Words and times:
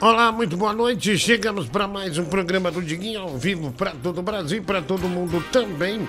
Olá, 0.00 0.32
muito 0.32 0.56
boa 0.56 0.72
noite. 0.72 1.18
Chegamos 1.18 1.68
para 1.68 1.86
mais 1.86 2.16
um 2.16 2.24
programa 2.24 2.70
do 2.70 2.80
Diguinho 2.80 3.20
ao 3.20 3.36
vivo 3.36 3.70
para 3.70 3.90
todo 3.90 4.20
o 4.20 4.22
Brasil 4.22 4.62
para 4.62 4.80
todo 4.80 5.06
mundo 5.06 5.44
também. 5.52 6.08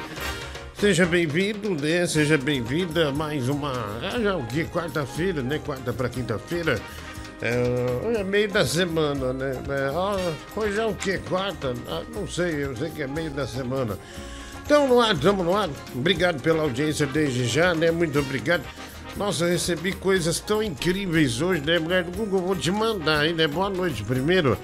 Seja 0.79 1.05
bem-vindo, 1.05 1.71
né? 1.71 2.07
Seja 2.07 2.37
bem-vinda 2.37 3.11
mais 3.11 3.49
uma. 3.49 3.73
É 4.01 4.17
já 4.21 4.37
o 4.37 4.47
que? 4.47 4.63
Quarta-feira, 4.63 5.41
né? 5.41 5.59
Quarta 5.59 5.91
para 5.91 6.07
quinta-feira. 6.07 6.79
É, 7.41 8.19
é, 8.19 8.23
meio 8.23 8.49
da 8.49 8.65
semana, 8.65 9.33
né? 9.33 9.61
É, 9.67 10.57
hoje 10.57 10.79
é 10.79 10.85
o 10.85 10.95
que? 10.95 11.17
Quarta? 11.17 11.73
Ah, 11.89 12.03
não 12.15 12.25
sei, 12.25 12.63
eu 12.63 12.73
sei 12.77 12.91
que 12.91 13.03
é 13.03 13.07
meio 13.07 13.31
da 13.31 13.45
semana. 13.45 13.97
Então, 14.63 14.87
no 14.87 15.01
ar, 15.01 15.15
estamos 15.15 15.45
no 15.45 15.53
ar. 15.53 15.69
Obrigado 15.93 16.41
pela 16.41 16.63
audiência 16.63 17.05
desde 17.05 17.45
já, 17.45 17.75
né? 17.75 17.91
Muito 17.91 18.17
obrigado. 18.17 18.63
Nossa, 19.17 19.45
eu 19.45 19.49
recebi 19.49 19.91
coisas 19.91 20.39
tão 20.39 20.63
incríveis 20.63 21.41
hoje, 21.41 21.61
né? 21.61 21.77
Mulher 21.77 22.03
do 22.03 22.11
Google, 22.11 22.41
vou 22.41 22.55
te 22.55 22.71
mandar 22.71 23.19
aí, 23.19 23.33
né? 23.33 23.47
Boa 23.47 23.69
noite 23.69 24.03
primeiro. 24.03 24.57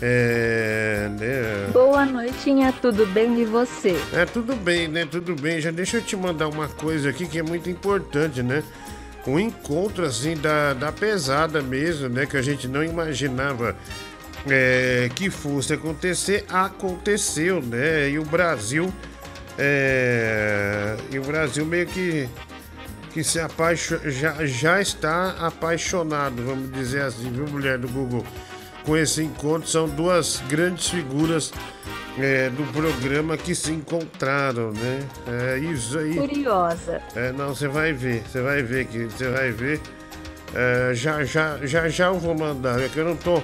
É, 0.00 1.08
né? 1.20 1.70
Boa 1.72 2.04
noitinha, 2.04 2.72
tudo 2.72 3.06
bem 3.06 3.40
e 3.40 3.44
você? 3.44 3.96
É, 4.12 4.24
tudo 4.24 4.56
bem, 4.56 4.88
né? 4.88 5.06
Tudo 5.08 5.36
bem. 5.36 5.60
Já 5.60 5.70
deixa 5.70 5.98
eu 5.98 6.02
te 6.02 6.16
mandar 6.16 6.48
uma 6.48 6.66
coisa 6.68 7.10
aqui 7.10 7.26
que 7.26 7.38
é 7.38 7.42
muito 7.42 7.70
importante, 7.70 8.42
né? 8.42 8.64
Um 9.24 9.38
encontro, 9.38 10.04
assim, 10.04 10.36
da, 10.36 10.72
da 10.74 10.90
pesada 10.90 11.62
mesmo, 11.62 12.08
né? 12.08 12.26
Que 12.26 12.36
a 12.36 12.42
gente 12.42 12.66
não 12.66 12.82
imaginava 12.82 13.76
é, 14.48 15.08
que 15.14 15.30
fosse 15.30 15.74
acontecer. 15.74 16.44
Aconteceu, 16.48 17.62
né? 17.62 18.10
E 18.10 18.18
o 18.18 18.24
Brasil... 18.24 18.92
É, 19.58 20.96
e 21.12 21.18
o 21.18 21.22
Brasil 21.22 21.66
meio 21.66 21.86
que 21.86 22.26
que 23.12 23.22
se 23.22 23.38
apaixo... 23.38 23.98
já, 24.10 24.44
já 24.46 24.80
está 24.80 25.30
apaixonado, 25.38 26.42
vamos 26.44 26.72
dizer 26.72 27.02
assim, 27.02 27.30
viu, 27.30 27.46
mulher 27.46 27.78
do 27.78 27.88
Google? 27.88 28.24
Com 28.84 28.96
esse 28.96 29.22
encontro, 29.22 29.68
são 29.68 29.88
duas 29.88 30.42
grandes 30.48 30.88
figuras 30.88 31.52
é, 32.18 32.50
do 32.50 32.64
programa 32.72 33.36
que 33.36 33.54
se 33.54 33.72
encontraram, 33.72 34.72
né? 34.72 35.02
É 35.26 35.58
isso 35.58 35.98
aí. 35.98 36.16
Curiosa. 36.16 37.00
É, 37.14 37.32
não, 37.32 37.54
você 37.54 37.68
vai 37.68 37.92
ver, 37.92 38.22
você 38.26 38.40
vai 38.40 38.62
ver 38.62 38.86
que 38.86 39.04
você 39.04 39.28
vai 39.28 39.50
ver. 39.50 39.80
É, 40.54 40.92
já, 40.94 41.24
já, 41.24 41.58
já, 41.62 41.88
já 41.88 42.06
eu 42.06 42.18
vou 42.18 42.34
mandar, 42.34 42.80
é 42.80 42.88
que 42.88 42.98
eu 42.98 43.04
não 43.04 43.16
tô. 43.16 43.40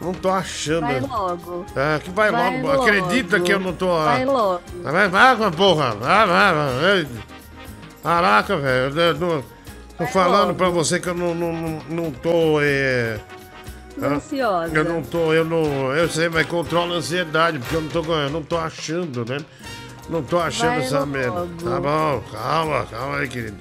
Não 0.00 0.12
tô 0.12 0.28
achando. 0.28 0.80
Vai 0.80 1.00
logo. 1.00 1.64
Ah, 1.76 2.00
que 2.02 2.10
vai, 2.10 2.30
vai 2.30 2.60
logo. 2.60 2.66
logo. 2.66 2.82
Acredita 2.82 3.40
que 3.40 3.52
eu 3.52 3.60
não 3.60 3.72
tô. 3.72 3.96
Vai 4.04 4.24
logo. 4.24 4.60
Vai, 4.82 5.08
vai, 5.08 5.50
porra. 5.52 5.94
Vai, 5.94 6.26
vai, 6.26 6.54
vai. 6.54 7.06
Caraca, 8.04 8.58
velho, 8.58 9.00
eu 9.00 9.18
tô, 9.18 9.42
tô 9.96 10.06
falando 10.08 10.54
pra 10.54 10.68
você 10.68 11.00
que 11.00 11.08
eu 11.08 11.14
não, 11.14 11.34
não, 11.34 11.80
não 11.88 12.10
tô. 12.10 12.60
É, 12.60 13.18
ansiosa. 14.00 14.76
Eu 14.76 14.84
não 14.84 15.02
tô, 15.02 15.32
eu 15.32 15.42
não. 15.42 15.90
Eu 15.90 16.06
sei, 16.10 16.28
mas 16.28 16.46
controla 16.46 16.96
a 16.96 16.98
ansiedade, 16.98 17.58
porque 17.58 17.74
eu 17.74 17.80
não 17.80 17.88
tô, 17.88 18.14
eu 18.14 18.28
não 18.28 18.42
tô 18.42 18.58
achando, 18.58 19.24
né? 19.24 19.38
Não 20.10 20.22
tô 20.22 20.38
achando 20.38 20.68
Vai 20.68 20.80
essa 20.80 21.06
merda. 21.06 21.48
Tá 21.64 21.80
bom, 21.80 22.22
calma, 22.30 22.84
calma 22.90 23.16
aí, 23.20 23.26
querido. 23.26 23.56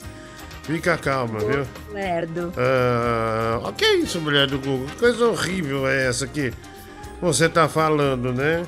Fica 0.63 0.97
calma, 0.97 1.40
viu? 1.40 1.66
Lerdo. 1.94 2.51
Ah, 2.57 3.62
o 3.63 3.72
que 3.72 3.85
é 3.85 3.96
isso, 3.96 4.19
mulher 4.19 4.47
do 4.47 4.59
Google? 4.59 4.88
Que 4.88 4.97
coisa 4.97 5.25
horrível 5.25 5.88
é 5.88 6.07
essa 6.07 6.28
que 6.28 6.51
você 7.22 7.47
tá 7.47 7.69
falando, 7.69 8.34
né? 8.34 8.66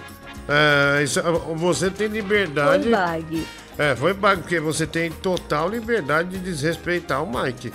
Ah, 0.48 1.02
isso, 1.02 1.22
você 1.58 1.90
tem 1.90 2.08
liberdade. 2.08 2.90
Bag. 2.90 3.46
É, 3.78 3.96
foi 3.96 4.14
pago, 4.14 4.42
porque 4.42 4.60
você 4.60 4.88
tem 4.88 5.12
total 5.12 5.70
liberdade 5.70 6.30
de 6.30 6.40
desrespeitar 6.40 7.22
o 7.22 7.28
Mike. 7.28 7.74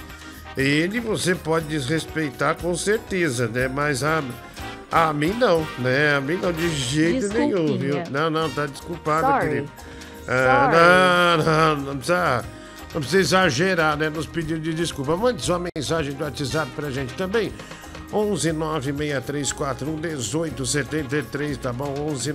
Ele 0.56 0.98
você 1.00 1.34
pode 1.34 1.66
desrespeitar 1.66 2.56
com 2.56 2.74
certeza, 2.74 3.46
né? 3.46 3.68
Mas 3.68 4.02
a, 4.02 4.22
a 4.90 5.12
mim 5.12 5.32
não, 5.32 5.66
né? 5.78 6.16
A 6.16 6.20
mim 6.20 6.36
não, 6.36 6.52
de 6.52 6.68
jeito 6.70 7.28
nenhum, 7.28 7.78
viu? 7.78 8.02
Não, 8.10 8.30
não, 8.30 8.50
tá 8.50 8.66
desculpada, 8.66 9.46
querido. 9.46 9.70
É, 10.26 11.36
não, 11.36 11.44
não, 11.44 11.76
não 11.76 11.96
precisa, 11.96 12.44
não 12.94 13.00
precisa 13.00 13.20
exagerar, 13.20 13.96
né? 13.96 14.08
Nos 14.08 14.26
pedidos 14.26 14.62
de 14.62 14.74
desculpa. 14.74 15.16
Mande 15.16 15.42
sua 15.42 15.60
mensagem 15.76 16.14
do 16.14 16.24
WhatsApp 16.24 16.70
pra 16.74 16.90
gente 16.90 17.14
também. 17.14 17.52
11 18.12 18.52
96341 18.52 19.96
1873, 19.96 21.58
tá 21.58 21.72
bom? 21.72 21.94
11 22.10 22.32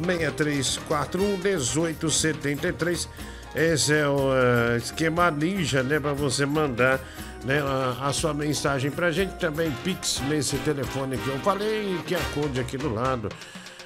96341 0.00 1.36
1873. 1.38 3.08
Esse 3.54 3.94
é 3.94 4.06
o 4.06 4.30
uh, 4.30 4.76
esquema 4.76 5.30
ninja, 5.30 5.82
né? 5.82 5.98
Para 5.98 6.12
você 6.12 6.46
mandar 6.46 7.00
né, 7.44 7.60
a, 7.60 8.08
a, 8.08 8.12
sua 8.12 8.32
mensagem 8.32 8.90
pra 8.90 9.10
gente. 9.10 9.34
Também 9.38 9.70
Pix 9.84 10.22
nesse 10.28 10.56
telefone 10.58 11.18
que 11.18 11.28
eu 11.28 11.38
falei, 11.40 11.98
que 12.06 12.14
a 12.14 12.20
code 12.34 12.60
aqui 12.60 12.76
do 12.76 12.92
lado. 12.92 13.28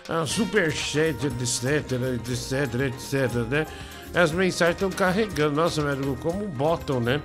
A 0.08 0.26
superchat, 0.26 1.26
etc, 1.26 1.92
etc, 2.14 2.74
etc, 2.80 3.34
né? 3.48 3.66
As 4.14 4.32
mensagens 4.32 4.76
estão 4.76 4.90
carregando. 4.90 5.56
Nossa, 5.56 5.82
médico, 5.82 6.16
como 6.20 6.46
botam, 6.46 7.00
né? 7.00 7.22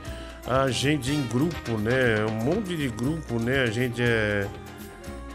a 0.49 0.69
gente 0.71 1.11
em 1.11 1.21
grupo, 1.27 1.77
né? 1.77 2.25
Um 2.25 2.43
monte 2.43 2.75
de 2.75 2.89
grupo, 2.89 3.39
né? 3.39 3.61
A 3.61 3.67
gente 3.67 4.01
é. 4.01 4.47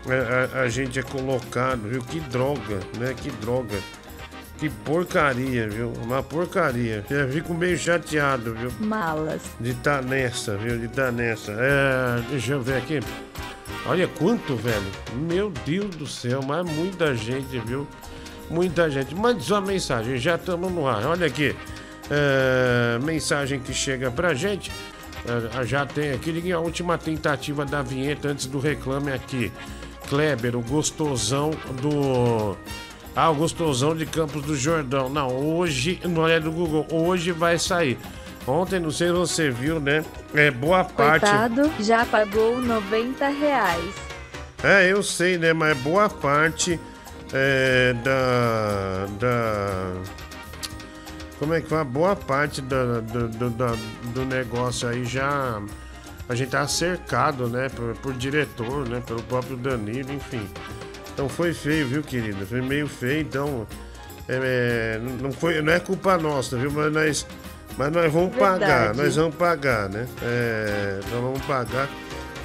A, 0.06 0.58
a, 0.58 0.62
a, 0.62 0.68
gente 0.68 0.98
é 0.98 1.02
colocado, 1.02 1.88
viu? 1.88 2.02
Que 2.02 2.20
droga, 2.20 2.78
né? 2.98 3.14
Que 3.16 3.30
droga. 3.30 3.78
Que 4.58 4.68
porcaria, 4.68 5.68
viu? 5.68 5.92
Uma 6.02 6.22
porcaria. 6.22 7.04
Eu 7.10 7.28
fico 7.30 7.54
meio 7.54 7.76
chateado, 7.76 8.54
viu? 8.54 8.70
Malas. 8.80 9.42
De 9.58 9.70
estar 9.70 10.02
tá 10.02 10.08
nessa, 10.08 10.56
viu? 10.56 10.78
De 10.78 10.86
estar 10.86 11.06
tá 11.06 11.12
nessa. 11.12 11.52
É, 11.52 12.22
deixa 12.30 12.52
eu 12.52 12.60
ver 12.60 12.76
aqui. 12.76 13.00
Olha 13.86 14.06
quanto, 14.06 14.56
velho. 14.56 14.86
Meu 15.14 15.50
Deus 15.66 15.94
do 15.96 16.06
céu, 16.06 16.40
mas 16.42 16.64
muita 16.64 17.14
gente, 17.14 17.58
viu? 17.60 17.86
Muita 18.50 18.90
gente. 18.90 19.14
Mande 19.14 19.42
sua 19.42 19.60
mensagem, 19.60 20.16
já 20.18 20.36
estamos 20.36 20.70
no 20.70 20.86
ar. 20.86 21.04
Olha 21.06 21.26
aqui. 21.26 21.56
É, 22.10 22.98
mensagem 23.02 23.58
que 23.58 23.72
chega 23.72 24.10
pra 24.10 24.34
gente. 24.34 24.70
É, 25.26 25.64
já 25.64 25.86
tem 25.86 26.12
aqui 26.12 26.52
a 26.52 26.60
última 26.60 26.98
tentativa 26.98 27.64
da 27.64 27.82
vinheta 27.82 28.28
antes 28.28 28.46
do 28.46 28.58
reclame 28.58 29.10
aqui. 29.12 29.50
Kleber, 30.08 30.56
o 30.56 30.62
gostosão 30.62 31.50
do. 31.80 32.56
Ah, 33.16 33.30
o 33.30 33.34
gostosão 33.34 33.94
de 33.94 34.06
Campos 34.06 34.42
do 34.42 34.56
Jordão. 34.56 35.08
Não, 35.08 35.28
hoje, 35.28 36.00
não 36.04 36.26
é 36.26 36.40
do 36.40 36.50
Google, 36.50 36.86
hoje 36.90 37.30
vai 37.32 37.58
sair. 37.58 37.98
Ontem, 38.46 38.78
não 38.78 38.90
sei 38.90 39.08
se 39.08 39.12
você 39.14 39.50
viu, 39.50 39.80
né? 39.80 40.04
É 40.34 40.50
boa 40.50 40.84
parte. 40.84 41.20
Coitado, 41.20 41.70
já 41.80 42.04
pagou 42.04 42.60
90 42.60 43.28
reais. 43.28 43.94
É, 44.62 44.90
eu 44.90 45.02
sei, 45.02 45.38
né? 45.38 45.52
Mas 45.52 45.76
boa 45.78 46.08
parte 46.08 46.78
é, 47.32 47.94
da. 48.04 49.06
da 49.18 49.92
como 51.38 51.54
é 51.54 51.60
que 51.60 51.68
foi? 51.68 51.82
Boa 51.84 52.14
parte 52.14 52.60
do, 52.60 53.02
do, 53.02 53.28
do, 53.28 53.50
do 54.12 54.24
negócio 54.24 54.88
aí 54.88 55.04
já. 55.04 55.60
A 56.28 56.34
gente 56.34 56.50
tá 56.50 56.66
cercado, 56.66 57.48
né? 57.48 57.68
Por, 57.68 57.94
por 57.96 58.12
diretor, 58.14 58.88
né? 58.88 59.02
Pelo 59.06 59.22
próprio 59.24 59.56
Danilo, 59.56 60.12
enfim. 60.12 60.48
Então 61.12 61.28
foi 61.28 61.52
feio, 61.52 61.86
viu, 61.86 62.02
querido? 62.02 62.46
Foi 62.46 62.60
meio 62.60 62.88
feio, 62.88 63.20
então. 63.20 63.66
É, 64.28 64.96
é 64.96 65.00
não, 65.20 65.30
foi, 65.30 65.60
não 65.60 65.72
é 65.72 65.78
culpa 65.78 66.16
nossa, 66.16 66.56
viu? 66.56 66.70
Mas 66.70 66.92
nós, 66.92 67.26
mas 67.76 67.92
nós 67.92 68.12
vamos 68.12 68.30
Verdade. 68.30 68.60
pagar, 68.60 68.94
nós 68.94 69.16
vamos 69.16 69.34
pagar, 69.34 69.88
né? 69.88 70.08
É, 70.22 71.00
nós 71.10 71.20
vamos 71.20 71.42
pagar. 71.42 71.88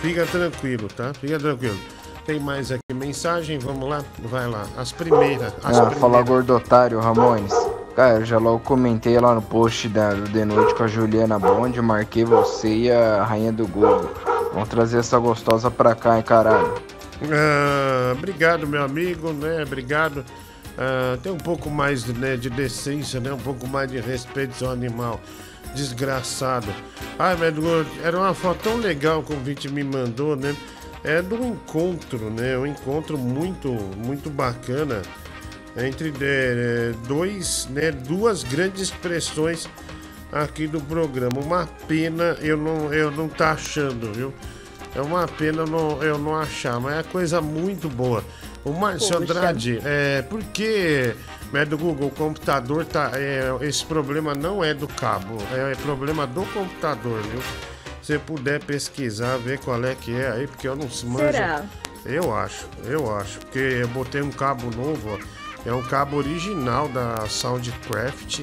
Fica 0.02 0.26
tranquilo, 0.26 0.88
tá? 0.88 1.14
Fica 1.14 1.40
tranquilo. 1.40 1.80
Tem 2.26 2.40
mais 2.40 2.72
aqui 2.72 2.94
mensagem, 2.94 3.58
vamos 3.60 3.90
lá? 3.90 4.04
Vai 4.20 4.48
lá. 4.48 4.66
As 4.78 4.92
primeiras. 4.92 5.54
As 5.64 5.78
ah, 5.78 5.86
primeiras. 5.88 6.00
fala 6.00 6.22
gordotário, 6.22 7.00
Ramones. 7.00 7.54
Cara, 7.96 8.24
já 8.24 8.38
logo 8.38 8.60
comentei 8.60 9.20
lá 9.20 9.36
no 9.36 9.42
post 9.42 9.90
da, 9.90 10.14
De 10.14 10.46
Noite 10.46 10.76
com 10.76 10.84
a 10.84 10.88
Juliana 10.88 11.38
Bond, 11.38 11.82
marquei 11.82 12.24
você 12.24 12.68
e 12.68 12.92
a 12.92 13.24
rainha 13.24 13.52
do 13.52 13.68
Google. 13.68 14.10
Vamos 14.54 14.70
trazer 14.70 15.00
essa 15.00 15.18
gostosa 15.20 15.70
pra 15.70 15.94
cá, 15.96 16.18
hein, 16.18 16.24
caralho. 16.24 16.74
Ah, 17.32 18.14
obrigado, 18.18 18.66
meu 18.66 18.84
amigo, 18.84 19.34
né? 19.34 19.64
Obrigado. 19.64 20.24
Ah, 20.78 21.18
tem 21.22 21.32
um 21.32 21.38
pouco 21.38 21.70
mais 21.70 22.06
né, 22.06 22.38
de 22.38 22.50
decência, 22.50 23.20
né? 23.20 23.34
Um 23.34 23.38
pouco 23.38 23.68
mais 23.68 23.92
de 23.92 24.00
respeito 24.00 24.66
ao 24.66 24.72
animal. 24.72 25.20
Desgraçado. 25.76 26.68
Ai, 27.18 27.36
meu 27.36 27.86
era 28.04 28.18
uma 28.18 28.34
foto 28.34 28.60
tão 28.64 28.78
legal 28.78 29.22
que 29.22 29.34
o 29.34 29.36
convite 29.36 29.70
me 29.70 29.84
mandou, 29.84 30.36
né? 30.36 30.56
É 31.04 31.22
do 31.22 31.36
encontro, 31.36 32.30
né? 32.30 32.58
Um 32.58 32.66
encontro 32.66 33.18
muito, 33.18 33.70
muito 33.98 34.30
bacana 34.30 35.02
entre 35.86 36.14
é, 36.22 36.94
dois, 37.08 37.68
né, 37.72 37.92
duas 37.92 38.44
grandes 38.44 38.82
expressões 38.82 39.68
aqui 40.32 40.68
do 40.68 40.82
programa. 40.82 41.40
Uma 41.40 41.68
pena 41.88 42.38
eu 42.42 42.58
não, 42.58 42.94
eu 42.94 43.12
não 43.12 43.28
tá 43.28 43.52
achando, 43.52 44.12
viu? 44.14 44.34
É 44.96 45.02
uma 45.02 45.28
pena 45.28 45.62
eu 45.62 45.68
não, 45.68 46.04
eu 46.04 46.18
não 46.18 46.36
achar, 46.36 46.80
mas 46.80 47.00
é 47.00 47.04
coisa 47.04 47.42
muito 47.42 47.88
boa. 47.90 48.24
O 48.64 48.74
Márcio 48.74 49.18
Andrade, 49.18 49.80
é, 49.86 50.22
porque 50.24 51.16
é 51.54 51.66
do 51.66 51.78
Google, 51.78 52.08
o 52.08 52.12
computador 52.12 52.86
tá. 52.86 53.12
É, 53.16 53.56
esse 53.62 53.86
problema 53.86 54.36
não 54.36 54.64
é 54.64 54.74
do 54.74 54.88
cabo, 54.88 55.38
é, 55.54 55.72
é 55.72 55.76
problema 55.76 56.28
do 56.28 56.46
computador, 56.48 57.22
viu? 57.22 57.42
Se 58.02 58.18
puder 58.18 58.64
pesquisar, 58.64 59.38
ver 59.38 59.60
qual 59.60 59.84
é 59.86 59.96
que 59.96 60.14
é 60.14 60.32
aí, 60.32 60.48
porque 60.48 60.68
eu 60.68 60.76
não 60.76 60.88
manjo. 61.06 61.32
Será? 61.32 61.64
Eu 62.06 62.34
acho, 62.34 62.68
eu 62.86 63.16
acho. 63.16 63.40
Porque 63.40 63.60
eu 63.60 63.88
botei 63.90 64.22
um 64.22 64.32
cabo 64.32 64.70
novo, 64.76 65.14
ó. 65.14 65.39
É 65.66 65.74
um 65.74 65.82
cabo 65.82 66.18
original 66.18 66.88
da 66.88 67.28
Soundcraft. 67.28 68.42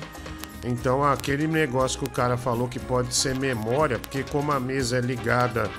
Então 0.64 1.04
aquele 1.04 1.46
negócio 1.46 1.98
que 1.98 2.04
o 2.04 2.10
cara 2.10 2.36
falou 2.36 2.68
que 2.68 2.78
pode 2.78 3.14
ser 3.14 3.34
memória, 3.36 3.98
porque 3.98 4.24
como 4.24 4.52
a 4.52 4.60
mesa 4.60 4.98
é 4.98 5.00
ligada 5.00 5.70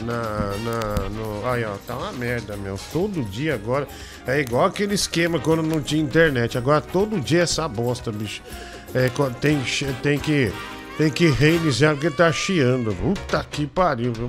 na. 0.00 0.22
na 0.58 1.08
no, 1.08 1.46
aí 1.46 1.64
ó, 1.64 1.74
tá 1.86 1.96
uma 1.96 2.12
merda, 2.12 2.56
meu. 2.56 2.78
Todo 2.92 3.22
dia 3.24 3.54
agora. 3.54 3.86
É 4.26 4.40
igual 4.40 4.66
aquele 4.66 4.94
esquema 4.94 5.38
quando 5.38 5.62
não 5.62 5.80
tinha 5.80 6.02
internet. 6.02 6.56
Agora 6.56 6.80
todo 6.80 7.20
dia 7.20 7.40
é 7.40 7.42
essa 7.42 7.66
bosta, 7.66 8.12
bicho. 8.12 8.42
É, 8.94 9.10
tem, 9.40 9.62
tem 10.02 10.18
que. 10.18 10.52
Tem 10.96 11.10
que 11.10 11.28
reiniciar 11.28 11.94
porque 11.94 12.10
tá 12.10 12.32
chiando. 12.32 12.92
Puta 12.94 13.44
que 13.48 13.66
pariu, 13.66 14.12
viu? 14.12 14.28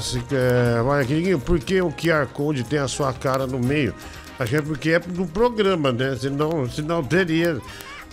Se, 0.00 0.18
é, 0.32 0.80
olha, 0.80 1.38
por 1.38 1.58
que 1.58 1.80
o 1.82 1.90
QR 1.90 2.26
Code 2.32 2.62
tem 2.62 2.78
a 2.78 2.86
sua 2.86 3.12
cara 3.12 3.44
no 3.44 3.58
meio? 3.58 3.92
Acho 4.38 4.50
que 4.50 4.56
é 4.56 4.62
porque 4.62 4.90
é 4.90 4.98
do 4.98 5.26
programa, 5.26 5.92
né? 5.92 6.16
Senão, 6.16 6.68
senão 6.68 7.02
teria. 7.02 7.60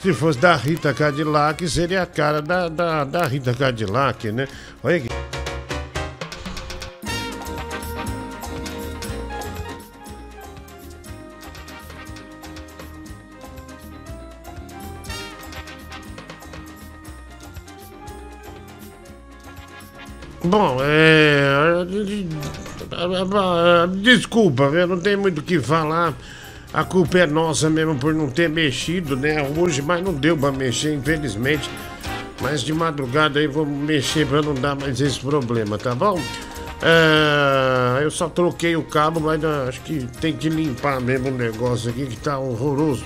Se 0.02 0.14
fosse 0.14 0.40
da 0.40 0.56
Rita 0.56 0.94
Cadillac, 0.94 1.68
seria 1.70 2.02
a 2.02 2.06
cara 2.08 2.42
da, 2.42 2.68
da, 2.68 3.04
da 3.04 3.26
Rita 3.26 3.54
Cadillac, 3.54 4.32
né? 4.32 4.48
Olha 4.84 4.98
aqui. 4.98 5.10
Bom, 20.44 20.78
é. 20.82 22.62
Desculpa, 24.02 24.64
eu 24.64 24.88
não 24.88 25.00
tenho 25.00 25.20
muito 25.20 25.40
o 25.40 25.44
que 25.44 25.60
falar. 25.60 26.14
A 26.74 26.84
culpa 26.84 27.20
é 27.20 27.28
nossa 27.28 27.70
mesmo 27.70 27.96
por 27.96 28.14
não 28.14 28.30
ter 28.30 28.50
mexido, 28.50 29.16
né? 29.18 29.42
Hoje, 29.58 29.82
mas 29.82 30.04
não 30.04 30.14
deu 30.14 30.38
pra 30.38 30.52
mexer, 30.52 30.94
infelizmente. 30.94 31.70
Mas 32.42 32.62
de 32.62 32.74
madrugada 32.74 33.40
aí 33.40 33.48
vou 33.48 33.66
mexer 33.66 34.26
pra 34.26 34.42
não 34.42 34.54
dar 34.54 34.76
mais 34.76 35.00
esse 35.00 35.20
problema, 35.20 35.78
tá 35.78 35.94
bom? 35.94 36.20
É, 36.82 38.04
eu 38.04 38.10
só 38.10 38.28
troquei 38.28 38.76
o 38.76 38.84
cabo, 38.84 39.20
mas 39.20 39.44
uh, 39.44 39.68
acho 39.70 39.82
que 39.82 40.08
tem 40.20 40.34
que 40.34 40.50
limpar 40.50 41.00
mesmo 41.00 41.30
o 41.30 41.32
negócio 41.32 41.90
aqui 41.92 42.08
que 42.08 42.18
tá 42.18 42.40
horroroso. 42.40 43.06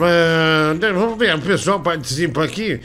É, 0.00 0.92
vamos 0.92 1.18
ver, 1.18 1.34
o 1.34 1.40
pessoal 1.40 1.80
participa 1.80 2.44
aqui. 2.44 2.80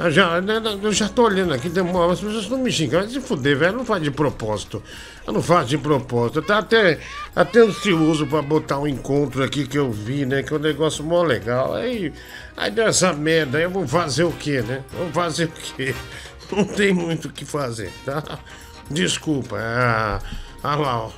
Eu 0.00 0.12
já, 0.12 0.40
né, 0.40 0.60
né, 0.60 0.78
eu 0.80 0.92
já 0.92 1.08
tô 1.08 1.24
olhando 1.24 1.52
aqui, 1.52 1.68
demora, 1.68 2.12
as 2.12 2.20
pessoas 2.20 2.44
estão 2.44 2.58
me 2.58 2.70
xingando. 2.70 3.10
Se 3.10 3.20
fuder, 3.20 3.58
velho, 3.58 3.78
não 3.78 3.84
faz 3.84 4.00
de 4.00 4.12
propósito. 4.12 4.80
Eu 5.26 5.32
não 5.32 5.42
faço 5.42 5.68
de 5.68 5.78
propósito. 5.78 6.40
Tá 6.40 6.58
até, 6.58 7.00
até 7.34 7.60
ansioso 7.60 8.24
pra 8.26 8.40
botar 8.40 8.78
um 8.78 8.86
encontro 8.86 9.42
aqui 9.42 9.66
que 9.66 9.76
eu 9.76 9.90
vi, 9.90 10.24
né? 10.24 10.44
Que 10.44 10.54
é 10.54 10.56
um 10.56 10.60
negócio 10.60 11.02
mó 11.02 11.22
legal. 11.22 11.74
Aí, 11.74 12.12
aí 12.56 12.70
dessa 12.70 13.12
merda, 13.12 13.60
eu 13.60 13.70
vou 13.70 13.88
fazer 13.88 14.22
o 14.22 14.30
quê, 14.30 14.62
né? 14.62 14.84
Vou 14.92 15.10
fazer 15.10 15.46
o 15.46 15.48
quê? 15.48 15.94
Não 16.50 16.64
tem 16.64 16.94
muito 16.94 17.28
o 17.28 17.32
que 17.32 17.44
fazer, 17.44 17.92
tá? 18.04 18.22
Desculpa. 18.88 19.56
Ah, 19.58 20.20
ah 20.62 20.76
lá, 20.76 21.02
ó. 21.02 21.10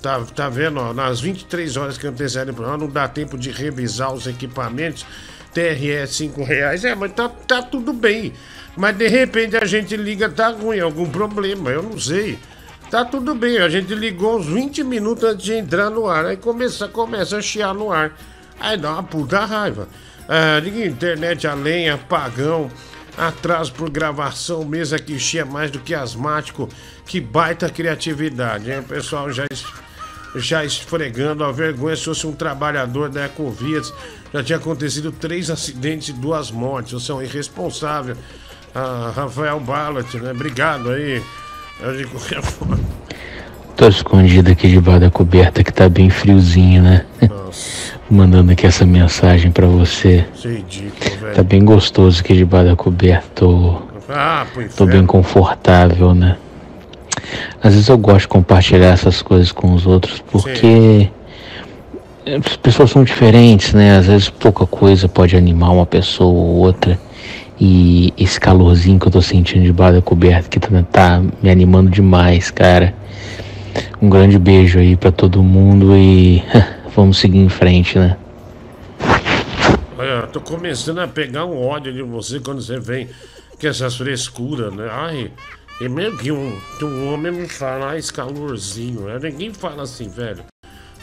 Tá, 0.00 0.18
tá 0.34 0.48
vendo, 0.48 0.80
ó, 0.80 0.94
nas 0.94 1.20
23 1.20 1.76
horas 1.76 1.98
que 1.98 2.06
antecedem 2.06 2.52
o 2.52 2.56
programa, 2.56 2.78
não 2.78 2.88
dá 2.88 3.06
tempo 3.06 3.36
de 3.36 3.50
revisar 3.50 4.10
os 4.14 4.26
equipamentos. 4.26 5.04
TRE 5.52 6.06
5 6.06 6.42
reais. 6.44 6.84
É, 6.84 6.94
mas 6.94 7.12
tá, 7.12 7.28
tá 7.28 7.62
tudo 7.62 7.92
bem. 7.92 8.32
Mas 8.76 8.96
de 8.96 9.08
repente 9.08 9.56
a 9.56 9.64
gente 9.64 9.96
liga, 9.96 10.28
tá 10.28 10.48
ruim, 10.48 10.80
algum 10.80 11.08
problema, 11.08 11.70
eu 11.70 11.82
não 11.82 11.98
sei. 11.98 12.38
Tá 12.90 13.04
tudo 13.04 13.34
bem, 13.34 13.58
a 13.58 13.68
gente 13.68 13.94
ligou 13.94 14.38
uns 14.38 14.46
20 14.46 14.82
minutos 14.82 15.22
antes 15.22 15.44
de 15.44 15.54
entrar 15.54 15.90
no 15.90 16.08
ar. 16.08 16.26
Aí 16.26 16.36
começa, 16.36 16.88
começa 16.88 17.36
a 17.36 17.42
chiar 17.42 17.72
no 17.74 17.92
ar. 17.92 18.12
Aí 18.58 18.76
dá 18.76 18.92
uma 18.92 19.02
puta 19.02 19.44
raiva. 19.44 19.88
Ah, 20.28 20.60
internet 20.66 21.46
a 21.46 21.54
lenha, 21.54 21.98
pagão, 21.98 22.70
atraso 23.16 23.72
por 23.72 23.90
gravação, 23.90 24.64
mesa 24.64 24.98
que 24.98 25.18
chia 25.18 25.44
mais 25.44 25.70
do 25.70 25.78
que 25.78 25.94
asmático. 25.94 26.68
Que 27.06 27.20
baita 27.20 27.68
criatividade, 27.68 28.70
hein? 28.70 28.80
O 28.80 28.84
pessoal 28.84 29.30
já 29.32 29.44
já 30.34 30.64
esfregando 30.64 31.42
a 31.42 31.50
vergonha 31.50 31.96
se 31.96 32.04
fosse 32.04 32.26
um 32.26 32.32
trabalhador 32.32 33.08
da 33.08 33.26
Ecovias. 33.26 33.92
Já 34.32 34.42
tinha 34.42 34.58
acontecido 34.58 35.10
três 35.10 35.50
acidentes 35.50 36.08
e 36.08 36.12
duas 36.12 36.50
mortes. 36.50 36.92
Você 36.92 37.10
é 37.10 37.14
um 37.14 37.22
irresponsável. 37.22 38.16
Ah, 38.74 39.12
Rafael 39.14 39.58
Ballat, 39.58 40.14
né? 40.14 40.30
Obrigado 40.30 40.90
aí. 40.90 41.22
De 41.96 42.04
qualquer 42.04 42.42
forma. 42.42 42.78
Tô 43.76 43.88
escondido 43.88 44.50
aqui 44.50 44.68
debaixo 44.68 45.00
da 45.00 45.10
coberta 45.10 45.64
que 45.64 45.72
tá 45.72 45.88
bem 45.88 46.10
friozinho, 46.10 46.82
né? 46.82 47.06
Nossa. 47.28 47.94
Mandando 48.10 48.52
aqui 48.52 48.66
essa 48.66 48.84
mensagem 48.84 49.50
para 49.50 49.66
você. 49.66 50.26
Isso 50.34 50.48
é 50.48 50.52
ridículo, 50.52 51.16
velho. 51.20 51.34
Tá 51.34 51.42
bem 51.42 51.64
gostoso 51.64 52.20
aqui 52.20 52.34
debaixo 52.34 52.68
da 52.68 52.76
coberta. 52.76 53.26
Tô, 53.34 53.80
ah, 54.08 54.46
tô 54.76 54.84
bem 54.84 55.06
confortável, 55.06 56.14
né? 56.14 56.36
Às 57.62 57.74
vezes 57.74 57.88
eu 57.88 57.96
gosto 57.96 58.22
de 58.22 58.28
compartilhar 58.28 58.88
essas 58.88 59.22
coisas 59.22 59.52
com 59.52 59.72
os 59.72 59.86
outros 59.86 60.22
porque 60.30 60.60
Sim. 60.60 61.10
As 62.36 62.56
pessoas 62.56 62.90
são 62.90 63.02
diferentes, 63.02 63.72
né? 63.72 63.96
Às 63.96 64.06
vezes 64.06 64.30
pouca 64.30 64.66
coisa 64.66 65.08
pode 65.08 65.36
animar 65.36 65.70
uma 65.72 65.86
pessoa 65.86 66.30
ou 66.30 66.56
outra. 66.56 66.98
E 67.60 68.14
esse 68.16 68.40
calorzinho 68.40 68.98
que 68.98 69.06
eu 69.06 69.12
tô 69.12 69.20
sentindo 69.20 69.64
debaixo 69.64 69.96
da 69.96 70.02
coberta 70.02 70.48
que 70.48 70.58
tá, 70.58 70.68
tá 70.90 71.22
me 71.42 71.50
animando 71.50 71.90
demais, 71.90 72.50
cara. 72.50 72.94
Um 74.00 74.08
grande 74.08 74.38
beijo 74.38 74.78
aí 74.78 74.96
para 74.96 75.12
todo 75.12 75.42
mundo 75.42 75.96
e 75.96 76.42
vamos 76.96 77.18
seguir 77.18 77.38
em 77.38 77.48
frente, 77.48 77.98
né? 77.98 78.16
Olha, 79.98 80.26
tô 80.26 80.40
começando 80.40 81.00
a 81.00 81.08
pegar 81.08 81.44
um 81.44 81.62
ódio 81.62 81.92
de 81.92 82.02
você 82.02 82.40
quando 82.40 82.62
você 82.62 82.80
vem 82.80 83.08
com 83.60 83.66
essas 83.66 83.96
frescuras, 83.96 84.72
né? 84.74 84.88
Ai, 84.90 85.30
e 85.80 85.88
mesmo 85.88 86.18
que 86.18 86.32
um, 86.32 86.58
que 86.78 86.84
um 86.84 87.12
homem 87.12 87.32
não 87.32 87.48
fala, 87.48 87.90
ah, 87.90 87.98
esse 87.98 88.12
calorzinho, 88.12 89.02
né? 89.02 89.18
Ninguém 89.22 89.52
fala 89.52 89.82
assim, 89.82 90.08
velho. 90.08 90.44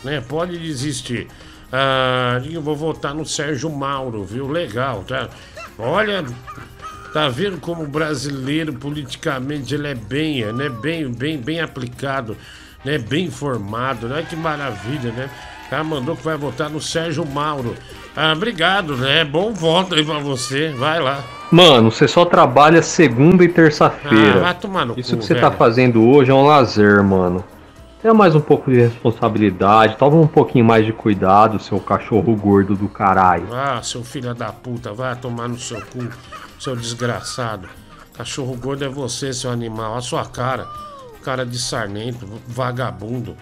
Né? 0.03 0.23
Pode 0.27 0.57
desistir. 0.57 1.27
Ah, 1.71 2.41
eu 2.49 2.61
vou 2.61 2.75
votar 2.75 3.13
no 3.13 3.25
Sérgio 3.25 3.69
Mauro, 3.69 4.23
viu? 4.23 4.47
Legal, 4.47 5.03
tá? 5.07 5.27
Olha, 5.77 6.23
tá 7.13 7.27
vendo 7.27 7.57
como 7.59 7.83
o 7.83 7.87
brasileiro 7.87 8.73
politicamente 8.73 9.75
ele 9.75 9.87
é 9.87 9.95
bem, 9.95 10.45
né? 10.53 10.69
Bem, 10.69 11.11
bem, 11.11 11.37
bem 11.37 11.59
aplicado, 11.59 12.37
né? 12.85 12.97
Bem 12.97 13.25
informado, 13.25 14.07
né? 14.07 14.25
Que 14.27 14.35
maravilha, 14.35 15.11
né? 15.11 15.29
Cara 15.69 15.83
mandou 15.83 16.15
que 16.15 16.23
vai 16.23 16.37
votar 16.37 16.69
no 16.69 16.79
Sérgio 16.79 17.25
Mauro. 17.25 17.75
Ah, 18.15 18.31
obrigado, 18.33 18.95
né? 18.95 19.25
Bom 19.25 19.51
voto 19.53 19.95
aí 19.95 20.05
pra 20.05 20.19
você. 20.19 20.69
Vai 20.69 21.01
lá. 21.01 21.21
Mano, 21.51 21.91
você 21.91 22.07
só 22.07 22.23
trabalha 22.23 22.81
segunda 22.81 23.43
e 23.43 23.49
terça-feira. 23.49 24.39
Ah, 24.39 24.43
vai 24.43 24.53
tomar 24.53 24.85
no 24.85 24.97
Isso 24.97 25.11
cu, 25.11 25.17
que 25.19 25.25
você 25.25 25.35
tá 25.35 25.41
velho. 25.41 25.51
tá 25.51 25.57
fazendo 25.57 26.07
hoje 26.09 26.31
é 26.31 26.33
um 26.33 26.45
lazer, 26.45 27.03
mano. 27.03 27.43
Tenha 28.07 28.15
mais 28.15 28.33
um 28.33 28.39
pouco 28.39 28.71
de 28.71 28.77
responsabilidade, 28.77 29.97
toma 29.97 30.15
um 30.15 30.27
pouquinho 30.27 30.63
mais 30.63 30.85
de 30.85 30.93
cuidado, 30.93 31.59
seu 31.59 31.77
cachorro 31.77 32.33
gordo 32.37 32.73
do 32.73 32.87
caralho. 32.87 33.53
Ah, 33.53 33.81
seu 33.83 34.01
filho 34.01 34.33
da 34.33 34.49
puta, 34.49 34.93
vai 34.93 35.13
tomar 35.17 35.49
no 35.49 35.59
seu 35.59 35.81
cu, 35.81 36.07
seu 36.57 36.73
desgraçado. 36.73 37.67
Cachorro 38.13 38.55
gordo 38.55 38.85
é 38.85 38.87
você, 38.87 39.33
seu 39.33 39.51
animal, 39.51 39.97
a 39.97 39.99
sua 39.99 40.23
cara. 40.23 40.65
Cara 41.21 41.45
de 41.45 41.59
sarnento, 41.59 42.25
vagabundo. 42.47 43.35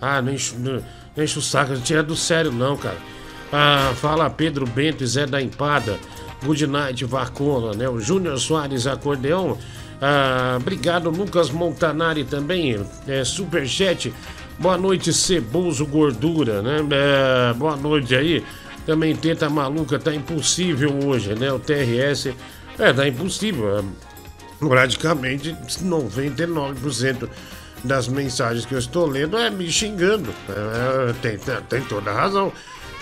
Ah, 0.00 0.20
não 0.20 0.32
enche, 0.32 0.56
não, 0.56 0.82
não 1.16 1.22
enche 1.22 1.38
o 1.38 1.42
saco, 1.42 1.74
não 1.74 1.80
tira 1.80 2.02
do 2.02 2.16
sério 2.16 2.50
não, 2.50 2.76
cara. 2.76 2.98
Ah, 3.52 3.92
fala 3.94 4.28
Pedro 4.28 4.66
Bento 4.66 5.04
e 5.04 5.06
Zé 5.06 5.24
da 5.24 5.40
Empada. 5.40 5.96
Good 6.44 6.66
Night 6.66 7.04
Vacona, 7.04 7.76
né? 7.76 7.88
O 7.88 8.00
Júnior 8.00 8.40
Soares 8.40 8.88
Acordeão. 8.88 9.56
Ah, 10.00 10.56
obrigado, 10.58 11.10
Lucas 11.10 11.50
Montanari 11.50 12.24
também. 12.24 12.80
É, 13.06 13.22
Superchat. 13.24 14.12
Boa 14.58 14.76
noite, 14.76 15.12
Ceboso 15.12 15.86
Gordura, 15.86 16.62
né? 16.62 16.78
É, 16.90 17.54
boa 17.54 17.76
noite 17.76 18.14
aí. 18.14 18.44
Também 18.86 19.14
tenta 19.14 19.48
maluca, 19.48 19.98
tá 19.98 20.14
impossível 20.14 20.98
hoje, 21.04 21.34
né? 21.34 21.52
O 21.52 21.58
TRS. 21.58 22.34
É, 22.78 22.92
tá 22.92 23.06
impossível. 23.06 23.78
É, 23.78 23.84
praticamente 24.66 25.54
99% 25.82 27.28
das 27.84 28.08
mensagens 28.08 28.66
que 28.66 28.74
eu 28.74 28.78
estou 28.78 29.06
lendo 29.06 29.36
é 29.38 29.50
me 29.50 29.70
xingando. 29.70 30.30
É, 30.48 31.12
tem, 31.20 31.38
tem 31.68 31.82
toda 31.82 32.10
a 32.10 32.14
razão. 32.14 32.52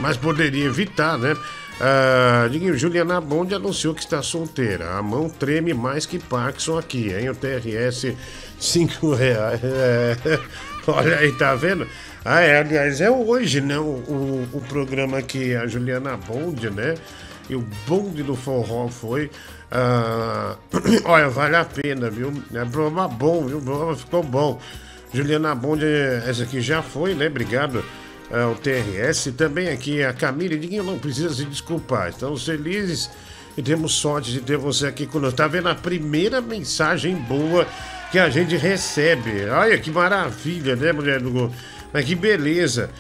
Mas 0.01 0.17
poderia 0.17 0.67
evitar, 0.67 1.19
né? 1.19 1.37
Ah, 1.81 2.49
Juliana 2.75 3.21
Bond 3.21 3.55
anunciou 3.55 3.95
que 3.95 4.01
está 4.01 4.23
solteira. 4.23 4.97
A 4.97 5.03
mão 5.03 5.29
treme 5.29 5.73
mais 5.73 6.07
que 6.07 6.19
Parkinson 6.19 6.79
aqui, 6.79 7.13
hein? 7.13 7.31
O 7.31 7.35
TRS 7.35 8.15
5 8.59 9.15
reais. 9.15 9.61
É. 9.63 10.17
Olha 10.87 11.19
aí, 11.19 11.33
tá 11.33 11.55
vendo? 11.55 11.87
Ah, 12.25 12.41
é, 12.41 12.61
aliás, 12.61 13.01
é 13.01 13.11
hoje, 13.11 13.61
né? 13.61 13.79
O, 13.79 13.83
o, 13.83 14.49
o, 14.55 14.61
programa 14.63 15.23
que 15.23 15.55
a 15.55 15.67
Juliana 15.67 16.17
Bond, 16.17 16.71
né? 16.71 16.97
E 17.49 17.55
o 17.55 17.65
bonde 17.87 18.23
do 18.23 18.35
forró 18.35 18.89
foi. 18.89 19.31
Ah, 19.71 20.57
olha, 21.05 21.29
vale 21.29 21.57
a 21.57 21.65
pena, 21.65 22.11
viu? 22.11 22.33
É 22.53 22.65
programa 22.65 23.07
bom, 23.07 23.47
viu? 23.47 23.59
O 23.59 23.63
programa 23.63 23.97
ficou 23.97 24.23
bom. 24.23 24.61
Juliana 25.13 25.55
Bonde, 25.55 25.87
essa 26.27 26.43
aqui 26.43 26.61
já 26.61 26.83
foi, 26.83 27.15
né? 27.15 27.29
Obrigado 27.29 27.83
ao 28.31 28.55
TRS. 28.55 29.33
Também 29.37 29.69
aqui 29.69 30.03
a 30.03 30.13
Camila. 30.13 30.57
Ninguém 30.57 30.83
não 30.83 30.99
precisa 30.99 31.35
se 31.35 31.45
desculpar. 31.45 32.11
Estamos 32.11 32.45
felizes 32.45 33.11
e 33.57 33.63
temos 33.63 33.93
sorte 33.93 34.33
de 34.33 34.41
ter 34.41 34.57
você 34.57 34.87
aqui 34.87 35.07
conosco. 35.07 35.37
Tá 35.37 35.47
vendo 35.47 35.69
a 35.69 35.75
primeira 35.75 36.41
mensagem 36.41 37.15
boa 37.17 37.67
que 38.11 38.19
a 38.19 38.31
gente 38.31 38.57
recebe. 38.57 39.45
Olha 39.51 39.79
que 39.79 39.91
maravilha, 39.91 40.77
né, 40.77 40.93
mulher 40.93 41.21
do 41.21 41.31
gol? 41.31 41.53
Mas 41.93 42.05
que 42.05 42.15
beleza. 42.15 42.91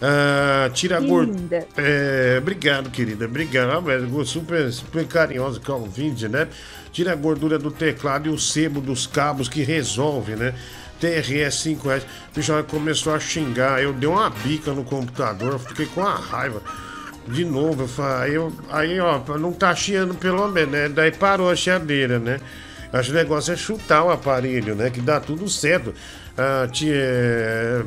Ah, 0.00 0.70
tira 0.72 1.00
gordura. 1.00 1.66
É, 1.76 2.38
obrigado, 2.38 2.90
querida. 2.90 3.24
Obrigado. 3.24 3.70
Ah, 3.70 4.24
super, 4.24 4.72
super 4.72 5.06
carinhosa 5.06 5.60
com 5.60 5.72
o 5.72 5.86
vídeo, 5.86 6.28
né? 6.28 6.48
Tira 6.92 7.12
a 7.12 7.16
gordura 7.16 7.58
do 7.58 7.70
teclado 7.70 8.28
e 8.28 8.30
o 8.30 8.38
sebo 8.38 8.80
dos 8.80 9.06
cabos 9.06 9.48
que 9.48 9.62
resolve, 9.62 10.36
né? 10.36 10.54
TRS 11.00 11.66
5S. 11.66 12.02
O 12.02 12.34
bicho 12.34 12.64
começou 12.68 13.14
a 13.14 13.20
xingar. 13.20 13.82
Eu 13.82 13.92
dei 13.92 14.08
uma 14.08 14.30
bica 14.30 14.72
no 14.72 14.84
computador, 14.84 15.58
fiquei 15.58 15.86
com 15.86 16.04
a 16.04 16.14
raiva. 16.14 16.62
De 17.26 17.44
novo, 17.44 17.82
eu 17.82 17.88
falei, 17.88 18.36
eu, 18.36 18.52
aí, 18.70 18.98
ó, 19.00 19.20
não 19.38 19.52
tá 19.52 19.74
chiando 19.74 20.14
pelo 20.14 20.48
menos, 20.48 20.70
né? 20.70 20.88
Daí 20.88 21.12
parou 21.12 21.50
a 21.50 21.56
chiadeira, 21.56 22.18
né? 22.18 22.40
Acho 22.92 23.10
que 23.10 23.16
o 23.16 23.18
negócio 23.18 23.52
é 23.52 23.56
chutar 23.56 24.02
o 24.02 24.10
aparelho, 24.10 24.74
né? 24.74 24.88
Que 24.88 25.00
dá 25.00 25.20
tudo 25.20 25.48
certo. 25.48 25.92
Ah, 26.36 26.66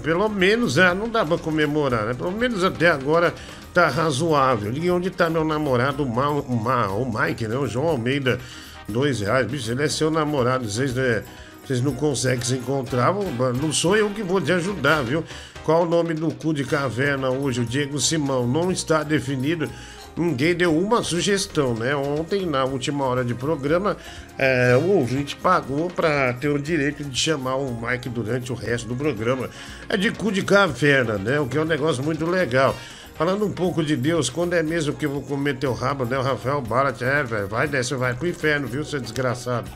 pelo 0.03 0.29
menos, 0.29 0.77
ah, 0.77 0.93
não 0.93 1.09
dá 1.09 1.25
pra 1.25 1.37
comemorar, 1.37 2.05
né? 2.05 2.13
Pelo 2.13 2.31
menos 2.31 2.63
até 2.63 2.89
agora 2.89 3.33
tá 3.73 3.87
razoável. 3.87 4.73
E 4.73 4.91
onde 4.91 5.09
tá 5.09 5.29
meu 5.29 5.43
namorado, 5.43 6.03
o, 6.03 6.09
Ma, 6.09 6.29
Ma, 6.43 6.87
o 6.89 7.05
Mike, 7.11 7.47
né? 7.47 7.55
O 7.55 7.65
João 7.65 7.87
Almeida, 7.87 8.39
dois 8.87 9.21
reais. 9.21 9.47
Bicho, 9.47 9.71
ele 9.71 9.83
é 9.83 9.87
seu 9.87 10.11
namorado, 10.11 10.69
vocês, 10.69 10.93
né? 10.93 11.23
Vocês 11.71 11.81
não 11.81 11.93
conseguem 11.93 12.43
se 12.43 12.55
encontrar. 12.55 13.13
Não 13.61 13.71
sou 13.71 13.95
eu 13.95 14.09
que 14.09 14.21
vou 14.21 14.41
te 14.41 14.51
ajudar, 14.51 15.03
viu? 15.03 15.23
Qual 15.63 15.83
o 15.83 15.89
nome 15.89 16.13
do 16.13 16.29
cu 16.33 16.53
de 16.53 16.65
caverna 16.65 17.29
hoje? 17.29 17.61
O 17.61 17.65
Diego 17.65 17.97
Simão 17.97 18.45
não 18.45 18.71
está 18.71 19.03
definido. 19.03 19.69
Ninguém 20.17 20.53
deu 20.53 20.77
uma 20.77 21.01
sugestão, 21.01 21.73
né? 21.73 21.95
Ontem, 21.95 22.45
na 22.45 22.65
última 22.65 23.05
hora 23.05 23.23
de 23.23 23.33
programa, 23.33 23.95
é, 24.37 24.75
o 24.75 24.89
ouvinte 24.97 25.37
pagou 25.37 25.89
para 25.89 26.33
ter 26.33 26.49
o 26.49 26.59
direito 26.59 27.05
de 27.05 27.17
chamar 27.17 27.55
o 27.55 27.73
Mike 27.81 28.09
durante 28.09 28.51
o 28.51 28.55
resto 28.55 28.89
do 28.89 28.95
programa. 28.95 29.49
É 29.87 29.95
de 29.95 30.11
cu 30.11 30.29
de 30.29 30.41
caverna, 30.41 31.17
né? 31.17 31.39
O 31.39 31.47
que 31.47 31.57
é 31.57 31.61
um 31.61 31.65
negócio 31.65 32.03
muito 32.03 32.25
legal. 32.25 32.75
Falando 33.15 33.45
um 33.45 33.51
pouco 33.51 33.81
de 33.81 33.95
Deus, 33.95 34.29
quando 34.29 34.53
é 34.53 34.63
mesmo 34.63 34.93
que 34.93 35.05
eu 35.05 35.11
vou 35.11 35.21
comer 35.21 35.55
teu 35.55 35.73
rabo, 35.73 36.03
né? 36.03 36.17
O 36.17 36.21
Rafael 36.21 36.59
Barat, 36.59 37.01
é, 37.01 37.23
velho, 37.23 37.47
vai 37.47 37.67
dessa, 37.67 37.95
vai 37.95 38.13
pro 38.13 38.27
inferno, 38.27 38.67
viu, 38.67 38.83
seu 38.83 38.99
desgraçado. 38.99 39.71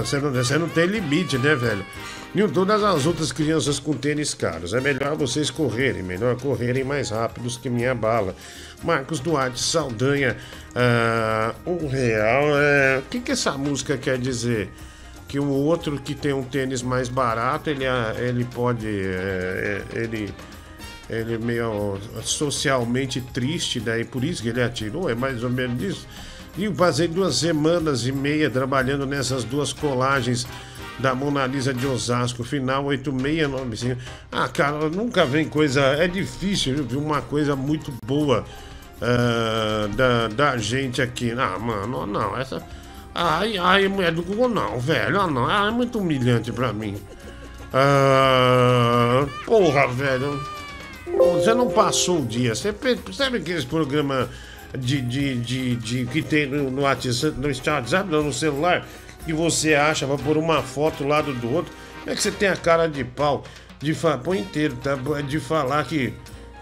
Você 0.00 0.18
não, 0.18 0.32
você 0.32 0.58
não 0.58 0.68
tem 0.68 0.86
limite, 0.86 1.38
né, 1.38 1.54
velho? 1.54 1.84
E 2.34 2.48
todas 2.48 2.82
as 2.82 3.04
outras 3.04 3.30
crianças 3.30 3.78
com 3.78 3.92
tênis 3.92 4.32
caros. 4.32 4.72
É 4.72 4.80
melhor 4.80 5.14
vocês 5.16 5.50
correrem, 5.50 6.02
melhor 6.02 6.34
correrem 6.40 6.82
mais 6.82 7.10
rápidos 7.10 7.58
que 7.58 7.68
minha 7.68 7.94
bala. 7.94 8.34
Marcos 8.82 9.20
Duarte 9.20 9.60
Saldanha, 9.60 10.36
uh, 10.70 11.70
um 11.70 11.86
real. 11.86 12.44
Uh, 12.44 13.00
o 13.00 13.02
que, 13.10 13.20
que 13.20 13.32
essa 13.32 13.52
música 13.52 13.98
quer 13.98 14.18
dizer? 14.18 14.70
Que 15.28 15.38
o 15.38 15.48
outro 15.48 16.00
que 16.00 16.14
tem 16.14 16.32
um 16.32 16.42
tênis 16.42 16.82
mais 16.82 17.08
barato, 17.08 17.68
ele, 17.68 17.86
uh, 17.86 18.18
ele 18.18 18.44
pode. 18.46 18.86
Uh, 18.86 19.84
ele, 19.92 20.34
ele 21.10 21.34
é 21.34 21.38
meio 21.38 21.98
socialmente 22.22 23.20
triste, 23.20 23.78
daí 23.78 24.04
por 24.04 24.24
isso 24.24 24.42
que 24.42 24.48
ele 24.48 24.62
atirou, 24.62 25.10
é 25.10 25.14
mais 25.14 25.44
ou 25.44 25.50
menos 25.50 25.82
isso. 25.82 26.08
E 26.56 26.68
passei 26.68 27.08
duas 27.08 27.36
semanas 27.36 28.06
e 28.06 28.12
meia 28.12 28.50
trabalhando 28.50 29.06
nessas 29.06 29.42
duas 29.42 29.72
colagens 29.72 30.46
da 30.98 31.14
Mona 31.14 31.46
Lisa 31.46 31.72
de 31.72 31.86
Osasco, 31.86 32.44
final 32.44 32.84
8695. 32.84 34.00
Ah, 34.30 34.48
cara, 34.48 34.90
nunca 34.90 35.24
vem 35.24 35.48
coisa. 35.48 35.80
É 35.80 36.06
difícil 36.06 36.84
viu? 36.84 37.00
uma 37.00 37.22
coisa 37.22 37.56
muito 37.56 37.92
boa 38.04 38.44
uh, 39.00 39.88
da, 39.96 40.28
da 40.28 40.56
gente 40.58 41.00
aqui. 41.00 41.32
Ah, 41.32 41.58
mano, 41.58 42.06
não, 42.06 42.38
essa. 42.38 42.62
Ai, 43.14 43.56
ai, 43.58 43.88
mulher 43.88 44.12
do 44.12 44.22
Google, 44.22 44.48
não, 44.48 44.78
velho. 44.78 45.20
Ah, 45.20 45.26
não, 45.26 45.46
ah, 45.46 45.68
é 45.68 45.70
muito 45.70 45.98
humilhante 45.98 46.52
pra 46.52 46.72
mim. 46.72 46.96
Ah, 47.72 49.26
porra, 49.46 49.88
velho. 49.88 50.38
Você 51.34 51.54
não 51.54 51.70
passou 51.70 52.20
o 52.20 52.26
dia. 52.26 52.54
Você 52.54 52.72
percebe 52.72 53.38
aqueles 53.38 53.64
programas 53.64 54.28
de, 54.78 55.00
de, 55.00 55.34
de, 55.36 55.76
de, 55.76 56.06
que 56.06 56.22
tem 56.22 56.46
no, 56.46 56.70
no 56.70 56.82
WhatsApp, 56.82 57.38
no 57.38 57.46
WhatsApp, 57.48 58.10
não, 58.10 58.22
no 58.22 58.32
celular, 58.32 58.86
que 59.24 59.32
você 59.32 59.74
acha 59.74 60.06
pra 60.06 60.16
pôr 60.16 60.36
uma 60.36 60.62
foto 60.62 61.06
lado 61.06 61.32
do 61.34 61.52
outro. 61.52 61.72
Como 62.00 62.10
é 62.10 62.14
que 62.14 62.22
você 62.22 62.30
tem 62.30 62.48
a 62.48 62.56
cara 62.56 62.88
de 62.88 63.04
pau 63.04 63.44
de 63.78 63.94
falar, 63.94 64.18
põe 64.18 64.38
inteiro, 64.38 64.76
tá? 64.76 64.94
De 65.26 65.40
falar 65.40 65.84
que 65.84 66.14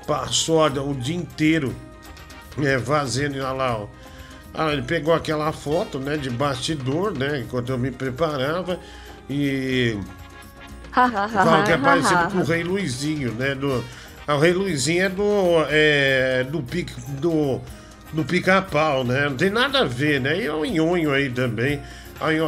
passou 0.06 0.64
o 0.66 0.94
dia 0.94 1.16
inteiro 1.16 1.74
é, 2.58 2.78
fazendo, 2.78 3.36
olha 3.36 3.52
lá, 3.52 3.78
ó. 3.78 3.86
Ah, 4.52 4.72
ele 4.72 4.82
pegou 4.82 5.14
aquela 5.14 5.52
foto, 5.52 6.00
né, 6.00 6.16
de 6.16 6.28
bastidor, 6.28 7.16
né, 7.16 7.38
enquanto 7.38 7.70
eu 7.70 7.78
me 7.78 7.92
preparava 7.92 8.80
e 9.28 9.96
fala 10.90 11.62
que 11.62 11.70
é 11.70 11.78
parecido 11.78 12.30
com 12.32 12.38
o 12.38 12.44
Rei 12.44 12.64
Luizinho, 12.64 13.32
né, 13.34 13.54
do... 13.54 13.84
Ah, 14.26 14.34
o 14.34 14.40
Rei 14.40 14.52
Luizinho 14.52 15.04
é 15.04 15.08
do, 15.08 15.66
é, 15.68 16.44
do, 16.44 16.60
pique, 16.62 16.92
do 17.20 17.60
do 18.12 18.24
pica-pau, 18.24 19.04
né? 19.04 19.28
Não 19.28 19.36
tem 19.36 19.50
nada 19.50 19.80
a 19.80 19.84
ver, 19.84 20.20
né? 20.20 20.38
E 20.40 20.46
é 20.46 20.52
o 20.52 20.64
Nhonho 20.64 21.12
aí 21.12 21.30
também. 21.30 21.80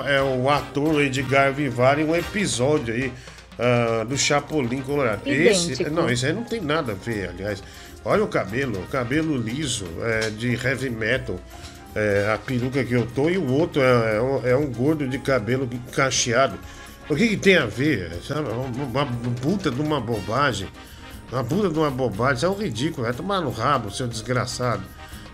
É 0.07 0.21
o 0.21 0.51
ator 0.51 1.01
Edgar 1.01 1.53
Vivar 1.53 1.99
em 1.99 2.05
um 2.05 2.15
episódio 2.15 2.93
aí 2.93 3.13
uh, 3.59 4.05
do 4.05 4.19
Chapolin 4.19 4.83
Colorado. 4.83 5.23
Esse, 5.25 5.89
não, 5.89 6.11
esse 6.11 6.27
aí 6.27 6.33
não 6.33 6.45
tem 6.45 6.61
nada 6.61 6.93
a 6.93 6.95
ver, 6.95 7.31
aliás. 7.31 7.63
Olha 8.05 8.25
o 8.25 8.29
cabelo, 8.29 8.83
cabelo 8.91 9.37
liso 9.37 9.87
é, 10.03 10.31
de 10.31 10.55
heavy 10.55 10.91
metal. 10.91 11.39
É, 11.95 12.33
a 12.35 12.39
peruca 12.39 12.83
que 12.85 12.95
eu 12.95 13.07
tô 13.07 13.31
e 13.31 13.39
o 13.39 13.53
outro 13.53 13.81
é, 13.81 14.17
é, 14.17 14.21
um, 14.21 14.47
é 14.49 14.57
um 14.57 14.73
gordo 14.73 15.07
de 15.07 15.19
cabelo 15.19 15.69
cacheado. 15.93 16.59
O 17.09 17.15
que, 17.15 17.29
que 17.29 17.37
tem 17.37 17.57
a 17.57 17.67
ver? 17.67 18.13
Sabe? 18.27 18.49
Uma, 18.51 19.05
uma 19.05 19.07
puta 19.41 19.71
de 19.71 19.81
uma 19.81 20.01
bobagem. 20.01 20.69
Uma 21.31 21.45
puta 21.45 21.69
de 21.69 21.79
uma 21.79 21.91
bobagem. 21.91 22.37
Isso 22.37 22.47
é 22.47 22.49
um 22.49 22.55
ridículo. 22.55 23.05
Vai 23.05 23.15
tomar 23.15 23.41
no 23.41 23.51
rabo, 23.51 23.91
seu 23.91 24.09
desgraçado. 24.09 24.83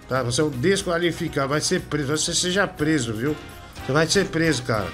Tá? 0.08 0.22
Você 0.22 0.40
é 0.40 0.44
um 0.44 0.50
desqualificado, 0.50 1.48
vai 1.48 1.60
ser 1.60 1.82
preso. 1.82 2.16
Você 2.16 2.34
seja 2.34 2.66
preso, 2.66 3.12
viu? 3.12 3.36
Você 3.84 3.92
vai 3.92 4.06
ser 4.06 4.26
preso, 4.26 4.62
cara. 4.62 4.88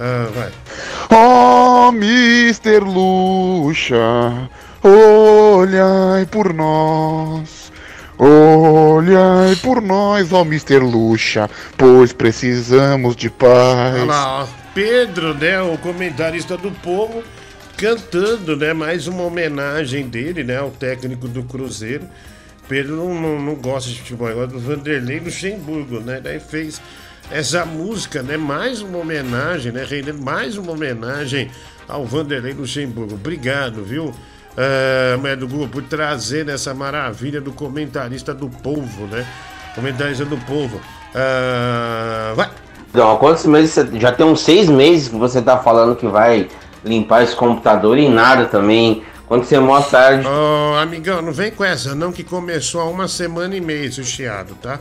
Ah, 0.00 0.28
vai. 0.34 0.52
Oh, 1.10 1.92
Mr. 1.92 2.80
Luxa, 2.80 4.48
olhai 4.82 6.26
por 6.26 6.52
nós. 6.52 7.72
Olhai 8.16 9.56
por 9.56 9.82
nós, 9.82 10.32
ó 10.32 10.42
oh, 10.42 10.44
Mr. 10.44 10.78
Luxa, 10.78 11.50
pois 11.76 12.12
precisamos 12.12 13.16
de 13.16 13.28
paz. 13.28 13.94
Olha 13.94 14.04
lá, 14.04 14.42
ó. 14.42 14.46
Pedro, 14.72 15.34
né, 15.34 15.60
o 15.60 15.78
comentarista 15.78 16.56
do 16.56 16.70
povo, 16.70 17.22
cantando, 17.76 18.56
né, 18.56 18.72
mais 18.72 19.06
uma 19.06 19.22
homenagem 19.22 20.08
dele, 20.08 20.42
né, 20.42 20.58
ao 20.58 20.70
técnico 20.70 21.28
do 21.28 21.44
Cruzeiro. 21.44 22.08
Pedro 22.68 22.96
não, 22.96 23.14
não, 23.14 23.40
não 23.40 23.54
gosta 23.54 23.90
de 23.90 23.98
futebol, 23.98 24.32
gosta 24.32 24.46
do 24.48 24.60
Vanderlei 24.60 25.20
Luxemburgo, 25.20 26.00
né? 26.00 26.20
Daí 26.22 26.40
fez 26.40 26.80
essa 27.30 27.64
música, 27.64 28.22
né? 28.22 28.36
Mais 28.36 28.80
uma 28.80 28.98
homenagem, 28.98 29.72
né? 29.72 29.84
Rendendo 29.88 30.22
mais 30.22 30.56
uma 30.56 30.72
homenagem 30.72 31.50
ao 31.88 32.04
Vanderlei 32.04 32.52
Luxemburgo. 32.52 33.14
Obrigado, 33.14 33.82
viu? 33.82 34.14
Uh, 34.54 35.36
do 35.36 35.48
Google, 35.48 35.68
por 35.68 35.82
trazer 35.82 36.48
essa 36.48 36.72
maravilha 36.72 37.40
do 37.40 37.52
comentarista 37.52 38.32
do 38.32 38.48
povo, 38.48 39.06
né? 39.06 39.26
Comentarista 39.74 40.24
do 40.24 40.36
povo. 40.38 40.76
Uh, 40.76 42.34
vai! 42.36 42.50
Não, 42.92 43.16
quantos 43.16 43.44
meses 43.46 43.74
Já 43.94 44.12
tem 44.12 44.24
uns 44.24 44.40
seis 44.40 44.68
meses 44.68 45.08
que 45.08 45.16
você 45.16 45.42
tá 45.42 45.58
falando 45.58 45.96
que 45.96 46.06
vai 46.06 46.48
limpar 46.84 47.24
esse 47.24 47.34
computador 47.34 47.98
e 47.98 48.08
nada 48.08 48.46
também. 48.46 49.02
Quando 49.26 49.44
você 49.44 49.58
mostra. 49.58 50.20
Ô, 50.20 50.72
oh, 50.72 50.76
amigão, 50.76 51.22
não 51.22 51.32
vem 51.32 51.50
com 51.50 51.64
essa, 51.64 51.94
não, 51.94 52.12
que 52.12 52.22
começou 52.22 52.80
há 52.80 52.84
uma 52.84 53.08
semana 53.08 53.56
e 53.56 53.60
meia 53.60 53.86
esse 53.86 54.04
chiado, 54.04 54.54
tá? 54.60 54.78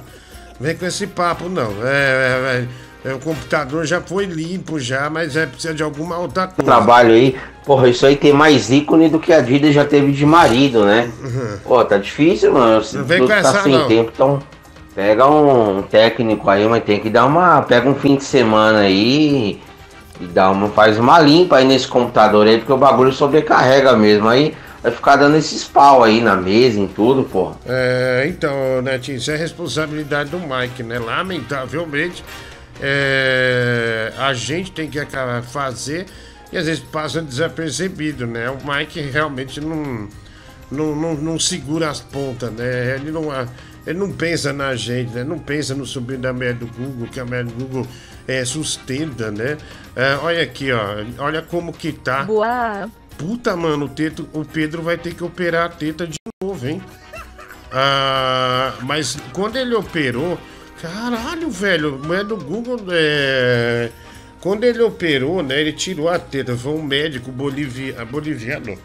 Não 0.60 0.68
vem 0.68 0.76
com 0.76 0.86
esse 0.86 1.08
papo, 1.08 1.48
não. 1.48 1.72
É, 1.84 2.68
é, 3.06 3.08
é, 3.08 3.10
é, 3.10 3.14
o 3.14 3.20
computador 3.20 3.86
já 3.86 4.02
foi 4.02 4.26
limpo, 4.26 4.80
já, 4.80 5.10
mas 5.10 5.36
é 5.36 5.46
precisa 5.46 5.74
de 5.74 5.82
alguma 5.82 6.18
outra 6.18 6.48
coisa. 6.48 6.64
Trabalho 6.64 7.14
aí, 7.14 7.38
porra, 7.66 7.88
isso 7.88 8.06
aí 8.06 8.16
tem 8.18 8.34
mais 8.34 8.70
ícone 8.70 9.10
do 9.10 9.20
que 9.20 9.32
a 9.32 9.40
Dida 9.40 9.72
já 9.72 9.86
teve 9.86 10.12
de 10.12 10.26
marido, 10.26 10.86
né? 10.86 11.10
Uhum. 11.22 11.58
Pô, 11.64 11.86
tá 11.86 11.98
difícil, 11.98 12.54
mano. 12.54 12.84
Não 12.94 13.04
vem 13.06 13.20
com 13.20 13.28
tá 13.28 13.36
essa, 13.38 13.64
sem 13.64 13.74
não. 13.74 13.88
tempo, 13.88 14.12
então. 14.14 14.40
Pega 14.96 15.26
um 15.26 15.82
técnico 15.82 16.48
aí, 16.48 16.68
mas 16.68 16.84
tem 16.84 17.00
que 17.00 17.10
dar 17.10 17.26
uma. 17.26 17.64
Pega 17.64 17.90
um 17.90 17.96
fim 17.96 18.16
de 18.16 18.24
semana 18.24 18.82
aí 18.82 19.60
e 20.20 20.26
dá 20.26 20.50
uma, 20.52 20.70
faz 20.70 20.98
uma 20.98 21.20
limpa 21.20 21.58
aí 21.58 21.66
nesse 21.66 21.88
computador 21.88 22.48
aí, 22.48 22.58
porque 22.58 22.74
o 22.74 22.78
bagulho 22.78 23.12
sobrecarrega 23.12 23.96
mesmo. 23.96 24.28
Aí 24.28 24.56
vai 24.82 24.92
ficar 24.92 25.16
dando 25.16 25.38
esses 25.38 25.64
pau 25.64 26.04
aí 26.04 26.22
na 26.22 26.36
mesa, 26.36 26.80
em 26.80 26.88
tudo, 26.88 27.24
porra. 27.24 27.56
É, 27.66 28.26
então, 28.28 28.82
Netinho, 28.82 29.18
isso 29.18 29.32
é 29.32 29.36
responsabilidade 29.36 30.30
do 30.30 30.40
Mike, 30.40 30.84
né? 30.84 31.00
Lamentavelmente, 31.00 32.24
é, 32.82 34.14
a 34.18 34.34
gente 34.34 34.72
tem 34.72 34.90
que 34.90 35.00
fazer 35.52 36.06
e 36.52 36.58
às 36.58 36.66
vezes 36.66 36.84
passa 36.84 37.22
desapercebido, 37.22 38.28
né? 38.28 38.50
O 38.50 38.58
Mike 38.64 39.02
realmente 39.02 39.60
não, 39.60 40.08
não, 40.70 40.96
não, 40.96 41.14
não 41.16 41.40
segura 41.40 41.90
as 41.90 42.00
pontas, 42.00 42.52
né? 42.52 42.96
Ele 42.96 43.10
não, 43.10 43.30
ele 43.88 43.98
não 43.98 44.12
pensa 44.12 44.54
na 44.54 44.76
gente, 44.76 45.12
né? 45.14 45.24
Não 45.24 45.40
pensa 45.40 45.74
no 45.74 45.86
sobrinho 45.86 46.22
da 46.22 46.32
merda 46.32 46.66
do 46.66 46.68
Google, 46.68 47.08
que 47.08 47.20
a 47.20 47.26
merda 47.26 47.52
do 47.52 47.66
Google 47.66 47.88
é, 48.28 48.44
sustenta, 48.46 49.32
né? 49.32 49.58
É, 49.96 50.16
olha 50.22 50.44
aqui, 50.44 50.72
ó. 50.72 51.04
Olha 51.20 51.42
como 51.42 51.74
que 51.74 51.92
tá. 51.92 52.24
Boa. 52.24 52.90
Puta, 53.18 53.56
mano, 53.56 53.86
o, 53.86 53.90
teto, 53.90 54.28
o 54.34 54.44
Pedro 54.44 54.82
vai 54.82 54.98
ter 54.98 55.14
que 55.14 55.24
operar 55.24 55.66
a 55.66 55.70
teta 55.70 56.08
de 56.08 56.18
novo, 56.42 56.68
hein? 56.68 56.82
Ah, 57.72 58.74
mas 58.82 59.18
quando 59.34 59.56
ele 59.56 59.74
operou, 59.74 60.38
caralho, 60.82 61.50
velho, 61.50 62.00
é 62.14 62.24
do 62.24 62.38
Google. 62.38 62.80
É... 62.92 63.90
Quando 64.40 64.64
ele 64.64 64.82
operou, 64.82 65.42
né? 65.42 65.62
Ele 65.62 65.74
tirou 65.74 66.10
a 66.10 66.20
teta. 66.20 66.56
Foi 66.58 66.74
um 66.74 66.84
médico 66.84 67.32
bolivia, 67.32 68.04
boliviano. 68.06 68.78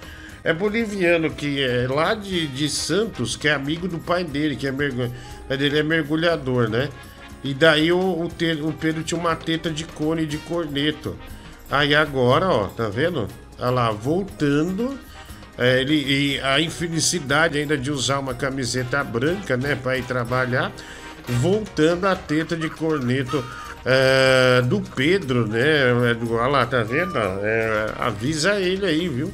É 0.45 0.53
boliviano 0.53 1.31
que 1.31 1.63
é 1.63 1.87
lá 1.89 2.15
de, 2.15 2.47
de 2.47 2.69
Santos, 2.69 3.37
que 3.37 3.49
é 3.49 3.53
amigo 3.53 3.89
do 3.89 3.99
pai 3.99 4.25
dele, 4.25 4.57
que 4.57 4.67
é, 4.67 4.73
mergulhador, 4.73 5.17
ele 5.51 5.79
é 5.79 5.83
mergulhador, 5.83 6.71
né? 6.71 6.89
E 7.43 7.55
daí 7.55 7.93
o, 7.93 7.99
o, 7.99 8.27
o 8.27 8.73
Pedro 8.73 9.03
tinha 9.03 9.19
uma 9.19 9.37
teta 9.37 9.71
de 9.71 9.85
cone 9.85 10.27
de 10.27 10.39
corneto. 10.39 11.17
Aí 11.71 11.95
agora, 11.95 12.49
ó, 12.49 12.67
tá 12.69 12.89
vendo? 12.89 13.29
Olha 13.59 13.71
lá, 13.71 13.91
voltando. 13.91 14.99
É, 15.57 15.81
ele, 15.81 15.95
e 15.95 16.41
a 16.41 16.61
infelicidade 16.61 17.59
ainda 17.59 17.77
de 17.77 17.91
usar 17.91 18.21
uma 18.21 18.33
camiseta 18.33 19.03
branca, 19.03 19.57
né, 19.57 19.75
para 19.75 19.99
ir 19.99 20.05
trabalhar. 20.05 20.73
Voltando 21.27 22.07
a 22.07 22.17
teta 22.17 22.57
de 22.57 22.71
corneto 22.71 23.45
é, 23.85 24.63
do 24.63 24.81
Pedro, 24.81 25.47
né? 25.47 25.93
Olha 26.31 26.47
lá, 26.47 26.67
tá 26.67 26.83
vendo? 26.83 27.19
É, 27.19 27.93
avisa 27.99 28.59
ele 28.61 28.87
aí, 28.87 29.09
viu? 29.09 29.33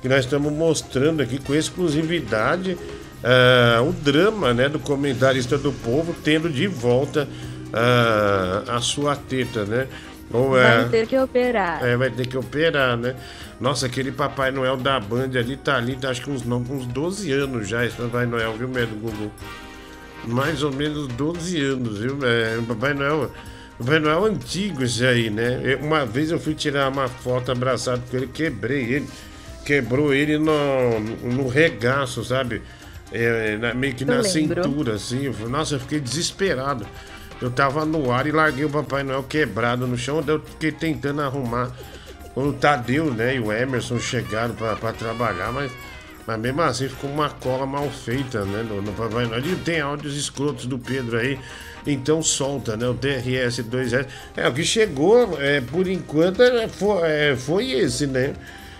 Que 0.00 0.08
nós 0.08 0.24
estamos 0.24 0.52
mostrando 0.52 1.22
aqui 1.22 1.38
com 1.38 1.54
exclusividade 1.54 2.78
uh, 3.24 3.88
o 3.88 3.92
drama 3.92 4.52
né, 4.52 4.68
do 4.68 4.78
comentarista 4.78 5.56
do 5.56 5.72
povo 5.72 6.14
tendo 6.22 6.50
de 6.50 6.66
volta 6.66 7.26
uh, 7.72 8.70
a 8.70 8.80
sua 8.80 9.16
teta, 9.16 9.64
né? 9.64 9.88
Ou, 10.32 10.50
vai 10.50 10.88
ter 10.88 11.06
que 11.06 11.18
operar. 11.18 11.84
É, 11.84 11.96
vai 11.96 12.10
ter 12.10 12.26
que 12.26 12.36
operar, 12.36 12.96
né? 12.96 13.14
Nossa, 13.60 13.86
aquele 13.86 14.10
Papai 14.10 14.50
Noel 14.50 14.76
da 14.76 14.98
Band 14.98 15.30
ali 15.38 15.56
tá 15.56 15.76
ali, 15.76 15.96
tá, 15.96 16.10
acho 16.10 16.22
que 16.22 16.30
uns, 16.30 16.44
não, 16.44 16.58
uns 16.58 16.86
12 16.86 17.30
anos 17.30 17.68
já, 17.68 17.84
esse 17.84 17.96
Papai 17.96 18.26
Noel, 18.26 18.52
viu, 18.54 18.68
mesmo, 18.68 18.96
Google? 18.96 19.30
Mais 20.26 20.62
ou 20.62 20.72
menos 20.72 21.06
12 21.08 21.60
anos, 21.62 21.98
viu? 21.98 22.18
É, 22.22 22.58
Papai 22.66 22.94
Noel. 22.94 23.30
Papai 23.78 23.98
Noel 23.98 24.24
antigo 24.24 24.82
esse 24.82 25.04
aí, 25.04 25.30
né? 25.30 25.78
Uma 25.80 26.04
vez 26.06 26.30
eu 26.30 26.40
fui 26.40 26.54
tirar 26.54 26.90
uma 26.90 27.06
foto 27.06 27.52
abraçado 27.52 28.02
com 28.10 28.16
ele, 28.16 28.26
quebrei 28.26 28.82
ele. 28.82 29.08
Quebrou 29.64 30.12
ele 30.12 30.36
no, 30.36 31.00
no 31.22 31.48
regaço, 31.48 32.24
sabe? 32.24 32.60
É, 33.14 33.56
na, 33.56 33.74
meio 33.74 33.94
que 33.94 34.02
eu 34.02 34.08
na 34.08 34.14
lembro. 34.14 34.30
cintura, 34.30 34.94
assim. 34.94 35.30
Nossa, 35.48 35.76
eu 35.76 35.80
fiquei 35.80 36.00
desesperado. 36.00 36.84
Eu 37.40 37.50
tava 37.50 37.84
no 37.84 38.10
ar 38.10 38.26
e 38.26 38.32
larguei 38.32 38.64
o 38.64 38.70
Papai 38.70 39.02
Noel 39.02 39.22
quebrado 39.22 39.86
no 39.86 39.96
chão, 39.96 40.22
eu 40.26 40.40
fiquei 40.40 40.72
tentando 40.72 41.20
arrumar. 41.20 41.70
Quando 42.32 42.50
o 42.50 42.52
Tadeu 42.52 43.12
né, 43.12 43.36
e 43.36 43.40
o 43.40 43.52
Emerson 43.52 43.98
chegaram 43.98 44.54
para 44.54 44.92
trabalhar, 44.92 45.52
mas, 45.52 45.70
mas 46.26 46.40
mesmo 46.40 46.62
assim 46.62 46.88
ficou 46.88 47.08
uma 47.08 47.30
cola 47.30 47.64
mal 47.64 47.88
feita 47.90 48.44
né, 48.44 48.64
no, 48.68 48.82
no 48.82 48.92
Papai 48.92 49.26
Noel. 49.26 49.44
E 49.44 49.56
tem 49.56 49.80
áudios 49.80 50.16
escrotos 50.16 50.66
do 50.66 50.78
Pedro 50.78 51.18
aí, 51.18 51.38
então 51.86 52.22
solta, 52.22 52.76
né? 52.76 52.88
O 52.88 52.94
DRS 52.94 53.60
2S. 53.60 54.06
É, 54.36 54.48
o 54.48 54.52
que 54.52 54.64
chegou, 54.64 55.40
é, 55.40 55.60
por 55.60 55.86
enquanto, 55.86 56.42
é, 56.42 56.66
foi, 56.66 57.08
é, 57.08 57.36
foi 57.36 57.70
esse, 57.70 58.06
né? 58.06 58.34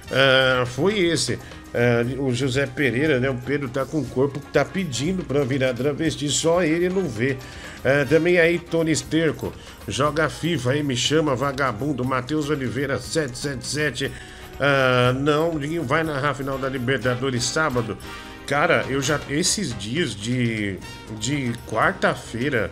Uh, 0.05 0.67
foi 0.67 0.99
esse. 0.99 1.39
Uh, 1.75 2.23
o 2.23 2.33
José 2.33 2.67
Pereira, 2.67 3.19
né? 3.19 3.29
O 3.29 3.35
Pedro 3.35 3.69
tá 3.69 3.85
com 3.85 3.99
o 3.99 4.05
corpo 4.05 4.39
que 4.39 4.47
tá 4.53 4.65
pedindo 4.65 5.25
para 5.25 5.45
virar 5.45 5.75
travesti, 5.75 6.29
só 6.29 6.63
ele 6.63 6.89
não 6.89 7.09
vê. 7.09 7.33
Uh, 7.33 8.09
também 8.09 8.39
aí, 8.39 8.61
Tony 8.61 8.93
Esterco, 8.93 9.53
joga 9.89 10.29
FIFA 10.29 10.71
aí, 10.71 10.83
me 10.85 10.97
chama 10.97 11.35
vagabundo, 11.35 12.05
Matheus 12.05 12.49
Oliveira 12.49 13.01
777. 13.01 14.07
Uh, 14.07 15.19
não, 15.19 15.59
ninguém 15.59 15.81
vai 15.81 16.05
narrar 16.05 16.31
a 16.31 16.35
final 16.35 16.57
da 16.57 16.69
Libertadores 16.69 17.43
sábado. 17.43 17.99
Cara, 18.47 18.85
eu 18.89 19.03
já. 19.03 19.19
Esses 19.29 19.77
dias 19.77 20.15
de, 20.15 20.79
de 21.19 21.53
quarta-feira 21.67 22.71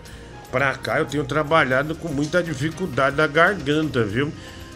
pra 0.53 0.75
cá, 0.75 0.99
eu 0.99 1.07
tenho 1.07 1.25
trabalhado 1.25 1.97
com 1.97 2.09
muita 2.09 2.41
dificuldade 2.41 3.17
da 3.17 3.27
garganta, 3.27 4.05
viu? 4.05 4.33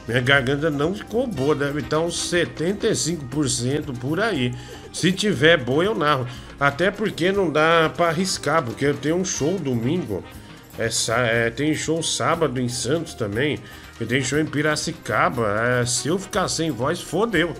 Minha 0.06 0.20
garganta 0.20 0.70
não 0.70 0.94
ficou 0.94 1.26
boa, 1.26 1.54
deve 1.54 1.80
estar 1.80 1.98
uns 1.98 2.30
75% 2.32 3.98
por 3.98 4.20
aí. 4.20 4.54
Se 4.92 5.10
tiver 5.12 5.56
boa, 5.56 5.84
eu 5.84 5.94
narro. 5.94 6.26
Até 6.58 6.90
porque 6.90 7.32
não 7.32 7.50
dá 7.50 7.92
para 7.94 8.08
arriscar, 8.08 8.62
porque 8.62 8.86
eu 8.86 8.94
tenho 8.94 9.16
um 9.16 9.24
show 9.24 9.58
domingo. 9.58 10.24
É, 10.78 10.88
é, 11.46 11.50
tem 11.50 11.74
show 11.74 12.02
sábado 12.02 12.60
em 12.60 12.68
Santos 12.68 13.14
também. 13.14 13.58
E 14.00 14.04
tem 14.04 14.22
show 14.22 14.38
em 14.38 14.46
Piracicaba. 14.46 15.80
É, 15.80 15.86
se 15.86 16.08
eu 16.08 16.18
ficar 16.18 16.48
sem 16.48 16.70
voz, 16.70 17.00
fodeu. 17.00 17.54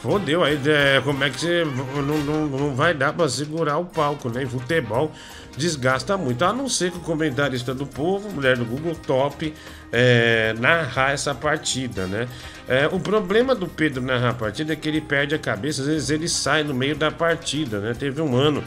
Fodeu. 0.00 0.42
Aí 0.42 0.60
é, 0.66 1.00
como 1.02 1.22
é 1.22 1.30
que 1.30 1.40
você. 1.40 1.64
Não, 1.64 2.18
não, 2.18 2.46
não 2.46 2.74
vai 2.74 2.94
dar 2.94 3.12
para 3.12 3.28
segurar 3.28 3.78
o 3.78 3.84
palco, 3.84 4.28
né? 4.28 4.42
Em 4.42 4.46
futebol 4.46 5.12
desgasta 5.56 6.16
muito. 6.16 6.44
A 6.44 6.52
não 6.52 6.68
ser 6.68 6.90
que 6.90 6.98
o 6.98 7.00
comentarista 7.00 7.74
do 7.74 7.86
povo, 7.86 8.30
mulher 8.30 8.56
do 8.56 8.64
Google, 8.64 8.94
top 8.94 9.52
é, 9.92 10.54
narrar 10.58 11.12
essa 11.12 11.34
partida, 11.34 12.06
né? 12.06 12.28
É, 12.68 12.86
o 12.88 12.98
problema 12.98 13.54
do 13.54 13.66
Pedro 13.66 14.02
narrar 14.02 14.30
a 14.30 14.34
partida 14.34 14.72
é 14.72 14.76
que 14.76 14.88
ele 14.88 15.00
perde 15.00 15.34
a 15.34 15.38
cabeça, 15.38 15.82
às 15.82 15.88
vezes 15.88 16.10
ele 16.10 16.28
sai 16.28 16.62
no 16.62 16.74
meio 16.74 16.96
da 16.96 17.10
partida, 17.10 17.80
né? 17.80 17.94
Teve 17.98 18.20
um 18.20 18.36
ano 18.36 18.62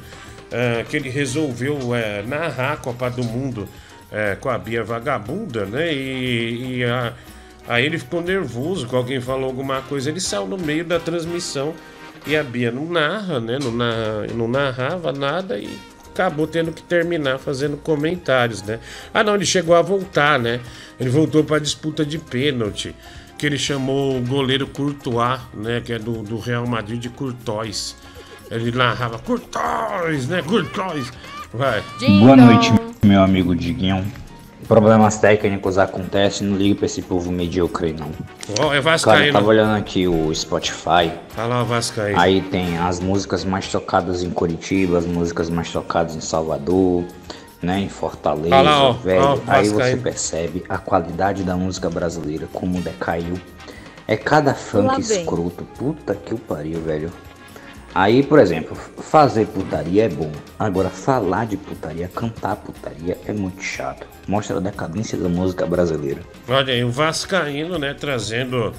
é, 0.52 0.84
que 0.88 0.96
ele 0.98 1.10
resolveu 1.10 1.94
é, 1.94 2.24
narrar 2.24 2.74
a 2.74 2.78
Copa 2.78 3.10
do 3.10 3.24
Mundo 3.24 3.68
é, 4.12 4.36
com 4.36 4.50
a 4.50 4.58
Bia 4.58 4.84
Vagabunda, 4.84 5.66
né? 5.66 5.94
E, 5.94 6.78
e 6.78 6.84
a, 6.86 7.14
aí 7.68 7.86
ele 7.86 8.00
ficou 8.00 8.22
nervoso, 8.22 8.88
que 8.88 8.96
alguém 8.96 9.22
falou 9.22 9.46
alguma 9.46 9.82
coisa, 9.82 10.10
ele 10.10 10.20
saiu 10.20 10.48
no 10.48 10.58
meio 10.58 10.86
da 10.86 11.00
transmissão 11.00 11.74
e 12.26 12.36
a 12.36 12.44
Bia 12.44 12.72
não 12.72 12.86
narra, 12.86 13.40
né? 13.40 13.60
Não, 13.62 13.72
narra, 13.72 14.28
não 14.34 14.48
narrava 14.48 15.12
nada 15.12 15.58
e 15.60 15.78
acabou 16.20 16.46
tendo 16.46 16.74
que 16.74 16.84
terminar 16.84 17.40
fazendo 17.40 17.78
comentários, 17.78 18.62
né? 18.62 18.80
Ah, 19.14 19.24
não, 19.24 19.36
ele 19.36 19.46
chegou 19.46 19.74
a 19.74 19.82
voltar, 19.82 20.38
né? 20.38 20.60
Ele 21.00 21.10
voltou 21.10 21.44
para 21.46 21.56
a 21.56 21.60
disputa 21.60 22.06
de 22.06 22.18
pênalti, 22.20 22.94
que 23.38 23.46
ele 23.46 23.58
chamou 23.58 24.18
o 24.18 24.22
goleiro 24.22 24.68
Courtois, 24.68 25.40
né? 25.54 25.82
Que 25.84 25.94
é 25.94 26.00
do, 26.00 26.22
do 26.22 26.38
Real 26.38 26.68
Madrid 26.68 27.00
de 27.00 27.10
Courtois. 27.10 27.96
Ele 28.52 28.72
narrava 28.72 29.18
Courtois, 29.18 30.28
né? 30.28 30.42
Courtois. 30.42 31.12
Vai. 31.54 31.82
Boa 32.20 32.36
noite, 32.36 32.72
meu 33.04 33.24
amigo 33.24 33.56
Diguinho. 33.56 34.06
Problemas 34.70 35.18
técnicos 35.18 35.80
acontecem, 35.80 36.46
não 36.46 36.56
liga 36.56 36.76
pra 36.76 36.86
esse 36.86 37.02
povo 37.02 37.32
medíocre, 37.32 37.92
não. 37.92 38.12
Oh, 38.64 38.72
é 38.72 38.80
Vascaíno. 38.80 39.18
Cara, 39.18 39.28
eu 39.28 39.34
tava 39.34 39.48
olhando 39.48 39.76
aqui 39.76 40.08
o 40.08 40.32
Spotify. 40.32 41.12
Tá 41.36 41.48
lá 41.48 41.64
o 41.64 41.66
Vascaíno. 41.66 42.20
Aí 42.20 42.40
tem 42.40 42.78
as 42.78 43.00
músicas 43.00 43.44
mais 43.44 43.68
tocadas 43.68 44.22
em 44.22 44.30
Curitiba, 44.30 45.00
as 45.00 45.08
músicas 45.08 45.50
mais 45.50 45.72
tocadas 45.72 46.16
em 46.16 46.22
Salvador, 46.22 47.04
né, 47.64 47.80
em 47.80 47.90
Fortaleza, 47.90 48.52
tá 48.52 48.62
lá, 48.62 48.84
ó, 48.84 48.94
velho. 48.94 49.24
Ó, 49.24 49.40
aí 49.48 49.68
você 49.68 49.98
percebe 49.98 50.64
a 50.70 50.78
qualidade 50.78 51.42
da 51.42 51.58
música 51.58 51.90
brasileira, 51.90 52.48
como 52.54 52.80
decaiu. 52.80 53.40
É 54.08 54.16
cada 54.16 54.54
funk 54.54 55.02
escroto. 55.02 55.64
Puta 55.80 56.14
que 56.14 56.36
o 56.36 56.38
pariu, 56.38 56.80
velho. 56.80 57.12
Aí, 57.94 58.22
por 58.22 58.40
exemplo, 58.40 58.76
fazer 58.76 59.48
putaria 59.48 60.06
é 60.06 60.10
bom. 60.10 60.32
Agora, 60.58 60.90
falar 60.90 61.46
de 61.46 61.58
putaria, 61.58 62.08
cantar 62.08 62.56
putaria 62.58 63.18
é 63.26 63.34
muito 63.34 63.64
chato. 63.64 64.06
Mostra 64.28 64.58
a 64.58 64.60
decadência 64.60 65.18
da 65.18 65.28
música 65.28 65.66
brasileira. 65.66 66.22
Olha 66.48 66.74
aí, 66.74 66.84
o 66.84 66.92
Vascaíno, 66.92 67.80
né, 67.80 67.94
trazendo 67.94 68.74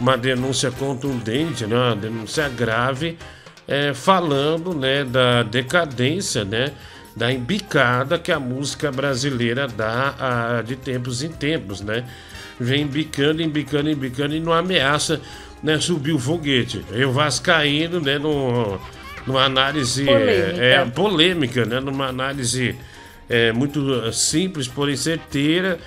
uma 0.00 0.16
denúncia 0.16 0.70
contundente, 0.70 1.66
né, 1.66 1.76
uma 1.76 1.96
denúncia 1.96 2.48
grave, 2.48 3.18
é, 3.66 3.92
falando, 3.92 4.74
né, 4.74 5.04
da 5.04 5.42
decadência, 5.42 6.44
né, 6.44 6.72
da 7.16 7.32
embicada 7.32 8.18
que 8.18 8.32
a 8.32 8.40
música 8.40 8.90
brasileira 8.90 9.66
dá 9.68 10.14
a, 10.58 10.62
de 10.62 10.76
tempos 10.76 11.22
em 11.22 11.28
tempos, 11.28 11.80
né? 11.80 12.04
Vem 12.58 12.82
embicando, 12.82 13.42
embicando, 13.42 13.88
embicando 13.90 14.34
e 14.34 14.40
não 14.40 14.52
ameaça 14.52 15.20
né, 15.64 15.80
subiu 15.80 16.16
o 16.16 16.18
foguete. 16.18 16.84
E 16.92 17.04
o 17.06 17.10
Vascaíno, 17.10 17.98
né, 17.98 18.18
no, 18.18 18.78
numa 19.26 19.44
análise 19.44 20.04
polêmica, 20.04 20.62
é, 20.62 20.72
é, 20.74 20.84
polêmica 20.84 21.64
né, 21.64 21.80
numa 21.80 22.06
análise 22.06 22.76
é, 23.30 23.50
muito 23.50 24.12
simples, 24.12 24.68
porém 24.68 24.94
certeira, 24.94 25.78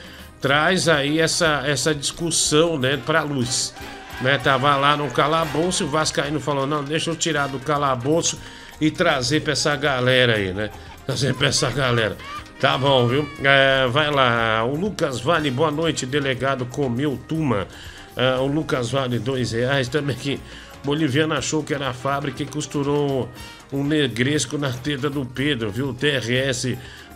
traz 0.42 0.90
aí 0.90 1.20
essa, 1.20 1.62
essa 1.64 1.94
discussão 1.94 2.80
né, 2.80 2.98
para 2.98 3.20
a 3.20 3.24
luz. 3.24 3.74
Né, 4.20 4.40
tava 4.40 4.76
lá 4.76 4.98
no 4.98 5.12
calabouço 5.12 5.86
o 5.86 5.88
Vascaíno 5.88 6.40
falou: 6.40 6.66
não, 6.66 6.84
deixa 6.84 7.12
eu 7.12 7.16
tirar 7.16 7.48
do 7.48 7.60
calabouço 7.60 8.40
e 8.82 8.90
trazer 8.90 9.42
para 9.44 9.54
essa 9.54 9.76
galera 9.76 10.38
aí, 10.38 10.52
né? 10.52 10.72
Trazer 11.06 11.36
para 11.36 11.50
essa 11.50 11.70
galera. 11.70 12.18
Tá 12.60 12.76
bom, 12.80 13.08
viu? 13.08 13.30
É, 13.44 13.86
vai 13.88 14.10
lá, 14.10 14.64
o 14.64 14.76
Lucas 14.76 15.22
Vale, 15.22 15.52
boa 15.52 15.70
noite, 15.70 16.08
delegado 16.08 16.66
comeu 16.66 17.20
Tuma. 17.28 17.68
Uh, 18.18 18.42
o 18.42 18.48
Lucas 18.48 18.90
vale 18.90 19.20
dois 19.20 19.52
reais 19.52 19.88
também 19.88 20.16
que 20.16 20.40
Boliviano 20.84 21.36
achou 21.36 21.64
que 21.64 21.72
era 21.72 21.90
a 21.90 21.94
fábrica 21.94 22.42
e 22.42 22.48
costurou 22.48 23.30
um 23.72 23.84
negresco 23.84 24.58
na 24.58 24.72
teta 24.74 25.08
do 25.08 25.24
Pedro, 25.24 25.70
viu? 25.70 25.94
TRS, 25.94 26.66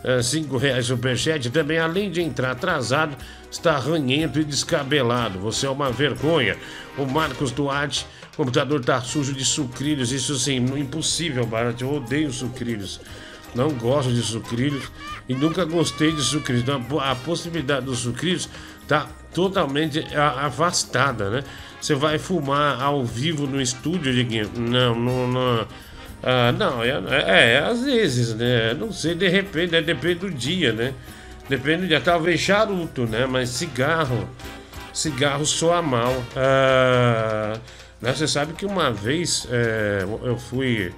uh, 0.03 0.21
cinco 0.21 0.57
reais 0.57 0.85
superchat. 0.85 1.49
Também, 1.49 1.79
além 1.79 2.11
de 2.11 2.21
entrar 2.21 2.51
atrasado, 2.51 3.17
está 3.49 3.79
ranhento 3.79 4.39
e 4.39 4.43
descabelado. 4.43 5.39
Você 5.39 5.65
é 5.65 5.69
uma 5.69 5.91
vergonha. 5.91 6.55
O 6.95 7.05
Marcos 7.05 7.51
Duarte, 7.51 8.05
o 8.33 8.37
computador 8.37 8.83
tá 8.83 9.01
sujo 9.01 9.33
de 9.33 9.43
sucrilhos. 9.43 10.11
Isso 10.11 10.37
sim, 10.37 10.57
impossível, 10.57 11.45
Barato. 11.45 11.83
Eu 11.83 11.95
odeio 11.95 12.31
sucrilhos. 12.31 12.99
Não 13.55 13.69
gosto 13.71 14.13
de 14.13 14.21
sucrilhos 14.21 14.89
e 15.27 15.33
nunca 15.33 15.65
gostei 15.65 16.11
de 16.11 16.21
sucrilhos. 16.21 16.63
Então, 16.63 16.99
a 16.99 17.15
possibilidade 17.15 17.85
dos 17.85 17.99
sucrilhos 17.99 18.49
tá 18.87 19.07
totalmente 19.33 20.05
afastada, 20.15 21.29
né? 21.29 21.43
Você 21.79 21.95
vai 21.95 22.19
fumar 22.19 22.81
ao 22.81 23.03
vivo 23.03 23.47
no 23.47 23.61
estúdio, 23.61 24.13
Diguinho? 24.13 24.51
Não, 24.55 24.93
não, 24.93 25.27
não. 25.27 25.67
Ah, 26.23 26.51
não, 26.51 26.83
é, 26.83 26.89
é, 26.89 27.53
é, 27.53 27.59
às 27.59 27.83
vezes, 27.83 28.35
né? 28.35 28.73
Não 28.75 28.91
sei, 28.91 29.15
de 29.15 29.27
repente, 29.27 29.71
né? 29.71 29.81
depende 29.81 30.19
do 30.19 30.31
dia, 30.31 30.71
né? 30.71 30.93
Depende 31.49 31.83
do 31.83 31.87
dia. 31.87 31.99
Talvez 31.99 32.39
charuto, 32.39 33.07
né? 33.07 33.25
Mas 33.25 33.49
cigarro, 33.49 34.29
cigarro 34.93 35.45
soa 35.45 35.81
mal. 35.81 36.13
Ah, 36.35 37.57
né? 37.99 38.13
Você 38.13 38.27
sabe 38.27 38.53
que 38.53 38.65
uma 38.65 38.91
vez 38.91 39.47
é, 39.49 40.05
eu 40.23 40.37
fui 40.37 40.93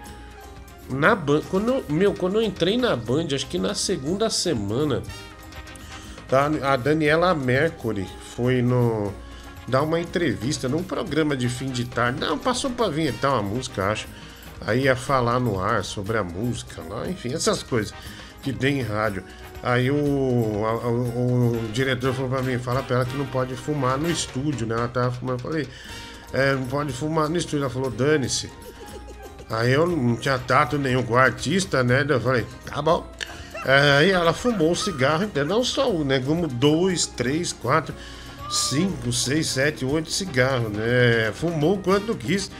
na 0.89 1.15
Band. 1.15 1.41
Quando, 1.49 1.83
meu, 1.89 2.13
quando 2.13 2.35
eu 2.35 2.41
entrei 2.41 2.77
na 2.77 2.95
Band, 2.95 3.27
acho 3.33 3.47
que 3.47 3.57
na 3.57 3.73
segunda 3.73 4.29
semana, 4.29 5.01
tá? 6.33 6.49
a 6.71 6.75
Daniela 6.75 7.35
Mercury 7.35 8.09
foi 8.35 8.61
no 8.63 9.13
dar 9.67 9.83
uma 9.83 9.99
entrevista 9.99 10.67
num 10.67 10.83
programa 10.83 11.37
de 11.37 11.47
fim 11.47 11.67
de 11.67 11.85
tarde. 11.85 12.19
Não, 12.19 12.37
passou 12.37 12.71
para 12.71 12.89
vinhetar 12.89 13.33
uma 13.33 13.43
música, 13.43 13.91
acho. 13.91 14.07
Aí 14.65 14.85
ia 14.85 14.95
falar 14.95 15.39
no 15.39 15.59
ar 15.59 15.83
sobre 15.83 16.17
a 16.17 16.23
música 16.23 16.81
lá, 16.89 17.07
enfim, 17.07 17.33
essas 17.33 17.61
coisas 17.61 17.93
que 18.41 18.51
tem 18.51 18.79
em 18.79 18.81
rádio. 18.81 19.23
Aí 19.61 19.91
o, 19.91 19.95
o, 19.95 20.63
o, 20.65 21.65
o 21.65 21.71
diretor 21.71 22.13
falou 22.13 22.31
pra 22.31 22.41
mim, 22.41 22.57
fala 22.57 22.81
pra 22.81 22.97
ela 22.97 23.05
que 23.05 23.15
não 23.15 23.25
pode 23.27 23.55
fumar 23.55 23.97
no 23.97 24.09
estúdio, 24.09 24.65
né? 24.65 24.75
Ela 24.75 24.87
tava 24.87 25.11
fumando, 25.11 25.39
eu 25.39 25.43
falei, 25.43 25.67
é, 26.33 26.53
não 26.53 26.65
pode 26.65 26.91
fumar 26.91 27.29
no 27.29 27.37
estúdio. 27.37 27.59
Ela 27.59 27.69
falou, 27.69 27.89
dane-se. 27.89 28.49
Aí 29.49 29.71
eu 29.71 29.85
não 29.85 30.15
tinha 30.15 30.37
tato 30.39 30.77
nenhum 30.77 31.03
com 31.03 31.13
o 31.13 31.17
artista, 31.17 31.83
né? 31.83 32.05
Eu 32.07 32.19
falei, 32.19 32.45
tá 32.65 32.81
bom. 32.81 33.07
Aí 33.65 34.11
ela 34.11 34.33
fumou 34.33 34.71
o 34.71 34.75
cigarro, 34.75 35.29
não 35.45 35.63
só 35.63 35.89
um, 35.91 36.03
né? 36.03 36.19
Como 36.19 36.47
dois, 36.47 37.05
três, 37.05 37.53
quatro, 37.53 37.95
cinco, 38.49 39.11
seis, 39.13 39.47
sete, 39.47 39.85
oito 39.85 40.11
cigarros, 40.11 40.71
né? 40.71 41.31
Fumou 41.33 41.77
quanto 41.77 42.13
quis 42.15 42.51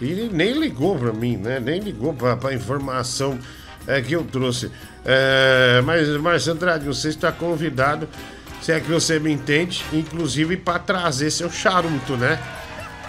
e 0.00 0.28
nem 0.32 0.52
ligou 0.58 0.98
pra 0.98 1.12
mim, 1.12 1.36
né? 1.36 1.60
Nem 1.60 1.80
ligou 1.80 2.12
pra, 2.14 2.36
pra 2.36 2.54
informação 2.54 3.38
é, 3.86 4.00
que 4.00 4.14
eu 4.14 4.24
trouxe. 4.24 4.70
É, 5.04 5.80
mas, 5.84 6.08
Marcelo 6.16 6.56
Andrade, 6.56 6.84
você 6.86 7.08
está 7.08 7.30
convidado, 7.30 8.08
se 8.60 8.72
é 8.72 8.80
que 8.80 8.90
você 8.90 9.18
me 9.18 9.32
entende, 9.32 9.84
inclusive 9.92 10.56
para 10.56 10.78
trazer 10.78 11.30
seu 11.30 11.50
charuto, 11.50 12.16
né? 12.16 12.38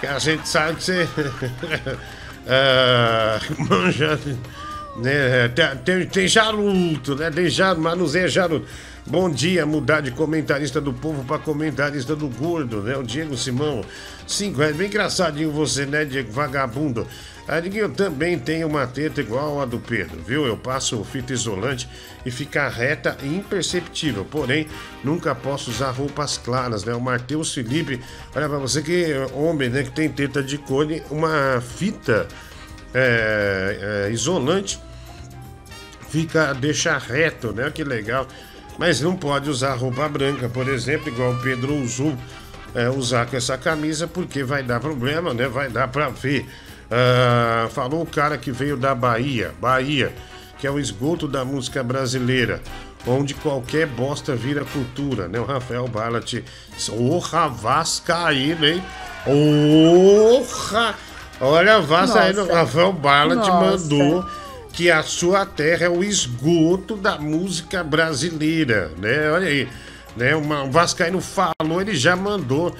Que 0.00 0.06
a 0.06 0.18
gente 0.18 0.48
sabe 0.48 0.76
que 0.76 0.84
você. 0.84 1.08
uh, 2.46 3.68
manja, 3.68 4.18
né? 4.98 5.48
Tem, 5.84 6.06
tem 6.06 6.28
charuto, 6.28 7.14
né? 7.14 7.30
Tem 7.30 7.50
charuto, 7.50 7.80
manuseia 7.80 8.28
charuto. 8.28 8.66
Bom 9.06 9.30
dia, 9.30 9.64
mudar 9.64 10.02
de 10.02 10.10
comentarista 10.10 10.80
do 10.80 10.92
povo 10.92 11.24
para 11.24 11.38
comentarista 11.38 12.14
do 12.14 12.28
gordo, 12.28 12.82
né? 12.82 12.96
O 12.96 13.02
Diego 13.02 13.36
Simão. 13.36 13.82
Cinco 14.26 14.60
é 14.62 14.72
bem 14.72 14.88
engraçadinho 14.88 15.50
você, 15.50 15.86
né, 15.86 16.04
Diego? 16.04 16.30
Vagabundo. 16.30 17.06
A 17.48 17.60
Diguinho 17.60 17.88
também 17.88 18.38
tem 18.38 18.62
uma 18.62 18.86
teta 18.86 19.22
igual 19.22 19.62
a 19.62 19.64
do 19.64 19.78
Pedro, 19.78 20.20
viu? 20.20 20.46
Eu 20.46 20.58
passo 20.58 21.02
fita 21.02 21.32
isolante 21.32 21.88
e 22.26 22.30
fica 22.30 22.68
reta 22.68 23.16
e 23.22 23.26
imperceptível. 23.26 24.26
Porém, 24.26 24.66
nunca 25.02 25.34
posso 25.34 25.70
usar 25.70 25.90
roupas 25.92 26.36
claras, 26.36 26.84
né? 26.84 26.92
O 26.92 27.00
Matheus 27.00 27.54
Felipe, 27.54 27.98
olha 28.36 28.46
pra 28.46 28.58
você 28.58 28.82
que 28.82 29.04
é 29.04 29.26
homem, 29.32 29.70
né? 29.70 29.82
Que 29.82 29.90
tem 29.90 30.10
teta 30.10 30.42
de 30.42 30.58
cone, 30.58 31.02
uma 31.10 31.62
fita 31.62 32.28
é, 32.92 34.04
é, 34.08 34.12
isolante 34.12 34.78
fica, 36.10 36.52
deixa 36.54 36.96
reto, 36.98 37.52
né? 37.52 37.70
Que 37.70 37.84
legal. 37.84 38.26
Mas 38.78 39.00
não 39.00 39.16
pode 39.16 39.50
usar 39.50 39.74
roupa 39.74 40.08
branca, 40.08 40.48
por 40.48 40.68
exemplo, 40.68 41.08
igual 41.08 41.32
o 41.32 41.42
Pedro 41.42 41.74
usou. 41.74 42.16
É, 42.74 42.88
usar 42.90 43.26
com 43.26 43.34
essa 43.34 43.56
camisa 43.56 44.06
porque 44.06 44.44
vai 44.44 44.62
dar 44.62 44.78
problema, 44.78 45.32
né? 45.32 45.48
Vai 45.48 45.70
dar 45.70 45.88
pra 45.88 46.10
ver 46.10 46.46
Uh, 46.88 47.68
falou 47.68 48.02
o 48.02 48.06
cara 48.06 48.38
que 48.38 48.50
veio 48.50 48.74
da 48.74 48.94
Bahia, 48.94 49.52
Bahia, 49.60 50.10
que 50.58 50.66
é 50.66 50.70
o 50.70 50.78
esgoto 50.78 51.28
da 51.28 51.44
música 51.44 51.84
brasileira, 51.84 52.62
onde 53.06 53.34
qualquer 53.34 53.86
bosta 53.86 54.34
vira 54.34 54.64
cultura, 54.64 55.28
né? 55.28 55.38
O 55.38 55.44
Rafael 55.44 55.86
Ballat, 55.86 56.42
orra, 56.90 57.46
Vascaíno, 57.46 58.66
hein? 58.66 58.82
Orra! 59.26 60.94
Olha, 61.38 61.78
Vascaíno, 61.78 62.46
Rafael 62.46 62.92
Ballat 62.94 63.46
mandou 63.46 64.24
que 64.78 64.90
a 64.92 65.02
sua 65.02 65.44
terra 65.44 65.86
é 65.86 65.88
o 65.88 66.04
esgoto 66.04 66.94
da 66.94 67.18
música 67.18 67.82
brasileira, 67.82 68.92
né? 68.96 69.28
Olha 69.32 69.48
aí 69.48 69.68
né? 70.16 70.36
Uma, 70.36 70.62
o 70.62 70.70
Vascaíno 70.70 71.20
falou, 71.20 71.80
ele 71.80 71.96
já 71.96 72.14
mandou 72.14 72.68
uh, 72.68 72.74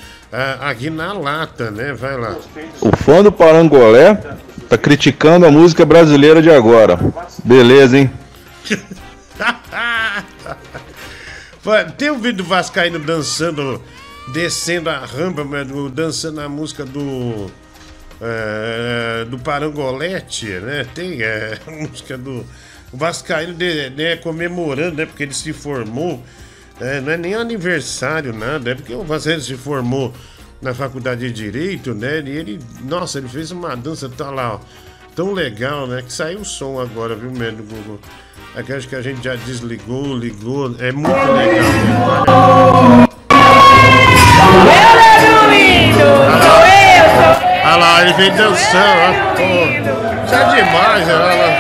aqui 0.61 0.91
na 0.91 1.13
lata, 1.13 1.73
né? 1.73 1.93
Vai 1.93 2.17
lá. 2.17 2.37
O 2.81 2.97
fã 2.97 3.21
do 3.21 3.33
Parangolé 3.33 4.15
tá 4.69 4.79
criticando 4.79 5.45
a 5.45 5.51
música 5.51 5.85
brasileira 5.85 6.41
de 6.41 6.53
agora. 6.53 6.97
Beleza, 7.45 7.99
hein? 7.99 8.13
Tem 11.99 12.13
um 12.13 12.21
vídeo 12.21 12.39
do 12.39 12.45
Vascaíno 12.45 13.01
dançando, 13.01 13.83
descendo 14.33 14.89
a 14.89 14.99
rampa, 14.99 15.45
dançando 15.93 16.41
a 16.41 16.49
música 16.49 16.85
do. 16.85 17.51
Uh, 18.21 19.25
do 19.27 19.39
Parangolete, 19.39 20.47
né? 20.47 20.85
Tem 20.95 21.23
é, 21.23 21.59
a 21.67 21.71
música 21.71 22.19
do. 22.19 22.45
Vascaíno 22.91 23.53
de, 23.53 23.91
né, 23.91 24.17
comemorando, 24.17 24.97
né? 24.97 25.05
Porque 25.05 25.23
ele 25.23 25.35
se 25.35 25.53
formou 25.53 26.25
é, 26.81 27.01
não 27.01 27.13
é 27.13 27.17
nem 27.17 27.35
aniversário, 27.35 28.33
nada. 28.33 28.71
É 28.71 28.75
porque 28.75 28.95
o 28.95 29.03
Vazelli 29.03 29.43
se 29.43 29.57
formou 29.57 30.13
na 30.63 30.75
faculdade 30.75 31.21
de 31.21 31.33
Direito, 31.33 31.95
né? 31.95 32.21
E 32.21 32.31
ele, 32.31 32.61
nossa, 32.85 33.19
ele 33.19 33.29
fez 33.29 33.51
uma 33.51 33.77
dança 33.77 34.09
tá 34.09 34.31
lá, 34.31 34.55
ó, 34.55 34.61
tão 35.15 35.33
legal, 35.33 35.87
né? 35.87 36.03
Que 36.03 36.13
saiu 36.13 36.41
o 36.41 36.45
som 36.45 36.81
agora, 36.81 37.15
viu, 37.15 37.31
mesmo, 37.31 37.65
Google? 37.65 38.01
É 38.55 38.73
acho 38.73 38.89
que 38.89 38.97
a 38.97 39.03
gente 39.03 39.23
já 39.23 39.35
desligou, 39.37 40.17
ligou. 40.17 40.75
É 40.79 40.93
muito 40.93 41.09
legal, 41.11 42.99
né? 42.99 43.08
Vem 48.19 48.33
dançando, 48.33 49.15
pô. 49.37 49.43
Isso 50.25 50.35
é 50.35 50.45
demais, 50.57 51.09
olha 51.09 51.19
lá. 51.19 51.51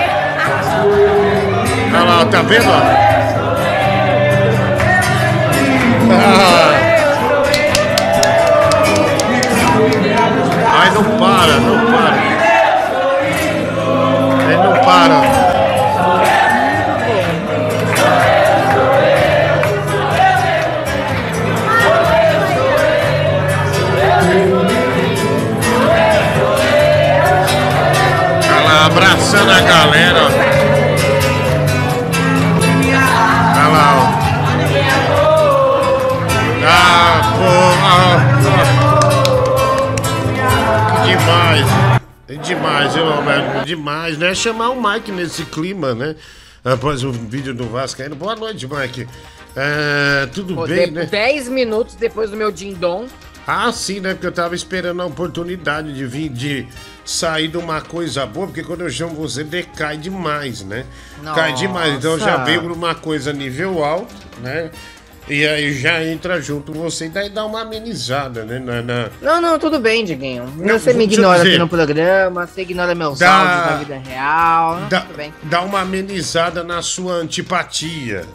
Olha 1.94 2.02
lá, 2.02 2.24
tá 2.24 2.42
vendo, 2.42 2.68
ó? 2.68 2.80
Ai, 10.66 10.90
não 10.90 11.04
para, 11.16 11.60
não 11.60 11.78
para. 11.92 12.16
Ele 14.42 14.56
não 14.56 14.72
para. 14.84 15.47
Lá, 29.32 29.40
abraçando 29.40 29.50
a 29.50 29.60
galera. 29.60 30.28
demais. 41.06 41.66
É 42.28 42.34
demais, 42.34 42.96
hein, 42.96 43.02
Roberto? 43.02 43.64
Demais, 43.64 44.18
né? 44.18 44.34
Chamar 44.34 44.70
o 44.70 44.82
Mike 44.82 45.10
nesse 45.10 45.44
clima, 45.44 45.94
né? 45.94 46.14
Após 46.64 47.02
o 47.04 47.12
vídeo 47.12 47.54
do 47.54 47.64
Vasco 47.64 48.02
aí. 48.02 48.08
Boa 48.10 48.36
noite, 48.36 48.66
Mike. 48.66 49.06
É, 49.56 50.26
tudo 50.34 50.54
Pô, 50.54 50.66
bem, 50.66 50.90
né? 50.90 51.06
10 51.06 51.48
minutos 51.48 51.94
depois 51.94 52.30
do 52.30 52.36
meu 52.36 52.52
dindom. 52.52 53.06
Ah, 53.50 53.72
sim, 53.72 53.98
né? 53.98 54.12
Porque 54.12 54.26
eu 54.26 54.32
tava 54.32 54.54
esperando 54.54 55.00
a 55.00 55.06
oportunidade 55.06 55.94
de 55.94 56.04
vir, 56.04 56.28
de 56.28 56.68
sair 57.02 57.48
de 57.48 57.56
uma 57.56 57.80
coisa 57.80 58.26
boa, 58.26 58.46
porque 58.46 58.62
quando 58.62 58.82
eu 58.82 58.90
chamo 58.90 59.14
você, 59.14 59.42
decai 59.42 59.96
demais, 59.96 60.62
né? 60.62 60.84
Nossa. 61.22 61.40
Cai 61.40 61.54
demais. 61.54 61.94
Então 61.94 62.12
eu 62.12 62.18
já 62.18 62.44
veio 62.44 62.64
numa 62.64 62.94
coisa 62.94 63.32
nível 63.32 63.82
alto, 63.82 64.14
né? 64.42 64.70
E 65.26 65.46
aí 65.46 65.72
já 65.72 66.04
entra 66.04 66.42
junto 66.42 66.74
você 66.74 67.06
e 67.06 67.08
daí 67.08 67.30
dá 67.30 67.46
uma 67.46 67.62
amenizada, 67.62 68.44
né? 68.44 68.58
Na, 68.58 68.82
na... 68.82 69.08
Não, 69.22 69.40
não, 69.40 69.58
tudo 69.58 69.78
bem, 69.78 70.04
Diguinho. 70.04 70.52
Não, 70.58 70.78
você 70.78 70.92
me 70.92 71.04
ignora 71.04 71.38
dizer, 71.38 71.48
aqui 71.48 71.58
no 71.58 71.68
programa, 71.68 72.46
você 72.46 72.60
ignora 72.60 72.94
meus 72.94 73.18
dá, 73.18 73.32
áudios 73.32 73.66
da 73.66 73.76
vida 73.76 74.10
real. 74.10 74.80
Dá, 74.90 75.00
tudo 75.00 75.16
bem. 75.16 75.32
Dá 75.44 75.62
uma 75.62 75.80
amenizada 75.80 76.62
na 76.62 76.82
sua 76.82 77.14
antipatia. 77.14 78.26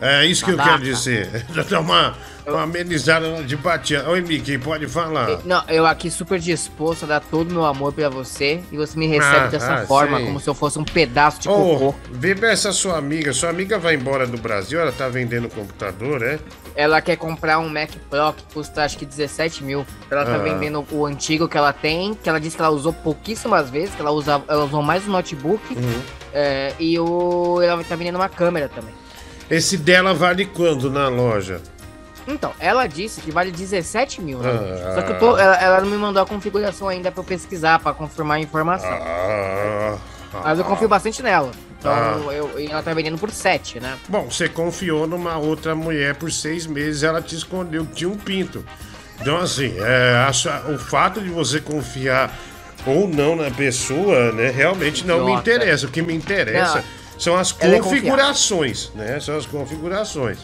É 0.00 0.24
isso 0.26 0.44
que 0.44 0.52
eu 0.52 0.58
quero 0.58 0.80
dizer. 0.80 1.44
Dá 1.68 1.80
uma 1.80 1.90
uma 1.90 2.14
amenizada 2.46 3.42
de 3.42 3.56
batia. 3.56 4.08
Oi, 4.08 4.20
Mickey, 4.20 4.58
pode 4.58 4.86
falar. 4.86 5.40
Não, 5.44 5.62
eu 5.68 5.86
aqui 5.86 6.10
super 6.10 6.38
disposto 6.38 7.04
a 7.04 7.06
dar 7.06 7.20
todo 7.20 7.50
o 7.50 7.54
meu 7.54 7.64
amor 7.64 7.92
pra 7.92 8.08
você 8.08 8.60
e 8.70 8.76
você 8.76 8.98
me 8.98 9.06
recebe 9.06 9.46
ah, 9.46 9.46
dessa 9.46 9.74
ah, 9.74 9.86
forma, 9.86 10.20
como 10.20 10.38
se 10.38 10.48
eu 10.48 10.54
fosse 10.54 10.78
um 10.78 10.84
pedaço 10.84 11.40
de 11.40 11.48
oh, 11.48 11.52
cocô. 11.52 11.94
Vê 12.10 12.34
essa 12.46 12.72
sua 12.72 12.98
amiga. 12.98 13.32
Sua 13.32 13.50
amiga 13.50 13.78
vai 13.78 13.94
embora 13.94 14.26
do 14.26 14.36
Brasil, 14.36 14.80
ela 14.80 14.92
tá 14.92 15.08
vendendo 15.08 15.48
computador, 15.48 16.22
é? 16.22 16.38
Ela 16.76 17.00
quer 17.00 17.16
comprar 17.16 17.58
um 17.58 17.68
Mac 17.68 17.90
Pro 18.10 18.32
que 18.32 18.42
custa 18.52 18.84
acho 18.84 18.98
que 18.98 19.06
17 19.06 19.62
mil. 19.62 19.86
Ela 20.10 20.24
tá 20.24 20.34
ah. 20.34 20.38
vendendo 20.38 20.84
o 20.90 21.06
antigo 21.06 21.48
que 21.48 21.56
ela 21.56 21.72
tem, 21.72 22.14
que 22.14 22.28
ela 22.28 22.40
disse 22.40 22.56
que 22.56 22.62
ela 22.62 22.70
usou 22.70 22.92
pouquíssimas 22.92 23.70
vezes, 23.70 23.94
que 23.94 24.00
ela, 24.00 24.10
usa, 24.10 24.42
ela 24.48 24.64
usou 24.64 24.82
mais 24.82 25.06
o 25.06 25.10
notebook. 25.10 25.62
Uhum. 25.74 26.00
É, 26.32 26.74
e 26.80 26.98
o, 26.98 27.62
ela 27.62 27.82
tá 27.84 27.94
vendendo 27.94 28.16
uma 28.16 28.28
câmera 28.28 28.68
também. 28.68 28.92
Esse 29.48 29.76
dela 29.76 30.14
vale 30.14 30.46
quando 30.46 30.90
na 30.90 31.08
loja? 31.08 31.60
Então, 32.26 32.52
ela 32.58 32.86
disse 32.86 33.20
que 33.20 33.30
vale 33.30 33.50
17 33.50 34.22
mil, 34.22 34.38
né? 34.38 34.50
Ah, 34.50 34.94
Só 34.94 35.02
que 35.02 35.14
tô, 35.14 35.36
ela, 35.36 35.56
ela, 35.56 35.80
não 35.80 35.88
me 35.88 35.96
mandou 35.96 36.22
a 36.22 36.26
configuração 36.26 36.88
ainda 36.88 37.12
pra 37.12 37.20
eu 37.20 37.24
pesquisar, 37.24 37.78
pra 37.78 37.92
confirmar 37.92 38.38
a 38.38 38.40
informação. 38.40 38.90
Ah, 38.90 39.96
Mas 40.42 40.58
eu 40.58 40.64
confio 40.64 40.88
bastante 40.88 41.22
nela. 41.22 41.50
Então, 41.78 41.92
ah. 41.92 42.32
eu, 42.32 42.50
ela 42.58 42.82
tá 42.82 42.94
vendendo 42.94 43.18
por 43.18 43.30
7, 43.30 43.78
né? 43.78 43.98
Bom, 44.08 44.30
você 44.30 44.48
confiou 44.48 45.06
numa 45.06 45.36
outra 45.36 45.74
mulher 45.74 46.14
por 46.14 46.32
seis 46.32 46.66
meses, 46.66 47.02
ela 47.02 47.20
te 47.20 47.34
escondeu 47.34 47.84
que 47.84 47.92
tinha 47.92 48.10
um 48.10 48.16
pinto. 48.16 48.64
Então, 49.20 49.36
assim, 49.36 49.74
é, 49.78 50.26
o 50.72 50.78
fato 50.78 51.20
de 51.20 51.28
você 51.28 51.60
confiar 51.60 52.34
ou 52.86 53.08
não 53.08 53.36
na 53.36 53.50
pessoa, 53.50 54.32
né, 54.32 54.50
realmente 54.50 55.06
não 55.06 55.24
me 55.24 55.32
interessa. 55.32 55.86
O 55.86 55.90
que 55.90 56.02
me 56.02 56.14
interessa 56.14 56.78
não, 56.78 57.20
são 57.20 57.36
as 57.36 57.54
é 57.60 57.78
configurações, 57.78 58.90
é 58.94 58.98
né? 58.98 59.20
São 59.20 59.36
as 59.36 59.46
configurações. 59.46 60.38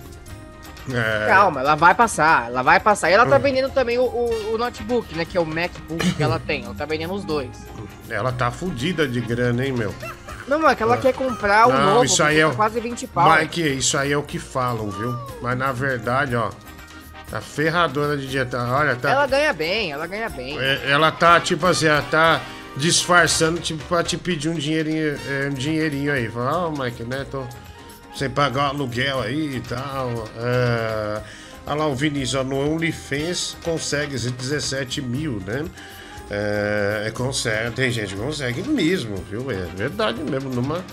É... 0.94 1.26
Calma, 1.26 1.60
ela 1.60 1.74
vai 1.74 1.94
passar, 1.94 2.46
ela 2.48 2.62
vai 2.62 2.80
passar. 2.80 3.10
E 3.10 3.14
ela 3.14 3.26
tá 3.26 3.38
vendendo 3.38 3.70
também 3.70 3.98
o, 3.98 4.02
o, 4.02 4.54
o, 4.54 4.58
notebook, 4.58 5.14
né? 5.14 5.24
Que 5.24 5.36
é 5.36 5.40
o 5.40 5.46
MacBook 5.46 6.14
que 6.14 6.22
ela 6.22 6.38
tem. 6.38 6.64
Ela 6.64 6.74
tá 6.74 6.84
vendendo 6.84 7.12
os 7.14 7.24
dois. 7.24 7.50
Ela 8.08 8.32
tá 8.32 8.50
fudida 8.50 9.06
de 9.06 9.20
grana, 9.20 9.64
hein, 9.64 9.72
meu? 9.72 9.94
Não, 10.46 10.58
mas 10.58 10.72
é 10.72 10.74
que 10.74 10.82
ela 10.82 10.96
é. 10.96 10.98
quer 10.98 11.14
comprar 11.14 11.68
o 11.68 11.72
não, 11.72 11.94
novo, 11.94 12.04
isso 12.04 12.22
aí 12.22 12.40
é 12.40 12.50
quase 12.50 12.80
20 12.80 13.06
pau. 13.06 13.38
Mike, 13.38 13.60
isso 13.60 13.96
aí 13.96 14.12
é 14.12 14.16
o 14.16 14.22
que 14.22 14.38
falam, 14.38 14.90
viu? 14.90 15.16
Mas 15.40 15.56
na 15.56 15.70
verdade, 15.70 16.34
ó, 16.34 16.50
tá 17.30 17.40
ferradora 17.40 18.16
de 18.16 18.26
dieta. 18.26 18.58
Olha, 18.58 18.96
tá. 18.96 19.10
Ela 19.10 19.26
ganha 19.26 19.52
bem, 19.52 19.92
ela 19.92 20.06
ganha 20.08 20.28
bem. 20.28 20.58
É, 20.58 20.90
ela 20.90 21.12
tá, 21.12 21.38
tipo 21.40 21.66
assim, 21.66 21.86
ela 21.86 22.02
tá 22.02 22.40
disfarçando, 22.76 23.60
tipo, 23.60 23.84
pra 23.84 24.02
te 24.02 24.16
pedir 24.16 24.48
um 24.48 24.54
dinheirinho, 24.54 25.18
é, 25.28 25.48
um 25.48 25.54
dinheirinho 25.54 26.12
aí. 26.12 26.28
Fala, 26.28 26.64
ó, 26.64 26.68
oh, 26.68 26.82
Mike, 26.82 27.04
né? 27.04 27.24
Tô 27.30 27.44
sem 28.14 28.30
pagar 28.30 28.66
o 28.66 28.68
aluguel 28.70 29.20
aí 29.20 29.56
e 29.56 29.60
tal. 29.60 30.28
É... 30.36 31.20
Olha 31.66 31.76
lá 31.76 31.86
o 31.86 31.94
Vinícius, 31.94 32.44
no 32.44 32.56
OnlyFans 32.56 33.56
consegue 33.62 34.18
17 34.18 35.02
mil, 35.02 35.40
né? 35.46 35.64
É, 36.30 37.04
é, 37.06 37.10
consegue, 37.10 37.72
tem 37.72 37.90
gente 37.90 38.14
que 38.14 38.20
consegue 38.20 38.62
mesmo, 38.62 39.16
viu? 39.16 39.50
É 39.50 39.66
verdade 39.74 40.22
mesmo, 40.22 40.48
numa, 40.50 40.84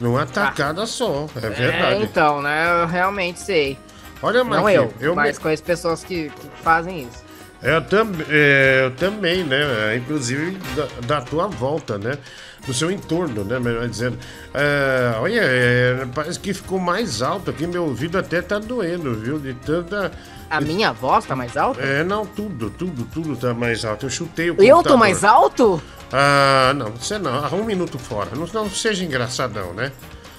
numa 0.00 0.24
tacada 0.24 0.82
ah, 0.82 0.86
só, 0.86 1.26
é, 1.36 1.46
é 1.46 1.50
verdade. 1.50 2.00
É, 2.00 2.02
então, 2.02 2.40
né? 2.40 2.82
Eu 2.82 2.86
realmente 2.86 3.40
sei. 3.40 3.78
Olha, 4.22 4.42
Não 4.42 4.68
eu, 4.68 4.92
eu 5.00 5.14
mas 5.14 5.36
me... 5.36 5.42
conheço 5.42 5.62
pessoas 5.62 6.02
que, 6.02 6.30
que 6.30 6.62
fazem 6.62 7.02
isso. 7.02 7.29
Eu, 7.62 7.82
tam, 7.82 8.10
é, 8.28 8.84
eu 8.84 8.90
também, 8.92 9.44
né? 9.44 9.96
Inclusive 9.96 10.58
da, 10.74 11.16
da 11.18 11.20
tua 11.20 11.46
volta, 11.46 11.98
né? 11.98 12.18
no 12.66 12.74
seu 12.74 12.90
entorno, 12.90 13.44
né? 13.44 13.58
Melhor 13.58 13.88
dizendo. 13.88 14.18
É, 14.52 15.14
olha, 15.18 15.40
é, 15.42 16.06
parece 16.14 16.38
que 16.38 16.52
ficou 16.52 16.78
mais 16.78 17.22
alto 17.22 17.50
aqui, 17.50 17.66
meu 17.66 17.84
ouvido 17.84 18.18
até 18.18 18.42
tá 18.42 18.58
doendo, 18.58 19.14
viu? 19.14 19.38
De 19.38 19.54
tanta. 19.54 20.12
A 20.48 20.60
minha 20.60 20.92
voz 20.92 21.24
tá 21.24 21.36
mais 21.36 21.56
alta? 21.56 21.80
É, 21.80 22.02
não, 22.02 22.26
tudo, 22.26 22.70
tudo, 22.70 23.04
tudo 23.04 23.36
tá 23.36 23.54
mais 23.54 23.84
alto. 23.84 24.06
Eu 24.06 24.10
chutei 24.10 24.50
o 24.50 24.54
computador. 24.54 24.78
Eu 24.78 24.82
tô 24.82 24.96
mais 24.96 25.24
alto? 25.24 25.82
Ah, 26.12 26.72
não, 26.74 26.90
você 26.90 27.18
não. 27.18 27.46
Um 27.54 27.64
minuto 27.64 27.98
fora. 27.98 28.30
Não, 28.34 28.46
não 28.46 28.68
seja 28.68 29.04
engraçadão, 29.04 29.72
né? 29.72 29.92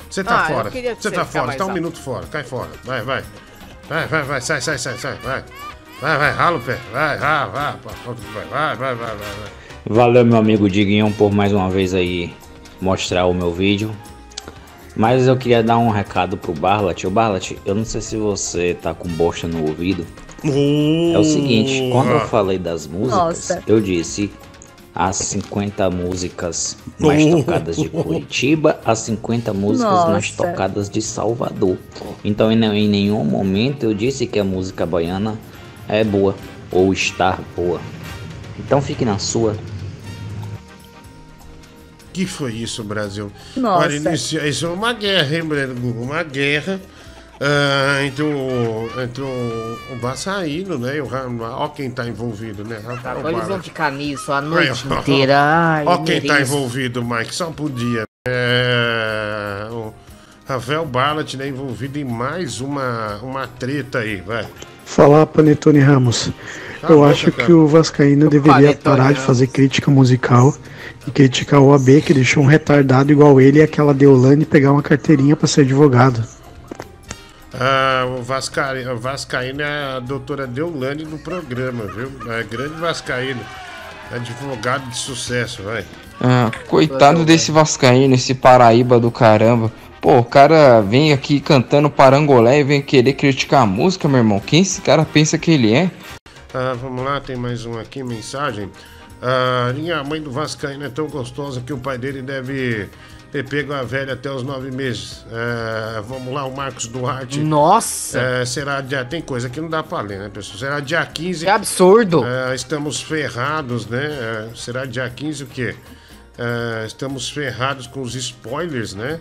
Você 0.10 0.24
tá 0.24 0.42
ah, 0.42 0.48
fora. 0.48 0.70
Você 0.70 1.12
tá 1.12 1.24
fora, 1.24 1.56
tá 1.56 1.66
um 1.66 1.74
minuto 1.74 1.98
fora. 1.98 2.28
Cai 2.28 2.44
fora. 2.44 2.70
Vai, 2.84 3.02
vai. 3.02 3.24
Vai, 3.88 4.08
vai, 4.08 4.24
vai, 4.24 4.42
sai, 4.42 4.62
sai, 4.62 4.78
sai, 4.78 4.98
sai. 4.98 5.18
Vai. 5.24 5.44
Vai, 6.02 6.18
vai, 6.18 6.32
rala 6.32 6.58
o 6.58 6.62
pé. 6.62 6.80
Vai, 6.92 7.16
vai, 7.16 7.50
vai. 7.52 7.76
Vai, 8.50 8.76
vai, 8.76 8.76
vai, 8.76 8.96
vai, 8.96 9.16
vai. 9.16 9.52
Valeu 9.88 10.26
meu 10.26 10.38
amigo 10.38 10.68
Diguinho 10.68 11.14
por 11.14 11.32
mais 11.32 11.54
uma 11.54 11.70
vez 11.70 11.94
aí 11.94 12.34
mostrar 12.82 13.28
o 13.28 13.34
meu 13.36 13.54
vídeo. 13.54 13.92
Mas 14.96 15.28
eu 15.28 15.38
queria 15.38 15.62
dar 15.62 15.78
um 15.78 15.92
recado 15.92 16.38
pro 16.38 16.54
Barlat. 16.54 17.04
O 17.06 17.12
Barlat, 17.12 17.52
eu 17.64 17.76
não 17.76 17.86
sei 17.86 18.02
se 18.02 18.18
você 18.18 18.76
tá 18.82 18.96
com 18.96 19.08
bosta 19.10 19.48
no 19.48 19.62
ouvido. 19.68 20.04
É 20.44 21.20
o 21.20 21.24
seguinte, 21.24 21.90
quando 21.92 22.10
eu 22.10 22.22
falei 22.22 22.58
das 22.58 22.88
músicas, 22.88 23.20
Nossa. 23.20 23.64
eu 23.68 23.80
disse 23.80 24.32
as 24.96 25.18
50 25.18 25.88
músicas 25.92 26.78
mais 26.98 27.24
tocadas 27.30 27.78
de 27.78 27.90
Curitiba, 27.90 28.80
as 28.84 29.00
50 29.00 29.54
músicas 29.54 29.92
Nossa. 29.92 30.12
mais 30.12 30.32
tocadas 30.32 30.90
de 30.90 31.00
Salvador. 31.00 31.78
Então 32.26 32.52
em, 32.52 32.60
em 32.64 32.88
nenhum 32.90 33.24
momento 33.24 33.84
eu 33.84 33.94
disse 33.94 34.26
que 34.26 34.40
a 34.40 34.44
música 34.44 34.84
baiana 34.84 35.38
é 35.92 36.04
boa 36.04 36.36
ou 36.72 36.92
está 36.92 37.38
boa. 37.56 37.80
Então 38.58 38.82
fique 38.82 39.06
na 39.06 39.20
sua 39.20 39.56
que 42.14 42.26
foi 42.26 42.54
isso, 42.54 42.84
Brasil? 42.84 43.32
Nossa. 43.56 43.86
Olha, 43.86 43.96
inicia, 43.96 44.46
isso 44.48 44.66
é 44.66 44.70
uma 44.70 44.94
guerra, 44.94 45.36
hein, 45.36 45.44
Breno? 45.46 46.02
Uma 46.02 46.24
guerra 46.24 46.80
uh, 47.40 48.04
entre, 48.04 48.24
o, 48.24 48.90
entre 49.02 49.24
o, 49.24 49.78
o 49.94 50.00
Vassaíno, 50.00 50.78
né? 50.78 50.98
E 50.98 51.02
o 51.02 51.10
Ó 51.42 51.70
quem 51.70 51.90
tá 51.90 52.06
envolvido, 52.06 52.64
né? 52.64 52.82
Rafael 52.86 53.20
Agora 53.20 53.36
eles 53.36 53.48
vão 53.48 53.64
ficar 53.64 53.92
nisso 53.92 54.32
a 54.32 54.42
noite 54.42 54.86
Ai, 54.90 55.00
inteira. 55.00 55.40
Ai, 55.40 55.86
ó 55.88 55.98
quem 56.00 56.22
tá 56.22 56.42
envolvido, 56.42 57.04
Mike, 57.04 57.34
só 57.34 57.50
podia. 57.50 58.04
É, 58.28 59.68
o 59.72 59.94
Rafael 60.46 60.86
Barlat, 60.86 61.36
né? 61.36 61.48
Envolvido 61.48 61.98
em 61.98 62.04
mais 62.04 62.60
uma, 62.60 63.18
uma 63.24 63.48
treta 63.48 64.00
aí, 64.00 64.18
vai. 64.22 64.46
Falar, 64.92 65.26
Panetone 65.26 65.80
Ramos. 65.80 66.32
Eu 66.84 67.06
acho 67.06 67.32
que 67.32 67.50
o 67.54 67.66
Vascaíno 67.66 68.30
deveria 68.30 68.76
parar 68.76 69.14
de 69.14 69.22
fazer 69.22 69.48
crítica 69.48 69.90
musical 69.90 70.54
e 71.08 71.12
criticar 71.12 71.62
o 71.62 71.74
AB 71.74 72.02
que 72.02 72.14
deixou 72.14 72.44
um 72.44 72.46
retardado 72.46 73.10
igual 73.10 73.40
ele 73.40 73.60
e 73.60 73.62
aquela 73.62 73.94
Deolane 73.94 74.44
pegar 74.44 74.74
uma 74.74 74.82
carteirinha 74.84 75.34
para 75.34 75.48
ser 75.48 75.62
advogado. 75.62 76.22
Ah, 77.54 78.06
o 78.20 78.22
Vascaíno, 78.22 78.98
Vascaíno 78.98 79.62
é 79.62 79.96
a 79.96 80.00
doutora 80.02 80.46
Deolane 80.46 81.06
no 81.06 81.18
programa, 81.20 81.86
viu? 81.86 82.12
É 82.30 82.44
grande 82.44 82.76
Vascaíno. 82.76 83.42
Advogado 84.14 84.90
de 84.90 84.98
sucesso, 84.98 85.64
vai. 85.64 85.86
Ah, 86.20 86.52
coitado 86.68 87.24
desse 87.24 87.50
Vascaíno, 87.50 88.16
esse 88.16 88.34
Paraíba 88.34 89.00
do 89.00 89.10
caramba. 89.10 89.72
Pô, 90.02 90.18
o 90.18 90.26
cara 90.26 90.82
vem 90.82 91.14
aqui 91.14 91.40
cantando 91.40 91.88
parangolé 91.88 92.60
e 92.60 92.64
vem 92.64 92.82
querer 92.82 93.14
criticar 93.14 93.62
a 93.62 93.66
música, 93.68 94.08
meu 94.08 94.18
irmão. 94.18 94.40
Quem 94.40 94.64
esse 94.64 94.82
cara 94.82 95.06
pensa 95.06 95.38
que 95.38 95.52
ele 95.52 95.76
é? 95.76 95.92
Ah, 96.52 96.74
vamos 96.74 97.06
lá, 97.06 97.22
tem 97.22 97.36
mais 97.36 97.68
um 97.68 97.78
aqui, 97.78 98.04
mensagem. 98.04 98.68
Ah, 99.22 99.72
minha 99.76 100.04
mãe 100.04 100.20
do 100.20 100.32
Vascaíno 100.32 100.84
é 100.84 100.90
tão 100.90 101.08
gostosa 101.08 101.62
que 101.62 101.72
o 101.72 101.78
pai 101.78 102.00
dele 102.00 102.24
deve 102.24 102.90
ter 103.32 103.48
pego 103.48 103.74
a 103.74 103.84
velha 103.84 104.14
até 104.14 104.32
os 104.32 104.42
nove 104.42 104.72
meses. 104.72 105.24
É, 105.32 106.02
vamos 106.02 106.34
lá, 106.34 106.46
o 106.46 106.56
Marcos 106.56 106.88
Duarte. 106.88 107.40
Nossa! 107.40 108.20
É, 108.20 108.44
será 108.44 108.82
dia. 108.82 109.06
Tem 109.06 109.22
coisa 109.22 109.52
que 109.52 109.62
não 109.62 109.70
dá 109.70 109.84
pra 109.84 110.02
ler, 110.02 110.18
né, 110.18 110.30
pessoal? 110.34 110.58
Será 110.58 110.80
dia 110.80 111.06
15. 111.06 111.46
Que 111.46 111.52
absurdo! 111.52 112.26
É, 112.26 112.56
estamos 112.56 113.00
ferrados, 113.00 113.86
né? 113.86 114.04
É, 114.04 114.50
será 114.56 114.84
dia 114.84 115.08
15 115.08 115.44
o 115.44 115.48
quê? 115.48 115.76
Estamos 116.88 117.30
ferrados 117.30 117.86
com 117.86 118.02
os 118.02 118.16
spoilers, 118.16 118.96
né? 118.96 119.20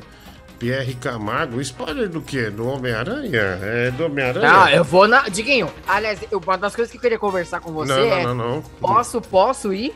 Pierre 0.61 0.95
Camargo, 0.95 1.59
spoiler 1.63 2.07
do 2.07 2.21
quê? 2.21 2.51
Do 2.51 2.69
Homem-Aranha? 2.69 3.59
É 3.63 3.91
do 3.91 4.05
Homem-Aranha? 4.05 4.47
Não, 4.47 4.69
eu 4.69 4.85
vou 4.85 5.09
na. 5.09 5.23
Diguinho, 5.23 5.73
aliás, 5.89 6.21
uma 6.31 6.59
das 6.59 6.77
coisas 6.77 6.93
que 6.93 6.99
eu 6.99 7.01
queria 7.01 7.19
conversar 7.19 7.61
com 7.61 7.73
você 7.73 7.91
não, 7.95 8.07
não, 8.07 8.13
é. 8.13 8.23
Não, 8.25 8.35
não, 8.35 8.55
não. 8.57 8.63
Posso, 8.79 9.23
posso 9.23 9.73
ir? 9.73 9.95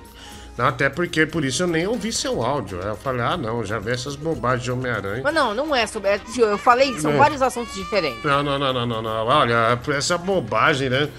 Não, 0.57 0.67
até 0.67 0.89
porque 0.89 1.27
por 1.27 1.45
isso 1.45 1.65
eu 1.65 1.67
nem 1.67 1.87
ouvi 1.87 2.11
seu 2.11 2.43
áudio. 2.43 2.81
Eu 2.81 2.97
falei, 2.97 3.21
ah, 3.21 3.37
não, 3.37 3.63
já 3.63 3.79
vi 3.79 3.91
essas 3.91 4.17
bobagens 4.17 4.63
de 4.63 4.73
Homem-Aranha. 4.73 5.21
Mas 5.23 5.35
não, 5.35 5.53
não 5.53 5.77
é 5.77 5.87
sobre. 5.87 6.09
É, 6.09 6.21
eu 6.39 6.57
falei, 6.57 6.99
são 6.99 7.15
vários 7.19 7.43
assuntos 7.43 7.75
diferentes. 7.75 8.25
Não, 8.25 8.43
não, 8.43 8.59
não, 8.59 8.73
não, 8.73 8.87
não, 8.87 9.03
não. 9.03 9.27
Olha, 9.27 9.79
essa 9.95 10.17
bobagem, 10.17 10.89
né? 10.89 11.11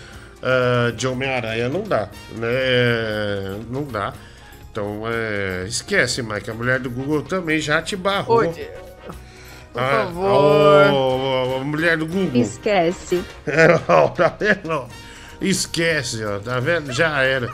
Uh, 0.42 0.92
de 0.94 1.08
Homem-Aranha 1.08 1.70
não 1.70 1.84
dá. 1.84 2.10
Né? 2.32 3.60
Não 3.70 3.84
dá. 3.84 4.12
Então, 4.72 5.04
é, 5.08 5.66
esquece, 5.68 6.24
Mike. 6.24 6.50
A 6.50 6.54
mulher 6.54 6.80
do 6.80 6.90
Google 6.90 7.22
também 7.22 7.60
já 7.60 7.82
te 7.82 7.96
barrou. 7.96 8.44
Ô, 8.44 8.85
Por 9.76 9.84
ah, 9.84 10.06
favor. 10.06 11.60
A 11.60 11.64
mulher 11.66 11.98
do 11.98 12.08
Google. 12.08 12.42
Esquece. 12.42 13.22
É, 13.46 13.78
tá? 13.78 14.88
Esquece, 15.42 16.24
ó. 16.24 16.40
Tá 16.40 16.62
vendo? 16.62 16.94
Já 16.94 17.22
era. 17.22 17.52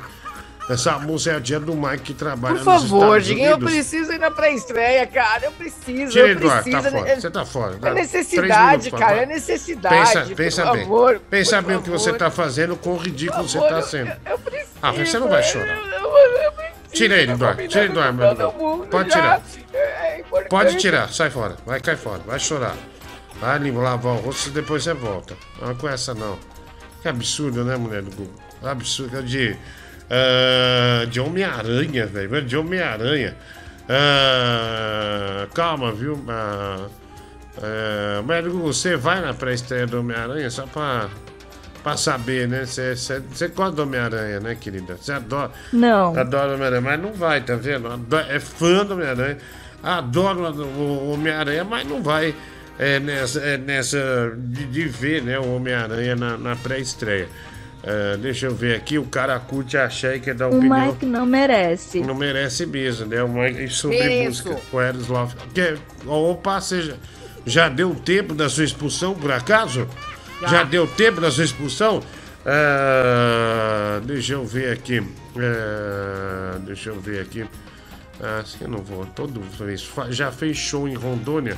Essa 0.70 1.00
música 1.00 1.32
é 1.32 1.38
a 1.38 1.40
dia 1.40 1.60
do 1.60 1.76
Mike 1.76 2.04
que 2.04 2.14
trabalha 2.14 2.56
Por 2.56 2.64
favor, 2.64 3.20
Diguinho, 3.20 3.50
eu 3.50 3.60
preciso 3.60 4.14
ir 4.14 4.20
na 4.20 4.30
pré-estreia, 4.30 5.06
cara. 5.08 5.46
Eu 5.46 5.52
preciso, 5.52 6.12
Tira, 6.12 6.28
eu 6.28 6.32
Eduardo, 6.34 6.64
preciso. 6.64 6.84
Tá 6.84 6.92
fora. 6.92 7.20
Você 7.20 7.32
tá 7.32 7.46
fora. 7.46 7.80
É 7.82 7.94
necessidade, 7.94 8.86
minutos, 8.86 9.00
cara. 9.00 9.22
É 9.24 9.26
necessidade. 9.26 9.96
Pensa, 9.96 10.36
pensa 10.36 10.72
bem. 10.72 10.84
Favor, 10.84 11.22
pensa 11.30 11.62
bem 11.62 11.76
o 11.78 11.82
que 11.82 11.90
você 11.90 12.14
tá 12.14 12.30
fazendo 12.30 12.78
com 12.78 12.92
o 12.92 12.98
ridículo 12.98 13.44
que 13.44 13.52
você 13.52 13.60
tá 13.60 13.82
sendo. 13.82 14.12
Eu, 14.26 14.34
eu 14.34 14.40
preciso. 14.40 14.70
Ah, 14.80 14.92
você 14.92 15.20
não 15.20 15.28
vai 15.28 15.42
chorar. 15.42 15.76
Eu, 15.76 15.84
eu, 15.92 16.54
Tira 16.94 17.16
ele, 17.16 17.32
Eduardo. 17.32 17.68
Tira 17.68 17.86
ele 17.86 17.94
do 17.94 18.00
ar, 18.00 18.14
meu 18.14 18.88
Pode 18.90 19.10
tirar. 19.10 19.42
É 19.74 20.24
Pode 20.50 20.78
tirar. 20.78 21.10
Sai 21.12 21.30
fora. 21.30 21.56
Vai 21.66 21.80
cair 21.80 21.98
fora. 21.98 22.22
Vai 22.26 22.40
chorar. 22.40 22.76
Vai 23.40 23.72
lavar 23.72 24.14
o 24.14 24.18
rosto 24.18 24.50
e 24.50 24.52
depois 24.52 24.84
você 24.84 24.94
volta. 24.94 25.36
Não 25.60 25.72
é 25.72 25.74
com 25.74 25.90
essa, 25.90 26.14
não. 26.14 26.38
Que 27.02 27.08
absurdo, 27.08 27.64
né, 27.64 27.76
mulher 27.76 28.02
do 28.02 28.16
Google? 28.16 28.36
Absurdo. 28.64 29.24
De 29.24 29.58
Uh, 30.12 31.08
de 31.08 31.22
Homem-Aranha, 31.22 32.06
velho. 32.06 32.42
De 32.42 32.58
Homem-Aranha. 32.58 33.38
Uh, 33.84 35.48
calma, 35.54 35.94
viu? 35.94 36.16
Uh, 36.16 36.90
uh, 37.58 38.24
médico, 38.24 38.58
você 38.58 38.98
vai 38.98 39.22
na 39.22 39.34
pré-estreia 39.34 39.88
do 39.88 40.02
Homem-Aranha 40.02 40.50
só 40.50 40.68
pra, 40.68 41.10
pra 41.84 41.98
saber, 41.98 42.48
né? 42.48 42.66
Você 42.66 43.48
gosta 43.50 43.76
do 43.76 43.84
Homem-Aranha, 43.84 44.40
né, 44.40 44.56
querida? 44.60 44.98
Você 44.98 45.12
adora. 45.12 45.52
Não. 45.74 46.18
Adora 46.18 46.52
o 46.52 46.54
Homem-Aranha, 46.56 46.82
mas 46.82 47.02
não 47.02 47.14
vai, 47.14 47.42
tá 47.42 47.56
vendo? 47.56 47.88
É 48.30 48.40
fã 48.40 48.86
do 48.86 48.94
Homem-Aranha. 48.94 49.38
Adora 49.84 50.52
o 50.52 51.12
Homem-Aranha, 51.12 51.64
mas 51.64 51.88
não 51.88 52.04
vai 52.04 52.36
é, 52.78 53.00
nessa, 53.00 53.40
é, 53.40 53.58
nessa 53.58 54.34
de, 54.38 54.66
de, 54.66 54.88
ver 54.88 55.22
né, 55.22 55.40
o 55.40 55.56
Homem-Aranha 55.56 56.16
na, 56.16 56.38
na 56.38 56.56
pré-estreia. 56.56 57.28
Uh, 57.84 58.16
deixa 58.18 58.46
eu 58.46 58.54
ver 58.54 58.76
aqui, 58.76 59.00
o 59.00 59.06
cara 59.06 59.40
curte 59.40 59.76
a 59.76 59.90
Shaker 59.90 60.36
da 60.36 60.48
opinião. 60.48 60.90
O 60.90 60.92
Mike 60.92 61.06
não 61.06 61.26
merece. 61.26 62.02
Não 62.02 62.14
merece 62.14 62.68
mesmo, 62.68 63.08
né? 63.08 63.24
O 63.24 63.28
Mike 63.28 63.70
sobre 63.70 64.24
Isso. 64.24 64.44
busca 64.44 64.62
com 64.70 64.80
Ereslov. 64.80 65.34
Opa, 66.06 66.62
seja, 66.62 66.96
já 67.44 67.70
deu 67.70 67.96
tempo 67.96 68.36
da 68.36 68.48
sua 68.50 68.64
expulsão, 68.64 69.16
por 69.16 69.32
acaso? 69.32 69.88
Já, 70.42 70.48
já 70.48 70.64
deu 70.64 70.88
tempo 70.88 71.22
da 71.22 71.32
sua 71.32 71.44
expulsão? 71.44 72.00
Uh, 72.00 74.02
deixa 74.06 74.34
eu 74.34 74.46
ver 74.46 74.74
aqui. 74.74 75.00
Uh, 75.00 76.60
deixa 76.66 76.90
eu 76.90 77.00
ver 77.00 77.22
aqui. 77.22 77.46
Ah, 78.20 78.44
eu 78.60 78.68
não 78.68 78.80
vou. 78.80 79.06
Todo 79.06 79.42
vez. 79.42 79.90
Já 80.10 80.32
fez 80.32 80.58
show 80.58 80.88
em 80.88 80.94
Rondônia? 80.94 81.58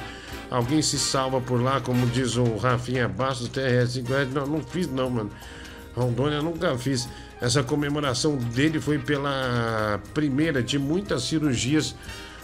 Alguém 0.49 0.81
se 0.81 0.97
salva 0.97 1.41
por 1.41 1.61
lá, 1.61 1.81
como 1.81 2.05
diz 2.07 2.37
o 2.37 2.57
Rafinha 2.57 3.07
Bastos, 3.07 3.49
TRS5? 3.49 4.31
Não, 4.31 4.45
não 4.45 4.61
fiz 4.61 4.87
não, 4.87 5.09
mano. 5.09 5.31
Rondônia 5.95 6.41
nunca 6.41 6.77
fiz. 6.77 7.09
Essa 7.41 7.63
comemoração 7.63 8.37
dele 8.37 8.79
foi 8.79 8.97
pela 8.97 9.99
primeira 10.13 10.63
de 10.63 10.79
muitas 10.79 11.23
cirurgias 11.23 11.95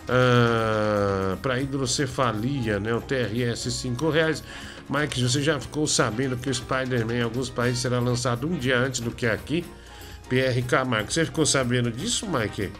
ah, 0.10 1.38
para 1.41 1.62
hidrocefalia, 1.62 2.80
né? 2.80 2.93
O 2.93 2.99
TRS 2.99 3.71
5 3.71 4.10
reais. 4.10 4.43
Mike, 4.89 5.21
você 5.21 5.41
já 5.41 5.60
ficou 5.60 5.86
sabendo 5.86 6.36
que 6.36 6.49
o 6.49 6.54
Spider-Man 6.54 7.13
em 7.13 7.21
alguns 7.21 7.49
países 7.49 7.80
será 7.80 7.99
lançado 7.99 8.47
um 8.47 8.58
dia 8.58 8.78
antes 8.78 8.99
do 8.99 9.12
que 9.12 9.28
aqui? 9.28 9.63
PR 10.28 10.65
Camargo, 10.67 11.12
você 11.12 11.25
ficou 11.25 11.45
sabendo 11.45 11.91
disso, 11.91 12.28
Mike? 12.28 12.71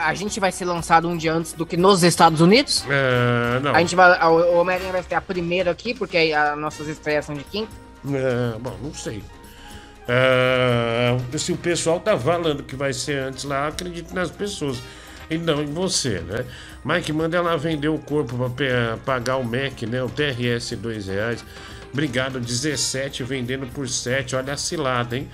A 0.00 0.14
gente 0.14 0.38
vai 0.38 0.52
ser 0.52 0.64
lançado 0.64 1.08
um 1.08 1.16
dia 1.16 1.32
antes 1.32 1.52
do 1.52 1.64
que 1.64 1.76
nos 1.76 2.02
Estados 2.02 2.40
Unidos? 2.40 2.84
É, 2.88 3.60
não. 3.60 3.74
A 3.74 3.78
gente 3.80 3.94
vai, 3.94 4.20
o 4.26 4.58
Homem-Aranha 4.58 4.92
vai 4.92 5.02
ter 5.02 5.14
a 5.14 5.20
primeira 5.20 5.70
aqui, 5.70 5.94
porque 5.94 6.16
as 6.16 6.58
nossas 6.58 6.88
estreias 6.88 7.24
são 7.24 7.34
de 7.34 7.44
quinta. 7.44 7.70
É, 8.06 8.58
bom, 8.58 8.76
não 8.82 8.92
sei. 8.92 9.22
Uh, 10.06 11.38
se 11.38 11.52
o 11.52 11.56
pessoal 11.56 11.98
tá 11.98 12.16
falando 12.18 12.62
que 12.62 12.76
vai 12.76 12.92
ser 12.92 13.18
antes 13.18 13.44
lá, 13.44 13.68
acredito 13.68 14.14
nas 14.14 14.30
pessoas 14.30 14.80
e 15.30 15.38
não 15.38 15.62
em 15.62 15.72
você, 15.72 16.20
né? 16.20 16.44
Mike, 16.84 17.12
manda 17.12 17.36
ela 17.36 17.56
vender 17.56 17.88
o 17.88 17.98
corpo 17.98 18.48
para 18.50 18.96
pagar 19.04 19.36
o 19.36 19.44
Mac, 19.44 19.82
né? 19.82 20.02
O 20.02 20.08
TRS 20.08 20.72
dois 20.76 21.06
reais. 21.08 21.44
Obrigado, 21.92 22.38
17 22.38 23.24
vendendo 23.24 23.66
por 23.66 23.88
7. 23.88 24.36
Olha 24.36 24.52
a 24.52 24.56
cilada, 24.56 25.16
hein? 25.16 25.28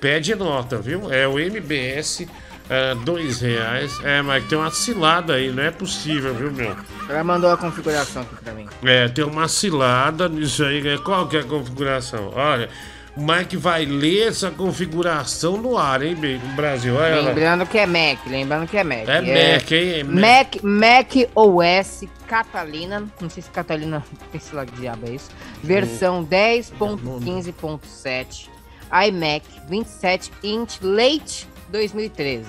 Pede 0.00 0.34
nota, 0.34 0.78
viu? 0.78 1.12
É 1.12 1.28
o 1.28 1.38
MBS, 1.38 2.20
uh, 2.20 2.96
dois 3.04 3.40
reais. 3.40 3.98
É, 4.02 4.20
mas 4.22 4.44
tem 4.46 4.58
uma 4.58 4.70
cilada 4.70 5.34
aí, 5.34 5.52
não 5.52 5.62
é 5.62 5.70
possível, 5.70 6.34
viu, 6.34 6.50
meu? 6.50 6.76
Ela 7.08 7.22
mandou 7.22 7.50
a 7.50 7.56
configuração 7.56 8.22
aqui 8.22 8.34
pra 8.42 8.52
mim. 8.52 8.66
É, 8.82 9.08
tem 9.08 9.24
uma 9.24 9.46
cilada 9.46 10.28
nisso 10.28 10.64
aí. 10.64 10.98
Qual 10.98 11.28
que 11.28 11.36
é 11.36 11.40
a 11.40 11.44
configuração? 11.44 12.32
Olha. 12.34 12.68
O 13.16 13.20
Mike 13.20 13.56
vai 13.56 13.86
ler 13.86 14.28
essa 14.28 14.50
configuração 14.50 15.56
no 15.56 15.78
ar, 15.78 16.02
hein, 16.02 16.14
no 16.14 16.38
Brasil? 16.54 16.94
Olha 16.94 17.22
lembrando 17.22 17.60
lá. 17.60 17.66
que 17.66 17.78
é 17.78 17.86
Mac, 17.86 18.18
lembrando 18.26 18.68
que 18.68 18.76
é 18.76 18.84
Mac. 18.84 19.08
É, 19.08 19.16
é 19.16 19.54
Mac, 19.54 19.72
hein? 19.72 20.00
É 20.00 20.04
Mac. 20.04 20.56
Mac, 20.62 21.14
OS 21.34 22.04
Catalina, 22.26 23.08
não 23.18 23.30
sei 23.30 23.42
se 23.42 23.48
Catalina, 23.48 24.04
sei 24.38 24.54
lá 24.54 24.66
que 24.66 24.78
diabo 24.78 25.08
é 25.08 25.12
isso. 25.14 25.30
Versão 25.62 26.26
10.15.7, 26.26 28.50
iMac 29.08 29.46
27 29.66 30.30
inch 30.42 30.78
Late 30.82 31.48
2013. 31.70 32.44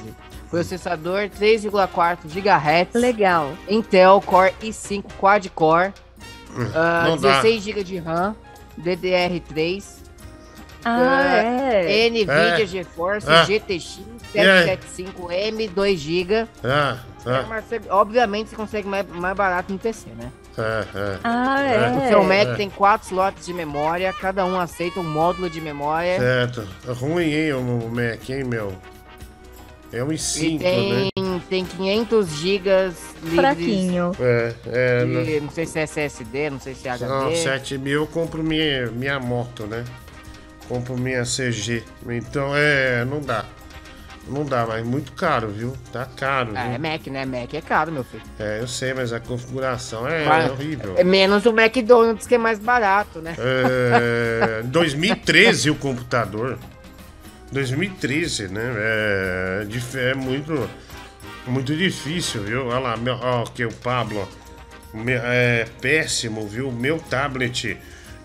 Processador 0.50 1.30
3,4 1.30 2.18
GHz. 2.26 2.94
Legal. 2.94 3.54
Intel 3.70 4.22
Core 4.26 4.54
i5 4.62 5.06
quad-core. 5.18 5.94
Uh, 6.50 7.16
16 7.18 7.64
GB 7.64 7.84
de 7.84 8.00
RAM, 8.00 8.36
DDR3, 8.82 9.97
ah, 10.84 11.36
é. 11.36 12.10
NVIDIA 12.10 12.64
é. 12.64 12.66
GeForce 12.66 13.30
é. 13.30 13.46
GTX 13.46 14.00
775M 14.34 15.70
2 15.70 16.00
GB. 16.00 16.48
Ah, 16.64 16.98
obviamente 17.90 18.50
você 18.50 18.56
consegue 18.56 18.88
mais, 18.88 19.08
mais 19.08 19.36
barato 19.36 19.72
no 19.72 19.80
PC, 19.80 20.10
né? 20.18 20.32
É, 20.58 20.86
é. 20.96 21.20
Ah, 21.24 21.62
é. 21.62 21.92
O 21.92 22.10
seu 22.10 22.24
Mac 22.24 22.58
tem 22.58 22.70
quatro 22.70 23.08
slots 23.08 23.46
de 23.46 23.54
memória, 23.54 24.12
cada 24.14 24.46
um 24.46 24.60
aceita 24.60 25.00
um 25.00 25.04
módulo 25.04 25.50
de 25.50 25.62
memória. 25.62 26.20
Certo. 26.20 26.68
É 26.88 26.92
ruim, 26.92 27.32
hein, 27.32 27.54
o 27.54 27.90
Mac, 27.90 28.30
hein, 28.30 28.44
meu? 28.44 28.74
É 29.92 30.04
um 30.04 30.08
i5, 30.08 30.60
tem, 30.60 31.12
né? 31.16 31.42
Tem 31.50 31.64
500 31.64 32.28
GB 32.30 32.70
livres. 33.24 33.36
Fraquinho. 33.36 34.12
É, 34.20 34.54
é. 34.66 35.06
De, 35.06 35.06
não... 35.06 35.42
não 35.44 35.50
sei 35.50 35.66
se 35.66 35.80
é 35.80 35.84
SSD, 35.84 36.50
não 36.50 36.60
sei 36.60 36.76
se 36.76 36.88
é 36.88 36.92
HD. 36.92 37.10
Não, 37.10 37.34
7 37.34 37.78
mil 37.78 38.02
eu 38.02 38.08
compro 38.08 38.44
minha, 38.44 38.88
minha 38.88 39.20
moto, 39.20 39.66
né? 39.66 39.86
Compro 40.68 40.98
minha 40.98 41.24
CG. 41.24 41.84
Então 42.10 42.56
é. 42.56 43.06
Não 43.06 43.22
dá. 43.22 43.46
Não 44.30 44.44
dá, 44.44 44.66
mas 44.66 44.86
muito 44.86 45.14
caro, 45.14 45.48
viu? 45.48 45.74
Tá 45.92 46.06
caro. 46.06 46.52
Ah, 46.54 46.66
é 46.66 46.78
Mac, 46.78 47.08
né? 47.08 47.26
Mac 47.26 47.54
é 47.54 47.62
caro, 47.62 47.92
meu 47.92 48.04
filho. 48.04 48.24
É, 48.38 48.60
eu 48.60 48.68
sei, 48.68 48.94
mas 48.94 49.14
a 49.14 49.20
configuração 49.20 50.08
é, 50.08 50.26
mas, 50.26 50.52
horrível. 50.52 50.96
É 50.98 51.04
menos 51.04 51.46
o 51.46 51.58
McDonald's 51.58 52.28
que 52.28 52.36
é 52.36 52.38
mais 52.38 52.60
barato, 52.60 53.22
né? 53.22 53.36
É, 53.40 54.64
2013 54.68 55.70
o 55.70 55.76
computador. 55.76 56.58
2013, 57.52 58.50
né? 58.50 58.74
É, 58.78 59.68
é 59.96 60.14
muito, 60.14 60.70
muito 61.46 61.76
difícil, 61.76 62.44
viu? 62.44 62.68
Olha 62.68 62.80
lá, 62.80 62.98
meu, 62.98 63.16
ó, 63.16 63.44
que 63.46 63.66
o 63.66 63.72
Pablo. 63.72 64.28
É 65.08 65.68
péssimo, 65.80 66.48
viu? 66.48 66.72
Meu 66.72 66.98
tablet 66.98 67.78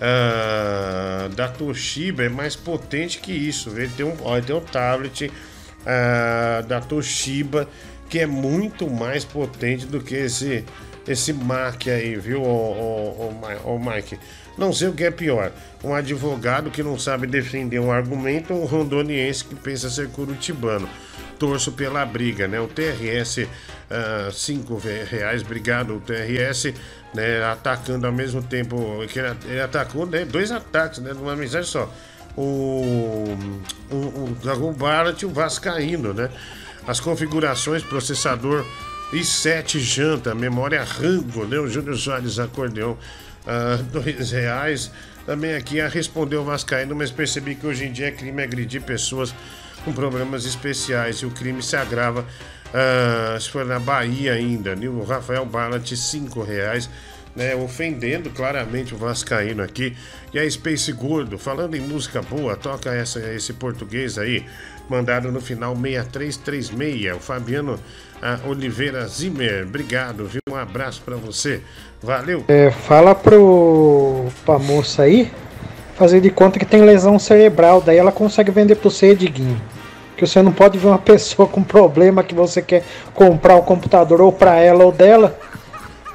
uh, 0.03 1.29
da 1.31 1.49
Toshiba 1.49 2.25
é 2.25 2.29
mais 2.29 2.57
potente 2.57 3.19
que 3.19 3.33
isso. 3.33 3.71
Ele 3.71 3.89
tem 3.89 4.05
um, 4.05 4.17
ó, 4.23 4.41
tem 4.41 4.55
um 4.55 4.61
tablet 4.61 5.27
uh, 5.27 6.67
da 6.67 6.81
Toshiba 6.81 7.69
que 8.09 8.19
é 8.19 8.27
muito 8.27 8.91
mais 8.91 9.25
potente 9.25 9.87
do 9.87 10.01
que 10.01 10.15
esse 10.15 10.65
esse 11.09 11.33
Mac 11.33 11.89
aí, 11.89 12.15
viu, 12.15 12.41
o, 12.41 13.35
o, 13.65 13.79
Mike? 13.81 14.21
Não 14.57 14.73
sei 14.73 14.87
o 14.87 14.93
que 14.93 15.03
é 15.03 15.11
pior: 15.11 15.51
um 15.83 15.93
advogado 15.93 16.71
que 16.71 16.81
não 16.81 16.97
sabe 16.97 17.27
defender 17.27 17.81
um 17.81 17.91
argumento 17.91 18.55
ou 18.55 18.63
um 18.63 18.67
rondoniense 18.67 19.45
que 19.45 19.55
pensa 19.57 19.91
ser 19.91 20.09
curitibano. 20.11 20.89
Torço 21.41 21.73
pela 21.73 22.07
briga, 22.07 22.47
né? 22.47 22.61
O 22.61 22.69
TRS, 22.69 23.39
uh, 23.39 24.31
5 24.31 24.81
reais, 25.11 25.43
obrigado, 25.43 25.97
o 25.97 26.01
TRS 26.01 26.73
né, 27.15 27.45
atacando 27.45 28.07
ao 28.07 28.13
mesmo 28.13 28.43
tempo. 28.43 28.77
Que 29.09 29.19
ele 29.19 29.61
atacou 29.61 30.07
né, 30.07 30.25
dois 30.25 30.51
ataques 30.51 30.99
né, 31.01 31.13
numa 31.13 31.37
mensagem 31.37 31.71
só. 31.71 31.93
O, 32.37 33.37
o, 33.91 34.37
Dragon 34.43 34.73
Ballad 34.73 35.21
e 35.21 35.27
o 35.27 35.31
Vascaíno, 35.31 36.15
né? 36.15 36.31
As 36.87 36.99
configurações, 36.99 37.83
processador 37.83 38.65
i7 39.13 39.79
janta, 39.79 40.35
memória 40.35 40.83
Rango, 40.83 41.45
né? 41.45 41.59
O 41.59 41.69
Júnior 41.69 41.97
Soares 41.99 42.39
acordeão, 42.39 42.93
uh, 42.93 43.83
dois 43.93 44.31
reais. 44.31 44.91
Também 45.27 45.55
aqui 45.55 45.81
a 45.81 45.89
respondeu 45.89 46.41
o 46.41 46.45
Vascaíno, 46.45 46.97
mas 46.97 47.11
percebi 47.11 47.55
que 47.55 47.67
hoje 47.67 47.85
em 47.85 47.93
dia 47.93 48.07
é 48.07 48.11
crime 48.11 48.43
agredir 48.43 48.83
pessoas 48.83 49.35
com 49.85 49.93
problemas 49.93 50.45
especiais 50.45 51.19
e 51.19 51.27
o 51.27 51.31
crime 51.31 51.63
se 51.63 51.77
agrava 51.77 52.25
uh, 52.73 53.41
se 53.41 53.51
for 53.51 53.65
na 53.65 53.79
Bahia 53.79 54.35
ainda. 54.35 54.75
O 54.75 55.05
Rafael 55.05 55.45
Ballat, 55.47 55.95
cinco 55.95 56.43
reais. 56.43 56.89
né, 57.35 57.55
ofendendo 57.55 58.29
claramente 58.31 58.95
o 58.95 58.99
Vascaíno 58.99 59.63
aqui. 59.63 59.97
E 60.35 60.39
a 60.39 60.51
Space 60.51 60.93
Gordo, 60.93 61.39
falando 61.39 61.75
em 61.75 61.81
música 61.81 62.21
boa, 62.21 62.57
toca 62.57 62.93
essa, 62.95 63.21
esse 63.35 63.55
português 63.55 64.19
aí, 64.19 64.45
mandado 64.89 65.33
no 65.33 65.41
final 65.41 65.75
6336. 65.75 67.17
O 67.17 67.21
Fabiano 67.21 67.79
ah, 68.21 68.39
Oliveira 68.47 69.07
Zimmer, 69.07 69.65
obrigado, 69.67 70.27
viu? 70.27 70.41
Um 70.51 70.57
abraço 70.57 71.03
para 71.03 71.17
você. 71.17 71.63
Valeu. 72.03 72.45
É, 72.49 72.71
fala 72.71 73.15
pro 73.15 74.27
pra 74.45 74.59
moça 74.59 75.03
aí 75.03 75.31
fazer 75.97 76.21
de 76.21 76.31
conta 76.31 76.59
que 76.59 76.65
tem 76.65 76.83
lesão 76.83 77.19
cerebral, 77.19 77.81
daí 77.81 77.97
ela 77.97 78.11
consegue 78.11 78.51
vender 78.51 78.75
pro 78.75 78.91
você, 78.91 79.15
Diguinho. 79.15 79.61
Que 80.17 80.27
você 80.27 80.43
não 80.43 80.53
pode 80.53 80.79
ver 80.79 80.89
uma 80.89 80.99
pessoa 80.99 81.49
com 81.49 81.63
problema 81.63 82.23
que 82.23 82.35
você 82.35 82.61
quer 82.63 82.85
comprar 83.15 83.57
o 83.57 83.63
computador 83.63 84.21
ou 84.21 84.33
para 84.33 84.59
ela 84.59 84.85
ou 84.85 84.93
dela 84.93 85.39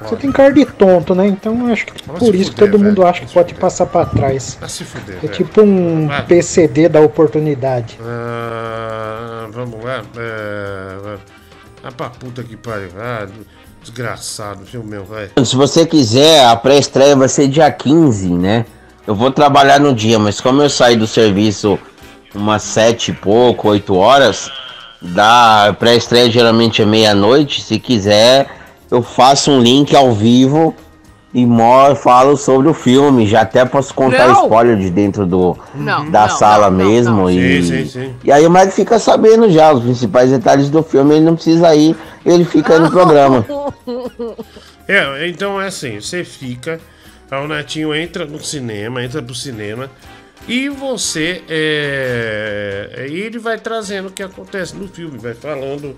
você 0.00 0.16
tem 0.16 0.30
cara 0.30 0.52
de 0.52 0.64
tonto, 0.64 1.14
né? 1.14 1.26
Então 1.26 1.66
acho 1.66 1.86
que 1.86 1.92
Vamos 2.06 2.20
por 2.20 2.34
isso 2.34 2.52
fuder, 2.52 2.70
todo 2.70 2.82
mundo 2.82 3.04
acha 3.04 3.26
que 3.26 3.32
pode 3.32 3.54
passar 3.54 3.86
para 3.86 4.06
trás. 4.06 4.58
se 4.68 4.84
fuder, 4.84 5.18
é 5.22 5.28
tipo 5.28 5.60
um 5.62 6.08
PCD 6.28 6.88
da 6.88 7.00
oportunidade. 7.00 7.98
Ah, 8.00 9.48
vamos 9.50 9.82
lá. 9.82 10.02
É, 10.16 11.16
ah, 11.82 11.92
pra 11.92 12.10
puta 12.10 12.44
que 12.44 12.56
pariu. 12.56 12.90
Ah, 12.96 13.26
desgraçado, 13.82 14.64
viu, 14.64 14.84
meu, 14.84 15.04
vai. 15.04 15.30
Se 15.44 15.56
você 15.56 15.84
quiser, 15.84 16.44
a 16.44 16.54
pré-estreia 16.54 17.16
vai 17.16 17.28
ser 17.28 17.48
dia 17.48 17.70
15, 17.70 18.28
né? 18.30 18.66
Eu 19.06 19.16
vou 19.16 19.30
trabalhar 19.32 19.80
no 19.80 19.94
dia, 19.94 20.18
mas 20.18 20.40
como 20.40 20.62
eu 20.62 20.70
saí 20.70 20.94
do 20.96 21.06
serviço 21.06 21.78
umas 22.34 22.62
sete 22.62 23.10
e 23.10 23.14
pouco, 23.14 23.68
oito 23.68 23.94
horas, 23.94 24.50
da 25.00 25.74
pré-estreia 25.78 26.30
geralmente 26.30 26.82
é 26.82 26.86
meia-noite, 26.86 27.62
se 27.62 27.78
quiser 27.78 28.58
eu 28.90 29.02
faço 29.02 29.50
um 29.50 29.60
link 29.60 29.94
ao 29.94 30.12
vivo 30.12 30.74
e 31.34 31.46
falo 32.02 32.36
sobre 32.36 32.68
o 32.68 32.74
filme. 32.74 33.26
Já 33.26 33.42
até 33.42 33.64
posso 33.64 33.92
contar 33.92 34.28
não. 34.28 34.44
spoiler 34.44 34.78
de 34.78 34.90
dentro 34.90 35.26
do, 35.26 35.56
não, 35.74 36.10
da 36.10 36.22
não, 36.22 36.36
sala 36.36 36.70
mesmo. 36.70 37.28
E, 37.28 37.62
sim, 37.62 37.84
sim, 37.84 37.86
sim. 37.86 38.14
e 38.24 38.32
aí 38.32 38.46
o 38.46 38.50
Mike 38.50 38.72
fica 38.72 38.98
sabendo 38.98 39.50
já 39.50 39.72
os 39.72 39.82
principais 39.82 40.30
detalhes 40.30 40.70
do 40.70 40.82
filme. 40.82 41.16
Ele 41.16 41.24
não 41.24 41.34
precisa 41.34 41.74
ir, 41.74 41.94
ele 42.24 42.44
fica 42.44 42.78
no 42.78 42.88
programa. 42.90 43.44
É, 44.86 45.28
então 45.28 45.60
é 45.60 45.66
assim: 45.66 46.00
você 46.00 46.24
fica, 46.24 46.80
o 47.30 47.46
Netinho 47.46 47.94
entra 47.94 48.24
no 48.24 48.42
cinema, 48.42 49.04
entra 49.04 49.22
pro 49.22 49.34
cinema. 49.34 49.90
E 50.48 50.68
você 50.70 51.44
é, 51.48 53.06
ele 53.08 53.38
vai 53.38 53.58
trazendo 53.58 54.08
o 54.08 54.10
que 54.10 54.22
acontece 54.22 54.74
no 54.74 54.88
filme, 54.88 55.18
vai 55.18 55.34
falando 55.34 55.94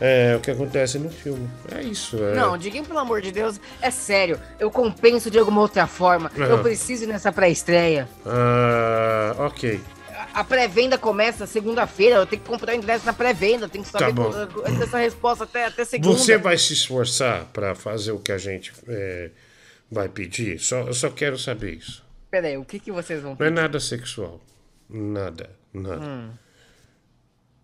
é 0.00 0.34
o 0.34 0.40
que 0.40 0.50
acontece 0.50 0.98
no 0.98 1.10
filme. 1.10 1.46
É 1.70 1.82
isso. 1.82 2.16
É... 2.16 2.34
Não, 2.34 2.56
Diguinho, 2.56 2.86
pelo 2.86 2.98
amor 2.98 3.20
de 3.20 3.30
Deus, 3.30 3.60
é 3.82 3.90
sério. 3.90 4.40
Eu 4.58 4.70
compenso 4.70 5.30
de 5.30 5.38
alguma 5.38 5.60
outra 5.60 5.86
forma. 5.86 6.32
Eu 6.34 6.62
preciso 6.62 7.04
ir 7.04 7.06
nessa 7.06 7.30
pré-estreia. 7.30 8.08
Ah, 8.24 9.34
ok. 9.38 9.78
A 10.32 10.42
pré-venda 10.42 10.96
começa 10.96 11.46
segunda-feira. 11.46 12.16
Eu 12.16 12.26
tenho 12.26 12.40
que 12.40 12.48
comprar 12.48 12.72
o 12.72 12.76
ingresso 12.76 13.04
na 13.04 13.12
pré-venda. 13.12 13.68
Tenho 13.68 13.84
que 13.84 13.90
saber 13.90 14.14
tá 14.14 14.82
essa 14.82 14.98
resposta 14.98 15.44
até, 15.44 15.66
até 15.66 15.84
segunda. 15.84 16.16
Você 16.16 16.38
vai 16.38 16.56
se 16.56 16.72
esforçar 16.72 17.44
para 17.52 17.74
fazer 17.74 18.12
o 18.12 18.18
que 18.18 18.32
a 18.32 18.38
gente 18.38 18.72
é, 18.88 19.30
vai 19.90 20.08
pedir? 20.08 20.58
Só, 20.58 20.80
eu 20.80 20.94
só 20.94 21.10
quero 21.10 21.36
saber 21.36 21.74
isso. 21.74 22.02
Peraí, 22.30 22.56
o 22.56 22.64
que, 22.64 22.78
que 22.78 22.92
vocês 22.92 23.22
vão? 23.22 23.36
Não 23.38 23.46
é 23.46 23.50
nada 23.50 23.80
sexual. 23.80 24.40
Nada, 24.88 25.50
nada. 25.72 26.04
Hum. 26.04 26.30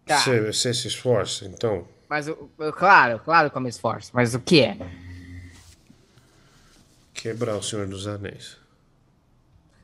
Tá. 0.04 0.18
Você, 0.18 0.40
você 0.40 0.74
se 0.74 0.88
esforça, 0.88 1.44
então 1.46 1.86
mas, 2.08 2.26
claro, 2.76 3.20
claro 3.24 3.50
que 3.50 3.56
eu 3.56 3.60
me 3.60 3.68
esforço. 3.68 4.10
Mas 4.14 4.34
o 4.34 4.40
que 4.40 4.60
é? 4.60 4.76
Quebrar 7.12 7.56
o 7.56 7.62
Senhor 7.62 7.86
dos 7.86 8.06
Anéis. 8.06 8.56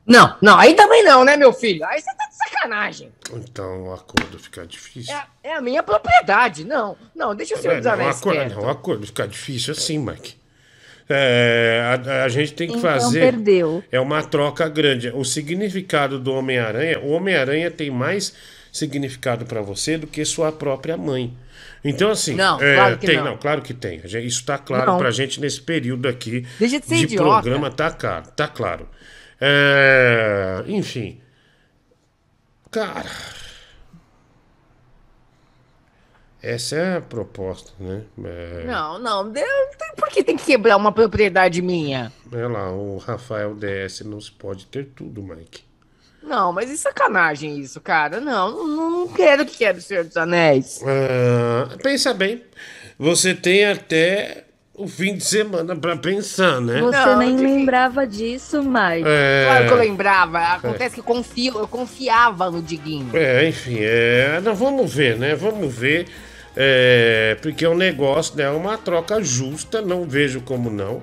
Não, 0.05 0.37
não, 0.41 0.57
aí 0.57 0.73
também 0.73 1.03
não, 1.03 1.23
né, 1.23 1.37
meu 1.37 1.53
filho? 1.53 1.85
Aí 1.85 2.01
você 2.01 2.13
tá 2.13 2.27
de 2.27 2.35
sacanagem. 2.35 3.11
Então 3.31 3.87
o 3.87 3.93
acordo 3.93 4.37
fica 4.37 4.65
difícil. 4.65 5.13
É, 5.13 5.27
é 5.43 5.55
a 5.55 5.61
minha 5.61 5.81
propriedade. 5.81 6.65
Não, 6.65 6.97
não, 7.15 7.33
deixa 7.33 7.55
o 7.55 7.57
Senhor 7.57 7.75
é, 7.75 7.77
dos 7.77 7.87
Anéis. 7.87 8.21
Não, 8.21 8.63
o 8.63 8.69
acordo 8.69 9.05
fica 9.05 9.27
difícil 9.27 9.73
assim, 9.73 9.97
Mike. 9.97 10.37
É, 11.15 11.99
a, 12.05 12.23
a, 12.23 12.29
gente 12.29 12.53
tem 12.53 12.67
que 12.67 12.77
então, 12.77 12.89
fazer. 12.91 13.19
Perdeu. 13.19 13.83
É 13.91 13.99
uma 13.99 14.23
troca 14.23 14.67
grande. 14.67 15.09
O 15.09 15.23
significado 15.23 16.19
do 16.19 16.33
Homem-Aranha, 16.33 16.99
o 16.99 17.09
Homem-Aranha 17.09 17.69
tem 17.69 17.91
mais 17.91 18.33
significado 18.71 19.45
para 19.45 19.61
você 19.61 19.97
do 19.97 20.07
que 20.07 20.25
sua 20.25 20.51
própria 20.51 20.97
mãe. 20.97 21.37
Então, 21.83 22.09
assim, 22.09 22.33
não, 22.33 22.61
é, 22.61 22.75
claro 22.75 22.97
tem, 22.97 23.17
não. 23.17 23.25
não. 23.25 23.37
claro 23.37 23.61
que 23.61 23.73
tem. 23.73 24.01
Isso 24.05 24.39
está 24.39 24.57
claro 24.57 24.97
pra 24.97 25.11
gente 25.11 25.39
nesse 25.39 25.61
período 25.61 26.07
aqui 26.07 26.47
Deixa 26.57 26.79
de, 26.79 26.85
ser 26.85 26.95
de 26.95 27.03
idiota. 27.03 27.41
programa, 27.41 27.69
tá 27.69 27.91
claro, 27.91 28.25
tá 28.35 28.47
claro. 28.47 28.89
É, 29.39 30.63
enfim. 30.67 31.19
Cara. 32.71 33.11
Essa 36.43 36.75
é 36.75 36.97
a 36.97 37.01
proposta, 37.01 37.71
né? 37.79 38.01
É... 38.21 38.65
Não, 38.65 38.99
não. 38.99 39.31
Por 39.95 40.09
que 40.09 40.21
tem 40.21 40.35
que 40.35 40.43
quebrar 40.43 40.75
uma 40.75 40.91
propriedade 40.91 41.61
minha? 41.61 42.11
É 42.33 42.47
lá, 42.47 42.69
o 42.69 42.97
Rafael 42.97 43.55
DS 43.55 44.01
não 44.01 44.19
se 44.19 44.29
pode 44.29 44.65
ter 44.65 44.89
tudo, 44.93 45.23
Mike. 45.23 45.63
Não, 46.21 46.51
mas 46.51 46.69
é 46.69 46.75
sacanagem 46.75 47.57
isso, 47.59 47.79
cara. 47.79 48.19
Não, 48.19 48.67
não, 48.67 48.91
não 48.91 49.07
quero 49.07 49.45
que 49.45 49.57
quebre 49.57 49.81
o 49.81 49.83
Senhor 49.83 50.03
dos 50.03 50.17
Anéis. 50.17 50.81
Uh, 50.81 51.77
pensa 51.81 52.13
bem. 52.13 52.43
Você 52.99 53.33
tem 53.33 53.65
até 53.65 54.43
o 54.73 54.85
fim 54.85 55.15
de 55.15 55.23
semana 55.23 55.75
para 55.77 55.95
pensar, 55.95 56.59
né? 56.59 56.81
Você 56.81 57.05
não, 57.05 57.17
nem 57.19 57.37
lembrava 57.37 58.05
disso, 58.05 58.61
Mike. 58.61 59.07
É... 59.07 59.45
Claro 59.45 59.67
que 59.67 59.73
eu 59.73 59.77
lembrava. 59.77 60.39
Acontece 60.39 60.85
é. 60.85 60.89
que 60.95 60.99
eu, 60.99 61.03
confio, 61.05 61.59
eu 61.59 61.67
confiava 61.69 62.51
no 62.51 62.61
Diguinho. 62.61 63.11
É, 63.13 63.47
enfim, 63.47 63.77
é... 63.79 64.41
Não, 64.41 64.53
vamos 64.53 64.93
ver, 64.93 65.17
né? 65.17 65.35
Vamos 65.35 65.73
ver. 65.73 66.07
É... 66.55 67.37
Porque 67.41 67.65
é 67.65 67.69
um 67.69 67.77
negócio, 67.77 68.35
né? 68.35 68.43
É 68.43 68.49
uma 68.49 68.77
troca 68.77 69.23
justa, 69.23 69.81
não 69.81 70.05
vejo 70.05 70.41
como 70.41 70.69
não. 70.69 71.01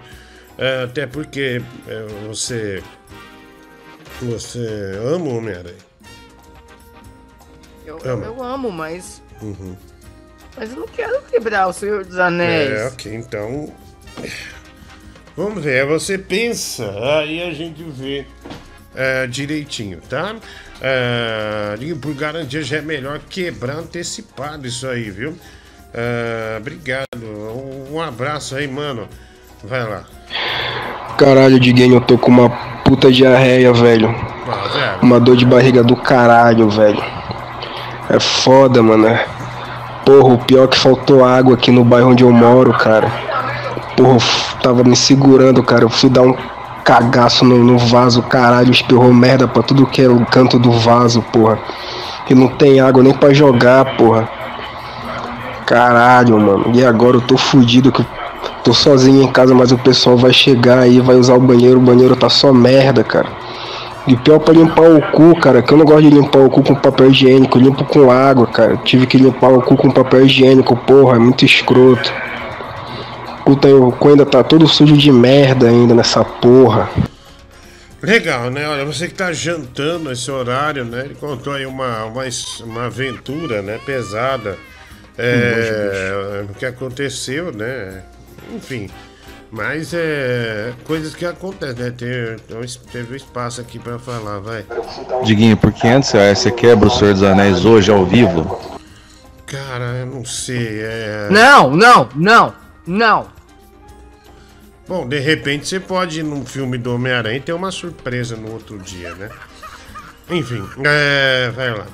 É, 0.58 0.82
até 0.82 1.06
porque 1.06 1.62
é, 1.88 2.06
você 2.28 2.82
você 4.20 4.92
ama 5.02 5.24
o 5.24 5.38
Homem-Aranha? 5.38 5.90
Eu, 7.86 7.98
eu 7.98 8.42
amo, 8.42 8.70
mas. 8.70 9.22
Uhum. 9.40 9.74
Mas 10.56 10.70
eu 10.70 10.80
não 10.80 10.86
quero 10.88 11.22
quebrar 11.22 11.68
o 11.68 11.72
Senhor 11.72 12.04
dos 12.04 12.18
Anéis. 12.18 12.70
É, 12.70 12.86
ok, 12.88 13.14
então. 13.14 13.72
Vamos 15.36 15.64
ver, 15.64 15.86
você 15.86 16.18
pensa, 16.18 16.90
aí 17.18 17.42
a 17.42 17.54
gente 17.54 17.82
vê 17.82 18.26
é, 18.94 19.26
direitinho, 19.26 19.98
tá? 20.08 20.34
É, 20.80 21.76
por 22.00 22.14
garantia 22.14 22.62
já 22.62 22.78
é 22.78 22.82
melhor 22.82 23.20
quebrar 23.28 23.76
antecipado 23.76 24.66
isso 24.66 24.86
aí, 24.88 25.10
viu? 25.10 25.36
É, 25.92 26.56
obrigado, 26.58 27.06
um 27.90 28.00
abraço 28.00 28.56
aí, 28.56 28.66
mano. 28.66 29.08
Vai 29.62 29.86
lá. 29.86 30.04
Caralho, 31.18 31.60
Diguinho, 31.60 31.96
eu 31.96 32.00
tô 32.00 32.16
com 32.16 32.30
uma 32.30 32.48
puta 32.84 33.12
diarreia, 33.12 33.72
velho. 33.72 34.08
Ah, 34.48 34.98
uma 35.02 35.20
dor 35.20 35.36
de 35.36 35.44
barriga 35.44 35.82
do 35.82 35.94
caralho, 35.94 36.70
velho. 36.70 37.02
É 38.08 38.18
foda, 38.18 38.82
mano. 38.82 39.06
Porra, 40.04 40.34
o 40.34 40.38
pior 40.38 40.64
é 40.64 40.68
que 40.68 40.78
faltou 40.78 41.24
água 41.24 41.54
aqui 41.54 41.70
no 41.70 41.84
bairro 41.84 42.10
onde 42.10 42.24
eu 42.24 42.32
moro, 42.32 42.72
cara. 42.72 43.08
Porra, 43.96 44.18
tava 44.62 44.82
me 44.82 44.96
segurando, 44.96 45.62
cara. 45.62 45.84
Eu 45.84 45.90
fui 45.90 46.08
dar 46.08 46.22
um 46.22 46.34
cagaço 46.84 47.44
no, 47.44 47.58
no 47.58 47.78
vaso, 47.78 48.22
caralho. 48.22 48.70
Espirrou 48.70 49.12
merda 49.12 49.46
pra 49.46 49.62
tudo 49.62 49.86
que 49.86 50.02
é 50.02 50.08
o 50.08 50.24
canto 50.26 50.58
do 50.58 50.72
vaso, 50.72 51.22
porra. 51.32 51.58
E 52.28 52.34
não 52.34 52.48
tem 52.48 52.80
água 52.80 53.02
nem 53.02 53.12
pra 53.12 53.32
jogar, 53.32 53.96
porra. 53.96 54.28
Caralho, 55.66 56.38
mano. 56.38 56.72
E 56.74 56.84
agora 56.84 57.16
eu 57.16 57.20
tô 57.20 57.36
fudido 57.36 57.92
que 57.92 58.04
Tô 58.62 58.74
sozinho 58.74 59.22
em 59.22 59.26
casa, 59.26 59.54
mas 59.54 59.72
o 59.72 59.78
pessoal 59.78 60.18
vai 60.18 60.32
chegar 60.32 60.80
aí, 60.80 61.00
vai 61.00 61.16
usar 61.16 61.34
o 61.34 61.40
banheiro, 61.40 61.78
o 61.78 61.82
banheiro 61.82 62.14
tá 62.14 62.28
só 62.28 62.52
merda, 62.52 63.02
cara. 63.02 63.28
E 64.06 64.14
pior 64.16 64.38
pra 64.38 64.52
limpar 64.52 64.90
o 64.90 65.00
cu, 65.12 65.34
cara, 65.40 65.62
que 65.62 65.72
eu 65.72 65.78
não 65.78 65.84
gosto 65.84 66.02
de 66.02 66.10
limpar 66.10 66.40
o 66.40 66.50
cu 66.50 66.62
com 66.62 66.74
papel 66.74 67.10
higiênico, 67.10 67.56
eu 67.56 67.62
limpo 67.62 67.84
com 67.84 68.10
água, 68.10 68.46
cara. 68.46 68.76
Tive 68.84 69.06
que 69.06 69.16
limpar 69.16 69.52
o 69.52 69.62
cu 69.62 69.76
com 69.76 69.90
papel 69.90 70.26
higiênico, 70.26 70.76
porra, 70.76 71.16
é 71.16 71.18
muito 71.18 71.44
escroto. 71.44 72.12
Tá, 73.56 73.68
o 73.68 73.92
cu 73.92 74.08
ainda 74.08 74.26
tá 74.26 74.42
todo 74.42 74.66
sujo 74.66 74.96
de 74.96 75.10
merda 75.10 75.68
ainda 75.68 75.94
nessa 75.94 76.24
porra. 76.24 76.90
Legal, 78.02 78.50
né? 78.50 78.66
Olha, 78.68 78.84
você 78.84 79.08
que 79.08 79.14
tá 79.14 79.32
jantando 79.32 80.10
esse 80.10 80.30
horário, 80.30 80.84
né? 80.84 81.02
Ele 81.04 81.14
contou 81.14 81.52
aí 81.52 81.66
uma, 81.66 82.04
uma, 82.04 82.24
uma 82.64 82.86
aventura, 82.86 83.60
né? 83.60 83.78
Pesada. 83.84 84.56
É, 85.18 86.44
o 86.48 86.54
que 86.54 86.64
aconteceu, 86.64 87.52
né? 87.52 88.02
enfim. 88.54 88.88
Mas 89.50 89.92
é 89.92 90.72
coisas 90.84 91.14
que 91.14 91.26
acontecem, 91.26 91.74
né? 91.76 91.90
Ter, 91.90 92.38
teve 92.92 93.16
espaço 93.16 93.60
aqui 93.60 93.78
para 93.78 93.98
falar, 93.98 94.38
vai. 94.38 94.64
Diguinho, 95.24 95.56
por 95.56 95.72
500 95.72 96.10
reais 96.12 96.38
você 96.38 96.50
quebra 96.52 96.86
o 96.86 96.90
Senhor 96.90 97.14
dos 97.14 97.22
Anéis 97.22 97.64
hoje 97.64 97.90
ao 97.90 98.06
vivo? 98.06 98.60
Cara, 99.46 99.96
eu 99.98 100.06
não 100.06 100.24
sei. 100.24 100.82
É... 100.82 101.28
Não, 101.30 101.70
não, 101.70 102.08
não, 102.14 102.54
não. 102.86 103.39
Bom, 104.90 105.06
de 105.06 105.20
repente 105.20 105.68
você 105.68 105.78
pode 105.78 106.18
ir 106.18 106.24
num 106.24 106.44
filme 106.44 106.76
do 106.76 106.92
Homem-Aranha 106.92 107.36
e 107.36 107.40
ter 107.40 107.52
uma 107.52 107.70
surpresa 107.70 108.36
no 108.36 108.50
outro 108.50 108.76
dia, 108.76 109.14
né? 109.14 109.30
Enfim, 110.28 110.64
é, 110.84 111.48
vai 111.54 111.70
lá. 111.70 111.86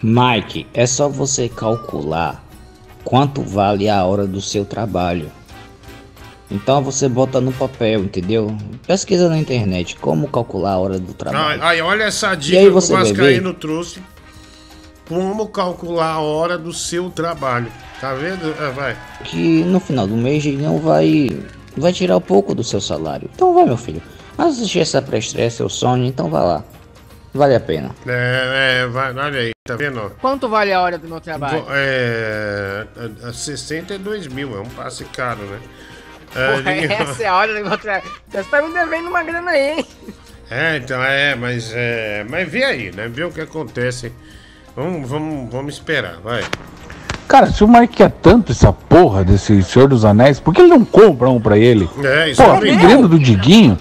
Mike, 0.00 0.64
é 0.72 0.86
só 0.86 1.08
você 1.08 1.48
calcular 1.48 2.44
quanto 3.02 3.42
vale 3.42 3.88
a 3.88 4.04
hora 4.04 4.24
do 4.24 4.40
seu 4.40 4.64
trabalho. 4.64 5.32
Então 6.48 6.80
você 6.80 7.08
bota 7.08 7.40
no 7.40 7.52
papel, 7.52 8.04
entendeu? 8.04 8.56
Pesquisa 8.86 9.28
na 9.28 9.36
internet 9.36 9.96
como 9.96 10.28
calcular 10.28 10.74
a 10.74 10.78
hora 10.78 10.98
do 11.00 11.12
trabalho. 11.12 11.60
Ai 11.60 11.82
olha 11.82 12.04
essa 12.04 12.36
dica 12.36 12.60
que 12.60 12.68
o 12.68 12.80
Vascaíno 12.80 13.52
trouxe. 13.52 14.00
Como 15.08 15.48
calcular 15.48 16.12
a 16.12 16.20
hora 16.20 16.56
do 16.56 16.72
seu 16.72 17.10
trabalho. 17.10 17.72
Tá 18.00 18.14
vendo? 18.14 18.54
É, 18.62 18.70
vai. 18.70 18.96
Que 19.24 19.64
no 19.64 19.80
final 19.80 20.06
do 20.06 20.16
mês 20.16 20.44
não 20.56 20.78
vai 20.78 21.36
vai 21.76 21.92
tirar 21.92 22.16
um 22.16 22.20
pouco 22.20 22.54
do 22.54 22.64
seu 22.64 22.80
salário. 22.80 23.28
Então 23.34 23.54
vai, 23.54 23.64
meu 23.64 23.76
filho. 23.76 24.02
Assistir 24.36 24.80
essa 24.80 25.00
pré-estreia, 25.00 25.50
seu 25.50 25.68
sonho, 25.68 26.04
então 26.04 26.28
vai 26.28 26.42
lá. 26.42 26.64
Vale 27.32 27.54
a 27.56 27.60
pena. 27.60 27.90
É, 28.06 28.82
é, 28.82 28.86
vai, 28.86 29.12
olha 29.12 29.40
aí, 29.40 29.50
tá 29.64 29.74
vendo? 29.74 30.10
Quanto 30.20 30.48
vale 30.48 30.72
a 30.72 30.80
hora 30.80 30.96
do 30.96 31.08
meu 31.08 31.20
trabalho? 31.20 31.66
É, 31.68 32.86
62 33.32 34.28
mil, 34.28 34.56
é 34.56 34.60
um 34.60 34.68
passe 34.68 35.04
caro, 35.06 35.42
né? 35.42 35.58
É, 36.34 36.56
Porra, 36.56 36.70
essa 37.10 37.22
é 37.24 37.26
a 37.26 37.36
hora 37.36 37.54
do 37.54 37.68
meu 37.68 37.76
trabalho. 37.76 38.04
Você 38.28 38.44
tá 38.44 38.62
me 38.62 38.72
devendo 38.72 39.08
uma 39.08 39.22
grana 39.24 39.50
aí, 39.50 39.78
hein? 39.78 39.86
É, 40.50 40.76
então, 40.76 41.02
é, 41.02 41.34
mas, 41.34 41.72
é, 41.74 42.24
mas 42.28 42.48
vê 42.48 42.62
aí, 42.62 42.92
né? 42.92 43.08
Vê 43.08 43.24
o 43.24 43.32
que 43.32 43.40
acontece. 43.40 44.12
Vamos, 44.76 45.08
vamos, 45.08 45.50
vamos 45.50 45.74
esperar, 45.74 46.20
vai. 46.20 46.44
Cara, 47.26 47.50
se 47.50 47.64
o 47.64 47.68
Mike 47.68 47.96
quer 47.96 48.10
tanto 48.10 48.52
essa 48.52 48.72
porra 48.72 49.24
desse 49.24 49.62
Senhor 49.62 49.88
dos 49.88 50.04
Anéis, 50.04 50.38
por 50.38 50.54
que 50.54 50.60
ele 50.60 50.70
não 50.70 50.84
compra 50.84 51.28
um 51.28 51.40
pra 51.40 51.58
ele? 51.58 51.88
É, 52.02 52.30
isso 52.30 52.42
Porra, 52.42 52.58
é 52.58 52.60
pedindo 52.60 53.08
do 53.08 53.18
Diguinho. 53.18 53.78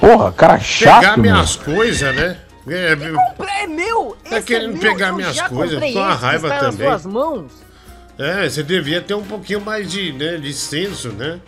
Porra, 0.00 0.32
cara 0.32 0.58
chato, 0.58 1.00
Pegar 1.00 1.16
minhas 1.18 1.56
coisas, 1.56 2.14
né? 2.16 2.36
É, 2.66 2.92
eu 2.92 3.14
comprei, 3.14 3.54
é 3.62 3.66
meu! 3.66 4.16
Tá 4.28 4.36
é 4.36 4.42
querendo 4.42 4.76
é 4.76 4.78
pegar 4.78 5.12
minhas 5.12 5.40
coisas, 5.42 5.92
com 5.92 5.98
a 5.98 6.14
raiva 6.14 6.48
também. 6.48 6.88
Nas 6.88 7.02
suas 7.02 7.06
mãos. 7.06 7.52
É, 8.18 8.48
você 8.48 8.62
devia 8.62 9.00
ter 9.00 9.14
um 9.14 9.22
pouquinho 9.22 9.60
mais 9.60 9.90
de, 9.90 10.12
né, 10.12 10.36
de 10.36 10.52
senso, 10.52 11.08
né? 11.08 11.40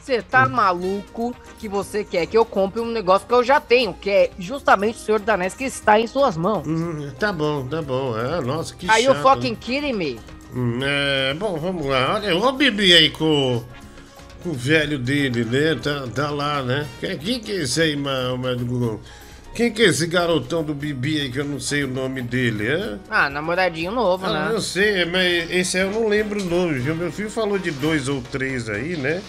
Você 0.00 0.22
tá 0.22 0.46
hum. 0.46 0.50
maluco 0.50 1.36
que 1.58 1.68
você 1.68 2.02
quer 2.02 2.26
que 2.26 2.36
eu 2.36 2.44
compre 2.44 2.80
um 2.80 2.90
negócio 2.90 3.26
que 3.26 3.34
eu 3.34 3.44
já 3.44 3.60
tenho, 3.60 3.92
que 3.92 4.08
é 4.08 4.30
justamente 4.38 4.96
o 4.96 4.98
Senhor 5.00 5.20
Danés 5.20 5.54
que 5.54 5.64
está 5.64 6.00
em 6.00 6.06
suas 6.06 6.36
mãos. 6.36 6.66
Hum, 6.66 7.10
tá 7.18 7.32
bom, 7.32 7.66
tá 7.66 7.82
bom. 7.82 8.18
É, 8.18 8.40
nossa, 8.40 8.74
que 8.74 8.90
Aí 8.90 9.04
chato. 9.04 9.18
o 9.18 9.22
fucking 9.22 9.54
kidding 9.54 9.92
me. 9.92 10.18
Hum, 10.54 10.80
é, 10.82 11.34
bom, 11.34 11.58
vamos 11.58 11.86
lá. 11.86 12.14
Olha, 12.16 12.36
o 12.36 12.52
Bibi 12.52 12.92
aí 12.92 13.10
com, 13.10 13.62
com 14.42 14.50
o 14.50 14.54
velho 14.54 14.98
dele, 14.98 15.44
né? 15.44 15.74
Tá, 15.74 16.06
tá 16.14 16.30
lá, 16.30 16.62
né? 16.62 16.86
Quem, 17.00 17.18
quem 17.18 17.40
que 17.40 17.52
é 17.52 17.62
esse 17.62 17.80
aí, 17.82 17.96
do 17.96 18.64
Google? 18.64 19.00
Quem 19.54 19.72
que 19.72 19.82
é 19.82 19.86
esse 19.86 20.06
garotão 20.06 20.62
do 20.62 20.72
Bibi 20.72 21.20
aí 21.20 21.32
que 21.32 21.38
eu 21.40 21.44
não 21.44 21.58
sei 21.58 21.82
o 21.84 21.88
nome 21.88 22.22
dele, 22.22 22.66
é? 22.68 22.98
Ah, 23.10 23.28
namoradinho 23.28 23.90
novo, 23.90 24.24
ah, 24.26 24.32
né? 24.32 24.54
Eu 24.54 24.60
sei, 24.60 25.04
mas 25.04 25.50
esse 25.50 25.76
aí 25.76 25.84
eu 25.84 25.90
não 25.90 26.06
lembro 26.06 26.40
o 26.40 26.44
nome, 26.44 26.78
viu? 26.78 26.94
Meu 26.94 27.10
filho 27.10 27.30
falou 27.30 27.58
de 27.58 27.70
dois 27.72 28.08
ou 28.08 28.22
três 28.22 28.68
aí, 28.68 28.96
né? 28.96 29.20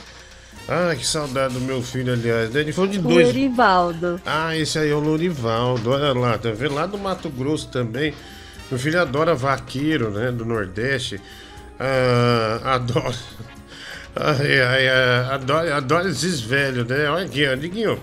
Ah, 0.67 0.95
que 0.95 1.03
saudade 1.03 1.55
do 1.55 1.61
meu 1.61 1.81
filho, 1.81 2.13
aliás. 2.13 2.53
Ele 2.53 2.71
falou 2.71 2.91
de 2.91 2.99
dois. 2.99 3.25
Lorivaldo. 3.25 4.21
Ah, 4.23 4.55
esse 4.55 4.77
aí 4.77 4.91
é 4.91 4.93
o 4.93 4.99
Lorivaldo. 4.99 5.89
Olha 5.89 6.13
lá, 6.13 6.37
tá 6.37 6.51
vendo? 6.51 6.75
Lá 6.75 6.85
do 6.85 6.99
Mato 6.99 7.27
Grosso 7.27 7.67
também. 7.69 8.13
Meu 8.69 8.79
filho 8.79 9.01
adora 9.01 9.33
vaqueiro, 9.33 10.11
né? 10.11 10.31
Do 10.31 10.45
Nordeste. 10.45 11.19
Ah, 11.79 12.75
adora. 12.75 13.15
Ai, 14.15 14.61
ai, 14.61 14.87
ai, 14.87 15.33
adora, 15.33 15.77
adora 15.77 16.09
esses 16.09 16.41
velhos, 16.41 16.85
né? 16.85 17.09
Olha 17.09 17.25
aqui, 17.25 17.47
ó, 17.47 17.55
Diguinho. 17.55 17.99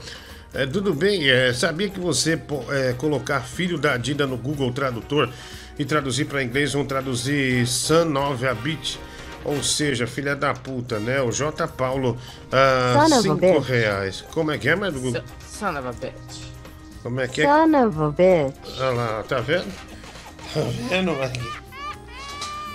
É, 0.55 0.65
tudo 0.65 0.95
bem, 0.95 1.29
é, 1.29 1.53
sabia 1.53 1.91
que 1.91 2.01
você 2.01 2.41
é, 2.71 2.95
colocar 2.95 3.41
filho 3.41 3.77
da 3.77 3.97
Dida 3.99 4.27
no 4.27 4.39
Google 4.39 4.73
Tradutor 4.73 5.29
e 5.79 5.85
traduzir 5.85 6.25
para 6.25 6.43
inglês, 6.43 6.73
vão 6.73 6.87
traduzir 6.87 7.67
Sun 7.67 8.07
9 8.07 8.49
a 8.49 8.55
bit, 8.55 8.99
ou 9.45 9.63
seja, 9.63 10.07
filha 10.07 10.35
da 10.35 10.55
puta, 10.55 10.99
né? 10.99 11.21
O 11.21 11.31
J. 11.31 11.69
Paulo, 11.69 12.17
5 13.23 13.45
ah, 13.45 13.61
reais. 13.63 14.25
Como 14.33 14.51
é 14.51 14.57
que 14.57 14.71
é, 14.71 14.75
mas 14.75 14.95
do 14.95 15.01
Google? 15.01 15.23
Son 15.47 15.71
of 15.71 15.89
a 15.89 15.93
bitch. 15.93 16.53
Como 17.03 17.21
é 17.21 17.29
que 17.29 17.43
é? 17.43 17.45
Son 17.45 17.87
of 17.87 18.01
a 18.01 18.11
bitch. 18.11 18.79
Olha 18.79 18.91
lá, 18.91 19.23
tá 19.25 19.41
vendo? 19.41 19.71
Tá 20.55 20.61
vendo, 20.89 21.13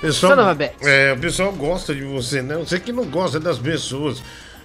Pessoal, 0.01 0.57
é, 0.81 1.13
o 1.13 1.19
pessoal 1.19 1.51
gosta 1.51 1.93
de 1.93 2.01
você, 2.01 2.41
né? 2.41 2.55
Você 2.57 2.79
que 2.79 2.91
não 2.91 3.05
gosta 3.05 3.39
das 3.39 3.59
pessoas. 3.59 4.23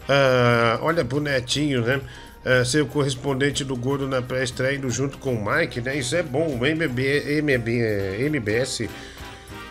Ah, 0.09 0.78
olha 0.80 1.04
pro 1.04 1.20
Netinho, 1.20 1.82
né? 1.82 2.00
Ah, 2.42 2.64
ser 2.64 2.80
o 2.80 2.86
correspondente 2.86 3.62
do 3.62 3.76
Gordo 3.76 4.09
na 4.09 4.22
pré-estreia 4.22 4.80
junto 4.88 5.18
com 5.18 5.34
o 5.34 5.44
Mike, 5.44 5.82
né? 5.82 5.98
Isso 5.98 6.16
é 6.16 6.22
bom. 6.22 6.57
MB, 6.57 7.42
MB, 7.42 7.70
MBS, 8.30 8.88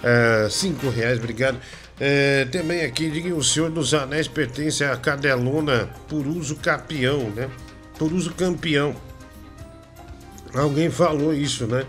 ah, 0.04 0.48
cinco 0.52 0.90
reais, 0.90 1.18
obrigado. 1.18 1.58
É, 2.00 2.46
também 2.52 2.84
aqui, 2.84 3.10
diga 3.10 3.34
o 3.34 3.44
Senhor 3.44 3.72
dos 3.72 3.94
Anéis 3.94 4.28
pertence 4.28 4.84
à 4.84 4.96
cadelona 4.98 5.90
por 6.08 6.28
uso 6.28 6.58
campeão, 6.58 7.32
né? 7.32 7.50
Por 7.98 8.14
uso 8.14 8.34
campeão. 8.34 8.96
Alguém 10.54 10.92
falou 10.92 11.34
isso, 11.34 11.66
né? 11.66 11.86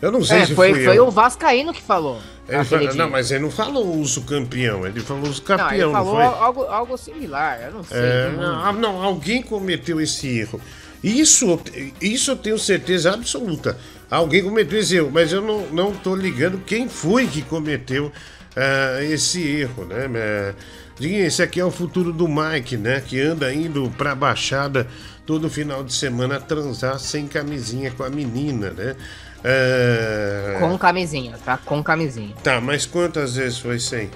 Eu 0.00 0.12
não 0.12 0.24
sei 0.24 0.38
é, 0.38 0.46
se 0.46 0.54
foi, 0.54 0.72
foi, 0.72 0.84
foi 0.84 0.98
o 1.00 1.10
Vascaíno 1.10 1.72
que 1.72 1.82
falou. 1.82 2.20
Ele 2.48 2.94
não, 2.94 3.10
mas 3.10 3.30
ele 3.30 3.40
não 3.40 3.50
falou 3.50 3.94
uso 3.96 4.22
campeão, 4.22 4.86
ele 4.86 5.00
falou 5.00 5.28
uso 5.28 5.42
campeão. 5.42 5.68
Não, 5.68 5.74
ele 5.74 5.92
falou 5.92 6.18
não 6.18 6.42
algo, 6.42 6.62
algo 6.62 6.96
similar, 6.96 7.60
eu 7.62 7.72
não 7.72 7.84
sei. 7.84 7.98
É, 7.98 8.32
não, 8.34 8.64
ah, 8.64 8.72
não, 8.72 9.02
alguém 9.02 9.42
cometeu 9.42 10.00
esse 10.00 10.26
erro. 10.38 10.58
Isso, 11.04 11.60
isso 12.00 12.30
eu 12.30 12.36
tenho 12.36 12.58
certeza 12.58 13.12
absoluta. 13.12 13.76
Alguém 14.10 14.42
cometeu 14.42 14.78
esse 14.78 14.96
erro, 14.96 15.10
mas 15.12 15.30
eu 15.30 15.42
não, 15.42 15.66
não 15.66 15.92
tô 15.92 16.16
ligando 16.16 16.58
quem 16.64 16.88
foi 16.88 17.26
que 17.26 17.42
cometeu 17.42 18.06
uh, 18.06 19.02
esse 19.02 19.46
erro, 19.46 19.84
né? 19.84 20.06
Uh, 20.06 21.04
esse 21.04 21.42
aqui 21.42 21.60
é 21.60 21.64
o 21.64 21.70
futuro 21.70 22.12
do 22.12 22.26
Mike, 22.26 22.76
né? 22.76 23.02
Que 23.06 23.20
anda 23.20 23.52
indo 23.52 23.92
pra 23.96 24.14
Baixada 24.14 24.88
todo 25.24 25.50
final 25.50 25.84
de 25.84 25.92
semana 25.92 26.40
transar 26.40 26.98
sem 26.98 27.28
camisinha 27.28 27.90
com 27.90 28.02
a 28.02 28.08
menina, 28.08 28.70
né? 28.70 28.96
É... 29.44 30.56
Com 30.58 30.76
camisinha, 30.76 31.38
tá? 31.44 31.58
Com 31.58 31.82
camisinha. 31.82 32.34
Tá, 32.42 32.60
mas 32.60 32.86
quantas 32.86 33.36
vezes 33.36 33.58
foi 33.58 33.78
sem? 33.78 34.10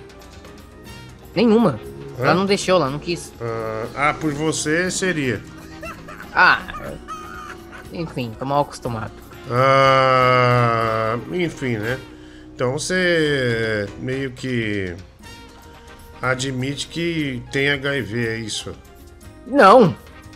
Nenhuma. 1.35 1.79
Hã? 2.19 2.25
Ela 2.25 2.35
não 2.35 2.47
deixou, 2.47 2.77
ela 2.77 2.91
não 2.91 2.99
quis. 2.99 3.33
Ah, 3.41 3.87
ah, 3.95 4.15
por 4.15 4.33
você 4.33 4.91
seria. 4.91 5.41
Ah, 6.35 6.63
enfim, 7.93 8.33
tô 8.39 8.45
mal 8.45 8.63
acostumado. 8.63 9.13
Ah, 9.51 11.19
enfim, 11.33 11.77
né? 11.77 11.99
Então 12.55 12.73
você 12.73 13.89
meio 13.99 14.31
que 14.33 14.95
admite 16.21 16.87
que 16.87 17.43
tem 17.51 17.71
HIV, 17.71 18.29
é 18.29 18.37
isso? 18.37 18.73
Não, 19.47 19.95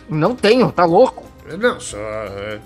não 0.09 0.35
tenho, 0.35 0.71
tá 0.71 0.83
louco? 0.83 1.25
Não, 1.57 1.79
só 1.79 1.97
é, 1.97 2.59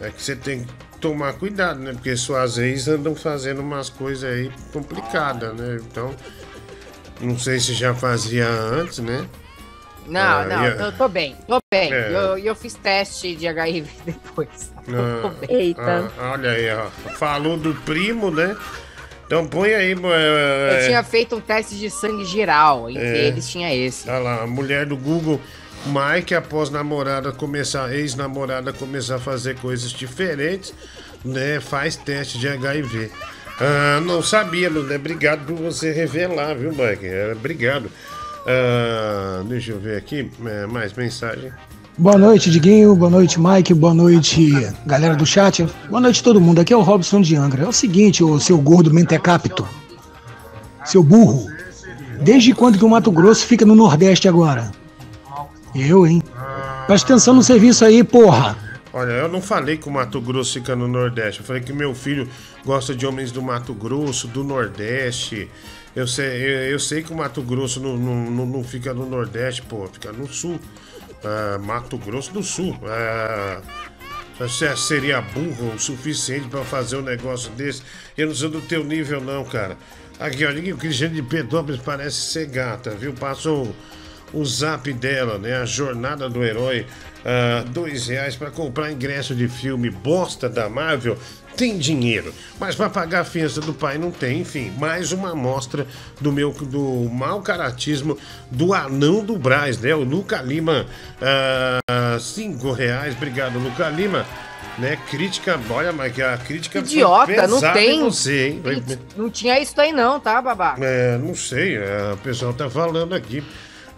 é 0.00 0.10
que 0.10 0.22
você 0.22 0.34
tem 0.34 0.66
tomar 1.06 1.34
cuidado, 1.34 1.78
né? 1.78 1.92
Porque 1.92 2.16
suas 2.16 2.58
ex 2.58 2.88
andam 2.88 3.14
fazendo 3.14 3.60
umas 3.60 3.88
coisas 3.88 4.24
aí 4.28 4.50
complicadas, 4.72 5.54
né? 5.54 5.78
Então, 5.80 6.12
não 7.20 7.38
sei 7.38 7.60
se 7.60 7.72
já 7.74 7.94
fazia 7.94 8.48
antes, 8.48 8.98
né? 8.98 9.26
Não, 10.06 10.20
ah, 10.20 10.44
não, 10.44 10.64
eu 10.64 10.92
tô 10.92 11.08
bem, 11.08 11.36
tô 11.48 11.58
bem. 11.72 11.92
É. 11.92 12.10
Eu, 12.12 12.38
eu 12.38 12.54
fiz 12.54 12.74
teste 12.74 13.34
de 13.34 13.46
HIV 13.48 13.88
depois. 14.06 14.72
Ah, 14.88 15.32
Eita. 15.48 16.12
Ah, 16.18 16.32
olha 16.32 16.50
aí, 16.50 16.72
ó. 16.72 16.86
Falou 17.16 17.56
do 17.56 17.74
primo, 17.74 18.30
né? 18.30 18.56
Então 19.26 19.46
põe 19.46 19.74
aí. 19.74 19.92
É... 19.92 20.80
Eu 20.80 20.86
tinha 20.86 21.02
feito 21.02 21.36
um 21.36 21.40
teste 21.40 21.76
de 21.76 21.90
sangue 21.90 22.24
geral, 22.24 22.88
entre 22.88 23.02
é. 23.02 23.26
eles 23.26 23.48
tinha 23.48 23.74
esse. 23.74 24.08
Olha 24.08 24.18
lá, 24.18 24.42
a 24.42 24.46
mulher 24.46 24.86
do 24.86 24.96
Google 24.96 25.40
Mike, 25.86 26.34
após 26.34 26.70
namorada 26.70 27.32
começar, 27.32 27.92
ex-namorada 27.94 28.72
começar 28.72 29.16
a 29.16 29.20
fazer 29.20 29.56
coisas 29.56 29.90
diferentes, 29.90 30.74
né? 31.24 31.60
Faz 31.60 31.96
teste 31.96 32.38
de 32.38 32.48
HIV. 32.48 33.10
Ah, 33.60 34.00
não 34.04 34.22
sabia, 34.22 34.68
né? 34.68 34.96
Obrigado 34.96 35.46
por 35.46 35.56
você 35.56 35.92
revelar, 35.92 36.54
viu, 36.54 36.70
Mike? 36.70 37.06
É, 37.06 37.32
obrigado. 37.32 37.90
Ah, 38.46 39.42
deixa 39.46 39.72
eu 39.72 39.80
ver 39.80 39.96
aqui, 39.96 40.30
é, 40.44 40.66
mais 40.66 40.92
mensagem. 40.92 41.52
Boa 41.98 42.18
noite, 42.18 42.50
Diguinho. 42.50 42.94
Boa 42.94 43.10
noite, 43.10 43.40
Mike. 43.40 43.72
Boa 43.72 43.94
noite, 43.94 44.52
galera 44.84 45.16
do 45.16 45.24
chat. 45.24 45.66
Boa 45.88 46.00
noite, 46.00 46.22
todo 46.22 46.40
mundo. 46.40 46.60
Aqui 46.60 46.72
é 46.72 46.76
o 46.76 46.82
Robson 46.82 47.22
de 47.22 47.34
Angra. 47.36 47.64
É 47.64 47.68
o 47.68 47.72
seguinte, 47.72 48.22
o 48.22 48.38
seu 48.38 48.58
gordo 48.58 48.92
mentecapto. 48.92 49.66
Seu 50.84 51.02
burro. 51.02 51.46
Desde 52.20 52.52
quando 52.52 52.78
que 52.78 52.84
o 52.84 52.88
Mato 52.88 53.10
Grosso 53.10 53.46
fica 53.46 53.64
no 53.64 53.74
Nordeste 53.74 54.28
agora? 54.28 54.70
Eu, 55.76 56.06
hein? 56.06 56.22
Presta 56.86 57.12
atenção 57.12 57.34
no 57.34 57.42
serviço 57.42 57.84
aí, 57.84 58.02
porra. 58.02 58.56
Olha, 58.92 59.10
eu 59.10 59.28
não 59.28 59.42
falei 59.42 59.76
que 59.76 59.88
o 59.88 59.90
Mato 59.90 60.20
Grosso 60.20 60.54
fica 60.54 60.74
no 60.74 60.88
Nordeste. 60.88 61.40
Eu 61.40 61.46
falei 61.46 61.60
que 61.60 61.72
meu 61.72 61.94
filho 61.94 62.26
gosta 62.64 62.94
de 62.94 63.06
homens 63.06 63.30
do 63.30 63.42
Mato 63.42 63.74
Grosso, 63.74 64.26
do 64.26 64.42
Nordeste. 64.42 65.50
Eu 65.94 66.06
sei, 66.06 66.26
eu, 66.26 66.72
eu 66.72 66.78
sei 66.78 67.02
que 67.02 67.12
o 67.12 67.16
Mato 67.16 67.42
Grosso 67.42 67.78
não, 67.78 67.96
não, 67.96 68.46
não, 68.46 68.64
fica 68.64 68.94
no 68.94 69.04
Nordeste, 69.04 69.60
pô, 69.62 69.86
fica 69.92 70.12
no 70.12 70.26
Sul. 70.26 70.58
Uh, 71.22 71.58
Mato 71.62 71.98
Grosso 71.98 72.32
do 72.32 72.42
Sul. 72.42 72.70
Uh, 72.70 73.62
você 74.38 74.74
seria 74.76 75.20
burro 75.20 75.74
o 75.74 75.78
suficiente 75.78 76.48
para 76.48 76.62
fazer 76.64 76.96
um 76.96 77.02
negócio 77.02 77.50
desse? 77.52 77.82
Eu 78.16 78.28
não 78.28 78.34
sou 78.34 78.48
do 78.48 78.60
teu 78.62 78.84
nível, 78.84 79.20
não, 79.20 79.44
cara. 79.44 79.76
Aqui, 80.18 80.44
olha, 80.46 80.74
o 80.74 80.78
Cristiano 80.78 81.14
de 81.14 81.22
Petrópolis 81.22 81.80
parece 81.82 82.32
ser 82.32 82.46
gata, 82.46 82.90
viu? 82.90 83.12
Passou 83.12 83.74
o 84.32 84.44
zap 84.44 84.92
dela, 84.92 85.38
né? 85.38 85.56
A 85.56 85.64
jornada 85.64 86.28
do 86.28 86.44
herói. 86.44 86.86
Uh, 87.26 87.68
dois 87.70 88.06
reais 88.06 88.36
para 88.36 88.52
comprar 88.52 88.92
ingresso 88.92 89.34
de 89.34 89.48
filme 89.48 89.90
bosta 89.90 90.48
da 90.48 90.68
Marvel 90.68 91.18
tem 91.56 91.78
dinheiro, 91.78 92.32
mas 92.60 92.76
para 92.76 92.90
pagar 92.90 93.20
a 93.20 93.24
fiança 93.24 93.60
do 93.60 93.72
pai 93.72 93.96
não 93.98 94.10
tem. 94.10 94.40
Enfim, 94.40 94.70
mais 94.78 95.10
uma 95.10 95.30
amostra 95.30 95.86
do 96.20 96.30
meu 96.30 96.52
do 96.52 97.08
mau 97.10 97.40
caratismo 97.40 98.16
do 98.50 98.74
anão 98.74 99.24
do 99.24 99.36
Braz, 99.36 99.78
né? 99.80 99.94
O 99.94 100.04
Luca 100.04 100.40
Lima, 100.42 100.86
uh, 101.20 102.20
cinco 102.20 102.72
reais. 102.72 103.14
Obrigado, 103.16 103.58
Luca 103.58 103.88
Lima. 103.88 104.26
Né, 104.78 104.98
crítica, 105.08 105.58
olha, 105.70 105.90
mas 105.90 106.20
a 106.20 106.36
crítica 106.36 106.80
Idiota, 106.80 107.46
não 107.46 107.60
tem. 107.72 108.04
Você, 108.04 108.48
hein? 108.48 108.62
Não 109.16 109.30
tinha 109.30 109.58
isso 109.58 109.80
aí 109.80 109.90
não, 109.90 110.20
tá, 110.20 110.42
babá? 110.42 110.76
É, 110.78 111.16
não 111.16 111.34
sei, 111.34 111.78
é, 111.78 112.12
o 112.12 112.18
pessoal 112.18 112.52
tá 112.52 112.68
falando 112.68 113.14
aqui. 113.14 113.42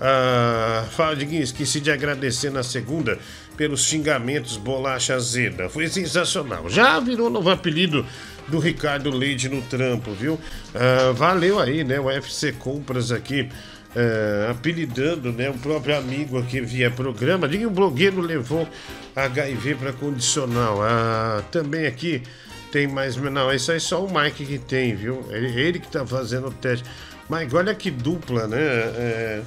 Ah, 0.00 0.86
fala, 0.90 1.16
Diguinho, 1.16 1.42
esqueci 1.42 1.80
de 1.80 1.90
agradecer 1.90 2.50
na 2.50 2.62
segunda 2.62 3.18
pelos 3.56 3.84
xingamentos 3.84 4.56
bolacha 4.56 5.14
azeda. 5.14 5.68
Foi 5.68 5.88
sensacional. 5.88 6.68
Já 6.68 7.00
virou 7.00 7.28
novo 7.28 7.50
apelido 7.50 8.06
do 8.46 8.58
Ricardo 8.58 9.10
Leite 9.10 9.48
no 9.48 9.60
trampo, 9.62 10.12
viu? 10.12 10.38
Ah, 10.74 11.12
valeu 11.12 11.58
aí, 11.58 11.82
né? 11.82 11.98
O 11.98 12.10
FC 12.10 12.52
Compras 12.52 13.10
aqui. 13.10 13.48
Uh, 13.88 14.50
apelidando 14.50 15.32
né, 15.32 15.48
o 15.48 15.54
próprio 15.54 15.96
amigo 15.96 16.38
aqui 16.38 16.60
via 16.60 16.90
programa. 16.90 17.48
Diga 17.48 17.66
o 17.66 17.70
blogueiro 17.70 18.20
levou 18.20 18.68
HIV 19.16 19.76
para 19.76 19.92
condicional. 19.94 20.82
Ah, 20.82 21.42
também 21.50 21.86
aqui 21.86 22.22
tem 22.70 22.86
mais. 22.86 23.16
Não, 23.16 23.52
isso 23.52 23.72
aí 23.72 23.80
só 23.80 24.04
o 24.04 24.12
Mike 24.12 24.44
que 24.44 24.58
tem, 24.58 24.94
viu? 24.94 25.26
Ele, 25.30 25.60
ele 25.60 25.78
que 25.78 25.88
tá 25.88 26.06
fazendo 26.06 26.48
o 26.48 26.52
teste. 26.52 26.84
Mas 27.28 27.52
olha 27.52 27.74
que 27.74 27.90
dupla, 27.90 28.46
né? 28.46 28.58
É, 28.60 29.42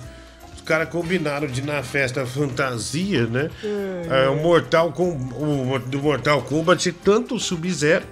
caras 0.71 0.87
combinaram 0.87 1.47
de 1.47 1.61
na 1.61 1.83
festa 1.83 2.25
fantasia, 2.25 3.25
né? 3.25 3.49
É, 4.09 4.29
o 4.29 4.37
Mortal 4.37 4.93
com 4.93 5.09
o 5.11 5.79
do 5.79 5.99
Mortal 5.99 6.41
Kombat, 6.43 6.93
tanto 6.93 7.35
o 7.35 7.39
Sub-Zero. 7.39 8.05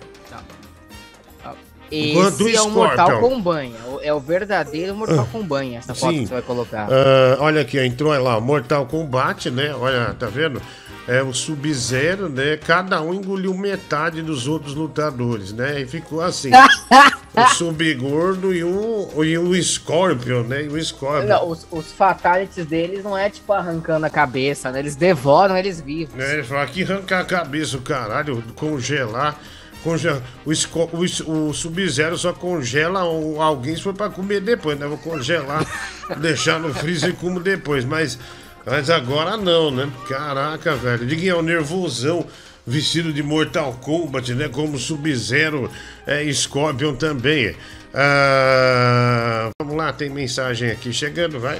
Esse 1.89 2.53
é 2.53 2.61
o 2.61 2.69
Mortal 2.69 3.21
Kombat. 3.21 3.71
É 4.03 4.13
o 4.13 4.19
verdadeiro 4.19 4.93
Mortal 4.93 5.25
ah, 5.33 5.65
essa 5.73 5.95
foto 5.95 6.11
Sim. 6.11 6.19
que 6.19 6.27
você 6.27 6.33
vai 6.33 6.41
colocar. 6.41 6.89
Uh, 6.89 7.37
olha 7.39 7.61
aqui, 7.61 7.79
entrou 7.79 8.11
lá, 8.21 8.41
Mortal 8.41 8.85
Kombat, 8.87 9.49
né? 9.49 9.73
Olha, 9.73 10.13
tá 10.19 10.27
vendo? 10.27 10.61
É 11.09 11.23
o 11.23 11.33
Sub-Zero, 11.33 12.29
né? 12.29 12.55
Cada 12.55 13.01
um 13.01 13.11
engoliu 13.11 13.51
metade 13.55 14.21
dos 14.21 14.47
outros 14.47 14.75
lutadores, 14.75 15.51
né? 15.51 15.81
E 15.81 15.87
ficou 15.87 16.21
assim. 16.21 16.51
o 16.53 17.47
Sub-Gordo 17.55 18.53
e 18.53 18.63
o, 18.63 19.23
e 19.23 19.35
o 19.35 19.63
Scorpion, 19.63 20.43
né? 20.43 20.65
E 20.65 20.67
o 20.67 20.85
Scorpion. 20.85 21.27
Não, 21.27 21.49
os, 21.49 21.65
os 21.71 21.91
fatalities 21.91 22.67
deles 22.67 23.03
não 23.03 23.17
é 23.17 23.27
tipo 23.27 23.51
arrancando 23.51 24.05
a 24.05 24.09
cabeça, 24.09 24.71
né? 24.71 24.77
Eles 24.77 24.95
devoram 24.95 25.57
eles 25.57 25.81
vivos. 25.81 26.13
É, 26.19 26.43
falam 26.43 26.67
que 26.67 26.83
arrancar 26.83 27.21
a 27.21 27.25
cabeça, 27.25 27.77
o 27.77 27.81
caralho, 27.81 28.43
congelar. 28.55 29.35
Congela, 29.83 30.21
o, 30.45 30.51
o, 30.51 31.49
o 31.49 31.53
Sub-Zero 31.53 32.17
só 32.17 32.33
congela 32.33 32.99
alguém 32.99 33.75
se 33.75 33.81
for 33.81 33.93
pra 33.93 34.09
comer 34.09 34.41
depois, 34.41 34.77
né? 34.77 34.85
Vou 34.85 34.97
congelar, 34.97 35.65
deixar 36.19 36.59
no 36.59 36.73
freezer 36.73 37.11
e 37.11 37.13
como 37.13 37.39
depois. 37.39 37.85
Mas, 37.85 38.19
mas 38.65 38.89
agora 38.89 39.37
não, 39.37 39.71
né? 39.71 39.89
Caraca, 40.07 40.75
velho. 40.75 41.05
Diguinho, 41.05 41.31
é 41.31 41.35
o 41.35 41.41
nervosão 41.41 42.25
vestido 42.65 43.11
de 43.11 43.23
Mortal 43.23 43.77
Kombat, 43.81 44.33
né? 44.33 44.47
Como 44.47 44.77
Sub-Zero, 44.77 45.69
é, 46.05 46.31
Scorpion 46.31 46.95
também. 46.95 47.55
Ah, 47.93 49.49
vamos 49.61 49.75
lá, 49.75 49.91
tem 49.91 50.09
mensagem 50.09 50.69
aqui 50.69 50.93
chegando, 50.93 51.39
vai. 51.39 51.59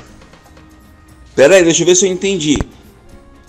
Pera 1.36 1.56
aí, 1.56 1.64
deixa 1.64 1.82
eu 1.82 1.88
ver 1.88 1.95
se 1.95 2.06
eu 2.06 2.12
entendi. 2.12 2.58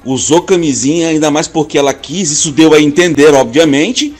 Usou 0.04 0.42
camisinha, 0.42 1.08
ainda 1.08 1.30
mais 1.30 1.46
porque 1.46 1.76
ela 1.76 1.92
quis, 1.92 2.30
isso 2.30 2.52
deu 2.52 2.72
a 2.72 2.80
entender, 2.80 3.34
obviamente, 3.34 4.14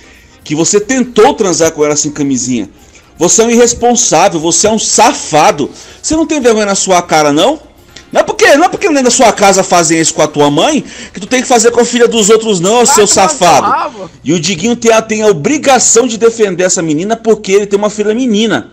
que 0.44 0.54
você 0.54 0.78
tentou 0.78 1.32
transar 1.32 1.72
com 1.72 1.84
ela 1.84 1.96
sem 1.96 2.10
camisinha. 2.10 2.68
Você 3.16 3.42
é 3.42 3.44
um 3.46 3.50
irresponsável, 3.50 4.40
você 4.40 4.66
é 4.66 4.70
um 4.70 4.78
safado. 4.78 5.70
Você 6.02 6.16
não 6.16 6.26
tem 6.26 6.40
vergonha 6.40 6.66
na 6.66 6.74
sua 6.74 7.00
cara, 7.00 7.32
não? 7.32 7.69
Não 8.12 8.20
é 8.20 8.24
porque, 8.24 8.56
não 8.56 8.64
é 8.64 8.68
porque 8.68 8.88
dentro 8.88 9.04
da 9.04 9.10
sua 9.10 9.32
casa 9.32 9.62
fazem 9.62 10.00
isso 10.00 10.12
com 10.12 10.22
a 10.22 10.26
tua 10.26 10.50
mãe 10.50 10.84
que 11.12 11.20
tu 11.20 11.26
tem 11.26 11.42
que 11.42 11.48
fazer 11.48 11.70
com 11.70 11.80
a 11.80 11.84
filha 11.84 12.08
dos 12.08 12.28
outros, 12.28 12.58
não, 12.58 12.84
seu 12.84 13.06
safado. 13.06 14.10
E 14.24 14.32
o 14.32 14.40
Diguinho 14.40 14.74
tem 14.74 14.92
a, 14.92 15.00
tem 15.00 15.22
a 15.22 15.28
obrigação 15.28 16.06
de 16.06 16.18
defender 16.18 16.64
essa 16.64 16.82
menina 16.82 17.16
porque 17.16 17.52
ele 17.52 17.66
tem 17.66 17.78
uma 17.78 17.90
filha 17.90 18.12
menina. 18.12 18.72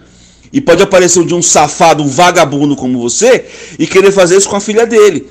E 0.51 0.59
pode 0.59 0.81
aparecer 0.81 1.19
um 1.19 1.25
de 1.25 1.35
um 1.35 1.41
safado, 1.41 2.01
um 2.01 2.07
vagabundo 2.07 2.75
como 2.75 2.99
você 2.99 3.45
e 3.77 3.85
querer 3.85 4.11
fazer 4.11 4.37
isso 4.37 4.49
com 4.49 4.55
a 4.55 4.61
filha 4.61 4.85
dele. 4.87 5.29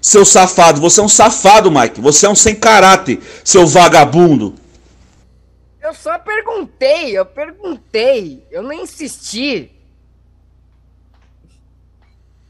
Seu 0.00 0.24
safado, 0.24 0.80
você 0.80 1.00
é 1.00 1.02
um 1.02 1.08
safado, 1.08 1.70
Mike. 1.70 2.00
Você 2.00 2.26
é 2.26 2.28
um 2.28 2.34
sem 2.34 2.54
caráter, 2.54 3.18
seu 3.42 3.66
vagabundo. 3.66 4.54
Eu 5.82 5.94
só 5.94 6.18
perguntei, 6.18 7.16
eu 7.16 7.24
perguntei. 7.24 8.44
Eu 8.50 8.62
não 8.62 8.72
insisti. 8.72 9.70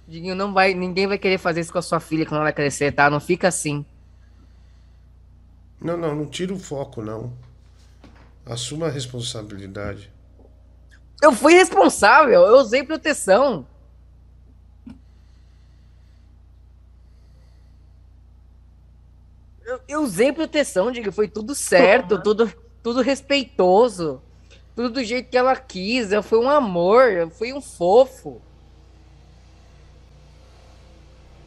Diguinho, 0.09 0.35
não 0.35 0.55
vai, 0.55 0.73
ninguém 0.73 1.07
vai 1.07 1.19
querer 1.19 1.37
fazer 1.37 1.61
isso 1.61 1.71
com 1.71 1.79
a 1.79 1.83
sua 1.83 2.01
filha 2.01 2.25
quando 2.25 2.41
ela 2.41 2.51
crescer, 2.51 2.93
tá? 2.93 3.11
Não 3.11 3.21
fica 3.21 3.47
assim. 3.47 3.85
Não, 5.79 5.99
não, 5.99 6.15
não 6.15 6.25
tira 6.25 6.55
o 6.55 6.59
foco, 6.59 7.03
não. 7.03 7.31
Assuma 8.47 8.87
a 8.87 8.91
responsabilidade. 8.91 10.11
Eu 11.23 11.31
fui 11.33 11.53
responsável, 11.53 12.41
eu 12.41 12.57
usei 12.57 12.83
proteção. 12.83 13.67
Eu, 19.63 19.81
eu 19.87 20.03
usei 20.03 20.33
proteção, 20.33 20.91
diga, 20.91 21.13
foi 21.13 21.29
tudo 21.29 21.55
certo, 21.55 22.19
tudo, 22.23 22.51
tudo 22.83 23.03
respeitoso, 23.03 24.23
tudo 24.75 24.89
do 24.89 25.05
jeito 25.05 25.29
que 25.29 25.37
ela 25.37 25.55
quis. 25.55 26.11
Eu 26.11 26.23
fui 26.23 26.39
um 26.39 26.49
amor, 26.49 27.13
eu 27.13 27.29
fui 27.29 27.53
um 27.53 27.61
fofo. 27.61 28.41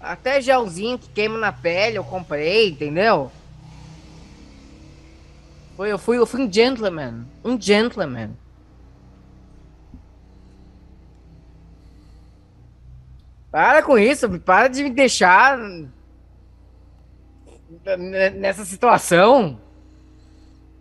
Até 0.01 0.41
gelzinho 0.41 0.97
que 0.97 1.09
queima 1.09 1.37
na 1.37 1.51
pele 1.51 1.97
eu 1.97 2.03
comprei, 2.03 2.69
entendeu? 2.69 3.31
Foi, 5.77 5.91
eu, 5.91 5.99
fui, 5.99 6.17
eu 6.17 6.25
fui 6.25 6.41
um 6.41 6.51
gentleman. 6.51 7.25
Um 7.45 7.59
gentleman. 7.59 8.31
Para 13.51 13.83
com 13.83 13.97
isso, 13.97 14.27
para 14.39 14.69
de 14.69 14.83
me 14.83 14.89
deixar 14.89 15.59
nessa 18.37 18.65
situação. 18.65 19.59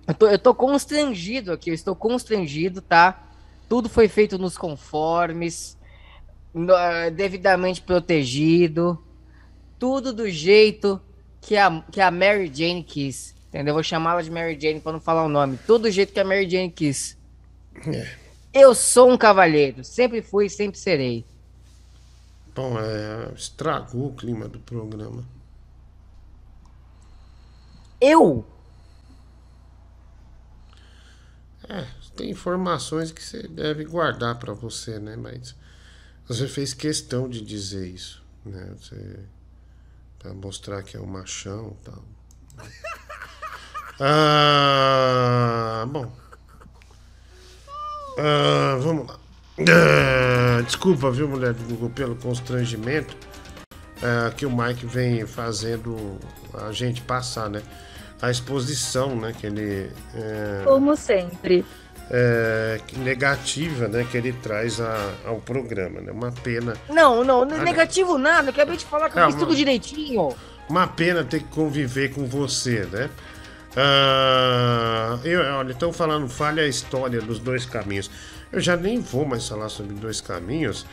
Eu 0.07 0.14
tô, 0.14 0.29
eu 0.29 0.39
tô 0.39 0.55
constrangido 0.55 1.53
aqui, 1.53 1.68
eu 1.68 1.75
estou 1.75 1.95
constrangido, 1.95 2.81
tá? 2.81 3.23
Tudo 3.68 3.89
foi 3.89 4.09
feito 4.09 4.39
nos 4.39 4.57
conformes, 4.57 5.77
devidamente 7.14 7.83
protegido 7.83 8.99
tudo 9.81 10.12
do 10.12 10.28
jeito 10.28 11.01
que 11.41 11.57
a, 11.57 11.81
que 11.91 12.01
a 12.01 12.11
Mary 12.11 12.53
Jane 12.55 12.85
quis. 12.85 13.35
Entendeu? 13.49 13.74
Vou 13.74 13.83
chamá-la 13.83 14.22
de 14.22 14.31
Mary 14.31 14.57
Jane 14.61 14.78
para 14.78 14.93
não 14.93 15.01
falar 15.01 15.24
o 15.24 15.28
nome. 15.28 15.59
Tudo 15.66 15.83
do 15.83 15.91
jeito 15.91 16.12
que 16.12 16.20
a 16.20 16.24
Mary 16.24 16.49
Jane 16.49 16.70
quis. 16.70 17.18
É. 17.87 18.14
Eu 18.53 18.74
sou 18.74 19.11
um 19.11 19.16
cavalheiro. 19.16 19.83
Sempre 19.83 20.22
fui 20.22 20.47
e 20.47 20.51
sempre 20.51 20.78
serei. 20.78 21.24
Bom, 22.55 22.78
é, 22.78 23.33
estragou 23.35 24.09
o 24.09 24.14
clima 24.14 24.47
do 24.47 24.61
programa. 24.61 25.24
Eu? 28.01 28.47
É, 31.68 31.87
tem 32.16 32.31
informações 32.31 33.11
que 33.12 33.22
você 33.22 33.49
deve 33.49 33.85
guardar 33.85 34.39
para 34.39 34.53
você, 34.53 34.99
né? 34.99 35.16
Mas 35.16 35.55
você 36.28 36.47
fez 36.47 36.74
questão 36.74 37.28
de 37.28 37.41
dizer 37.41 37.89
isso, 37.89 38.22
né? 38.45 38.74
Você 38.78 39.20
Pra 40.21 40.35
mostrar 40.35 40.83
que 40.83 40.97
é 40.97 41.01
um 41.01 41.07
machão 41.07 41.77
e 41.81 41.85
tal. 41.85 42.05
Ah, 44.03 45.85
bom. 45.89 46.11
Ah, 48.18 48.79
vamos 48.81 49.07
lá. 49.07 49.18
Ah, 49.61 50.62
desculpa, 50.62 51.11
viu, 51.11 51.29
mulher 51.29 51.53
do 51.53 51.64
Google, 51.64 51.91
pelo 51.91 52.16
constrangimento 52.16 53.14
ah, 54.03 54.33
que 54.35 54.47
o 54.47 54.51
Mike 54.51 54.87
vem 54.87 55.27
fazendo 55.27 56.18
a 56.55 56.73
gente 56.73 57.03
passar, 57.03 57.51
né? 57.51 57.62
A 58.23 58.31
exposição, 58.31 59.14
né? 59.16 59.35
Que 59.39 59.47
ele. 59.47 59.91
É... 60.14 60.62
Como 60.64 60.97
sempre 60.97 61.64
é, 62.11 62.81
negativa 62.99 63.87
né, 63.87 64.07
que 64.11 64.17
ele 64.17 64.33
traz 64.33 64.81
a, 64.81 65.13
ao 65.25 65.37
programa. 65.37 66.01
Né? 66.01 66.11
Uma 66.11 66.33
pena. 66.33 66.75
Não, 66.89 67.23
não, 67.23 67.43
ah, 67.43 67.47
negativo 67.47 68.19
nada. 68.19 68.51
Acabei 68.51 68.77
de 68.77 68.85
falar 68.85 69.09
que 69.09 69.19
eu 69.19 69.27
fiz 69.27 69.37
tudo 69.37 69.55
direitinho. 69.55 70.35
Uma 70.69 70.87
pena 70.87 71.25
ter 71.25 71.41
que 71.41 71.49
conviver 71.49 72.13
com 72.13 72.27
você, 72.27 72.87
né? 72.91 73.09
Ah, 73.77 75.19
eu, 75.25 75.41
olha, 75.41 75.71
estão 75.71 75.93
falando, 75.93 76.29
falha 76.29 76.65
a 76.65 76.67
história 76.67 77.21
dos 77.21 77.39
dois 77.39 77.65
caminhos. 77.65 78.11
Eu 78.53 78.61
já 78.61 78.77
nem 78.77 79.01
vou 79.01 79.25
mais 79.25 79.47
falar 79.47 79.69
sobre 79.69 79.95
dois 79.95 80.21
caminhos, 80.21 80.85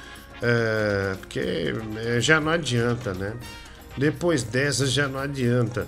é, 0.41 1.15
porque 1.20 1.74
é, 2.05 2.22
já 2.22 2.39
não 2.39 2.51
adianta, 2.51 3.13
né? 3.15 3.34
Depois 3.97 4.43
dessa 4.43 4.86
já 4.86 5.07
não 5.07 5.20
adianta. 5.20 5.88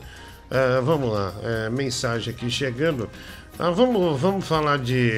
Ah, 0.50 0.82
vamos 0.84 1.14
lá, 1.14 1.32
é, 1.44 1.70
mensagem 1.70 2.34
aqui 2.34 2.50
chegando. 2.50 3.08
Ah, 3.60 3.72
vamos, 3.72 4.18
vamos 4.22 4.48
falar 4.48 4.78
de. 4.78 5.12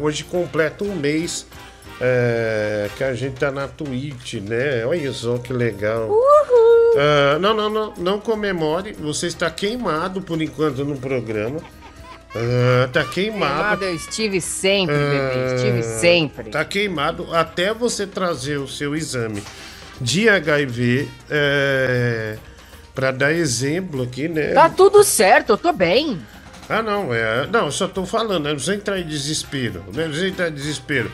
Hoje 0.00 0.24
completa 0.24 0.82
um 0.82 0.96
mês 0.96 1.46
é, 2.00 2.88
que 2.96 3.04
a 3.04 3.12
gente 3.12 3.34
tá 3.34 3.50
na 3.50 3.68
Twitch, 3.68 4.34
né? 4.36 4.86
Olha 4.86 5.12
só 5.12 5.36
que 5.36 5.52
legal. 5.52 6.08
Uhul! 6.08 6.18
Uh, 6.94 7.38
não, 7.38 7.52
não, 7.52 7.68
não, 7.68 7.94
não 7.98 8.18
comemore. 8.18 8.94
Você 8.94 9.26
está 9.26 9.50
queimado 9.50 10.22
por 10.22 10.40
enquanto 10.40 10.86
no 10.86 10.96
programa. 10.96 11.58
Uh, 11.58 12.88
tá 12.90 13.04
queimado. 13.04 13.52
Queimado 13.52 13.84
eu 13.84 13.94
estive 13.94 14.40
sempre, 14.40 14.94
bebê. 14.94 15.54
Estive 15.54 15.82
sempre. 15.82 16.50
Tá 16.50 16.64
queimado 16.64 17.28
até 17.34 17.74
você 17.74 18.06
trazer 18.06 18.56
o 18.56 18.66
seu 18.66 18.96
exame 18.96 19.42
de 20.00 20.30
HIV. 20.30 21.10
É, 21.28 22.38
para 22.94 23.10
dar 23.10 23.32
exemplo 23.32 24.02
aqui, 24.02 24.28
né? 24.28 24.54
Tá 24.54 24.70
tudo 24.70 25.04
certo, 25.04 25.50
eu 25.50 25.58
tô 25.58 25.72
bem. 25.72 26.18
Ah, 26.72 26.82
não, 26.82 27.12
é. 27.12 27.46
Não, 27.48 27.70
só 27.70 27.86
tô 27.86 28.06
falando, 28.06 28.44
né? 28.44 28.48
Não 28.48 28.56
precisa 28.56 28.74
entrar 28.74 28.98
em 28.98 29.06
desespero. 29.06 29.80
Né? 29.92 30.04
Não 30.04 30.06
precisa 30.08 30.28
entrar 30.28 30.48
em 30.48 30.54
desespero. 30.54 31.12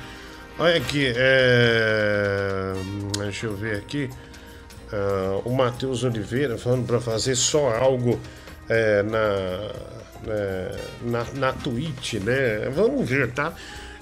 Olha 0.56 0.76
aqui, 0.76 1.12
é... 1.16 2.74
deixa 3.18 3.46
eu 3.46 3.56
ver 3.56 3.76
aqui. 3.76 4.08
Uh, 4.92 5.42
o 5.44 5.54
Matheus 5.54 6.04
Oliveira 6.04 6.56
falando 6.56 6.86
para 6.86 7.00
fazer 7.00 7.34
só 7.34 7.76
algo 7.76 8.20
é, 8.68 9.02
na, 9.02 10.30
é, 10.32 10.76
na, 11.02 11.24
na 11.34 11.52
Twitch, 11.52 12.14
né? 12.14 12.70
Vamos 12.70 13.08
ver, 13.08 13.32
tá? 13.32 13.52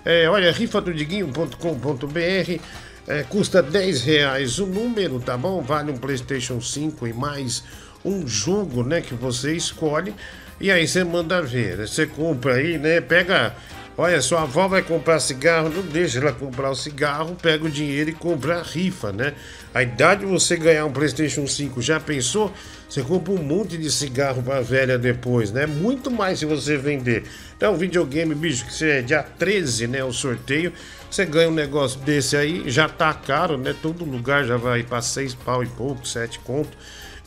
É, 0.05 0.29
olha, 0.29 0.53
rifadodiguinho.com.br 0.53 2.61
é, 3.09 3.23
custa 3.23 3.63
10 3.63 4.03
reais 4.03 4.59
o 4.59 4.67
número, 4.67 5.19
tá 5.21 5.39
bom? 5.39 5.63
Vale 5.63 5.91
um 5.91 5.97
PlayStation 5.97 6.61
5 6.61 7.07
e 7.07 7.15
mais 7.15 7.65
um 8.05 8.29
jogo, 8.29 8.85
né? 8.85 9.01
Que 9.01 9.15
você 9.15 9.55
escolhe. 9.55 10.15
E 10.61 10.71
aí 10.71 10.87
você 10.87 11.05
manda 11.05 11.43
ver. 11.43 11.77
Você 11.87 12.07
compra 12.07 12.55
aí, 12.55 12.79
né? 12.79 13.01
Pega 13.01 13.55
Olha, 13.99 14.21
sua 14.21 14.43
avó 14.43 14.69
vai 14.69 14.83
comprar 14.83 15.19
cigarro, 15.21 15.71
não 15.71 15.81
deixa 15.81 16.19
ela 16.19 16.31
comprar 16.31 16.69
o 16.69 16.75
cigarro, 16.75 17.35
pega 17.41 17.65
o 17.65 17.71
dinheiro 17.71 18.11
e 18.11 18.13
compra 18.13 18.59
a 18.59 18.63
rifa, 18.63 19.11
né? 19.11 19.33
A 19.73 19.83
idade 19.83 20.21
de 20.21 20.27
você 20.27 20.55
ganhar 20.55 20.85
um 20.85 20.93
PlayStation 20.93 21.47
5, 21.47 21.81
já 21.81 21.99
pensou? 21.99 22.53
Você 22.87 23.01
compra 23.01 23.33
um 23.33 23.43
monte 23.43 23.79
de 23.79 23.91
cigarro 23.91 24.43
pra 24.43 24.61
velha 24.61 24.99
depois, 24.99 25.51
né? 25.51 25.65
Muito 25.65 26.11
mais 26.11 26.41
se 26.41 26.45
você 26.45 26.77
vender. 26.77 27.25
Então, 27.57 27.75
videogame, 27.75 28.35
bicho, 28.35 28.67
que 28.67 28.75
você 28.75 28.91
é 28.99 29.03
dia 29.03 29.23
13, 29.23 29.87
né? 29.87 30.05
O 30.05 30.13
sorteio. 30.13 30.75
Você 31.11 31.25
ganha 31.25 31.49
um 31.49 31.55
negócio 31.55 31.99
desse 32.01 32.37
aí, 32.37 32.65
já 32.67 32.91
tá 32.91 33.15
caro, 33.15 33.57
né? 33.57 33.75
Todo 33.81 34.05
lugar 34.05 34.45
já 34.45 34.59
vai 34.59 34.83
pra 34.83 35.01
6 35.01 35.35
pau 35.37 35.65
e 35.65 35.67
pouco, 35.69 36.07
7 36.07 36.39
conto. 36.41 36.77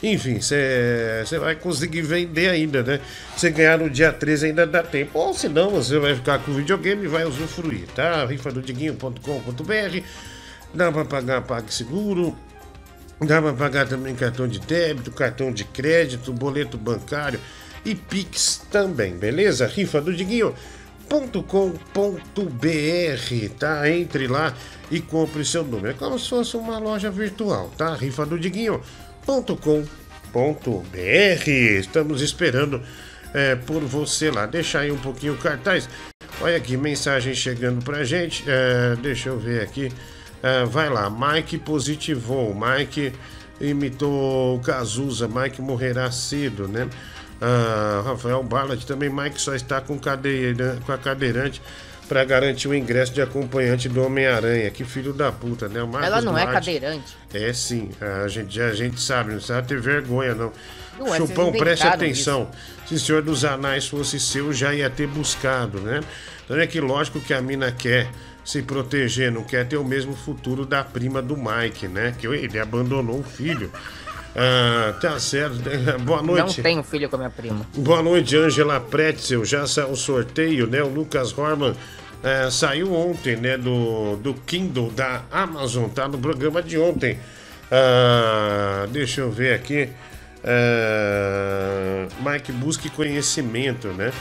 Enfim, 0.01 0.39
você 0.39 1.25
vai 1.39 1.55
conseguir 1.55 2.01
vender 2.03 2.49
ainda, 2.49 2.81
né? 2.81 3.01
Você 3.35 3.49
ganhar 3.49 3.77
no 3.77 3.89
dia 3.89 4.13
13 4.13 4.47
ainda 4.47 4.65
dá 4.65 4.81
tempo. 4.81 5.19
Ou 5.19 5.33
senão 5.33 5.69
você 5.71 5.99
vai 5.99 6.15
ficar 6.15 6.39
com 6.39 6.51
o 6.51 6.53
videogame 6.53 7.03
e 7.03 7.07
vai 7.07 7.25
usufruir, 7.25 7.85
tá? 7.93 8.25
rifa 8.25 8.51
do 8.51 8.61
Diguinho.com.br 8.61 10.03
Dá 10.73 10.91
pra 10.91 11.03
pagar 11.03 11.41
PagSeguro. 11.41 12.35
Dá 13.19 13.41
pra 13.41 13.51
pagar 13.51 13.87
também 13.87 14.15
cartão 14.15 14.47
de 14.47 14.59
débito, 14.59 15.11
cartão 15.11 15.51
de 15.51 15.65
crédito, 15.65 16.31
boleto 16.31 16.77
bancário 16.77 17.39
e 17.83 17.93
Pix 17.93 18.61
também, 18.71 19.17
beleza? 19.17 19.67
Rifa 19.67 19.99
do 19.99 20.13
tá? 23.57 23.89
Entre 23.89 24.27
lá 24.27 24.53
e 24.91 25.01
compre 25.01 25.43
seu 25.43 25.63
número. 25.63 25.89
É 25.89 25.93
como 25.93 26.17
se 26.19 26.29
fosse 26.29 26.55
uma 26.55 26.77
loja 26.77 27.09
virtual, 27.09 27.69
tá? 27.77 27.95
Rifa 27.95 28.25
do 28.25 28.39
com.br 29.25 29.89
Estamos 31.79 32.21
esperando 32.21 32.81
é, 33.33 33.55
por 33.55 33.81
você 33.81 34.31
lá. 34.31 34.45
Deixa 34.45 34.79
aí 34.79 34.91
um 34.91 34.97
pouquinho 34.97 35.33
o 35.33 35.37
cartaz. 35.37 35.89
Olha 36.41 36.57
aqui, 36.57 36.77
mensagem 36.77 37.33
chegando 37.33 37.83
pra 37.83 38.03
gente. 38.03 38.43
É, 38.47 38.95
deixa 38.95 39.29
eu 39.29 39.39
ver 39.39 39.61
aqui. 39.61 39.91
É, 40.41 40.65
vai 40.65 40.89
lá, 40.89 41.09
Mike 41.09 41.57
positivou. 41.57 42.55
Mike 42.55 43.13
imitou 43.59 44.55
o 44.57 44.59
Cazuza. 44.59 45.27
Mike 45.27 45.61
morrerá 45.61 46.11
cedo, 46.11 46.67
né? 46.67 46.89
Ah, 47.41 48.01
Rafael 48.05 48.43
Ballard 48.43 48.85
também. 48.85 49.09
Mike 49.09 49.39
só 49.41 49.55
está 49.55 49.79
com, 49.81 49.97
cadeira, 49.97 50.77
com 50.85 50.91
a 50.91 50.97
cadeirante 50.97 51.61
para 52.09 52.25
garantir 52.25 52.67
o 52.67 52.73
ingresso 52.73 53.13
de 53.13 53.21
acompanhante 53.21 53.87
do 53.87 54.03
Homem-Aranha. 54.03 54.71
Que 54.71 54.83
filho 54.83 55.13
da 55.13 55.31
puta, 55.31 55.69
né? 55.69 55.79
Ela 55.79 56.19
não 56.21 56.35
é 56.35 56.45
cadeirante. 56.47 57.15
É 57.31 57.53
sim, 57.53 57.91
a 58.01 58.27
gente, 58.27 58.59
a 58.59 58.73
gente 58.73 58.99
sabe, 58.99 59.29
não 59.29 59.37
precisa 59.37 59.61
ter 59.61 59.79
vergonha, 59.79 60.33
não. 60.33 60.51
não 60.97 61.13
é, 61.13 61.17
Chupão, 61.17 61.51
preste 61.51 61.85
atenção. 61.85 62.49
Isso. 62.51 62.87
Se 62.87 62.95
o 62.95 62.99
Senhor 62.99 63.21
dos 63.21 63.45
Anais 63.45 63.87
fosse 63.87 64.19
seu, 64.19 64.51
já 64.51 64.73
ia 64.73 64.89
ter 64.89 65.07
buscado, 65.07 65.79
né? 65.79 66.01
Então 66.43 66.57
é 66.57 66.65
que 66.65 66.81
lógico 66.81 67.21
que 67.21 67.31
a 67.31 67.41
mina 67.41 67.71
quer 67.71 68.09
se 68.43 68.63
proteger, 68.63 69.31
não 69.31 69.43
quer 69.43 69.67
ter 69.67 69.77
o 69.77 69.85
mesmo 69.85 70.15
futuro 70.15 70.65
da 70.65 70.83
prima 70.83 71.21
do 71.21 71.37
Mike, 71.37 71.87
né? 71.87 72.15
Que 72.17 72.25
ele 72.25 72.57
abandonou 72.57 73.19
o 73.19 73.23
filho. 73.23 73.71
Ah, 74.35 74.93
tá 74.99 75.19
certo. 75.19 75.57
Boa 76.03 76.21
noite. 76.21 76.57
Não 76.57 76.63
tenho 76.63 76.83
filho 76.83 77.09
com 77.09 77.15
a 77.15 77.19
minha 77.19 77.29
prima. 77.29 77.65
Boa 77.75 78.01
noite, 78.01 78.35
Angela 78.37 78.79
Pretzel. 78.79 79.43
Já 79.43 79.65
saiu 79.65 79.91
o 79.91 79.95
sorteio, 79.95 80.67
né? 80.67 80.81
O 80.81 80.87
Lucas 80.87 81.35
Horman 81.37 81.75
é, 82.23 82.49
saiu 82.49 82.93
ontem, 82.93 83.35
né? 83.35 83.57
Do, 83.57 84.15
do 84.17 84.33
Kindle 84.33 84.91
da 84.91 85.23
Amazon, 85.31 85.89
tá? 85.89 86.07
No 86.07 86.17
programa 86.17 86.61
de 86.61 86.77
ontem. 86.77 87.17
Ah, 87.71 88.87
deixa 88.91 89.21
eu 89.21 89.31
ver 89.31 89.53
aqui. 89.53 89.89
É, 90.43 92.07
Mike, 92.21 92.51
busque 92.53 92.89
conhecimento, 92.89 93.89
né? 93.89 94.11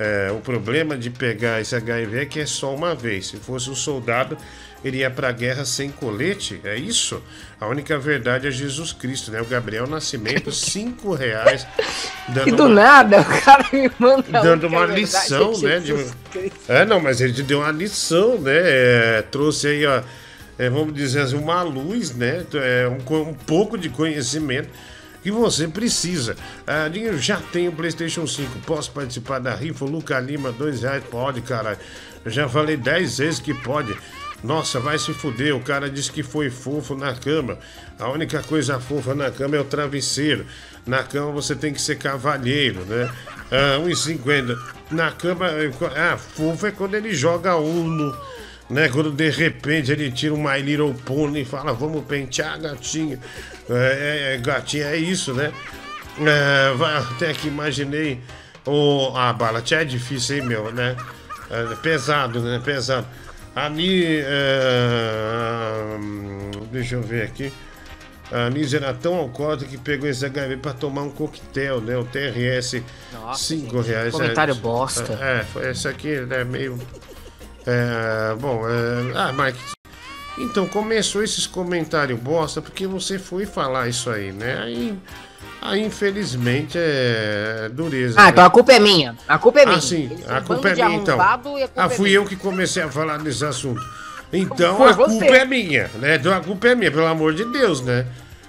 É, 0.00 0.30
o 0.30 0.36
problema 0.36 0.96
de 0.96 1.10
pegar 1.10 1.60
esse 1.60 1.74
HIV 1.74 2.20
é 2.20 2.24
que 2.24 2.38
é 2.38 2.46
só 2.46 2.72
uma 2.72 2.94
vez. 2.94 3.26
Se 3.26 3.36
fosse 3.36 3.68
um 3.68 3.74
soldado, 3.74 4.38
iria 4.84 5.10
para 5.10 5.28
a 5.28 5.32
guerra 5.32 5.64
sem 5.64 5.90
colete. 5.90 6.60
É 6.62 6.76
isso? 6.76 7.20
A 7.60 7.66
única 7.66 7.98
verdade 7.98 8.46
é 8.46 8.50
Jesus 8.52 8.92
Cristo, 8.92 9.32
né? 9.32 9.40
O 9.42 9.44
Gabriel 9.44 9.88
Nascimento, 9.88 10.52
cinco 10.54 11.14
reais. 11.14 11.66
Dando 12.28 12.48
e 12.48 12.52
do 12.52 12.66
uma... 12.66 12.74
nada, 12.76 13.20
o 13.22 13.42
cara 13.42 13.66
me 13.72 13.90
manda. 13.98 14.40
Dando 14.40 14.68
uma 14.68 14.86
lição, 14.86 15.52
é 15.64 15.66
né? 15.66 15.80
De... 15.80 16.06
É, 16.68 16.84
não, 16.84 17.00
mas 17.00 17.20
ele 17.20 17.42
deu 17.42 17.58
uma 17.58 17.72
lição, 17.72 18.40
né? 18.40 18.52
É, 18.54 19.24
trouxe 19.28 19.66
aí, 19.66 19.84
ó. 19.84 20.00
É, 20.56 20.70
vamos 20.70 20.94
dizer 20.94 21.22
assim, 21.22 21.36
uma 21.36 21.62
luz, 21.62 22.14
né? 22.14 22.44
É, 22.54 22.88
um, 22.88 23.16
um 23.30 23.34
pouco 23.34 23.76
de 23.76 23.88
conhecimento 23.88 24.68
que 25.22 25.30
você 25.30 25.68
precisa. 25.68 26.36
Ah, 26.66 26.88
Dinheiro, 26.88 27.18
já 27.18 27.40
tenho 27.52 27.72
PlayStation 27.72 28.26
5. 28.26 28.60
Posso 28.60 28.90
participar 28.92 29.38
da 29.38 29.54
rifa? 29.54 29.84
Luca 29.84 30.18
Lima, 30.20 30.52
dois 30.52 30.82
reais. 30.82 31.02
Pode, 31.04 31.40
caralho. 31.42 31.78
Eu 32.24 32.30
já 32.30 32.48
falei 32.48 32.76
dez 32.76 33.18
vezes 33.18 33.40
que 33.40 33.54
pode. 33.54 33.96
Nossa, 34.42 34.78
vai 34.78 34.98
se 34.98 35.12
fuder. 35.12 35.56
O 35.56 35.60
cara 35.60 35.90
disse 35.90 36.12
que 36.12 36.22
foi 36.22 36.50
fofo 36.50 36.94
na 36.94 37.14
cama. 37.14 37.58
A 37.98 38.08
única 38.08 38.42
coisa 38.42 38.78
fofa 38.78 39.14
na 39.14 39.30
cama 39.30 39.56
é 39.56 39.60
o 39.60 39.64
travesseiro. 39.64 40.46
Na 40.86 41.02
cama 41.02 41.32
você 41.32 41.54
tem 41.54 41.72
que 41.72 41.80
ser 41.80 41.96
cavalheiro, 41.96 42.84
né? 42.84 43.10
Ah, 43.50 43.78
1,50. 43.80 44.56
Na 44.90 45.10
cama. 45.10 45.46
Ah, 45.96 46.16
fofo 46.16 46.66
é 46.66 46.70
quando 46.70 46.94
ele 46.94 47.12
joga 47.12 47.56
Uno 47.56 48.16
né? 48.70 48.88
Quando 48.88 49.10
de 49.10 49.30
repente 49.30 49.90
ele 49.90 50.10
tira 50.10 50.34
um 50.34 50.42
My 50.42 50.60
Little 50.60 50.94
Pony 50.94 51.42
e 51.42 51.44
fala, 51.44 51.72
vamos 51.72 52.04
pentear 52.04 52.60
gatinho. 52.60 53.18
É, 53.68 54.32
é, 54.32 54.34
é 54.34 54.38
gatinha 54.38 54.86
é 54.86 54.96
isso, 54.96 55.32
né? 55.34 55.52
É, 56.20 56.74
vai, 56.74 56.96
até 56.96 57.32
que 57.32 57.48
imaginei. 57.48 58.20
Oh, 58.64 59.12
a 59.16 59.32
bala 59.32 59.62
é 59.70 59.84
difícil, 59.84 60.38
hein, 60.38 60.42
meu, 60.42 60.72
né? 60.72 60.96
É, 61.50 61.74
pesado, 61.76 62.40
né? 62.40 62.60
Pesado. 62.62 63.06
Ali. 63.54 64.20
É, 64.20 65.96
deixa 66.70 66.96
eu 66.96 67.02
ver 67.02 67.22
aqui. 67.22 67.52
A 68.30 68.46
Anísia 68.46 68.76
era 68.76 68.92
tão 68.92 69.14
alcoólica 69.14 69.64
que 69.64 69.78
pegou 69.78 70.06
esse 70.06 70.24
HIV 70.24 70.58
para 70.58 70.74
tomar 70.74 71.02
um 71.02 71.10
coquetel, 71.10 71.80
né? 71.80 71.96
O 71.96 72.04
TRS, 72.04 72.82
5 73.34 73.80
reais. 73.80 74.12
Comentário 74.12 74.54
bosta. 74.56 75.18
É, 75.18 75.70
esse 75.70 75.88
aqui, 75.88 76.20
né? 76.20 76.44
Meio 76.44 76.78
é, 77.66 78.34
bom, 78.36 78.62
é, 78.68 79.12
ah, 79.14 79.32
Mike. 79.32 79.58
Então 80.38 80.66
começou 80.68 81.22
esses 81.22 81.46
comentários 81.46 82.18
bosta 82.18 82.62
porque 82.62 82.86
você 82.86 83.18
foi 83.18 83.44
falar 83.44 83.88
isso 83.88 84.08
aí, 84.08 84.32
né? 84.32 84.58
Aí, 84.62 84.98
aí 85.60 85.84
infelizmente 85.84 86.78
é 86.78 87.68
dureza. 87.72 88.20
Ah, 88.20 88.24
né? 88.24 88.30
então 88.30 88.44
a 88.44 88.50
culpa 88.50 88.72
é 88.72 88.78
minha. 88.78 89.16
A 89.26 89.38
culpa 89.38 89.60
é 89.60 89.66
minha. 89.66 89.78
Ah, 89.78 89.80
sim, 89.80 90.10
a 90.28 90.40
culpa 90.40 90.68
é 90.68 90.74
minha 90.74 90.94
então. 90.94 91.20
Ah, 91.20 91.40
é 91.86 91.88
fui 91.88 92.10
é 92.10 92.12
eu 92.12 92.24
que 92.24 92.36
comecei 92.36 92.82
a 92.82 92.88
falar 92.88 93.18
desse 93.18 93.44
assunto. 93.44 93.82
Então 94.32 94.84
a 94.84 94.94
culpa 94.94 95.24
é 95.24 95.44
minha, 95.44 95.90
né? 95.96 96.16
Então 96.16 96.32
a 96.32 96.40
culpa 96.40 96.68
é 96.68 96.74
minha, 96.74 96.90
pelo 96.90 97.06
amor 97.06 97.34
de 97.34 97.44
Deus, 97.46 97.80
né? 97.80 98.06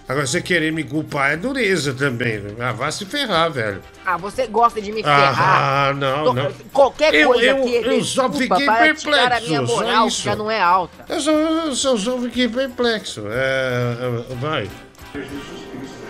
Agora, 0.10 0.26
você 0.26 0.42
querer 0.42 0.72
me 0.72 0.84
culpar 0.84 1.34
é 1.34 1.38
dureza 1.38 1.94
também. 1.94 2.42
Ah, 2.60 2.72
vai 2.72 2.92
se 2.92 3.06
ferrar, 3.06 3.52
velho. 3.52 3.80
Ah, 4.04 4.18
você 4.18 4.48
gosta 4.48 4.82
de 4.82 4.92
me 4.92 5.04
ferrar. 5.04 5.36
Ah, 5.38 5.94
não, 5.94 6.24
Tô, 6.24 6.34
não. 6.34 6.52
Qualquer 6.74 7.24
coisa 7.28 7.46
eu, 7.46 7.58
aqui... 7.58 7.76
Eu, 7.76 7.92
eu 7.92 8.04
só 8.04 8.28
fiquei 8.28 8.66
perplexo. 8.66 9.08
A 9.08 9.40
minha 9.40 9.62
moral, 9.62 10.08
que 10.08 10.24
já 10.24 10.36
não 10.36 10.50
é 10.50 10.60
alta. 10.60 11.06
Eu 11.08 11.20
só, 11.20 11.32
eu 11.32 11.76
só, 11.76 11.96
só 11.96 12.18
fiquei 12.22 12.48
perplexo. 12.48 13.22
É, 13.30 13.98
é, 14.32 14.36
vai. 14.38 14.68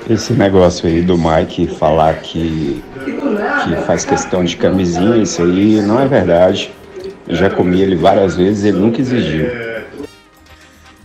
Esse 0.09 0.31
negócio 0.31 0.87
aí 0.87 1.01
do 1.01 1.17
Mike 1.17 1.67
falar 1.67 2.21
que, 2.21 2.81
que 3.03 3.75
faz 3.85 4.05
questão 4.05 4.45
de 4.45 4.55
camisinha, 4.55 5.17
isso 5.17 5.43
aí 5.43 5.81
não 5.81 5.99
é 5.99 6.07
verdade. 6.07 6.71
Eu 7.27 7.35
já 7.35 7.49
comi 7.49 7.81
ele 7.81 7.97
várias 7.97 8.37
vezes 8.37 8.63
e 8.63 8.69
ele 8.69 8.77
nunca 8.77 9.01
exigiu. 9.01 9.68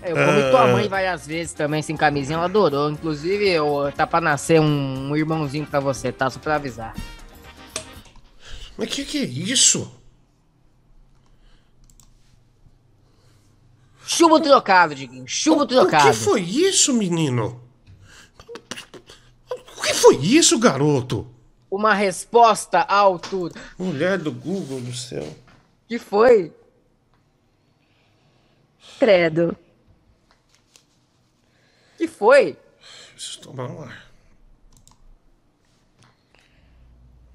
Eu 0.04 0.14
comi 0.14 0.50
tua 0.50 0.66
mãe 0.66 0.88
várias 0.88 1.26
vezes 1.26 1.54
também 1.54 1.80
sem 1.80 1.96
camisinha, 1.96 2.36
ela 2.36 2.44
adorou. 2.44 2.90
Inclusive, 2.90 3.48
eu, 3.48 3.90
tá 3.96 4.06
pra 4.06 4.20
nascer 4.20 4.60
um, 4.60 5.10
um 5.10 5.16
irmãozinho 5.16 5.66
pra 5.66 5.80
você, 5.80 6.12
tá? 6.12 6.28
Só 6.28 6.38
pra 6.38 6.56
avisar. 6.56 6.94
Mas 8.76 8.88
que 8.90 9.04
que 9.04 9.18
é 9.18 9.24
isso? 9.24 9.90
Chumbo 14.06 14.38
trocado, 14.38 14.94
Diguinho. 14.94 15.26
Chumbo 15.26 15.64
trocado. 15.66 16.08
O 16.08 16.10
que 16.10 16.16
foi 16.16 16.42
isso, 16.42 16.92
menino? 16.92 17.62
O 19.78 19.82
que 19.82 19.94
foi 19.94 20.16
isso, 20.16 20.58
garoto? 20.58 21.26
Uma 21.70 21.94
resposta 21.94 22.80
à 22.80 22.96
altura. 22.96 23.54
Mulher 23.78 24.18
do 24.18 24.30
Google 24.30 24.80
do 24.80 24.94
céu. 24.94 25.26
Que 25.88 25.98
foi? 25.98 26.52
Credo. 28.98 29.56
Que 31.96 32.08
foi? 32.08 32.56
Preciso 33.14 33.40
tomar 33.40 33.70
um 33.70 33.82
ar. 33.82 34.04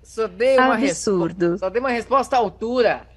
Só 0.03 0.27
dei 0.27 0.57
uma 0.57 0.75
Absurdo. 0.75 1.57
Só 1.57 1.69
dei 1.69 1.79
uma 1.79 1.91
resposta 1.91 2.35
à 2.35 2.39
altura. 2.39 3.07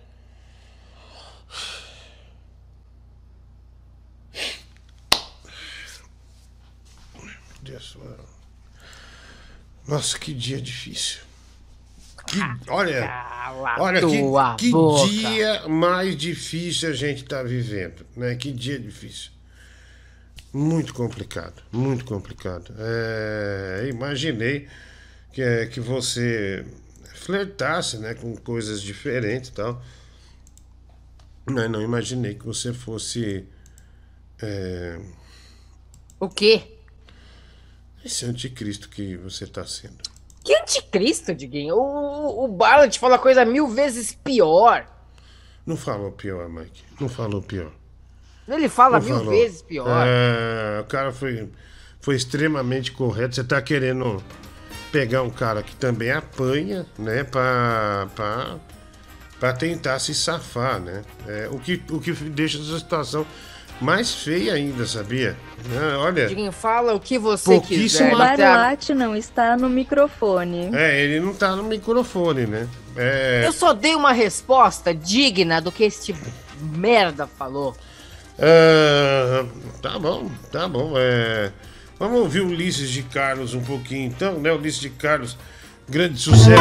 Deus, 7.61 7.97
Nossa, 9.88 10.18
que 10.18 10.32
dia 10.32 10.61
difícil. 10.61 11.22
Que, 12.26 12.38
olha, 12.68 13.11
olha 13.78 14.01
que, 14.01 14.70
que 14.70 15.11
dia 15.11 15.68
mais 15.68 16.16
difícil 16.16 16.90
a 16.90 16.93
gente 16.93 17.24
está 17.24 17.43
vivendo, 17.43 18.07
né? 18.16 18.36
Que 18.36 18.53
dia 18.53 18.78
difícil. 18.78 19.32
Muito 20.53 20.92
complicado, 20.92 21.62
muito 21.72 22.05
complicado. 22.05 22.74
É, 22.78 23.88
imaginei 23.88 24.68
que, 25.32 25.66
que 25.66 25.80
você 25.80 26.66
flertasse 27.14 27.98
né, 27.98 28.14
com 28.14 28.36
coisas 28.36 28.82
diferentes 28.82 29.48
e 29.50 29.53
tal. 29.55 29.82
Mas 31.46 31.70
não 31.70 31.80
imaginei 31.80 32.34
que 32.34 32.44
você 32.44 32.72
fosse. 32.72 33.46
É... 34.40 35.00
O 36.20 36.28
quê? 36.28 36.78
Esse 38.05 38.26
anticristo 38.26 38.88
que 38.88 39.16
você 39.16 39.44
está 39.44 39.64
sendo. 39.64 40.03
Que 40.44 40.55
anticristo, 40.55 41.34
Diguinho? 41.34 41.76
O, 41.76 42.44
o 42.44 42.48
Ballard 42.48 42.96
fala 42.98 43.18
coisa 43.18 43.44
mil 43.44 43.68
vezes 43.68 44.12
pior. 44.12 44.86
Não 45.64 45.76
falou 45.76 46.12
pior, 46.12 46.48
Mike. 46.48 46.82
Não 47.00 47.09
falou 47.09 47.40
pior. 47.40 47.72
Ele 48.49 48.68
fala 48.68 48.99
Não 48.99 49.07
mil 49.07 49.16
falou. 49.18 49.30
vezes 49.32 49.62
pior. 49.62 50.05
É, 50.07 50.80
o 50.80 50.84
cara 50.84 51.12
foi, 51.12 51.49
foi 52.01 52.16
extremamente 52.16 52.93
correto. 52.93 53.34
Você 53.34 53.45
tá 53.45 53.61
querendo 53.62 54.22
pegar 54.90 55.22
um 55.22 55.30
cara 55.30 55.62
que 55.62 55.74
também 55.76 56.11
apanha, 56.11 56.86
né? 56.99 57.24
Pra, 57.24 58.09
pra, 58.14 58.57
pra 59.38 59.53
tentar 59.53 59.99
se 59.99 60.14
safar, 60.14 60.80
né? 60.80 61.03
É, 61.26 61.49
o, 61.51 61.59
que, 61.59 61.80
o 61.90 62.01
que 62.01 62.12
deixa 62.12 62.59
essa 62.59 62.78
situação 62.78 63.26
mais 63.80 64.12
feia 64.14 64.55
ainda, 64.55 64.86
sabia? 64.86 65.36
É, 65.74 65.97
olha. 65.97 66.26
Diguinho, 66.26 66.53
fala 66.53 66.95
o 66.95 67.01
que 67.01 67.18
você 67.18 67.59
quiser. 67.61 68.12
O 68.12 68.18
Barlate 68.18 68.95
não 68.95 69.16
está 69.16 69.57
no 69.57 69.68
microfone. 69.68 70.70
É, 70.74 71.01
ele 71.01 71.20
não 71.20 71.34
tá 71.34 71.57
no 71.57 71.64
microfone, 71.64 72.47
né? 72.47 72.68
É... 72.97 73.43
Eu 73.47 73.53
só 73.53 73.72
dei 73.72 73.95
uma 73.95 74.12
resposta 74.12 74.95
digna 74.95 75.61
do 75.61 75.72
que 75.72 75.84
este 75.84 76.14
merda 76.61 77.26
falou. 77.26 77.74
Uh, 78.43 79.47
tá 79.80 79.99
bom, 80.01 80.28
tá 80.51 80.66
bom. 80.66 80.95
É, 80.97 81.53
vamos 81.97 82.18
ouvir 82.18 82.40
o 82.40 82.49
Ulisses 82.49 82.90
de 82.90 83.05
Carlos 83.05 83.55
um 83.55 83.61
pouquinho 83.61 84.07
então, 84.07 84.40
né? 84.40 84.51
Ulisses 84.53 84.80
de 84.80 84.90
Carlos, 84.90 85.38
grande 85.88 86.18
sucesso. 86.18 86.61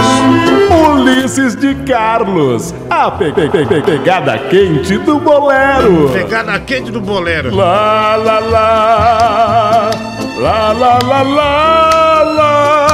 Ulisses 0.93 1.55
de 1.55 1.73
Carlos, 1.83 2.71
a 2.87 3.09
pe 3.09 3.31
pe 3.33 3.49
pe 3.49 3.81
pegada 3.81 4.37
quente 4.37 4.95
do 4.99 5.19
bolero. 5.19 6.11
Pegada 6.13 6.59
quente 6.59 6.91
do 6.91 7.01
bolero. 7.01 7.55
Lá, 7.55 8.15
lá, 8.15 8.39
lá, 8.39 9.89
lá, 10.37 10.71
lá, 10.71 10.99
lá, 11.01 11.21
lá, 11.23 12.23
lá. 12.23 12.91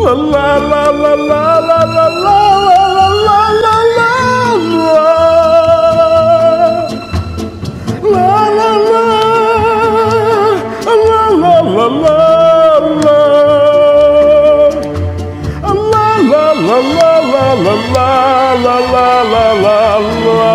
La 0.00 0.14
la 0.14 0.56
la 0.58 0.90
la 0.90 1.14
la 1.14 1.60
la 1.60 1.89
la 18.92 19.22
la 19.22 19.52
la 19.64 19.98
la 19.98 20.52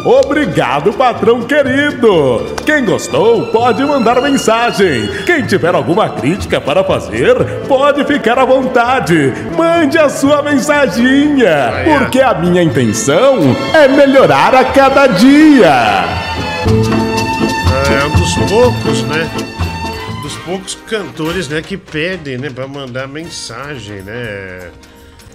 Obrigado, 0.07 0.93
patrão 0.93 1.41
querido! 1.41 2.55
Quem 2.65 2.86
gostou, 2.86 3.47
pode 3.47 3.84
mandar 3.84 4.21
mensagem. 4.21 5.05
Quem 5.25 5.45
tiver 5.45 5.75
alguma 5.75 6.09
crítica 6.09 6.61
para 6.61 6.82
fazer, 6.84 7.36
pode 7.67 8.05
ficar 8.05 8.39
à 8.39 8.45
vontade. 8.45 9.34
Mande 9.57 9.97
a 9.97 10.07
sua 10.07 10.41
mensaginha, 10.41 11.84
porque 11.84 12.21
a 12.21 12.34
minha 12.34 12.63
intenção 12.63 13.38
é 13.73 13.88
melhorar 13.89 14.55
a 14.55 14.63
cada 14.63 15.07
dia. 15.07 16.05
É 17.89 18.05
um 18.05 18.09
dos 18.11 18.35
poucos, 18.51 19.01
né? 19.03 19.29
Dos 20.21 20.35
poucos 20.38 20.75
cantores, 20.75 21.47
né, 21.47 21.61
que 21.61 21.77
pedem, 21.77 22.38
né, 22.38 22.49
para 22.49 22.67
mandar 22.67 23.07
mensagem, 23.07 24.01
né? 24.01 24.71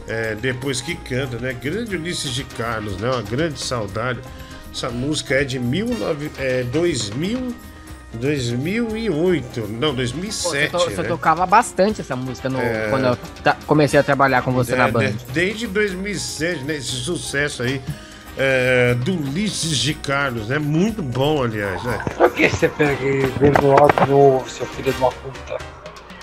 É, 0.07 0.35
depois 0.41 0.81
que 0.81 0.95
canta, 0.95 1.39
né? 1.39 1.55
Grande 1.55 1.97
Ulisses 1.97 2.33
de 2.33 2.45
Carlos, 2.45 2.99
né? 2.99 3.09
Uma 3.09 3.23
grande 3.23 3.59
saudade. 3.59 4.21
Essa 4.71 4.91
música 4.91 5.35
é 5.35 5.45
de 5.45 5.59
19, 5.59 6.31
é, 6.39 6.63
2000, 6.65 7.55
2008, 8.15 9.69
não, 9.69 9.95
2007. 9.95 10.71
Pô, 10.71 10.79
você, 10.79 10.85
to, 10.85 10.91
você 10.91 11.03
né? 11.03 11.09
tocava 11.09 11.47
bastante 11.47 12.01
essa 12.03 12.15
música 12.15 12.49
no, 12.51 12.61
é... 12.61 12.89
quando 12.91 13.07
eu 13.07 13.19
comecei 13.67 13.99
a 13.99 14.03
trabalhar 14.03 14.43
com 14.43 14.53
você 14.53 14.75
é, 14.75 14.77
na 14.77 14.89
banda. 14.89 15.15
Desde 15.33 15.67
2007, 15.67 16.65
né, 16.65 16.77
esse 16.77 16.89
sucesso 16.89 17.63
aí 17.63 17.81
é, 18.37 18.95
do 18.95 19.13
Ulisses 19.13 19.77
de 19.79 19.95
Carlos, 19.95 20.49
né? 20.49 20.59
Muito 20.59 21.03
bom, 21.03 21.43
aliás. 21.43 21.83
Né? 21.85 22.05
Por 22.17 22.33
que 22.33 22.49
você 22.49 22.69
pega 22.69 23.05
e 23.05 23.27
vem 23.39 23.53
no 23.63 23.73
alto 23.73 24.07
novo, 24.11 24.49
seu 24.49 24.67
filho 24.67 24.93
de 24.93 24.99
uma 24.99 25.11
puta? 25.11 25.59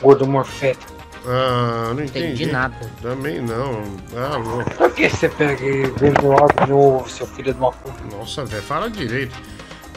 Gordo 0.01 0.27
morfético. 0.27 0.99
Ah, 1.25 1.91
não 1.93 2.03
entendi. 2.03 2.27
entendi 2.27 2.45
nada. 2.47 2.75
Também 3.01 3.41
não. 3.41 3.83
Ah, 4.15 4.37
louco. 4.37 4.69
Por 4.71 4.91
que 4.93 5.09
você 5.09 5.27
pega 5.27 5.63
e 5.63 5.83
vem 5.91 6.13
no 6.23 6.65
novo, 6.67 7.09
seu 7.09 7.27
filho 7.27 7.53
de 7.53 7.59
uma 7.59 7.71
puta? 7.71 8.15
Nossa, 8.15 8.45
velho, 8.45 8.63
fala 8.63 8.89
direito. 8.89 9.35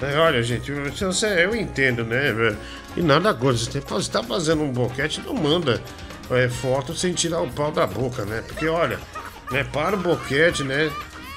É, 0.03 0.19
olha, 0.19 0.43
gente, 0.43 0.73
você, 0.73 1.45
eu 1.45 1.55
entendo, 1.55 2.05
né? 2.05 2.57
E 2.97 3.03
nada 3.03 3.33
coisa, 3.33 3.65
você 3.65 3.79
está 3.79 4.23
fazendo 4.23 4.63
um 4.63 4.73
boquete, 4.73 5.23
não 5.25 5.33
manda 5.33 5.81
é, 6.31 6.49
foto 6.49 6.93
sem 6.93 7.13
tirar 7.13 7.41
o 7.41 7.51
pau 7.51 7.71
da 7.71 7.87
boca, 7.87 8.25
né? 8.25 8.43
Porque 8.47 8.67
olha, 8.67 8.99
né, 9.51 9.65
para 9.65 9.95
o 9.95 9.99
boquete, 9.99 10.65
né? 10.65 10.91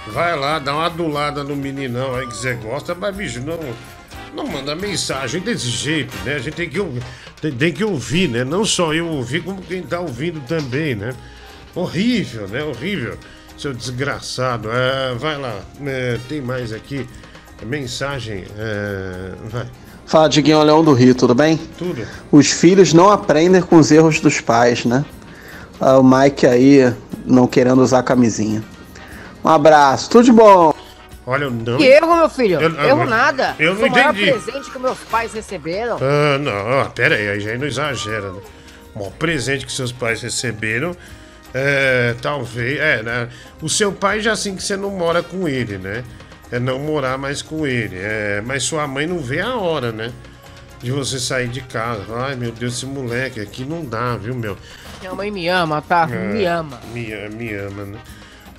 Vai 0.08 0.38
lá, 0.38 0.60
dá 0.60 0.74
uma 0.74 0.86
adulada 0.86 1.43
no 1.43 1.56
meninão 1.56 2.16
aí 2.16 2.28
que 2.28 2.38
você 2.38 2.53
gosta, 2.53 2.93
mas 2.93 3.16
bicho, 3.16 3.41
não, 3.41 3.60
não 4.36 4.47
manda 4.47 4.76
mensagem 4.76 5.41
desse 5.41 5.68
jeito, 5.68 6.16
né? 6.24 6.36
A 6.36 6.39
gente 6.39 6.56
tem 6.56 6.70
que 6.70 6.80
ouvir 6.80 7.03
tem, 7.41 7.51
tem 7.51 7.72
que 7.72 7.84
ouvir, 7.84 8.30
né? 8.30 8.43
Não 8.43 8.66
só 8.66 8.93
eu 8.93 9.08
ouvir, 9.08 9.43
como 9.43 9.62
quem 9.62 9.82
tá 9.82 9.99
ouvindo 9.99 10.39
também, 10.47 10.95
né? 10.95 11.14
Horrível, 11.74 12.47
né? 12.47 12.64
Horrível. 12.64 13.18
Seu 13.58 13.74
desgraçado. 13.74 14.70
É, 14.72 15.14
vai 15.16 15.38
lá, 15.38 15.60
é, 15.86 16.18
tem 16.28 16.41
mais 16.41 16.74
aqui. 16.74 17.08
Mensagem. 17.66 18.45
É, 18.58 19.32
vai. 19.49 19.68
Fala, 20.06 20.28
Diguinho 20.28 20.62
Leão 20.62 20.84
do 20.84 20.93
Rio, 20.93 21.16
tudo 21.16 21.34
bem? 21.34 21.58
Tudo. 21.78 22.06
Os 22.32 22.51
filhos 22.51 22.93
não 22.93 23.10
aprendem 23.10 23.62
com 23.62 23.78
os 23.78 23.91
erros 23.91 24.20
dos 24.20 24.39
pais, 24.39 24.86
né? 24.86 25.03
Ah, 25.80 25.97
o 25.97 26.03
Mike 26.03 26.45
aí 26.45 26.93
não 27.26 27.47
querendo 27.47 27.82
usar 27.82 28.03
camisinha. 28.03 28.64
Um 29.46 29.50
abraço, 29.50 30.10
tudo 30.10 30.24
de 30.26 30.32
bom. 30.32 30.74
Olha, 31.24 31.43
eu 31.43 31.52
não. 31.52 31.78
Que 31.78 31.84
erro, 31.86 32.16
meu 32.18 32.28
filho? 32.30 32.60
Eu- 32.60 32.74
eu- 32.74 32.88
erro 32.88 33.06
nada. 33.06 33.56
eu 33.60 33.74
não 33.74 33.80
Foi 33.80 33.89
o 33.89 33.91
maior 33.91 34.10
entendi. 34.16 34.32
presente 34.32 34.72
que 34.72 34.80
meus 34.80 34.98
pais 35.12 35.34
receberam. 35.34 35.98
Ah, 36.02 36.38
não, 36.39 36.89
pera 36.89 37.14
aí, 37.16 37.30
aí 37.30 37.39
já 37.39 37.56
não 37.56 37.68
exagera, 37.68 38.32
né? 38.32 38.39
O 38.96 39.00
maior 39.00 39.12
presente 39.12 39.64
que 39.64 39.72
seus 39.72 39.91
pais 39.91 40.20
receberam, 40.24 40.96
é, 41.54 42.16
talvez, 42.24 42.80
é, 42.80 43.04
né? 43.04 43.30
O 43.62 43.70
seu 43.70 43.91
pai 43.91 44.20
já 44.20 44.32
assim 44.32 44.56
que 44.56 44.64
você 44.64 44.76
não 44.76 44.89
mora 44.89 45.22
com 45.22 45.48
ele, 45.48 45.78
né? 45.78 46.04
É 46.52 46.60
não 46.60 46.80
morar 46.80 47.16
mais 47.18 47.43
com 47.43 47.68
ele, 47.68 47.98
é, 48.00 48.41
mas 48.43 48.64
sua 48.64 48.88
mãe 48.88 49.06
não 49.06 49.20
vê 49.20 49.41
a 49.41 49.56
hora, 49.56 49.91
né? 49.91 50.12
De 50.82 50.91
você 50.91 51.20
sair 51.20 51.50
de 51.50 51.62
casa. 51.62 52.02
Ai, 52.16 52.36
meu 52.36 52.52
Deus, 52.52 52.78
esse 52.78 52.86
moleque 52.88 53.39
aqui 53.39 53.64
não 53.64 53.86
dá, 53.86 54.16
viu, 54.18 54.34
meu? 54.34 54.58
Minha 55.02 55.14
mãe 55.14 55.30
me 55.30 55.48
ama, 55.48 55.84
tá? 55.84 56.08
É, 56.12 56.16
Me 56.34 56.46
ama. 56.46 56.80
Me, 56.91 57.30
me 57.30 57.54
ama, 57.54 57.84
né? 57.86 58.00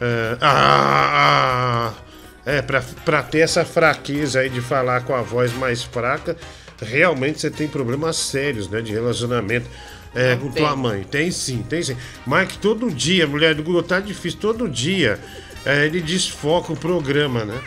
É, 0.01 0.37
ah, 0.41 1.93
ah, 1.95 2.03
é, 2.45 2.63
pra, 2.63 2.83
pra 3.05 3.23
ter 3.23 3.41
essa 3.41 3.65
fraqueza 3.65 4.41
aí 4.41 4.51
de 4.51 4.61
falar 4.61 5.03
com 5.03 5.15
a 5.15 5.23
voz 5.23 5.53
mais 5.55 5.83
fraca, 5.83 6.37
realmente 6.81 7.41
você 7.41 7.51
tem 7.51 7.67
problemas 7.67 8.17
sérios, 8.17 8.69
né? 8.69 8.81
De 8.81 8.93
relacionamento 8.93 9.69
é, 10.15 10.37
com 10.37 10.51
tua 10.51 10.77
mãe. 10.77 11.03
Tem 11.03 11.31
sim, 11.31 11.63
tem 11.69 11.83
sim. 11.83 11.97
Mike, 12.27 12.59
todo 12.59 12.91
dia, 12.91 13.27
mulher 13.27 13.55
do 13.55 13.63
Google, 13.63 13.83
tá 13.83 13.99
difícil, 14.01 14.39
todo 14.41 14.69
dia 14.69 15.19
é, 15.65 15.87
ele 15.87 16.01
desfoca 16.01 16.73
o 16.73 16.77
programa, 16.77 17.45
né? 17.45 17.59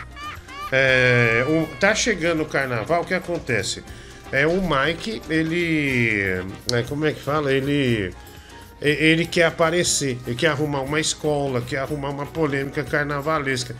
É, 0.72 1.44
o- 1.48 1.66
tá 1.78 1.94
chegando 1.94 2.42
o 2.42 2.46
carnaval, 2.46 3.02
o 3.02 3.04
que 3.04 3.12
acontece? 3.14 3.82
É 4.32 4.46
o 4.46 4.62
Mike, 4.62 5.20
ele. 5.28 6.22
é, 6.72 6.82
como 6.88 7.04
é 7.04 7.12
que 7.12 7.20
fala? 7.20 7.52
Ele. 7.52 8.12
Ele 8.80 9.26
quer 9.26 9.44
aparecer, 9.44 10.18
ele 10.26 10.34
quer 10.36 10.48
arrumar 10.48 10.80
uma 10.80 10.98
escola, 10.98 11.60
quer 11.60 11.78
arrumar 11.80 12.08
uma 12.10 12.24
polêmica 12.26 12.82
carnavalesca. 12.82 13.76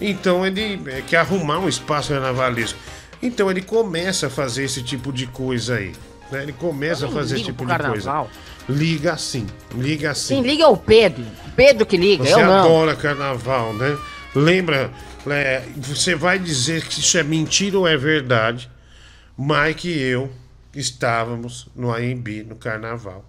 Então 0.00 0.44
ele 0.46 0.80
é, 0.90 1.00
quer 1.00 1.18
arrumar 1.18 1.58
um 1.58 1.68
espaço 1.68 2.10
carnavalesco. 2.10 2.78
Então 3.22 3.50
ele 3.50 3.62
começa 3.62 4.26
a 4.26 4.30
fazer 4.30 4.64
esse 4.64 4.82
tipo 4.82 5.12
de 5.12 5.26
coisa 5.26 5.76
aí. 5.76 5.92
né? 6.30 6.42
Ele 6.42 6.52
começa 6.52 7.06
a 7.06 7.08
fazer 7.10 7.36
esse 7.36 7.44
tipo 7.44 7.64
de 7.64 7.78
coisa. 7.78 8.26
Liga 8.68 9.16
sim, 9.16 9.46
liga 9.74 10.14
sim. 10.14 10.34
Quem 10.34 10.42
liga 10.50 10.64
é 10.64 10.66
o 10.66 10.76
Pedro. 10.76 11.24
Pedro 11.56 11.86
que 11.86 11.96
liga, 11.96 12.24
Você 12.24 12.34
eu 12.34 12.46
não. 12.46 12.60
adora 12.60 12.94
carnaval, 12.94 13.72
né? 13.74 13.96
Lembra, 14.34 14.90
é, 15.26 15.62
você 15.76 16.14
vai 16.14 16.38
dizer 16.38 16.86
que 16.86 17.00
isso 17.00 17.16
é 17.18 17.22
mentira 17.22 17.78
ou 17.78 17.86
é 17.88 17.96
verdade. 17.96 18.70
Mike 19.36 19.88
e 19.88 20.00
eu 20.00 20.30
estávamos 20.74 21.68
no 21.74 21.92
AMB, 21.92 22.44
no 22.48 22.56
carnaval. 22.56 23.24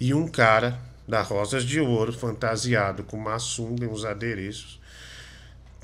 E 0.00 0.14
um 0.14 0.28
cara 0.28 0.80
da 1.06 1.22
Rosas 1.22 1.64
de 1.64 1.80
Ouro, 1.80 2.12
fantasiado 2.12 3.02
com 3.02 3.16
uma 3.16 3.38
sunga 3.38 3.84
e 3.84 3.88
uns 3.88 4.04
adereços, 4.04 4.78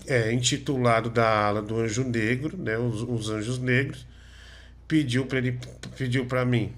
é, 0.07 0.33
intitulado 0.33 1.09
da 1.09 1.47
ala 1.47 1.63
do 1.63 1.79
Anjo 1.81 2.05
Negro, 2.05 2.57
né? 2.57 2.77
Os, 2.77 3.03
os 3.03 3.31
Anjos 3.31 3.59
Negros, 3.59 4.07
pediu 4.87 5.27
para 5.27 5.39
ele, 5.39 5.59
pediu 5.97 6.27
para 6.27 6.45
mim, 6.45 6.73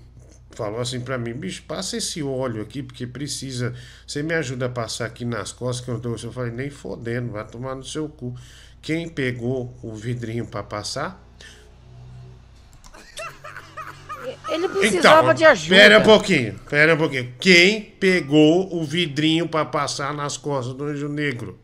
falou 0.53 0.81
assim 0.81 1.01
pra 1.01 1.19
mim, 1.19 1.35
bicho, 1.35 1.65
passa 1.67 1.97
esse 1.97 2.23
óleo 2.23 2.63
aqui, 2.63 2.83
porque 2.83 3.07
precisa. 3.07 3.75
Você 4.07 4.23
me 4.23 4.33
ajuda 4.35 4.67
a 4.67 4.71
passar 4.71 5.07
aqui 5.07 5.25
nas 5.25 5.53
costas 5.53 5.85
que 5.85 5.91
eu 5.91 6.01
tô. 6.01 6.15
Eu 6.15 6.33
falei, 6.33 6.53
nem 6.53 6.71
fodendo, 6.71 7.33
vai 7.33 7.47
tomar 7.47 7.75
no 7.75 7.85
seu 7.85 8.09
cu. 8.09 8.35
Quem 8.81 9.09
pegou 9.09 9.77
o 9.83 9.95
vidrinho 9.95 10.47
pra 10.47 10.63
passar? 10.63 11.26
Ele 14.49 14.69
precisava 14.69 15.35
de 15.35 15.45
ajuda. 15.45 15.75
Então, 15.75 15.89
Pera 15.89 15.99
um 15.99 16.03
pouquinho, 16.03 16.61
pera 16.69 16.95
um 16.95 16.97
pouquinho. 16.99 17.33
Quem 17.41 17.81
pegou 17.81 18.75
o 18.75 18.85
vidrinho 18.85 19.49
pra 19.49 19.65
passar 19.65 20.15
nas 20.15 20.37
costas 20.37 20.75
do 20.75 20.85
Anjo 20.85 21.09
Negro? 21.09 21.59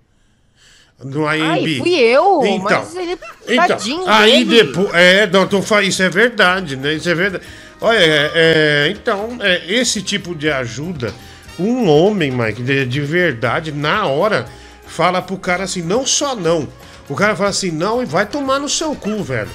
No 1.03 1.26
AMB. 1.26 1.43
Ai, 1.43 1.78
fui 1.78 1.95
eu, 1.95 2.43
Então, 2.45 2.62
mas 2.62 2.95
ele... 2.97 3.18
então, 3.49 3.66
Tadinho 3.66 4.09
aí 4.09 4.45
dele. 4.45 4.64
depois. 4.68 4.95
É, 4.95 5.26
não, 5.26 5.47
tô 5.49 5.59
isso 5.80 6.03
é 6.03 6.09
verdade, 6.09 6.76
né? 6.76 6.95
Isso 6.95 7.09
é 7.09 7.14
verdade. 7.14 7.45
Olha, 7.80 7.99
é, 7.99 8.30
é, 8.35 8.89
então, 8.91 9.37
é, 9.41 9.62
esse 9.66 10.01
tipo 10.03 10.35
de 10.35 10.49
ajuda, 10.49 11.12
um 11.59 11.89
homem, 11.89 12.30
Mike, 12.30 12.62
de, 12.62 12.87
de 12.87 13.01
verdade, 13.01 13.72
na 13.72 14.07
hora, 14.07 14.47
fala 14.87 15.20
pro 15.20 15.37
cara 15.37 15.64
assim, 15.64 15.83
não 15.83 16.07
só 16.07 16.37
não. 16.37 16.68
O 17.09 17.16
cara 17.16 17.35
fala 17.35 17.51
assim, 17.51 17.72
não, 17.72 18.01
e 18.01 18.07
vai 18.07 18.24
tomar 18.24 18.61
no 18.61 18.68
seu 18.68 18.95
cu, 18.95 19.22
velho. 19.24 19.51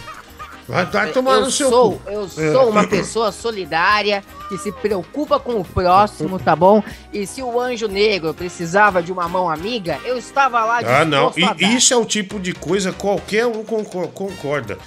Vai, 0.68 0.86
vai 0.86 1.12
tomar 1.12 1.36
eu 1.36 1.42
no 1.42 1.52
seu 1.52 1.70
sou, 1.70 1.94
cu. 1.94 2.02
Eu 2.12 2.24
É. 2.26 2.28
sou 2.52 2.70
uma 2.70 2.86
pessoa 2.86 3.32
solidária 3.32 4.24
que 4.50 4.58
se 4.58 4.72
preocupa 4.72 5.40
com 5.40 5.54
o 5.62 5.64
próximo, 5.64 6.38
tá 6.40 6.56
bom? 6.56 6.84
E 7.14 7.26
se 7.26 7.42
o 7.42 7.60
anjo 7.60 7.88
negro 7.88 8.34
precisava 8.34 9.02
de 9.02 9.12
uma 9.12 9.30
mão 9.30 9.50
amiga, 9.50 9.98
eu 10.04 10.18
estava 10.18 10.64
lá 10.66 10.80
Ah, 10.86 11.06
não. 11.06 11.32
E 11.58 11.76
isso 11.76 11.94
é 11.94 11.98
o 11.98 12.04
tipo 12.06 12.38
de 12.40 12.54
coisa 12.54 12.92
qualquer 12.92 13.46
um 13.46 13.64
concor- 13.64 14.08
concorda. 14.10 14.78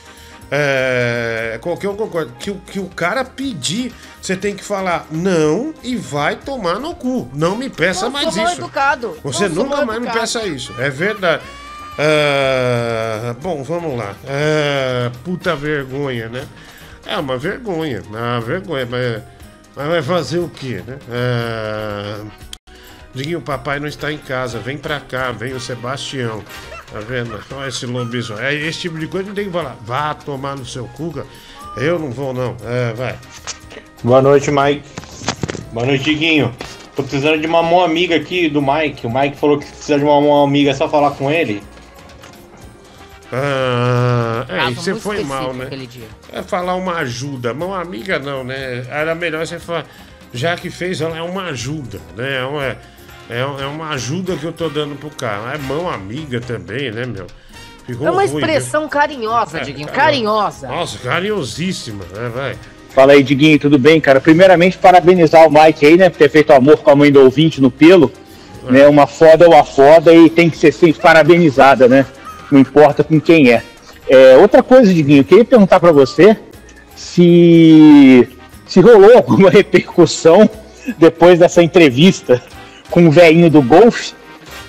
É, 0.53 1.59
qualquer 1.63 1.89
um 1.89 1.97
concorda. 1.97 2.33
Que, 2.39 2.51
o- 2.51 2.61
que 2.67 2.79
o 2.81 2.87
cara 2.89 3.25
pedir, 3.25 3.93
você 4.21 4.37
tem 4.37 4.55
que 4.57 4.65
falar 4.65 5.07
não 5.11 5.73
e 5.83 5.97
vai 5.97 6.37
tomar 6.37 6.79
no 6.81 6.95
cu. 6.95 7.31
Não 7.33 7.57
me 7.57 7.71
peça 7.71 8.07
Não 8.07 8.11
mais 8.11 8.29
isso. 8.37 8.41
educado. 8.59 9.17
Você 9.23 9.49
Não 9.49 9.63
nunca 9.63 9.77
mais 9.87 10.01
me 10.01 10.07
educado. 10.07 10.19
peça 10.21 10.45
isso. 10.47 10.75
É 10.79 10.91
verdade. 10.91 11.43
Ah, 12.03 13.37
bom, 13.43 13.63
vamos 13.63 13.99
lá. 13.99 14.17
Ah, 14.27 15.13
puta 15.23 15.55
vergonha, 15.55 16.31
né? 16.31 16.49
É 17.05 17.19
uma 17.19 17.37
vergonha. 17.37 18.03
É 18.11 18.17
uma 18.17 18.41
vergonha. 18.41 18.87
Mas, 18.87 19.23
mas 19.77 19.87
vai 19.87 20.03
fazer 20.03 20.39
o 20.39 20.49
quê, 20.49 20.83
né? 20.87 20.99
Ah, 21.11 22.25
Diguinho, 23.13 23.43
papai 23.43 23.79
não 23.79 23.87
está 23.87 24.11
em 24.11 24.17
casa. 24.17 24.59
Vem 24.61 24.79
pra 24.79 24.99
cá, 24.99 25.31
vem 25.31 25.53
o 25.53 25.61
Sebastião. 25.61 26.43
Tá 26.91 27.01
vendo? 27.01 27.39
Olha 27.53 27.69
esse 27.69 27.85
lobisomem. 27.85 28.45
É 28.45 28.55
esse 28.55 28.81
tipo 28.81 28.99
de 28.99 29.07
coisa 29.07 29.29
que 29.29 29.35
tem 29.35 29.45
que 29.45 29.53
falar. 29.53 29.77
Vá 29.83 30.15
tomar 30.15 30.57
no 30.57 30.65
seu 30.65 30.87
cu, 30.87 31.13
cara. 31.13 31.27
Eu 31.77 31.99
não 31.99 32.11
vou, 32.11 32.33
não. 32.33 32.57
É, 32.65 32.95
vai. 32.95 33.19
Boa 34.03 34.23
noite, 34.23 34.51
Mike. 34.51 34.89
Boa 35.71 35.85
noite, 35.85 36.05
Diguinho. 36.05 36.55
Tô 36.97 37.03
precisando 37.03 37.39
de 37.39 37.47
uma 37.47 37.63
mão 37.63 37.85
amiga 37.85 38.17
aqui 38.17 38.49
do 38.49 38.63
Mike. 38.63 39.07
O 39.07 39.13
Mike 39.13 39.37
falou 39.37 39.59
que 39.59 39.67
precisa 39.67 39.99
de 39.99 40.05
uma 40.05 40.19
mão 40.19 40.43
amiga 40.43 40.71
é 40.71 40.75
só 40.75 40.89
falar 40.89 41.11
com 41.11 41.31
ele. 41.31 41.63
Ah, 43.33 44.45
é, 44.49 44.71
e 44.71 44.75
você 44.75 44.95
foi 44.95 45.23
mal, 45.23 45.55
né? 45.55 45.69
É 46.33 46.43
falar 46.43 46.75
uma 46.75 46.97
ajuda, 46.97 47.55
mão 47.55 47.73
amiga 47.75 48.19
não, 48.19 48.43
né? 48.43 48.85
Era 48.91 49.15
melhor 49.15 49.47
você 49.47 49.59
falar, 49.59 49.87
já 50.35 50.57
que 50.57 50.69
fez, 50.69 51.01
ela 51.01 51.17
é 51.17 51.23
uma 51.23 51.45
ajuda, 51.45 52.01
né? 52.17 52.39
É 52.39 52.45
uma, 52.45 52.65
é, 52.65 53.63
é 53.63 53.67
uma 53.67 53.91
ajuda 53.91 54.37
que 54.37 54.45
eu 54.45 54.53
tô 54.53 54.69
dando 54.69 54.97
pro 54.97 55.11
cara. 55.11 55.55
É 55.55 55.59
mão 55.59 55.89
amiga 55.89 56.41
também, 56.41 56.91
né, 56.91 57.07
meu? 57.07 57.27
Ficou 57.87 58.07
É 58.07 58.11
uma 58.11 58.23
ruim, 58.25 58.35
expressão 58.35 58.89
carinhosa, 58.89 59.59
É, 59.59 59.61
Diguinho. 59.63 59.89
carinhosa. 59.89 60.67
Carinhosa. 60.67 60.69
Nossa, 60.69 60.99
carinhosíssima, 60.99 62.05
né, 62.13 62.31
vai? 62.35 62.57
Fala 62.91 63.13
aí, 63.13 63.23
Diguinho, 63.23 63.59
tudo 63.61 63.79
bem, 63.79 64.01
cara? 64.01 64.21
Primeiramente, 64.21 64.77
parabenizar 64.77 65.47
o 65.47 65.51
Mike 65.53 65.87
aí, 65.87 65.97
né, 65.97 66.11
por 66.11 66.19
ter 66.19 66.29
feito 66.29 66.53
amor 66.53 66.79
com 66.79 66.91
a 66.91 66.97
mãe 66.97 67.13
do 67.13 67.21
ouvinte 67.21 67.61
no 67.61 67.71
pelo. 67.71 68.13
Né, 68.69 68.87
uma 68.89 69.07
foda 69.07 69.47
é 69.47 69.49
uma 69.49 69.65
foda 69.65 70.13
e 70.13 70.29
tem 70.29 70.51
que 70.51 70.59
ser 70.59 70.73
sempre 70.73 71.01
parabenizada, 71.01 71.89
né? 71.89 72.05
Não 72.51 72.61
importa 72.61 73.05
com 73.05 73.21
quem 73.21 73.51
é. 73.51 73.63
É, 74.09 74.37
outra 74.37 74.63
coisa, 74.63 74.93
Diguinho, 74.93 75.21
eu 75.21 75.25
queria 75.25 75.45
perguntar 75.45 75.79
pra 75.79 75.93
você 75.93 76.37
se, 76.97 78.29
se 78.67 78.81
rolou 78.81 79.17
alguma 79.17 79.49
repercussão 79.51 80.49
depois 80.99 81.39
dessa 81.39 81.63
entrevista 81.63 82.43
com 82.91 83.07
o 83.07 83.11
velhinho 83.11 83.49
do 83.49 83.63
golfe, 83.63 84.13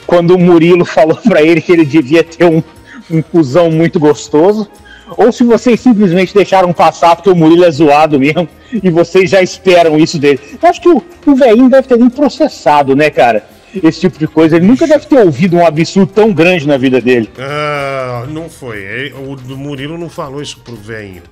quando 0.05 0.35
o 0.35 0.39
Murilo 0.39 0.85
falou 0.85 1.17
pra 1.17 1.41
ele 1.41 1.61
que 1.61 1.71
ele 1.71 1.85
devia 1.85 2.23
ter 2.23 2.45
um, 2.45 2.61
um 3.09 3.21
cuzão 3.21 3.71
muito 3.71 3.99
gostoso, 3.99 4.69
ou 5.17 5.31
se 5.31 5.43
vocês 5.43 5.79
simplesmente 5.79 6.33
deixaram 6.33 6.71
passar 6.71 7.15
porque 7.15 7.29
o 7.29 7.35
Murilo 7.35 7.65
é 7.65 7.71
zoado 7.71 8.19
mesmo 8.19 8.47
e 8.71 8.89
vocês 8.89 9.29
já 9.29 9.41
esperam 9.41 9.97
isso 9.97 10.17
dele. 10.17 10.39
Eu 10.61 10.69
acho 10.69 10.81
que 10.81 10.89
o, 10.89 11.03
o 11.25 11.35
velhinho 11.35 11.69
deve 11.69 11.87
ter 11.87 11.97
nem 11.97 12.09
processado, 12.09 12.95
né, 12.95 13.09
cara? 13.09 13.45
Esse 13.75 13.99
tipo 14.01 14.17
de 14.19 14.27
coisa. 14.27 14.55
Ele 14.57 14.65
nunca 14.67 14.85
deve 14.87 15.05
ter 15.05 15.19
ouvido 15.19 15.55
um 15.57 15.65
absurdo 15.65 16.11
tão 16.11 16.33
grande 16.33 16.67
na 16.67 16.77
vida 16.77 16.99
dele. 16.99 17.29
Ah, 17.39 18.25
não 18.29 18.49
foi. 18.49 18.77
Ele- 18.83 19.13
o 19.13 19.57
Murilo 19.57 19.97
não 19.97 20.09
falou 20.09 20.41
isso 20.41 20.59
pro 20.59 20.75
velhinho. 20.75 21.23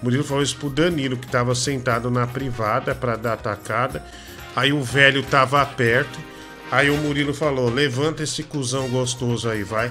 O 0.00 0.04
Murilo 0.04 0.24
falou 0.24 0.42
isso 0.42 0.56
pro 0.56 0.68
Danilo, 0.68 1.16
que 1.16 1.26
tava 1.26 1.54
sentado 1.54 2.10
na 2.10 2.26
privada 2.26 2.94
pra 2.94 3.16
dar 3.16 3.32
atacada. 3.34 4.04
Aí 4.54 4.72
o 4.72 4.82
velho 4.82 5.22
tava 5.22 5.64
perto. 5.64 6.18
Aí 6.70 6.90
o 6.90 6.96
Murilo 6.96 7.32
falou: 7.32 7.70
levanta 7.70 8.22
esse 8.22 8.42
cuzão 8.42 8.88
gostoso 8.88 9.48
aí, 9.48 9.62
vai. 9.62 9.90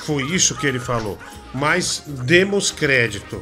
Foi 0.00 0.22
isso 0.24 0.54
que 0.54 0.66
ele 0.66 0.78
falou. 0.78 1.18
Mas 1.52 2.02
demos 2.06 2.70
crédito. 2.70 3.40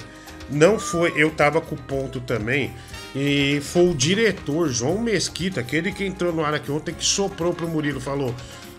Não 0.51 0.78
foi. 0.78 1.12
Eu 1.16 1.30
tava 1.30 1.61
com 1.61 1.76
ponto 1.76 2.20
também. 2.20 2.72
E 3.20 3.60
foi 3.60 3.88
o 3.90 3.94
diretor, 3.94 4.68
João 4.68 5.00
Mesquita, 5.00 5.60
aquele 5.60 5.90
que 5.90 6.04
entrou 6.04 6.32
no 6.32 6.44
ar 6.44 6.54
aqui 6.54 6.70
ontem, 6.70 6.94
que 6.94 7.04
soprou 7.04 7.52
pro 7.52 7.68
Murilo, 7.68 8.00
falou. 8.00 8.32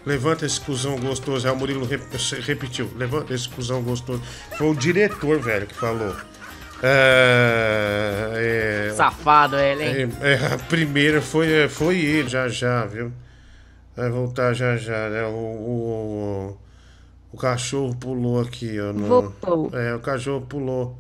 Levanta 0.05 0.45
esse 0.45 0.61
cuzão 0.61 0.97
gostoso. 0.97 1.45
Aí 1.45 1.53
o 1.53 1.57
Murilo 1.57 1.85
rep- 1.85 2.07
repetiu: 2.45 2.89
Levanta 2.95 3.33
esse 3.33 3.49
cuzão 3.49 3.83
gostoso. 3.83 4.23
Foi 4.57 4.69
o 4.69 4.73
diretor, 4.73 5.39
velho, 5.39 5.67
que 5.67 5.75
falou. 5.75 6.15
É, 6.81 8.87
é, 8.89 8.93
Safado 8.95 9.57
ele, 9.57 9.83
hein? 9.83 10.09
é, 10.21 10.33
é, 10.33 10.53
a 10.53 10.57
primeira 10.57 11.21
foi, 11.21 11.67
foi 11.67 11.99
ele, 11.99 12.29
já 12.29 12.47
já, 12.47 12.85
viu? 12.85 13.11
Vai 13.95 14.09
voltar 14.09 14.53
já 14.53 14.77
já, 14.77 15.09
né? 15.09 15.25
O, 15.25 15.33
o, 15.33 16.57
o 17.33 17.37
cachorro 17.37 17.93
pulou 17.95 18.39
aqui, 18.39 18.79
ó. 18.79 18.93
No... 18.93 19.07
É, 19.73 19.93
o 19.93 19.99
cachorro 19.99 20.45
pulou. 20.45 20.97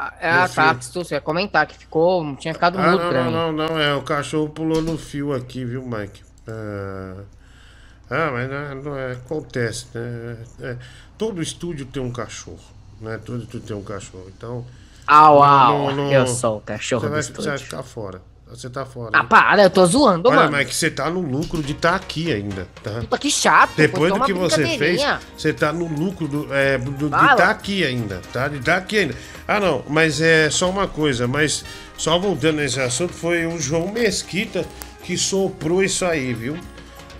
Ah, 0.00 0.48
tá. 0.48 0.72
Você 0.72 1.14
ia 1.14 1.20
comentar 1.20 1.66
que 1.66 1.76
ficou. 1.76 2.34
Tinha 2.36 2.54
ficado 2.54 2.78
ah, 2.78 2.90
mudo 2.90 3.02
não, 3.02 3.10
pra 3.10 3.24
não, 3.24 3.50
mim. 3.52 3.56
não, 3.56 3.68
não, 3.68 3.78
é. 3.78 3.94
O 3.94 4.02
cachorro 4.02 4.48
pulou 4.48 4.80
no 4.80 4.96
fio 4.96 5.34
aqui, 5.34 5.62
viu, 5.62 5.84
Mike? 5.86 6.22
Ah, 6.48 7.16
ah 8.08 8.30
mas 8.32 8.50
não, 8.50 8.82
não 8.82 8.96
é. 8.96 9.12
Acontece, 9.12 9.86
né? 9.94 10.38
É, 10.60 10.76
todo 11.18 11.42
estúdio 11.42 11.84
tem 11.84 12.02
um 12.02 12.10
cachorro, 12.10 12.58
né? 12.98 13.20
Todo 13.24 13.42
estúdio 13.42 13.66
tem 13.66 13.76
um 13.76 13.82
cachorro. 13.82 14.26
Então. 14.34 14.64
Au, 15.06 15.42
au, 15.42 15.90
eu 16.10 16.26
sou 16.26 16.58
o 16.58 16.60
cachorro 16.60 17.00
você 17.00 17.06
do 17.06 17.10
vai, 17.10 17.20
estúdio. 17.20 17.42
Você 17.42 17.48
vai 17.50 17.58
ficar 17.58 17.82
fora. 17.82 18.22
Você 18.50 18.68
tá 18.68 18.84
fora. 18.84 19.10
Ah, 19.12 19.24
para, 19.24 19.62
eu 19.62 19.70
tô 19.70 19.86
zoando, 19.86 20.28
Olha, 20.28 20.38
mano. 20.40 20.52
mas 20.52 20.60
é 20.62 20.64
que 20.64 20.74
você 20.74 20.90
tá 20.90 21.08
no 21.08 21.20
lucro 21.20 21.62
de 21.62 21.72
estar 21.72 21.94
aqui 21.94 22.32
ainda, 22.32 22.66
tá? 22.82 22.90
Puta, 23.00 23.16
que 23.18 23.30
chato. 23.30 23.70
Depois 23.76 24.12
pô, 24.12 24.18
do 24.18 24.24
que 24.24 24.32
você 24.32 24.66
fez, 24.76 25.00
você 25.36 25.52
tá 25.52 25.72
no 25.72 25.86
lucro 25.86 26.26
do, 26.26 26.52
é, 26.54 26.76
do- 26.76 26.92
de 27.08 27.14
estar 27.14 27.50
aqui 27.50 27.84
ainda, 27.84 28.20
tá? 28.32 28.48
De 28.48 28.58
estar 28.58 28.76
aqui 28.76 28.98
ainda. 28.98 29.14
Ah, 29.46 29.60
não, 29.60 29.84
mas 29.88 30.20
é 30.20 30.50
só 30.50 30.68
uma 30.68 30.88
coisa, 30.88 31.26
mas 31.28 31.64
só 31.96 32.18
voltando 32.18 32.56
nesse 32.56 32.80
assunto, 32.80 33.12
foi 33.12 33.46
o 33.46 33.58
João 33.60 33.92
Mesquita 33.92 34.64
que 35.04 35.16
soprou 35.16 35.82
isso 35.82 36.04
aí, 36.04 36.34
viu? 36.34 36.56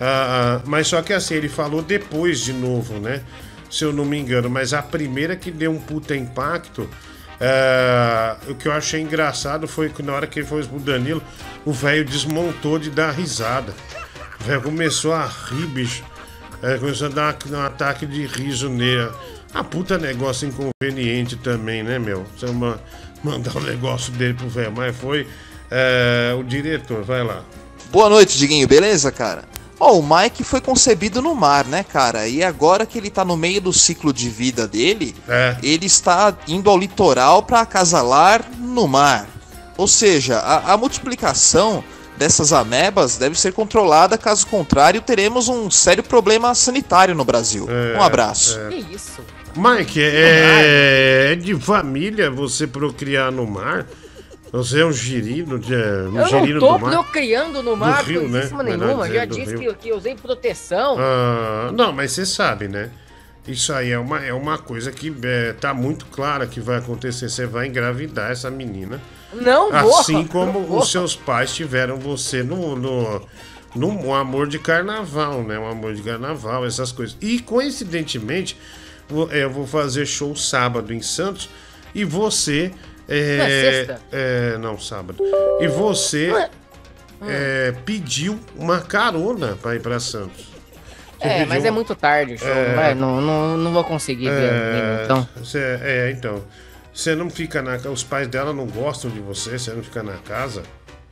Ah, 0.00 0.58
ah, 0.58 0.62
mas 0.66 0.88
só 0.88 1.00
que 1.02 1.12
assim, 1.12 1.34
ele 1.34 1.48
falou 1.48 1.82
depois 1.82 2.40
de 2.40 2.52
novo, 2.52 2.94
né? 3.00 3.22
Se 3.70 3.84
eu 3.84 3.92
não 3.92 4.04
me 4.04 4.18
engano, 4.18 4.50
mas 4.50 4.72
a 4.74 4.82
primeira 4.82 5.36
que 5.36 5.50
deu 5.50 5.70
um 5.70 5.78
puta 5.78 6.16
impacto. 6.16 6.88
Ah, 7.40 8.36
o 8.48 8.54
que 8.54 8.68
eu 8.68 8.72
achei 8.72 9.00
engraçado 9.00 9.66
foi 9.66 9.88
que 9.88 10.02
na 10.02 10.12
hora 10.12 10.26
que 10.26 10.40
ele 10.40 10.46
foi 10.46 10.62
pro 10.64 10.78
Danilo, 10.78 11.22
o 11.64 11.72
velho 11.72 12.04
desmontou 12.04 12.78
de 12.78 12.90
dar 12.90 13.12
risada. 13.12 13.72
O 14.40 14.44
velho 14.44 14.62
começou 14.62 15.12
a 15.12 15.26
rir, 15.26 15.66
bicho. 15.66 16.02
É, 16.62 16.76
começou 16.78 17.06
a 17.06 17.10
dar 17.10 17.36
um 17.50 17.60
ataque 17.62 18.04
de 18.06 18.26
riso 18.26 18.68
nele. 18.68 19.10
Ah, 19.54 19.64
puta 19.64 19.98
negócio 19.98 20.46
inconveniente 20.48 21.36
também, 21.36 21.82
né, 21.82 21.98
meu? 21.98 22.24
Você 22.36 22.46
ma- 22.52 22.78
mandar 23.24 23.56
um 23.56 23.60
negócio 23.62 24.12
dele 24.12 24.34
pro 24.34 24.48
velho, 24.48 24.72
mas 24.72 24.94
foi 24.96 25.26
é, 25.70 26.34
o 26.38 26.42
diretor, 26.42 27.02
vai 27.02 27.24
lá. 27.24 27.42
Boa 27.90 28.08
noite, 28.08 28.38
Diguinho, 28.38 28.68
beleza, 28.68 29.10
cara? 29.10 29.42
Ó, 29.80 29.98
o 29.98 30.02
Mike 30.02 30.44
foi 30.44 30.60
concebido 30.60 31.22
no 31.22 31.34
mar, 31.34 31.64
né, 31.64 31.82
cara? 31.82 32.28
E 32.28 32.44
agora 32.44 32.84
que 32.84 32.98
ele 32.98 33.08
tá 33.08 33.24
no 33.24 33.34
meio 33.34 33.62
do 33.62 33.72
ciclo 33.72 34.12
de 34.12 34.28
vida 34.28 34.68
dele, 34.68 35.16
ele 35.62 35.86
está 35.86 36.36
indo 36.46 36.68
ao 36.68 36.76
litoral 36.78 37.42
para 37.42 37.60
acasalar 37.62 38.44
no 38.58 38.86
mar. 38.86 39.26
Ou 39.78 39.88
seja, 39.88 40.38
a, 40.38 40.74
a 40.74 40.76
multiplicação 40.76 41.82
dessas 42.18 42.52
amebas 42.52 43.16
deve 43.16 43.40
ser 43.40 43.54
controlada, 43.54 44.18
caso 44.18 44.46
contrário, 44.46 45.00
teremos 45.00 45.48
um 45.48 45.70
sério 45.70 46.02
problema 46.02 46.54
sanitário 46.54 47.14
no 47.14 47.24
Brasil. 47.24 47.66
um 47.96 48.02
abraço. 48.02 48.58
é. 48.60 48.68
Que 48.68 48.94
isso? 48.94 49.22
Mike, 49.56 50.00
é, 50.00 51.32
é 51.32 51.34
de 51.34 51.58
família 51.58 52.30
você 52.30 52.66
procriar 52.66 53.32
no 53.32 53.46
mar? 53.46 53.86
Você 54.52 54.80
é 54.80 54.84
um 54.84 54.92
girino, 54.92 55.58
de, 55.58 55.74
um 55.74 56.18
Eu 56.18 56.26
girino 56.26 56.60
não 56.60 56.68
tô 56.68 56.78
do 56.78 56.80
mar? 56.80 56.90
procriando 56.90 57.62
no 57.62 57.76
mar, 57.76 58.04
Rio, 58.04 58.28
né? 58.28 58.50
Melhor 58.52 58.78
nenhuma. 58.78 59.08
Já 59.08 59.24
disse 59.24 59.56
que, 59.56 59.74
que 59.74 59.92
usei 59.92 60.16
proteção. 60.16 60.96
Ah, 60.98 61.70
não, 61.72 61.92
mas 61.92 62.12
você 62.12 62.26
sabe, 62.26 62.66
né? 62.66 62.90
Isso 63.46 63.72
aí 63.72 63.90
é 63.90 63.98
uma, 63.98 64.18
é 64.24 64.32
uma 64.32 64.58
coisa 64.58 64.92
que 64.92 65.14
é, 65.22 65.52
tá 65.54 65.72
muito 65.72 66.04
clara 66.06 66.46
que 66.46 66.60
vai 66.60 66.78
acontecer. 66.78 67.28
Você 67.28 67.46
vai 67.46 67.68
engravidar 67.68 68.30
essa 68.30 68.50
menina. 68.50 69.00
Não 69.32 69.70
vou. 69.70 69.98
Assim 70.00 70.26
como 70.26 70.60
não 70.60 70.78
os 70.78 70.90
seus 70.90 71.16
pais 71.16 71.54
tiveram 71.54 71.96
você 71.96 72.42
no, 72.42 72.76
no, 72.76 73.22
no 73.74 74.14
amor 74.14 74.48
de 74.48 74.58
carnaval, 74.58 75.42
né? 75.42 75.58
Um 75.58 75.68
amor 75.68 75.94
de 75.94 76.02
carnaval, 76.02 76.66
essas 76.66 76.92
coisas. 76.92 77.16
E 77.20 77.38
coincidentemente, 77.38 78.56
é, 79.30 79.44
eu 79.44 79.50
vou 79.50 79.66
fazer 79.66 80.06
show 80.06 80.34
sábado 80.36 80.92
em 80.92 81.00
Santos 81.00 81.48
e 81.94 82.04
você. 82.04 82.72
É, 83.10 83.36
Não 83.36 83.44
é 83.44 83.48
sexta? 83.48 84.00
é, 84.12 84.58
não, 84.58 84.78
sábado. 84.78 85.22
E 85.60 85.66
você 85.66 86.32
é, 87.26 87.74
pediu 87.84 88.38
uma 88.56 88.80
carona 88.80 89.56
pra 89.60 89.74
ir 89.74 89.80
pra 89.82 89.98
Santos. 89.98 90.48
Você 91.18 91.28
É, 91.28 91.44
mas 91.44 91.64
é 91.64 91.70
muito 91.70 91.94
tarde 91.94 92.34
o 92.34 92.38
show. 92.38 92.48
É. 92.48 92.74
vai, 92.74 92.94
não, 92.94 93.20
não, 93.20 93.56
não 93.56 93.72
vou 93.72 93.84
conseguir 93.84 94.30
ver 94.30 94.52
menina, 94.52 95.00
então. 95.04 95.28
Cê- 95.44 95.78
é, 95.82 96.10
então. 96.12 96.42
Você 96.94 97.14
não 97.14 97.28
fica 97.30 97.60
na 97.62 97.76
Os 97.90 98.02
pais 98.02 98.26
dela 98.26 98.52
não 98.52 98.66
gostam 98.66 99.10
de 99.10 99.20
você, 99.20 99.58
você 99.58 99.70
não 99.72 99.82
fica 99.82 100.02
na 100.02 100.14
casa. 100.18 100.62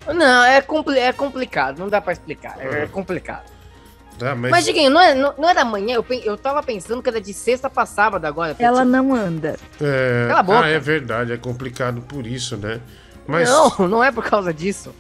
Não, 0.07 0.45
é, 0.45 0.61
compli 0.63 0.99
é 0.99 1.13
complicado, 1.13 1.79
não 1.79 1.89
dá 1.89 2.01
pra 2.01 2.13
explicar. 2.13 2.57
É, 2.59 2.87
complicado. 2.87 3.45
Tá, 4.19 4.35
mas, 4.35 4.51
Mas, 4.51 4.65
Diguinho, 4.65 4.91
não, 4.91 5.01
é, 5.01 5.15
não, 5.15 5.33
não 5.39 5.49
era 5.49 5.63
amanhã? 5.63 5.95
Eu, 5.95 6.05
eu 6.25 6.37
tava 6.37 6.63
pensando 6.63 7.03
que 7.03 7.09
era 7.09 7.21
de 7.21 7.33
sexta 7.33 7.71
pra 7.71 7.87
sábado 7.87 8.25
agora. 8.25 8.57
Ela 8.59 8.85
não 8.85 9.15
anda. 9.15 9.57
É, 9.81 10.27
Cala 10.29 10.41
a 10.41 10.43
boca. 10.43 10.65
Ah, 10.65 10.69
é 10.69 10.79
verdade, 10.79 11.33
é 11.33 11.37
complicado 11.37 12.01
por 12.03 12.27
isso, 12.27 12.57
né? 12.57 12.81
Mas, 13.27 13.49
Não, 13.49 13.71
não 13.89 14.05
é 14.05 14.11
por 14.11 14.25
causa 14.25 14.53
disso. 14.53 14.93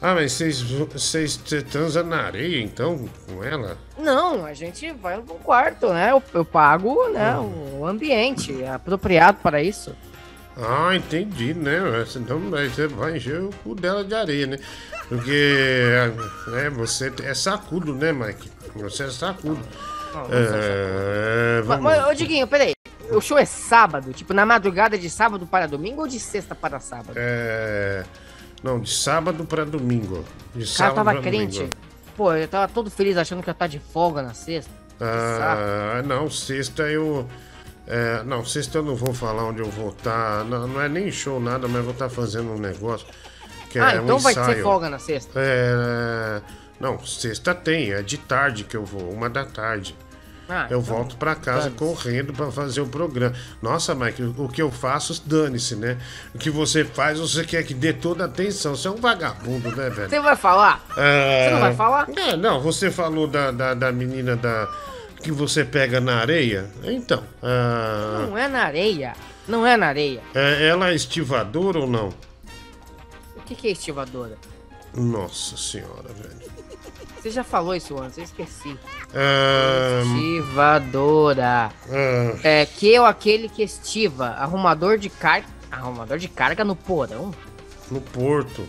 Ah, 0.00 0.14
mas 0.14 0.32
vocês, 0.32 0.60
vocês 0.60 1.36
você 1.44 1.62
transa 1.62 2.02
na 2.02 2.22
areia, 2.22 2.60
então, 2.60 3.08
com 3.28 3.44
ela? 3.44 3.78
Não, 3.96 4.44
a 4.44 4.52
gente 4.52 4.90
vai 4.90 5.16
no 5.16 5.22
quarto, 5.22 5.92
né? 5.92 6.10
Eu, 6.10 6.20
eu 6.34 6.44
pago 6.44 7.08
né, 7.10 7.36
o 7.78 7.86
ambiente 7.86 8.64
é 8.64 8.70
apropriado 8.70 9.38
para 9.40 9.62
isso. 9.62 9.94
Ah, 10.56 10.94
entendi, 10.94 11.54
né? 11.54 11.78
Então 12.16 12.40
você 12.50 12.88
vai 12.88 13.16
encher 13.16 13.40
o 13.40 13.50
cu 13.62 13.74
dela 13.74 14.04
de 14.04 14.14
areia, 14.14 14.46
né? 14.46 14.58
Porque 15.08 15.54
é, 16.54 16.70
você 16.70 17.12
é 17.22 17.32
sacudo, 17.32 17.94
né, 17.94 18.12
Mike? 18.12 18.50
Você 18.76 19.04
é 19.04 19.10
sacudo. 19.10 19.60
Não, 20.14 20.20
não 20.22 20.28
sou 20.28 20.36
É, 20.36 21.56
Mas, 21.58 21.66
vamos 21.66 21.84
mas, 21.84 22.06
ô 22.06 22.14
Diguinho, 22.14 22.46
peraí. 22.46 22.72
O 23.10 23.20
show 23.20 23.38
é 23.38 23.44
sábado? 23.44 24.12
Tipo, 24.12 24.32
na 24.32 24.46
madrugada 24.46 24.96
de 24.96 25.10
sábado 25.10 25.46
para 25.46 25.66
domingo 25.66 26.02
ou 26.02 26.08
de 26.08 26.18
sexta 26.18 26.54
para 26.54 26.80
sábado? 26.80 27.12
É, 27.16 28.04
Não, 28.62 28.80
de 28.80 28.90
sábado 28.90 29.44
pra 29.44 29.64
domingo. 29.64 30.24
De 30.54 30.64
o 30.64 30.66
cara 30.66 30.90
sábado 30.90 30.94
tava 30.94 31.20
crente. 31.20 31.58
domingo. 31.58 31.76
Pô, 32.16 32.32
eu 32.34 32.48
tava 32.48 32.68
todo 32.72 32.90
feliz 32.90 33.16
achando 33.16 33.42
que 33.42 33.50
eu 33.50 33.54
tava 33.54 33.68
de 33.68 33.78
folga 33.78 34.22
na 34.22 34.34
sexta. 34.34 34.70
Ah, 35.00 36.02
não, 36.06 36.30
sexta 36.30 36.82
eu. 36.84 37.26
é, 37.86 38.22
não, 38.22 38.44
sexta 38.44 38.78
eu 38.78 38.82
não 38.82 38.94
vou 38.94 39.12
falar 39.12 39.44
onde 39.44 39.60
eu 39.60 39.70
vou 39.70 39.90
estar. 39.90 40.44
Não, 40.44 40.66
não 40.68 40.80
é 40.80 40.88
nem 40.88 41.10
show 41.10 41.40
nada, 41.40 41.66
mas 41.66 41.82
vou 41.82 41.92
estar 41.92 42.08
fazendo 42.08 42.52
um 42.52 42.58
negócio. 42.58 43.06
Que 43.68 43.78
ah, 43.78 43.92
é 43.92 44.00
um 44.00 44.04
então 44.04 44.18
vai 44.18 44.34
ser 44.34 44.40
ensaio. 44.40 44.62
folga 44.62 44.88
na 44.88 44.98
sexta. 44.98 45.32
É, 45.36 46.40
não, 46.82 46.98
sexta 47.06 47.54
tem, 47.54 47.92
é 47.92 48.02
de 48.02 48.18
tarde 48.18 48.64
que 48.64 48.76
eu 48.76 48.84
vou, 48.84 49.08
uma 49.12 49.30
da 49.30 49.44
tarde. 49.44 49.94
Ah, 50.48 50.66
eu 50.68 50.80
então, 50.80 50.94
volto 50.96 51.16
pra 51.16 51.34
casa 51.36 51.70
dane-se. 51.70 51.78
correndo 51.78 52.32
pra 52.32 52.50
fazer 52.50 52.80
o 52.80 52.86
programa. 52.86 53.34
Nossa, 53.62 53.94
Mike, 53.94 54.34
o 54.36 54.48
que 54.48 54.60
eu 54.60 54.70
faço, 54.70 55.22
dane-se, 55.24 55.76
né? 55.76 55.96
O 56.34 56.38
que 56.38 56.50
você 56.50 56.84
faz, 56.84 57.20
você 57.20 57.44
quer 57.44 57.62
que 57.62 57.72
dê 57.72 57.92
toda 57.92 58.24
a 58.24 58.26
atenção. 58.26 58.74
Você 58.74 58.88
é 58.88 58.90
um 58.90 58.96
vagabundo, 58.96 59.74
né, 59.74 59.88
velho? 59.88 60.10
Você 60.10 60.20
vai 60.20 60.34
falar? 60.36 60.84
É, 60.96 61.44
Você 61.46 61.54
não 61.54 61.60
vai 61.60 61.74
falar? 61.74 62.08
É, 62.16 62.36
não, 62.36 62.60
você 62.60 62.90
falou 62.90 63.28
da, 63.28 63.50
da, 63.52 63.72
da 63.74 63.92
menina 63.92 64.34
da 64.36 64.68
que 65.22 65.30
você 65.30 65.64
pega 65.64 66.00
na 66.00 66.16
areia. 66.16 66.68
Então, 66.82 67.22
ah, 67.40 68.26
Não 68.28 68.36
é 68.36 68.48
na 68.48 68.64
areia. 68.64 69.12
Não 69.46 69.64
é 69.64 69.76
na 69.76 69.86
areia. 69.86 70.20
é, 70.34 70.66
ela 70.66 70.90
é 70.90 70.94
estivadora 70.94 71.78
ou 71.78 71.86
não? 71.86 72.08
O 73.36 73.40
que, 73.46 73.54
que 73.54 73.68
é 73.68 73.70
estivadora? 73.70 74.36
Nossa 74.94 75.56
senhora, 75.56 76.08
velho. 76.12 76.41
Você 77.22 77.30
já 77.30 77.44
falou 77.44 77.72
isso 77.72 77.96
antes, 78.00 78.18
eu 78.18 78.24
esqueci. 78.24 78.76
Ah, 79.14 80.02
Estivadora. 80.02 81.70
ah, 81.88 82.38
É 82.42 82.66
que 82.66 82.96
é 82.96 82.98
aquele 82.98 83.48
que 83.48 83.62
estiva. 83.62 84.26
Arrumador 84.30 84.98
de 84.98 85.08
carga. 85.08 85.46
Arrumador 85.70 86.18
de 86.18 86.26
carga 86.28 86.64
no 86.64 86.74
porão? 86.74 87.30
no 87.90 88.00
porto. 88.00 88.66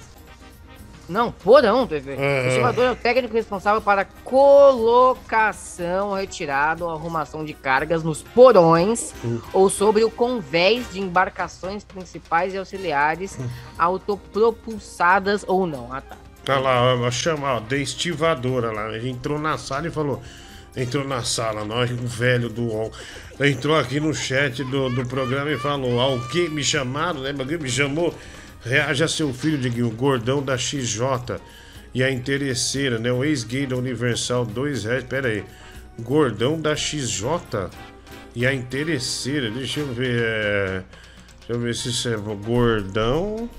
Não, 1.09 1.31
porão, 1.31 1.87
TV. 1.87 2.15
É. 2.17 2.43
O 2.43 2.47
estivador 2.49 2.83
é 2.85 2.91
o 2.91 2.95
técnico 2.95 3.33
responsável 3.33 3.81
para 3.81 4.05
colocação, 4.23 6.13
retirada 6.13 6.83
ou 6.85 6.91
arrumação 6.91 7.43
de 7.45 7.53
cargas 7.53 8.03
nos 8.03 8.21
porões 8.21 9.13
Hum. 9.23 9.39
ou 9.53 9.69
sobre 9.69 10.03
o 10.03 10.11
convés 10.11 10.91
de 10.91 10.99
embarcações 10.99 11.83
principais 11.83 12.53
e 12.53 12.57
auxiliares 12.57 13.37
Hum. 13.39 13.47
autopropulsadas 13.79 15.43
ou 15.47 15.65
não. 15.65 15.91
Ah, 15.91 16.01
tá. 16.01 16.17
Tá 16.45 16.59
lá, 16.59 16.95
ó, 16.95 17.11
chama, 17.11 17.53
ó, 17.53 17.59
de 17.59 17.81
estivadora 17.81 18.71
lá. 18.71 18.95
Ele 18.95 19.09
entrou 19.09 19.39
na 19.39 19.57
sala 19.57 19.87
e 19.87 19.91
falou. 19.91 20.21
Entrou 20.75 21.07
na 21.07 21.21
sala, 21.23 21.63
nós, 21.63 21.91
o 21.91 22.07
velho 22.07 22.49
do 22.49 22.63
UOL. 22.63 22.91
Entrou 23.39 23.77
aqui 23.77 23.99
no 23.99 24.13
chat 24.13 24.63
do, 24.63 24.89
do 24.89 25.05
programa 25.05 25.51
e 25.51 25.57
falou: 25.57 25.99
Alguém 25.99 26.49
me 26.49 26.63
chamaram, 26.63 27.21
né? 27.21 27.33
Alguém 27.37 27.57
me 27.57 27.69
chamou. 27.69 28.13
Reaja 28.65 29.07
seu 29.07 29.33
filho, 29.33 29.57
Diguinho, 29.57 29.89
gordão 29.91 30.41
da 30.41 30.57
XJ. 30.57 31.37
E 31.93 32.03
a 32.03 32.09
interesseira, 32.11 32.97
né? 32.97 33.11
O 33.11 33.23
ex-gay 33.23 33.67
da 33.67 33.75
Universal, 33.75 34.45
dois 34.45 34.83
reais. 34.83 35.03
Pera 35.03 35.27
aí. 35.27 35.43
Gordão 35.99 36.59
da 36.59 36.75
XJ 36.75 37.69
e 38.35 38.45
a 38.47 38.53
interesseira. 38.53 39.51
Deixa 39.51 39.79
eu 39.79 39.93
ver. 39.93 40.23
é, 40.23 40.83
Deixa 41.45 41.53
eu 41.53 41.59
ver 41.59 41.75
se 41.75 41.89
isso 41.89 42.07
é 42.07 42.15
gordão 42.15 43.49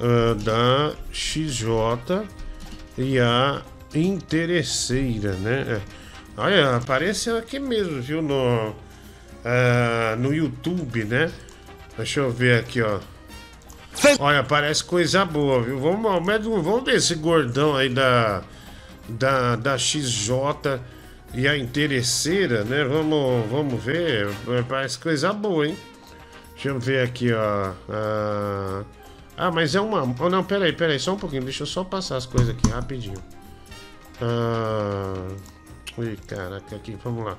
ah, 0.00 0.34
da 0.34 0.94
XJ 1.12 2.26
e 2.98 3.18
a 3.18 3.62
interesseira, 3.94 5.32
né? 5.34 5.80
É. 5.80 5.80
Olha, 6.36 6.76
apareceu 6.76 7.36
aqui 7.38 7.58
mesmo, 7.58 8.02
viu? 8.02 8.20
No, 8.20 8.70
uh, 8.70 10.16
no 10.18 10.34
YouTube, 10.34 11.04
né? 11.04 11.30
Deixa 11.96 12.20
eu 12.20 12.30
ver 12.30 12.60
aqui, 12.60 12.82
ó. 12.82 12.98
Olha, 14.18 14.42
parece 14.42 14.82
coisa 14.82 15.24
boa, 15.24 15.62
viu? 15.62 15.78
Vamos, 15.78 16.24
vamos 16.44 16.84
ver 16.84 16.96
esse 16.96 17.14
gordão 17.14 17.76
aí 17.76 17.88
da, 17.88 18.42
da, 19.08 19.54
da 19.54 19.78
XJ 19.78 20.80
e 21.32 21.46
a 21.46 21.56
interesseira, 21.56 22.64
né? 22.64 22.82
Vamos, 22.84 23.48
vamos 23.48 23.82
ver. 23.82 24.28
Parece 24.68 24.98
coisa 24.98 25.32
boa, 25.32 25.68
hein? 25.68 25.78
Deixa 26.54 26.68
eu 26.68 26.80
ver 26.80 27.04
aqui, 27.04 27.32
ó. 27.32 27.72
Ah, 27.88 28.82
ah 29.36 29.50
mas 29.50 29.74
é 29.74 29.80
uma. 29.80 30.02
Oh, 30.02 30.28
não, 30.28 30.44
peraí, 30.44 30.72
peraí, 30.72 30.98
só 30.98 31.14
um 31.14 31.18
pouquinho. 31.18 31.42
Deixa 31.42 31.62
eu 31.62 31.66
só 31.66 31.84
passar 31.84 32.16
as 32.16 32.26
coisas 32.26 32.50
aqui 32.50 32.68
rapidinho. 32.68 33.22
Ah, 34.20 35.28
ui, 35.98 36.16
caraca, 36.26 36.76
aqui, 36.76 36.96
vamos 37.02 37.24
lá. 37.24 37.36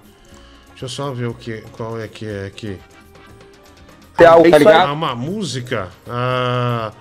Deixa 0.70 0.86
eu 0.86 0.90
só 0.90 1.14
ver 1.14 1.28
o 1.28 1.34
que, 1.34 1.62
qual 1.72 2.00
é 2.00 2.08
que 2.08 2.26
é 2.26 2.46
aqui. 2.48 2.80
Tá 4.18 4.38
ligado? 4.38 4.90
Ah, 4.90 4.94
uma 4.94 5.16
música? 5.16 5.90
Ah, 6.08 6.92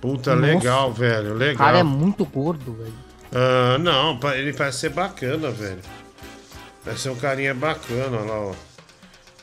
puta, 0.00 0.34
Nossa. 0.34 0.46
legal, 0.46 0.92
velho, 0.92 1.34
legal. 1.34 1.54
O 1.54 1.58
cara 1.58 1.78
é 1.78 1.82
muito 1.82 2.24
gordo, 2.24 2.74
velho. 2.74 2.94
Ah, 3.32 3.78
não, 3.78 4.18
ele 4.34 4.52
parece 4.52 4.80
ser 4.80 4.90
bacana, 4.90 5.50
velho. 5.50 5.80
Parece 6.84 7.02
ser 7.02 7.10
um 7.10 7.16
carinha 7.16 7.54
bacana, 7.54 8.20
lá, 8.20 8.38
ó. 8.38 8.54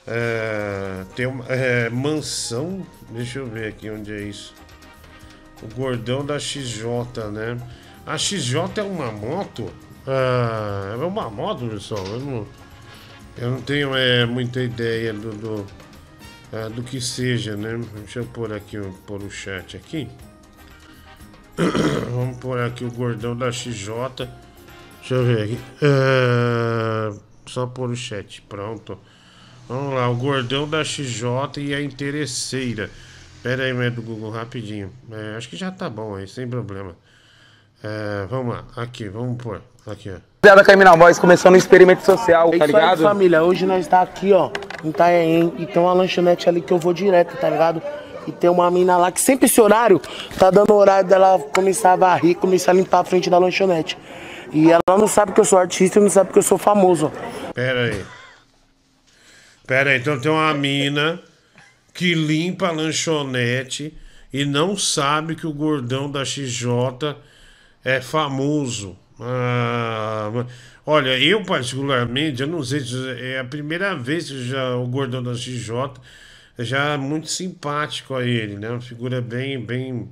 É, 0.05 1.05
tem 1.15 1.27
uma 1.27 1.45
é, 1.47 1.89
mansão. 1.89 2.85
Deixa 3.11 3.39
eu 3.39 3.47
ver 3.47 3.69
aqui 3.69 3.89
onde 3.89 4.11
é 4.11 4.21
isso. 4.21 4.53
O 5.61 5.67
gordão 5.75 6.25
da 6.25 6.39
XJ, 6.39 6.85
né? 7.31 7.57
A 8.05 8.17
XJ 8.17 8.61
é 8.77 8.81
uma 8.81 9.11
moto? 9.11 9.71
Ah, 10.07 10.97
é 10.99 11.05
uma 11.05 11.29
moto, 11.29 11.67
pessoal. 11.67 12.05
Eu 12.07 12.19
não, 12.19 12.47
eu 13.37 13.51
não 13.51 13.61
tenho 13.61 13.95
é, 13.95 14.25
muita 14.25 14.61
ideia 14.61 15.13
do, 15.13 15.31
do, 15.31 15.65
é, 16.51 16.69
do 16.69 16.81
que 16.81 16.99
seja, 16.99 17.55
né? 17.55 17.79
Deixa 17.95 18.19
eu 18.19 18.25
pôr 18.25 18.51
aqui, 18.53 18.77
pôr 19.05 19.21
o 19.21 19.29
chat 19.29 19.77
aqui. 19.77 20.07
Vamos 22.09 22.37
pôr 22.37 22.59
aqui 22.59 22.85
o 22.85 22.91
gordão 22.91 23.35
da 23.35 23.51
XJ. 23.51 23.93
Deixa 24.99 25.15
eu 25.15 25.25
ver 25.25 25.43
aqui. 25.43 25.59
É, 25.81 27.13
só 27.45 27.67
pôr 27.67 27.89
o 27.89 27.95
chat. 27.95 28.41
Pronto. 28.43 28.97
Vamos 29.67 29.93
lá, 29.93 30.09
o 30.09 30.15
gordão 30.15 30.67
da 30.67 30.83
XJ 30.83 31.27
e 31.57 31.75
a 31.75 31.81
interesseira. 31.81 32.89
Pera 33.41 33.63
aí, 33.63 33.89
do 33.89 34.01
Google, 34.01 34.31
rapidinho. 34.31 34.91
É, 35.11 35.37
acho 35.37 35.49
que 35.49 35.55
já 35.55 35.71
tá 35.71 35.89
bom 35.89 36.15
aí, 36.15 36.27
sem 36.27 36.47
problema. 36.47 36.95
É, 37.83 38.25
vamos 38.29 38.55
lá, 38.55 38.65
aqui, 38.75 39.07
vamos 39.07 39.41
pôr. 39.41 39.61
Aqui, 39.87 40.09
ó. 40.09 40.17
Rapaziada, 40.43 40.63
Caminal 40.63 40.97
Boys 40.97 41.19
começando 41.19 41.53
um 41.53 41.57
experimento 41.57 42.03
social, 42.03 42.51
tá 42.51 42.65
ligado? 42.65 42.99
Aí, 42.99 43.03
família, 43.03 43.43
hoje 43.43 43.65
nós 43.65 43.87
tá 43.87 44.01
aqui, 44.01 44.31
ó, 44.33 44.51
em 44.83 44.89
Itaém, 44.89 45.53
e 45.57 45.65
tem 45.65 45.81
uma 45.81 45.93
lanchonete 45.93 46.47
ali 46.47 46.61
que 46.61 46.71
eu 46.71 46.77
vou 46.77 46.93
direto, 46.93 47.35
tá 47.37 47.49
ligado? 47.49 47.81
E 48.27 48.31
tem 48.31 48.49
uma 48.49 48.69
mina 48.69 48.97
lá 48.97 49.11
que 49.11 49.19
sempre 49.19 49.47
esse 49.47 49.59
horário 49.59 50.01
tá 50.37 50.51
dando 50.51 50.73
horário 50.73 51.07
dela 51.07 51.39
começar 51.53 51.93
a 51.93 51.95
varrer, 51.95 52.35
começar 52.35 52.71
a 52.71 52.73
limpar 52.73 52.99
a 52.99 53.03
frente 53.03 53.29
da 53.29 53.37
lanchonete. 53.37 53.97
E 54.51 54.71
ela 54.71 54.81
não 54.97 55.07
sabe 55.07 55.31
que 55.31 55.39
eu 55.39 55.45
sou 55.45 55.57
artista 55.57 55.99
e 55.99 56.01
não 56.01 56.09
sabe 56.09 56.31
que 56.31 56.39
eu 56.39 56.43
sou 56.43 56.57
famoso. 56.57 57.11
Pera 57.53 57.85
aí. 57.85 58.05
Pera 59.65 59.89
aí, 59.91 59.99
então 59.99 60.19
tem 60.19 60.31
uma 60.31 60.53
mina 60.53 61.19
que 61.99 62.15
limpa 62.15 62.69
a 62.69 62.71
lanchonete 62.71 63.93
e 64.31 64.45
não 64.45 64.77
sabe 64.77 65.35
que 65.35 65.45
o 65.45 65.51
gordão 65.51 66.09
da 66.09 66.23
XJ 66.23 67.13
é 67.83 67.99
famoso. 67.99 68.97
Ah, 69.19 70.45
olha, 70.85 71.19
eu 71.19 71.43
particularmente, 71.43 72.41
eu 72.41 72.47
não 72.47 72.63
sei 72.63 72.79
se 72.79 72.95
é 73.19 73.39
a 73.39 73.43
primeira 73.43 73.97
vez 73.97 74.29
que 74.29 74.45
já 74.47 74.77
o 74.77 74.87
gordão 74.87 75.21
da 75.21 75.35
XJ 75.35 75.91
já 76.59 76.93
é 76.93 76.97
muito 76.97 77.27
simpático 77.27 78.15
a 78.15 78.25
ele, 78.25 78.55
né? 78.55 78.69
Uma 78.69 78.79
figura 78.79 79.19
bem, 79.19 79.59
bem, 79.59 80.07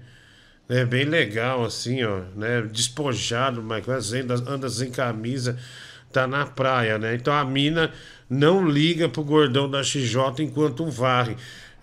né? 0.67 0.83
bem 0.83 1.05
legal 1.05 1.63
assim, 1.63 2.03
ó, 2.03 2.19
né? 2.35 2.63
Despojado, 2.63 3.63
mas 3.63 4.11
anda, 4.11 4.33
anda 4.45 4.69
sem 4.69 4.91
camisa, 4.91 5.57
tá 6.11 6.27
na 6.27 6.45
praia, 6.45 6.97
né? 6.97 7.15
Então 7.15 7.33
a 7.33 7.45
mina 7.45 7.93
não 8.29 8.67
liga 8.67 9.07
pro 9.07 9.23
gordão 9.23 9.71
da 9.71 9.81
XJ 9.81 10.43
enquanto 10.43 10.85
varre. 10.91 11.37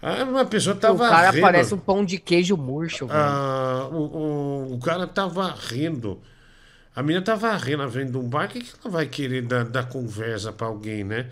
Ah, 0.06 0.22
uma 0.22 0.44
pessoa 0.44 0.76
tá 0.76 0.92
o 0.92 0.96
varrendo. 0.96 1.16
O 1.16 1.24
cara 1.24 1.40
parece 1.40 1.72
um 1.72 1.78
pão 1.78 2.04
de 2.04 2.18
queijo 2.18 2.58
murcho. 2.58 3.08
Ah, 3.10 3.88
o, 3.90 3.96
o, 3.96 4.74
o, 4.74 4.78
cara 4.78 5.06
tá 5.06 5.26
varrendo. 5.26 6.20
A 6.94 7.02
menina 7.02 7.24
tá 7.24 7.34
varrendo 7.34 7.84
a 7.84 7.88
frente 7.88 8.10
de 8.10 8.18
um 8.18 8.28
bar. 8.28 8.44
O 8.44 8.48
que, 8.48 8.60
que 8.60 8.70
ela 8.84 8.92
vai 8.92 9.06
querer 9.06 9.40
dar, 9.40 9.64
dar 9.64 9.88
conversa 9.88 10.52
pra 10.52 10.66
alguém, 10.66 11.04
né? 11.04 11.28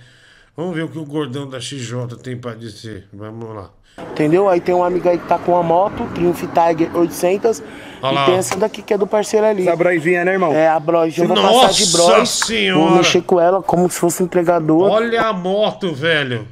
Vamos 0.57 0.74
ver 0.74 0.85
o 0.85 0.89
que 0.89 0.99
o 0.99 1.05
gordão 1.05 1.47
da 1.47 1.61
XJ 1.61 2.16
tem 2.23 2.35
pra 2.35 2.55
dizer. 2.55 3.07
Vamos 3.12 3.55
lá. 3.55 3.70
Entendeu? 4.11 4.49
Aí 4.49 4.59
tem 4.59 4.74
uma 4.74 4.86
amiga 4.86 5.11
aí 5.11 5.19
que 5.19 5.28
tá 5.28 5.39
com 5.39 5.55
a 5.55 5.62
moto, 5.62 6.09
Triumph 6.15 6.40
Tiger 6.40 6.97
800. 6.97 7.62
Olha 8.01 8.23
e 8.23 8.24
tem 8.24 8.35
essa 8.36 8.57
daqui 8.57 8.81
que 8.81 8.94
é 8.94 8.97
do 8.97 9.07
parceiro 9.07 9.44
ali. 9.44 9.69
Essa 9.69 9.77
broizinha, 9.77 10.24
né, 10.24 10.32
irmão? 10.32 10.51
É, 10.51 10.66
a 10.66 10.81
Bros. 10.81 11.19
Eu 11.19 11.28
vou 11.28 11.36
Nossa 11.36 11.69
passar 11.69 12.23
de. 12.24 12.73
Vou 12.73 12.90
mexer 12.97 13.20
com 13.20 13.39
ela 13.39 13.62
como 13.62 13.90
se 13.90 13.99
fosse 13.99 14.23
entregador. 14.23 14.90
Olha 14.90 15.24
a 15.24 15.32
moto, 15.35 15.93
velho. 15.93 16.49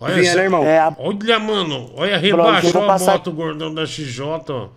Olha, 0.00 0.14
Vinha, 0.14 0.34
né, 0.34 0.42
irmão? 0.42 0.64
É, 0.64 0.78
a... 0.78 0.94
Olha, 0.98 1.38
mano. 1.38 1.90
Olha, 1.96 2.16
rebaixou 2.16 2.82
a 2.82 2.86
passar... 2.86 3.12
moto, 3.12 3.32
gordão 3.32 3.72
da 3.72 3.86
XJ, 3.86 4.22
ó. 4.50 4.68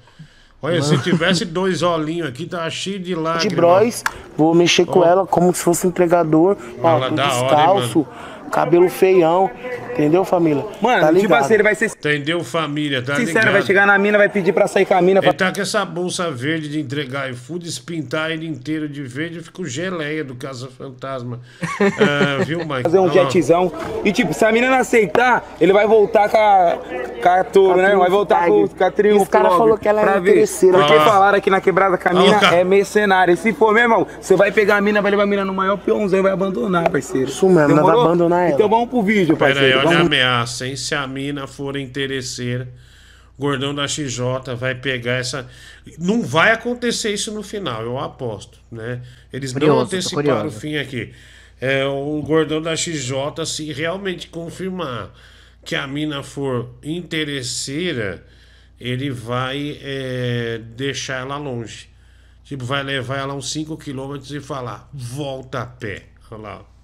Olha, 0.59 0.81
se 0.81 0.97
tivesse 1.03 1.45
dois 1.45 1.83
olhinhos 1.83 2.27
aqui, 2.27 2.47
tava 2.47 2.69
cheio 2.69 2.99
de 2.99 3.13
lágrimas. 3.13 3.43
De 3.43 3.55
Bros, 3.55 4.03
vou 4.35 4.55
mexer 4.55 4.85
com 4.85 5.03
ela 5.03 5.25
como 5.25 5.53
se 5.53 5.61
fosse 5.61 5.85
entregador. 5.85 6.57
Ó, 6.81 7.09
descalço. 7.09 7.99
Hora, 7.99 8.36
cabelo 8.51 8.89
feião. 8.89 9.49
Entendeu, 9.93 10.23
família? 10.23 10.63
Mano, 10.79 11.01
tá 11.01 11.13
tipo 11.13 11.33
assim, 11.33 11.55
ele 11.55 11.63
vai 11.63 11.73
ser. 11.73 11.85
Entendeu, 11.85 12.43
família? 12.43 13.01
Tá 13.01 13.15
Sincero, 13.15 13.39
ligado? 13.39 13.53
vai 13.53 13.61
chegar 13.63 13.87
na 13.87 13.97
mina, 13.97 14.15
vai 14.15 14.29
pedir 14.29 14.53
pra 14.53 14.67
sair 14.67 14.85
com 14.85 14.93
a 14.93 15.01
mina. 15.01 15.19
Ele 15.23 15.33
tá 15.33 15.51
com 15.51 15.59
essa 15.59 15.83
bolsa 15.83 16.29
verde 16.29 16.69
de 16.69 16.79
entregar 16.79 17.31
iFood, 17.31 17.67
espintar 17.67 18.29
ele 18.29 18.47
inteiro 18.47 18.87
de 18.87 19.01
verde, 19.01 19.41
fica 19.41 19.59
o 19.59 19.65
geleia 19.65 20.23
do 20.23 20.35
Casa 20.35 20.69
Fantasma. 20.69 21.39
uh, 21.61 22.43
viu, 22.45 22.59
Mike? 22.59 22.83
Fazer 22.83 22.99
um 22.99 23.11
jetzão. 23.11 23.71
E 24.05 24.11
tipo, 24.11 24.35
se 24.35 24.45
a 24.45 24.51
mina 24.51 24.69
não 24.69 24.77
aceitar, 24.77 25.43
ele 25.59 25.73
vai 25.73 25.87
voltar 25.87 26.29
com 26.29 26.37
a. 26.37 26.77
Com 27.21 27.29
a 27.29 27.43
touro, 27.43 27.81
né? 27.81 27.95
Vai 27.95 28.09
voltar 28.09 28.45
com, 28.45 28.67
com 28.67 28.83
a 28.83 28.91
triunfo. 28.91 29.23
Os 29.23 29.29
caras 29.29 29.53
falaram 29.53 29.77
que 29.77 29.87
ela 29.87 30.15
é 30.15 30.17
interesseira. 30.19 30.77
Porque 30.77 30.93
ah. 30.93 31.01
falaram 31.01 31.37
aqui 31.39 31.49
na 31.49 31.59
quebrada 31.59 31.97
que 31.97 32.07
a 32.07 32.13
mina 32.13 32.39
ah, 32.39 32.55
é 32.55 32.63
mercenária. 32.63 33.31
E 33.31 33.37
se 33.37 33.51
for, 33.51 33.73
meu 33.73 33.81
irmão, 33.81 34.05
você 34.21 34.35
vai 34.35 34.51
pegar 34.51 34.77
a 34.77 34.81
mina, 34.81 35.01
vai 35.01 35.09
levar 35.09 35.23
a 35.23 35.27
mina 35.27 35.43
no 35.43 35.55
maior 35.55 35.77
peãozão 35.77 36.19
e 36.19 36.21
vai 36.21 36.31
abandonar, 36.31 36.87
parceiro. 36.91 37.29
Isso 37.29 37.49
mesmo, 37.49 37.75
não 37.75 37.83
vai 37.83 37.95
abandonar 37.95 38.36
ela. 38.45 38.55
Então 38.55 38.69
vamos 38.69 38.89
pro 38.89 39.01
vídeo, 39.01 39.35
parceiro. 39.37 39.59
Pera 39.59 39.73
aí, 39.73 39.73
olha 39.73 39.83
vamos... 39.83 40.01
a 40.01 40.05
ameaça, 40.05 40.67
hein? 40.67 40.75
Se 40.75 40.95
a 40.95 41.07
mina 41.07 41.47
for 41.47 41.77
interesseira, 41.77 42.67
o 43.37 43.41
gordão 43.41 43.73
da 43.73 43.87
XJ 43.87 44.55
vai 44.57 44.75
pegar 44.75 45.13
essa. 45.13 45.47
Não 45.97 46.23
vai 46.23 46.51
acontecer 46.51 47.13
isso 47.13 47.33
no 47.33 47.43
final, 47.43 47.83
eu 47.83 47.99
aposto, 47.99 48.59
né? 48.71 49.01
Eles 49.31 49.53
curioso, 49.53 49.73
não 49.73 49.81
anteciparam 49.81 50.47
o 50.47 50.51
fim 50.51 50.75
aqui. 50.77 51.13
É, 51.59 51.85
o 51.85 52.21
gordão 52.21 52.61
da 52.61 52.75
XJ, 52.75 53.45
se 53.45 53.71
realmente 53.71 54.27
confirmar 54.27 55.11
que 55.65 55.75
a 55.75 55.87
mina 55.87 56.23
for 56.23 56.75
interesseira, 56.83 58.23
ele 58.79 59.09
vai 59.09 59.79
é, 59.81 60.61
deixar 60.75 61.21
ela 61.21 61.37
longe. 61.37 61.89
Tipo, 62.43 62.63
vai 62.63 62.81
levar 62.83 63.17
ela 63.17 63.33
uns 63.33 63.51
5 63.51 63.75
km 63.77 64.15
e 64.31 64.39
falar, 64.39 64.89
volta 64.93 65.61
a 65.61 65.65
pé. 65.65 66.03
Olha 66.31 66.41
lá. 66.41 66.76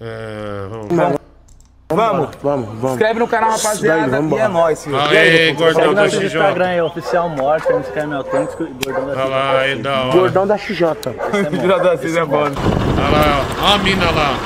É, 0.00 0.66
vamos. 0.68 1.18
Vamos, 1.90 2.28
vamos, 2.42 2.68
vamos. 2.68 2.92
Inscreve 2.92 3.18
no 3.18 3.26
canal, 3.26 3.50
rapaziada. 3.52 4.20
Daí, 4.20 4.30
e 4.30 4.34
é 4.38 4.46
nóis, 4.48 4.84
filho. 4.84 5.00
Aê, 5.00 5.52
gordão 5.52 5.94
da 5.94 6.06
XJ. 6.06 6.26
Instagram 6.26 6.68
é 6.68 6.82
oficial 6.82 7.30
morte, 7.30 7.72
no 7.72 7.82
Scam 7.82 8.14
Autêntico 8.14 8.64
e 8.64 8.66
gordão 8.84 9.06
da 9.06 9.14
XJ. 9.14 9.22
Olha 9.22 9.28
lá, 9.30 9.58
aí 9.60 9.82
da 9.82 10.02
hora. 10.02 10.12
Gordão 10.12 10.46
da 10.46 10.58
XJ. 10.58 10.82
Gordão 11.50 11.78
da 11.82 11.96
XJ 11.96 12.18
é 12.18 12.24
bom. 12.26 12.42
Olha 12.42 12.52
lá, 12.52 13.46
ó 13.62 13.74
a 13.74 13.78
mina 13.78 14.10
lá. 14.10 14.38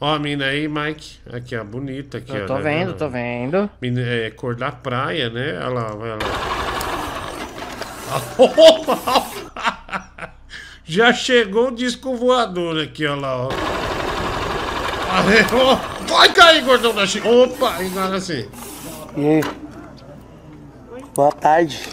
Ó 0.00 0.14
a 0.14 0.18
mina 0.18 0.46
aí, 0.46 0.66
Mike. 0.68 1.18
Aqui, 1.30 1.54
ó, 1.54 1.64
bonita. 1.64 2.16
Aqui, 2.16 2.34
Eu 2.34 2.44
ó, 2.44 2.46
tô 2.46 2.54
né, 2.54 2.62
vendo, 2.62 2.88
né? 2.92 2.94
tô 2.98 3.08
vendo. 3.10 3.70
Mina, 3.82 4.00
é, 4.00 4.30
cor 4.30 4.56
da 4.56 4.72
praia, 4.72 5.28
né? 5.28 5.58
Olha 5.58 5.68
lá, 5.68 5.88
vai 5.88 6.10
lá. 6.10 6.18
Já 10.88 11.12
chegou 11.12 11.68
o 11.68 11.74
disco 11.74 12.14
voador 12.14 12.80
aqui, 12.80 13.04
olha 13.04 13.20
lá, 13.20 13.48
ó. 13.48 13.48
Vai 16.08 16.32
cair, 16.32 16.64
gordão 16.64 16.94
da 16.94 17.04
Chico. 17.04 17.28
Opa, 17.28 17.82
engana 17.82 18.16
assim. 18.16 18.48
E 19.16 19.26
aí? 19.26 19.40
Boa 21.12 21.32
tarde. 21.32 21.88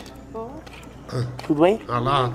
Tudo 1.47 1.61
bem? 1.63 1.81
Olha 1.87 1.99
lá. 1.99 2.33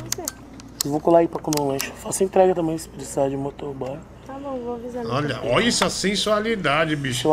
Eu 0.84 0.90
vou 0.90 1.00
colar 1.00 1.20
aí 1.20 1.28
pra 1.28 1.40
comer 1.40 1.60
um 1.60 1.68
lanche. 1.68 1.92
Faço 2.02 2.24
entrega 2.24 2.52
também 2.54 2.76
se 2.76 2.88
precisar 2.88 3.28
de 3.28 3.36
motoboy. 3.36 3.96
Tá 4.26 4.34
bom, 4.34 4.58
vou 4.58 4.74
avisar. 4.74 5.06
Olha, 5.06 5.40
olha 5.44 5.68
essa 5.68 5.88
sensualidade, 5.88 6.96
bicho. 6.96 7.28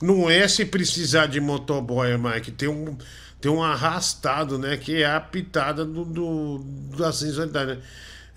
Não 0.00 0.30
é 0.30 0.48
se 0.48 0.64
precisar 0.64 1.26
de 1.26 1.38
motoboy, 1.38 2.16
Mike. 2.16 2.50
Tem 2.52 2.68
um, 2.68 2.96
tem 3.40 3.52
um 3.52 3.62
arrastado, 3.62 4.58
né? 4.58 4.78
Que 4.78 5.02
é 5.02 5.10
a 5.14 5.20
pitada 5.20 5.84
do, 5.84 6.02
do, 6.02 6.58
da 6.96 7.12
sensualidade. 7.12 7.72
Né? 7.72 7.78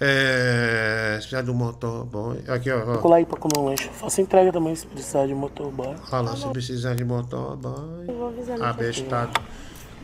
É. 0.04 1.14
Se 1.14 1.28
precisar 1.28 1.42
de 1.42 1.52
um 1.52 1.54
motoboy. 1.54 2.44
Aqui, 2.48 2.72
ó. 2.72 2.84
Vou 2.84 2.98
colar 2.98 3.18
aí 3.18 3.26
pra 3.26 3.38
comer 3.38 3.58
um 3.58 3.66
lanche. 3.66 3.90
Faço 3.94 4.22
entrega 4.22 4.52
também 4.52 4.76
se 4.76 4.86
precisar 4.86 5.26
de 5.28 5.34
motoboy. 5.34 5.96
Olha 6.12 6.22
lá, 6.22 6.36
se 6.36 6.48
precisar 6.50 6.96
de 6.96 7.06
motoboy. 7.06 8.08
Eu 8.08 8.14
vou 8.16 8.28
avisar 8.28 8.58
no 8.58 8.66
Abestado. 8.66 9.42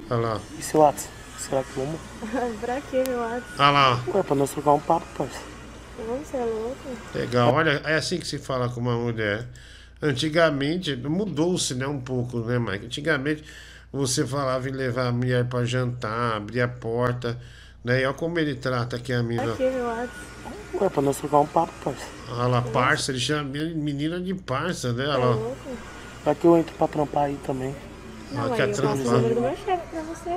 Olha 0.09 0.19
lá. 0.19 0.39
E 0.57 0.61
seu 0.61 0.79
WhatsApp? 0.79 1.13
Será 1.37 1.63
que 1.63 1.79
vamos? 1.79 1.99
pra 2.61 2.81
que 2.81 3.03
meu 3.09 3.19
WhatsApp? 3.19 3.53
Olha 3.59 3.71
lá. 3.71 4.03
Ué, 4.13 4.23
pra 4.23 4.35
nós 4.35 4.51
trocar 4.51 4.73
um 4.73 4.79
papo, 4.79 5.05
parceiro. 5.17 5.49
Você 6.23 6.37
é 6.37 6.45
louco? 6.45 6.77
Legal, 7.13 7.53
olha, 7.53 7.81
é 7.83 7.95
assim 7.95 8.19
que 8.19 8.27
se 8.27 8.37
fala 8.37 8.69
com 8.69 8.79
uma 8.79 8.95
mulher. 8.95 9.45
Antigamente, 10.01 10.95
mudou-se, 10.95 11.75
né, 11.75 11.85
um 11.85 11.99
pouco, 11.99 12.39
né, 12.39 12.57
Mike? 12.57 12.85
Antigamente, 12.85 13.43
você 13.91 14.25
falava 14.25 14.69
em 14.69 14.71
levar 14.71 15.07
a 15.07 15.11
mulher 15.11 15.45
pra 15.45 15.65
jantar, 15.65 16.37
abrir 16.37 16.61
a 16.61 16.67
porta, 16.67 17.37
né? 17.83 18.01
E 18.01 18.05
olha 18.05 18.13
como 18.13 18.37
ele 18.39 18.55
trata 18.55 18.95
aqui 18.97 19.11
a 19.13 19.21
mina. 19.23 19.43
Pra 19.43 19.55
que 19.55 19.69
meu? 19.69 19.85
Ué, 20.81 20.89
pra 20.89 21.01
nós 21.01 21.17
trocar 21.17 21.39
um 21.39 21.45
papo, 21.47 21.73
parceiro. 21.83 22.11
Olha 22.31 22.47
lá, 22.47 22.61
parça, 22.61 23.11
ele 23.11 23.19
chama 23.19 23.43
menina 23.43 24.19
de 24.19 24.33
parça, 24.35 24.93
né? 24.93 25.05
Olha 25.07 25.17
lá. 25.17 25.51
Vai 26.23 26.35
que 26.35 26.45
eu 26.45 26.57
entro 26.57 26.73
pra 26.75 26.87
trampar 26.87 27.23
aí 27.25 27.37
também. 27.45 27.75
Não, 28.31 28.45
Ah, 28.53 28.55
quer 28.55 28.63
eu 28.63 28.75
passo 28.75 28.79
o 28.79 28.83
trampar. 28.83 29.13
número 29.13 29.35
do 29.35 29.41
meu 29.41 29.55
chefe 29.65 29.87
pra 29.89 30.01
você. 30.01 30.29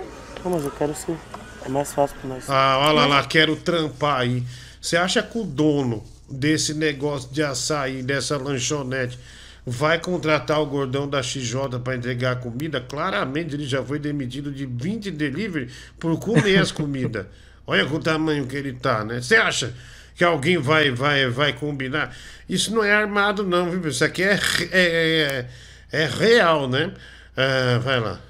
Não, 0.45 0.53
mas 0.53 0.65
eu 0.65 0.71
quero 0.71 0.95
ser. 0.95 1.17
É 1.65 1.69
mais 1.69 1.93
fácil 1.93 2.17
pra 2.19 2.29
nós. 2.31 2.45
Ah, 2.49 2.79
olha 2.89 3.07
lá, 3.07 3.23
quero 3.25 3.55
trampar 3.57 4.21
aí. 4.21 4.43
Você 4.81 4.97
acha 4.97 5.23
que 5.23 5.39
o 5.39 5.45
dono 5.45 6.03
desse 6.29 6.73
negócio 6.75 7.29
de 7.31 7.43
açaí, 7.43 8.03
dessa 8.03 8.37
lanchonete, 8.39 9.19
vai 9.67 9.99
contratar 10.01 10.61
o 10.61 10.67
gordão 10.67 11.09
da 11.09 11.23
XJ 11.23 11.79
para 11.83 11.97
entregar 11.97 12.37
comida? 12.41 12.81
Claramente 12.81 13.55
ele 13.55 13.65
já 13.67 13.83
foi 13.83 13.99
demitido 13.99 14.51
de 14.53 14.67
20 14.67 15.11
delivery 15.11 15.71
por 15.99 16.19
comer 16.19 16.59
as 16.59 16.73
comidas. 16.73 17.27
Olha 17.67 17.87
com 17.87 17.97
o 17.97 18.01
tamanho 18.01 18.47
que 18.47 18.57
ele 18.57 18.73
tá, 18.73 19.05
né? 19.05 19.21
Você 19.21 19.37
acha 19.37 19.73
que 20.17 20.25
alguém 20.25 20.59
vai, 20.59 20.91
vai, 20.91 21.29
vai 21.29 21.53
combinar? 21.53 22.15
Isso 22.49 22.75
não 22.75 22.83
é 22.83 22.93
armado, 22.93 23.45
não, 23.45 23.71
viu? 23.71 23.89
Isso 23.89 24.05
aqui 24.05 24.23
é, 24.25 24.35
re- 24.35 24.69
é, 24.73 25.49
é, 25.93 26.03
é 26.03 26.07
real, 26.07 26.69
né? 26.69 26.93
Ah, 27.37 27.79
vai 27.79 28.01
lá. 28.01 28.21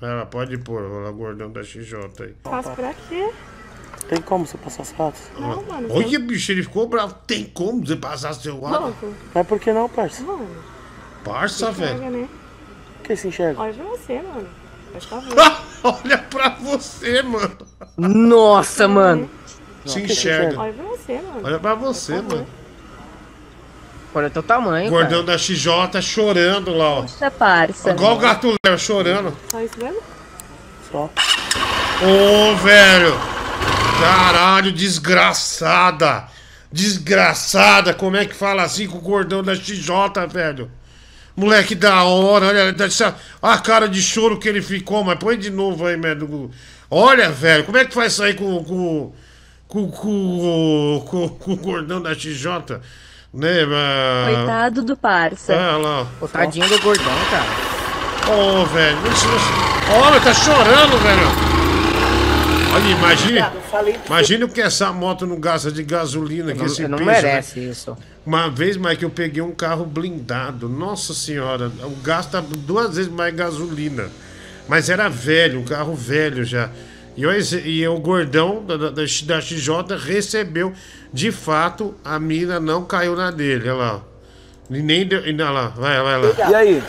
Vai 0.00 0.16
lá, 0.16 0.26
pode 0.26 0.56
pôr, 0.58 0.82
o 0.82 1.12
gordão 1.12 1.52
da 1.52 1.62
XJ 1.62 1.94
aí. 2.20 2.34
Faço 2.42 2.70
pra 2.70 2.92
quê? 3.08 3.30
Tem 4.12 4.20
como 4.20 4.46
você 4.46 4.58
passar 4.58 4.82
as 4.82 4.92
fotos? 4.92 5.22
Não, 5.38 5.62
mano. 5.62 5.88
Olha, 5.90 6.18
bicho, 6.18 6.52
ele 6.52 6.62
ficou 6.62 6.86
bravo. 6.86 7.14
Tem 7.26 7.44
como 7.46 7.86
você 7.86 7.96
passar 7.96 8.34
seu 8.34 8.60
lado? 8.60 8.82
Louco. 8.84 9.14
Mas 9.34 9.46
por 9.46 9.58
que 9.58 9.72
não, 9.72 9.88
parça? 9.88 10.22
Mano, 10.22 10.46
Parça, 11.24 11.70
enxerga, 11.70 11.94
velho. 11.98 12.10
né? 12.10 12.28
Por 12.98 13.06
que 13.06 13.16
se 13.16 13.28
enxerga? 13.28 13.58
Olha 13.62 13.72
pra 13.72 13.84
você, 13.84 14.20
mano. 14.20 14.48
Olha 15.82 16.18
pra 16.18 16.48
você, 16.50 17.22
mano. 17.22 17.56
Nossa, 17.96 18.86
mano. 18.86 19.30
Se 19.86 20.00
enxerga. 20.02 20.60
Olha 20.60 20.74
pra 20.74 20.84
você, 20.84 21.14
mano. 21.14 21.40
Olha 21.42 21.58
pra 21.58 21.74
você, 21.74 22.12
mano. 22.20 22.46
Olha 24.14 24.26
o 24.26 24.30
teu 24.30 24.42
tamanho, 24.42 24.90
Gordão 24.90 25.24
da 25.24 25.38
XJ 25.38 26.02
chorando 26.02 26.70
lá, 26.76 26.90
ó. 26.98 27.00
Poxa, 27.00 27.30
parça. 27.30 27.90
Igual 27.92 28.16
o 28.16 28.18
gato 28.18 28.54
Léo 28.66 28.78
chorando. 28.78 29.34
Só 29.50 29.58
isso 29.58 29.78
mesmo? 29.82 30.02
Só. 30.90 31.08
Ô, 32.02 32.56
velho. 32.56 33.14
Caralho, 34.02 34.72
desgraçada. 34.72 36.24
Desgraçada. 36.70 37.94
Como 37.94 38.16
é 38.16 38.24
que 38.24 38.34
fala 38.34 38.62
assim 38.62 38.86
com 38.86 38.98
o 38.98 39.00
gordão 39.02 39.42
da 39.42 39.54
XJ, 39.54 40.26
velho? 40.30 40.70
Moleque 41.36 41.74
da 41.74 42.02
hora, 42.04 42.46
olha 42.46 42.74
essa- 42.84 43.14
a 43.40 43.56
cara 43.58 43.88
de 43.88 44.02
choro 44.02 44.38
que 44.38 44.48
ele 44.48 44.60
ficou, 44.60 45.02
mas 45.02 45.18
põe 45.18 45.38
de 45.38 45.50
novo 45.50 45.86
aí, 45.86 45.96
velho. 45.96 46.50
Olha, 46.90 47.30
velho, 47.30 47.64
como 47.64 47.78
é 47.78 47.84
que 47.86 47.94
faz 47.94 48.12
sair 48.12 48.34
com, 48.34 48.62
com, 48.62 49.12
com, 49.66 49.90
com, 49.90 51.04
com, 51.08 51.28
com 51.30 51.52
o 51.52 51.56
gordão 51.56 52.02
da 52.02 52.14
XJ? 52.14 52.80
Né, 53.32 53.64
mas... 53.64 54.36
Coitado 54.36 54.82
do 54.82 54.94
parça. 54.94 55.54
Olha 55.54 55.76
lá. 55.78 56.06
O 56.20 56.28
tadinho 56.28 56.68
do 56.68 56.78
gordão, 56.82 57.14
cara. 57.30 58.34
Ô, 58.36 58.66
velho. 58.66 58.98
isso- 59.10 59.26
isso- 59.26 59.92
Olha, 60.04 60.20
tá 60.20 60.34
chorando, 60.34 60.98
velho. 61.02 61.51
Olha, 62.74 62.88
imagine. 62.90 63.38
Imagine 64.06 64.44
o 64.44 64.48
que 64.48 64.60
essa 64.60 64.92
moto 64.92 65.26
não 65.26 65.38
gasta 65.38 65.70
de 65.70 65.82
gasolina 65.82 66.52
que 66.52 66.58
Não- 66.58 66.66
esse 66.66 66.88
não 66.88 66.96
bicho, 66.98 67.10
merece 67.10 67.60
né? 67.60 67.66
isso. 67.66 67.96
Uma 68.24 68.48
vez, 68.48 68.76
Mike, 68.76 69.02
eu 69.02 69.10
peguei 69.10 69.42
um 69.42 69.50
carro 69.52 69.84
blindado. 69.84 70.68
Nossa 70.68 71.12
senhora, 71.12 71.70
o 71.84 71.90
gasta 72.02 72.40
duas 72.40 72.96
vezes 72.96 73.10
mais 73.12 73.34
gasolina. 73.34 74.08
Mas 74.68 74.88
era 74.88 75.08
velho, 75.08 75.60
um 75.60 75.64
carro 75.64 75.94
velho 75.94 76.44
já. 76.44 76.70
E, 77.14 77.22
eu, 77.24 77.30
e 77.64 77.86
o 77.88 77.98
gordão 77.98 78.64
da, 78.64 78.76
da, 78.78 78.90
da 78.90 79.06
XJ 79.06 79.96
recebeu, 80.02 80.72
de 81.12 81.30
fato, 81.30 81.94
a 82.02 82.18
mina 82.18 82.58
não 82.58 82.84
caiu 82.84 83.14
na 83.14 83.30
dele. 83.30 83.68
Olha 83.68 83.74
lá. 83.74 84.00
E 84.70 84.80
nem 84.80 85.06
deu. 85.06 85.20
Olha 85.20 85.50
lá, 85.50 85.68
vai, 85.68 86.00
vai 86.02 86.22
lá. 86.22 86.50
E 86.50 86.54
aí? 86.54 86.82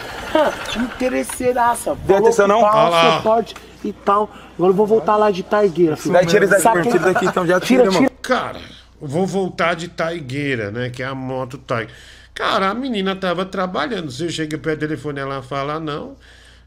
Interesseiraça. 0.77 1.95
Deu 2.05 2.17
atenção, 2.17 2.47
não? 2.47 2.61
Olha 2.61 2.89
lá. 2.89 3.43
E 3.89 3.93
tal. 3.93 4.29
Agora 4.55 4.71
eu 4.71 4.75
vou 4.75 4.87
voltar 4.87 5.15
lá 5.15 5.31
de 5.31 5.43
Taigueira. 5.43 5.95
filho. 5.95 6.13
Daí 6.13 6.25
tira 6.25 6.45
isso 6.45 6.63
daqui, 6.63 6.89
tira 6.89 6.99
daqui, 6.99 7.25
então 7.25 7.45
já 7.45 7.59
tira, 7.59 7.83
tira, 7.83 7.97
tira. 7.97 8.11
Cara, 8.21 8.61
eu 9.01 9.07
vou 9.07 9.25
voltar 9.25 9.75
de 9.75 9.87
Taigueira, 9.87 10.71
né? 10.71 10.89
Que 10.89 11.03
é 11.03 11.05
a 11.05 11.15
moto 11.15 11.57
Tiger. 11.57 11.89
Cara, 12.33 12.69
a 12.69 12.73
menina 12.73 13.15
tava 13.15 13.45
trabalhando. 13.45 14.11
Você 14.11 14.29
chega 14.29 14.57
perto 14.57 14.79
do 14.79 14.87
telefone, 14.87 15.19
ela 15.19 15.41
fala 15.41 15.79
não. 15.79 16.15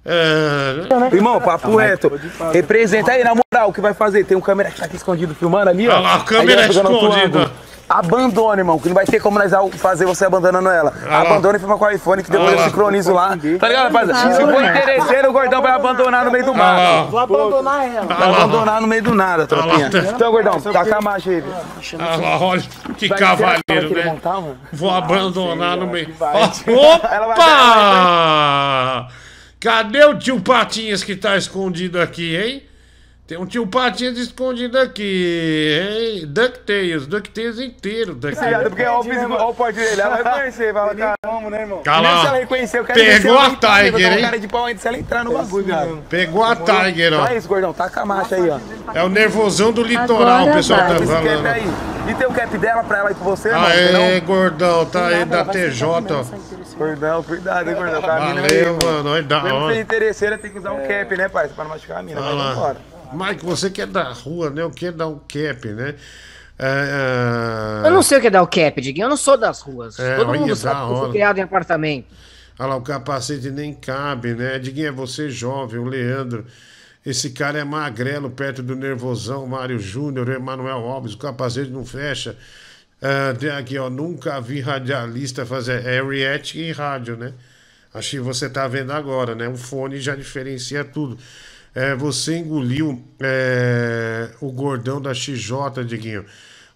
É... 0.06 1.14
Irmão, 1.14 1.40
papo 1.40 1.74
reto. 1.76 2.12
Representa 2.52 3.12
aí, 3.12 3.24
na 3.24 3.32
moral, 3.34 3.70
o 3.70 3.72
que 3.72 3.80
vai 3.80 3.92
fazer? 3.94 4.24
Tem 4.24 4.36
um 4.36 4.40
câmera 4.40 4.70
que 4.70 4.78
tá 4.78 4.86
aqui 4.86 4.96
escondido 4.96 5.34
filmando 5.34 5.70
ali, 5.70 5.88
ó. 5.88 5.92
Olha 5.94 6.00
lá, 6.00 6.14
a 6.16 6.20
câmera 6.20 6.62
outro 6.62 6.72
escondida. 6.80 7.38
ângulo. 7.38 7.50
Abandona, 7.88 8.60
irmão, 8.60 8.80
que 8.80 8.88
não 8.88 8.96
vai 8.96 9.06
ter 9.06 9.20
como 9.20 9.38
nós 9.38 9.52
fazer 9.78 10.06
você 10.06 10.24
abandonando 10.24 10.68
ela. 10.68 10.92
lá. 11.08 11.20
Abandona 11.20 11.56
e 11.56 11.60
filma 11.60 11.78
com 11.78 11.84
o 11.84 11.90
iPhone, 11.90 12.20
que 12.20 12.28
depois 12.28 12.50
Olha 12.50 12.58
eu 12.58 12.64
sincronizo 12.64 13.12
lá. 13.14 13.28
Tá 13.60 13.68
ligado, 13.68 13.92
rapaziada? 13.92 14.34
Se 14.34 14.40
for 14.40 14.64
interesseiro, 14.64 15.30
o 15.30 15.32
gordão 15.32 15.62
vai 15.62 15.70
abandonar 15.70 16.24
no 16.24 16.32
meio 16.32 16.44
do 16.44 16.52
mato. 16.52 17.10
Vou 17.10 17.20
abandonar 17.20 17.86
ela. 17.86 18.06
Vai 18.06 18.28
abandonar 18.28 18.80
no 18.80 18.88
meio 18.88 19.02
do 19.04 19.14
nada, 19.14 19.46
tropinha. 19.46 19.88
Então, 20.12 20.32
gordão, 20.32 20.60
taca 20.60 20.96
a 20.96 21.00
marcha 21.00 21.30
aí. 21.30 21.40
velho. 21.40 21.54
Olha 21.94 22.16
lá, 22.28 22.40
olha 22.40 22.62
que 22.98 23.06
Vai, 23.06 23.18
cavaleiro, 23.18 23.94
né? 23.94 24.04
montar? 24.04 24.42
Vou 24.72 24.90
abandonar 24.90 25.76
no 25.76 25.86
meio. 25.86 26.12
vai. 26.18 26.42
Ela 27.12 27.26
vai- 27.28 27.36
Opa! 27.38 29.08
Cadê 29.58 30.04
o 30.04 30.18
tio 30.18 30.40
Patinhas 30.40 31.02
que 31.02 31.16
tá 31.16 31.36
escondido 31.36 32.00
aqui, 32.00 32.36
hein? 32.36 32.62
Tem 33.26 33.36
um 33.36 33.44
tio 33.44 33.66
Patinhas 33.66 34.16
escondido 34.18 34.78
aqui, 34.78 35.80
hein? 35.82 36.26
DuckTales, 36.28 37.08
DuckTales 37.08 37.58
inteiro. 37.58 38.14
DuckTales. 38.14 38.68
porque 38.68 38.84
olha 38.84 38.98
o 39.00 39.02
físico, 39.02 39.32
olha 39.32 39.44
o 39.46 39.54
porte 39.54 39.80
dele. 39.80 40.00
Ela 40.00 40.22
vai 40.22 40.34
conhecer, 40.38 40.72
vai 40.72 40.94
falar, 40.94 41.16
caramba, 41.24 41.50
né, 41.50 41.60
irmão? 41.62 41.82
Cala. 41.82 42.20
Se 42.20 42.26
ela 42.28 42.38
reconhecer, 42.38 42.78
eu 42.78 42.84
quero 42.84 43.00
Pegou 43.00 43.36
se 43.36 43.44
a 43.44 43.50
Tiger, 43.56 44.12
hein? 44.12 44.20
cara 44.22 44.38
de 44.38 44.46
pau 44.46 44.68
se 44.78 44.86
ela 44.86 44.96
entrar 44.96 45.24
no 45.24 45.32
bagulho, 45.32 45.64
viado. 45.64 46.04
Pegou 46.08 46.44
a 46.44 46.54
Tiger, 46.54 47.14
ó. 47.14 47.22
Olha 47.24 47.36
isso, 47.36 47.48
gordão, 47.48 47.72
taca 47.72 48.02
a 48.02 48.06
marcha 48.06 48.36
aí, 48.36 48.48
ó. 48.48 48.60
É 48.94 49.02
o 49.02 49.08
nervosão 49.08 49.72
do 49.72 49.82
litoral, 49.82 50.46
o 50.46 50.52
pessoal 50.52 50.78
tá 50.78 50.94
falando. 50.94 52.06
E 52.08 52.14
tem 52.14 52.26
o 52.28 52.32
cap 52.32 52.58
dela 52.58 52.84
pra 52.84 52.98
ela 52.98 53.10
ir 53.10 53.14
com 53.16 53.24
você, 53.24 53.50
mano? 53.50 53.66
Aê, 53.66 54.20
gordão, 54.20 54.86
tá 54.86 55.08
aí 55.08 55.24
da 55.24 55.44
TJ, 55.44 55.84
ó. 55.84 56.24
Gordão, 56.78 57.22
cuidado, 57.24 57.68
hein, 57.68 57.74
gordão. 57.74 58.00
Tá 58.00 58.16
a 58.18 58.20
mina 58.20 58.42
aí, 58.42 58.46
Valeu, 58.46 58.58
irmão. 58.58 58.78
mano. 58.84 59.10
Olha 59.10 59.22
da 59.24 59.42
hora. 59.42 59.74
ser 59.74 59.80
interesseira, 59.80 60.38
tem 60.38 60.52
que 60.52 60.58
usar 60.58 60.70
um 60.70 60.86
cap, 60.86 61.16
né, 61.16 61.28
parça? 61.28 61.52
Pra 61.54 61.64
não 61.64 61.72
machucar 61.72 61.98
a 61.98 62.02
mina. 62.04 62.20
Lá. 62.20 62.52
vambora. 62.54 62.95
Mike, 63.12 63.44
você 63.44 63.70
que 63.70 63.82
é 63.82 63.86
da 63.86 64.12
rua, 64.12 64.50
né? 64.50 64.64
O 64.64 64.70
que 64.70 64.86
é 64.86 64.92
dar 64.92 65.08
um 65.08 65.18
cap, 65.18 65.68
né? 65.68 65.94
É, 66.58 67.82
é... 67.84 67.86
Eu 67.86 67.92
não 67.92 68.02
sei 68.02 68.18
o 68.18 68.20
que 68.20 68.26
é 68.26 68.30
dar 68.30 68.42
o 68.42 68.46
cap, 68.46 68.80
Diguinho. 68.80 69.04
Eu 69.04 69.10
não 69.10 69.16
sou 69.16 69.36
das 69.36 69.60
ruas. 69.60 69.98
É, 69.98 70.16
Todo 70.16 70.34
mundo 70.34 70.56
sabe 70.56 70.86
que 70.86 70.92
eu 70.92 70.98
fui 70.98 71.10
criado 71.10 71.38
em 71.38 71.42
apartamento. 71.42 72.06
Olha 72.58 72.68
lá, 72.70 72.76
o 72.76 72.82
capacete 72.82 73.50
nem 73.50 73.74
cabe, 73.74 74.34
né? 74.34 74.58
Diguinho, 74.58 74.88
é 74.88 74.92
você 74.92 75.28
jovem, 75.28 75.78
o 75.78 75.84
Leandro. 75.84 76.46
Esse 77.04 77.30
cara 77.30 77.58
é 77.58 77.64
magrelo, 77.64 78.30
perto 78.30 78.62
do 78.62 78.74
nervosão, 78.74 79.46
Mário 79.46 79.78
Júnior, 79.78 80.28
Emanuel 80.28 80.78
Alves, 80.78 81.12
o 81.12 81.18
capacete 81.18 81.70
não 81.70 81.84
fecha. 81.84 82.36
Ah, 83.00 83.34
tem 83.38 83.50
aqui, 83.50 83.78
ó, 83.78 83.90
nunca 83.90 84.40
vi 84.40 84.60
radialista 84.60 85.44
fazer. 85.44 85.84
É 85.86 86.02
react 86.02 86.58
e 86.58 86.72
rádio, 86.72 87.16
né? 87.16 87.32
Acho 87.92 88.10
que 88.10 88.20
você 88.20 88.48
tá 88.48 88.66
vendo 88.66 88.92
agora, 88.92 89.34
né? 89.34 89.48
O 89.48 89.56
fone 89.56 90.00
já 90.00 90.14
diferencia 90.16 90.84
tudo. 90.84 91.18
É, 91.76 91.94
você 91.94 92.38
engoliu 92.38 93.04
é, 93.20 94.30
o 94.40 94.50
gordão 94.50 94.98
da 94.98 95.12
XJ, 95.12 95.84
Diguinho. 95.86 96.24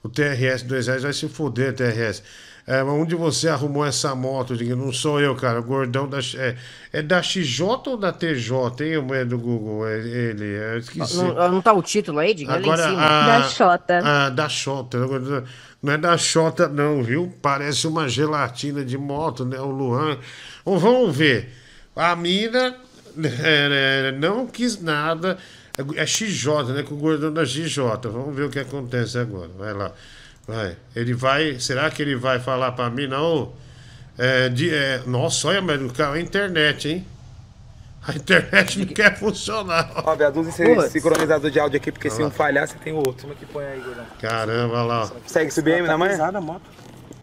O 0.03 0.11
TRS 0.11 0.63
2 0.63 0.89
reais 0.89 1.03
vai 1.03 1.13
se 1.15 1.27
foder, 1.27 1.75
TRS. 1.75 2.23
É, 2.67 2.83
mas 2.83 2.93
onde 2.93 3.15
você 3.15 3.49
arrumou 3.49 3.83
essa 3.87 4.15
moto, 4.15 4.55
Diguinho? 4.55 4.77
Não 4.77 4.93
sou 4.93 5.19
eu, 5.19 5.35
cara. 5.35 5.61
O 5.61 5.63
gordão 5.63 6.07
da. 6.07 6.19
É, 6.37 6.55
é 6.93 7.01
da 7.01 7.23
XJ 7.23 7.63
ou 7.87 7.97
da 7.97 8.13
TJ, 8.13 8.53
hein? 8.85 9.07
É 9.13 9.25
do 9.25 9.39
Google, 9.39 9.89
é 9.89 10.01
ele. 10.01 10.45
Eu 10.45 10.79
esqueci. 10.79 11.17
Não, 11.17 11.51
não 11.51 11.63
tá 11.63 11.73
o 11.73 11.83
título 11.83 12.19
aí, 12.19 12.35
Diguinho? 12.35 12.57
É 12.57 12.59
Agora, 12.59 12.87
a, 12.87 13.27
Da 13.39 13.49
Xota. 13.49 13.99
a 14.05 14.29
da 14.29 14.49
Xota. 14.51 14.99
Não 15.83 15.93
é 15.95 15.97
da 15.97 16.19
Xota, 16.19 16.69
não, 16.69 17.03
viu? 17.03 17.33
Parece 17.41 17.87
uma 17.87 18.07
gelatina 18.07 18.85
de 18.85 18.99
moto, 18.99 19.47
né? 19.47 19.59
O 19.59 19.71
Luan. 19.71 20.19
Vamos 20.63 21.17
ver. 21.17 21.55
A 21.97 22.15
mina 22.15 22.77
é, 23.43 24.09
é, 24.09 24.13
não 24.13 24.47
quis 24.47 24.81
nada. 24.81 25.39
É, 25.97 26.07
XJ, 26.07 26.73
né? 26.75 26.83
Com 26.83 26.95
o 26.95 26.99
gordão 26.99 27.33
da 27.33 27.45
XJ. 27.45 27.83
Vamos 28.05 28.35
ver 28.35 28.45
o 28.45 28.51
que 28.51 28.59
acontece 28.59 29.19
agora. 29.19 29.51
Vai 29.57 29.73
lá. 29.73 29.93
Vai. 30.47 30.77
Ele 30.95 31.15
vai. 31.15 31.59
Será 31.59 31.91
que 31.91 32.03
ele 32.03 32.17
vai 32.17 32.39
falar 32.39 32.73
pra 32.73 32.91
mim, 32.91 33.07
não? 33.07 33.53
É, 34.19 34.49
de, 34.49 34.75
é, 34.75 35.03
nossa, 35.07 35.49
olha, 35.49 35.63
mas 35.63 35.81
o 35.81 35.89
carro 35.93 36.17
é 36.17 36.21
internet, 36.21 36.89
hein? 36.89 37.07
A 38.07 38.15
internet 38.15 38.79
não 38.79 38.87
quer 38.87 39.19
funcionar. 39.19 39.91
Ó, 39.95 40.17
Beaduz, 40.17 40.49
esse 40.49 40.91
sincronizador 40.91 41.51
de 41.51 41.61
áudio 41.61 41.77
aqui, 41.77 41.93
porque 41.93 42.09
se 42.09 42.23
um 42.23 42.31
falhar, 42.31 42.67
você 42.67 42.77
tem 42.79 42.93
o 42.93 42.97
outro. 42.97 43.23
Como 43.23 43.33
é 43.33 43.37
que 43.37 43.47
põe 43.47 43.65
aí, 43.65 43.81
gordão? 43.81 44.07
Caramba, 44.19 44.75
olha 44.75 44.83
lá. 44.83 45.13
Segue 45.27 45.51
subir 45.51 45.75
aí, 45.75 45.83
na 45.83 45.99
mãe? 45.99 46.11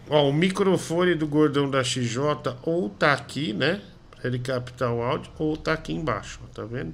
Ó, 0.10 0.30
o 0.30 0.34
microfone 0.34 1.16
do 1.16 1.28
gordão 1.28 1.70
da 1.70 1.84
XJ 1.84 2.20
ou 2.64 2.90
tá 2.90 3.14
aqui, 3.14 3.54
né? 3.54 3.82
Ele 4.24 4.40
captar 4.40 4.92
o 4.92 5.02
áudio, 5.02 5.32
ou 5.38 5.56
tá 5.56 5.74
aqui 5.74 5.94
embaixo, 5.94 6.40
ó, 6.44 6.48
tá 6.54 6.64
vendo? 6.64 6.94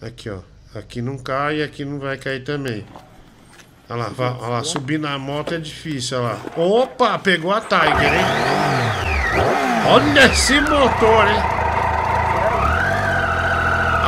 Aqui, 0.00 0.30
ó. 0.30 0.40
Aqui 0.74 1.00
não 1.00 1.16
cai 1.16 1.62
aqui 1.62 1.84
não 1.84 1.98
vai 1.98 2.18
cair 2.18 2.44
também. 2.44 2.84
Olha 3.88 4.02
lá, 4.02 4.08
vai, 4.08 4.30
olha 4.30 4.48
lá, 4.48 4.64
subir 4.64 4.98
na 4.98 5.18
moto 5.18 5.54
é 5.54 5.58
difícil, 5.58 6.18
olha 6.18 6.34
lá. 6.34 6.40
Opa, 6.56 7.18
pegou 7.18 7.52
a 7.52 7.60
Tiger, 7.60 8.14
hein? 8.14 8.26
Olha 9.88 10.26
esse 10.26 10.60
motor, 10.60 11.28
hein? 11.28 11.40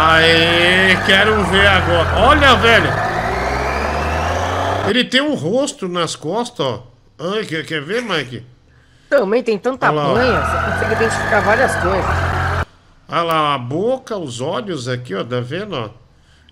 Aê, 0.01 0.97
quero 1.07 1.45
ver 1.45 1.67
agora. 1.67 2.17
Olha, 2.17 2.55
velho. 2.57 2.91
Ele 4.89 5.05
tem 5.05 5.21
um 5.21 5.35
rosto 5.35 5.89
nas 5.89 6.17
costas, 6.17 6.67
ó. 6.67 6.87
Ai, 7.19 7.45
quer, 7.45 7.65
quer 7.65 7.83
ver, 7.83 8.03
Mike? 8.03 8.45
Também 9.09 9.43
tem 9.43 9.59
tanta 9.59 9.89
Olha 9.91 10.03
lá, 10.03 10.09
manha, 10.15 10.41
você 10.41 10.71
consegue 10.73 10.93
identificar 11.05 11.41
várias 11.41 11.75
coisas. 11.77 12.05
Olha 13.11 13.23
lá, 13.23 13.55
a 13.55 13.59
boca, 13.59 14.17
os 14.17 14.41
olhos 14.41 14.87
aqui, 14.87 15.15
ó, 15.15 15.25
tá 15.25 15.41
vendo, 15.41 15.75
ó? 15.75 15.89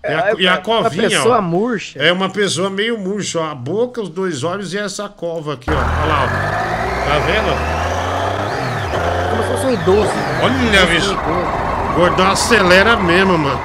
E 0.03 0.07
a, 0.11 0.29
É, 0.29 0.33
e 0.39 0.47
a 0.47 0.53
uma 0.53 0.61
covinha, 0.61 1.09
pessoa 1.09 1.37
ó. 1.37 1.41
murcha. 1.41 1.99
É 1.99 2.11
uma 2.11 2.29
pessoa 2.29 2.69
meio 2.69 2.97
murcha, 2.97 3.39
ó. 3.39 3.51
A 3.51 3.55
boca, 3.55 4.01
os 4.01 4.09
dois 4.09 4.43
olhos 4.43 4.73
e 4.73 4.77
essa 4.77 5.07
cova 5.07 5.53
aqui, 5.53 5.69
ó. 5.69 5.73
Olha 5.73 6.05
lá, 6.07 6.23
ó. 6.23 6.27
Tá 7.09 7.19
vendo? 7.25 7.53
Como 9.29 9.43
se 9.43 9.49
fosse 9.49 9.65
um 9.67 9.73
idoso. 9.73 10.11
Olha, 10.41 10.85
bicho. 10.87 11.13
O 11.91 11.99
gordão 11.99 12.31
acelera 12.31 12.95
mesmo, 12.97 13.37
mano. 13.37 13.59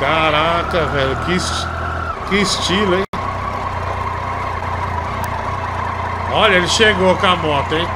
Caraca, 0.00 0.86
velho. 0.86 1.16
Que, 1.26 1.36
que 2.30 2.36
estilo, 2.42 2.94
hein? 2.96 3.02
Olha, 6.34 6.56
ele 6.56 6.66
chegou 6.68 7.16
com 7.16 7.26
a 7.26 7.36
moto, 7.36 7.74
hein? 7.74 7.86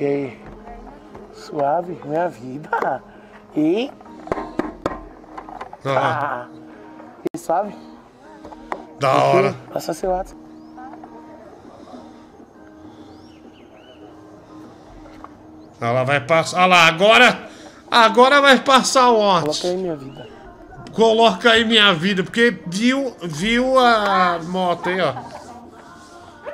E 0.00 0.04
aí? 0.04 0.40
Suave, 1.32 1.98
minha 2.04 2.28
vida. 2.28 3.02
E. 3.54 3.90
Ah, 5.84 6.46
Ah. 6.46 6.46
E 7.32 7.38
suave? 7.38 7.74
da 8.98 9.12
hora. 9.14 9.54
Passa 9.72 9.92
seu. 9.94 10.10
Olha 10.10 10.26
lá, 15.92 16.04
vai 16.04 16.20
passar. 16.20 16.56
Olha 16.58 16.66
lá, 16.66 16.86
agora. 16.86 17.46
Agora 17.88 18.40
vai 18.40 18.58
passar 18.58 19.10
o 19.10 19.16
Coloca 19.18 19.48
Otis. 19.50 19.64
aí 19.64 19.76
minha 19.76 19.94
vida. 19.94 20.28
Coloca 20.92 21.50
aí 21.52 21.64
minha 21.64 21.92
vida, 21.94 22.24
porque 22.24 22.58
viu, 22.66 23.14
viu 23.22 23.78
a 23.78 24.40
moto 24.42 24.88
aí, 24.88 25.00
ó. 25.00 25.12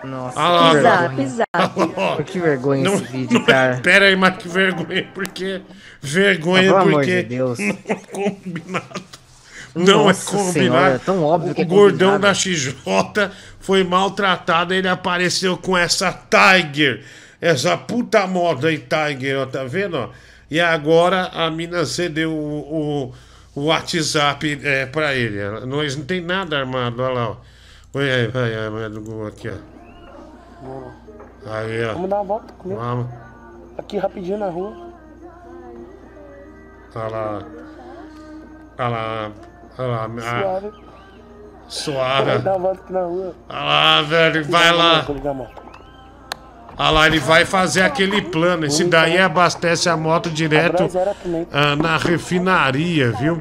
Nossa, 0.04 0.38
Olha 0.40 0.82
lá, 0.82 1.08
que 1.08 1.24
vergonha. 1.24 1.92
Ó. 1.96 2.22
Que 2.22 2.38
vergonha 2.40 2.84
Não- 2.84 2.94
esse 2.94 3.04
vídeo, 3.04 3.38
não- 3.38 3.46
cara. 3.46 3.80
Pera 3.82 4.06
aí, 4.06 4.16
mas 4.16 4.36
que 4.36 4.48
vergonha, 4.48 5.08
porque. 5.14 5.60
Vergonha 6.00 6.62
Ah, 6.70 6.74
pelo 6.74 6.76
amor 6.78 6.92
porque. 6.94 7.22
de 7.22 7.28
Deus. 7.28 7.58
Não 7.60 7.76
é 7.88 7.94
combinado. 8.10 9.02
Não 9.74 10.04
Nossa 10.04 10.22
é 10.28 10.30
combinado. 10.32 10.52
Senhora, 10.52 10.94
é 10.94 10.98
tão 10.98 11.22
óbvio 11.24 11.54
que 11.54 11.62
é 11.62 11.64
O 11.64 11.68
gordão 11.68 12.10
combinado. 12.12 12.22
da 12.22 12.34
XJ 12.34 13.30
foi 13.60 13.84
maltratado, 13.84 14.74
ele 14.74 14.88
apareceu 14.88 15.56
com 15.56 15.76
essa 15.78 16.12
Tiger. 16.12 17.02
Essa 17.40 17.76
puta 17.76 18.26
moda 18.26 18.68
aí, 18.68 18.78
Tiger, 18.78 19.38
ó, 19.40 19.46
tá 19.46 19.64
vendo? 19.64 19.96
ó? 19.96 20.08
E 20.50 20.60
agora 20.60 21.28
a 21.32 21.50
mina 21.50 21.84
cedeu 21.86 22.30
o, 22.32 23.12
o, 23.54 23.60
o 23.60 23.64
WhatsApp 23.66 24.60
é, 24.62 24.84
pra 24.86 25.14
ele. 25.14 25.38
Nós 25.66 25.96
não 25.96 26.04
tem 26.04 26.20
nada 26.20 26.58
armado, 26.58 27.02
olha 27.02 27.12
lá, 27.14 27.28
ó. 27.30 27.36
Olha 27.94 28.14
aí, 28.14 28.26
vai, 28.28 28.54
aí, 28.54 28.70
vai 28.70 28.88
do 28.90 29.00
Google 29.00 29.26
aqui, 29.28 29.48
ó. 29.48 29.71
Aí, 31.46 31.84
ó. 31.84 31.92
Vamos 31.94 32.10
dar 32.10 32.16
uma 32.16 32.24
volta 32.24 32.52
comigo? 32.54 32.80
Vamos. 32.80 33.06
Aqui 33.78 33.98
rapidinho 33.98 34.38
na 34.38 34.48
rua. 34.48 34.72
Olha 36.94 37.08
lá. 37.08 37.42
Olha 38.78 38.88
lá. 38.88 39.30
Olha 39.78 39.88
lá. 39.88 40.04
ah, 40.04 40.40
Suave. 40.40 40.72
Suave. 41.68 42.26
Vamos 42.30 42.44
dar 42.44 42.52
uma 42.56 42.58
volta 42.68 42.82
aqui 42.82 42.92
na 42.92 43.00
rua. 43.02 43.34
Olha 43.48 43.60
lá, 43.64 44.02
velho. 44.02 44.44
Vai 44.44 44.72
lá. 44.72 45.04
Olha 46.78 46.90
lá, 46.90 47.06
ele 47.06 47.18
vai 47.18 47.44
fazer 47.44 47.82
aquele 47.82 48.22
plano. 48.22 48.64
Esse 48.66 48.84
daí 48.84 49.18
abastece 49.18 49.88
a 49.88 49.96
moto 49.96 50.30
direto 50.30 50.84
ah, 51.52 51.76
na 51.76 51.96
refinaria, 51.96 53.12
viu? 53.12 53.40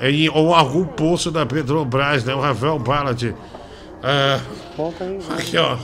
Em- 0.00 0.28
ou 0.30 0.54
algum 0.54 0.84
poço 0.84 1.30
da 1.30 1.44
Petrobras, 1.46 2.24
né? 2.24 2.34
O 2.34 2.40
Ravel 2.40 2.78
Ballad. 2.78 3.34
Ah, 4.02 4.40
aqui, 5.38 5.56
ó. 5.58 5.76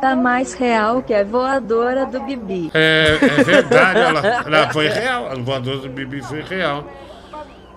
Tá 0.00 0.14
mais 0.14 0.54
real 0.54 1.02
que 1.02 1.12
a 1.12 1.24
voadora 1.24 2.06
do 2.06 2.20
Bibi. 2.20 2.70
É, 2.74 3.18
é 3.20 3.44
verdade, 3.44 4.00
lá. 4.00 4.42
Não, 4.48 4.70
foi 4.72 4.88
real. 4.88 5.32
O 5.36 5.42
voador 5.42 5.78
do 5.78 5.88
Bibi 5.88 6.22
foi 6.22 6.42
real. 6.42 6.84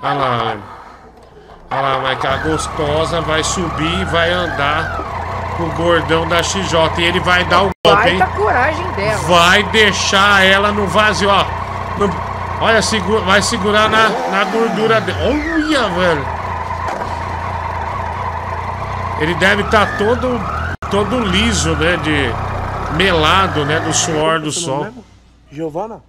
Olha 0.04 0.14
lá. 0.14 0.58
Olha 1.72 1.82
lá, 1.82 2.00
mas 2.00 2.20
que 2.20 2.28
a 2.28 2.38
gostosa 2.38 3.22
vai 3.22 3.44
subir 3.44 4.02
e 4.02 4.06
vai 4.06 4.32
andar 4.32 5.00
com 5.58 5.64
o 5.64 5.72
gordão 5.72 6.28
da 6.28 6.44
XJ. 6.44 6.78
E 7.00 7.04
ele 7.04 7.20
vai 7.22 7.44
dar 7.46 7.64
o 7.64 7.70
golpe, 7.86 8.10
hein? 8.10 8.20
Coragem 8.36 8.92
dela. 8.92 9.18
Vai 9.28 9.64
deixar 9.64 10.46
ela 10.46 10.72
no 10.72 10.86
vazio, 10.88 11.30
ó. 11.30 11.46
No- 11.98 12.14
olha, 12.62 12.82
segura, 12.82 13.22
vai 13.22 13.42
segurar 13.42 13.90
na, 13.90 14.10
na 14.10 14.44
gordura 14.46 15.00
dele. 15.02 15.18
Olha, 15.24 15.90
velho. 15.90 16.26
Ele 19.20 19.36
deve 19.36 19.62
estar 19.62 19.98
todo, 19.98 20.40
todo 20.90 21.20
liso, 21.20 21.76
né? 21.76 21.98
De 21.98 22.95
melado, 22.98 23.66
né? 23.66 23.80
Do 23.82 23.94
suor 23.94 24.40
do 24.41 24.52
sol. 24.52 24.86
mesmo? 24.86 25.06
Giovana? 25.52 26.02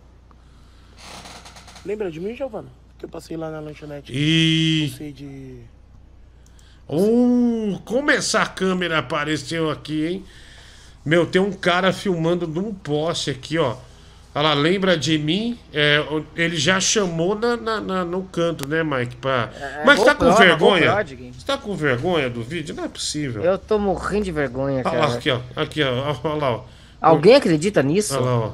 Lembra 1.84 2.10
de 2.10 2.20
mim, 2.20 2.34
Giovana? 2.34 2.68
Que 2.98 3.04
eu 3.04 3.08
passei 3.08 3.36
lá 3.36 3.50
na 3.50 3.60
lanchonete. 3.60 4.12
E- 4.14 4.88
Você 4.96 5.12
de. 5.12 5.58
Uh, 6.88 7.78
como 7.84 8.10
essa 8.10 8.44
câmera 8.46 8.98
apareceu 8.98 9.70
aqui, 9.70 10.06
hein? 10.06 10.24
Meu, 11.04 11.26
tem 11.26 11.40
um 11.40 11.52
cara 11.52 11.92
filmando 11.92 12.46
de 12.46 12.58
um 12.58 12.72
poste 12.72 13.30
aqui, 13.30 13.58
ó. 13.58 13.76
Ela 14.34 14.54
lembra 14.54 14.96
de 14.96 15.18
mim? 15.18 15.58
É, 15.74 16.00
o- 16.10 16.24
ele 16.34 16.56
já 16.56 16.80
chamou 16.80 17.34
na, 17.38 17.54
na- 17.56 17.80
na- 17.82 18.04
no 18.04 18.22
canto, 18.24 18.66
né, 18.66 18.82
Mike? 18.82 19.16
Pra... 19.16 19.50
É, 19.60 19.82
Mas 19.84 20.02
tá 20.02 20.14
com 20.14 20.24
GoPro, 20.24 20.42
vergonha? 20.42 20.94
Você 21.04 21.46
tá 21.46 21.58
com 21.58 21.76
vergonha 21.76 22.30
do 22.30 22.42
vídeo? 22.42 22.74
Não 22.74 22.84
é 22.84 22.88
possível. 22.88 23.42
Eu 23.44 23.58
tô 23.58 23.78
morrendo 23.78 24.24
de 24.24 24.32
vergonha, 24.32 24.76
Olha 24.76 24.84
cara. 24.84 25.06
lá, 25.08 25.14
aqui, 25.16 25.30
ó. 25.30 25.40
Aqui, 25.54 25.82
ó. 25.82 26.16
Olha 26.24 26.34
lá, 26.40 26.50
ó. 26.56 26.64
Alguém 27.00 27.34
acredita 27.34 27.82
nisso? 27.82 28.14
Olha 28.16 28.24
lá, 28.24 28.38
ó. 28.38 28.50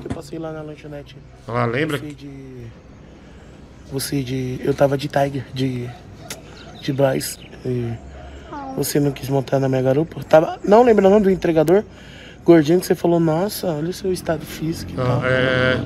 Que 0.00 0.06
eu 0.06 0.14
passei 0.14 0.38
lá 0.40 0.50
na 0.50 0.62
lanchonete. 0.62 1.16
Olha 1.46 1.58
lá, 1.58 1.64
lembra? 1.66 1.98
Você 1.98 2.12
de. 2.12 2.66
Você 3.92 4.22
de. 4.22 4.60
Eu 4.64 4.74
tava 4.74 4.98
de 4.98 5.06
Tiger, 5.08 5.44
de. 5.54 5.88
De 6.82 6.92
Braz. 6.92 7.38
E 7.64 7.92
você 8.76 8.98
não 8.98 9.12
quis 9.12 9.28
montar 9.28 9.58
na 9.60 9.68
minha 9.68 9.82
garupa? 9.82 10.22
Tava. 10.24 10.58
Não 10.64 10.82
lembra 10.82 11.08
não 11.08 11.20
do 11.20 11.30
entregador? 11.30 11.84
Gordinho 12.48 12.80
que 12.80 12.86
você 12.86 12.94
falou, 12.94 13.20
nossa, 13.20 13.66
olha 13.66 13.90
o 13.90 13.92
seu 13.92 14.10
estado 14.10 14.42
físico 14.42 14.90
e 14.92 14.94
tal. 14.94 15.20
Ah, 15.22 15.28
é. 15.28 15.76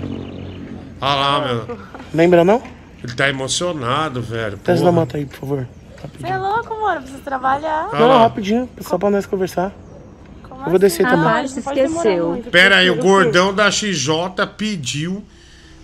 Olha 1.01 1.15
lá, 1.15 1.41
meu. 1.67 1.79
Lembra 2.15 2.45
não? 2.45 2.63
Ele 3.03 3.13
tá 3.15 3.29
emocionado, 3.29 4.23
velho. 4.23 4.57
Testa 4.59 4.85
da 4.85 4.93
moto 4.93 5.17
aí, 5.17 5.27
por 5.27 5.39
favor. 5.41 5.69
Você 6.21 6.27
é 6.29 6.39
louco, 6.39 6.81
mano? 6.81 7.01
Precisa 7.03 7.21
trabalhar. 7.25 7.89
Ah 7.93 7.99
Não, 7.99 8.07
lá. 8.07 8.19
rapidinho, 8.21 8.69
só 8.81 8.97
pra 8.97 9.11
nós 9.11 9.27
conversar. 9.27 9.73
eu 10.65 10.71
vou 10.71 10.79
descer 10.79 11.05
Ah, 11.05 11.11
também. 11.11 11.25
para, 11.25 11.49
se 11.49 11.59
esqueceu. 11.59 12.45
Pera 12.53 12.77
aí, 12.77 12.89
o 12.91 12.95
gordão 12.97 13.53
da 13.53 13.69
XJ 13.69 14.13
pediu 14.57 15.25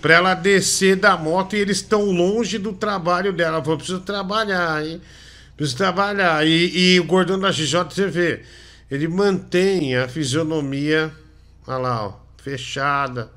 pra 0.01 0.15
ela 0.15 0.35
descer 0.35 0.95
da 0.95 1.17
moto 1.17 1.57
e 1.57 1.59
eles 1.59 1.79
estão 1.79 2.05
longe 2.05 2.57
do 2.57 2.73
trabalho 2.73 3.33
dela. 3.33 3.57
Ela 3.57 3.65
falou, 3.65 3.79
preciso 3.79 3.99
trabalhar, 3.99 4.87
hein? 4.87 5.01
Preciso 5.57 5.77
trabalhar. 5.77 6.47
E, 6.47 6.95
e 6.95 7.01
o 7.01 7.05
gordão 7.05 7.37
da 7.37 7.51
XJ, 7.51 7.79
você 7.91 8.07
vê, 8.07 8.43
ele 8.91 9.07
mantém 9.09 9.97
a 9.97 10.09
fisionomia, 10.09 11.13
olha 11.67 11.79
lá, 11.79 12.07
ó, 12.07 12.15
fechada, 12.43 13.31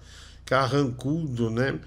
carrancudo, 0.45 1.49
né? 1.49 1.79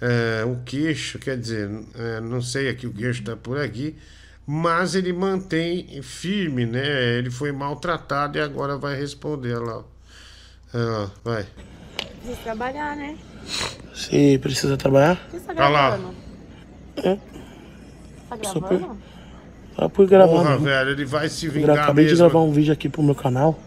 É, 0.00 0.44
o 0.44 0.56
queixo, 0.64 1.18
quer 1.18 1.38
dizer, 1.38 1.70
é, 1.94 2.20
não 2.20 2.42
sei 2.42 2.68
aqui, 2.68 2.86
o 2.86 2.92
queixo 2.92 3.22
tá 3.22 3.36
por 3.36 3.60
aqui, 3.60 3.96
mas 4.44 4.96
ele 4.96 5.12
mantém 5.12 6.02
firme, 6.02 6.66
né? 6.66 7.18
Ele 7.18 7.30
foi 7.30 7.52
maltratado 7.52 8.36
e 8.36 8.40
agora 8.40 8.76
vai 8.76 8.96
responder 8.98 9.54
olha 9.54 9.74
lá. 9.74 9.84
É, 10.74 10.78
ó, 10.78 11.08
vai. 11.22 11.46
Precisa 12.20 12.40
trabalhar, 12.42 12.96
né? 12.96 13.16
Você 13.94 14.38
precisa 14.40 14.76
trabalhar? 14.76 15.28
Você 15.30 15.40
tá 15.40 15.52
Olha 15.52 15.68
lá. 15.68 15.88
gravando? 15.90 16.14
Tá 18.28 18.36
gravando? 18.36 19.11
Por, 19.74 19.82
só 19.82 19.88
por 19.88 20.06
gravar. 20.06 20.32
Porra, 20.32 20.56
velho, 20.58 20.90
ele 20.90 21.04
vai 21.04 21.28
se 21.28 21.46
Eu 21.46 21.52
vingar 21.52 21.78
acabei 21.78 22.04
de 22.04 22.10
mesmo. 22.12 22.28
gravar 22.28 22.44
um 22.44 22.50
vídeo 22.52 22.72
aqui 22.72 22.88
pro 22.88 23.02
meu 23.02 23.14
canal. 23.14 23.58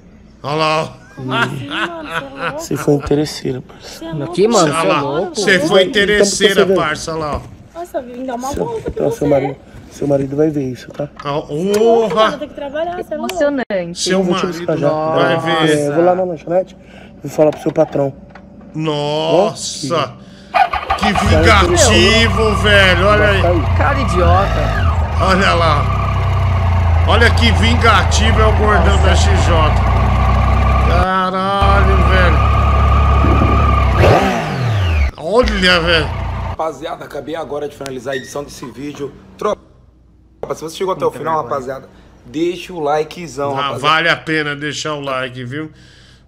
Olha 0.43 0.55
lá, 0.55 0.83
ó. 0.83 2.57
Se 2.57 2.75
for 2.77 2.93
interesseira, 2.93 3.61
parceiro. 3.61 4.23
Aqui, 4.23 4.47
mano, 4.47 4.71
Olha 4.71 4.81
você 4.81 4.87
é 4.87 4.99
louco. 5.01 5.35
Você 5.35 5.59
foi 5.59 5.83
interesseira, 5.83 6.61
Então, 6.63 6.75
parça, 6.75 7.11
olha 7.13 7.19
lá, 7.19 7.35
ó. 7.37 7.79
Nossa, 7.79 8.01
vim 8.01 8.25
dar 8.25 8.35
uma 8.35 8.51
volta 8.51 8.81
com 8.83 8.89
Então, 8.89 9.09
você. 9.09 9.17
seu 9.19 9.27
marido, 9.27 9.55
seu 9.91 10.07
marido 10.07 10.35
vai 10.35 10.49
ver 10.49 10.63
isso, 10.63 10.89
tá? 10.91 11.09
Vou 11.23 11.71
Porra! 11.73 12.37
ter 12.37 12.47
que 12.47 12.53
trabalhar, 12.53 12.95
você 12.97 13.13
é. 13.13 13.17
Emocionante. 13.17 13.93
Seu 13.95 14.19
Eu 14.19 14.23
marido 14.25 14.77
já. 14.77 14.89
vai 14.89 15.39
ver. 15.39 15.69
É, 15.77 15.91
vou 15.91 16.03
lá 16.03 16.15
na 16.15 16.23
lanchonete 16.23 16.75
e 17.23 17.29
falar 17.29 17.51
pro 17.51 17.61
seu 17.61 17.71
patrão. 17.71 18.13
Nossa! 18.73 20.13
Que 20.97 21.05
vingativo, 21.13 22.55
velho. 22.57 23.07
Olha 23.07 23.29
aí. 23.29 23.41
Cara 23.77 23.99
idiota. 24.01 24.85
Olha 25.21 25.53
lá. 25.53 25.94
Olha 27.07 27.29
que 27.35 27.51
vingativo 27.53 28.41
é 28.41 28.45
o 28.45 28.51
gordão 28.57 29.01
da 29.03 29.15
XJ. 29.15 29.29
Caralho, 30.89 31.97
velho. 32.09 32.37
Olha, 35.17 35.79
velho. 35.81 36.05
Rapaziada, 36.49 37.05
acabei 37.05 37.35
agora 37.35 37.67
de 37.69 37.75
finalizar 37.75 38.13
a 38.13 38.17
edição 38.17 38.43
desse 38.43 38.65
vídeo. 38.71 39.11
Tropa, 39.37 39.59
se 40.55 40.61
você 40.61 40.75
chegou 40.77 40.93
até 40.93 41.05
o 41.05 41.11
final, 41.11 41.43
rapaziada, 41.43 41.87
deixa 42.25 42.73
o 42.73 42.79
likezão, 42.79 43.51
Ah, 43.51 43.55
rapaziada. 43.67 43.79
vale 43.79 44.09
a 44.09 44.15
pena 44.15 44.55
deixar 44.55 44.93
o 44.95 45.01
like, 45.01 45.43
viu? 45.43 45.71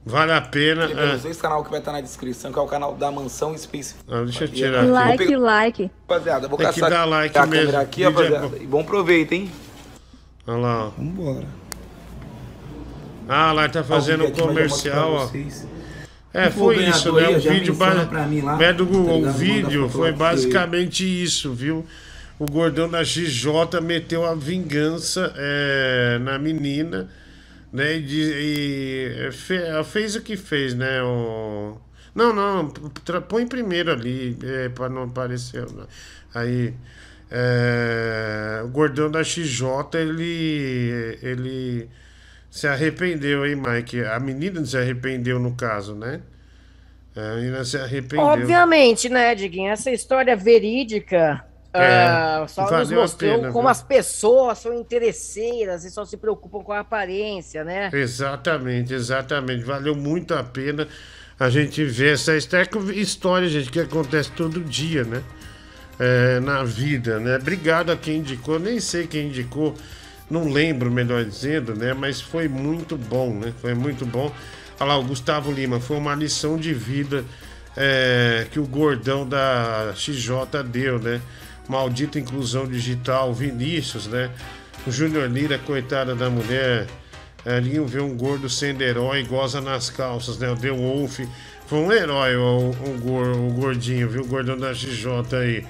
Vale 0.05 0.31
a 0.31 0.41
pena. 0.41 0.85
É. 0.85 1.17
dois 1.17 1.41
canal 1.41 1.63
que 1.63 1.69
vai 1.71 1.79
estar 1.79 1.91
na 1.91 2.01
descrição, 2.01 2.51
que 2.51 2.59
é 2.59 2.61
o 2.61 2.67
canal 2.67 2.93
da 2.95 3.11
Mansão 3.11 3.57
Space. 3.57 3.95
Ah, 4.09 4.21
deixa 4.23 4.45
eu 4.45 4.47
tirar 4.47 4.81
aqui. 4.81 4.89
Like, 4.89 5.35
like. 5.35 5.91
Rapaziada, 6.07 6.47
vou 6.47 6.57
Tem 6.57 6.67
que 6.67 6.73
caçar 6.73 6.89
dar 6.89 7.05
like 7.05 7.37
a 7.37 7.45
mesmo. 7.45 7.65
câmera 7.65 7.81
aqui, 7.83 8.03
é 8.03 8.07
rapaziada. 8.07 8.57
E 8.61 8.65
bom 8.67 8.83
proveito, 8.83 9.33
hein? 9.33 9.51
Olha 10.47 10.57
lá, 10.57 10.85
ó. 10.85 10.89
Vambora. 10.91 11.45
Ah, 13.27 13.51
lá 13.51 13.67
tá 13.67 13.83
fazendo 13.83 14.25
um 14.25 14.31
comercial, 14.31 15.11
ó. 15.13 15.29
É, 16.33 16.49
foi 16.49 16.83
isso, 16.85 17.11
né? 17.13 17.27
O 17.29 17.33
vídeo 17.39 17.73
menciona 17.73 17.95
ba- 18.01 18.05
pra 18.05 18.25
mim 18.27 18.41
lá, 18.41 18.61
é 18.63 18.71
do 18.73 18.85
tá 18.85 18.91
Google. 18.91 19.17
ligado? 19.17 19.35
O 19.35 19.37
vídeo 19.37 19.89
foi 19.89 20.11
basicamente 20.13 21.03
isso, 21.23 21.53
viu? 21.53 21.85
O 22.39 22.45
gordão 22.45 22.87
da 22.89 23.03
XJ 23.03 23.81
meteu 23.81 24.25
a 24.25 24.35
vingança 24.35 25.33
é, 25.35 26.19
na 26.21 26.37
menina, 26.37 27.09
né? 27.73 27.97
E, 27.97 28.01
de- 28.01 28.33
e 29.27 29.31
fe- 29.31 29.83
fez 29.85 30.15
o 30.15 30.21
que 30.21 30.37
fez, 30.37 30.73
né? 30.75 31.01
O... 31.01 31.77
Não, 32.15 32.33
não, 32.33 32.69
põe 33.27 33.45
primeiro 33.47 33.91
ali, 33.91 34.37
é, 34.43 34.69
pra 34.69 34.87
não 34.87 35.03
aparecer. 35.03 35.65
não. 35.73 35.87
Aí. 36.33 36.73
É, 37.31 38.61
o 38.63 38.69
gordão 38.69 39.09
da 39.11 39.23
XJ, 39.23 39.65
ele. 39.95 41.19
ele 41.21 41.89
se 42.49 42.67
arrependeu, 42.67 43.45
hein, 43.45 43.55
Mike? 43.55 44.03
A 44.03 44.19
menina 44.19 44.65
se 44.65 44.77
arrependeu 44.77 45.37
no 45.39 45.55
caso, 45.55 45.93
né? 45.93 46.21
A 47.15 47.35
menina 47.35 47.63
se 47.65 47.77
arrependeu. 47.77 48.25
Obviamente, 48.25 49.09
né, 49.09 49.35
Diguinho? 49.35 49.71
Essa 49.71 49.91
história 49.91 50.35
verídica 50.35 51.43
É, 51.73 52.05
ah, 52.07 52.45
só 52.47 52.71
nos 52.71 52.91
mostrou 52.91 53.35
pena, 53.35 53.51
como 53.51 53.63
viu? 53.63 53.69
as 53.69 53.83
pessoas 53.83 54.59
são 54.59 54.73
interesseiras 54.73 55.83
e 55.83 55.91
só 55.91 56.05
se 56.05 56.17
preocupam 56.17 56.63
com 56.63 56.73
a 56.73 56.79
aparência, 56.79 57.63
né? 57.63 57.89
Exatamente, 57.93 58.93
exatamente. 58.93 59.63
Valeu 59.63 59.95
muito 59.95 60.33
a 60.33 60.43
pena 60.43 60.87
a 61.39 61.49
gente 61.49 61.83
ver 61.83 62.13
essa 62.13 62.35
história, 62.35 63.47
gente, 63.47 63.69
que 63.69 63.79
acontece 63.79 64.31
todo 64.31 64.59
dia, 64.61 65.03
né? 65.03 65.21
É, 65.99 66.39
na 66.39 66.63
vida, 66.63 67.19
né? 67.19 67.37
Obrigado 67.37 67.91
a 67.91 67.97
quem 67.97 68.17
indicou, 68.17 68.59
nem 68.59 68.79
sei 68.79 69.07
quem 69.07 69.29
indicou, 69.29 69.75
não 70.29 70.47
lembro, 70.47 70.91
melhor 70.91 71.25
dizendo, 71.25 71.75
né? 71.75 71.93
Mas 71.93 72.21
foi 72.21 72.47
muito 72.47 72.95
bom, 72.95 73.33
né? 73.33 73.51
Foi 73.61 73.73
muito 73.73 74.05
bom. 74.05 74.31
Olha 74.79 74.89
lá, 74.89 74.97
o 74.97 75.03
Gustavo 75.03 75.51
Lima, 75.51 75.79
foi 75.79 75.97
uma 75.97 76.13
lição 76.13 76.55
de 76.55 76.71
vida 76.71 77.25
é, 77.75 78.45
que 78.51 78.59
o 78.59 78.65
gordão 78.65 79.27
da 79.27 79.93
XJ 79.95 80.63
deu, 80.65 80.99
né? 80.99 81.21
Maldita 81.67 82.19
inclusão 82.19 82.67
digital, 82.67 83.33
Vinícius, 83.33 84.07
né? 84.07 84.29
O 84.85 84.91
Júnior 84.91 85.29
Lira, 85.29 85.57
coitada 85.57 86.15
da 86.15 86.29
mulher. 86.29 86.87
Elinho 87.45 87.85
vê 87.85 88.01
um 88.01 88.15
gordo 88.15 88.49
sendo 88.49 88.81
herói 88.81 89.23
goza 89.23 89.61
nas 89.61 89.89
calças, 89.89 90.37
né? 90.37 90.49
O 90.51 90.55
The 90.55 90.71
Wolf 90.71 91.19
foi 91.67 91.79
um 91.79 91.91
herói, 91.91 92.35
o, 92.35 92.71
o, 92.71 93.47
o 93.47 93.53
gordinho, 93.53 94.09
viu? 94.09 94.23
O 94.23 94.27
gordão 94.27 94.57
da 94.57 94.73
XJ 94.73 95.37
aí. 95.39 95.65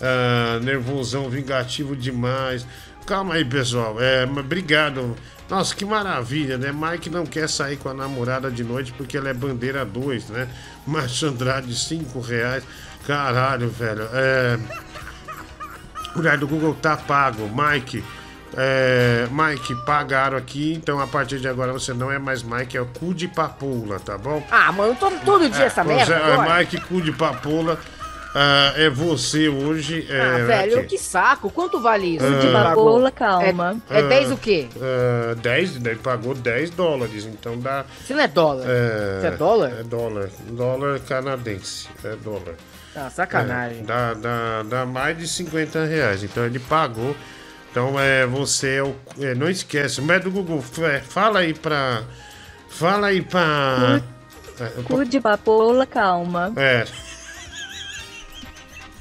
Ah, 0.00 0.58
nervosão, 0.62 1.28
vingativo 1.28 1.94
demais. 1.96 2.66
Calma 3.06 3.34
aí, 3.34 3.44
pessoal. 3.44 3.96
É, 4.00 4.24
obrigado. 4.24 5.14
Nossa, 5.48 5.74
que 5.74 5.84
maravilha, 5.84 6.56
né? 6.56 6.72
Mike 6.72 7.10
não 7.10 7.26
quer 7.26 7.48
sair 7.48 7.76
com 7.76 7.88
a 7.90 7.94
namorada 7.94 8.50
de 8.50 8.64
noite 8.64 8.92
porque 8.92 9.16
ela 9.16 9.28
é 9.28 9.34
bandeira 9.34 9.84
2, 9.84 10.30
né? 10.30 10.48
Márcio 10.86 11.28
Andrade, 11.28 11.74
5 11.74 12.18
reais. 12.20 12.64
Caralho, 13.06 13.68
velho. 13.68 14.08
É. 14.12 14.58
O 16.14 16.18
lugar 16.18 16.38
do 16.38 16.46
Google 16.48 16.74
tá 16.74 16.96
pago. 16.96 17.50
Mike. 17.54 18.02
É, 18.56 19.26
Mike, 19.32 19.74
pagaram 19.84 20.36
aqui, 20.38 20.74
então 20.74 21.00
a 21.00 21.08
partir 21.08 21.40
de 21.40 21.48
agora 21.48 21.72
você 21.72 21.92
não 21.92 22.10
é 22.10 22.20
mais 22.20 22.44
Mike, 22.44 22.76
é 22.76 22.80
o 22.80 22.86
cu 22.86 23.12
de 23.12 23.26
papula, 23.26 23.98
tá 23.98 24.16
bom? 24.16 24.46
Ah, 24.48 24.70
mano, 24.70 24.94
todo, 24.94 25.18
todo 25.24 25.50
dia 25.50 25.64
essa 25.64 25.82
você 25.82 25.88
merda. 25.92 26.14
é 26.14 26.32
agora. 26.32 26.58
Mike, 26.60 26.80
cu 26.82 27.02
de 27.02 27.10
papula, 27.10 27.80
ah, 28.34 28.72
é 28.76 28.90
você 28.90 29.48
hoje. 29.48 30.06
É, 30.10 30.20
Ah, 30.20 30.38
velho, 30.44 30.78
aqui. 30.80 30.88
que 30.88 30.98
saco. 30.98 31.50
Quanto 31.50 31.80
vale 31.80 32.16
isso? 32.16 32.26
Ah. 32.26 32.40
que 32.40 32.52
pagou? 32.52 32.84
Paola, 32.86 33.10
calma. 33.10 33.76
É, 33.88 34.00
é 34.00 34.02
Ah, 34.04 34.08
10 34.08 34.32
o 34.32 34.36
quê? 34.36 34.66
ah, 34.80 35.34
10, 35.36 35.78
daí 35.78 35.96
pagou 35.96 36.34
10 36.34 36.70
dólares, 36.70 37.24
então 37.26 37.58
dá. 37.58 37.84
Isso 38.02 38.12
não 38.14 38.20
é 38.20 38.28
dólar. 38.28 38.64
É, 38.68 39.16
Isso 39.18 39.26
é 39.26 39.30
dólar? 39.32 39.72
É 39.78 39.82
dólar. 39.84 40.28
Dólar 40.48 41.00
canadense. 41.00 41.88
É 42.04 42.16
dólar. 42.16 42.54
Ah, 42.96 43.10
sacanagem. 43.10 43.80
É, 43.80 43.82
dá, 43.82 44.14
dá, 44.14 44.62
dá 44.62 44.86
mais 44.86 45.16
de 45.18 45.26
50 45.26 45.84
reais. 45.84 46.22
Então 46.22 46.44
ele 46.44 46.58
pagou. 46.58 47.16
Então 47.70 47.98
é, 47.98 48.24
você 48.24 48.76
é 48.76 48.82
o. 48.84 48.94
é, 49.20 49.34
não 49.34 49.50
esquece, 49.50 50.00
o 50.00 50.04
médico 50.04 50.30
Google, 50.30 50.62
é, 50.88 51.00
fala 51.00 51.40
aí 51.40 51.52
pra. 51.52 52.02
Fala 52.68 53.08
aí 53.08 53.20
pra. 53.20 54.00
É, 54.60 54.82
Cu 54.84 55.04
de 55.04 55.20
papoula, 55.20 55.84
calma. 55.84 56.52
é, 56.56 56.84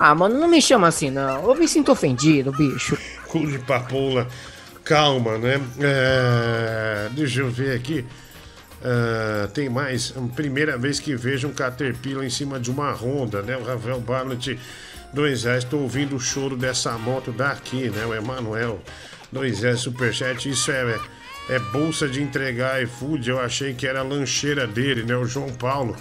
Ah, 0.06 0.14
mano, 0.14 0.38
não 0.38 0.50
me 0.50 0.62
chama 0.62 0.90
assim, 0.90 1.10
não. 1.10 1.50
Eu 1.50 1.56
me 1.56 1.66
sinto 1.66 1.90
ofendido, 1.90 2.52
bicho. 2.52 2.98
cu 3.26 3.48
de 3.48 3.58
papoula. 3.58 4.28
Calma, 4.84 5.38
né? 5.38 5.62
É, 5.80 7.08
deixa 7.14 7.40
eu 7.40 7.50
ver 7.50 7.74
aqui. 7.78 8.04
Ah, 8.84 9.48
tem 9.54 9.70
mais. 9.70 10.14
Primeira 10.36 10.78
vez 10.78 11.00
que 11.00 11.16
vejo 11.16 11.48
um 11.48 11.54
Caterpillar 11.54 12.26
em 12.26 12.30
cima 12.30 12.60
de 12.60 12.70
uma 12.70 12.92
Honda, 12.92 13.42
né? 13.44 13.56
O 13.56 13.64
Rafael 13.64 14.02
Barnett, 14.02 14.60
dois 15.14 15.46
reais. 15.46 15.64
Tô 15.64 15.78
ouvindo 15.78 16.18
o 16.18 16.20
choro 16.20 16.58
dessa 16.58 16.98
moto 16.98 17.32
daqui, 17.32 17.90
né? 17.90 18.06
O 18.06 18.14
Emanuel, 18.14 18.82
dois 19.32 19.62
reais, 19.62 19.80
superchat. 19.80 20.50
Isso 20.50 20.70
é, 20.70 21.00
é 21.50 21.60
bolsa 21.72 22.10
de 22.10 22.22
entregar 22.22 22.84
iFood. 22.84 23.30
Eu 23.30 23.40
achei 23.40 23.74
que 23.74 23.88
era 23.88 24.02
a 24.02 24.04
lancheira 24.04 24.68
dele, 24.68 25.04
né? 25.04 25.16
O 25.16 25.24
João 25.24 25.48
Paulo, 25.54 25.96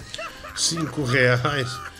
cinco 0.57 1.05
reais. 1.05 1.92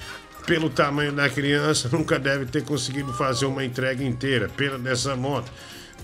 Pelo 0.46 0.70
tamanho 0.70 1.14
da 1.14 1.30
criança, 1.30 1.90
nunca 1.92 2.20
deve 2.20 2.46
ter 2.46 2.64
conseguido 2.64 3.14
fazer 3.14 3.46
uma 3.46 3.64
entrega 3.64 4.04
inteira. 4.04 4.50
Pena 4.50 4.78
dessa 4.78 5.16
moto. 5.16 5.50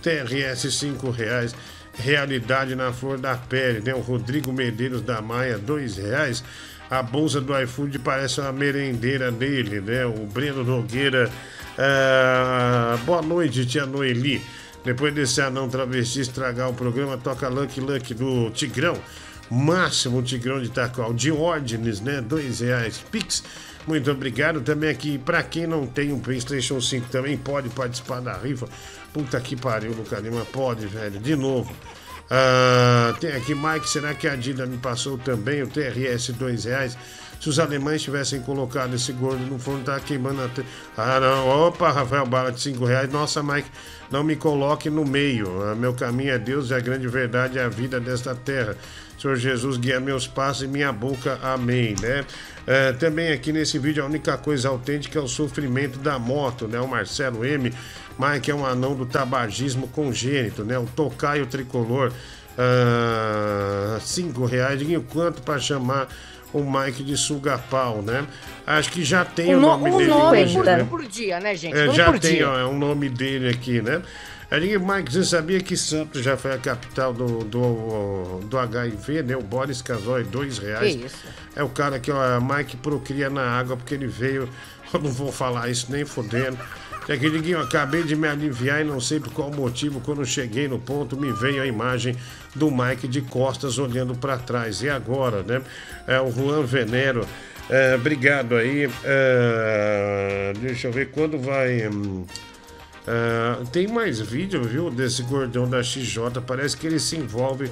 TRS 0.02 0.72
5 0.72 1.10
reais. 1.10 1.53
Realidade 1.94 2.74
na 2.76 2.94
flor 2.94 3.18
da 3.18 3.36
pele, 3.36 3.82
né? 3.82 3.94
O 3.94 3.99
Rodrigo 3.99 4.53
Medeiros 4.53 5.02
da 5.02 5.22
Maia, 5.22 5.57
dois 5.57 5.98
reais. 5.98 6.41
A 6.90 7.03
bolsa 7.03 7.41
do 7.41 7.60
iFood 7.61 7.99
parece 7.99 8.40
uma 8.40 8.53
merendeira 8.53 9.30
dele, 9.32 9.82
né? 9.82 10.06
O 10.06 10.26
Breno 10.26 10.64
Nogueira. 10.64 11.30
ah, 11.78 12.98
boa 13.06 13.22
noite, 13.22 13.66
tia 13.66 13.86
Noeli. 13.86 14.41
Depois 14.86 15.14
desse 15.14 15.41
anão 15.41 15.68
travesti 15.68 16.22
estragar 16.22 16.70
o 16.70 16.74
programa, 16.74 17.18
toca 17.18 17.49
Lucky 17.49 17.82
Lucky 17.82 18.14
do 18.14 18.49
Tigrão. 18.52 18.98
Máximo 19.52 20.22
Tigrão 20.24 20.61
de 20.61 20.68
Itaqual. 20.68 21.14
Diógenes, 21.14 21.99
né? 21.99 22.22
Dois 22.22 22.61
reais. 22.61 23.03
Pix. 23.11 23.44
Muito 23.88 24.11
obrigado. 24.11 24.61
Também 24.61 24.89
aqui, 24.89 25.18
pra 25.18 25.41
quem 25.43 25.65
não 25.65 25.85
tem 25.88 26.11
um 26.14 26.19
PlayStation 26.19 26.80
5, 26.80 27.10
também 27.10 27.38
pode 27.38 27.69
participar 27.69 28.22
da 28.22 28.34
rifa. 28.38 28.68
Puta 29.14 29.39
que 29.41 29.56
pariu, 29.56 29.91
Lucas 29.93 30.22
Lima. 30.22 30.45
Pode, 30.45 30.85
velho. 30.88 31.19
De 31.19 31.35
novo. 31.35 31.73
Ah, 32.30 33.15
tem 33.19 33.31
aqui, 33.31 33.56
Mike. 33.56 33.89
Será 33.89 34.14
que 34.14 34.27
a 34.27 34.35
Dida 34.35 34.65
me 34.65 34.77
passou 34.77 35.18
também 35.18 35.64
o 35.64 35.68
TRS 35.68 36.31
dois 36.34 36.65
reais? 36.65 36.95
Se 37.41 37.47
os 37.47 37.57
alemães 37.57 38.01
tivessem 38.01 38.41
colocado 38.41 38.93
esse 38.93 39.14
gordo 39.14 39.39
no 39.45 39.57
forno, 39.57 39.84
tá 39.84 39.99
queimando 39.99 40.43
a. 40.43 40.49
te- 40.49 40.64
Ah, 40.95 41.19
não. 41.19 41.47
Opa, 41.68 41.89
Rafael 41.89 42.26
Bala 42.27 42.51
de 42.51 42.60
5 42.61 42.84
reais. 42.85 43.10
Nossa, 43.11 43.41
Mike, 43.41 43.69
não 44.11 44.23
me 44.23 44.35
coloque 44.35 44.89
no 44.89 45.06
meio. 45.06 45.64
Ah, 45.64 45.73
meu 45.73 45.93
caminho 45.93 46.31
é 46.34 46.38
Deus 46.38 46.69
e 46.69 46.73
a 46.73 46.80
grande 46.80 47.07
verdade 47.07 47.57
é 47.57 47.64
a 47.64 47.69
vida 47.69 47.99
desta 47.99 48.35
terra. 48.35 48.76
Senhor 49.20 49.36
Jesus, 49.36 49.78
guia 49.78 50.00
meus 50.00 50.26
passos 50.28 50.64
e 50.64 50.68
minha 50.68 50.91
boca. 50.91 51.38
Amém, 51.44 51.94
né? 52.02 52.24
É, 52.66 52.94
também 52.94 53.32
aqui 53.32 53.52
nesse 53.52 53.78
vídeo 53.78 54.02
a 54.04 54.06
única 54.06 54.38
coisa 54.38 54.70
autêntica 54.70 55.20
é 55.20 55.22
o 55.22 55.28
sofrimento 55.28 56.00
da 56.00 56.18
moto, 56.18 56.68
né? 56.68 56.80
O 56.80 56.88
Marcelo 56.88 57.44
M. 57.46 57.74
Mike 58.18 58.52
é 58.52 58.56
um 58.56 58.66
anão 58.66 58.96
do 58.96 59.06
tabagismo 59.06 59.88
congênito, 59.90 60.64
né? 60.64 60.78
O 60.78 60.86
Tocaio 60.86 61.46
Tricolor, 61.48 62.12
ah, 62.58 63.98
cinco 64.02 64.46
reais. 64.46 64.80
Diguinho, 64.80 65.04
quanto 65.10 65.41
para 65.41 65.60
chamar 65.60 66.08
o 66.54 66.62
Mike 66.64 67.04
de 67.04 67.16
suga-pau, 67.18 68.02
né? 68.02 68.26
Acho 68.66 68.91
que 68.91 69.04
já 69.04 69.24
tem 69.26 69.54
Um 69.56 69.58
o 69.58 69.62
no- 69.62 69.68
nome 69.68 69.90
um 69.91 69.98
dele 69.98 70.10
nome 70.10 70.44
hoje, 70.44 70.54
por- 70.56 70.66
né? 70.66 70.88
por 70.90 71.06
dia, 71.06 71.40
né, 71.40 71.56
gente? 71.56 71.78
É, 71.78 71.90
Um 71.90 71.94
já 71.94 72.06
por 72.12 72.20
tem 72.20 72.36
dia. 72.36 72.50
ó, 72.50 72.58
é 72.60 72.66
um 72.66 72.78
nome 72.78 73.10
dele 73.10 73.50
aqui, 73.50 73.82
né? 73.82 74.02
Aí, 74.52 74.78
Mike, 74.80 75.14
você 75.14 75.24
sabia 75.24 75.60
que 75.60 75.78
Santos 75.78 76.24
já 76.24 76.36
foi 76.36 76.54
a 76.54 76.58
capital 76.58 77.14
do, 77.14 77.44
do, 77.44 78.40
do 78.40 78.58
HIV, 78.58 79.22
né? 79.22 79.38
O 79.38 79.44
Boris 79.44 79.80
Casoy, 79.82 80.24
dois 80.24 80.58
reais. 80.58 80.96
Que 80.96 81.06
isso? 81.06 81.24
É 81.56 81.64
o 81.64 81.70
cara 81.70 82.00
que, 82.00 82.12
ó, 82.12 82.40
Mike 82.42 82.78
procria 82.78 83.30
na 83.30 83.44
água 83.44 83.78
porque 83.78 83.94
ele 83.94 84.08
veio. 84.08 84.50
Eu 84.92 85.00
não 85.00 85.12
vou 85.12 85.32
falar 85.32 85.70
isso 85.70 85.92
nem 85.92 86.04
fodendo. 86.04 86.58
É 87.08 87.16
que 87.16 87.30
Diguinho, 87.30 87.60
acabei 87.60 88.04
de 88.04 88.16
me 88.16 88.28
aliviar 88.28 88.82
e 88.82 88.84
não 88.84 89.00
sei 89.00 89.20
por 89.20 89.32
qual 89.34 89.52
motivo, 89.52 90.00
quando 90.00 90.24
cheguei 90.26 90.68
no 90.68 90.78
ponto, 90.80 91.18
me 91.18 91.32
veio 91.32 91.62
a 91.62 91.66
imagem 91.66 92.16
do 92.56 92.70
Mike 92.70 93.08
de 93.08 93.22
costas 93.22 93.78
olhando 93.78 94.16
pra 94.16 94.38
trás. 94.38 94.82
E 94.82 94.90
agora, 94.90 95.44
né? 95.44 95.62
É 96.08 96.20
o 96.20 96.32
Juan 96.32 96.64
Venero. 96.64 97.26
É, 97.70 97.96
obrigado 97.96 98.56
aí. 98.56 98.90
É, 99.04 100.54
deixa 100.60 100.88
eu 100.88 100.92
ver 100.92 101.12
quando 101.12 101.40
vai. 101.40 101.88
hum, 101.88 102.26
é, 103.10 103.64
tem 103.72 103.88
mais 103.88 104.19
vídeo, 104.19 104.64
viu, 104.64 104.90
desse 104.91 105.23
gordão 105.23 105.68
da 105.68 105.81
XJ. 105.81 106.41
Parece 106.45 106.77
que 106.77 106.86
ele 106.88 106.99
se 106.99 107.18
envolve 107.18 107.72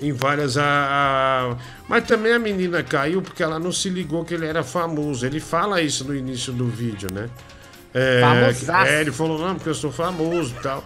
em 0.00 0.12
várias. 0.12 0.56
A, 0.58 0.64
a- 0.64 1.56
Mas 1.88 2.04
também 2.04 2.32
a 2.32 2.38
menina 2.38 2.82
caiu 2.82 3.22
porque 3.22 3.42
ela 3.42 3.58
não 3.58 3.70
se 3.72 3.88
ligou 3.88 4.24
que 4.24 4.34
ele 4.34 4.46
era 4.46 4.62
famoso. 4.64 5.24
Ele 5.24 5.38
fala 5.40 5.80
isso 5.80 6.04
no 6.04 6.14
início 6.14 6.52
do 6.52 6.66
vídeo, 6.66 7.08
né? 7.12 7.28
É, 7.94 8.20
é, 8.88 9.00
ele 9.02 9.12
falou, 9.12 9.38
não, 9.38 9.54
porque 9.54 9.68
eu 9.68 9.74
sou 9.74 9.92
famoso 9.92 10.54
e 10.58 10.62
tal. 10.62 10.84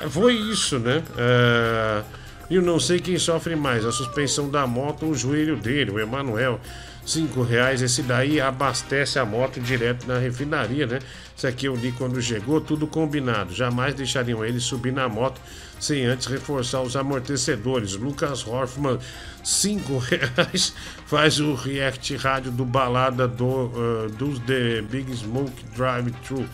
É, 0.00 0.08
Foi 0.08 0.34
isso, 0.34 0.78
né? 0.78 1.02
É, 1.16 2.02
E 2.48 2.54
eu 2.56 2.62
não 2.62 2.78
sei 2.80 2.98
quem 3.00 3.18
sofre 3.18 3.56
mais, 3.56 3.84
a 3.84 3.92
suspensão 3.92 4.48
da 4.48 4.66
moto 4.66 5.04
ou 5.04 5.12
o 5.12 5.14
joelho 5.14 5.56
dele, 5.56 5.90
o 5.90 5.98
Emanuel. 6.00 6.60
Cinco 7.04 7.42
reais, 7.42 7.82
esse 7.82 8.02
daí 8.02 8.40
abastece 8.40 9.18
a 9.18 9.24
moto 9.24 9.60
direto 9.60 10.06
na 10.08 10.18
refinaria, 10.18 10.86
né? 10.88 10.98
Isso 11.36 11.46
aqui 11.46 11.66
eu 11.66 11.76
li 11.76 11.92
quando 11.92 12.20
chegou, 12.22 12.60
tudo 12.62 12.86
combinado. 12.86 13.54
Jamais 13.54 13.94
deixariam 13.94 14.42
ele 14.42 14.58
subir 14.58 14.92
na 14.92 15.06
moto 15.06 15.38
sem 15.78 16.06
antes 16.06 16.26
reforçar 16.26 16.80
os 16.80 16.96
amortecedores. 16.96 17.94
Lucas 17.94 18.46
Hoffman, 18.46 18.98
cinco 19.44 19.98
reais, 20.00 20.72
faz 21.06 21.38
o 21.38 21.54
react 21.54 22.16
rádio 22.16 22.50
do 22.50 22.64
balada 22.64 23.28
do, 23.28 23.70
ah, 23.76 24.08
dos 24.16 24.38
The 24.40 24.80
Big 24.82 25.14
Smoke 25.14 25.62
Drive 25.76 26.10
Thru. 26.26 26.48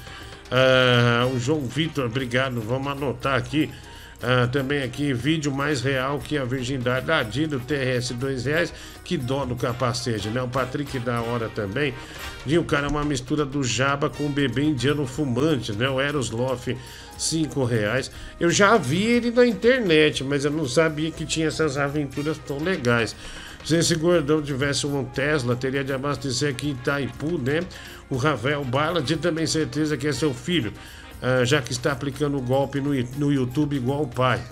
Ah, 0.51 1.29
o 1.33 1.39
João 1.39 1.61
Vitor, 1.61 2.07
obrigado. 2.07 2.61
Vamos 2.61 2.91
anotar 2.91 3.39
aqui. 3.39 3.71
Ah, 4.23 4.47
também 4.47 4.85
aqui, 4.85 5.13
vídeo 5.13 5.51
mais 5.51 5.81
real 5.81 6.21
que 6.21 6.39
a 6.39 6.45
virgindade 6.45 7.07
da 7.07 7.25
Dida, 7.25 7.57
o 7.57 7.61
TRS, 7.61 8.13
dois 8.13 8.45
reais. 8.45 8.73
Que 9.05 9.17
dó 9.17 9.45
do 9.45 9.57
capacete, 9.57 10.29
né? 10.29 10.41
O 10.41 10.47
Patrick 10.47 10.97
da 11.01 11.21
hora 11.21 11.49
também. 11.49 11.93
E 12.47 12.57
o 12.57 12.63
cara 12.63 12.87
é 12.87 12.91
uma 12.91 13.05
mistura 13.05 13.45
do 13.45 13.65
Jaba 13.65 14.09
com 14.09 14.27
o 14.27 14.29
bebê 14.29 14.63
indiano 14.63 15.05
fumante, 15.07 15.73
né? 15.73 15.89
O 15.89 16.01
Eros 16.01 16.31
Loff, 16.31 16.77
cinco 17.19 17.65
reais. 17.65 18.13
Eu 18.39 18.49
já 18.49 18.77
vi 18.77 19.03
ele 19.03 19.33
na 19.33 19.45
internet, 19.45 20.23
mas 20.23 20.45
eu 20.45 20.53
não 20.53 20.69
sabia 20.69 21.11
que 21.11 21.27
tinha 21.27 21.49
essas 21.49 21.77
aventuras 21.77 22.39
tão 22.39 22.59
legais. 22.59 23.17
Se 23.65 23.77
esse 23.77 23.95
gordão 23.97 24.41
tivesse 24.41 24.87
um 24.87 25.05
Tesla, 25.05 25.55
teria 25.55 25.85
de 25.85 25.93
abastecer 25.93 26.51
aqui 26.51 26.69
em 26.69 26.73
Itaipu, 26.73 27.39
né? 27.39 27.61
O 28.09 28.17
Ravel 28.17 28.65
Bala, 28.65 29.01
de 29.01 29.17
também 29.17 29.47
certeza 29.47 29.97
que 29.97 30.07
é 30.07 30.13
seu 30.13 30.35
filho, 30.35 30.73
ah, 31.23 31.45
já 31.45 31.63
que 31.63 31.71
está 31.71 31.93
aplicando 31.93 32.37
o 32.37 32.41
golpe 32.41 32.81
no, 32.81 32.91
no 33.17 33.33
YouTube 33.33 33.77
igual 33.77 34.03
o 34.03 34.09
pai. 34.09 34.43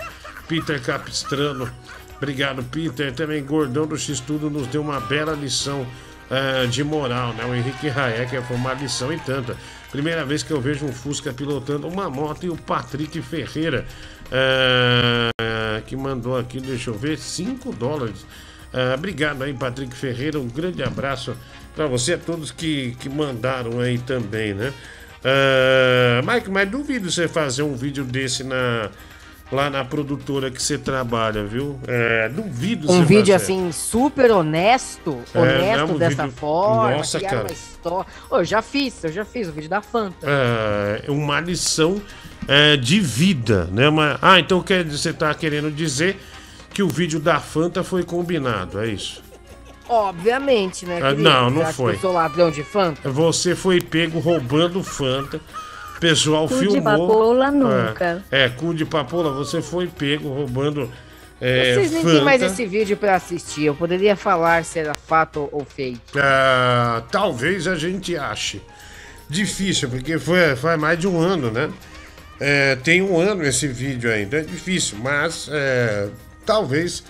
Peter 0.47 0.81
Capistrano, 0.81 1.69
obrigado, 2.17 2.63
Peter. 2.63 3.13
Também 3.13 3.45
gordão 3.45 3.87
do 3.87 3.99
X-Tudo 3.99 4.49
nos 4.49 4.69
deu 4.69 4.81
uma 4.81 5.01
bela 5.01 5.33
lição 5.33 5.85
ah, 6.31 6.67
de 6.67 6.85
moral, 6.85 7.35
né? 7.35 7.45
O 7.45 7.53
Henrique 7.53 7.89
Hayek 7.89 8.41
foi 8.47 8.57
uma 8.57 8.73
lição 8.73 9.13
e 9.13 9.19
tanta. 9.19 9.57
Primeira 9.91 10.25
vez 10.25 10.45
que 10.45 10.53
eu 10.53 10.61
vejo 10.61 10.87
um 10.87 10.93
Fusca 10.93 11.33
pilotando 11.33 11.89
uma 11.89 12.09
moto 12.09 12.47
e 12.47 12.49
o 12.49 12.57
Patrick 12.57 13.21
Ferreira, 13.21 13.85
ah, 14.31 15.83
que 15.87 15.97
mandou 15.97 16.39
aqui, 16.39 16.61
deixa 16.61 16.91
eu 16.91 16.95
ver, 16.95 17.19
5 17.19 17.73
dólares. 17.73 18.25
Obrigado 18.95 19.43
aí, 19.43 19.53
Patrick 19.53 19.93
Ferreira. 19.93 20.39
Um 20.39 20.47
grande 20.47 20.81
abraço 20.81 21.37
para 21.75 21.89
você, 21.89 22.13
a 22.13 22.19
todos 22.19 22.53
que, 22.53 22.95
que 23.01 23.09
mandaram 23.09 23.81
aí 23.81 23.99
também, 23.99 24.55
né? 24.55 24.73
Ah, 25.25 26.21
Mike, 26.27 26.51
mas 26.51 26.69
duvido 26.69 27.11
você 27.11 27.29
fazer 27.29 27.63
um 27.63 27.75
vídeo 27.75 28.05
desse 28.05 28.43
na, 28.45 28.89
lá 29.53 29.69
na 29.69 29.85
produtora 29.85 30.51
que 30.51 30.63
você 30.63 30.79
trabalha, 30.79 31.45
viu? 31.45 31.79
É, 31.87 32.29
duvido 32.29 32.91
Um 32.91 32.99
você 32.99 33.05
vídeo 33.05 33.33
fazer. 33.33 33.53
assim 33.53 33.73
super 33.73 34.31
honesto, 34.31 35.19
É, 35.35 35.39
honesto 35.39 35.87
não, 35.87 35.95
um 35.95 35.99
dessa 35.99 36.25
vídeo- 36.25 36.37
forma, 36.39 36.97
Nossa, 36.97 37.21
cara. 37.21 37.41
uma 37.43 37.53
história. 37.53 38.07
Ô, 38.31 38.37
eu 38.39 38.45
já 38.45 38.63
fiz, 38.63 39.05
eu 39.05 39.13
já 39.13 39.25
fiz 39.25 39.49
o 39.49 39.53
vídeo 39.53 39.69
da 39.71 39.83
Fanta. 39.83 40.17
É, 40.27 41.11
uma 41.11 41.39
lição 41.41 42.01
é, 42.49 42.77
de 42.77 42.99
vida, 43.01 43.69
né? 43.73 43.89
Uma- 43.89 44.19
ah, 44.23 44.41
então 44.41 44.63
quer, 44.63 44.85
você 44.85 45.13
tá 45.13 45.33
querendo 45.35 45.71
dizer 45.71 46.17
que 46.73 46.83
o 46.83 46.89
vídeo 46.89 47.21
da 47.21 47.39
Fanta 47.41 47.85
foi 47.85 48.03
combinado, 48.05 48.81
é 48.81 48.87
isso? 48.89 49.23
Obviamente, 49.93 50.87
né? 50.87 51.01
Ah, 51.03 51.13
não, 51.13 51.51
não 51.51 51.57
Você 51.57 51.63
acha 51.63 51.73
foi. 51.73 51.93
Que 51.93 51.97
eu 51.99 52.01
sou 52.03 52.13
ladrão 52.13 52.49
de 52.49 52.63
Fanta? 52.63 53.11
Você 53.11 53.57
foi 53.57 53.81
pego 53.81 54.21
roubando 54.21 54.85
Fanta. 54.85 55.41
O 55.97 56.01
pessoal 56.01 56.47
Cu 56.47 56.55
de 56.55 56.61
filmou. 56.61 56.83
papoula 56.83 57.51
nunca. 57.51 58.25
É, 58.31 58.45
é, 58.45 58.49
cu 58.49 58.73
de 58.73 58.85
papoula, 58.85 59.33
você 59.33 59.61
foi 59.61 59.89
pego 59.89 60.29
roubando. 60.29 60.89
É, 61.41 61.75
Vocês 61.75 61.91
nem 61.91 62.03
Fanta. 62.03 62.15
têm 62.15 62.25
mais 62.25 62.41
esse 62.43 62.65
vídeo 62.67 62.97
pra 62.97 63.17
assistir. 63.17 63.65
Eu 63.65 63.75
poderia 63.75 64.15
falar 64.15 64.65
se 64.65 64.79
era 64.79 64.95
fato 64.95 65.49
ou 65.51 65.65
fake. 65.65 66.01
Ah, 66.17 67.03
talvez 67.11 67.67
a 67.67 67.75
gente 67.75 68.17
ache. 68.17 68.63
Difícil, 69.29 69.89
porque 69.89 70.19
foi, 70.19 70.55
faz 70.55 70.79
mais 70.79 70.99
de 70.99 71.09
um 71.09 71.19
ano, 71.21 71.51
né? 71.51 71.69
É, 72.39 72.77
tem 72.77 73.03
um 73.03 73.19
ano 73.19 73.43
esse 73.45 73.67
vídeo 73.67 74.11
ainda. 74.11 74.39
É 74.39 74.43
difícil, 74.43 74.99
mas 75.03 75.49
é, 75.51 76.09
talvez 76.47 77.03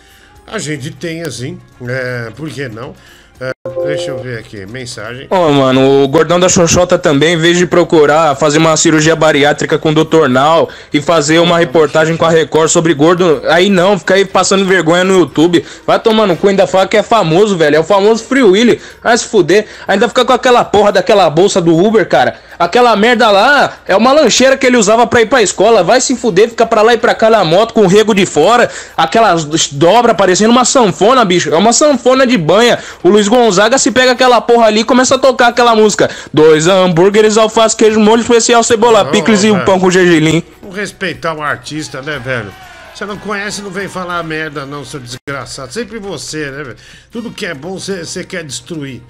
a 0.50 0.58
gente 0.58 0.90
tenha 0.90 1.30
sim. 1.30 1.58
É, 1.86 2.30
por 2.36 2.50
que 2.50 2.68
não? 2.68 2.94
É, 3.40 3.52
deixa 3.86 4.10
eu 4.10 4.18
ver 4.18 4.38
aqui, 4.38 4.66
mensagem. 4.66 5.26
Ô, 5.30 5.48
mano, 5.50 6.04
o 6.04 6.08
gordão 6.08 6.38
da 6.38 6.46
Xoxota 6.46 6.98
também, 6.98 7.32
em 7.32 7.38
vez 7.38 7.56
de 7.56 7.66
procurar 7.66 8.36
fazer 8.36 8.58
uma 8.58 8.76
cirurgia 8.76 9.16
bariátrica 9.16 9.78
com 9.78 9.90
o 9.90 10.04
Dr. 10.04 10.28
Nal 10.28 10.68
e 10.92 11.00
fazer 11.00 11.38
uma 11.38 11.58
reportagem 11.58 12.18
com 12.18 12.26
a 12.26 12.28
Record 12.28 12.68
sobre 12.68 12.92
gordo, 12.92 13.40
aí 13.48 13.70
não, 13.70 13.98
fica 13.98 14.12
aí 14.14 14.26
passando 14.26 14.66
vergonha 14.66 15.04
no 15.04 15.20
YouTube. 15.20 15.64
Vai 15.86 15.98
tomando 15.98 16.36
cu, 16.36 16.48
ainda 16.48 16.66
fala 16.66 16.86
que 16.86 16.98
é 16.98 17.02
famoso, 17.02 17.56
velho. 17.56 17.76
É 17.76 17.80
o 17.80 17.84
famoso 17.84 18.24
Free 18.24 18.42
Willy. 18.42 18.78
Vai 19.02 19.16
se 19.16 19.24
fuder. 19.24 19.66
Ainda 19.88 20.06
fica 20.06 20.22
com 20.22 20.34
aquela 20.34 20.62
porra 20.62 20.92
daquela 20.92 21.30
bolsa 21.30 21.62
do 21.62 21.74
Uber, 21.74 22.06
cara. 22.06 22.38
Aquela 22.60 22.94
merda 22.94 23.30
lá 23.30 23.72
é 23.88 23.96
uma 23.96 24.12
lancheira 24.12 24.54
que 24.54 24.66
ele 24.66 24.76
usava 24.76 25.06
pra 25.06 25.22
ir 25.22 25.26
pra 25.26 25.40
escola. 25.40 25.82
Vai 25.82 25.98
se 25.98 26.14
fuder, 26.14 26.50
fica 26.50 26.66
pra 26.66 26.82
lá 26.82 26.92
e 26.92 26.98
pra 26.98 27.14
cá 27.14 27.30
na 27.30 27.42
moto 27.42 27.72
com 27.72 27.84
o 27.84 27.86
rego 27.86 28.14
de 28.14 28.26
fora. 28.26 28.68
Aquelas 28.94 29.46
dobra 29.72 30.12
parecendo 30.12 30.50
uma 30.50 30.66
sanfona, 30.66 31.24
bicho. 31.24 31.48
É 31.48 31.56
uma 31.56 31.72
sanfona 31.72 32.26
de 32.26 32.36
banha. 32.36 32.78
O 33.02 33.08
Luiz 33.08 33.28
Gonzaga 33.28 33.78
se 33.78 33.90
pega 33.90 34.12
aquela 34.12 34.42
porra 34.42 34.66
ali 34.66 34.80
e 34.80 34.84
começa 34.84 35.14
a 35.14 35.18
tocar 35.18 35.46
aquela 35.46 35.74
música. 35.74 36.10
Dois 36.34 36.66
hambúrgueres, 36.66 37.38
alface, 37.38 37.74
queijo, 37.74 37.98
molho 37.98 38.20
especial, 38.20 38.62
cebola, 38.62 39.04
Não, 39.04 39.10
picles 39.10 39.42
e 39.42 39.50
um 39.50 39.64
pão 39.64 39.80
com 39.80 39.90
gergelim. 39.90 40.42
Vamos 40.60 40.76
respeitar 40.76 41.32
o 41.32 41.40
artista, 41.40 42.02
né, 42.02 42.20
velho? 42.22 42.52
Você 42.94 43.06
não 43.06 43.16
conhece, 43.16 43.62
não 43.62 43.70
vem 43.70 43.88
falar 43.88 44.22
merda, 44.22 44.66
não, 44.66 44.84
seu 44.84 45.00
desgraçado. 45.00 45.72
Sempre 45.72 45.98
você, 45.98 46.50
né, 46.50 46.62
velho? 46.62 46.76
Tudo 47.10 47.30
que 47.30 47.46
é 47.46 47.54
bom, 47.54 47.78
você 47.78 48.22
quer 48.22 48.44
destruir. 48.44 49.00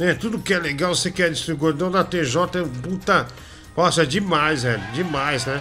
Né? 0.00 0.14
Tudo 0.14 0.38
que 0.38 0.54
é 0.54 0.58
legal, 0.58 0.94
você 0.94 1.10
quer 1.10 1.30
destruir. 1.30 1.56
Gordão 1.58 1.90
da 1.90 2.02
TJ 2.02 2.58
é 2.58 2.64
puta. 2.82 3.26
Nossa, 3.76 4.02
é 4.02 4.06
demais, 4.06 4.62
velho. 4.62 4.82
Demais, 4.94 5.46
né? 5.46 5.60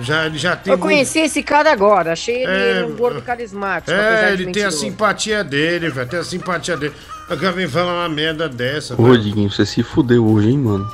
Já, 0.00 0.26
ele 0.26 0.38
já 0.38 0.54
tem. 0.56 0.72
Eu 0.72 0.78
muito- 0.78 0.90
conheci 0.92 1.20
esse 1.20 1.42
cara 1.42 1.72
agora, 1.72 2.12
achei 2.12 2.42
ele 2.44 2.80
É, 2.80 2.84
um 2.84 2.96
gordo 2.96 3.22
carismático. 3.22 3.90
É, 3.92 4.32
ele 4.32 4.50
tem 4.52 4.64
a 4.64 4.70
simpatia 4.70 5.42
dele, 5.44 5.88
velho. 5.88 6.08
Tem 6.08 6.18
a 6.18 6.24
simpatia 6.24 6.76
dele. 6.76 6.92
Agora 7.28 7.52
vem 7.52 7.68
falar 7.68 7.94
uma 8.00 8.08
merda 8.08 8.48
dessa. 8.48 9.00
Ô. 9.00 9.16
Diguinho, 9.16 9.50
você 9.50 9.64
se 9.64 9.82
fudeu 9.82 10.26
hoje, 10.26 10.50
hein, 10.50 10.58
mano? 10.58 10.86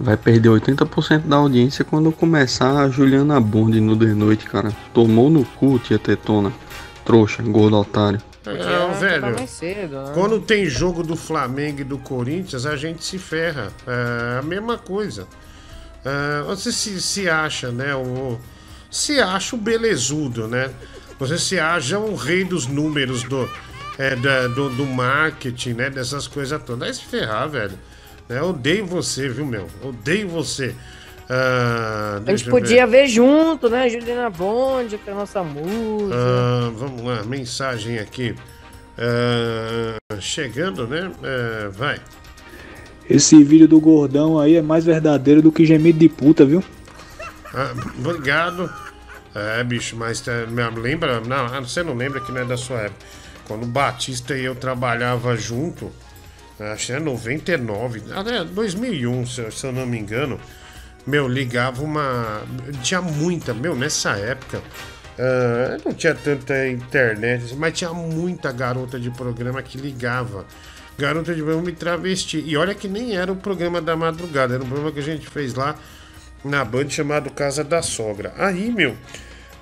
Vai 0.00 0.16
perder 0.16 0.48
80% 0.50 1.26
da 1.26 1.36
audiência 1.36 1.84
quando 1.84 2.12
começar 2.12 2.70
a 2.84 2.88
Juliana 2.88 3.40
Bond 3.40 3.80
no 3.80 3.96
The 3.96 4.06
Noite, 4.06 4.46
cara. 4.46 4.72
Tomou 4.94 5.28
no 5.28 5.44
cu, 5.44 5.78
tia 5.80 5.98
Tetona. 5.98 6.52
Trouxa, 7.04 7.42
gordo 7.42 7.76
otário. 7.76 8.20
Não, 8.56 8.94
velho. 8.94 9.48
cedo, 9.48 10.02
né? 10.02 10.10
Quando 10.14 10.40
tem 10.40 10.66
jogo 10.66 11.02
do 11.02 11.16
Flamengo 11.16 11.80
e 11.80 11.84
do 11.84 11.98
Corinthians, 11.98 12.64
a 12.66 12.76
gente 12.76 13.04
se 13.04 13.18
ferra. 13.18 13.70
É 13.86 14.38
a 14.38 14.42
mesma 14.42 14.78
coisa. 14.78 15.26
É, 16.04 16.42
você 16.42 16.70
se, 16.72 17.00
se 17.02 17.28
acha, 17.28 17.70
né? 17.70 17.94
O, 17.94 18.38
se 18.90 19.20
acha 19.20 19.56
o 19.56 19.58
belezudo, 19.58 20.46
né? 20.48 20.70
Você 21.18 21.36
se 21.36 21.58
acha 21.58 21.98
o 21.98 22.14
rei 22.14 22.44
dos 22.44 22.66
números 22.66 23.24
do, 23.24 23.48
é, 23.98 24.14
da- 24.16 24.46
do, 24.48 24.70
do 24.70 24.86
marketing, 24.86 25.72
né? 25.74 25.90
Dessas 25.90 26.26
coisas 26.28 26.62
todas. 26.62 26.80
Vai 26.80 26.94
se 26.94 27.04
ferrar, 27.04 27.48
velho. 27.48 27.78
É, 28.28 28.38
eu 28.38 28.50
odeio 28.50 28.86
você, 28.86 29.28
viu, 29.28 29.44
meu? 29.46 29.68
Odeio 29.82 30.28
você. 30.28 30.74
Ah, 31.30 32.20
A 32.26 32.30
gente 32.30 32.48
podia 32.48 32.86
ver. 32.86 33.02
ver 33.02 33.08
junto, 33.08 33.68
né? 33.68 33.88
Juliana 33.88 34.30
Bond, 34.30 34.96
com 34.98 35.10
a 35.10 35.14
nossa 35.14 35.42
música. 35.42 36.14
Ah, 36.16 36.70
vamos 36.74 37.02
lá, 37.04 37.22
mensagem 37.24 37.98
aqui. 37.98 38.34
Ah, 38.96 39.96
chegando, 40.20 40.86
né? 40.86 41.10
Ah, 41.22 41.68
vai. 41.70 42.00
Esse 43.08 43.42
vídeo 43.42 43.66
do 43.68 43.80
gordão 43.80 44.38
aí 44.38 44.56
é 44.56 44.62
mais 44.62 44.84
verdadeiro 44.84 45.40
do 45.42 45.50
que 45.52 45.64
gemido 45.64 45.98
de 45.98 46.08
puta, 46.08 46.44
viu? 46.44 46.62
Ah, 47.54 47.72
obrigado. 47.98 48.70
É, 49.34 49.62
bicho, 49.62 49.96
mas 49.96 50.26
é, 50.26 50.46
me 50.46 50.62
lembra. 50.80 51.20
Não, 51.20 51.48
você 51.62 51.82
não 51.82 51.94
lembra 51.94 52.20
que 52.20 52.32
não 52.32 52.40
é 52.40 52.44
da 52.44 52.56
sua 52.56 52.78
época. 52.80 53.04
Quando 53.46 53.62
o 53.64 53.66
Batista 53.66 54.36
e 54.36 54.44
eu 54.44 54.54
trabalhava 54.54 55.34
junto, 55.36 55.90
acho 56.58 56.86
que 56.86 56.92
é 56.92 57.00
99, 57.00 58.02
ah, 58.12 58.22
é 58.30 58.44
2001, 58.44 59.26
se, 59.26 59.40
eu- 59.40 59.50
se 59.52 59.66
eu 59.66 59.72
não 59.72 59.86
me 59.86 59.98
engano. 59.98 60.38
Meu, 61.08 61.26
ligava 61.26 61.82
uma. 61.82 62.42
Tinha 62.82 63.00
muita, 63.00 63.54
meu, 63.54 63.74
nessa 63.74 64.10
época. 64.10 64.62
ah, 65.18 65.78
não 65.82 65.94
tinha 65.94 66.14
tanta 66.14 66.68
internet, 66.68 67.54
mas 67.56 67.72
tinha 67.78 67.94
muita 67.94 68.52
garota 68.52 69.00
de 69.00 69.10
programa 69.10 69.62
que 69.62 69.78
ligava. 69.78 70.44
Garota 70.98 71.34
de 71.34 71.42
programa 71.42 71.70
e 71.70 71.72
travesti. 71.72 72.44
E 72.46 72.58
olha 72.58 72.74
que 72.74 72.86
nem 72.88 73.16
era 73.16 73.32
o 73.32 73.36
programa 73.36 73.80
da 73.80 73.96
madrugada, 73.96 74.54
era 74.54 74.62
um 74.62 74.66
programa 74.66 74.92
que 74.92 75.00
a 75.00 75.02
gente 75.02 75.26
fez 75.26 75.54
lá 75.54 75.76
na 76.44 76.62
Band 76.62 76.90
chamado 76.90 77.30
Casa 77.30 77.64
da 77.64 77.80
Sogra. 77.80 78.34
Aí, 78.36 78.70
meu, 78.70 78.94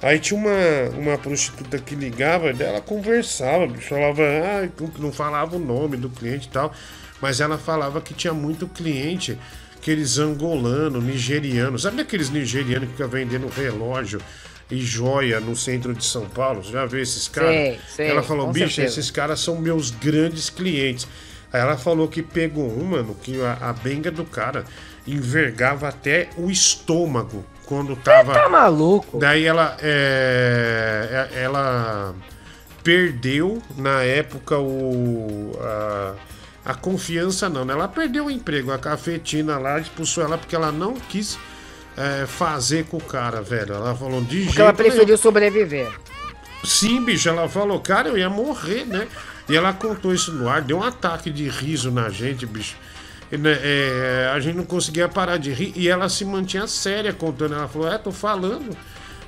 aí 0.03 0.19
tinha 0.19 0.41
uma, 0.41 0.99
uma 0.99 1.17
prostituta 1.17 1.79
que 1.79 1.95
ligava, 1.95 2.51
ela 2.51 2.81
conversava, 2.81 3.69
falava, 3.79 4.23
ah, 4.23 4.69
não 4.99 5.13
falava 5.13 5.55
o 5.55 5.61
nome 5.61 5.97
do 5.97 6.11
cliente 6.11 6.49
e 6.49 6.51
tal, 6.51 6.75
mas 7.21 7.41
ela 7.41 7.57
falava 7.57 8.01
que 8.01 8.15
tinha 8.15 8.35
muito 8.35 8.67
cliente, 8.67 9.39
aqueles 9.87 10.19
angolanos, 10.19 11.03
nigerianos, 11.05 11.83
sabe 11.83 12.03
aqueles 12.03 12.29
nigerianos 12.29 12.89
que 12.89 12.95
ficam 12.97 13.09
vendendo 13.09 13.47
relógio 13.47 14.21
e 14.69 14.81
joia 14.81 15.39
no 15.39 15.55
centro 15.55 15.95
de 15.95 16.05
São 16.05 16.29
Paulo? 16.29 16.65
Você 16.65 16.73
já 16.73 16.85
viu 16.85 17.01
esses 17.01 17.29
caras? 17.29 17.51
Sei, 17.51 17.81
sei, 17.95 18.09
ela 18.09 18.21
falou, 18.21 18.51
bicho, 18.51 18.75
certeza. 18.75 18.99
esses 18.99 19.13
caras 19.13 19.39
são 19.39 19.57
meus 19.61 19.93
grandes 19.93 20.51
clientes. 20.51 21.07
Aí 21.53 21.61
ela 21.61 21.79
falou 21.79 22.09
que 22.09 22.21
pegou 22.21 22.69
um, 22.69 22.83
mano, 22.85 23.15
que 23.23 23.41
a, 23.41 23.59
a 23.61 23.73
benga 23.73 24.11
do 24.11 24.25
cara 24.25 24.65
envergava 25.07 25.87
até 25.87 26.31
o 26.37 26.51
estômago 26.51 27.47
quando 27.65 27.95
tava. 27.95 28.33
Tá 28.35 28.49
maluco? 28.49 29.19
Daí 29.21 29.45
ela. 29.45 29.77
é, 29.81 31.29
é- 31.33 31.43
ela 31.45 32.13
perdeu 32.83 33.63
na 33.77 34.03
época 34.03 34.59
o. 34.59 35.53
A, 35.61 36.15
a 36.67 36.75
confiança 36.75 37.49
não, 37.49 37.65
né? 37.65 37.73
Ela 37.73 37.87
perdeu 37.87 38.27
o 38.27 38.31
emprego. 38.31 38.73
A 38.73 38.79
cafetina 38.79 39.57
lá 39.57 39.79
expulsou 39.79 40.25
ela 40.25 40.37
porque 40.37 40.57
ela 40.57 40.73
não 40.73 40.95
quis 40.95 41.39
é, 41.97 42.27
fazer 42.27 42.87
com 42.87 42.97
o 42.97 43.01
cara, 43.01 43.41
velho. 43.41 43.75
Ela 43.75 43.95
falou 43.95 44.21
de 44.21 44.45
Porque 44.45 44.61
ela 44.61 44.75
jeito 44.75 44.83
nenhum. 44.83 44.91
preferiu 44.91 45.17
sobreviver. 45.17 45.89
Sim, 46.65 47.05
bicho, 47.05 47.29
ela 47.29 47.49
falou, 47.49 47.79
cara, 47.81 48.09
eu 48.09 48.19
ia 48.19 48.29
morrer, 48.29 48.85
né? 48.85 49.07
E 49.49 49.57
ela 49.57 49.73
contou 49.73 50.13
isso 50.13 50.33
no 50.33 50.49
ar, 50.49 50.61
deu 50.61 50.79
um 50.79 50.83
ataque 50.83 51.31
de 51.31 51.49
riso 51.49 51.93
na 51.93 52.11
gente, 52.11 52.45
bicho. 52.45 52.75
E, 53.31 53.37
né, 53.39 53.59
é, 53.63 54.33
a 54.35 54.41
gente 54.41 54.57
não 54.57 54.65
conseguia 54.65 55.09
parar 55.09 55.37
de 55.37 55.53
rir 55.53 55.73
e 55.77 55.89
ela 55.89 56.09
se 56.09 56.25
mantinha 56.25 56.67
séria 56.67 57.13
contando. 57.13 57.55
Ela 57.55 57.69
falou: 57.69 57.89
É, 57.89 57.97
tô 57.97 58.11
falando. 58.11 58.77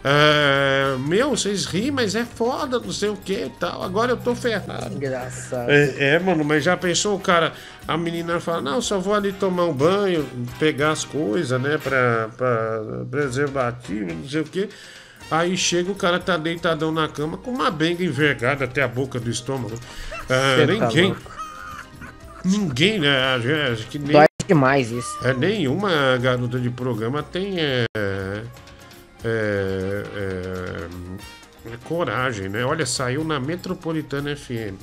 É, 0.05 0.97
meu, 0.99 1.31
vocês 1.31 1.65
riem, 1.65 1.91
mas 1.91 2.15
é 2.15 2.25
foda, 2.25 2.79
não 2.79 2.93
sei 2.93 3.09
o 3.09 3.17
que 3.17 3.45
e 3.47 3.51
tal. 3.59 3.83
Agora 3.83 4.13
eu 4.13 4.17
tô 4.17 4.35
ferrado. 4.35 4.95
Engraçado. 4.95 5.69
É, 5.71 6.15
é, 6.15 6.19
mano, 6.19 6.45
mas 6.45 6.63
já 6.65 6.77
pensou 6.77 7.17
o 7.17 7.21
cara, 7.21 7.53
a 7.87 7.97
menina 7.97 8.39
fala, 8.41 8.61
não, 8.61 8.81
só 8.81 8.99
vou 8.99 9.15
ali 9.15 9.33
tomar 9.33 9.65
um 9.65 9.73
banho, 9.73 10.27
pegar 10.59 10.93
as 10.93 11.05
coisas, 11.05 11.61
né, 11.61 11.79
pra, 11.79 12.29
pra 12.37 12.81
preservativo, 13.11 14.15
não 14.15 14.29
sei 14.29 14.41
o 14.41 14.45
quê. 14.45 14.69
Aí 15.31 15.57
chega 15.59 15.91
o 15.91 15.95
cara 15.95 16.19
tá 16.19 16.37
deitadão 16.39 16.91
na 16.91 17.07
cama 17.07 17.37
com 17.37 17.51
uma 17.51 17.71
benga 17.71 18.03
envergada 18.03 18.65
até 18.65 18.83
a 18.83 18.89
boca 18.89 19.21
do 19.21 19.29
estômago. 19.29 19.75
Ah, 20.31 20.55
Cê 20.57 20.67
tá 20.67 20.73
ninguém. 20.87 21.15
ninguém, 22.45 22.99
né? 22.99 23.35
Acho 23.73 23.87
que 23.89 23.99
nem, 23.99 24.13
Dói 24.13 24.27
demais 24.47 24.91
isso. 24.91 25.19
é, 25.23 25.35
nenhuma 25.35 26.17
garota 26.17 26.59
de 26.59 26.71
programa 26.71 27.23
tem 27.23 27.57
é, 27.59 27.85
é, 29.25 30.05
é, 31.67 31.71
é, 31.73 31.77
coragem, 31.85 32.49
né? 32.49 32.65
Olha, 32.65 32.87
saiu 32.87 33.25
na 33.25 33.39
Metropolitana 33.41 34.35
FM. 34.37 34.75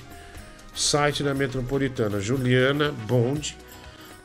Site 0.73 1.23
da 1.23 1.33
Metropolitana. 1.33 2.19
Juliana 2.19 2.91
Bond 3.07 3.57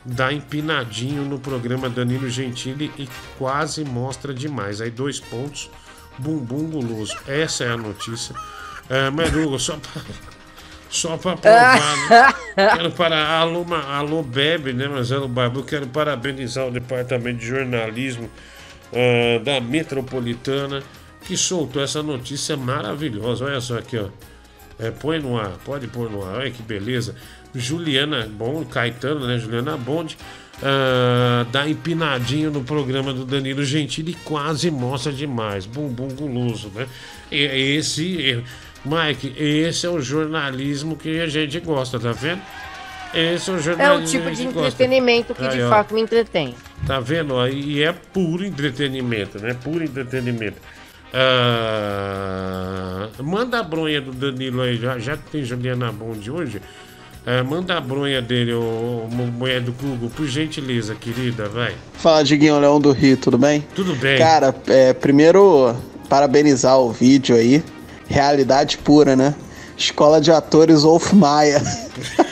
dá 0.03 0.33
empinadinho 0.33 1.23
no 1.23 1.39
programa 1.39 1.89
Danilo 1.89 2.29
Gentili 2.29 2.91
e 2.97 3.07
quase 3.37 3.83
mostra 3.85 4.33
demais. 4.33 4.81
Aí 4.81 4.89
dois 4.91 5.19
pontos, 5.19 5.69
bumbum 6.17 6.69
guloso. 6.69 7.15
Essa 7.27 7.63
é 7.65 7.69
a 7.71 7.77
notícia. 7.77 8.35
É, 8.89 9.09
mas 9.09 9.33
Hugo, 9.33 9.57
só 9.57 9.77
pra, 9.77 10.01
só 10.89 11.15
pra 11.17 11.37
provar, 11.37 11.97
né? 12.09 12.33
Quero 12.75 12.91
para 12.91 13.39
alô, 13.39 13.63
ma- 13.63 13.85
alô 13.95 14.21
Bebe, 14.21 14.73
né, 14.73 14.87
Marcelo 14.89 15.29
Barbu? 15.29 15.63
Quero 15.63 15.87
parabenizar 15.87 16.67
o 16.67 16.71
departamento 16.71 17.39
de 17.39 17.47
jornalismo 17.47 18.29
ah, 18.93 19.39
da 19.43 19.59
Metropolitana 19.61 20.83
que 21.25 21.37
soltou 21.37 21.81
essa 21.81 22.01
notícia 22.01 22.57
maravilhosa. 22.57 23.45
Olha 23.45 23.61
só 23.61 23.77
aqui, 23.77 23.97
ó. 23.97 24.07
É, 24.79 24.89
põe 24.89 25.19
no 25.19 25.37
ar, 25.37 25.51
pode 25.63 25.87
pôr 25.87 26.09
no 26.09 26.23
ar. 26.23 26.37
Olha 26.37 26.49
que 26.51 26.63
beleza. 26.63 27.15
Juliana 27.53 28.27
Bond, 28.27 28.65
Caetano, 28.67 29.27
né? 29.27 29.37
Juliana 29.37 29.77
Bond. 29.77 30.17
ah, 30.63 31.45
dá 31.51 31.67
empinadinho 31.69 32.49
no 32.51 32.63
programa 32.63 33.13
do 33.13 33.25
Danilo 33.25 33.63
Gentili 33.63 34.13
quase 34.25 34.71
mostra 34.71 35.11
demais. 35.11 35.65
Bumbum 35.65 36.07
guloso, 36.09 36.69
né? 36.73 36.87
E- 37.31 37.75
Esse, 37.77 38.43
Mike, 38.83 39.33
esse 39.37 39.85
é 39.85 39.89
o 39.89 40.01
jornalismo 40.01 40.95
que 40.97 41.19
a 41.19 41.27
gente 41.27 41.59
gosta, 41.59 41.99
tá 41.99 42.11
vendo? 42.11 42.41
Esse 43.13 43.49
é 43.49 43.53
o 43.53 43.81
É 43.81 43.91
o 43.91 44.03
tipo 44.05 44.31
de 44.31 44.47
entretenimento 44.47 45.35
que 45.35 45.43
Aí, 45.43 45.49
de 45.49 45.69
fato 45.69 45.93
me 45.93 46.01
entretém. 46.01 46.55
Tá 46.87 46.99
vendo? 46.99 47.45
E 47.47 47.83
é 47.83 47.91
puro 47.91 48.45
entretenimento, 48.45 49.39
né? 49.39 49.55
Puro 49.61 49.83
entretenimento. 49.83 50.57
Ah, 51.13 53.09
manda 53.21 53.59
a 53.59 53.63
bronha 53.63 53.99
do 53.99 54.13
Danilo 54.13 54.61
aí, 54.61 54.77
já, 54.77 54.97
já 54.97 55.17
que 55.17 55.29
tem 55.29 55.43
Juliana 55.43 55.91
Bond 55.91 56.31
hoje. 56.31 56.61
ah, 57.25 57.43
manda 57.43 57.77
a 57.77 57.81
bronha 57.81 58.21
dele, 58.21 58.53
ô, 58.53 58.61
ô, 58.61 59.07
mulher 59.09 59.59
do 59.59 59.73
Google, 59.73 60.09
por 60.09 60.25
gentileza, 60.25 60.95
querida, 60.95 61.49
vai. 61.49 61.73
Fala, 61.93 62.23
Diguinho 62.23 62.59
Leão 62.59 62.79
do 62.79 62.93
Rio, 62.93 63.17
tudo 63.17 63.37
bem? 63.37 63.67
Tudo 63.75 63.93
bem. 63.95 64.17
Cara, 64.17 64.55
é, 64.67 64.93
primeiro, 64.93 65.75
parabenizar 66.07 66.79
o 66.79 66.91
vídeo 66.91 67.35
aí. 67.35 67.61
Realidade 68.07 68.77
pura, 68.77 69.15
né? 69.15 69.35
Escola 69.77 70.21
de 70.21 70.31
Atores 70.31 70.83
Wolf 70.83 71.11
Maia. 71.13 71.61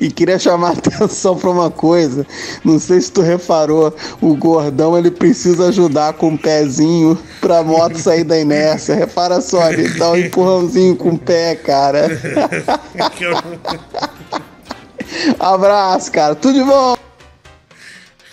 e 0.00 0.10
queria 0.10 0.38
chamar 0.38 0.70
a 0.76 0.78
atenção 0.78 1.36
pra 1.36 1.50
uma 1.50 1.70
coisa. 1.70 2.26
Não 2.64 2.78
sei 2.78 3.00
se 3.00 3.10
tu 3.12 3.22
reparou, 3.22 3.94
o 4.20 4.36
gordão 4.36 4.96
ele 4.96 5.10
precisa 5.10 5.68
ajudar 5.68 6.14
com 6.14 6.34
o 6.34 6.38
pezinho 6.38 7.18
pra 7.40 7.62
moto 7.62 7.98
sair 7.98 8.24
da 8.24 8.38
inércia. 8.38 8.94
Repara 8.94 9.40
só, 9.40 9.70
ele 9.70 9.88
dá 9.98 10.10
um 10.10 10.16
empurrãozinho 10.16 10.96
com 10.96 11.10
o 11.10 11.18
pé, 11.18 11.54
cara. 11.54 12.08
Abraço, 15.38 16.10
cara. 16.10 16.34
Tudo 16.34 16.54
de 16.58 16.64
bom. 16.64 16.96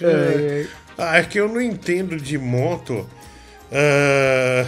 É, 0.01 0.65
é 0.97 1.23
que 1.23 1.39
eu 1.39 1.47
não 1.47 1.61
entendo 1.61 2.17
de 2.17 2.37
moto. 2.37 3.07
ah, 3.71 4.65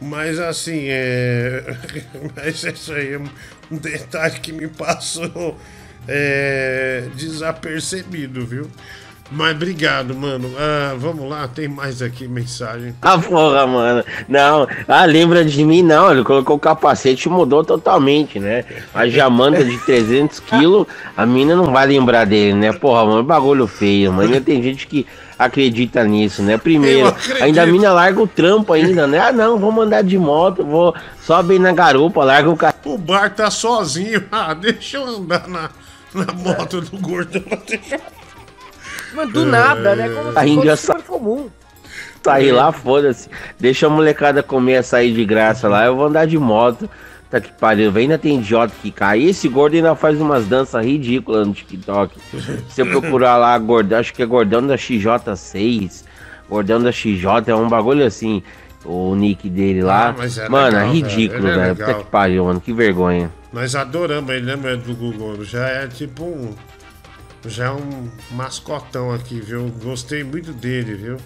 mas 0.00 0.38
assim, 0.38 0.86
é. 0.88 1.76
Mas 2.36 2.62
isso 2.62 2.92
aí 2.92 3.14
é 3.14 3.18
um 3.70 3.76
detalhe 3.76 4.38
que 4.40 4.52
me 4.52 4.68
passou 4.68 5.58
é, 6.06 7.04
desapercebido, 7.14 8.46
viu? 8.46 8.70
Mas 9.30 9.54
obrigado, 9.54 10.14
mano. 10.14 10.50
Ah, 10.58 10.94
vamos 10.96 11.28
lá, 11.28 11.46
tem 11.46 11.68
mais 11.68 12.00
aqui 12.00 12.26
mensagem. 12.26 12.94
Ah, 13.02 13.18
porra, 13.18 13.66
mano. 13.66 14.02
Não, 14.26 14.66
ah, 14.86 15.04
lembra 15.04 15.44
de 15.44 15.64
mim? 15.64 15.82
Não, 15.82 16.10
ele 16.10 16.24
colocou 16.24 16.56
o 16.56 16.58
capacete 16.58 17.28
e 17.28 17.30
mudou 17.30 17.62
totalmente, 17.62 18.40
né? 18.40 18.64
A 18.94 19.06
jamanta 19.06 19.62
de 19.62 19.76
300 19.78 20.40
quilos, 20.40 20.86
a 21.14 21.26
mina 21.26 21.54
não 21.54 21.66
vai 21.66 21.86
lembrar 21.86 22.24
dele, 22.24 22.54
né? 22.54 22.72
Porra, 22.72 23.04
mano, 23.04 23.22
bagulho 23.22 23.66
feio, 23.66 24.12
mano. 24.12 24.40
Tem 24.40 24.62
gente 24.62 24.86
que 24.86 25.06
acredita 25.38 26.02
nisso, 26.04 26.42
né? 26.42 26.58
Primeiro, 26.58 27.14
ainda 27.40 27.62
a 27.62 27.66
mina 27.66 27.92
larga 27.92 28.20
o 28.20 28.26
trampo 28.26 28.72
ainda, 28.72 29.06
né? 29.06 29.18
Ah, 29.18 29.32
não, 29.32 29.58
vou 29.58 29.70
mandar 29.70 30.02
de 30.02 30.18
moto, 30.18 30.64
vou 30.64 30.94
sobe 31.22 31.54
aí 31.54 31.58
na 31.58 31.72
garupa, 31.72 32.24
larga 32.24 32.50
o 32.50 32.56
carro. 32.56 32.74
O 32.84 32.98
bar 32.98 33.30
tá 33.34 33.50
sozinho. 33.50 34.24
Ah, 34.32 34.52
deixa 34.54 34.96
eu 34.96 35.04
andar 35.06 35.46
na, 35.46 35.70
na 36.12 36.32
moto 36.32 36.80
do 36.80 36.98
gordão. 36.98 37.42
Mas 39.14 39.32
do 39.32 39.46
nada, 39.46 39.94
né? 39.94 40.08
Como 40.08 40.32
Tá 40.32 40.40
se 40.42 40.46
fosse 40.46 40.50
engraçado. 40.50 41.02
comum. 41.04 41.48
Sair 42.22 42.52
lá, 42.52 42.70
foda-se. 42.72 43.30
Deixa 43.58 43.86
a 43.86 43.90
molecada 43.90 44.42
comer 44.42 44.76
açaí 44.78 45.12
de 45.14 45.24
graça 45.24 45.66
lá, 45.68 45.86
eu 45.86 45.96
vou 45.96 46.06
andar 46.06 46.26
de 46.26 46.36
moto. 46.36 46.88
Tá 47.30 47.40
que 47.40 47.52
pariu, 47.52 47.92
ainda 47.94 48.16
tem 48.16 48.38
idiota 48.38 48.72
que 48.80 48.90
cai. 48.90 49.22
Esse 49.22 49.48
gordo 49.48 49.76
ainda 49.76 49.94
faz 49.94 50.18
umas 50.18 50.46
danças 50.46 50.84
ridículas 50.84 51.46
no 51.46 51.52
TikTok. 51.52 52.18
Se 52.70 52.80
eu 52.80 52.86
procurar 52.86 53.36
lá, 53.36 53.58
gordão, 53.58 53.98
acho 53.98 54.14
que 54.14 54.22
é 54.22 54.26
gordão 54.26 54.66
da 54.66 54.76
XJ6. 54.76 56.04
Gordão 56.48 56.82
da 56.82 56.90
XJ, 56.90 57.26
é 57.48 57.54
um 57.54 57.68
bagulho 57.68 58.06
assim. 58.06 58.42
O 58.84 59.14
nick 59.14 59.50
dele 59.50 59.82
lá. 59.82 60.14
Ah, 60.18 60.24
é 60.24 60.48
mano, 60.48 60.66
legal, 60.76 60.80
é 60.80 60.92
ridículo, 60.92 61.42
velho. 61.42 61.60
É. 61.60 61.74
Puta 61.74 61.94
que 61.94 62.04
pariu, 62.04 62.44
mano. 62.46 62.60
Que 62.60 62.72
vergonha. 62.72 63.30
Nós 63.52 63.74
adoramos 63.74 64.30
ele, 64.30 64.46
né, 64.46 64.56
meu, 64.56 64.78
do 64.78 64.94
Google? 64.94 65.44
Já 65.44 65.66
é 65.66 65.86
tipo 65.86 66.24
um. 66.24 66.54
Já 67.44 67.66
é 67.66 67.70
um 67.70 68.08
mascotão 68.30 69.12
aqui, 69.12 69.40
viu? 69.40 69.70
Gostei 69.82 70.24
muito 70.24 70.52
dele, 70.52 70.94
viu? 70.94 71.16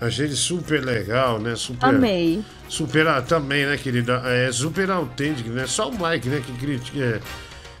Achei 0.00 0.26
ele 0.26 0.36
super 0.36 0.84
legal, 0.84 1.38
né? 1.38 1.56
Super, 1.56 1.86
Amei. 1.86 2.44
Super, 2.68 3.06
ah, 3.08 3.22
também, 3.22 3.64
né, 3.64 3.76
querida? 3.76 4.20
É 4.24 4.52
super 4.52 4.90
autêntico, 4.90 5.48
né? 5.50 5.66
Só 5.66 5.88
o 5.88 5.92
Mike, 5.92 6.28
né, 6.28 6.42
que 6.44 6.52
critica, 6.52 6.98
é, 6.98 7.20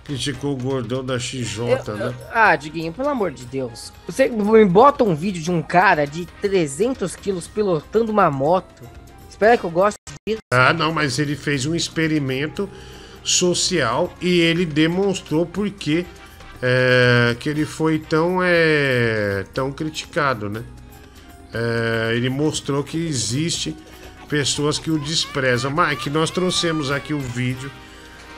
criticou 0.04 0.54
o 0.54 0.56
gordão 0.56 1.04
da 1.04 1.18
XJ, 1.18 1.92
né? 1.98 2.14
Ah, 2.32 2.56
Diguinho, 2.56 2.92
pelo 2.92 3.08
amor 3.08 3.32
de 3.32 3.44
Deus. 3.44 3.92
Você 4.06 4.28
me 4.28 4.64
bota 4.64 5.04
um 5.04 5.14
vídeo 5.14 5.42
de 5.42 5.50
um 5.50 5.60
cara 5.60 6.06
de 6.06 6.24
300 6.40 7.14
quilos 7.16 7.46
pilotando 7.46 8.10
uma 8.10 8.30
moto. 8.30 8.82
Espera 9.28 9.58
que 9.58 9.64
eu 9.64 9.70
goste 9.70 9.98
disso. 10.26 10.40
Ah, 10.54 10.72
não, 10.72 10.92
mas 10.92 11.18
ele 11.18 11.36
fez 11.36 11.66
um 11.66 11.74
experimento 11.74 12.70
social 13.22 14.14
e 14.22 14.40
ele 14.40 14.64
demonstrou 14.64 15.44
por 15.44 15.68
que 15.68 16.06
é, 16.62 17.36
que 17.38 17.48
ele 17.48 17.66
foi 17.66 17.98
tão, 17.98 18.38
é, 18.42 19.44
tão 19.52 19.70
criticado, 19.70 20.48
né? 20.48 20.62
É, 21.56 22.14
ele 22.14 22.28
mostrou 22.28 22.84
que 22.84 22.98
existe 22.98 23.74
pessoas 24.28 24.78
que 24.78 24.90
o 24.90 24.98
desprezam. 24.98 25.70
Mike, 25.70 26.10
nós 26.10 26.30
trouxemos 26.30 26.90
aqui 26.90 27.14
o 27.14 27.18
vídeo. 27.20 27.70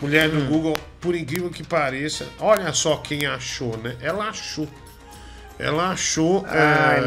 Mulher 0.00 0.28
do 0.28 0.40
Google, 0.46 0.76
por 1.00 1.16
incrível 1.16 1.50
que 1.50 1.64
pareça, 1.64 2.26
olha 2.38 2.72
só 2.72 2.98
quem 2.98 3.26
achou, 3.26 3.76
né? 3.78 3.96
Ela 4.00 4.28
achou. 4.28 4.68
Ela 5.58 5.90
achou 5.90 6.46
Ai, 6.46 7.00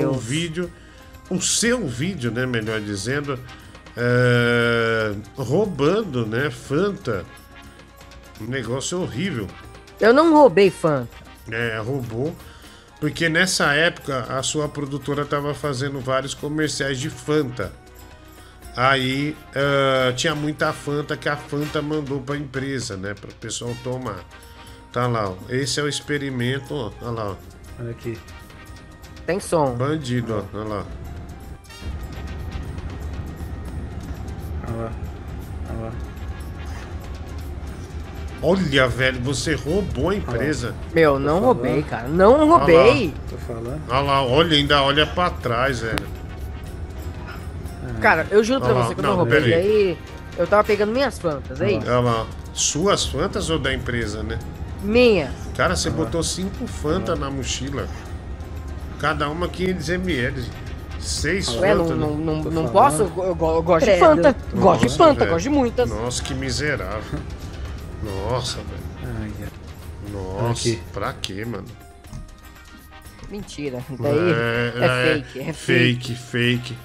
é, 0.00 0.06
o 0.06 0.14
vídeo, 0.14 0.72
o 1.28 1.42
seu 1.42 1.86
vídeo, 1.86 2.30
né? 2.30 2.46
Melhor 2.46 2.80
dizendo, 2.80 3.38
é, 3.94 5.12
roubando, 5.36 6.24
né? 6.24 6.48
Fanta. 6.50 7.26
Um 8.40 8.46
negócio 8.46 9.02
horrível. 9.02 9.46
Eu 10.00 10.14
não 10.14 10.32
roubei 10.32 10.70
Fanta. 10.70 11.18
É, 11.50 11.78
roubou. 11.78 12.34
Porque 13.00 13.28
nessa 13.28 13.72
época 13.74 14.24
a 14.28 14.42
sua 14.42 14.68
produtora 14.68 15.22
estava 15.22 15.54
fazendo 15.54 16.00
vários 16.00 16.34
comerciais 16.34 16.98
de 16.98 17.08
Fanta. 17.08 17.72
Aí 18.76 19.36
ah, 19.54 20.12
tinha 20.14 20.34
muita 20.34 20.72
Fanta 20.72 21.16
que 21.16 21.28
a 21.28 21.36
Fanta 21.36 21.80
mandou 21.82 22.20
para 22.20 22.34
a 22.34 22.38
empresa, 22.38 22.96
né? 22.96 23.14
Para 23.14 23.30
o 23.30 23.34
pessoal 23.34 23.74
tomar. 23.82 24.24
Tá 24.92 25.06
lá, 25.06 25.30
ó. 25.30 25.36
Esse 25.48 25.80
é 25.80 25.82
o 25.82 25.88
experimento, 25.88 26.74
ó. 26.74 26.92
Olha 27.02 27.10
lá, 27.10 27.30
ó. 27.30 27.36
Olha 27.80 27.90
aqui. 27.90 28.18
Tem 29.26 29.38
som. 29.38 29.74
Bandido, 29.74 30.34
ó. 30.34 30.58
Olha 30.58 30.68
lá. 30.68 30.86
Olha 34.68 34.76
lá. 34.76 34.92
Olha 35.70 35.80
lá. 35.80 36.07
Olha, 38.40 38.86
velho, 38.86 39.20
você 39.20 39.54
roubou 39.54 40.10
a 40.10 40.14
empresa. 40.14 40.72
Meu, 40.94 41.18
não 41.18 41.40
roubei, 41.40 41.82
cara. 41.82 42.06
Não 42.08 42.48
roubei. 42.48 43.12
Tô 43.28 43.36
falando. 43.38 43.80
Olha 43.88 44.00
lá, 44.00 44.22
olha, 44.24 44.56
ainda 44.56 44.82
olha 44.82 45.06
pra 45.06 45.28
trás, 45.30 45.80
velho. 45.80 46.06
Cara, 48.00 48.26
eu 48.30 48.44
juro 48.44 48.60
pra 48.60 48.68
Olha 48.70 48.78
lá, 48.78 48.86
você 48.86 48.94
que 48.94 49.00
eu 49.00 49.02
não, 49.02 49.10
não 49.10 49.16
roubei. 49.18 49.40
peraí. 49.40 49.54
Aí, 49.54 49.98
eu 50.36 50.46
tava 50.46 50.62
pegando 50.62 50.92
minhas 50.92 51.18
Fantas, 51.18 51.60
é 51.60 51.72
isso? 51.72 51.86
Olha 51.88 51.98
lá. 52.00 52.26
Suas 52.54 53.04
Fantas 53.06 53.50
ou 53.50 53.58
da 53.58 53.74
empresa, 53.74 54.22
né? 54.22 54.38
Minha. 54.82 55.32
Cara, 55.56 55.74
você 55.74 55.90
botou 55.90 56.22
cinco 56.22 56.66
Fanta 56.68 57.16
na 57.16 57.28
mochila. 57.28 57.88
Cada 59.00 59.28
uma 59.28 59.48
500 59.48 59.88
ml. 59.88 60.44
Seis 61.00 61.48
Ué, 61.56 61.74
não, 61.74 61.84
Fanta. 61.88 61.94
não, 61.96 62.10
né? 62.16 62.24
não, 62.24 62.36
não 62.36 62.52
falando. 62.68 62.72
posso? 62.72 63.02
Eu, 63.02 63.24
eu 63.24 63.34
go- 63.34 63.54
eu 63.56 63.62
gosto 63.62 63.84
de 63.84 63.90
Credo. 63.92 64.00
Fanta. 64.00 64.36
Gosto 64.54 64.80
de 64.80 64.84
Nossa, 64.86 64.98
Fanta, 64.98 65.18
velho. 65.20 65.30
gosto 65.32 65.42
de 65.44 65.50
muitas. 65.50 65.90
Nossa, 65.90 66.22
que 66.22 66.34
miserável. 66.34 67.18
Nossa, 68.02 68.58
velho. 68.58 69.48
Nossa, 70.12 70.68
Aqui. 70.68 70.80
pra 70.92 71.12
quê, 71.12 71.44
mano? 71.44 71.66
Mentira. 73.30 73.84
Daí 73.90 74.18
é, 74.30 75.22
fake. 75.22 75.40
É 75.40 75.52
fake. 75.52 75.54
fake, 75.54 76.14
fake. 76.14 76.78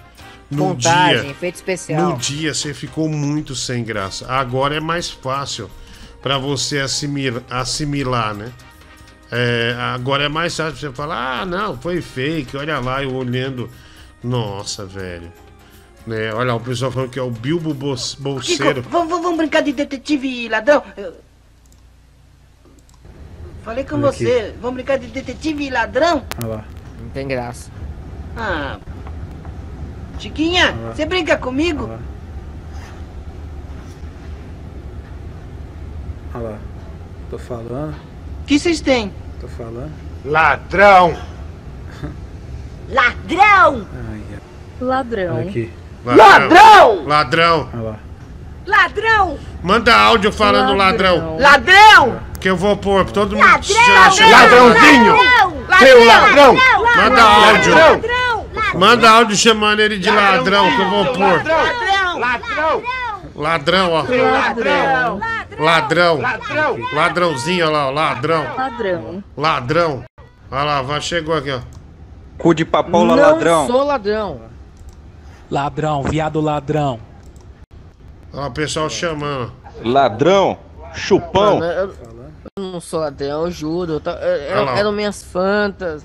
No 0.52 0.66
Montagem, 0.68 1.22
dia, 1.22 1.32
efeito 1.32 1.56
especial. 1.56 2.10
no 2.12 2.18
dia 2.18 2.54
você 2.54 2.74
ficou 2.74 3.10
muito 3.10 3.56
sem 3.56 3.84
graça. 3.84 4.32
Agora 4.32 4.76
é 4.76 4.80
mais 4.80 5.10
fácil 5.10 5.70
pra 6.22 6.38
você 6.38 6.80
assimilar, 6.80 7.42
assimilar 7.50 8.34
né? 8.36 8.52
É, 9.32 9.76
agora 9.80 10.26
é 10.26 10.30
mais 10.30 10.56
fácil 10.56 10.78
você 10.78 10.92
falar, 10.92 11.42
ah, 11.42 11.46
não, 11.46 11.76
foi 11.80 12.02
fake, 12.02 12.56
olha 12.56 12.78
lá, 12.80 13.02
eu 13.02 13.16
olhando. 13.16 13.70
Nossa, 14.24 14.86
velho. 14.86 15.32
Né? 16.06 16.34
Olha 16.34 16.48
lá, 16.52 16.56
o 16.56 16.60
pessoal 16.60 16.92
falando 16.92 17.10
que 17.10 17.20
é 17.20 17.22
o 17.22 17.32
Bilbo 17.32 17.74
Bolseiro. 17.74 18.82
vamos, 18.84 19.10
vamos- 19.10 19.22
vamos 19.24 19.38
brincar 19.38 19.62
de 19.62 19.72
detetive 19.72 20.28
e 20.28 20.50
ladrão? 20.50 20.84
Falei 23.64 23.86
com 23.86 23.96
Olha 23.96 24.10
aqui. 24.10 24.26
você, 24.26 24.54
vamos 24.60 24.76
brincar 24.76 24.98
de 25.00 25.08
detetive 25.08 25.66
e 25.66 25.70
ladrão? 25.70 26.24
Olha 26.40 26.48
lá. 26.56 26.66
Não 27.02 27.10
tem 27.10 27.28
graça. 27.28 27.72
Ah. 28.36 28.78
Chiquinha, 30.20 30.74
você 30.94 31.06
brinca 31.06 31.38
comigo? 31.38 31.90
Olha 36.34 36.44
lá. 36.50 36.58
Tô 37.30 37.38
falando. 37.38 37.96
O 38.42 38.46
que 38.46 38.60
vocês 38.60 38.82
têm? 38.82 39.12
Tô 39.40 39.48
falando. 39.48 39.92
Ladrão! 40.26 41.18
Ladrão! 42.90 43.88
Ladrão. 44.82 45.36
Olha 45.36 45.50
aqui. 45.50 45.72
Ladrão! 46.06 47.06
Ladrão! 47.06 47.70
Ladrão! 48.66 49.40
Manda 49.62 49.96
áudio 49.96 50.32
falando 50.32 50.76
ladrão. 50.76 51.38
Ladrão! 51.40 52.20
Que 52.40 52.50
eu 52.50 52.58
vou 52.58 52.76
pôr, 52.76 53.06
todo 53.12 53.36
mundo 53.36 53.46
Ladrão! 53.46 54.30
Ladrãozinho! 54.32 55.16
Seu 55.80 56.06
ladrão! 56.06 56.58
Manda 56.96 57.24
áudio! 57.24 57.76
Ladrão! 57.76 58.46
Manda 58.76 59.10
áudio 59.10 59.38
chamando 59.38 59.80
ele 59.80 59.98
de 59.98 60.10
ladrão 60.10 60.70
que 60.76 60.82
eu 60.82 60.90
vou 60.90 61.06
pôr. 61.06 61.44
Ladrão! 61.44 62.20
Ladrão! 62.20 62.84
Ladrão, 63.36 63.92
ó. 63.92 64.02
Ladrão. 64.04 65.20
Ladrão. 65.60 66.22
Ladrão! 66.22 66.78
Ladrãozinho, 66.94 67.66
olha 67.66 67.72
lá, 67.72 67.88
ó. 67.88 67.92
Ladrão. 67.92 68.44
Ladrão. 68.56 69.24
Ladrão. 69.36 70.04
Olha 70.52 70.64
lá, 70.64 70.82
vai, 70.82 71.02
chegou 71.02 71.36
aqui, 71.36 71.52
ó. 71.52 71.60
Cu 72.38 72.54
de 72.54 72.66
papoula 72.66 73.16
não 73.16 73.24
ladrão. 73.24 73.68
sou 73.68 73.84
ladrão. 73.84 74.53
Ladrão, 75.58 76.02
viado 76.02 76.42
ladrão. 76.42 77.00
Ó, 78.34 78.48
o 78.48 78.52
pessoal 78.52 78.90
chamando. 78.90 79.54
Ladrão, 79.86 80.58
chupão. 80.96 81.60
Mano, 81.60 81.72
eu, 81.72 81.96
eu 82.58 82.72
não 82.72 82.82
sou 82.82 83.00
ladrão, 83.02 83.46
eu 83.46 83.52
juro. 83.52 83.94
Eu 83.94 84.00
tô- 84.00 84.10
eu- 84.10 84.70
eram 84.70 84.92
minhas 84.92 85.22
fantas. 85.22 86.04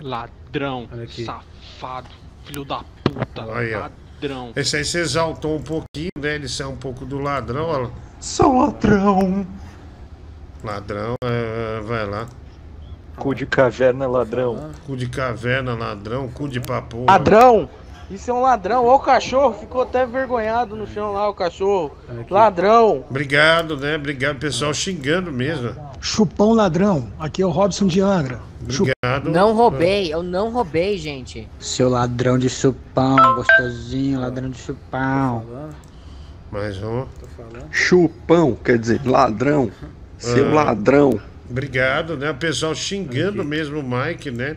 Ladrão, 0.00 0.88
safado, 1.24 2.08
filho 2.44 2.64
da 2.64 2.80
puta, 3.04 3.44
ladrão. 3.44 4.50
Esse 4.56 4.76
aí 4.78 4.84
você 4.84 4.98
exaltou 4.98 5.54
um 5.56 5.62
pouquinho, 5.62 6.10
né? 6.18 6.34
Ele 6.34 6.48
saiu 6.48 6.70
um 6.70 6.76
pouco 6.76 7.04
do 7.06 7.20
ladrão, 7.20 7.66
olha 7.68 7.82
lá. 7.84 7.90
Sou 8.18 8.58
ladrão. 8.60 9.46
Ladrão, 10.64 11.14
é, 11.24 11.80
vai 11.84 12.04
lá. 12.08 12.26
Cu 13.16 13.36
de 13.36 13.46
caverna 13.46 14.08
ladrão. 14.08 14.70
Cu 14.84 14.96
de 14.96 15.08
caverna, 15.08 15.74
ladrão, 15.76 16.26
cu 16.28 16.48
de 16.48 16.58
papo. 16.58 17.04
Ladrão! 17.08 17.70
Isso 18.12 18.30
é 18.30 18.34
um 18.34 18.42
ladrão. 18.42 18.84
Olha 18.84 18.96
o 18.96 18.98
cachorro, 18.98 19.54
ficou 19.58 19.82
até 19.82 20.04
vergonhado 20.04 20.76
no 20.76 20.86
chão 20.86 21.12
lá, 21.12 21.28
o 21.28 21.34
cachorro. 21.34 21.92
Ladrão! 22.30 23.04
Obrigado, 23.08 23.76
né? 23.78 23.96
Obrigado, 23.96 24.38
pessoal 24.38 24.74
xingando 24.74 25.32
mesmo. 25.32 25.74
Chupão 26.00 26.52
ladrão, 26.52 27.08
aqui 27.18 27.40
é 27.42 27.46
o 27.46 27.50
Robson 27.50 27.86
de 27.86 28.00
Angra. 28.00 28.40
Obrigado. 28.62 29.30
Não 29.30 29.54
roubei, 29.54 30.12
eu 30.12 30.22
não 30.22 30.50
roubei, 30.50 30.98
gente. 30.98 31.48
Seu 31.58 31.88
ladrão 31.88 32.38
de 32.38 32.50
chupão, 32.50 33.16
gostosinho, 33.34 34.20
ladrão 34.20 34.50
de 34.50 34.58
chupão. 34.58 35.44
Mais 36.50 36.82
um. 36.82 37.06
Chupão, 37.70 38.54
quer 38.62 38.78
dizer, 38.78 39.00
ladrão. 39.06 39.70
Seu 40.18 40.50
Ah. 40.50 40.64
ladrão. 40.64 41.18
Obrigado, 41.48 42.16
né? 42.16 42.30
O 42.30 42.34
pessoal 42.34 42.74
xingando 42.74 43.42
mesmo 43.44 43.80
o 43.80 43.82
Mike, 43.82 44.30
né? 44.30 44.56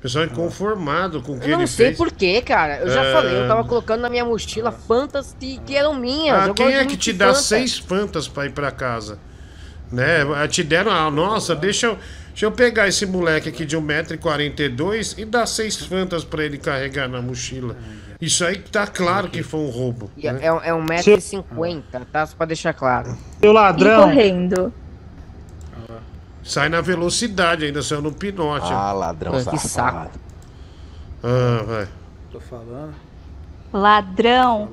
O 0.00 0.02
pessoal 0.02 0.24
inconformado 0.24 1.20
com 1.20 1.32
o 1.32 1.38
que 1.38 1.44
Eu 1.44 1.50
não 1.52 1.58
ele 1.60 1.66
sei 1.66 1.86
fez. 1.88 1.98
porquê, 1.98 2.40
cara. 2.40 2.78
Eu 2.78 2.88
já 2.88 3.04
É. 3.04 3.12
falei, 3.12 3.36
eu 3.36 3.46
tava 3.46 3.64
colocando 3.64 4.00
na 4.00 4.08
minha 4.08 4.24
mochila 4.24 4.72
fantas 4.72 5.36
que, 5.38 5.58
que 5.58 5.76
eram 5.76 5.92
minhas. 5.94 6.48
Ah, 6.48 6.54
quem 6.54 6.74
é 6.74 6.86
que 6.86 6.96
te 6.96 7.12
dá 7.12 7.26
Fanta. 7.26 7.38
seis 7.40 7.76
fantas 7.76 8.26
pra 8.26 8.46
ir 8.46 8.52
pra 8.52 8.70
casa? 8.70 9.18
Né? 9.92 10.22
Ah, 10.34 10.48
Te 10.48 10.62
deram, 10.64 10.90
ah, 10.90 11.10
nossa, 11.10 11.54
deixa 11.54 11.88
eu. 11.88 11.98
Deixa 12.30 12.46
eu 12.46 12.52
pegar 12.52 12.88
esse 12.88 13.04
moleque 13.04 13.48
aqui 13.50 13.66
de 13.66 13.76
1,42m 13.76 15.18
e 15.18 15.24
dar 15.26 15.44
seis 15.46 15.76
fantas 15.76 16.24
pra 16.24 16.44
ele 16.44 16.56
carregar 16.56 17.08
na 17.08 17.20
mochila. 17.20 17.76
Isso 18.20 18.44
aí 18.44 18.56
tá 18.56 18.86
claro 18.86 19.28
que 19.28 19.42
foi 19.42 19.60
um 19.60 19.68
roubo. 19.68 20.10
E 20.16 20.26
é, 20.28 20.32
né? 20.32 20.40
é 20.64 20.72
um 20.72 20.82
metro 20.82 21.12
e 21.12 21.20
cinquenta, 21.20 22.00
tá? 22.10 22.24
Só 22.26 22.36
pra 22.36 22.46
deixar 22.46 22.72
claro. 22.72 23.18
Seu 23.40 23.52
ladrão. 23.52 24.04
correndo. 24.04 24.72
Sai 26.42 26.68
na 26.68 26.80
velocidade, 26.80 27.64
ainda 27.64 27.82
saiu 27.82 28.02
no 28.02 28.12
pinote. 28.12 28.72
Ah, 28.72 28.92
ladrão 28.92 29.32
Que 29.44 29.58
saco. 29.58 30.10
Ah, 31.22 31.62
vai. 31.66 31.88
Tô 32.32 32.40
falando. 32.40 32.94
Ladrão. 33.72 34.68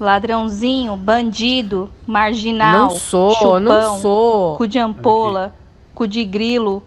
Ladrãozinho, 0.00 0.96
bandido, 0.96 1.88
marginal. 2.06 2.88
Não 2.88 2.90
sou, 2.90 3.34
chupão, 3.34 3.60
não 3.60 4.00
sou. 4.00 4.56
Cu 4.56 4.66
de 4.66 4.78
ampola, 4.78 5.54
cu 5.94 6.08
de 6.08 6.24
grilo. 6.24 6.82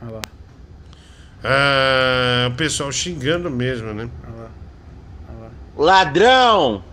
Olha 0.00 0.12
lá. 0.12 0.20
Ah, 1.42 2.48
o 2.52 2.54
pessoal 2.54 2.92
xingando 2.92 3.50
mesmo, 3.50 3.92
né? 3.92 4.08
Ladrão! 5.76 6.84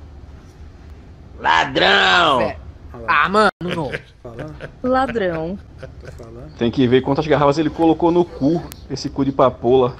Ladrão! 1.39 2.53
Ah, 3.07 3.29
mano, 3.29 3.51
não. 3.61 3.91
Ladrão. 4.83 5.57
Tem 6.57 6.69
que 6.69 6.87
ver 6.87 7.01
quantas 7.01 7.25
garrafas 7.27 7.57
ele 7.57 7.69
colocou 7.69 8.11
no 8.11 8.25
cu, 8.25 8.63
esse 8.89 9.09
cu 9.09 9.25
de 9.25 9.31
papola. 9.31 9.95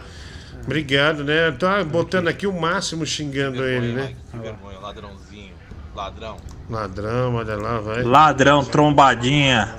Obrigado, 0.63 1.23
né? 1.23 1.51
Tá 1.51 1.83
botando 1.83 2.27
aqui 2.27 2.45
o 2.45 2.53
máximo 2.53 3.05
xingando 3.05 3.63
ele, 3.63 3.93
né? 3.93 4.15
vergonha, 4.33 4.79
ladrãozinho. 4.79 5.53
Ladrão. 5.95 6.37
Ladrão, 6.69 7.35
olha 7.35 7.55
lá, 7.55 7.79
vai. 7.79 8.03
Ladrão, 8.03 8.63
trombadinha. 8.63 9.75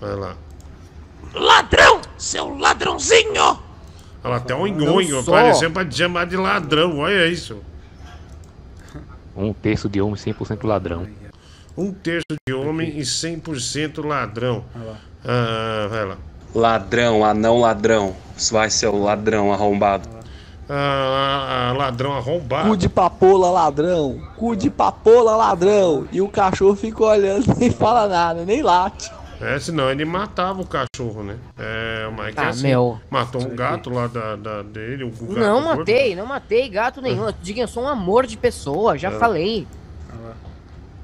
Vai 0.00 0.14
lá. 0.14 0.36
Ladrão! 1.34 2.00
Seu 2.18 2.58
ladrãozinho! 2.58 3.42
Olha 4.22 4.30
lá, 4.30 4.36
até 4.36 4.54
um 4.54 4.66
engonho 4.66 5.20
apareceu 5.20 5.70
pra 5.70 5.84
te 5.84 5.96
chamar 5.96 6.26
de 6.26 6.36
ladrão, 6.36 6.98
olha 6.98 7.26
isso. 7.26 7.58
Um 9.36 9.52
terço 9.52 9.88
de 9.88 10.00
homem, 10.00 10.16
100% 10.16 10.66
ladrão. 10.66 11.06
Um 11.76 11.92
terço 11.92 12.24
de 12.46 12.54
homem 12.54 12.98
e 12.98 13.02
100% 13.02 14.04
ladrão. 14.06 14.64
Ah, 15.24 15.86
vai 15.90 16.04
lá. 16.04 16.16
Ladrão, 16.54 17.24
anão 17.24 17.58
ladrão. 17.60 18.14
Vai 18.50 18.70
ser 18.70 18.88
o 18.88 19.02
ladrão 19.02 19.52
arrombado. 19.52 20.08
Ah, 20.68 21.70
ah, 21.70 21.76
ladrão 21.76 22.12
arrombado. 22.12 22.68
Cu 22.68 22.76
de 22.76 22.88
papola 22.88 23.50
ladrão, 23.50 24.20
cu 24.36 24.54
de 24.54 24.70
papola 24.70 25.36
ladrão. 25.36 26.06
E 26.12 26.20
o 26.20 26.28
cachorro 26.28 26.76
fica 26.76 27.02
olhando, 27.04 27.44
nem 27.58 27.70
fala 27.70 28.06
nada, 28.08 28.44
nem 28.44 28.62
late. 28.62 29.10
É, 29.40 29.58
senão 29.58 29.90
ele 29.90 30.04
matava 30.04 30.60
o 30.60 30.66
cachorro, 30.66 31.22
né? 31.24 31.36
É, 31.58 32.06
o 32.06 32.12
Mike 32.12 32.38
é 32.38 32.42
Ah, 32.42 32.48
assim, 32.50 32.62
meu. 32.68 33.00
Matou 33.10 33.42
um 33.42 33.56
gato 33.56 33.88
lá 33.90 34.06
da, 34.06 34.36
da- 34.36 34.62
dele. 34.62 35.04
Um 35.04 35.10
gato 35.10 35.32
Não 35.38 35.62
gordo. 35.62 35.78
matei, 35.78 36.14
não 36.14 36.26
matei 36.26 36.68
gato 36.68 37.00
nenhum. 37.00 37.26
Eu 37.26 37.34
digo, 37.40 37.58
eu 37.60 37.66
sou 37.68 37.84
um 37.84 37.88
amor 37.88 38.26
de 38.26 38.36
pessoa, 38.36 38.98
já 38.98 39.08
Ah. 39.08 39.12
falei. 39.18 39.66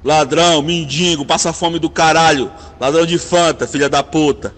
Ladrão, 0.07 0.61
mendigo, 0.61 1.25
passa 1.25 1.51
fome 1.51 1.79
do 1.79 1.89
caralho. 1.89 2.49
Ladrão 2.79 3.05
de 3.05 3.17
Fanta, 3.17 3.67
filha 3.67 3.89
da 3.89 4.01
puta. 4.01 4.53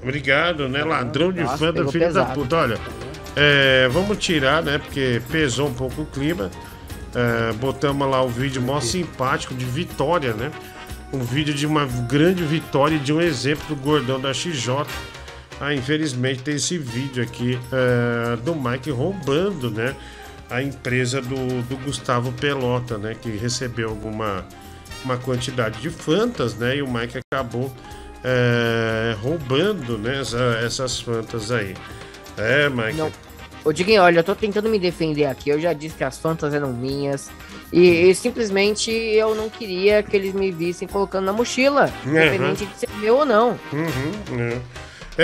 Obrigado, 0.00 0.68
né? 0.68 0.84
Ladrão 0.84 1.32
de 1.32 1.40
Nossa, 1.42 1.66
da 1.66 1.72
pegou 1.72 1.90
filha 1.90 2.12
da 2.12 2.20
pesado. 2.22 2.40
puta. 2.40 2.56
Olha, 2.56 2.78
é, 3.34 3.88
vamos 3.88 4.16
tirar, 4.18 4.62
né? 4.62 4.78
Porque 4.78 5.20
pesou 5.28 5.66
um 5.66 5.74
pouco 5.74 6.02
o 6.02 6.06
clima. 6.06 6.52
É, 7.16 7.52
botamos 7.54 8.08
lá 8.08 8.22
o 8.22 8.28
vídeo 8.28 8.62
mó 8.62 8.78
simpático 8.80 9.54
de 9.54 9.64
vitória, 9.64 10.34
né? 10.34 10.52
Um 11.12 11.24
vídeo 11.24 11.52
de 11.52 11.66
uma 11.66 11.84
grande 11.84 12.44
vitória 12.44 12.94
e 12.94 13.00
de 13.00 13.12
um 13.12 13.20
exemplo 13.20 13.74
do 13.74 13.82
gordão 13.82 14.20
da 14.20 14.32
XJ. 14.32 14.86
Ah, 15.60 15.74
infelizmente 15.74 16.44
tem 16.44 16.54
esse 16.54 16.78
vídeo 16.78 17.24
aqui 17.24 17.58
é, 17.72 18.36
do 18.36 18.54
Mike 18.54 18.92
roubando, 18.92 19.68
né? 19.68 19.96
A 20.48 20.62
empresa 20.62 21.20
do, 21.20 21.60
do 21.62 21.76
Gustavo 21.78 22.30
Pelota, 22.30 22.98
né? 22.98 23.16
Que 23.20 23.30
recebeu 23.30 23.88
alguma 23.88 24.44
uma 25.04 25.16
quantidade 25.16 25.80
de 25.80 25.90
fantas, 25.90 26.54
né? 26.54 26.76
E 26.76 26.82
o 26.82 26.88
Mike 26.92 27.18
acabou 27.32 27.72
é, 28.24 29.16
roubando 29.20 29.98
né, 29.98 30.20
essa- 30.20 30.60
essas 30.64 31.00
fantas 31.00 31.50
aí. 31.50 31.74
É, 32.36 32.68
Mike. 32.68 32.96
Não. 32.96 33.10
Ô, 33.64 33.72
Diguinho, 33.72 34.02
olha, 34.02 34.20
eu 34.20 34.24
tô 34.24 34.34
tentando 34.34 34.68
me 34.68 34.78
defender 34.78 35.24
aqui. 35.26 35.50
Eu 35.50 35.60
já 35.60 35.72
disse 35.72 35.94
que 35.96 36.02
as 36.04 36.18
fantas 36.18 36.52
eram 36.54 36.72
minhas. 36.72 37.30
E, 37.72 37.80
e 38.10 38.14
simplesmente 38.14 38.90
eu 38.90 39.34
não 39.34 39.48
queria 39.48 40.02
que 40.02 40.16
eles 40.16 40.34
me 40.34 40.50
vissem 40.50 40.86
colocando 40.88 41.24
na 41.26 41.32
mochila. 41.32 41.92
Uhum. 42.04 42.10
Independente 42.10 42.66
de 42.66 42.78
ser 42.78 42.88
meu 43.00 43.16
ou 43.18 43.24
não. 43.26 43.50
Uhum, 43.72 44.40
é. 44.40 44.58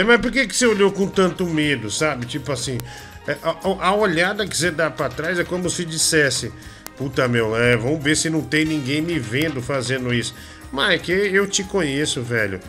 É, 0.00 0.04
mas 0.04 0.20
por 0.20 0.30
que, 0.30 0.46
que 0.46 0.54
você 0.54 0.66
olhou 0.66 0.92
com 0.92 1.08
tanto 1.08 1.46
medo, 1.46 1.90
sabe? 1.90 2.26
Tipo 2.26 2.52
assim, 2.52 2.78
é, 3.26 3.36
a, 3.42 3.50
a- 3.50 3.86
a 3.88 3.94
olhada 3.94 4.46
que 4.46 4.56
você 4.56 4.70
dá 4.70 4.88
pra 4.90 5.08
trás 5.08 5.38
é 5.38 5.44
como 5.44 5.68
se 5.70 5.84
dissesse: 5.84 6.52
Puta 6.98 7.28
meu, 7.28 7.56
é, 7.56 7.76
vamos 7.76 8.02
ver 8.02 8.16
se 8.16 8.28
não 8.28 8.42
tem 8.42 8.64
ninguém 8.64 9.00
me 9.00 9.18
vendo 9.20 9.62
fazendo 9.62 10.12
isso. 10.12 10.34
Mike, 10.72 11.12
eu 11.12 11.46
te 11.46 11.62
conheço, 11.62 12.20
velho. 12.22 12.60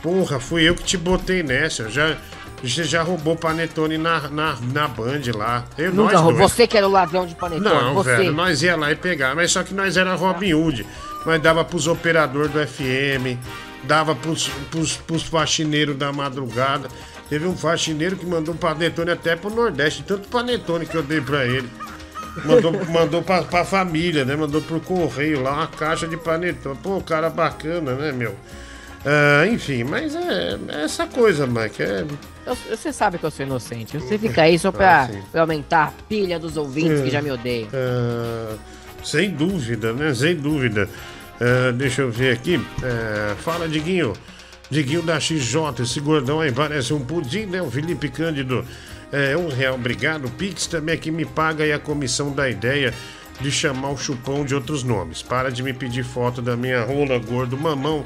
Porra, 0.00 0.38
fui 0.38 0.62
eu 0.62 0.74
que 0.74 0.84
te 0.84 0.96
botei 0.96 1.42
nessa. 1.42 1.90
Já, 1.90 2.16
você 2.62 2.84
já 2.84 3.02
roubou 3.02 3.34
panetone 3.34 3.98
na, 3.98 4.28
na, 4.28 4.56
na 4.72 4.88
Band 4.88 5.22
lá. 5.34 5.64
Eu, 5.76 5.92
Nunca 5.92 6.12
nós 6.12 6.22
roubou. 6.22 6.48
Você 6.48 6.66
que 6.66 6.76
era 6.76 6.86
o 6.86 6.90
ladrão 6.90 7.26
de 7.26 7.34
panetone. 7.34 7.64
Não, 7.64 7.94
você. 7.94 8.16
velho, 8.16 8.32
nós 8.32 8.62
ia 8.62 8.76
lá 8.76 8.92
e 8.92 8.96
pegar, 8.96 9.34
mas 9.34 9.50
só 9.50 9.64
que 9.64 9.74
nós 9.74 9.96
era 9.96 10.14
Robin 10.14 10.54
Hood. 10.54 10.86
Nós 11.26 11.42
dava 11.42 11.64
pros 11.64 11.88
operadores 11.88 12.50
do 12.52 12.64
FM, 12.64 13.38
dava 13.84 14.14
pros, 14.14 14.48
pros, 14.70 14.96
pros 14.96 15.24
faxineiros 15.24 15.96
da 15.96 16.12
madrugada. 16.12 16.88
Teve 17.28 17.46
um 17.46 17.56
faxineiro 17.56 18.16
que 18.16 18.26
mandou 18.26 18.54
panetone 18.54 19.10
até 19.10 19.34
pro 19.34 19.50
Nordeste, 19.50 20.04
tanto 20.06 20.28
panetone 20.28 20.86
que 20.86 20.94
eu 20.94 21.02
dei 21.02 21.20
pra 21.20 21.44
ele. 21.44 21.68
Mandou, 22.44 22.72
mandou 22.86 23.22
pra, 23.22 23.42
pra 23.42 23.64
família, 23.64 24.24
né? 24.24 24.34
Mandou 24.34 24.60
pro 24.62 24.80
correio 24.80 25.42
lá 25.42 25.52
uma 25.52 25.66
caixa 25.66 26.06
de 26.08 26.16
panetone. 26.16 26.76
Pô, 26.82 27.00
cara 27.00 27.28
bacana, 27.28 27.92
né, 27.94 28.10
meu? 28.12 28.34
Ah, 29.04 29.46
enfim, 29.48 29.84
mas 29.84 30.14
é, 30.14 30.58
é 30.68 30.84
essa 30.84 31.06
coisa, 31.06 31.46
Mike. 31.46 31.82
É, 31.82 32.04
Eu- 32.46 32.56
Você 32.76 32.92
sabe 32.92 33.18
que 33.18 33.24
eu 33.24 33.30
sou 33.30 33.44
inocente. 33.44 33.98
Você 33.98 34.16
fica 34.18 34.42
aí 34.42 34.58
só 34.58 34.72
pra, 34.72 35.04
Ah, 35.04 35.10
pra 35.30 35.40
aumentar 35.42 35.88
a 35.88 35.92
pilha 36.08 36.38
dos 36.38 36.56
ouvintes 36.56 37.00
É. 37.00 37.02
que 37.04 37.10
já 37.10 37.20
me 37.20 37.30
odeiam. 37.30 37.68
Ah, 37.72 38.54
sem 39.04 39.30
dúvida, 39.30 39.92
né? 39.92 40.14
Sem 40.14 40.34
dúvida. 40.36 40.88
Ah, 41.40 41.72
deixa 41.72 42.02
eu 42.02 42.10
ver 42.10 42.32
aqui. 42.32 42.64
Fala, 43.38 43.68
Diguinho. 43.68 44.12
Diguinho 44.70 45.02
da 45.02 45.20
XJ, 45.20 45.82
esse 45.82 46.00
gordão 46.00 46.40
aí 46.40 46.50
parece 46.50 46.94
um 46.94 47.00
pudim, 47.00 47.44
né? 47.46 47.60
O 47.60 47.70
Felipe 47.70 48.08
Cândido. 48.08 48.64
É, 49.12 49.36
um 49.36 49.48
real, 49.48 49.74
obrigado. 49.74 50.30
Pix 50.30 50.66
também 50.66 50.94
aqui 50.94 51.10
me 51.10 51.26
paga 51.26 51.64
aí 51.64 51.72
a 51.72 51.78
comissão 51.78 52.32
da 52.32 52.48
ideia 52.48 52.94
de 53.40 53.50
chamar 53.52 53.90
o 53.90 53.98
chupão 53.98 54.44
de 54.44 54.54
outros 54.54 54.82
nomes. 54.82 55.22
Para 55.22 55.50
de 55.50 55.62
me 55.62 55.74
pedir 55.74 56.02
foto 56.02 56.40
da 56.40 56.56
minha 56.56 56.82
rola, 56.82 57.18
gordo, 57.18 57.58
mamão, 57.58 58.02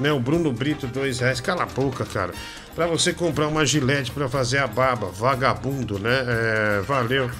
né? 0.00 0.10
O 0.10 0.18
Bruno 0.18 0.50
Brito, 0.52 0.86
dois 0.86 1.20
reais. 1.20 1.40
Cala 1.40 1.64
a 1.64 1.66
boca, 1.66 2.06
cara. 2.06 2.32
Pra 2.74 2.86
você 2.86 3.12
comprar 3.12 3.48
uma 3.48 3.66
gilete 3.66 4.10
pra 4.10 4.28
fazer 4.28 4.58
a 4.58 4.66
barba, 4.66 5.08
vagabundo, 5.08 5.98
né? 5.98 6.24
É, 6.26 6.80
valeu. 6.80 7.30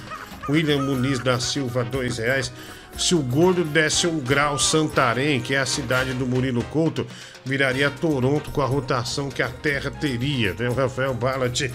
William 0.47 0.81
Muniz 0.83 1.19
da 1.19 1.39
Silva, 1.39 1.83
dois 1.83 2.19
reais. 2.19 2.51
Se 2.97 3.13
o 3.13 3.19
gordo 3.19 3.63
desse 3.63 4.07
um 4.07 4.19
grau 4.19 4.57
Santarém, 4.57 5.39
que 5.39 5.53
é 5.53 5.59
a 5.59 5.65
cidade 5.65 6.13
do 6.13 6.25
Murilo 6.25 6.63
Couto, 6.65 7.05
viraria 7.45 7.91
Toronto 7.91 8.49
com 8.49 8.61
a 8.61 8.65
rotação 8.65 9.29
que 9.29 9.43
a 9.43 9.49
Terra 9.49 9.91
teria, 9.91 10.55
né? 10.57 10.69
O 10.69 10.73
Rafael 10.73 11.13
Ballat. 11.13 11.69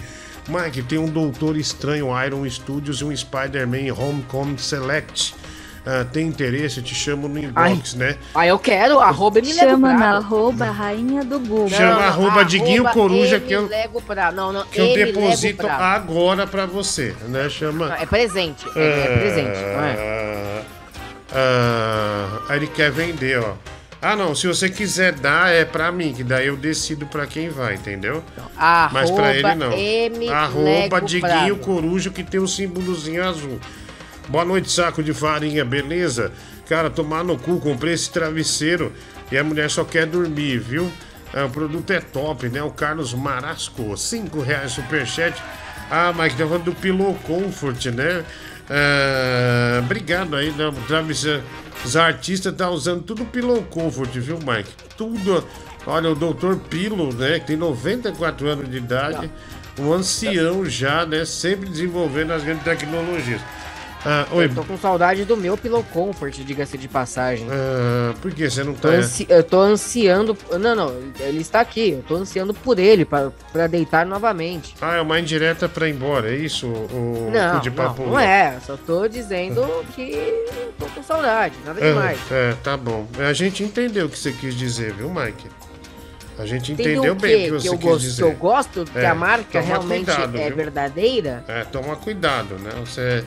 Mike, 0.47 0.81
tem 0.83 0.97
um 0.97 1.07
Doutor 1.07 1.55
Estranho 1.57 2.07
Iron 2.25 2.49
Studios 2.49 3.01
e 3.01 3.05
um 3.05 3.15
Spider-Man 3.15 3.93
Homecoming 3.97 4.57
Select. 4.57 5.33
Ah, 5.85 6.05
tem 6.05 6.27
interesse? 6.27 6.77
Eu 6.77 6.83
te 6.83 6.95
chamo 6.95 7.27
no 7.27 7.37
inbox, 7.37 7.93
né? 7.95 8.17
Ah, 8.33 8.47
eu 8.47 8.57
quero. 8.57 8.99
Arroba 8.99 9.41
me 9.41 9.51
lego 9.51 9.71
Chama 9.71 9.91
na 9.91 9.97
bravo. 9.97 10.15
arroba 10.35 10.65
rainha 10.65 11.23
do 11.25 11.39
Google. 11.39 11.69
Chama 11.69 12.03
arroba 12.03 12.45
Diguinho 12.45 12.85
Coruja 12.85 13.37
que 13.39 13.51
eu, 13.51 13.67
Lego 13.67 14.01
pra... 14.01 14.31
Não, 14.31 14.53
não. 14.53 14.65
que 14.65 14.79
eu 14.79 14.93
deposito 14.93 15.63
Lego 15.63 15.81
agora 15.83 16.47
pra 16.47 16.65
você, 16.65 17.13
né? 17.27 17.49
Chama... 17.49 17.87
Não, 17.89 17.95
É 17.95 18.05
presente. 18.05 18.65
É, 18.77 18.81
é 18.81 19.17
presente. 19.17 19.59
Não 19.59 19.83
é? 19.83 19.95
Ah, 19.97 20.63
ah, 21.35 22.39
aí 22.49 22.59
ele 22.59 22.67
quer 22.67 22.89
vender, 22.91 23.39
ó. 23.39 23.53
Ah, 24.05 24.17
não, 24.17 24.35
se 24.35 24.45
você 24.45 24.69
quiser 24.69 25.13
dar, 25.13 25.49
é 25.49 25.63
pra 25.63 25.89
mim, 25.89 26.13
que 26.13 26.25
daí 26.25 26.47
eu 26.47 26.57
decido 26.57 27.05
pra 27.05 27.25
quem 27.25 27.47
vai, 27.47 27.75
entendeu? 27.75 28.21
Mas 28.91 29.09
pra 29.09 29.33
ele 29.33 29.55
não. 29.55 29.71
M 29.71 30.27
Arroba 30.29 30.97
Lego 30.97 31.05
Diguinho. 31.05 31.55
Coruja, 31.55 32.09
que 32.09 32.21
tem 32.21 32.41
o 32.41 32.47
símbolozinho 32.47 33.25
azul. 33.25 33.61
Boa 34.27 34.43
noite, 34.43 34.69
saco 34.69 35.01
de 35.01 35.13
farinha, 35.13 35.63
beleza? 35.63 36.33
Cara, 36.67 36.89
tomar 36.89 37.23
no 37.23 37.37
cu, 37.37 37.61
comprei 37.61 37.93
esse 37.93 38.11
travesseiro 38.11 38.91
e 39.31 39.37
a 39.37 39.43
mulher 39.43 39.69
só 39.69 39.85
quer 39.85 40.05
dormir, 40.05 40.59
viu? 40.59 40.91
Ah, 41.33 41.45
o 41.45 41.49
produto 41.49 41.89
é 41.91 42.01
top, 42.01 42.49
né? 42.49 42.61
O 42.61 42.71
Carlos 42.71 43.13
Marasco, 43.13 43.95
5 43.95 44.41
reais 44.41 44.73
superchat. 44.73 45.41
Ah, 45.89 46.11
mas 46.13 46.33
tá 46.33 46.45
falando 46.45 46.65
do 46.65 46.73
Pillow 46.73 47.13
Comfort, 47.23 47.85
né? 47.85 48.25
Ah, 48.69 49.79
obrigado 49.79 50.35
aí, 50.35 50.51
né? 50.51 50.71
Travesseiro. 50.87 51.43
Os 51.83 51.97
artistas 51.97 52.55
tá 52.55 52.69
usando 52.69 53.03
tudo 53.03 53.25
Pillow 53.25 53.61
Comfort, 53.63 54.11
viu, 54.13 54.37
Mike? 54.37 54.71
Tudo, 54.95 55.43
Olha, 55.85 56.09
o 56.09 56.15
doutor 56.15 56.57
Pilo, 56.57 57.13
né, 57.13 57.39
que 57.39 57.47
tem 57.47 57.57
94 57.57 58.47
anos 58.47 58.69
de 58.69 58.77
idade, 58.77 59.29
um 59.79 59.91
ancião 59.91 60.65
já, 60.65 61.05
né, 61.05 61.25
sempre 61.25 61.69
desenvolvendo 61.69 62.31
as 62.31 62.43
grandes 62.43 62.63
tecnologias. 62.63 63.41
Ah, 64.05 64.27
oi, 64.33 64.45
Eu 64.45 64.55
tô 64.55 64.63
com 64.65 64.77
saudade 64.77 65.23
do 65.23 65.37
meu 65.37 65.57
Pillow 65.57 65.81
Comfort, 65.93 66.33
diga-se 66.39 66.77
de 66.77 66.89
passagem. 66.89 67.47
ah, 67.49 68.13
por 68.21 68.33
que 68.33 68.49
você 68.49 68.61
não 68.61 68.73
Tô 68.73 68.89
tá... 68.89 68.95
ansi- 68.95 69.25
Eu 69.29 69.41
tô 69.43 69.61
ansiando. 69.61 70.37
Não, 70.59 70.75
não, 70.75 70.93
ele 71.21 71.39
está 71.39 71.61
aqui. 71.61 71.91
Eu 71.91 72.03
tô 72.05 72.15
ansiando 72.15 72.53
por 72.53 72.77
ele, 72.79 73.05
pra, 73.05 73.31
pra 73.53 73.65
deitar 73.67 74.05
novamente. 74.05 74.75
Ah, 74.81 74.95
é 74.95 75.01
uma 75.01 75.17
indireta 75.19 75.69
pra 75.69 75.87
ir 75.87 75.93
embora, 75.93 76.29
é 76.29 76.35
isso? 76.35 76.67
O, 76.67 77.31
Não, 77.33 77.59
de 77.61 77.69
não, 77.69 77.75
papo? 77.77 78.03
não 78.05 78.19
é. 78.19 78.57
Só 78.65 78.75
tô 78.75 79.07
dizendo 79.07 79.65
que 79.95 80.11
tô 80.77 80.85
com 80.87 81.01
saudade, 81.01 81.55
nada 81.65 81.79
demais. 81.79 82.19
É, 82.29 82.49
é, 82.51 82.53
tá 82.61 82.75
bom. 82.75 83.07
A 83.17 83.31
gente 83.31 83.63
entendeu 83.63 84.07
o 84.07 84.09
que 84.09 84.19
você 84.19 84.33
quis 84.33 84.53
dizer, 84.53 84.93
viu, 84.93 85.09
Mike? 85.09 85.47
A 86.37 86.45
gente 86.47 86.71
Entendeu 86.73 87.13
bem 87.15 87.35
o 87.35 87.45
que 87.45 87.51
você 87.61 87.69
eu 87.69 87.77
quis 87.77 87.83
gosto, 87.87 87.99
dizer. 88.01 88.23
que 88.23 88.27
eu 88.27 88.31
gosto 88.33 88.85
que 88.85 88.97
É, 88.97 89.05
a 89.05 89.13
marca 89.15 89.45
toma 89.61 89.63
realmente 89.65 90.05
cuidado, 90.05 90.37
é 90.37 90.47
viu? 90.47 90.55
verdadeira? 90.57 91.45
É, 91.47 91.63
toma 91.63 91.95
cuidado, 91.95 92.55
né? 92.55 92.71
Você, 92.83 93.23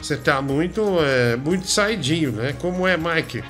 você 0.00 0.16
tá 0.16 0.40
muito, 0.40 0.82
é, 1.00 1.36
muito 1.36 1.66
saidinho, 1.68 2.32
né? 2.32 2.54
Como 2.58 2.86
é, 2.86 2.96
Mike? 2.96 3.42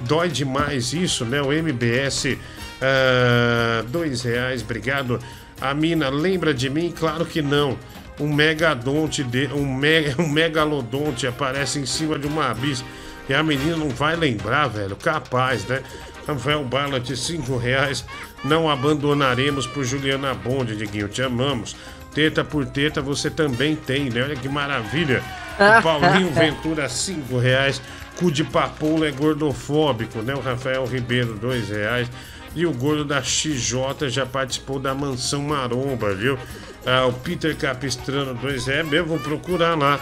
Dói 0.00 0.28
demais 0.28 0.92
isso, 0.92 1.24
né? 1.24 1.40
O 1.40 1.52
MBS, 1.52 2.36
ah, 2.80 3.84
dois 3.88 4.22
reais, 4.22 4.62
obrigado. 4.62 5.18
A 5.60 5.72
mina 5.72 6.08
lembra 6.08 6.52
de 6.52 6.68
mim? 6.68 6.92
Claro 6.96 7.24
que 7.24 7.40
não. 7.40 7.78
Um 8.20 8.32
megadonte, 8.32 9.22
de, 9.22 9.46
um, 9.48 9.74
me, 9.74 10.14
um 10.18 10.28
megalodonte 10.28 11.26
aparece 11.26 11.78
em 11.78 11.86
cima 11.86 12.18
de 12.18 12.26
uma 12.26 12.50
abis 12.50 12.84
e 13.28 13.34
a 13.34 13.42
menina 13.42 13.76
não 13.76 13.88
vai 13.88 14.16
lembrar, 14.16 14.68
velho. 14.68 14.96
Capaz, 14.96 15.64
né? 15.64 15.82
Rafael 16.26 16.64
Ballat, 16.64 17.14
cinco 17.14 17.56
reais. 17.56 18.04
Não 18.44 18.68
abandonaremos 18.68 19.66
por 19.66 19.84
Juliana 19.84 20.34
Bonde, 20.34 20.76
Diguinho. 20.76 21.08
Te 21.08 21.22
amamos. 21.22 21.76
Teta 22.16 22.42
por 22.42 22.64
teta 22.64 23.02
você 23.02 23.28
também 23.28 23.76
tem, 23.76 24.08
né? 24.08 24.22
Olha 24.22 24.34
que 24.34 24.48
maravilha. 24.48 25.22
O 25.56 25.82
Paulinho 25.82 26.30
Ventura, 26.32 26.86
cinco 26.86 27.38
reais. 27.38 27.80
Cu 28.16 28.30
de 28.30 28.44
papoula 28.44 29.08
é 29.08 29.10
gordofóbico, 29.10 30.20
né? 30.20 30.34
O 30.34 30.40
Rafael 30.40 30.84
Ribeiro, 30.84 31.34
dois 31.34 31.70
reais. 31.70 32.10
E 32.54 32.66
o 32.66 32.72
gordo 32.72 33.06
da 33.06 33.22
XJ 33.22 34.08
já 34.08 34.26
participou 34.26 34.78
da 34.78 34.94
Mansão 34.94 35.42
Maromba, 35.42 36.14
viu? 36.14 36.38
Ah, 36.84 37.06
o 37.06 37.12
Peter 37.12 37.56
Capistrano, 37.56 38.34
dois 38.34 38.66
reais. 38.66 38.90
Eu 38.92 39.06
vou 39.06 39.18
procurar 39.18 39.78
lá. 39.78 39.98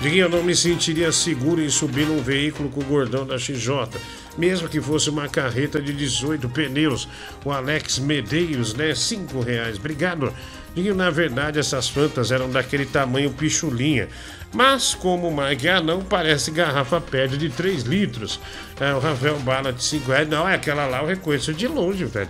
Diguinho, 0.00 0.24
eu 0.24 0.28
não 0.28 0.42
me 0.42 0.54
sentiria 0.54 1.10
seguro 1.10 1.62
em 1.62 1.70
subir 1.70 2.06
num 2.06 2.20
veículo 2.20 2.68
com 2.68 2.80
o 2.80 2.84
gordão 2.84 3.24
da 3.26 3.38
XJ. 3.38 3.88
Mesmo 4.36 4.68
que 4.68 4.80
fosse 4.80 5.08
uma 5.08 5.28
carreta 5.28 5.80
de 5.80 5.92
18 5.92 6.48
pneus. 6.48 7.08
O 7.44 7.50
Alex 7.50 7.98
Medeiros, 7.98 8.74
né? 8.74 8.94
Cinco 8.94 9.40
reais. 9.40 9.78
Obrigado. 9.78 10.32
Diguinho, 10.76 10.94
na 10.94 11.08
verdade, 11.08 11.58
essas 11.58 11.88
fantas 11.88 12.30
eram 12.30 12.50
daquele 12.50 12.84
tamanho 12.84 13.30
pichulinha. 13.30 14.08
Mas, 14.52 14.94
como 14.94 15.28
o 15.28 15.34
Mike 15.34 15.66
Anão, 15.66 16.02
parece 16.02 16.50
garrafa 16.50 17.00
pede 17.00 17.38
de 17.38 17.48
3 17.48 17.84
litros. 17.84 18.38
É, 18.78 18.92
o 18.92 18.98
Rafael 18.98 19.38
Bala 19.38 19.72
de 19.72 19.82
5 19.82 20.10
reais. 20.10 20.28
Não, 20.28 20.46
é 20.46 20.54
aquela 20.54 20.86
lá 20.86 20.98
eu 21.00 21.06
reconheço 21.06 21.54
de 21.54 21.66
longe, 21.66 22.04
velho. 22.04 22.28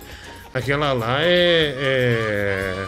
Aquela 0.54 0.92
lá 0.92 1.22
é... 1.22 1.74
é... 1.76 2.86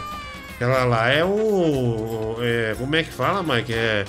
Aquela 0.55 0.85
lá 0.85 1.09
é 1.09 1.25
o... 1.25 2.37
é, 2.41 2.75
como 2.77 2.95
é 2.95 3.03
que 3.03 3.11
fala, 3.11 3.43
Mike? 3.43 3.73
É... 3.73 4.05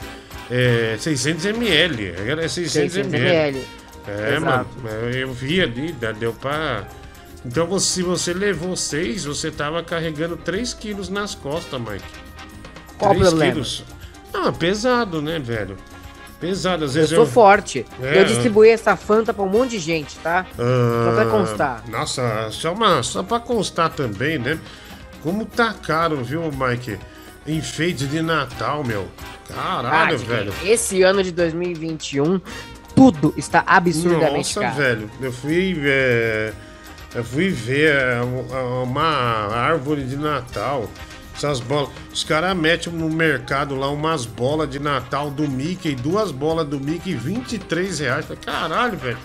É 0.52 0.97
600 0.98 1.44
ml. 1.47 2.10
Aquela 2.10 2.43
é 2.43 2.48
600, 2.48 2.93
600 2.93 3.12
ml. 3.12 3.28
ml. 3.28 3.68
É, 4.06 4.36
Exato. 4.36 4.68
mano. 4.82 5.10
Eu 5.10 5.32
vi 5.32 5.60
ali, 5.60 5.94
deu 6.18 6.32
pra. 6.32 6.86
Então, 7.45 7.79
se 7.79 8.03
você 8.03 8.33
levou 8.35 8.77
6, 8.77 9.25
você 9.25 9.51
tava 9.51 9.83
carregando 9.83 10.37
3 10.37 10.75
quilos 10.75 11.09
nas 11.09 11.35
costas, 11.35 11.81
Mike. 11.81 12.05
Qual 12.99 13.12
o 13.12 13.15
3 13.15 13.29
problema? 13.31 13.53
quilos. 13.53 13.85
É 14.35 14.53
pesado, 14.53 15.23
né, 15.23 15.39
velho? 15.39 15.77
Pesado. 16.39 16.85
Às 16.85 16.95
Eu 16.95 17.03
vezes 17.03 17.17
sou 17.17 17.27
forte. 17.27 17.85
É, 18.03 18.21
eu 18.21 18.25
distribuí 18.25 18.69
essa 18.71 18.97
Fanta 18.97 19.33
pra 19.35 19.43
um 19.43 19.49
monte 19.49 19.71
de 19.73 19.79
gente, 19.79 20.17
tá? 20.19 20.47
Só 20.57 21.12
pra 21.15 21.23
Ah, 21.23 21.27
constar. 21.31 21.85
Nossa, 21.89 22.49
só, 22.51 22.73
uma, 22.73 23.03
só 23.03 23.23
pra 23.23 23.41
constar 23.41 23.91
também, 23.91 24.39
né? 24.39 24.59
Como 25.23 25.45
tá 25.45 25.75
caro, 25.75 26.23
viu, 26.23 26.43
Mike? 26.53 26.99
Enfeite 27.47 28.07
de 28.07 28.23
Natal, 28.23 28.85
meu. 28.85 29.09
Caralho, 29.49 30.15
Ah, 30.17 30.19
velho. 30.19 30.55
Esse 30.65 31.03
ano 31.03 31.23
de 31.23 31.33
2021, 31.33 32.41
tudo 32.95 33.35
está 33.37 33.62
absurdamente 33.67 34.55
Nossa, 34.57 34.61
caro. 34.61 34.75
velho. 34.77 35.11
Eu 35.21 35.33
fui. 35.33 35.77
é, 35.85 36.53
eu 37.15 37.24
fui 37.24 37.49
ver 37.51 37.95
é, 37.95 38.23
um- 38.23 38.82
uma 38.82 39.03
árvore 39.03 40.05
de 40.05 40.16
Natal. 40.16 40.89
Essas 41.35 41.59
bolas. 41.61 41.89
Os 42.12 42.23
caras 42.23 42.55
metem 42.55 42.93
no 42.93 43.09
mercado 43.09 43.74
lá 43.74 43.89
umas 43.91 44.27
bolas 44.27 44.69
de 44.69 44.78
Natal 44.78 45.31
do 45.31 45.49
Mickey, 45.49 45.95
duas 45.95 46.31
bolas 46.31 46.66
do 46.66 46.78
Mickey, 46.78 47.15
23 47.15 47.99
reais. 48.01 48.27
Caralho, 48.45 48.99
velho. 48.99 49.16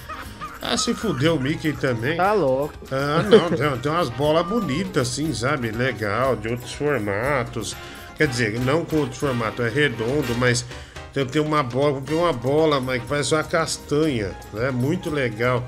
Ah, 0.62 0.78
se 0.78 0.94
fudeu 0.94 1.36
o 1.36 1.40
Mickey 1.40 1.74
também. 1.74 2.16
Tá 2.16 2.32
louco. 2.34 2.74
Ah, 2.92 3.22
não, 3.22 3.50
tem, 3.50 3.78
tem 3.80 3.92
umas 3.92 4.10
bolas 4.10 4.48
bonitas, 4.48 5.10
assim, 5.10 5.34
sabe? 5.34 5.72
Legal, 5.72 6.36
de 6.38 6.48
outros 6.48 6.72
formatos. 6.72 7.76
Quer 8.18 8.28
dizer, 8.30 8.60
não 8.62 8.86
com 8.86 8.98
outro 8.98 9.20
formato, 9.20 9.62
é 9.62 9.70
redondo, 9.70 10.34
mas 10.40 10.66
tem, 11.14 11.26
tem 11.26 11.42
uma 11.42 11.62
bola, 11.62 11.96
comprei 11.96 12.18
uma 12.18 12.32
bola, 12.34 12.80
mas 12.80 13.02
que 13.02 13.08
parece 13.08 13.34
uma 13.36 13.44
castanha, 13.44 14.32
né? 14.54 14.72
Muito 14.72 15.10
legal. 15.10 15.66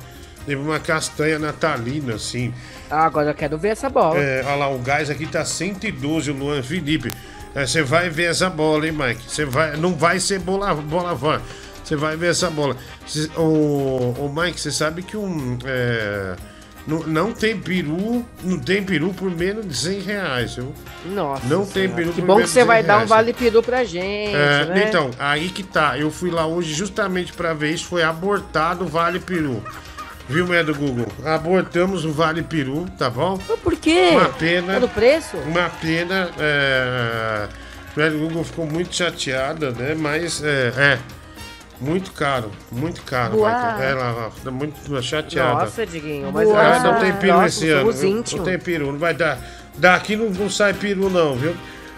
Teve 0.48 0.61
uma 0.61 0.80
castanha 0.80 1.38
natalina, 1.38 2.15
assim. 2.15 2.52
Ah, 2.90 3.06
agora 3.06 3.30
eu 3.32 3.36
quero 3.36 3.57
ver 3.57 3.68
essa 3.69 3.90
bola. 3.90 4.18
É, 4.18 4.41
olha 4.45 4.56
lá, 4.56 4.69
o 4.72 4.80
gás 4.80 5.10
aqui 5.10 5.28
tá 5.28 5.44
112, 5.45 6.32
o 6.32 6.34
Luan 6.34 6.64
Felipe. 6.64 7.11
É, 7.53 7.65
Você 7.68 7.84
vai 7.84 8.10
ver 8.10 8.32
essa 8.32 8.49
bola, 8.49 8.88
hein, 8.88 8.94
Mike? 8.94 9.30
Você 9.30 9.44
vai, 9.45 9.76
não 9.78 9.94
vai 9.94 10.19
ser 10.22 10.40
bola, 10.40 10.74
bola 10.74 11.14
van. 11.14 11.41
Você 11.84 11.95
vai 11.98 12.15
ver 12.15 12.32
essa 12.32 12.49
bola. 12.49 12.76
Cê- 13.06 13.30
o, 13.38 14.15
o 14.19 14.34
Mike, 14.36 14.60
você 14.60 14.72
sabe 14.72 15.02
que 15.03 15.15
um. 15.18 15.57
é, 15.65 16.36
não, 16.88 16.99
não 16.99 17.34
tem 17.34 17.57
peru, 17.60 18.26
não 18.41 18.57
tem 18.60 18.82
peru 18.82 19.14
por 19.14 19.30
menos 19.30 19.68
de 19.68 19.76
100 19.76 19.99
reais, 19.99 20.56
viu? 20.56 20.74
Nossa. 21.07 21.45
Não 21.48 21.65
tem 21.65 21.90
peru 21.90 22.11
Que 22.14 22.22
por 22.22 22.28
bom 22.28 22.34
que 22.36 22.38
menos 22.40 22.52
você 22.52 22.61
de 22.61 22.68
vai 22.68 22.80
100 22.80 22.88
dar 22.88 22.94
um 22.94 22.98
reais. 22.99 23.10
vale 23.10 23.34
peru 23.34 23.61
pra 23.61 23.84
gente, 23.84 24.34
É, 24.36 24.65
né? 24.65 24.86
Então, 24.88 25.11
aí 25.19 25.49
que 25.49 25.64
tá. 25.64 25.98
Eu 25.99 26.10
fui 26.10 26.30
lá 26.32 26.45
hoje 26.48 26.74
justamente 26.74 27.34
pra 27.34 27.53
ver 27.53 27.72
isso. 27.74 27.86
Foi 27.86 28.02
abortado 28.03 28.86
o 28.86 28.88
Vale 28.88 29.19
Peru. 29.19 29.61
Viu, 30.29 30.45
mulher 30.45 30.65
do 30.65 30.75
Google? 30.75 31.07
Abortamos 31.25 32.03
o 32.03 32.11
Vale 32.11 32.43
Peru, 32.43 32.85
tá 32.97 33.09
bom? 33.09 33.37
Por 33.37 33.75
quê? 33.77 34.09
Uma 34.11 34.29
pena. 34.29 34.79
No 34.79 34.89
preço? 34.89 35.37
Uma 35.37 35.69
pena. 35.69 36.29
É... 36.37 37.47
Mulher 37.95 38.11
do 38.11 38.19
Google 38.19 38.43
ficou 38.43 38.67
muito 38.67 38.93
chateada, 38.93 39.71
né? 39.71 39.95
Mas 39.97 40.43
é. 40.43 40.73
é 40.77 40.99
muito 41.79 42.11
caro, 42.11 42.51
muito 42.71 43.01
caro. 43.03 43.37
Michael. 43.37 43.81
Ela 43.81 44.31
tá 44.43 44.51
muito 44.51 45.01
chateada. 45.01 45.63
Nossa, 45.63 45.85
Diguinho, 45.85 46.31
mas 46.31 46.49
Ah, 46.49 46.75
essa- 46.75 46.91
não 46.91 46.99
tem 46.99 47.13
peru 47.13 47.33
Nossa, 47.33 47.47
esse 47.47 47.69
ano. 47.69 47.93
Não 48.37 48.43
tem 48.43 48.59
peru, 48.59 48.91
não 48.91 48.99
vai 48.99 49.13
dar. 49.13 49.39
Daqui 49.77 50.15
não, 50.17 50.29
não 50.29 50.49
sai 50.49 50.73
peru, 50.73 51.09
não, 51.09 51.35
viu? 51.35 51.55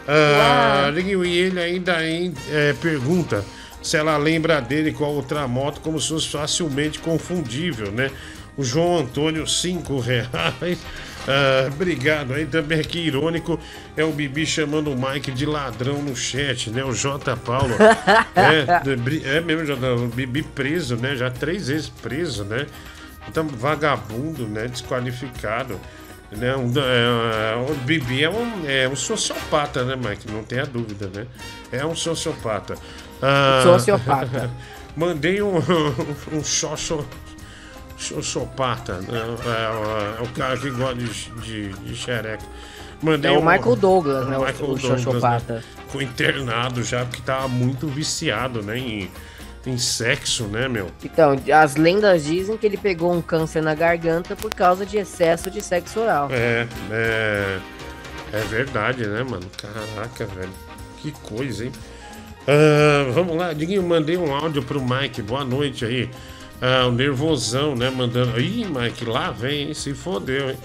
Ah, 0.08 0.92
Diguinho, 0.94 1.26
e 1.26 1.36
ele 1.36 1.60
ainda 1.60 1.98
é, 2.02 2.74
pergunta 2.80 3.44
se 3.82 3.98
ela 3.98 4.18
lembra 4.18 4.60
dele 4.60 4.92
com 4.92 5.06
a 5.06 5.10
outra 5.10 5.48
moto, 5.48 5.82
como 5.82 6.00
se 6.00 6.10
fosse 6.10 6.30
facilmente 6.30 7.00
confundível, 7.00 7.92
né? 7.92 8.12
O 8.58 8.64
João 8.64 8.98
Antônio, 9.00 9.48
cinco 9.48 10.00
reais. 10.00 10.80
Ah, 11.28 11.68
obrigado 11.68 12.34
aí 12.34 12.46
também 12.46 12.80
aqui 12.80 13.00
irônico 13.00 13.60
é 13.96 14.04
o 14.04 14.12
Bibi 14.12 14.48
chamando 14.48 14.92
o 14.92 14.96
Mike 14.96 15.32
de 15.32 15.46
ladrão 15.46 16.02
no 16.02 16.16
chat, 16.16 16.72
né? 16.72 16.84
O 16.84 16.92
J 16.92 17.36
Paulo 17.38 17.76
é, 18.36 19.38
é 19.38 19.42
mesmo 19.42 19.64
J, 19.64 19.96
o 19.96 20.08
Bibi 20.08 20.42
preso, 20.42 20.96
né? 20.96 21.16
Já 21.16 21.30
três 21.30 21.68
vezes 21.68 21.90
preso, 21.90 22.46
né? 22.46 22.66
Então 23.28 23.48
vagabundo, 23.48 24.48
né? 24.48 24.68
Desqualificado, 24.68 25.80
né? 26.32 26.56
Um, 26.56 26.72
é, 26.78 27.56
o 27.70 27.76
Bibi 27.76 28.24
é 28.24 28.30
um, 28.30 28.64
é 28.68 28.88
um 28.88 28.96
sociopata, 28.96 29.84
né, 29.84 29.96
Mike? 29.96 30.32
Não 30.32 30.44
tenha 30.44 30.66
dúvida, 30.66 31.12
né? 31.14 31.28
É 31.72 31.86
um 31.86 31.96
sociopata. 31.96 32.76
Ah, 33.22 33.62
Sociopata. 33.64 34.50
Mandei 34.96 35.42
um, 35.42 35.58
um 36.34 36.44
xoxo, 36.44 37.06
xoxopata, 37.98 38.96
né? 39.02 39.20
É, 39.46 40.20
é, 40.20 40.24
o 40.24 40.28
cara 40.34 40.58
que 40.58 40.70
gosta 40.72 40.96
de, 40.96 41.08
de, 41.42 41.70
de 41.70 41.96
xereca. 41.96 42.44
Mandei 43.02 43.32
É 43.34 43.38
o 43.38 43.40
um- 43.42 43.46
Michael 43.46 43.76
Douglas, 43.76 44.28
né, 44.28 44.38
o- 44.38 44.46
Michael 44.46 44.70
o 44.72 44.76
Douglas, 44.78 45.44
né? 45.44 45.64
Ficou 45.86 46.02
internado 46.02 46.84
já, 46.84 47.06
porque 47.06 47.22
tava 47.22 47.48
muito 47.48 47.88
viciado, 47.88 48.62
né? 48.62 48.78
Em, 48.78 49.12
em 49.66 49.78
sexo, 49.78 50.46
né, 50.46 50.68
meu? 50.68 50.90
Então, 51.04 51.36
as 51.54 51.76
lendas 51.76 52.26
dizem 52.26 52.58
que 52.58 52.66
ele 52.66 52.78
pegou 52.78 53.14
um 53.14 53.22
câncer 53.22 53.62
na 53.62 53.74
garganta 53.76 54.36
por 54.36 54.54
causa 54.54 54.86
de 54.86 54.98
excesso 54.98 55.50
de 55.50 55.62
sexo 55.62 56.00
oral. 56.02 56.28
É, 56.32 56.68
é. 56.92 57.60
É 58.32 58.40
verdade, 58.42 59.08
né, 59.08 59.24
mano? 59.24 59.46
Caraca, 59.58 60.26
velho. 60.28 60.52
Que 61.02 61.12
coisa, 61.12 61.66
hein? 61.66 61.72
Ah, 62.52 63.12
vamos 63.12 63.38
lá, 63.38 63.54
Diguinho, 63.54 63.84
mandei 63.84 64.18
um 64.18 64.34
áudio 64.34 64.64
pro 64.64 64.82
Mike. 64.82 65.22
Boa 65.22 65.46
noite 65.46 65.86
aí. 65.86 66.10
Ah, 66.60 66.88
o 66.88 66.92
nervosão, 66.92 67.76
né? 67.76 67.92
Mandando. 67.92 68.42
Ih, 68.42 68.66
Mike, 68.66 69.06
lá 69.06 69.30
vem, 69.30 69.68
hein? 69.68 69.74
Se 69.76 69.94
fodeu, 69.94 70.50
hein? 70.50 70.58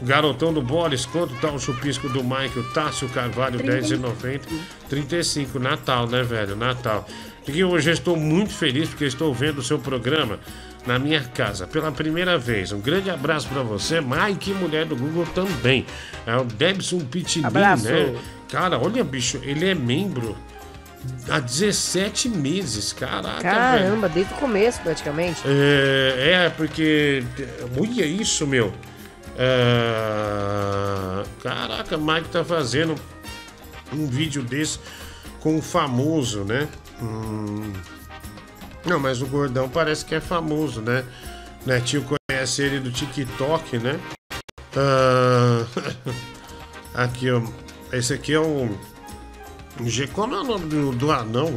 Garotão 0.00 0.52
do 0.52 0.62
Boris, 0.62 1.04
quanto 1.04 1.34
tá 1.40 1.50
o 1.50 1.58
chupisco 1.58 2.08
do 2.08 2.22
Mike, 2.22 2.56
o 2.56 2.72
Tássio 2.72 3.08
Carvalho, 3.08 3.58
10,90. 3.58 4.42
35, 4.88 5.58
Natal, 5.58 6.06
né, 6.06 6.22
velho? 6.22 6.54
Natal. 6.54 7.04
E 7.48 7.64
hoje 7.64 7.90
eu 7.90 7.94
estou 7.94 8.16
muito 8.16 8.52
feliz 8.52 8.88
porque 8.88 9.06
estou 9.06 9.34
vendo 9.34 9.58
o 9.58 9.62
seu 9.62 9.76
programa 9.76 10.38
na 10.86 11.00
minha 11.00 11.20
casa 11.24 11.66
pela 11.66 11.90
primeira 11.90 12.38
vez. 12.38 12.70
Um 12.70 12.80
grande 12.80 13.10
abraço 13.10 13.48
pra 13.48 13.62
você, 13.64 14.00
Mike, 14.00 14.52
mulher 14.54 14.86
do 14.86 14.94
Google 14.94 15.26
também. 15.34 15.84
É 16.24 16.36
o 16.36 16.44
Debson 16.44 17.02
Abraço. 17.42 17.86
né? 17.86 18.14
Cara, 18.48 18.78
olha, 18.78 19.02
bicho, 19.02 19.40
ele 19.42 19.68
é 19.68 19.74
membro 19.74 20.36
há 21.28 21.38
17 21.40 22.28
meses, 22.28 22.92
caraca, 22.92 23.40
velho. 23.42 23.42
Caramba, 23.42 24.08
desde 24.08 24.32
o 24.34 24.36
começo, 24.36 24.80
praticamente. 24.82 25.40
É, 25.46 26.44
é, 26.46 26.50
porque. 26.50 27.22
Olha 27.78 28.04
isso, 28.04 28.46
meu. 28.46 28.72
É, 29.88 31.22
caraca, 31.42 31.96
Mike 31.96 32.28
tá 32.30 32.44
fazendo 32.44 32.94
um 33.92 34.06
vídeo 34.06 34.42
desse 34.42 34.78
com 35.40 35.56
um 35.56 35.62
famoso, 35.62 36.44
né? 36.44 36.68
Hum, 37.00 37.72
Não, 38.84 38.98
mas 38.98 39.22
o 39.22 39.26
gordão 39.26 39.68
parece 39.68 40.04
que 40.04 40.14
é 40.14 40.20
famoso, 40.20 40.80
né? 40.80 41.04
Netinho 41.64 42.04
conhece 42.28 42.62
ele 42.62 42.80
do 42.80 42.90
TikTok, 42.90 43.78
né? 43.78 43.98
Ah, 44.76 45.64
aqui, 47.04 47.30
ó. 47.30 47.42
Esse 47.92 48.14
aqui 48.14 48.34
é 48.34 48.40
o. 48.40 48.68
Ge- 48.68 48.78
Qual 50.12 50.28
é 50.32 50.40
o 50.40 50.44
nome 50.44 50.66
do, 50.66 50.92
do 50.92 51.12
anão? 51.12 51.56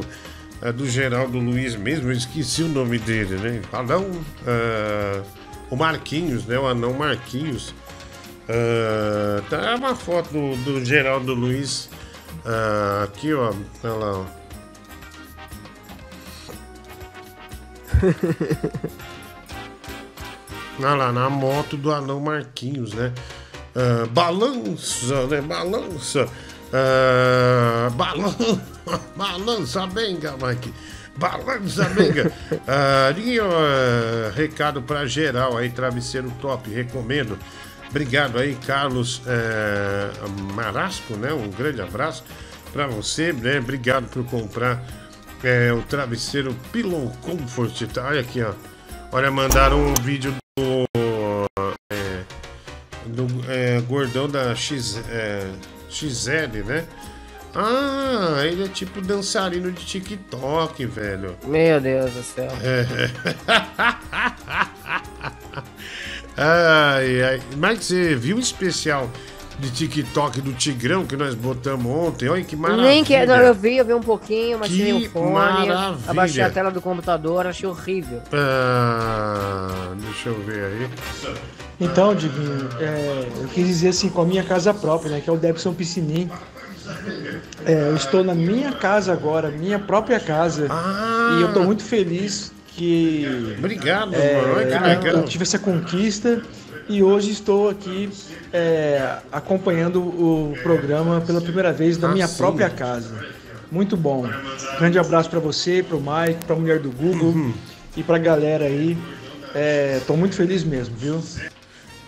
É 0.61 0.71
do 0.71 0.87
Geraldo 0.87 1.39
Luiz 1.39 1.75
mesmo, 1.75 2.09
eu 2.09 2.15
esqueci 2.15 2.61
o 2.61 2.67
nome 2.67 2.99
dele, 2.99 3.35
né? 3.37 3.61
Anão. 3.73 4.11
ah, 4.45 5.23
o 5.71 5.75
Marquinhos, 5.75 6.45
né? 6.45 6.59
O 6.59 6.67
anão 6.67 6.93
Marquinhos. 6.93 7.73
Ah, 8.47 9.41
tá 9.49 9.71
é 9.71 9.75
uma 9.75 9.95
foto 9.95 10.29
do, 10.31 10.55
do 10.57 10.85
Geraldo 10.85 11.33
Luiz. 11.33 11.89
ah, 12.45 13.05
aqui, 13.05 13.33
ó. 13.33 13.51
Olha 13.83 13.93
lá, 13.93 14.19
ó. 14.19 14.25
Olha 20.79 20.95
lá, 20.95 21.11
na 21.11 21.29
moto 21.29 21.77
do 21.77 21.91
anão 21.91 22.19
Marquinhos, 22.19 22.93
né? 22.93 23.13
Ah, 23.75 24.07
balança, 24.11 25.27
né? 25.27 25.41
Balança. 25.41 26.27
Ah, 26.73 27.89
balan... 27.91 28.33
balança 29.15 29.87
bem, 29.87 30.15
Mike. 30.15 30.73
Balança 31.17 31.85
benga. 31.89 32.31
E, 33.17 33.39
ó, 33.39 34.29
recado 34.33 34.81
pra 34.81 35.05
geral 35.05 35.57
aí, 35.57 35.69
travesseiro 35.69 36.31
top, 36.41 36.69
recomendo. 36.69 37.37
Obrigado 37.89 38.39
aí, 38.39 38.55
Carlos 38.65 39.21
eh, 39.27 40.09
Marasco, 40.53 41.13
né? 41.17 41.33
Um 41.33 41.49
grande 41.49 41.81
abraço 41.81 42.23
pra 42.71 42.87
você, 42.87 43.33
né? 43.33 43.59
Obrigado 43.59 44.07
por 44.07 44.23
comprar 44.25 44.81
eh, 45.43 45.73
o 45.73 45.81
travesseiro 45.81 46.55
Pillow 46.71 47.11
Comfort. 47.21 47.85
Tá? 47.93 48.07
Olha 48.07 48.21
aqui, 48.21 48.41
ó. 48.41 48.53
Olha, 49.11 49.29
mandaram 49.29 49.87
um 49.87 49.93
vídeo 49.95 50.33
do, 50.57 50.85
é, 51.91 52.23
do 53.07 53.27
é, 53.51 53.81
gordão 53.81 54.29
da 54.29 54.55
X, 54.55 54.97
é, 55.09 55.51
XL, 55.91 56.63
né? 56.65 56.85
Ah, 57.53 58.43
ele 58.45 58.63
é 58.63 58.67
tipo 58.67 59.01
dançarino 59.01 59.71
de 59.71 59.85
TikTok, 59.85 60.85
velho. 60.85 61.35
Meu 61.45 61.81
Deus 61.81 62.13
do 62.13 62.23
céu. 62.23 62.49
É. 62.63 62.85
ai, 66.37 67.23
ai. 67.23 67.41
Mas 67.57 67.83
você 67.83 68.15
viu 68.15 68.37
o 68.37 68.39
especial 68.39 69.11
de 69.61 69.69
TikTok 69.71 70.41
do 70.41 70.53
Tigrão 70.53 71.05
que 71.05 71.15
nós 71.15 71.35
botamos 71.35 71.85
ontem? 71.85 72.27
Olha 72.27 72.43
que 72.43 72.55
maravilha. 72.55 72.87
Nem 72.87 73.03
que, 73.03 73.25
não, 73.25 73.35
eu 73.37 73.53
vi, 73.53 73.77
eu 73.77 73.85
vi 73.85 73.93
um 73.93 74.01
pouquinho, 74.01 74.57
mas 74.59 74.69
Que 74.69 74.77
tirei 74.77 74.93
o 74.93 75.09
fone, 75.09 75.31
maravilha. 75.31 75.97
abaixei 76.07 76.43
a 76.43 76.49
tela 76.49 76.71
do 76.71 76.81
computador, 76.81 77.45
achei 77.45 77.69
horrível. 77.69 78.21
Ah, 78.33 79.93
deixa 79.97 80.29
eu 80.29 80.39
ver 80.41 80.65
aí. 80.65 80.89
Então, 81.79 82.13
Diguinho, 82.13 82.69
é, 82.79 83.27
eu 83.41 83.47
quis 83.47 83.67
dizer 83.67 83.89
assim, 83.89 84.09
com 84.09 84.21
a 84.21 84.25
minha 84.25 84.43
casa 84.43 84.73
própria, 84.73 85.11
né? 85.11 85.21
Que 85.21 85.29
é 85.29 85.33
o 85.33 85.37
Debson 85.37 85.73
Piscinim. 85.73 86.29
É, 87.65 87.89
eu 87.89 87.95
estou 87.95 88.23
na 88.23 88.35
minha 88.35 88.71
casa 88.73 89.13
agora, 89.13 89.49
minha 89.49 89.79
própria 89.79 90.19
casa. 90.19 90.67
E 91.37 91.41
eu 91.41 91.53
tô 91.53 91.63
muito 91.63 91.83
feliz 91.83 92.51
que. 92.67 93.55
Obrigado, 93.57 94.13
é, 94.13 94.41
mano. 94.41 94.53
Olha 94.55 94.65
que 94.79 94.83
legal. 94.87 95.21
Eu 95.21 95.23
tive 95.23 95.43
essa 95.43 95.57
conquista 95.59 96.41
e 96.89 97.01
hoje 97.03 97.31
estou 97.31 97.69
aqui 97.69 98.09
é, 98.51 99.17
acompanhando 99.31 100.01
o 100.01 100.53
programa 100.63 101.21
pela 101.21 101.39
primeira 101.41 101.71
vez 101.71 101.97
na 101.97 102.09
Ah, 102.09 102.13
minha 102.13 102.27
própria 102.27 102.69
casa. 102.69 103.25
Muito 103.71 103.95
bom. 103.95 104.27
Grande 104.77 104.99
abraço 104.99 105.29
para 105.29 105.39
você, 105.39 105.81
para 105.81 105.95
o 105.95 106.01
Mike, 106.01 106.43
para 106.45 106.55
a 106.55 106.59
mulher 106.59 106.79
do 106.79 106.91
Google 106.91 107.29
Uhum. 107.29 107.53
e 107.95 108.03
para 108.03 108.17
a 108.17 108.19
galera 108.19 108.65
aí. 108.65 108.97
Estou 109.97 110.17
muito 110.17 110.35
feliz 110.35 110.63
mesmo, 110.63 110.95
viu? 110.97 111.21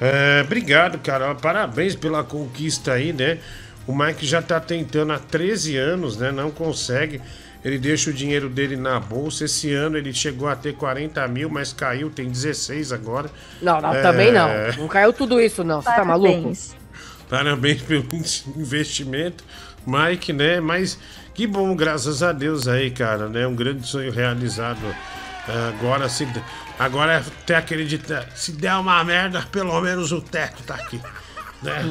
É, 0.02 0.41
obrigado, 0.44 0.98
cara. 1.00 1.34
Parabéns 1.36 1.95
pela 1.95 2.24
conquista 2.24 2.94
aí, 2.94 3.14
né? 3.14 3.38
O 3.88 3.95
Mike 3.95 4.26
já 4.26 4.41
tá 4.41 4.60
tentando 4.60 5.14
há 5.14 5.20
13 5.20 5.78
anos, 5.78 6.18
né? 6.18 6.32
Não 6.32 6.52
consegue. 6.52 7.22
Ele 7.64 7.77
deixa 7.77 8.10
o 8.10 8.14
dinheiro 8.14 8.49
dele 8.49 8.76
na 8.76 8.99
bolsa. 8.99 9.45
Esse 9.45 9.73
ano 9.73 9.98
ele 9.98 10.14
chegou 10.14 10.49
a 10.49 10.56
ter 10.56 10.73
40 10.73 11.26
mil, 11.30 11.49
mas 11.49 11.72
caiu, 11.72 12.10
tem 12.10 12.27
16 12.27 12.91
agora. 12.91 13.30
Não, 13.61 13.80
não, 13.80 13.94
É, 13.94 14.02
também 14.02 14.31
não. 14.31 14.49
Não 14.77 14.88
caiu 14.88 15.14
tudo 15.14 15.40
isso, 15.40 15.64
não. 15.64 15.81
Você 15.81 15.90
tá 15.90 16.03
maluco? 16.03 16.52
Parabéns 17.30 17.81
pelo 17.81 18.06
investimento, 18.57 19.44
Mike, 19.88 20.34
né? 20.34 20.60
Mas 20.60 20.99
que 21.34 21.48
bom, 21.48 21.73
graças 21.76 22.22
a 22.22 22.31
Deus 22.31 22.68
aí, 22.68 22.91
cara, 22.91 23.30
né? 23.30 23.48
Um 23.48 23.56
grande 23.56 23.88
sonho 23.88 24.11
realizado. 24.11 24.80
É, 25.48 25.69
Agora, 25.69 26.07
se, 26.10 26.27
agora 26.77 27.14
é 27.14 27.18
até 27.18 27.56
acreditar. 27.56 28.27
Se 28.35 28.52
der 28.52 28.76
uma 28.76 29.03
merda, 29.03 29.41
pelo 29.52 29.80
menos 29.81 30.11
o 30.11 30.22
teto 30.22 30.64
tá 30.64 30.76
aqui. 30.76 31.02
Né? 31.61 31.81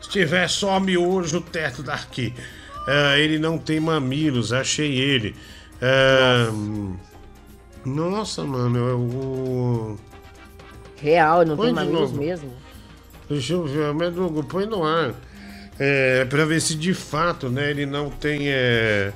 Se 0.00 0.08
tiver 0.08 0.48
só 0.48 0.78
miojo, 0.80 1.38
o 1.38 1.40
teto 1.40 1.82
tá 1.82 1.94
aqui. 1.94 2.34
É, 2.86 3.20
ele 3.20 3.38
não 3.38 3.58
tem 3.58 3.78
mamilos, 3.80 4.52
achei 4.52 4.98
ele. 4.98 5.34
É, 5.80 6.48
nossa, 7.84 8.42
mano, 8.44 8.78
eu. 8.78 9.98
Real, 11.00 11.44
não 11.46 11.56
Põe 11.56 11.66
tem 11.66 11.74
mamilos 11.74 12.00
novo. 12.10 12.18
mesmo. 12.18 12.52
Deixa 13.28 13.52
eu 13.54 13.64
ver, 13.64 13.94
Medrugo, 13.94 14.42
põe 14.44 14.66
no 14.66 14.84
ar. 14.84 15.14
É, 15.78 16.24
pra 16.26 16.44
ver 16.44 16.60
se 16.60 16.74
de 16.74 16.92
fato, 16.92 17.48
né, 17.48 17.70
ele 17.70 17.86
não 17.86 18.10
tem 18.10 18.48
é, 18.50 19.12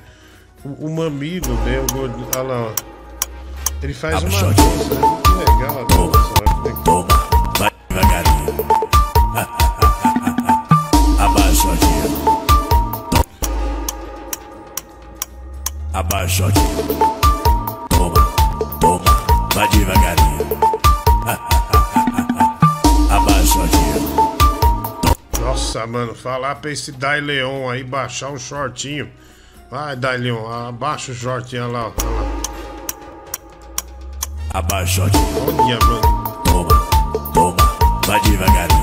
o, 0.63 0.87
o 0.87 0.95
mamilo, 0.95 1.53
né? 1.63 1.79
O 1.93 2.37
olha 2.37 2.41
lá, 2.41 2.61
ó. 2.67 2.71
Ele 3.83 3.93
faz 3.93 4.23
uma 4.23 4.29
dança, 4.53 4.95
né? 4.95 5.21
Que 5.23 5.31
legal 5.51 5.81
a 5.81 6.14
Abaixa 15.95 16.47
aqui. 16.47 16.59
Toma, 17.87 18.19
toma, 18.81 19.47
vai 19.53 19.69
devagarinho. 19.69 20.45
Abaixa 23.09 23.63
aqui. 23.63 25.39
Nossa, 25.39 25.87
mano, 25.87 26.13
falar 26.13 26.55
pra 26.55 26.69
esse 26.69 26.91
Dai 26.91 27.21
Leon 27.21 27.69
aí 27.69 27.81
baixar 27.81 28.29
um 28.29 28.37
shortinho. 28.37 29.09
Vai, 29.71 29.95
Dai 29.95 30.17
Leon, 30.17 30.45
abaixa 30.51 31.13
o 31.13 31.15
shortinho, 31.15 31.71
lá. 31.71 31.93
Abaixa 34.53 35.05
aqui. 35.05 35.17
Olha, 35.47 35.79
mano. 35.79 36.41
Toma, 36.43 36.87
toma, 37.33 37.55
vai 38.05 38.19
devagarinho. 38.19 38.74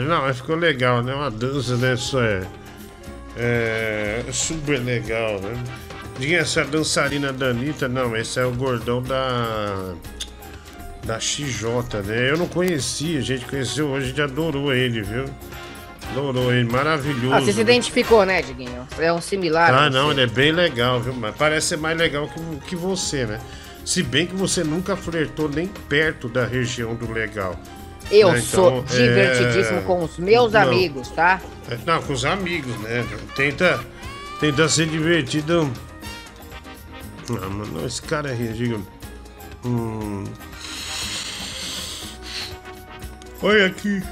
Não, 0.00 0.22
mas 0.22 0.38
ficou 0.38 0.56
legal, 0.56 1.02
né? 1.02 1.14
Uma 1.14 1.30
dança 1.30 1.76
dessa 1.76 2.48
é, 3.36 4.22
é 4.26 4.32
super 4.32 4.78
legal, 4.80 5.40
né? 5.40 5.62
Diga 6.18 6.36
essa 6.36 6.64
dançarina 6.64 7.32
da 7.32 7.46
Anitta, 7.46 7.88
não, 7.88 8.16
esse 8.16 8.38
é 8.38 8.44
o 8.44 8.52
gordão 8.52 9.02
da 9.02 9.94
da 11.04 11.18
XJ, 11.18 11.66
né? 12.04 12.30
Eu 12.30 12.38
não 12.38 12.46
conhecia, 12.46 13.18
a 13.18 13.22
gente 13.22 13.44
conheceu 13.44 13.88
hoje, 13.88 14.06
a 14.06 14.08
gente 14.10 14.22
adorou 14.22 14.72
ele, 14.72 15.02
viu? 15.02 15.24
Adorou 16.10 16.52
ele, 16.52 16.70
maravilhoso. 16.70 17.34
Ah, 17.34 17.40
você 17.40 17.52
se 17.52 17.60
identificou, 17.60 18.24
né, 18.24 18.42
Diguinho? 18.42 18.86
É 18.98 19.12
um 19.12 19.20
similar. 19.20 19.72
Ah, 19.74 19.90
não, 19.90 20.10
ele 20.10 20.22
é 20.22 20.26
bem 20.26 20.52
legal, 20.52 21.00
viu? 21.00 21.14
Mas 21.14 21.34
parece 21.34 21.68
ser 21.68 21.78
mais 21.78 21.96
legal 21.98 22.28
que, 22.28 22.68
que 22.68 22.76
você, 22.76 23.26
né? 23.26 23.40
Se 23.84 24.02
bem 24.02 24.26
que 24.26 24.34
você 24.36 24.62
nunca 24.62 24.96
flertou 24.96 25.48
nem 25.48 25.66
perto 25.66 26.28
da 26.28 26.46
região 26.46 26.94
do 26.94 27.10
legal. 27.10 27.58
Eu 28.12 28.32
né? 28.32 28.40
sou 28.40 28.78
Então, 28.78 28.96
divertidíssimo 28.96 29.78
é, 29.78 29.82
com 29.82 30.04
os 30.04 30.18
meus 30.18 30.52
não. 30.52 30.60
amigos, 30.60 31.08
tá? 31.08 31.40
É, 31.70 31.78
Não, 31.86 32.02
com 32.02 32.12
os 32.12 32.24
amigos, 32.24 32.76
né? 32.80 33.06
Tenta, 33.34 33.80
tenta 34.38 34.68
ser 34.68 34.86
divertido. 34.86 35.70
Ah, 37.30 37.48
mano, 37.48 37.86
esse 37.86 38.02
cara 38.02 38.30
é 38.30 38.34
ridículo. 38.34 38.86
Hum. 39.64 40.24
Olha 43.42 43.66
aqui. 43.66 44.02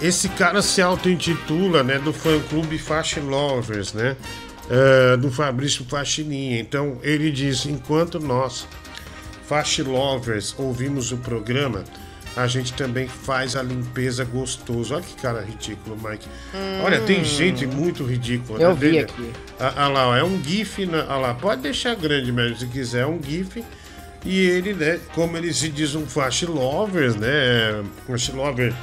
Esse 0.00 0.28
cara 0.30 0.60
se 0.62 0.82
auto-intitula, 0.82 1.82
né, 1.82 1.98
do 1.98 2.12
fã-clube 2.12 2.78
Fast 2.78 3.18
Lovers, 3.20 3.92
né? 3.94 4.16
eh, 4.70 5.16
do 5.16 5.30
Fabrício 5.30 5.84
Faxininha. 5.84 6.58
Então, 6.60 6.98
ele 7.02 7.30
diz, 7.30 7.66
enquanto 7.66 8.18
nós, 8.18 8.66
Fast 9.46 9.82
Lovers, 9.82 10.54
ouvimos 10.58 11.12
o 11.12 11.16
programa, 11.18 11.84
a 12.36 12.46
gente 12.46 12.74
também 12.74 13.08
faz 13.08 13.56
a 13.56 13.62
limpeza 13.62 14.24
gostoso. 14.24 14.94
Olha 14.94 15.02
que 15.02 15.14
cara 15.16 15.40
ridículo, 15.40 15.96
Mike. 15.96 16.28
Olha, 16.84 17.00
tem 17.00 17.24
gente 17.24 17.66
muito 17.66 18.04
ridícula. 18.04 18.60
Eu 18.60 18.68
né, 18.70 18.74
vi 18.74 18.90
dele? 18.90 18.98
aqui. 19.00 19.32
Ah, 19.58 19.72
ah 19.76 19.88
lá, 19.88 20.08
ó, 20.08 20.16
é 20.16 20.22
um 20.22 20.42
GIF. 20.42 20.84
Na, 20.84 21.04
ah 21.08 21.16
lá, 21.16 21.34
pode 21.34 21.62
deixar 21.62 21.94
grande 21.94 22.30
mesmo 22.30 22.58
se 22.58 22.66
quiser, 22.66 23.02
é 23.02 23.06
um 23.06 23.20
GIF. 23.22 23.64
E 24.24 24.40
ele, 24.40 24.74
né, 24.74 25.00
como 25.14 25.36
ele 25.36 25.54
se 25.54 25.68
diz 25.68 25.94
um 25.94 26.04
Fast 26.04 26.44
Lovers, 26.46 27.16
né? 27.16 27.82
Fast 28.06 28.32
Lover 28.32 28.74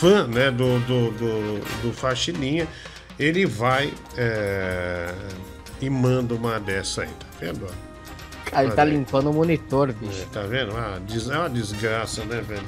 fã, 0.00 0.26
né, 0.26 0.50
do, 0.50 0.78
do, 0.80 1.10
do, 1.10 1.82
do 1.82 1.92
Faxininha, 1.92 2.66
ele 3.18 3.44
vai 3.44 3.92
é, 4.16 5.12
e 5.78 5.90
manda 5.90 6.34
uma 6.34 6.58
dessa 6.58 7.02
aí, 7.02 7.08
tá 7.08 7.26
vendo? 7.38 7.66
Cara, 8.50 8.64
ele 8.64 8.72
tá 8.74 8.84
limpando 8.84 9.30
o 9.30 9.32
monitor, 9.32 9.92
bicho. 9.92 10.22
É, 10.22 10.24
tá 10.32 10.42
vendo? 10.42 10.76
Ah, 10.76 10.98
des- 11.06 11.28
é 11.28 11.38
uma 11.38 11.48
desgraça, 11.50 12.24
né, 12.24 12.40
velho? 12.40 12.62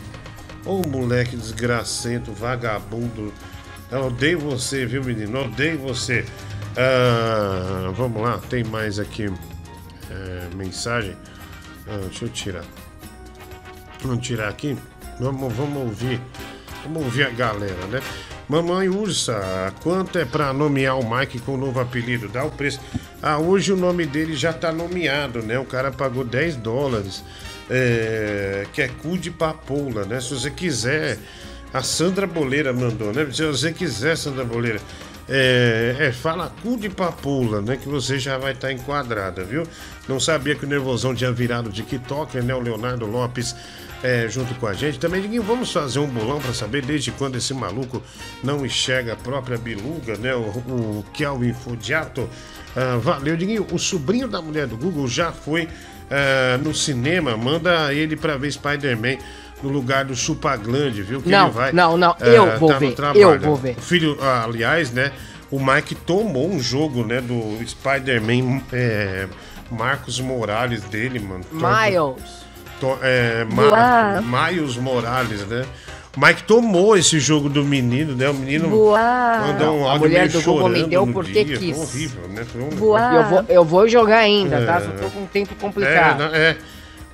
Ô 0.64 0.80
moleque 0.86 1.36
desgracento, 1.36 2.32
vagabundo. 2.32 3.32
Eu 3.90 4.06
odeio 4.06 4.38
você, 4.38 4.86
viu, 4.86 5.02
menino? 5.02 5.38
Eu 5.38 5.44
odeio 5.46 5.78
você. 5.78 6.24
Ah, 6.76 7.90
vamos 7.94 8.22
lá, 8.22 8.38
tem 8.48 8.62
mais 8.64 8.98
aqui 8.98 9.30
é, 10.10 10.54
mensagem. 10.54 11.16
Ah, 11.88 11.98
deixa 12.08 12.24
eu 12.24 12.28
tirar. 12.28 12.64
Vamos 14.02 14.24
tirar 14.26 14.48
aqui. 14.48 14.76
Vamos, 15.20 15.52
vamos 15.52 15.78
ouvir. 15.78 16.20
Vamos 16.84 17.04
ouvir 17.04 17.24
a 17.26 17.30
galera, 17.30 17.86
né? 17.86 18.00
Mamãe 18.48 18.88
Ursa, 18.88 19.72
quanto 19.82 20.18
é 20.18 20.24
pra 20.24 20.52
nomear 20.52 20.98
o 20.98 21.08
Mike 21.08 21.38
com 21.38 21.54
o 21.54 21.56
novo 21.56 21.80
apelido? 21.80 22.28
Dá 22.28 22.44
o 22.44 22.50
preço. 22.50 22.80
Ah, 23.22 23.38
hoje 23.38 23.72
o 23.72 23.76
nome 23.76 24.04
dele 24.04 24.34
já 24.34 24.52
tá 24.52 24.72
nomeado, 24.72 25.42
né? 25.42 25.58
O 25.58 25.64
cara 25.64 25.90
pagou 25.90 26.24
10 26.24 26.56
dólares. 26.56 27.24
É, 27.70 28.66
que 28.72 28.82
é 28.82 28.88
cu 28.88 29.16
de 29.16 29.30
papoula, 29.30 30.04
né? 30.04 30.20
Se 30.20 30.34
você 30.34 30.50
quiser. 30.50 31.18
A 31.72 31.82
Sandra 31.82 32.26
Boleira 32.26 32.70
mandou, 32.70 33.14
né? 33.14 33.26
Se 33.32 33.46
você 33.46 33.72
quiser, 33.72 34.14
Sandra 34.18 34.44
Boleira. 34.44 34.78
É, 35.28 35.96
é, 35.98 36.12
fala 36.12 36.52
cu 36.62 36.76
de 36.76 36.88
papoula, 36.88 37.60
né? 37.60 37.76
Que 37.76 37.88
você 37.88 38.18
já 38.18 38.38
vai 38.38 38.52
estar 38.52 38.72
enquadrada, 38.72 39.44
viu? 39.44 39.64
Não 40.08 40.18
sabia 40.18 40.54
que 40.54 40.64
o 40.64 40.68
Nervosão 40.68 41.14
tinha 41.14 41.30
virado 41.30 41.70
TikToker, 41.70 42.42
né? 42.42 42.54
O 42.54 42.60
Leonardo 42.60 43.06
Lopes 43.06 43.54
é, 44.02 44.28
junto 44.28 44.54
com 44.56 44.66
a 44.66 44.74
gente. 44.74 44.98
Também, 44.98 45.22
Diguinho, 45.22 45.42
vamos 45.42 45.72
fazer 45.72 46.00
um 46.00 46.08
bolão 46.08 46.40
para 46.40 46.52
saber 46.52 46.84
desde 46.84 47.12
quando 47.12 47.36
esse 47.36 47.54
maluco 47.54 48.02
não 48.42 48.66
enxerga 48.66 49.12
a 49.12 49.16
própria 49.16 49.56
biluga, 49.56 50.16
né? 50.16 50.34
O, 50.34 50.40
o 50.40 51.04
Kelvin 51.14 51.54
Fodiato. 51.54 52.28
Ah, 52.74 52.96
valeu, 52.96 53.36
Diguinho. 53.36 53.66
O 53.70 53.78
sobrinho 53.78 54.26
da 54.26 54.42
mulher 54.42 54.66
do 54.66 54.76
Google 54.76 55.06
já 55.06 55.30
foi 55.30 55.68
ah, 56.10 56.58
no 56.58 56.74
cinema. 56.74 57.36
Manda 57.36 57.94
ele 57.94 58.16
para 58.16 58.36
ver 58.36 58.52
Spider-Man 58.52 59.18
no 59.62 59.68
lugar 59.70 60.04
do 60.04 60.14
Chupaglande, 60.14 61.02
viu? 61.02 61.22
Que 61.22 61.28
Não, 61.28 61.44
ele 61.46 61.52
vai, 61.54 61.72
não, 61.72 61.96
não, 61.96 62.16
ah, 62.20 62.26
eu 62.26 62.58
vou 62.58 62.68
tá 62.68 62.74
no 62.74 62.80
ver, 62.80 62.92
trabalho. 62.94 63.20
eu 63.20 63.40
vou 63.40 63.56
ver. 63.56 63.76
O 63.78 63.80
filho, 63.80 64.16
ah, 64.20 64.44
aliás, 64.44 64.90
né? 64.90 65.12
O 65.50 65.58
Mike 65.64 65.94
tomou 65.94 66.48
um 66.50 66.58
jogo, 66.60 67.04
né? 67.04 67.20
Do 67.20 67.58
Spider-Man 67.66 68.62
é, 68.72 69.26
Marcos 69.70 70.18
Morales 70.20 70.82
dele, 70.84 71.18
mano. 71.20 71.44
Miles. 71.52 72.42
To- 72.80 72.98
é, 73.02 73.44
Boa. 73.44 74.20
Ma 74.22 74.50
Miles 74.50 74.76
Morales, 74.76 75.46
né? 75.46 75.64
O 76.16 76.20
Mike 76.20 76.42
tomou 76.44 76.96
esse 76.96 77.18
jogo 77.20 77.48
do 77.48 77.64
menino, 77.64 78.14
né? 78.14 78.28
O 78.28 78.34
menino 78.34 78.68
Boa. 78.68 78.98
mandou 79.46 79.78
um 79.78 79.86
A 79.86 79.92
áudio 79.92 80.08
mulher 80.08 80.28
meio 80.28 80.32
do 80.32 80.42
Google 80.42 80.68
me 80.68 80.82
deu 80.84 81.06
no 81.06 81.12
porque 81.12 81.44
dia. 81.44 81.56
quis. 81.56 81.76
Foi 81.76 81.84
horrível, 81.86 82.28
né? 82.28 82.44
Foi 82.50 82.62
um 82.62 82.68
Boa. 82.70 83.00
Eu 83.14 83.24
vou, 83.24 83.44
eu 83.48 83.64
vou 83.64 83.88
jogar 83.88 84.18
ainda, 84.18 84.64
tá? 84.66 84.76
É. 84.76 84.80
Só 84.80 84.90
tô 85.04 85.10
com 85.10 85.20
um 85.22 85.26
tempo 85.26 85.54
É, 85.56 85.60
complicado. 85.60 86.18
não, 86.18 86.34
é, 86.34 86.56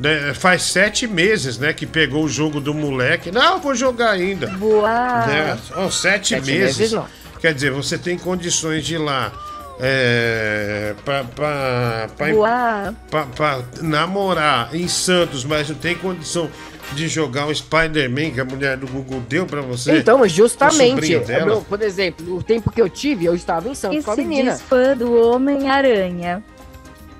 né, 0.00 0.32
faz 0.34 0.62
sete 0.62 1.06
meses, 1.06 1.58
né, 1.58 1.72
que 1.72 1.86
pegou 1.86 2.24
o 2.24 2.28
jogo 2.28 2.60
do 2.60 2.72
moleque. 2.74 3.30
Não, 3.30 3.54
eu 3.54 3.58
vou 3.60 3.74
jogar 3.74 4.10
ainda. 4.10 4.46
Boa. 4.48 5.26
Né? 5.26 5.58
Ó, 5.76 5.90
sete, 5.90 6.28
Sete 6.30 6.46
meses. 6.46 6.78
meses, 6.78 6.92
não. 6.92 7.06
Quer 7.40 7.54
dizer, 7.54 7.70
você 7.72 7.96
tem 7.98 8.18
condições 8.18 8.84
de 8.84 8.94
ir 8.94 8.98
lá 8.98 9.32
é, 9.80 10.94
pra 11.04 12.06
namorar 13.80 14.74
em 14.74 14.88
Santos, 14.88 15.44
mas 15.44 15.68
não 15.68 15.76
tem 15.76 15.94
condição 15.94 16.50
de 16.94 17.06
jogar 17.06 17.46
o 17.46 17.54
Spider-Man 17.54 18.30
que 18.30 18.40
a 18.40 18.44
mulher 18.44 18.76
do 18.76 18.86
Google 18.86 19.20
deu 19.28 19.44
pra 19.46 19.60
você. 19.60 19.98
Então, 19.98 20.26
justamente, 20.26 21.12
eu- 21.12 21.60
por 21.68 21.82
exemplo, 21.82 22.36
o 22.36 22.42
tempo 22.42 22.70
que 22.72 22.80
eu 22.80 22.88
tive, 22.88 23.26
eu 23.26 23.34
estava 23.34 23.68
em 23.68 23.74
Santos 23.74 23.98
E 23.98 24.02
com 24.02 24.10
a 24.12 24.16
menina. 24.16 24.56
fã 24.56 24.96
do 24.96 25.14
Homem-Aranha. 25.30 26.42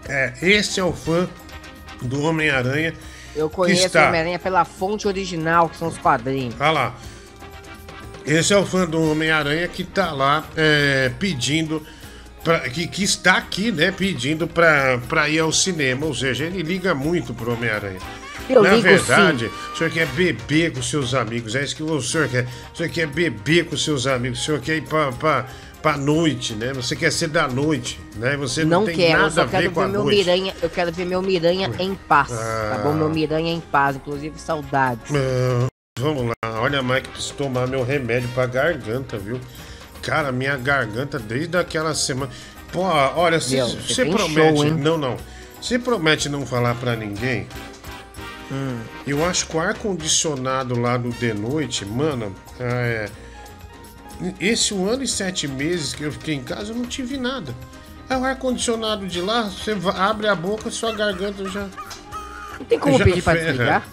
É, 0.08 0.32
esse 0.40 0.80
é 0.80 0.84
o 0.84 0.92
fã 0.92 1.28
do 2.02 2.22
Homem-Aranha. 2.22 2.94
Eu 3.34 3.48
conheço 3.48 3.86
está- 3.86 4.04
o 4.04 4.08
Homem-Aranha 4.08 4.38
pela 4.38 4.64
fonte 4.64 5.06
original, 5.06 5.68
que 5.68 5.76
são 5.76 5.88
os 5.88 5.98
quadrinhos. 5.98 6.54
Olha 6.60 6.70
lá. 6.70 6.94
Esse 8.26 8.52
é 8.52 8.56
o 8.58 8.66
fã 8.66 8.86
do 8.86 9.10
Homem-Aranha 9.10 9.66
que 9.68 9.84
tá 9.84 10.12
lá 10.12 10.44
é, 10.56 11.10
pedindo. 11.18 11.82
Pra, 12.44 12.60
que, 12.60 12.86
que 12.86 13.02
está 13.02 13.36
aqui, 13.36 13.72
né? 13.72 13.90
Pedindo 13.90 14.46
pra, 14.46 14.98
pra 15.08 15.28
ir 15.28 15.38
ao 15.40 15.52
cinema. 15.52 16.06
Ou 16.06 16.14
seja, 16.14 16.44
ele 16.44 16.62
liga 16.62 16.94
muito 16.94 17.32
pro 17.34 17.52
Homem-Aranha. 17.52 17.98
Eu 18.48 18.62
Na 18.62 18.76
verdade, 18.76 19.50
o 19.72 19.76
senhor 19.76 19.90
quer 19.90 20.06
beber 20.08 20.72
com 20.72 20.82
seus 20.82 21.14
amigos. 21.14 21.54
É 21.54 21.62
isso 21.62 21.76
que 21.76 21.82
o 21.82 22.00
senhor 22.00 22.28
quer. 22.28 22.46
O 22.72 22.76
senhor 22.76 22.90
quer 22.90 23.06
beber 23.06 23.66
com 23.66 23.76
seus 23.76 24.06
amigos. 24.06 24.40
O 24.40 24.44
senhor 24.44 24.60
quer 24.60 24.76
ir 24.76 24.82
pra, 24.82 25.44
pra, 25.82 25.96
noite, 25.96 26.54
né? 26.54 26.72
Você 26.72 26.94
quer 26.94 27.10
ser 27.10 27.28
da 27.28 27.48
noite, 27.48 28.00
né? 28.16 28.36
Você 28.36 28.64
não, 28.64 28.80
Não 28.80 28.86
tem 28.86 28.96
quero, 28.96 29.12
eu 29.12 29.18
nada 29.18 29.30
só 29.30 29.44
ver 29.44 29.50
quero 29.50 29.80
a 29.80 29.84
ver 29.84 29.92
meu 29.92 30.02
noite. 30.04 30.16
Miranha. 30.16 30.54
Eu 30.62 30.70
quero 30.70 30.92
ver 30.92 31.04
meu 31.04 31.22
Miranha 31.22 31.70
em 31.78 31.94
paz. 31.94 32.28
Tá 32.28 32.80
bom? 32.82 32.90
Ah. 32.90 32.94
Meu 32.94 33.08
Miranha 33.08 33.52
em 33.52 33.60
paz, 33.60 33.96
inclusive 33.96 34.38
saudades. 34.38 35.12
Ah, 35.14 35.66
vamos 35.98 36.26
lá, 36.26 36.60
olha, 36.60 36.82
Mike, 36.82 37.08
preciso 37.08 37.34
tomar 37.34 37.66
meu 37.66 37.84
remédio 37.84 38.28
pra 38.30 38.46
garganta, 38.46 39.18
viu? 39.18 39.40
Cara, 40.02 40.30
minha 40.32 40.56
garganta 40.56 41.18
desde 41.18 41.56
aquela 41.56 41.94
semana. 41.94 42.30
Pô, 42.72 42.82
olha, 42.82 43.40
você 43.40 44.04
promete. 44.04 44.56
show, 44.56 44.64
não, 44.64 44.98
não. 44.98 45.16
Você 45.60 45.78
promete 45.78 46.28
não 46.28 46.46
falar 46.46 46.74
pra 46.76 46.94
ninguém? 46.94 47.46
Hum. 48.50 48.78
Eu 49.06 49.24
acho 49.24 49.46
que 49.46 49.56
o 49.56 49.60
ar-condicionado 49.60 50.78
lá 50.78 50.96
do 50.96 51.10
de 51.10 51.34
noite, 51.34 51.84
mano, 51.84 52.34
é. 52.58 53.08
Esse 54.40 54.74
um 54.74 54.88
ano 54.88 55.02
e 55.02 55.08
sete 55.08 55.46
meses 55.46 55.94
que 55.94 56.02
eu 56.02 56.12
fiquei 56.12 56.34
em 56.34 56.42
casa, 56.42 56.72
eu 56.72 56.76
não 56.76 56.84
tive 56.84 57.16
nada. 57.16 57.54
É 58.10 58.16
o 58.16 58.24
ar-condicionado 58.24 59.06
de 59.06 59.20
lá, 59.20 59.42
você 59.42 59.76
abre 59.96 60.26
a 60.26 60.34
boca, 60.34 60.70
sua 60.70 60.92
garganta 60.92 61.48
já. 61.48 61.68
Não 62.58 62.66
tem 62.66 62.78
como 62.78 62.98
já 62.98 63.04
pedir 63.04 63.22
pra 63.22 63.34
ferra. 63.34 63.46
desligar? 63.52 63.88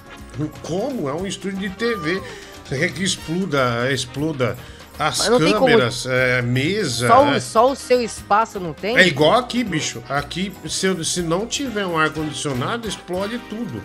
Como? 0.63 1.07
É 1.09 1.13
um 1.13 1.27
estúdio 1.27 1.59
de 1.59 1.69
TV. 1.69 2.21
Você 2.65 2.79
quer 2.79 2.91
que 2.91 3.03
exploda, 3.03 3.91
exploda 3.91 4.57
as 4.97 5.19
tem 5.19 5.53
como- 5.53 5.65
câmeras, 5.67 6.05
é, 6.07 6.41
mesa. 6.41 7.07
Só, 7.07 7.25
é. 7.27 7.37
o, 7.37 7.41
só 7.41 7.71
o 7.71 7.75
seu 7.75 8.01
espaço 8.01 8.59
não 8.59 8.73
tem? 8.73 8.97
É 8.97 9.05
igual 9.05 9.33
aqui, 9.37 9.63
bicho. 9.63 10.01
Aqui, 10.09 10.51
se, 10.67 11.03
se 11.05 11.21
não 11.21 11.45
tiver 11.45 11.85
um 11.85 11.97
ar-condicionado, 11.97 12.87
explode 12.87 13.37
tudo. 13.49 13.83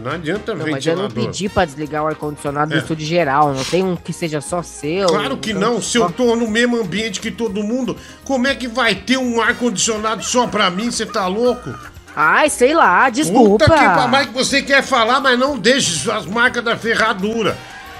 Não 0.00 0.10
adianta 0.10 0.54
Não, 0.54 0.60
mas 0.60 0.68
eu 0.68 0.74
ventilador. 0.74 1.02
não 1.02 1.10
pedi 1.10 1.48
pra 1.48 1.64
desligar 1.64 2.02
o 2.04 2.06
ar-condicionado 2.06 2.72
É. 2.72 2.76
do 2.76 2.82
estúdio 2.82 3.06
geral. 3.06 3.52
Não 3.52 3.64
tem 3.64 3.82
um 3.82 3.94
que 3.96 4.12
seja 4.12 4.40
só 4.40 4.62
seu. 4.62 5.06
Claro 5.08 5.36
que 5.36 5.52
não, 5.52 5.80
se 5.82 5.98
eu 5.98 6.10
tô 6.10 6.34
no 6.34 6.48
mesmo 6.48 6.80
ambiente 6.80 7.20
que 7.20 7.30
todo 7.30 7.62
mundo, 7.62 7.96
como 8.24 8.46
é 8.46 8.54
que 8.54 8.66
vai 8.68 8.94
ter 8.94 9.18
um 9.18 9.40
ar-condicionado 9.40 10.22
só 10.24 10.46
pra 10.46 10.70
mim? 10.70 10.90
Você 10.90 11.04
tá 11.06 11.26
louco? 11.26 11.74
Ai, 12.14 12.50
sei 12.50 12.74
lá, 12.74 13.08
desculpa. 13.10 13.64
Puta 13.66 13.76
que 13.78 14.08
mas 14.08 14.26
que 14.26 14.34
você 14.34 14.62
quer 14.62 14.82
falar, 14.82 15.20
mas 15.20 15.38
não 15.38 15.58
deixe 15.58 16.10
as 16.10 16.26
marcas 16.26 16.62
da 16.62 16.76
ferradura. 16.76 17.56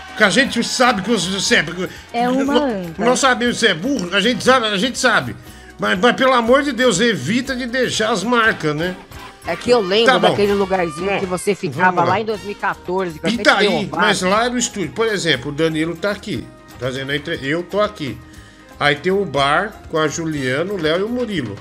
Porque 0.09 0.25
a 0.25 0.31
gente 0.31 0.63
sabe 0.63 1.01
que 1.01 1.11
você 1.11 1.55
é. 1.57 1.65
É 2.25 2.29
uma 2.29 2.55
Não-. 2.55 2.95
Não 2.99 3.17
sabemos 3.17 3.59
se 3.59 3.67
é 3.67 3.75
burro, 3.75 4.15
a 4.15 4.21
gente 4.21 4.45
sabe, 4.45 4.67
a 4.67 4.77
gente 4.77 4.99
sabe. 4.99 5.35
Mas, 5.79 5.99
mas 5.99 6.15
pelo 6.15 6.35
amor 6.35 6.63
de 6.63 6.73
Deus, 6.73 7.01
evita 7.01 7.57
de 7.57 7.67
deixar 7.67 8.11
as 8.11 8.23
marcas, 8.23 8.77
né? 8.77 8.95
É 9.47 9.57
que 9.57 9.71
eu 9.71 9.81
lembro 9.81 10.13
Tá 10.13 10.19
daquele 10.19 10.53
lugarzinho 10.55 11.19
que 11.19 11.27
você 11.27 11.55
ficava 11.55 12.03
lá. 12.03 12.11
lá 12.11 12.21
em 12.21 12.25
2014. 12.25 13.19
Que 13.19 13.29
E 13.29 13.39
tá 13.39 13.59
aí, 13.59 13.69
um 13.69 13.89
mas 13.91 14.23
lá 14.23 14.49
no 14.49 14.57
estúdio, 14.57 14.93
por 14.93 15.07
exemplo, 15.09 15.51
o 15.51 15.55
Danilo 15.55 15.97
tá 15.97 16.11
aqui, 16.13 16.47
fazendo 16.79 17.11
a 17.11 17.17
entre... 17.17 17.39
eu 17.43 17.63
tô 17.65 17.81
aqui. 17.81 18.17
Aí 18.79 18.95
tem 18.97 19.13
o 19.13 19.25
bar 19.25 19.83
com 19.91 19.99
a 19.99 20.07
Juliana, 20.09 20.73
o 20.73 20.81
Léo 20.81 21.01
e 21.01 21.03
o 21.03 21.09
Murilo. 21.09 21.57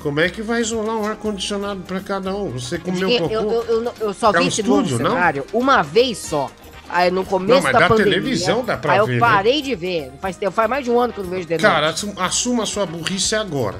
Como 0.00 0.20
é 0.20 0.28
que 0.28 0.42
vai 0.42 0.60
isolar 0.60 0.96
um 0.96 1.04
ar-condicionado 1.06 1.80
pra 1.82 2.00
cada 2.00 2.34
um? 2.34 2.50
Você 2.50 2.76
comeu 2.78 3.08
Eu, 3.08 3.20
cocô? 3.20 3.34
eu, 3.34 3.50
eu, 3.50 3.62
eu 3.64 3.80
não- 3.82 3.92
eu 4.00 4.12
só 4.12 4.30
É 4.30 4.32
vi 4.38 4.38
um 4.44 4.48
esse 4.48 4.62
novo 4.62 4.82
estúdio, 4.82 5.02
não? 5.04 5.12
cenário 5.12 5.46
uma 5.52 5.80
vez 5.82 6.18
só. 6.18 6.50
Aí 6.88 7.10
no 7.10 7.24
começo 7.24 7.54
Não, 7.54 7.62
mas 7.62 7.72
da 7.72 7.78
da 7.80 7.88
pandemia. 7.88 8.12
televisão 8.14 8.62
dá 8.64 8.76
pra 8.76 8.92
aí 8.92 8.98
ver, 8.98 9.04
eu 9.04 9.14
né? 9.14 9.18
parei 9.20 9.62
de 9.62 9.74
ver. 9.74 10.12
Faz, 10.20 10.36
faz 10.52 10.68
mais 10.68 10.84
de 10.84 10.90
um 10.90 11.00
ano 11.00 11.12
que 11.14 11.20
eu 11.20 11.24
não 11.24 11.30
vejo 11.30 11.46
de 11.46 11.56
Cara, 11.56 11.94
assuma 12.18 12.64
a 12.64 12.66
sua 12.66 12.84
burrice 12.84 13.34
agora. 13.34 13.76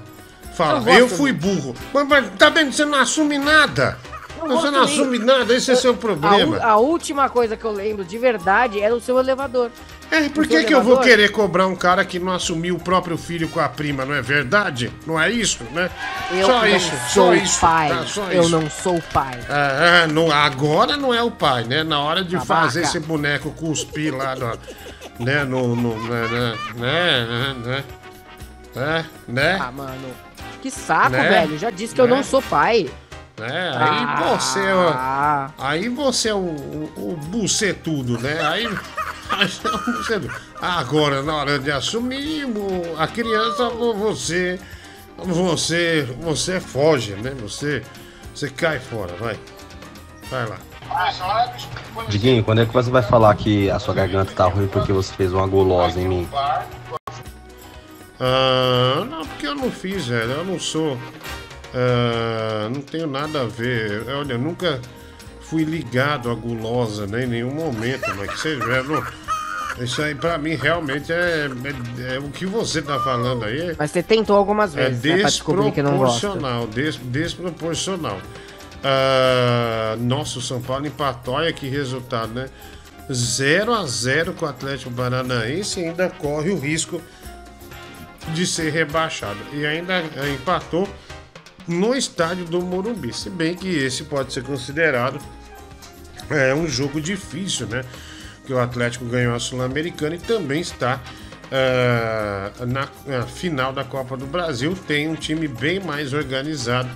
Fala, 0.54 0.90
Eu 0.90 1.00
eu 1.00 1.08
fui 1.08 1.32
burro. 1.32 1.74
Mas, 1.92 2.06
mas 2.08 2.30
tá 2.38 2.50
vendo? 2.50 2.72
Você 2.72 2.84
não 2.84 2.98
assume 2.98 3.38
nada. 3.38 3.98
Você 4.48 4.70
não 4.70 4.82
assume 4.82 5.18
nada, 5.18 5.54
esse 5.54 5.70
é 5.70 5.76
seu 5.76 5.94
problema. 5.94 6.58
A, 6.58 6.70
a 6.70 6.76
última 6.76 7.28
coisa 7.28 7.56
que 7.56 7.64
eu 7.64 7.72
lembro 7.72 8.04
de 8.04 8.18
verdade 8.18 8.80
era 8.80 8.94
o 8.94 9.00
seu 9.00 9.18
elevador. 9.18 9.70
É, 10.10 10.28
por 10.28 10.46
que, 10.46 10.64
que 10.64 10.74
eu 10.74 10.82
vou 10.82 10.98
querer 10.98 11.30
cobrar 11.30 11.66
um 11.66 11.74
cara 11.74 12.04
que 12.04 12.18
não 12.18 12.32
assumiu 12.32 12.76
o 12.76 12.78
próprio 12.78 13.16
filho 13.16 13.48
com 13.48 13.60
a 13.60 13.68
prima, 13.68 14.04
não 14.04 14.14
é 14.14 14.20
verdade? 14.20 14.92
Não 15.06 15.18
é 15.18 15.30
isso, 15.30 15.64
né? 15.72 15.88
Eu 16.30 16.46
só 16.46 16.58
não 16.58 16.66
isso, 16.66 16.90
sou 17.08 17.26
só 17.26 17.34
isso. 17.34 17.60
pai. 17.60 17.88
tá? 17.88 18.02
Só 18.04 18.30
eu 18.30 18.42
isso. 18.42 18.50
não 18.50 18.68
sou 18.68 19.02
pai. 19.12 19.40
É, 19.48 20.02
é, 20.02 20.06
não, 20.06 20.30
agora 20.30 20.98
não 20.98 21.14
é 21.14 21.22
o 21.22 21.30
pai, 21.30 21.64
né? 21.64 21.82
Na 21.82 22.00
hora 22.00 22.22
de 22.22 22.38
fazer 22.44 22.82
esse 22.82 23.00
boneco 23.00 23.50
cuspir 23.52 24.14
lá, 24.14 24.36
no, 24.36 24.58
né? 25.24 25.44
No, 25.44 25.74
no, 25.74 25.96
né, 26.06 26.28
né, 26.28 26.54
né, 26.74 27.54
né, 27.64 27.84
né, 28.74 29.06
né, 29.26 29.58
Ah, 29.62 29.72
mano. 29.72 30.31
Que 30.62 30.70
saco, 30.70 31.10
Né? 31.10 31.28
velho. 31.28 31.58
Já 31.58 31.70
disse 31.70 31.94
que 31.94 32.00
eu 32.00 32.06
Né? 32.06 32.14
não 32.16 32.22
sou 32.22 32.40
pai. 32.40 32.88
né? 33.38 33.72
Aí 33.76 34.04
Ah. 34.06 34.36
você, 34.38 34.60
ó, 34.72 35.64
aí 35.66 35.88
você 35.88 36.28
é 36.28 36.34
o, 36.34 36.38
o, 36.38 36.92
o 36.96 37.16
bucetudo, 37.26 38.18
né? 38.18 38.40
Aí, 38.46 38.66
aí 39.30 39.48
você 39.48 39.66
é 39.66 39.70
o 39.70 39.78
bucetudo. 39.92 40.30
Agora, 40.60 41.22
na 41.22 41.34
hora 41.36 41.58
de 41.58 41.72
assumir 41.72 42.46
a 42.98 43.06
criança, 43.08 43.68
vo- 43.70 43.94
você, 43.94 44.60
você, 45.16 46.02
você 46.20 46.60
foge, 46.60 47.12
né? 47.14 47.32
Você, 47.42 47.82
você 48.34 48.48
cai 48.48 48.78
fora, 48.78 49.12
vai, 49.18 49.36
vai 50.30 50.46
lá. 50.46 50.56
Diguinho, 52.08 52.44
quando 52.44 52.60
é 52.60 52.66
que 52.66 52.72
você 52.72 52.90
vai 52.90 53.02
falar 53.02 53.34
que 53.34 53.70
a 53.70 53.78
sua 53.78 53.94
garganta 53.94 54.32
tá 54.32 54.44
ruim 54.44 54.68
porque 54.68 54.92
você 54.92 55.12
fez 55.14 55.32
uma 55.32 55.46
gulosa 55.46 55.98
em 55.98 56.06
mim? 56.06 56.28
Ah, 58.24 59.04
não, 59.10 59.26
porque 59.26 59.46
eu 59.48 59.54
não 59.56 59.68
fiz, 59.70 60.06
velho. 60.06 60.30
Eu 60.30 60.44
não 60.44 60.58
sou. 60.60 60.96
ah, 61.74 62.68
não 62.72 62.80
tenho 62.80 63.06
nada 63.08 63.42
a 63.42 63.46
ver. 63.46 64.04
Olha, 64.08 64.34
eu 64.34 64.38
nunca 64.38 64.80
fui 65.40 65.64
ligado 65.64 66.30
à 66.30 66.34
gulosa, 66.34 67.06
né, 67.06 67.24
em 67.24 67.26
nenhum 67.26 67.52
momento, 67.52 68.04
mas 68.16 68.30
que 68.30 68.38
seja. 68.40 68.62
eu 68.62 68.84
não- 68.84 69.04
isso 69.80 70.00
aí 70.02 70.14
pra 70.14 70.36
mim 70.38 70.54
realmente 70.54 71.10
é, 71.12 71.48
é- 72.08 72.14
é 72.14 72.18
o 72.18 72.28
que 72.28 72.46
você 72.46 72.80
tá 72.80 72.98
falando 73.00 73.44
aí. 73.44 73.70
É, 73.70 73.76
Mas 73.78 73.90
você 73.90 74.02
tentou 74.02 74.36
algumas 74.36 74.76
é 74.76 74.90
vezes, 74.90 75.02
né, 75.02 75.10
não 75.82 75.98
gosta. 75.98 76.28
desproporcional, 76.28 76.66
des, 76.68 76.96
desproporcional. 76.96 78.20
Ah, 78.84 79.96
nossa, 79.98 80.38
o 80.38 80.42
São 80.42 80.60
Paulo 80.60 80.86
empatou, 80.86 81.34
olha 81.34 81.52
que 81.52 81.68
resultado, 81.68 82.32
né? 82.32 82.48
0 83.12 83.72
a 83.74 83.84
0 83.86 84.32
com 84.34 84.44
o 84.44 84.48
Atlético 84.48 84.90
Paranaense 84.92 85.80
e 85.80 85.84
ainda 85.86 86.08
corre 86.10 86.50
o 86.50 86.58
risco 86.58 87.00
de 88.28 88.46
ser 88.46 88.70
rebaixado. 88.70 89.38
E 89.52 89.66
ainda 89.66 90.02
empatou 90.34 90.88
no 91.66 91.94
estádio 91.94 92.44
do 92.44 92.60
Morumbi. 92.60 93.12
Se 93.12 93.30
bem 93.30 93.54
que 93.54 93.68
esse 93.68 94.04
pode 94.04 94.32
ser 94.32 94.42
considerado 94.42 95.20
é, 96.30 96.54
um 96.54 96.66
jogo 96.66 97.00
difícil, 97.00 97.66
né? 97.66 97.84
Que 98.46 98.52
o 98.52 98.58
Atlético 98.58 99.04
ganhou 99.04 99.34
a 99.34 99.38
Sul-Americana 99.38 100.16
e 100.16 100.18
também 100.18 100.60
está 100.60 101.00
ah, 101.54 102.50
na, 102.66 102.88
na 103.06 103.26
final 103.26 103.74
da 103.74 103.84
Copa 103.84 104.16
do 104.16 104.26
Brasil. 104.26 104.74
Tem 104.86 105.06
um 105.06 105.14
time 105.14 105.46
bem 105.46 105.78
mais 105.78 106.14
organizado 106.14 106.88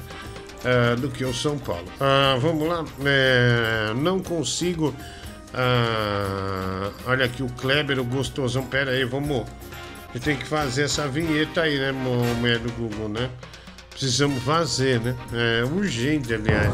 ah, 0.65 0.97
do 0.97 1.11
que 1.11 1.25
o 1.25 1.35
São 1.35 1.59
Paulo. 1.59 1.87
Ah, 2.01 2.37
vamos 2.41 2.67
lá. 2.67 2.83
É, 3.05 3.93
não 3.95 4.21
consigo. 4.21 4.95
olha 7.07 7.27
aqui 7.27 7.43
o 7.43 7.49
Kleber, 7.49 8.01
o 8.01 8.05
gostosão. 8.05 8.65
Pera 8.65 8.93
aí, 8.93 9.05
vamos. 9.05 9.47
Gente 10.17 10.25
tem 10.25 10.37
que 10.39 10.47
fazer 10.47 10.85
essa 10.85 11.07
vinheta 11.07 11.61
aí, 11.61 11.79
né, 11.79 11.93
mulher 11.93 12.59
do 12.59 12.73
Google, 12.73 13.07
né? 13.07 13.29
Precisamos 13.91 14.43
fazer, 14.45 14.99
né? 14.99 15.15
É 15.31 15.63
urgente, 15.63 16.33
aliás. 16.33 16.73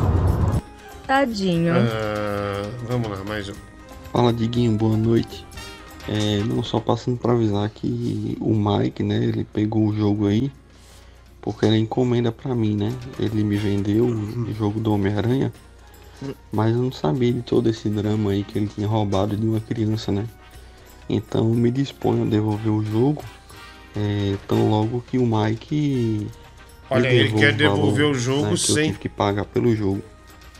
Tadinho. 1.08 1.74
Ah, 1.74 2.70
vamos 2.86 3.10
lá, 3.10 3.24
mais 3.24 3.48
um. 3.48 3.54
Fala 4.12 4.32
Diguinho, 4.32 4.78
boa 4.78 4.96
noite. 4.96 5.44
É, 6.08 6.38
não 6.44 6.62
só 6.62 6.78
passando 6.78 7.16
pra 7.16 7.32
avisar 7.32 7.68
que 7.68 8.38
o 8.40 8.54
Mike, 8.54 9.02
né, 9.02 9.16
ele 9.16 9.42
pegou 9.42 9.88
o 9.88 9.96
jogo 9.96 10.28
aí, 10.28 10.52
porque 11.40 11.66
era 11.66 11.76
encomenda 11.76 12.30
pra 12.30 12.54
mim, 12.54 12.76
né? 12.76 12.94
Ele 13.18 13.42
me 13.42 13.56
vendeu 13.56 14.06
o 14.06 14.54
jogo 14.54 14.78
do 14.78 14.94
Homem-Aranha, 14.94 15.52
mas 16.52 16.76
eu 16.76 16.80
não 16.80 16.92
sabia 16.92 17.32
de 17.32 17.42
todo 17.42 17.68
esse 17.68 17.88
drama 17.88 18.30
aí 18.30 18.44
que 18.44 18.56
ele 18.56 18.68
tinha 18.68 18.86
roubado 18.86 19.36
de 19.36 19.44
uma 19.44 19.58
criança, 19.58 20.12
né? 20.12 20.26
Então 21.14 21.40
eu 21.48 21.54
me 21.54 21.70
disponho 21.70 22.22
a 22.22 22.26
devolver 22.26 22.72
o 22.72 22.82
jogo, 22.84 23.22
é, 23.96 24.34
tão 24.48 24.68
logo 24.70 25.04
que 25.10 25.18
o 25.18 25.26
Mike. 25.26 26.26
Olha, 26.88 27.08
ele 27.08 27.32
quer 27.32 27.52
o 27.52 27.56
devolver 27.56 28.02
valor, 28.04 28.10
o 28.10 28.14
jogo 28.18 28.42
né, 28.46 28.52
eu 28.52 28.56
sem- 28.56 28.86
tive 28.86 28.98
que 28.98 29.08
pagar 29.08 29.44
pelo 29.44 29.74
jogo. 29.76 30.02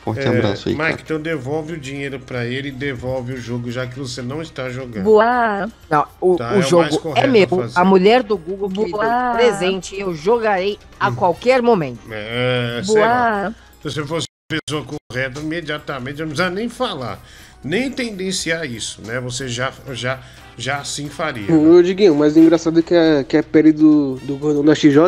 Forte 0.04 0.20
É, 0.22 0.26
abraço 0.28 0.68
aí, 0.68 0.74
Mike, 0.74 0.88
cara. 0.90 1.00
então 1.04 1.20
devolve 1.20 1.74
o 1.74 1.78
dinheiro 1.78 2.18
pra 2.18 2.44
ele 2.44 2.68
e 2.68 2.72
devolve 2.72 3.34
o 3.34 3.40
jogo, 3.40 3.70
já 3.70 3.86
que 3.86 3.96
você 3.96 4.20
não 4.20 4.42
está 4.42 4.68
jogando. 4.68 5.04
Boa. 5.04 5.70
Não, 5.88 6.06
o, 6.20 6.34
Tá, 6.36 6.54
o 6.54 6.58
é 6.58 6.62
jogo 6.62 7.12
é 7.14 7.24
a 7.24 7.26
meu. 7.28 7.46
fazer. 7.48 7.78
A 7.78 7.84
mulher 7.84 8.22
do 8.24 8.36
Google 8.36 8.68
que 8.68 8.78
me 8.80 8.84
deu 8.86 8.92
Boa. 8.98 9.32
presente 9.34 9.98
eu 9.98 10.12
jogarei 10.12 10.76
a 10.98 11.12
qualquer 11.12 11.62
momento. 11.62 12.00
É. 12.10 12.82
Boa. 12.84 13.54
Se 13.80 13.84
você 13.90 14.04
fosse 14.04 14.26
a 14.50 14.56
pessoa 14.68 14.84
correta, 15.08 15.38
imediatamente, 15.40 16.18
eu 16.20 16.26
não 16.26 16.34
precisa 16.34 16.50
nem 16.50 16.68
falar. 16.68 17.22
Nem 17.62 17.88
tendenciar 17.88 18.66
isso, 18.68 19.00
né? 19.06 19.20
Você 19.20 19.46
já, 19.46 19.72
já, 19.92 20.18
já 20.56 20.78
assim 20.78 21.08
faria. 21.08 21.52
Ô, 21.54 21.82
Diguinho, 21.82 22.14
mas 22.14 22.36
o 22.36 22.38
engraçado 22.38 22.78
é 22.78 22.82
que 22.82 22.94
a, 22.94 23.24
que 23.24 23.36
a 23.36 23.42
pele 23.42 23.72
do, 23.72 24.16
do 24.22 24.36
gordão 24.36 24.64
da 24.64 24.74
XJ 24.74 24.98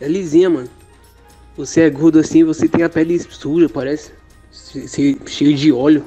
é 0.00 0.08
lisinha, 0.08 0.50
mano. 0.50 0.68
Você 1.56 1.82
é 1.82 1.90
gordo 1.90 2.18
assim, 2.18 2.44
você 2.44 2.68
tem 2.68 2.82
a 2.84 2.88
pele 2.88 3.18
suja, 3.18 3.68
parece. 3.68 4.12
Se- 4.50 4.86
se- 4.88 5.18
cheio 5.26 5.56
de 5.56 5.72
óleo. 5.72 6.04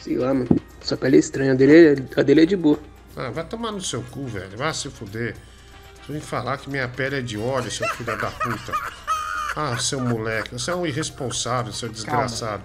Sei 0.00 0.16
lá, 0.18 0.34
mano. 0.34 0.48
Sua 0.82 0.96
pele 0.96 1.16
é 1.16 1.20
estranha. 1.20 1.52
A 1.52 1.54
dele 1.54 2.00
é, 2.16 2.20
a 2.20 2.22
dele 2.22 2.42
é 2.42 2.46
de 2.46 2.56
boa. 2.56 2.78
Ah, 3.16 3.30
vai 3.30 3.44
tomar 3.44 3.72
no 3.72 3.80
seu 3.80 4.02
cu, 4.10 4.26
velho. 4.26 4.56
Vai 4.56 4.72
se 4.74 4.88
fuder. 4.90 5.34
Você 6.04 6.12
vem 6.12 6.20
falar 6.20 6.58
que 6.58 6.68
minha 6.70 6.88
pele 6.88 7.16
é 7.16 7.20
de 7.22 7.38
óleo, 7.38 7.70
seu 7.70 7.86
filho 7.90 8.16
da 8.16 8.30
puta. 8.30 8.72
Ah, 9.56 9.76
seu 9.78 10.00
moleque. 10.00 10.52
Você 10.52 10.70
é 10.70 10.74
um 10.74 10.86
irresponsável, 10.86 11.72
seu 11.72 11.88
desgraçado. 11.88 12.62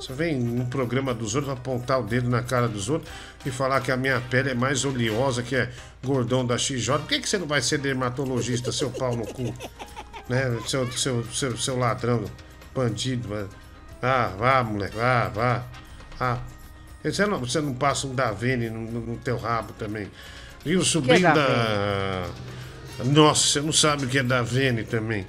Você 0.00 0.12
vem 0.12 0.38
no 0.38 0.66
programa 0.66 1.14
dos 1.14 1.34
outros 1.34 1.52
apontar 1.52 2.00
o 2.00 2.02
dedo 2.02 2.28
na 2.28 2.42
cara 2.42 2.66
dos 2.68 2.88
outros 2.90 3.10
e 3.44 3.50
falar 3.50 3.80
que 3.80 3.92
a 3.92 3.96
minha 3.96 4.20
pele 4.20 4.50
é 4.50 4.54
mais 4.54 4.84
oleosa 4.84 5.42
que 5.42 5.54
é 5.54 5.70
gordão 6.02 6.44
da 6.46 6.56
XJ. 6.56 6.98
Por 6.98 7.08
que, 7.08 7.20
que 7.20 7.28
você 7.28 7.38
não 7.38 7.46
vai 7.46 7.60
ser 7.60 7.78
dermatologista, 7.78 8.72
seu 8.72 8.90
pau 8.90 9.16
no 9.16 9.26
cu? 9.26 9.54
Né? 10.28 10.58
Seu, 10.66 10.90
seu, 10.92 11.24
seu, 11.26 11.56
seu 11.56 11.78
ladrão, 11.78 12.24
bandido. 12.74 13.28
mano. 13.28 13.48
Ah, 14.00 14.30
vá, 14.38 14.62
moleque, 14.62 14.96
vá, 14.96 15.28
vá. 15.28 15.64
Ah, 16.20 16.38
você 17.02 17.26
não, 17.26 17.38
você 17.38 17.60
não 17.60 17.74
passa 17.74 18.06
um 18.06 18.14
Davene 18.14 18.70
no, 18.70 18.80
no, 18.80 19.16
teu 19.18 19.36
rabo 19.36 19.72
também. 19.74 20.10
E 20.64 20.76
o 20.76 20.84
sobrinho 20.84 21.34
da. 21.34 22.26
Nossa, 23.04 23.46
você 23.46 23.60
não 23.60 23.72
sabe 23.72 24.06
o 24.06 24.08
que 24.08 24.18
é 24.18 24.22
Davene 24.22 24.84
também. 24.84 25.26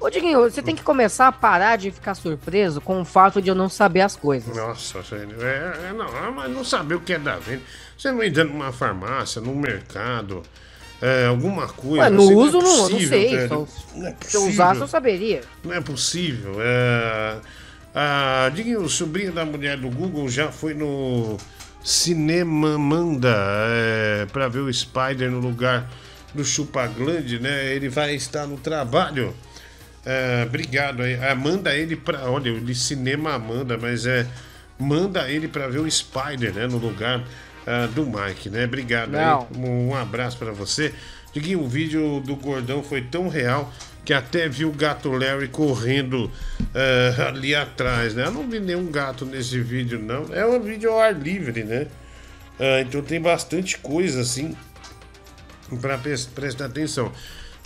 Ô, 0.00 0.08
Diguinho, 0.08 0.40
você 0.40 0.62
tem 0.62 0.76
que 0.76 0.82
começar 0.82 1.26
a 1.26 1.32
parar 1.32 1.76
de 1.76 1.90
ficar 1.90 2.14
surpreso 2.14 2.80
com 2.80 3.00
o 3.00 3.04
fato 3.04 3.42
de 3.42 3.48
eu 3.48 3.54
não 3.54 3.68
saber 3.68 4.02
as 4.02 4.14
coisas. 4.14 4.56
Nossa. 4.56 4.98
É, 5.12 5.88
é, 5.88 5.92
não, 5.92 6.06
ah, 6.06 6.30
mas 6.30 6.50
não 6.52 6.62
saber 6.62 6.94
o 6.94 7.00
que 7.00 7.14
é 7.14 7.18
Davene. 7.18 7.62
Você 7.96 8.12
não 8.12 8.22
entra 8.22 8.44
numa 8.44 8.70
farmácia, 8.70 9.40
num 9.40 9.56
mercado, 9.56 10.44
é, 11.02 11.26
alguma 11.26 11.66
coisa. 11.66 12.04
Ué, 12.04 12.10
no 12.10 12.22
assim, 12.22 12.34
uso, 12.34 12.58
é 12.58 12.62
não, 12.62 12.76
não 12.76 12.82
possível, 12.84 13.08
sei. 13.08 13.36
velho. 13.36 13.48
Só, 13.48 13.66
Não 13.96 14.06
é 14.06 14.16
se 14.20 14.36
eu 14.36 14.40
usasse, 14.42 14.56
possível. 14.56 14.80
eu 14.82 14.88
saberia. 14.88 15.40
Não 15.64 15.74
é 15.74 15.80
possível. 15.80 16.52
É... 16.60 17.36
Ah, 17.92 18.50
Diguinho, 18.54 18.82
o 18.82 18.88
sobrinho 18.88 19.32
da 19.32 19.44
mulher 19.44 19.76
do 19.76 19.90
Google 19.90 20.28
já 20.28 20.52
foi 20.52 20.74
no 20.74 21.36
Cinema 21.82 22.78
Manda 22.78 23.34
é, 23.34 24.26
para 24.26 24.46
ver 24.46 24.60
o 24.60 24.72
Spider 24.72 25.30
no 25.30 25.40
lugar 25.40 25.90
do 26.32 26.44
Chupaglande, 26.44 27.40
né? 27.40 27.74
Ele 27.74 27.88
vai 27.88 28.14
estar 28.14 28.46
no 28.46 28.56
trabalho. 28.56 29.34
É, 30.04 30.44
obrigado 30.46 31.02
aí. 31.02 31.18
Ah, 31.22 31.34
manda 31.34 31.74
ele 31.74 31.96
para. 31.96 32.30
Olha, 32.30 32.48
eu 32.48 32.58
li 32.58 32.74
Cinema 32.74 33.34
Amanda, 33.34 33.76
mas 33.76 34.06
é. 34.06 34.26
Manda 34.78 35.28
ele 35.28 35.48
para 35.48 35.66
ver 35.66 35.80
o 35.80 35.90
Spider, 35.90 36.54
né? 36.54 36.66
No 36.68 36.78
lugar 36.78 37.24
ah, 37.66 37.88
do 37.88 38.06
Mike, 38.06 38.48
né? 38.48 38.64
Obrigado 38.64 39.10
Não. 39.10 39.40
aí. 39.40 39.58
Um 39.58 39.94
abraço 39.94 40.38
para 40.38 40.52
você. 40.52 40.94
Diguinho, 41.32 41.60
o 41.62 41.68
vídeo 41.68 42.20
do 42.20 42.36
gordão 42.36 42.82
foi 42.82 43.02
tão 43.02 43.28
real 43.28 43.72
que 44.04 44.14
até 44.14 44.48
vi 44.48 44.64
o 44.64 44.72
gato 44.72 45.10
Larry 45.10 45.48
correndo 45.48 46.30
eh, 46.74 47.14
ali 47.28 47.54
atrás, 47.54 48.14
né? 48.14 48.24
Eu 48.24 48.30
não 48.30 48.48
vi 48.48 48.58
nenhum 48.58 48.90
gato 48.90 49.26
nesse 49.26 49.60
vídeo, 49.60 49.98
não. 49.98 50.32
É 50.32 50.46
um 50.46 50.58
vídeo 50.58 50.90
ao 50.90 50.98
ar 50.98 51.12
livre, 51.12 51.62
né? 51.62 51.88
Ah, 52.58 52.80
então 52.80 53.02
tem 53.02 53.20
bastante 53.20 53.76
coisa 53.76 54.22
assim 54.22 54.56
para 55.82 55.98
prestar 56.34 56.64
atenção. 56.64 57.12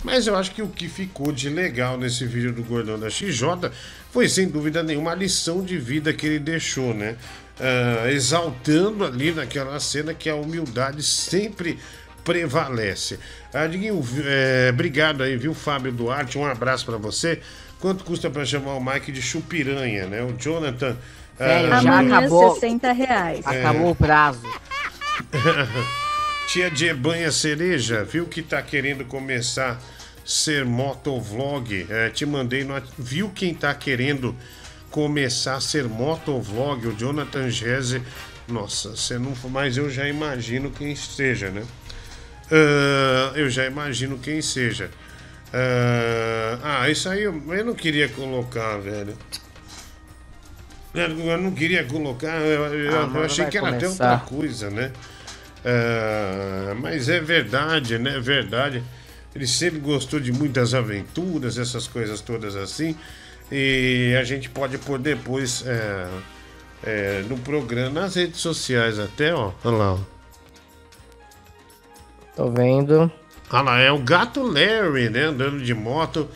Mas 0.03 0.27
eu 0.27 0.35
acho 0.35 0.51
que 0.51 0.61
o 0.61 0.67
que 0.67 0.89
ficou 0.89 1.31
de 1.31 1.49
legal 1.49 1.97
nesse 1.97 2.25
vídeo 2.25 2.51
do 2.51 2.61
Gordão 2.63 2.99
da 2.99 3.09
XJ 3.09 3.71
foi 4.11 4.27
sem 4.27 4.49
dúvida 4.49 4.83
nenhuma 4.83 5.11
a 5.11 5.15
lição 5.15 5.63
de 5.63 5.77
vida 5.77 6.13
que 6.13 6.25
ele 6.25 6.39
deixou, 6.39 6.93
né? 6.93 7.15
Ah, 7.59 8.11
exaltando 8.11 9.05
ali 9.05 9.31
naquela 9.31 9.79
cena 9.79 10.13
que 10.13 10.29
a 10.29 10.35
humildade 10.35 11.03
sempre 11.03 11.79
prevalece. 12.23 13.19
Ah, 13.53 13.67
Diguinho, 13.67 14.03
é, 14.25 14.69
obrigado 14.71 15.23
aí, 15.23 15.37
viu, 15.37 15.53
Fábio 15.53 15.91
Duarte? 15.91 16.37
Um 16.37 16.45
abraço 16.45 16.85
para 16.85 16.97
você. 16.97 17.41
Quanto 17.79 18.03
custa 18.03 18.29
pra 18.29 18.45
chamar 18.45 18.75
o 18.75 18.83
Mike 18.83 19.11
de 19.11 19.21
chupiranha, 19.21 20.07
né? 20.07 20.23
O 20.23 20.33
Jonathan. 20.37 20.97
Velho, 21.37 21.73
ah, 21.73 21.81
já 21.81 21.97
Amanhã, 21.99 22.17
acabou. 22.17 22.53
60 22.55 22.91
reais. 22.91 23.45
Acabou 23.45 23.91
o 23.91 23.95
prazo. 23.95 24.41
Tia 26.47 26.69
de 26.69 26.87
Ebanha 26.87 27.31
Cereja, 27.31 28.03
viu 28.03 28.25
que 28.25 28.41
tá 28.41 28.61
querendo 28.61 29.05
começar 29.05 29.81
ser 30.25 30.65
motovlog? 30.65 31.85
É, 31.89 32.09
te 32.09 32.25
mandei 32.25 32.63
no. 32.63 32.81
Viu 32.97 33.29
quem 33.29 33.53
tá 33.53 33.73
querendo 33.73 34.35
começar 34.91 35.55
a 35.55 35.61
ser 35.61 35.85
motovlog? 35.85 36.87
O 36.87 36.95
Jonathan 36.97 37.49
Gese. 37.49 38.01
Nossa, 38.47 38.89
você 38.95 39.17
não. 39.17 39.33
Mas 39.49 39.77
eu 39.77 39.89
já 39.89 40.07
imagino 40.07 40.71
quem 40.71 40.95
seja, 40.95 41.49
né? 41.49 41.63
Ah, 42.51 43.31
eu 43.35 43.49
já 43.49 43.65
imagino 43.65 44.17
quem 44.19 44.41
seja. 44.41 44.89
Ah, 45.53 46.81
ah, 46.83 46.89
isso 46.89 47.07
aí 47.09 47.23
eu, 47.23 47.41
eu 47.53 47.65
não 47.65 47.73
queria 47.75 48.09
colocar, 48.09 48.77
velho. 48.77 49.17
Eu, 50.93 51.19
eu 51.19 51.37
não 51.41 51.51
queria 51.51 51.83
colocar, 51.85 52.39
eu, 52.41 52.65
Ah, 52.87 53.09
eu 53.13 53.23
achei 53.23 53.45
que 53.47 53.57
era 53.57 53.69
até 53.69 53.87
começar. 53.87 54.11
outra 54.11 54.17
coisa, 54.25 54.69
né? 54.69 54.91
Ah, 55.65 56.75
mas 56.79 57.09
é 57.09 57.19
verdade, 57.19 57.97
né? 57.97 58.17
É 58.17 58.19
verdade. 58.19 58.83
Ele 59.35 59.47
sempre 59.47 59.79
gostou 59.79 60.19
de 60.19 60.31
muitas 60.31 60.73
aventuras, 60.73 61.57
essas 61.57 61.87
coisas 61.87 62.21
todas 62.21 62.55
assim. 62.55 62.95
E 63.51 64.15
a 64.19 64.23
gente 64.23 64.49
pode 64.49 64.77
pôr 64.77 64.99
depois 64.99 65.63
é, 65.65 66.07
é, 66.83 67.23
no 67.27 67.37
programa, 67.37 68.01
nas 68.01 68.15
redes 68.15 68.39
sociais 68.39 68.99
até, 68.99 69.33
ó. 69.33 69.51
Olha 69.63 69.77
lá, 69.77 69.93
ó. 69.93 69.99
Tô 72.35 72.49
vendo. 72.49 73.11
Olha 73.51 73.61
lá, 73.61 73.79
é 73.79 73.91
o 73.91 73.99
gato 73.99 74.41
Larry, 74.41 75.09
né? 75.09 75.25
Andando 75.25 75.61
de 75.61 75.73
moto. 75.73 76.27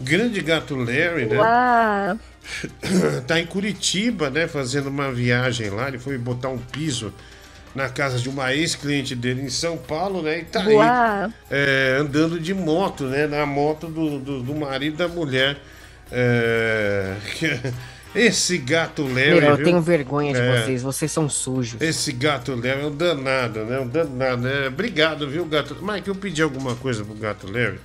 Grande 0.00 0.40
gato 0.40 0.74
Larry, 0.74 1.26
né? 1.26 1.38
Uau. 1.38 2.18
tá 3.26 3.40
em 3.40 3.46
Curitiba, 3.46 4.30
né? 4.30 4.48
Fazendo 4.48 4.88
uma 4.88 5.12
viagem 5.12 5.70
lá. 5.70 5.88
Ele 5.88 5.98
foi 5.98 6.16
botar 6.18 6.48
um 6.48 6.58
piso 6.58 7.12
na 7.74 7.88
casa 7.88 8.18
de 8.18 8.28
uma 8.28 8.54
ex-cliente 8.54 9.14
dele 9.14 9.42
em 9.42 9.50
São 9.50 9.76
Paulo, 9.76 10.22
né? 10.22 10.40
E 10.40 10.44
tá 10.44 10.62
aí 10.62 10.76
é, 11.50 11.96
andando 12.00 12.38
de 12.38 12.54
moto, 12.54 13.04
né? 13.04 13.26
Na 13.26 13.44
moto 13.44 13.88
do, 13.88 14.18
do, 14.18 14.42
do 14.42 14.54
marido 14.54 14.96
da 14.96 15.08
mulher. 15.08 15.56
É, 16.12 17.14
Esse 18.14 18.58
gato. 18.58 19.02
Meu, 19.06 19.40
eu 19.40 19.56
viu? 19.56 19.64
tenho 19.64 19.80
vergonha 19.82 20.32
de 20.32 20.38
É. 20.40 20.62
vocês, 20.62 20.82
vocês 20.82 21.10
são 21.10 21.28
sujos. 21.28 21.80
Esse 21.80 22.12
gato 22.12 22.54
Larry 22.54 22.68
é 22.82 22.86
um 22.86 22.94
danado, 22.96 23.64
né? 23.64 23.80
Um 23.80 23.88
danado, 23.88 24.42
né? 24.42 24.68
Obrigado, 24.68 25.28
viu, 25.28 25.44
gato? 25.44 25.76
Mike, 25.82 26.06
eu 26.06 26.14
pedi 26.14 26.40
alguma 26.40 26.76
coisa 26.76 27.04
pro 27.04 27.14
gato 27.14 27.50
Larry? 27.50 27.80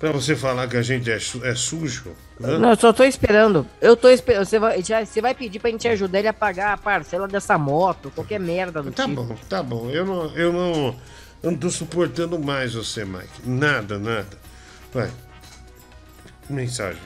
Pra 0.00 0.10
você 0.10 0.34
falar 0.34 0.66
que 0.66 0.76
a 0.76 0.82
gente 0.82 1.08
é, 1.08 1.20
su- 1.20 1.44
é 1.44 1.54
sujo? 1.54 2.16
Hã? 2.42 2.58
Não, 2.58 2.70
eu 2.70 2.76
só 2.76 2.92
tô 2.92 3.04
esperando. 3.04 3.66
Eu 3.80 3.96
tô 3.96 4.08
esperando. 4.08 4.44
Você 4.44 4.58
vai, 4.58 4.82
já- 4.82 5.04
você 5.04 5.20
vai 5.20 5.34
pedir 5.34 5.60
pra 5.60 5.70
gente 5.70 5.86
ajudar 5.88 6.18
ele 6.18 6.28
a 6.28 6.32
pagar 6.32 6.72
a 6.72 6.76
parcela 6.76 7.28
dessa 7.28 7.56
moto, 7.56 8.10
qualquer 8.10 8.40
merda 8.40 8.82
do 8.82 8.90
Tá 8.90 9.04
tipo. 9.06 9.22
bom, 9.22 9.36
tá 9.48 9.62
bom. 9.62 9.88
Eu 9.90 10.04
não, 10.04 10.36
eu 10.36 10.52
não, 10.52 10.96
eu 11.42 11.50
não 11.52 11.58
tô 11.58 11.70
suportando 11.70 12.38
mais 12.38 12.74
você, 12.74 13.04
Mike. 13.04 13.46
Nada, 13.48 13.98
nada. 13.98 14.36
Vai. 14.92 15.10
Mensagem. 16.50 17.00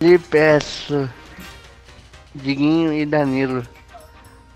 Lhe 0.00 0.18
peço, 0.18 1.08
Diguinho 2.34 2.92
e 2.92 3.06
Danilo, 3.06 3.62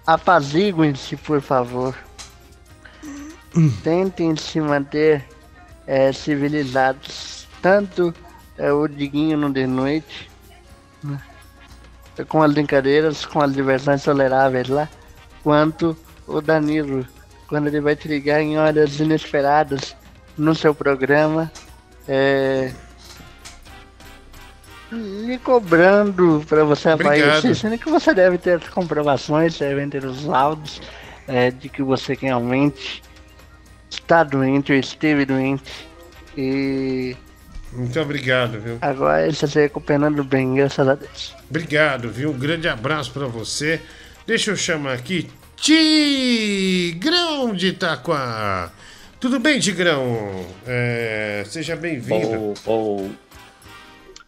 apaziguem-se, 0.07 1.17
por 1.17 1.41
favor. 1.41 1.95
Tentem 3.85 4.35
se 4.37 4.61
manter 4.61 5.25
eh, 5.87 6.13
civilizados. 6.13 7.47
Tanto 7.63 8.13
eh, 8.59 8.73
o 8.73 8.87
Diguinho 8.87 9.37
no 9.37 9.53
de 9.53 9.67
noite, 9.67 10.31
com 12.29 12.43
as 12.43 12.53
brincadeiras, 12.53 13.25
com 13.25 13.41
as 13.41 13.53
diversões 13.53 14.03
toleráveis 14.03 14.69
lá, 14.69 14.89
quanto 15.43 15.97
o 16.27 16.41
Danilo, 16.41 17.07
quando 17.49 17.69
ele 17.69 17.81
vai 17.81 17.95
te 17.95 18.09
ligar 18.09 18.41
em 18.41 18.59
horas 18.59 18.99
inesperadas 18.99 19.95
no 20.37 20.55
seu 20.55 20.75
programa. 20.75 21.51
eh, 22.09 22.73
lhe 24.93 25.39
cobrando 25.39 26.45
para 26.49 26.65
você 26.65 26.91
aparecer, 26.91 27.55
sendo 27.55 27.79
que 27.79 27.89
você 27.91 28.15
deve 28.15 28.39
ter 28.39 28.59
as 28.63 28.69
comprovações, 28.69 29.59
devem 29.59 29.89
ter 29.89 30.05
os 30.05 30.25
laudos 30.25 30.81
é, 31.27 31.51
de 31.51 31.69
que 31.69 31.83
você 31.83 32.15
realmente 32.15 33.03
está 33.91 34.23
doente 34.23 34.73
ou 34.73 34.79
esteve 34.79 35.25
doente. 35.25 35.89
E 36.37 37.17
Muito 37.77 38.01
obrigado, 38.01 38.59
viu? 38.61 38.79
agora 38.81 39.23
ele 39.23 39.33
está 39.33 39.47
se 39.47 39.61
recuperando 39.61 40.25
bem, 40.25 40.55
graças 40.55 40.89
a 40.89 40.95
Deus. 40.95 41.35
Obrigado, 41.49 42.09
viu? 42.11 42.31
Um 42.31 42.39
grande 42.39 42.69
abraço 42.69 43.11
pra 43.13 43.27
você. 43.27 43.81
Deixa 44.27 44.51
eu 44.51 44.57
chamar 44.57 44.95
aqui 44.95 45.29
Tigrão 45.57 47.53
de 47.55 47.69
Itaquá. 47.69 48.71
Tudo 49.21 49.39
bem, 49.41 49.59
Tigrão? 49.61 50.45
É, 50.67 51.43
seja 51.47 51.75
bem-vindo. 51.77 52.55
Bo- 52.65 53.01
bo- 53.05 53.11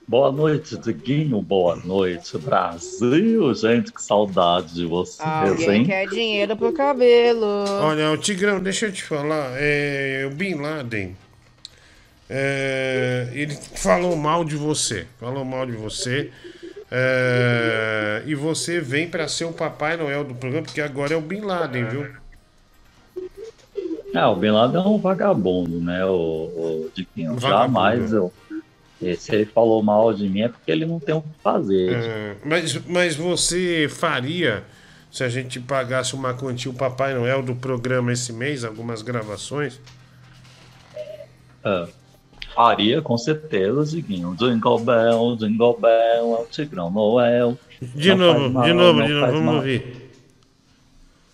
Boa 0.07 0.33
noite, 0.33 0.79
Diguinho. 0.79 1.43
Boa 1.43 1.77
noite, 1.77 2.39
Brasil. 2.39 3.53
Gente, 3.55 3.93
que 3.93 4.03
saudade 4.03 4.73
de 4.75 4.87
vocês, 4.87 5.21
Alguém 5.29 5.71
hein? 5.81 5.85
quer 5.85 6.07
dinheiro 6.09 6.57
pro 6.57 6.73
cabelo. 6.73 7.65
Olha, 7.83 8.11
o 8.11 8.17
Tigrão, 8.17 8.59
deixa 8.59 8.87
eu 8.87 8.93
te 8.93 9.03
falar. 9.05 9.51
É, 9.59 10.27
o 10.27 10.35
Bin 10.35 10.55
Laden. 10.55 11.15
É, 12.29 13.29
ele 13.33 13.57
falou 13.75 14.17
mal 14.17 14.45
de 14.45 14.57
você. 14.57 15.07
Falou 15.19 15.45
mal 15.45 15.65
de 15.67 15.73
você. 15.73 16.31
é, 16.91 18.23
e 18.27 18.35
você 18.35 18.81
vem 18.81 19.09
pra 19.09 19.29
ser 19.29 19.45
o 19.45 19.53
Papai 19.53 19.97
Noel 19.97 20.25
do 20.25 20.35
programa, 20.35 20.65
porque 20.65 20.81
agora 20.81 21.15
é 21.15 21.17
o 21.17 21.21
Bin 21.21 21.41
Laden, 21.41 21.85
viu? 21.87 22.07
É, 24.15 24.25
o 24.25 24.35
Bin 24.37 24.51
Laden 24.51 24.81
é 24.81 24.85
um 24.87 24.99
vagabundo, 24.99 25.81
né, 25.81 26.05
o, 26.05 26.11
o 26.11 26.91
Diguinho? 26.95 27.35
Um 27.35 27.39
Jamais 27.39 28.13
eu. 28.13 28.33
Se 29.17 29.33
ele 29.35 29.45
falou 29.45 29.81
mal 29.83 30.13
de 30.13 30.29
mim 30.29 30.41
é 30.43 30.49
porque 30.49 30.73
ele 30.73 30.85
não 30.85 30.99
tem 30.99 31.15
o 31.15 31.23
que 31.23 31.29
fazer. 31.43 31.93
É, 31.93 32.37
mas, 32.45 32.75
mas 32.87 33.15
você 33.15 33.87
faria, 33.89 34.65
se 35.11 35.23
a 35.23 35.29
gente 35.29 35.61
pagasse 35.61 36.15
uma 36.15 36.35
quantia, 36.35 36.71
o 36.71 36.75
Papai 36.75 37.15
Noel 37.15 37.43
do 37.43 37.55
programa 37.55 38.13
esse 38.13 38.33
mês, 38.33 38.65
algumas 38.65 39.01
gravações? 39.03 39.81
É. 41.65 41.87
Faria, 42.63 43.01
com 43.01 43.17
certeza, 43.17 43.85
Diguinho. 43.85 44.35
Jingle 44.37 44.81
Bell, 44.81 45.37
Jingle 45.39 45.79
Bell, 45.81 46.37
é 46.37 46.43
o 46.43 46.47
Tigrão 46.51 46.91
Noel. 46.91 47.57
De 47.81 48.09
Não 48.09 48.17
novo, 48.17 48.51
mal, 48.51 48.65
de 48.65 48.73
novo, 48.73 49.03
de 49.05 49.13
novo, 49.13 49.27
vamos 49.27 49.43
mal. 49.45 49.55
ouvir. 49.55 50.11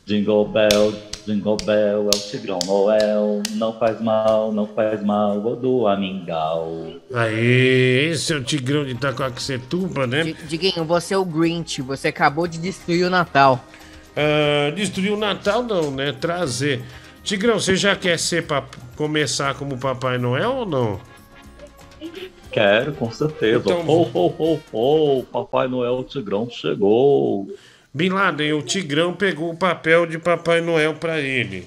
Jingle 0.05 0.47
Bell, 0.49 0.93
Jingle 1.27 1.57
Bell, 1.65 2.11
é 2.13 2.15
o 2.15 2.31
Tigrão 2.31 2.59
Noel. 2.67 3.43
Não 3.53 3.73
faz 3.79 4.03
mal, 4.03 4.53
não 4.53 4.67
faz 4.67 5.03
mal, 5.03 5.39
o 5.39 5.57
do 5.57 5.87
Amingal. 5.89 6.71
Aí, 7.15 8.11
esse 8.13 8.35
é 8.35 8.37
o 8.37 8.45
Tigrão 8.45 8.85
de 8.85 8.91
Itacoaxetuba, 8.91 10.07
né? 10.07 10.25
Di- 10.25 10.37
Diguinho, 10.47 10.85
você 10.85 11.15
é 11.15 11.17
o 11.17 11.25
Grinch, 11.25 11.81
você 11.81 12.09
acabou 12.09 12.47
de 12.47 12.59
destruir 12.59 13.07
o 13.07 13.09
Natal. 13.09 13.65
Ah, 14.15 14.71
destruir 14.77 15.11
o 15.13 15.17
Natal 15.17 15.63
não, 15.63 15.91
né? 15.91 16.13
Trazer. 16.13 16.83
Tigrão, 17.23 17.59
você 17.59 17.75
já 17.77 17.97
quer 17.97 18.19
ser 18.19 18.47
pap- 18.47 18.77
começar 18.95 19.55
como 19.55 19.79
Papai 19.79 20.19
Noel 20.19 20.51
ou 20.57 20.67
não? 20.67 21.14
Quero, 22.51 22.93
com 22.95 23.11
certeza. 23.11 23.59
Então- 23.59 23.87
Ho, 23.89 24.03
ho, 24.13 24.35
ho, 24.39 24.61
ho, 24.73 25.25
Papai 25.25 25.69
Noel, 25.69 25.95
o 25.95 26.05
Tigrão 26.05 26.49
chegou. 26.49 27.49
Bin 27.93 28.11
Laden, 28.11 28.53
o 28.55 28.63
Tigrão 28.63 29.15
pegou 29.15 29.51
o 29.51 29.57
papel 29.57 30.07
de 30.07 30.19
Papai 30.19 30.61
Noel 30.61 30.95
pra 30.95 31.21
ele. 31.21 31.67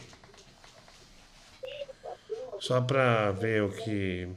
Só 2.59 2.81
pra 2.81 3.31
ver 3.31 3.63
o 3.63 3.69
que 3.69 4.27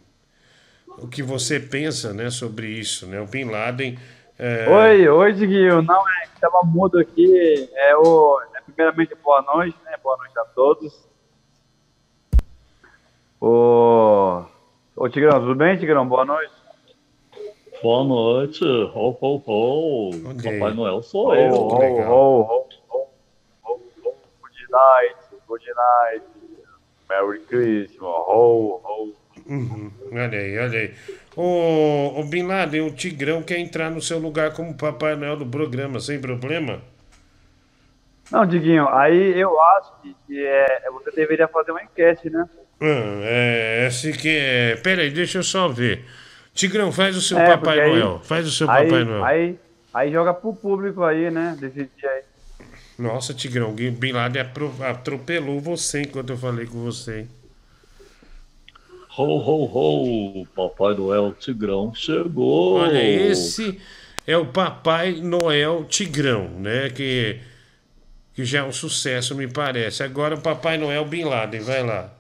o 0.99 1.09
que 1.09 1.23
você 1.23 1.59
pensa, 1.59 2.13
né, 2.13 2.31
sobre 2.31 2.69
isso, 2.69 3.07
né? 3.07 3.21
O 3.21 3.27
Bin 3.27 3.45
Laden 3.45 3.99
é, 4.43 4.67
Oi, 4.69 5.07
oi, 5.09 5.33
Diguinho. 5.35 5.83
Não, 5.83 6.09
é 6.09 6.27
que 6.27 6.41
tava 6.41 6.63
mudo 6.65 6.99
aqui. 6.99 7.69
É 7.75 7.95
o. 7.95 8.41
É, 8.57 8.61
primeiramente, 8.63 9.15
boa 9.23 9.43
noite, 9.43 9.77
né? 9.85 9.95
Boa 10.03 10.17
noite 10.17 10.39
a 10.39 10.45
todos. 10.47 11.07
Ô. 13.39 14.43
Ô, 15.01 15.09
Tigrão, 15.09 15.41
tudo 15.41 15.55
bem, 15.55 15.79
Tigrão? 15.79 16.07
Boa 16.07 16.27
noite. 16.27 16.53
Boa 17.83 18.05
noite. 18.05 18.63
Ho, 18.63 19.17
ho, 19.19 19.43
ho. 19.47 20.11
Papai 20.43 20.75
Noel 20.75 21.03
sou 21.03 21.29
Ho, 21.29 21.35
eu. 21.35 21.55
ho, 21.55 21.69
ho, 21.69 22.43
ho, 22.43 22.69
ho, 22.91 23.09
ho, 23.65 23.81
ho. 24.05 24.15
Good 24.43 24.71
night, 24.71 25.17
good 25.49 25.65
night. 25.75 26.27
Merry 27.09 27.41
Christmas. 27.47 27.99
Ho, 28.03 28.83
ho. 28.85 29.15
Uhum, 29.47 29.91
olha 30.13 30.39
aí, 30.39 30.59
olha 30.59 30.79
aí. 30.81 30.95
O, 31.35 32.21
o 32.21 32.25
Bin 32.25 32.43
Laden, 32.47 32.83
o 32.83 32.95
Tigrão 32.95 33.43
quer 33.43 33.59
entrar 33.59 33.91
no 33.91 34.03
seu 34.03 34.19
lugar 34.19 34.53
como 34.53 34.77
Papai 34.77 35.17
Noel 35.17 35.39
do 35.39 35.47
programa, 35.47 35.99
sem 35.99 36.21
problema? 36.21 36.83
Não, 38.31 38.45
Diguinho, 38.45 38.87
aí 38.91 39.41
eu 39.41 39.59
acho 39.59 39.95
que 40.03 40.47
é, 40.47 40.91
você 40.91 41.11
deveria 41.13 41.49
fazer 41.49 41.71
uma 41.71 41.83
enquete, 41.83 42.29
né? 42.29 42.47
Ah, 42.81 43.21
é, 43.25 43.87
esse 43.89 44.13
que 44.13 44.29
é. 44.29 44.77
Pera 44.77 45.03
aí, 45.03 45.11
deixa 45.11 45.39
eu 45.39 45.43
só 45.43 45.69
ver. 45.69 46.05
Tigrão, 46.55 46.91
faz 46.91 47.17
o 47.17 47.21
seu 47.21 47.39
É, 47.39 47.47
Papai 47.57 47.81
aí- 47.81 47.91
Noel. 47.91 48.21
Faz 48.25 48.47
o 48.47 48.51
seu 48.51 48.71
aí, 48.71 48.85
Papai 48.87 49.05
Noel. 49.05 49.25
Aí, 49.25 49.59
aí 49.95 50.13
joga 50.13 50.33
pro 50.35 50.53
público 50.55 51.03
aí, 51.05 51.31
né? 51.31 51.57
Desse 51.61 51.89
dia 51.97 52.11
aí. 52.11 52.23
Nossa, 52.99 53.33
Tigrão, 53.33 53.73
Bin 53.73 54.13
Laden 54.13 54.45
atropelou 54.89 55.59
você 55.61 56.03
enquanto 56.03 56.31
eu 56.31 56.37
falei 56.37 56.67
com 56.67 56.83
você. 56.83 57.27
Ho, 59.17 59.23
ho, 59.25 59.65
ho! 60.43 60.47
Papai 60.55 60.95
Noel 60.95 61.33
Tigrão 61.39 61.95
chegou! 61.95 62.75
Olha, 62.81 63.03
esse 63.03 63.79
é 64.27 64.37
o 64.37 64.47
Papai 64.47 65.13
Noel 65.13 65.85
Tigrão, 65.85 66.49
né? 66.59 66.91
Que, 66.91 67.41
que 68.35 68.45
já 68.45 68.61
é 68.61 68.63
um 68.63 68.73
sucesso, 68.73 69.35
me 69.35 69.49
parece. 69.49 70.03
Agora 70.03 70.35
o 70.35 70.41
Papai 70.41 70.79
Noel 70.79 71.05
Bin 71.05 71.25
Laden, 71.25 71.61
vai 71.61 71.83
lá. 71.83 72.13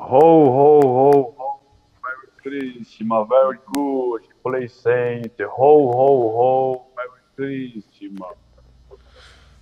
Ho, 0.00 0.18
ho, 0.20 0.80
ho, 0.80 1.34
ho. 1.36 1.60
Merry 2.02 2.28
Christmas, 2.42 3.28
very 3.28 3.58
good. 3.74 4.22
Play 4.42 4.68
Center. 4.68 5.48
Ho, 5.48 5.90
ho, 5.90 6.28
ho. 6.38 6.82
Merry 6.96 7.20
Christmas. 7.82 8.36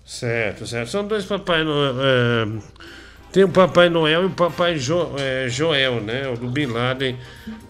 Certo, 0.05 0.67
certo. 0.67 0.91
São 0.91 1.07
dois 1.07 1.25
Papai 1.25 1.65
Noel. 1.65 1.95
é, 2.01 2.47
tem 3.33 3.43
o 3.45 3.49
Papai 3.49 3.89
Noel 3.89 4.23
e 4.23 4.27
o 4.27 4.31
Papai 4.31 4.79
Jo- 4.79 5.11
é, 5.19 5.49
Joel, 5.49 6.01
né? 6.01 6.29
O 6.29 6.37
do 6.37 6.49
Bin 6.49 6.67
Laden. 6.67 7.19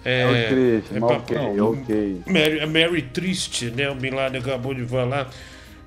É, 0.04 0.20
É 0.20 0.26
o 0.26 0.48
Christmas, 0.54 1.00
Papai- 1.00 1.36
ok, 1.46 1.60
ok. 1.60 2.22
Mary, 2.26 2.66
Mary 2.66 3.02
Triste, 3.02 3.70
né? 3.70 3.88
O 3.88 3.94
Bin 3.94 4.10
Laden 4.10 4.40
acabou 4.40 4.74
de 4.74 4.84
falar. 4.84 5.30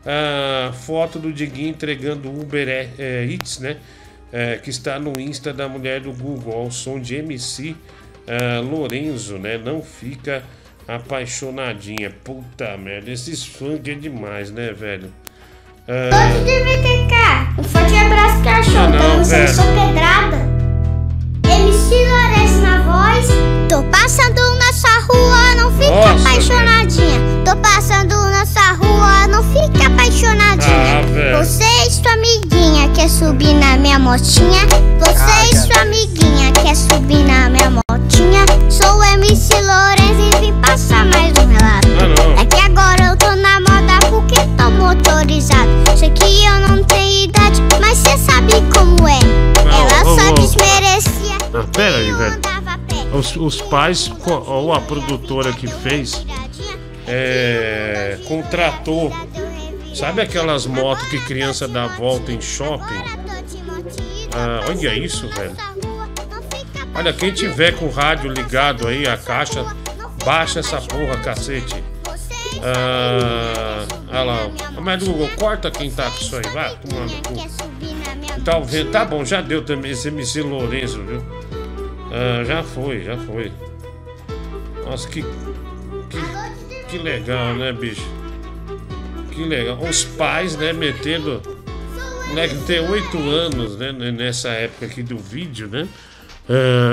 A 0.05 0.71
foto 0.73 1.19
do 1.19 1.31
Diguinho 1.31 1.69
entregando 1.69 2.29
o 2.29 2.41
Uber 2.41 2.67
é, 2.67 2.89
é, 2.97 3.25
Eats, 3.25 3.59
né? 3.59 3.77
É, 4.31 4.57
que 4.57 4.69
está 4.69 4.99
no 4.99 5.19
Insta 5.19 5.51
da 5.51 5.67
mulher 5.67 6.01
do 6.01 6.11
Google, 6.11 6.53
ao 6.53 6.71
som 6.71 6.99
de 6.99 7.15
MC 7.15 7.75
ah, 8.27 8.59
Lorenzo, 8.61 9.37
né? 9.39 9.57
Não 9.57 9.81
fica 9.81 10.43
apaixonadinha. 10.87 12.11
Puta 12.23 12.77
merda, 12.77 13.09
esses 13.09 13.43
funk 13.43 13.89
é 13.89 13.95
demais, 13.95 14.51
né, 14.51 14.71
velho? 14.71 15.11
Ah, 15.87 16.09
Todos 16.11 16.45
de 16.45 16.59
VTK, 16.59 17.59
um 17.59 17.63
forte 17.63 17.95
abraço, 17.95 18.43
cachorro. 18.43 18.89
Não, 18.89 19.17
lançando 19.17 19.39
velho. 19.39 19.53
sua 19.55 19.65
pedrada. 19.65 20.37
MC 21.43 21.95
Lourenço 21.95 22.61
na 22.61 22.81
voz. 22.83 23.27
Tô 23.67 23.83
passando 23.89 24.55
na 24.59 24.68
sua 24.79 24.99
rua, 25.11 25.55
não 25.55 25.71
fica 25.73 25.91
Nossa, 25.91 26.29
apaixonadinha. 26.29 27.19
Tô 27.45 27.55
passando 27.57 28.15
na 28.29 28.45
sua 28.45 28.73
rua, 28.73 29.27
não 29.27 29.43
fica 29.43 29.87
apaixonadinha. 29.87 31.01
Ah. 31.33 31.43
Você 31.43 31.63
e 31.87 31.91
sua 31.91 32.13
amiguinha 32.13 32.87
quer 32.89 33.09
subir 33.09 33.53
na 33.55 33.75
minha 33.77 33.99
motinha. 33.99 34.61
Você 34.99 35.53
e 35.53 35.57
sua 35.57 35.81
amiguinha 35.81 36.51
quer 36.53 36.75
subir 36.75 37.23
na 37.25 37.49
minha 37.49 37.69
motinha. 37.71 38.45
Sou 38.69 38.97
o 38.99 39.03
MC 39.03 39.53
Lourenço 39.55 40.37
e 40.37 40.39
vim 40.45 40.53
passar 40.61 41.05
mais 41.05 41.33
um 41.37 41.47
relato. 41.47 41.87
Ah, 41.99 42.41
É 42.41 42.45
que 42.45 42.61
agora 42.61 43.03
eu 43.09 43.17
tô 43.17 43.35
na 43.35 43.59
moda 43.59 43.99
porque 44.09 44.35
tô 44.57 44.69
motorizado. 44.71 45.69
Sei 45.97 46.09
que 46.11 46.45
eu 46.45 46.59
não 46.67 46.81
tenho 46.85 47.25
idade, 47.25 47.61
mas 47.81 47.97
cê 47.97 48.17
sabe 48.17 48.53
como 48.73 49.05
é. 49.07 49.19
Ela 49.65 50.09
ô, 50.09 50.17
só 50.17 50.29
ô. 50.29 50.33
desmerecia. 50.35 51.37
Ah, 51.53 51.65
pera 51.75 51.97
aí, 51.97 52.11
velho. 52.13 52.39
Os, 53.13 53.35
os 53.35 53.61
pais, 53.61 54.11
ou 54.27 54.73
a 54.73 54.79
produtora 54.81 55.51
que 55.51 55.67
fez, 55.67 56.25
é, 57.07 58.19
contratou. 58.27 59.11
Sabe 59.93 60.21
aquelas 60.21 60.65
motos 60.67 61.07
que 61.09 61.19
criança 61.25 61.67
dá 61.67 61.87
volta 61.87 62.31
em 62.31 62.39
shopping? 62.39 63.03
Ah, 64.33 64.65
olha 64.69 64.95
isso, 64.95 65.27
velho. 65.29 65.55
Olha, 66.93 67.11
quem 67.11 67.31
tiver 67.31 67.75
com 67.75 67.85
o 67.85 67.91
rádio 67.91 68.31
ligado 68.31 68.87
aí, 68.87 69.07
a 69.07 69.17
caixa, 69.17 69.65
baixa 70.23 70.59
essa 70.59 70.79
porra, 70.81 71.17
cacete. 71.17 71.83
Ah, 72.61 73.85
olha 74.09 74.23
lá. 74.23 74.51
Mas 74.81 75.03
Google, 75.03 75.29
corta 75.37 75.71
quem 75.71 75.89
tá 75.89 76.09
com 76.09 76.17
isso 76.21 76.35
aí, 76.35 76.47
vai, 76.53 76.77
tomando. 76.77 78.43
Talvez, 78.43 78.89
tá 78.91 79.03
bom, 79.03 79.25
já 79.25 79.41
deu 79.41 79.63
também 79.63 79.91
esse 79.91 80.07
MC 80.09 80.41
Lourenço, 80.41 81.01
viu? 81.03 81.23
Ah, 82.11 82.43
já 82.43 82.63
foi, 82.63 83.03
já 83.03 83.17
foi. 83.17 83.51
Nossa, 84.85 85.07
que, 85.07 85.21
que. 86.09 86.49
Que 86.89 86.97
legal, 86.97 87.53
né, 87.53 87.71
bicho? 87.71 88.01
Que 89.31 89.43
legal. 89.45 89.77
Os 89.79 90.03
pais, 90.03 90.55
né, 90.57 90.73
metendo. 90.73 91.41
O 92.25 92.29
moleque 92.29 92.55
tem 92.65 92.79
8 92.79 93.17
anos, 93.29 93.77
né, 93.77 93.89
n- 93.91 94.11
nessa 94.11 94.49
época 94.49 94.85
aqui 94.87 95.03
do 95.03 95.17
vídeo, 95.17 95.67
né? 95.67 95.87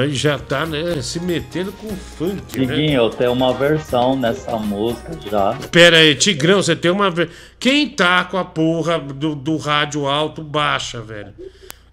E 0.07 0.15
já 0.15 0.39
tá, 0.39 0.67
né, 0.67 1.01
se 1.01 1.19
metendo 1.19 1.73
com 1.73 1.89
funk, 1.97 2.59
né? 2.61 2.67
Diguinho, 2.77 3.01
eu 3.01 3.09
tenho 3.11 3.33
uma 3.33 3.55
versão 3.55 4.15
nessa 4.15 4.55
música 4.59 5.19
já. 5.31 5.55
Pera 5.73 5.97
aí, 5.97 6.15
Tigrão, 6.15 6.63
você 6.63 6.77
tem 6.77 6.91
uma. 6.91 7.11
Quem 7.59 7.89
tá 7.89 8.23
com 8.25 8.37
a 8.37 8.45
porra 8.45 8.99
do, 8.99 9.35
do 9.35 9.57
rádio 9.57 10.07
alto, 10.07 10.43
baixa, 10.43 11.01
velho. 11.01 11.33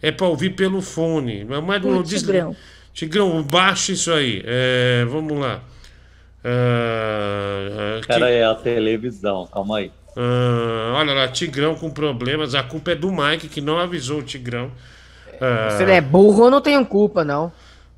É 0.01 0.11
pra 0.11 0.27
ouvir 0.27 0.49
pelo 0.51 0.81
fone. 0.81 1.45
Mas 1.45 1.81
não 1.81 2.03
diz- 2.03 2.23
Tigrão. 2.93 3.41
Baixa 3.43 3.91
isso 3.91 4.11
aí. 4.11 4.41
É, 4.45 5.05
vamos 5.09 5.37
lá. 5.39 5.61
Ah, 6.45 7.99
que- 8.01 8.07
Pera 8.07 8.25
aí, 8.27 8.35
é 8.35 8.45
a 8.45 8.55
televisão, 8.55 9.47
calma 9.51 9.77
aí. 9.79 9.91
ah, 10.17 10.93
olha 10.97 11.13
lá, 11.13 11.27
Tigrão 11.27 11.75
com 11.75 11.89
problemas. 11.89 12.53
A 12.55 12.63
culpa 12.63 12.91
é 12.91 12.95
do 12.95 13.11
Mike 13.11 13.47
que 13.47 13.61
não 13.61 13.79
avisou 13.79 14.19
o 14.19 14.23
Tigrão. 14.23 14.71
Ah, 15.41 15.69
Se 15.71 15.83
ele 15.83 15.93
é 15.93 16.01
burro, 16.01 16.45
eu 16.45 16.51
não 16.51 16.61
tenho 16.61 16.85
culpa, 16.85 17.23
não. 17.23 17.51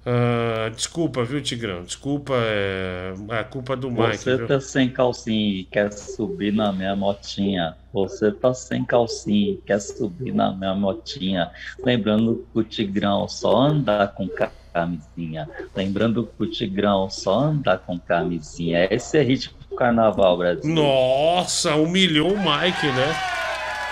ah, 0.06 0.70
desculpa, 0.76 1.24
viu, 1.24 1.42
Tigrão? 1.42 1.84
Desculpa, 1.84 2.34
é 2.38 3.14
a 3.32 3.44
culpa 3.44 3.76
do 3.76 3.90
Mike. 3.92 4.18
Você 4.18 4.38
viu? 4.38 4.48
tá 4.48 4.60
sem 4.62 4.90
calcinha 4.90 5.60
e 5.62 5.64
quer 5.66 5.92
subir 5.92 6.54
na 6.54 6.72
minha 6.72 6.96
motinha. 6.96 7.76
Você 7.92 8.32
tá 8.32 8.54
sem 8.54 8.86
calcinha 8.86 9.54
e 9.54 9.58
quer 9.66 9.80
subir 9.82 10.34
na 10.34 10.52
minha 10.54 10.76
motinha. 10.76 11.50
Lembrando 11.84 12.46
que 12.54 12.60
o 12.60 12.64
Tigrão 12.64 13.28
só 13.28 13.58
anda 13.64 14.08
com 14.08 14.28
ca- 14.28 14.52
camisinha. 14.76 15.50
Lembrando 15.74 16.26
que 16.26 16.44
o 16.44 16.46
Tigrão 16.46 17.10
só 17.10 17.40
anda 17.40 17.78
com 17.78 17.98
camisinha. 17.98 18.90
Esse 18.92 19.18
é 19.18 19.22
ritmo 19.24 19.56
do 19.70 19.76
carnaval, 19.78 20.38
Brasil. 20.38 20.70
Nossa, 20.70 21.76
humilhou 21.76 22.34
o 22.34 22.38
Mike, 22.38 22.88
né? 22.88 23.16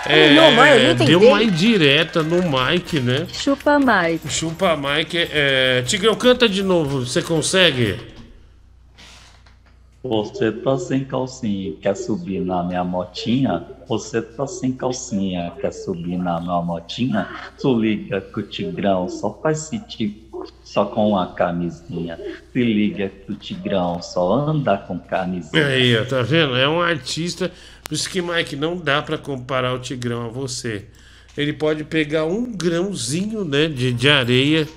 Humilhou 0.06 0.48
o 0.48 0.50
Mike, 0.50 0.68
eu 0.68 0.84
não 0.84 0.92
entendi. 0.92 1.10
deu 1.10 1.20
uma 1.22 1.42
indireta 1.42 2.22
no 2.22 2.36
Mike, 2.42 3.00
né? 3.00 3.26
Chupa 3.32 3.78
Mike. 3.78 4.28
Chupa 4.28 4.76
Mike. 4.76 5.16
É... 5.32 5.82
Tigrão, 5.86 6.14
canta 6.14 6.46
de 6.46 6.62
novo, 6.62 7.06
você 7.06 7.22
consegue? 7.22 8.14
Você 10.06 10.52
tá 10.52 10.76
sem 10.76 11.02
calcinha 11.02 11.70
e 11.70 11.72
quer 11.76 11.96
subir 11.96 12.40
na 12.40 12.62
minha 12.62 12.84
motinha? 12.84 13.64
Você 13.88 14.20
tá 14.20 14.46
sem 14.46 14.70
calcinha 14.70 15.50
quer 15.58 15.72
subir 15.72 16.18
na 16.18 16.38
minha 16.42 16.60
motinha? 16.60 17.26
Tu 17.58 17.74
liga 17.74 18.20
que 18.20 18.38
o 18.38 18.42
Tigrão 18.42 19.08
só 19.08 19.32
faz 19.42 19.60
sítio 19.60 20.14
só 20.62 20.84
com 20.86 21.16
a 21.16 21.28
camisinha. 21.28 22.18
Se 22.52 22.62
liga 22.62 23.08
que 23.08 23.32
o 23.32 23.36
Tigrão 23.36 24.00
só 24.02 24.32
anda 24.32 24.76
com 24.76 24.98
camisinha. 24.98 25.66
Aí, 25.66 25.96
ó, 25.96 26.04
tá 26.04 26.22
vendo? 26.22 26.56
É 26.56 26.68
um 26.68 26.80
artista. 26.80 27.50
Por 27.82 27.94
isso 27.94 28.08
que, 28.08 28.20
Mike, 28.22 28.56
não 28.56 28.76
dá 28.76 29.02
pra 29.02 29.18
comparar 29.18 29.74
o 29.74 29.78
Tigrão 29.78 30.26
a 30.26 30.28
você. 30.28 30.86
Ele 31.36 31.52
pode 31.52 31.84
pegar 31.84 32.24
um 32.24 32.50
grãozinho 32.52 33.44
né, 33.44 33.66
de, 33.66 33.92
de 33.92 34.08
areia, 34.08 34.68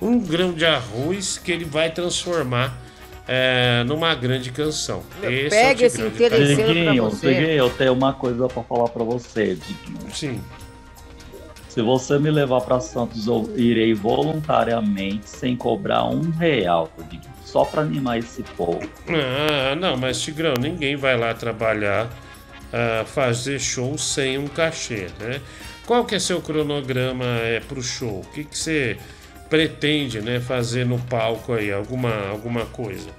um 0.00 0.18
grão 0.18 0.52
de 0.52 0.64
arroz, 0.64 1.38
que 1.38 1.50
ele 1.50 1.64
vai 1.64 1.90
transformar 1.90 2.80
é, 3.26 3.82
numa 3.86 4.14
grande 4.14 4.50
canção. 4.50 5.02
Esse 5.22 5.50
Pega 5.50 5.80
é 5.80 5.84
o 5.84 5.86
esse 5.86 5.98
de 5.98 6.06
interesseiro 6.06 6.52
Itaquera. 6.52 6.64
pra 6.64 6.84
Diguinho, 6.84 7.10
você. 7.10 7.34
Diguinho, 7.34 7.50
eu 7.50 7.70
tenho 7.70 7.92
uma 7.92 8.12
coisa 8.12 8.48
pra 8.48 8.62
falar 8.62 8.88
pra 8.88 9.04
você, 9.04 9.56
Diguinho. 9.56 10.14
Sim. 10.14 10.40
Se 11.74 11.82
você 11.82 12.20
me 12.20 12.30
levar 12.30 12.60
pra 12.60 12.78
Santos, 12.78 13.26
eu 13.26 13.52
irei 13.56 13.94
voluntariamente, 13.94 15.28
sem 15.28 15.56
cobrar 15.56 16.04
um 16.04 16.30
real, 16.30 16.88
só 17.44 17.64
pra 17.64 17.82
animar 17.82 18.18
esse 18.18 18.44
povo. 18.56 18.88
Ah, 19.08 19.74
não, 19.74 19.96
mas 19.96 20.20
Tigrão, 20.20 20.54
ninguém 20.60 20.94
vai 20.94 21.18
lá 21.18 21.34
trabalhar, 21.34 22.08
ah, 22.72 23.04
fazer 23.04 23.58
show 23.58 23.98
sem 23.98 24.38
um 24.38 24.46
cachê, 24.46 25.08
né? 25.18 25.40
Qual 25.84 26.04
que 26.04 26.14
é 26.14 26.20
seu 26.20 26.40
cronograma 26.40 27.24
é, 27.24 27.58
pro 27.58 27.82
show? 27.82 28.20
O 28.20 28.30
que, 28.32 28.44
que 28.44 28.56
você 28.56 28.96
pretende 29.50 30.20
né, 30.20 30.38
fazer 30.38 30.86
no 30.86 31.00
palco 31.00 31.54
aí? 31.54 31.72
Alguma, 31.72 32.28
alguma 32.28 32.66
coisa? 32.66 33.10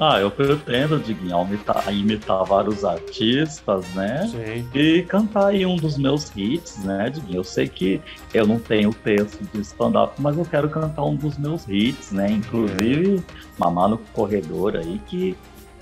Ah, 0.00 0.18
eu 0.20 0.30
pretendo, 0.30 0.98
Diguinho, 0.98 1.42
imitar, 1.42 1.94
imitar 1.94 2.44
vários 2.44 2.84
artistas, 2.84 3.86
né? 3.94 4.26
Sim. 4.28 4.68
E 4.74 5.02
cantar 5.02 5.48
aí 5.48 5.64
um 5.64 5.76
dos 5.76 5.96
meus 5.96 6.32
hits, 6.36 6.78
né, 6.78 7.10
Diguinho? 7.10 7.38
Eu 7.38 7.44
sei 7.44 7.68
que 7.68 8.00
eu 8.34 8.46
não 8.46 8.58
tenho 8.58 8.92
texto 8.92 9.40
de 9.52 9.60
stand-up, 9.60 10.14
mas 10.18 10.36
eu 10.36 10.44
quero 10.44 10.68
cantar 10.68 11.04
um 11.04 11.14
dos 11.14 11.38
meus 11.38 11.68
hits, 11.68 12.10
né? 12.10 12.30
Inclusive, 12.30 13.22
Mamar 13.58 13.88
no 13.88 13.98
Corredor 13.98 14.76
aí, 14.76 15.00
que 15.06 15.36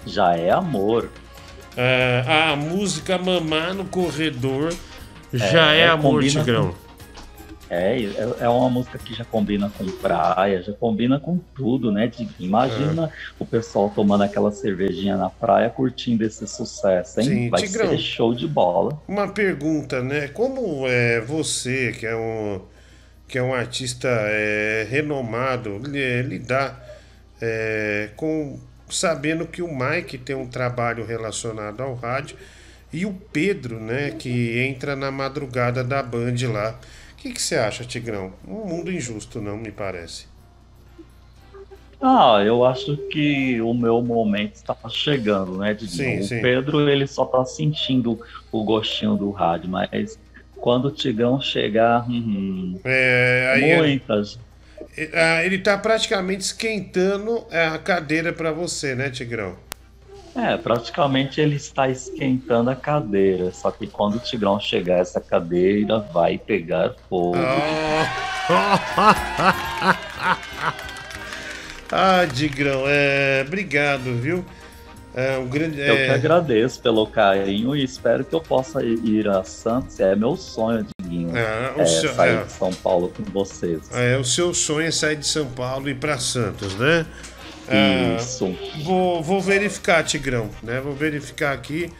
já 0.06 0.36
é 0.36 0.50
amor. 0.50 1.08
Ah, 2.26 2.52
a 2.52 2.56
música 2.56 3.16
Mamar 3.16 3.74
no 3.74 3.84
Corredor 3.86 4.72
já 5.32 5.72
é, 5.74 5.80
É, 5.80 5.88
amor, 5.88 6.14
combina 6.14 6.40
Tigrão. 6.40 6.68
É, 6.68 6.89
é 7.70 7.98
é 8.40 8.48
uma 8.48 8.68
música 8.68 8.98
que 8.98 9.14
já 9.14 9.24
combina 9.24 9.70
com 9.78 9.86
praia, 9.86 10.62
já 10.62 10.72
combina 10.72 11.20
com 11.20 11.38
tudo, 11.54 11.92
né? 11.92 12.10
Imagina 12.38 13.06
É. 13.06 13.10
o 13.38 13.46
pessoal 13.46 13.90
tomando 13.94 14.24
aquela 14.24 14.50
cervejinha 14.50 15.16
na 15.16 15.30
praia, 15.30 15.70
curtindo 15.70 16.24
esse 16.24 16.46
sucesso, 16.48 17.20
hein? 17.20 17.26
Sim, 17.26 17.50
Vai 17.50 17.62
Tigrão. 17.62 17.88
ser 17.90 17.98
show 17.98 18.34
de 18.34 18.48
bola. 18.48 19.00
Uma 19.06 19.28
pergunta, 19.28 20.02
né? 20.02 20.28
Como 20.28 20.86
é 20.86 21.20
você, 21.20 21.92
que 21.92 22.06
é 22.06 22.16
um, 22.16 22.60
que 23.28 23.38
é 23.38 23.42
um 23.42 23.54
artista 23.54 24.08
é, 24.08 24.86
renomado, 24.90 25.78
li- 25.78 26.22
lidar 26.22 26.84
é, 27.40 28.10
com 28.16 28.58
sabendo 28.88 29.46
que 29.46 29.62
o 29.62 29.68
Mike 29.72 30.18
tem 30.18 30.34
um 30.34 30.48
trabalho 30.48 31.06
relacionado 31.06 31.80
ao 31.80 31.94
rádio 31.94 32.36
e 32.92 33.06
o 33.06 33.12
Pedro, 33.32 33.78
né, 33.78 34.10
que 34.18 34.58
entra 34.58 34.96
na 34.96 35.12
madrugada 35.12 35.84
da 35.84 36.02
Band 36.02 36.34
lá. 36.52 36.74
O 37.20 37.22
que, 37.22 37.32
que 37.34 37.42
você 37.42 37.56
acha, 37.56 37.84
Tigrão? 37.84 38.32
Um 38.48 38.64
mundo 38.66 38.90
injusto, 38.90 39.42
não 39.42 39.58
me 39.58 39.70
parece. 39.70 40.24
Ah, 42.02 42.42
eu 42.42 42.64
acho 42.64 42.96
que 43.10 43.60
o 43.60 43.74
meu 43.74 44.00
momento 44.00 44.54
está 44.54 44.74
chegando, 44.88 45.58
né, 45.58 45.74
Diguinho? 45.74 46.16
Sim, 46.16 46.22
o 46.22 46.28
sim. 46.28 46.40
Pedro, 46.40 46.88
ele 46.88 47.06
só 47.06 47.26
tá 47.26 47.44
sentindo 47.44 48.18
o 48.50 48.64
gostinho 48.64 49.16
do 49.16 49.30
rádio, 49.30 49.68
mas 49.68 50.18
quando 50.56 50.86
o 50.86 50.90
Tigrão 50.90 51.38
chegar, 51.40 52.08
hum, 52.08 52.80
É, 52.84 53.58
muitas. 53.60 54.38
ah, 55.14 55.44
ele 55.44 55.58
tá 55.58 55.76
praticamente 55.78 56.42
esquentando 56.42 57.46
a 57.50 57.78
cadeira 57.78 58.32
para 58.32 58.52
você, 58.52 58.94
né, 58.94 59.10
Tigrão? 59.10 59.56
É, 60.34 60.56
praticamente 60.56 61.40
ele 61.40 61.56
está 61.56 61.88
esquentando 61.88 62.70
a 62.70 62.76
cadeira, 62.76 63.50
só 63.52 63.70
que 63.70 63.86
quando 63.86 64.14
o 64.14 64.18
Tigrão 64.20 64.58
chegar, 64.60 64.98
essa 64.98 65.20
cadeira 65.20 65.98
vai 65.98 66.38
pegar 66.38 66.94
fogo. 67.08 67.36
ah, 71.90 72.26
Tigrão, 72.32 72.84
é, 72.86 73.44
obrigado, 73.46 74.14
viu? 74.20 74.44
É 75.12 75.36
um 75.38 75.48
grande. 75.48 75.80
Eu 75.80 75.94
é, 75.96 76.06
que 76.06 76.12
agradeço 76.12 76.80
pelo 76.80 77.04
carinho 77.06 77.74
e 77.74 77.82
espero 77.82 78.24
que 78.24 78.32
eu 78.32 78.40
possa 78.40 78.80
ir 78.84 79.28
a 79.28 79.42
Santos. 79.42 79.98
É 79.98 80.14
meu 80.14 80.36
sonho, 80.36 80.86
Diguinho, 81.02 81.32
Ah, 81.36 81.74
o 81.76 81.80
é, 81.80 81.86
seu- 81.86 82.14
sair 82.14 82.36
é. 82.36 82.44
de 82.44 82.52
São 82.52 82.72
Paulo 82.72 83.12
com 83.16 83.24
vocês. 83.24 83.90
É, 83.92 84.16
o 84.16 84.24
seu 84.24 84.54
sonho 84.54 84.86
é 84.86 84.90
sair 84.92 85.16
de 85.16 85.26
São 85.26 85.46
Paulo 85.46 85.88
e 85.88 85.90
ir 85.90 85.96
para 85.96 86.16
Santos, 86.18 86.76
né? 86.76 87.04
Ah, 87.70 88.16
Isso. 88.18 88.56
Vou, 88.84 89.22
vou 89.22 89.40
verificar, 89.40 90.02
Tigrão, 90.02 90.50
né? 90.62 90.80
Vou 90.80 90.92
verificar 90.92 91.52
aqui. 91.52 91.90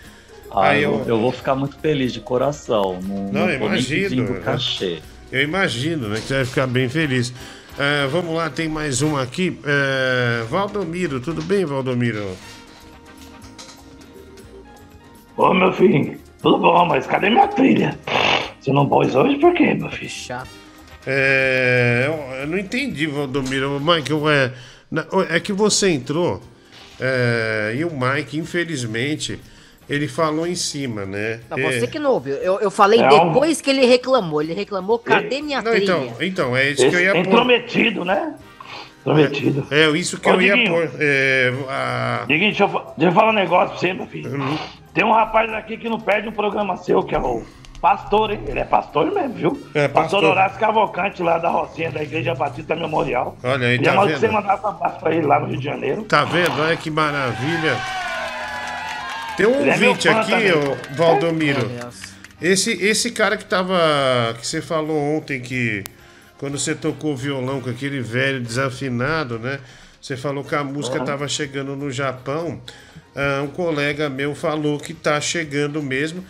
Ah, 0.51 0.71
Aí 0.71 0.83
eu, 0.83 1.01
eu- 1.01 1.05
eu 1.11 1.21
vou 1.21 1.31
ficar 1.31 1.55
muito 1.55 1.79
feliz 1.79 2.13
de 2.13 2.21
coração. 2.21 2.99
Não, 3.03 3.33
Não, 3.33 3.51
imagino. 3.53 4.09
pedindo 4.09 4.33
né? 4.33 4.41
cachê. 4.45 4.99
Eu 5.31 5.43
imagino, 5.43 6.09
né? 6.09 6.17
Que 6.17 6.23
você 6.27 6.35
vai 6.35 6.45
ficar 6.45 6.67
bem 6.67 6.89
feliz. 6.89 7.33
É, 7.79 8.07
vamos 8.09 8.35
lá, 8.35 8.51
tem 8.51 8.69
mais 8.69 9.01
um 9.01 9.17
aqui. 9.17 9.57
É, 9.65 10.43
Valdomiro, 10.51 11.21
tudo 11.21 11.41
bem, 11.41 11.65
Valdomiro? 11.65 12.37
Ô 15.37 15.55
meu 15.55 15.73
filho, 15.73 16.19
tudo 16.43 16.59
bom, 16.59 16.85
mas 16.87 17.07
cadê 17.07 17.31
minha 17.31 17.49
trilha? 17.49 17.99
Você 18.61 18.73
não 18.73 18.89
pôs 18.89 19.15
hoje 19.15 19.37
por 19.39 19.55
quê, 19.55 19.73
meu 19.75 19.89
filho? 19.91 20.11
Chato. 20.11 20.49
É, 21.07 22.05
eu, 22.07 22.41
eu 22.41 22.47
não 22.47 22.59
entendi, 22.59 23.07
Valdomiro. 23.07 23.81
Mike, 23.81 24.11
eu, 24.11 24.29
é, 24.29 24.53
é 25.29 25.41
que 25.41 25.53
você 25.53 25.91
entrou 25.91 26.41
é, 27.01 27.75
e 27.77 27.85
o 27.85 27.91
Mike, 27.91 28.37
infelizmente, 28.39 29.41
ele 29.89 30.07
falou 30.07 30.47
em 30.47 30.55
cima, 30.55 31.05
né? 31.07 31.41
Não, 31.49 31.59
É, 31.59 31.63
você 31.73 31.87
que 31.87 31.99
não 31.99 32.13
ouviu. 32.13 32.35
Eu, 32.37 32.61
eu 32.61 32.71
falei 32.71 33.01
Não. 33.01 33.33
depois 33.33 33.61
que 33.61 33.71
ele 33.71 33.87
reclamou. 33.87 34.43
Ele 34.43 34.53
reclamou, 34.53 34.99
cadê 34.99 35.41
minha 35.41 35.63
Não, 35.63 35.73
trilha? 35.73 35.85
então, 35.85 36.15
então, 36.21 36.57
é 36.57 36.71
isso 36.71 36.89
que 36.89 36.95
eu 36.95 37.01
ia 37.01 37.13
pôr. 37.13 37.21
Intrometido, 37.27 38.05
né? 38.05 38.35
Intrometido. 39.01 39.67
É, 39.71 39.89
isso 39.91 40.21
que 40.21 40.29
Ô, 40.29 40.35
eu 40.35 40.43
ia 40.43 40.55
Diguinho. 40.55 40.73
pôr. 40.75 40.91
É, 41.01 41.53
a... 41.69 42.25
Diguinho, 42.29 42.51
deixa 42.51 42.65
eu, 42.65 42.69
deixa 42.97 43.11
eu 43.11 43.13
falar 43.13 43.31
um 43.31 43.35
negócio 43.35 43.69
pra 43.71 43.79
você, 43.79 43.93
meu 43.95 44.07
filho. 44.07 44.31
Uhum. 44.31 44.59
Tem 44.93 45.05
um 45.05 45.13
rapaz 45.13 45.51
aqui 45.55 45.77
que 45.79 45.89
não 45.89 45.99
perde 45.99 46.29
um 46.29 46.33
programa 46.33 46.77
seu, 46.77 47.03
que 47.03 47.15
é 47.15 47.19
o 47.19 47.43
pastor, 47.81 48.31
hein? 48.33 48.41
Ele 48.47 48.61
é 48.61 48.65
pastor 48.65 49.13
mesmo, 49.13 49.35
viu? 49.35 49.67
É, 49.75 49.89
pastor. 49.89 50.23
Horácio 50.25 50.59
Cavalcante, 50.59 51.23
lá 51.23 51.39
da 51.39 51.49
Rocinha, 51.49 51.91
da 51.91 52.03
Igreja 52.03 52.35
Batista 52.35 52.77
Memorial. 52.77 53.37
Olha 53.43 53.69
aí, 53.69 53.79
tá 53.83 54.05
vendo? 54.05 54.19
você 54.19 54.29
mandasse 54.29 54.65
um 54.65 54.69
abraço 54.69 55.01
pra 55.01 55.15
ele 55.15 55.27
lá 55.27 55.41
no 55.41 55.47
Rio 55.47 55.59
de 55.59 55.65
Janeiro. 55.65 56.03
Tá 56.05 56.25
vendo? 56.25 56.61
Olha 56.61 56.77
que 56.77 56.91
maravilha. 56.91 57.77
Tem 59.37 59.47
um 59.47 59.61
Ele 59.61 59.71
é 59.71 59.73
ouvinte 59.73 60.09
fã 60.09 60.21
aqui, 60.21 60.33
ô, 60.53 60.95
Valdomiro. 60.97 61.69
Meu 61.69 61.89
Esse, 62.43 62.73
esse 62.73 63.11
cara 63.11 63.37
que 63.37 63.45
tava. 63.45 64.35
que 64.39 64.47
você 64.47 64.61
falou 64.61 64.99
ontem 65.17 65.41
que. 65.41 65.85
Quando 66.39 66.59
você 66.59 66.75
tocou 66.75 67.15
violão 67.15 67.61
com 67.61 67.69
aquele 67.69 68.01
velho 68.01 68.41
desafinado, 68.41 69.39
né? 69.39 69.59
Você 70.01 70.17
falou 70.17 70.43
que 70.43 70.55
a 70.55 70.65
música 70.65 70.99
Uhum. 70.99 71.05
tava 71.05 71.29
chegando 71.29 71.77
no 71.77 71.91
Japão. 71.91 72.61
Ah, 73.15 73.43
um 73.43 73.49
colega 73.49 74.09
meu 74.09 74.35
falou 74.35 74.79
que 74.79 74.95
tá 74.95 75.21
chegando 75.21 75.83
mesmo 75.83 76.25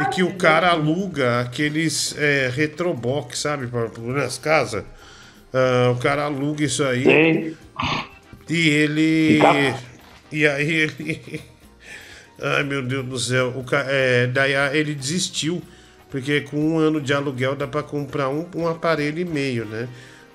e 0.00 0.04
que 0.06 0.22
o 0.22 0.34
cara 0.34 0.68
aluga 0.70 1.40
aqueles 1.40 2.14
é, 2.18 2.50
retrobox, 2.54 3.38
sabe, 3.38 3.66
para 3.66 3.88
nas 4.12 4.36
casas. 4.36 4.84
Ah, 5.52 5.90
o 5.90 5.96
cara 5.98 6.24
aluga 6.24 6.64
isso 6.64 6.84
aí. 6.84 7.04
Sei. 7.04 7.56
E 8.48 8.68
ele. 8.68 9.38
E 10.30 10.46
aí 10.46 10.70
ele. 10.70 11.40
Ai 12.40 12.62
meu 12.62 12.82
Deus 12.82 13.04
do 13.06 13.18
céu. 13.18 13.52
O 13.56 13.64
ca... 13.64 13.84
é, 13.88 14.26
daí 14.26 14.54
a- 14.54 14.74
ele 14.74 14.94
desistiu. 14.94 15.62
Porque 16.10 16.40
com 16.40 16.56
um 16.56 16.78
ano 16.78 17.00
de 17.02 17.12
aluguel 17.12 17.54
dá 17.54 17.66
pra 17.66 17.82
comprar 17.82 18.30
um, 18.30 18.46
um 18.54 18.66
aparelho 18.66 19.18
e 19.18 19.24
meio, 19.26 19.66
né? 19.66 19.88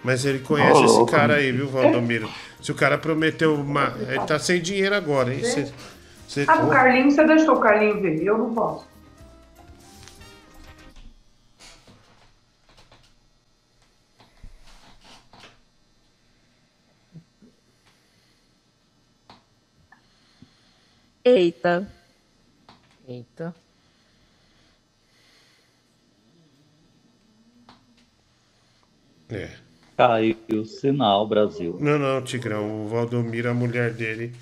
Mas 0.03 0.23
ele 0.23 0.37
conhece 0.39 0.79
Ô, 0.79 0.85
esse 0.85 1.05
cara 1.11 1.35
aí, 1.35 1.51
viu, 1.51 1.67
Valdomiro? 1.67 2.29
Se 2.63 2.71
o 2.71 2.75
cara 2.75 2.97
prometeu 2.97 3.53
uma. 3.55 3.93
Ele 3.99 4.25
tá 4.25 4.39
sem 4.39 4.61
dinheiro 4.61 4.95
agora, 4.95 5.33
hein? 5.33 5.43
Cê- 5.43 5.71
cê- 6.29 6.45
Ah, 6.47 6.63
o 6.63 6.69
Carlinho, 6.69 7.11
você 7.11 7.25
deixou 7.27 7.55
o 7.57 7.59
Carlinho 7.59 8.01
ver, 8.01 8.23
eu 8.23 8.37
não 8.37 8.53
posso. 8.53 8.87
Eita. 21.23 21.87
Eita. 23.07 23.53
É. 29.29 29.62
Caiu 30.07 30.35
o 30.61 30.65
sinal, 30.65 31.25
Brasil. 31.27 31.77
Não, 31.79 31.97
não, 31.97 32.21
Tigrão. 32.21 32.85
O 32.85 32.87
Valdomiro, 32.89 33.49
a 33.49 33.53
mulher 33.53 33.93
dele, 33.93 34.33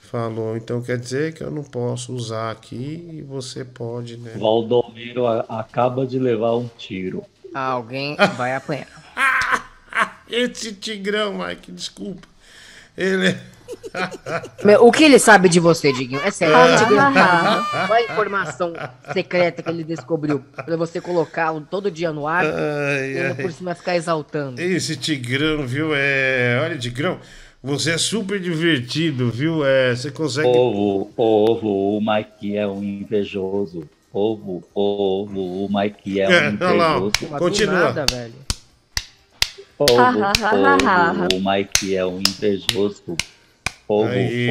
falou. 0.00 0.56
Então 0.56 0.80
quer 0.80 0.96
dizer 0.98 1.34
que 1.34 1.42
eu 1.42 1.50
não 1.50 1.64
posso 1.64 2.12
usar 2.14 2.50
aqui 2.52 3.08
e 3.12 3.22
você 3.22 3.64
pode, 3.64 4.16
né? 4.16 4.32
Valdomiro 4.36 5.26
a- 5.26 5.44
acaba 5.48 6.06
de 6.06 6.18
levar 6.18 6.56
um 6.56 6.68
tiro. 6.78 7.24
Alguém 7.52 8.16
vai 8.36 8.54
apanhar. 8.54 8.86
Esse 10.30 10.72
Tigrão, 10.72 11.38
Mike, 11.44 11.72
desculpa. 11.72 12.28
Ele 12.96 13.28
é. 13.28 13.40
Meu, 14.64 14.84
o 14.86 14.92
que 14.92 15.04
ele 15.04 15.18
sabe 15.18 15.48
de 15.48 15.58
você, 15.60 15.92
Diguinho? 15.92 16.20
É 16.24 16.30
sério. 16.30 16.54
Ah. 16.56 16.76
Diguinho, 16.76 17.86
Qual 17.86 17.92
a 17.92 18.02
informação 18.02 18.72
secreta 19.12 19.62
que 19.62 19.70
ele 19.70 19.84
descobriu 19.84 20.42
pra 20.64 20.76
você 20.76 21.00
colocar 21.00 21.52
todo 21.70 21.90
dia 21.90 22.12
no 22.12 22.26
ar 22.26 22.44
Ai, 22.44 23.12
e 23.12 23.18
ainda 23.18 23.34
ai. 23.36 23.42
por 23.42 23.52
cima 23.52 23.74
ficar 23.74 23.96
exaltando? 23.96 24.60
Esse 24.60 24.96
Tigrão, 24.96 25.66
viu? 25.66 25.90
É. 25.94 26.60
Olha, 26.62 26.78
Tigrão, 26.78 27.18
você 27.62 27.92
é 27.92 27.98
super 27.98 28.40
divertido, 28.40 29.30
viu? 29.30 29.64
É, 29.64 29.94
você 29.94 30.10
consegue. 30.10 30.50
Povo, 30.50 31.12
povo, 31.14 31.98
o 31.98 32.00
Mike 32.00 32.56
é 32.56 32.66
um 32.66 32.82
invejoso. 32.82 33.88
Povo, 34.12 34.64
povo, 34.74 35.66
o 35.66 35.68
Mike 35.70 36.20
é 36.20 36.28
um 36.28 36.32
É, 36.32 36.48
invejoso. 36.50 37.12
Continua. 37.38 37.92
Nada, 37.92 38.06
velho. 38.10 38.34
Ah, 39.98 40.12
povo, 40.50 41.36
o 41.36 41.50
Mike 41.50 41.96
é 41.96 42.04
um 42.04 42.18
invejoso. 42.20 43.16
Povo, 43.90 44.08
Aí. 44.08 44.46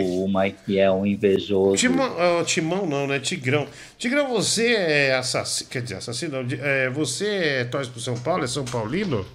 povo, 0.00 0.24
o 0.24 0.28
Mike 0.32 0.78
é 0.78 0.90
um 0.90 1.04
invejoso. 1.04 1.76
Timão, 1.76 2.10
ah, 2.18 2.42
Timão 2.42 2.86
não, 2.86 3.06
né? 3.06 3.20
Tigrão. 3.20 3.66
Tigrão, 3.98 4.28
você 4.30 4.74
é 4.76 5.14
assassino. 5.14 5.68
Quer 5.68 5.82
dizer, 5.82 5.96
assassino. 5.96 6.42
não, 6.42 6.48
É, 6.64 6.88
você 6.88 7.26
é, 7.26 7.64
torce 7.64 7.90
pro 7.90 8.00
São 8.00 8.18
Paulo? 8.18 8.44
É 8.44 8.46
São 8.46 8.64
Paulino? 8.64 9.26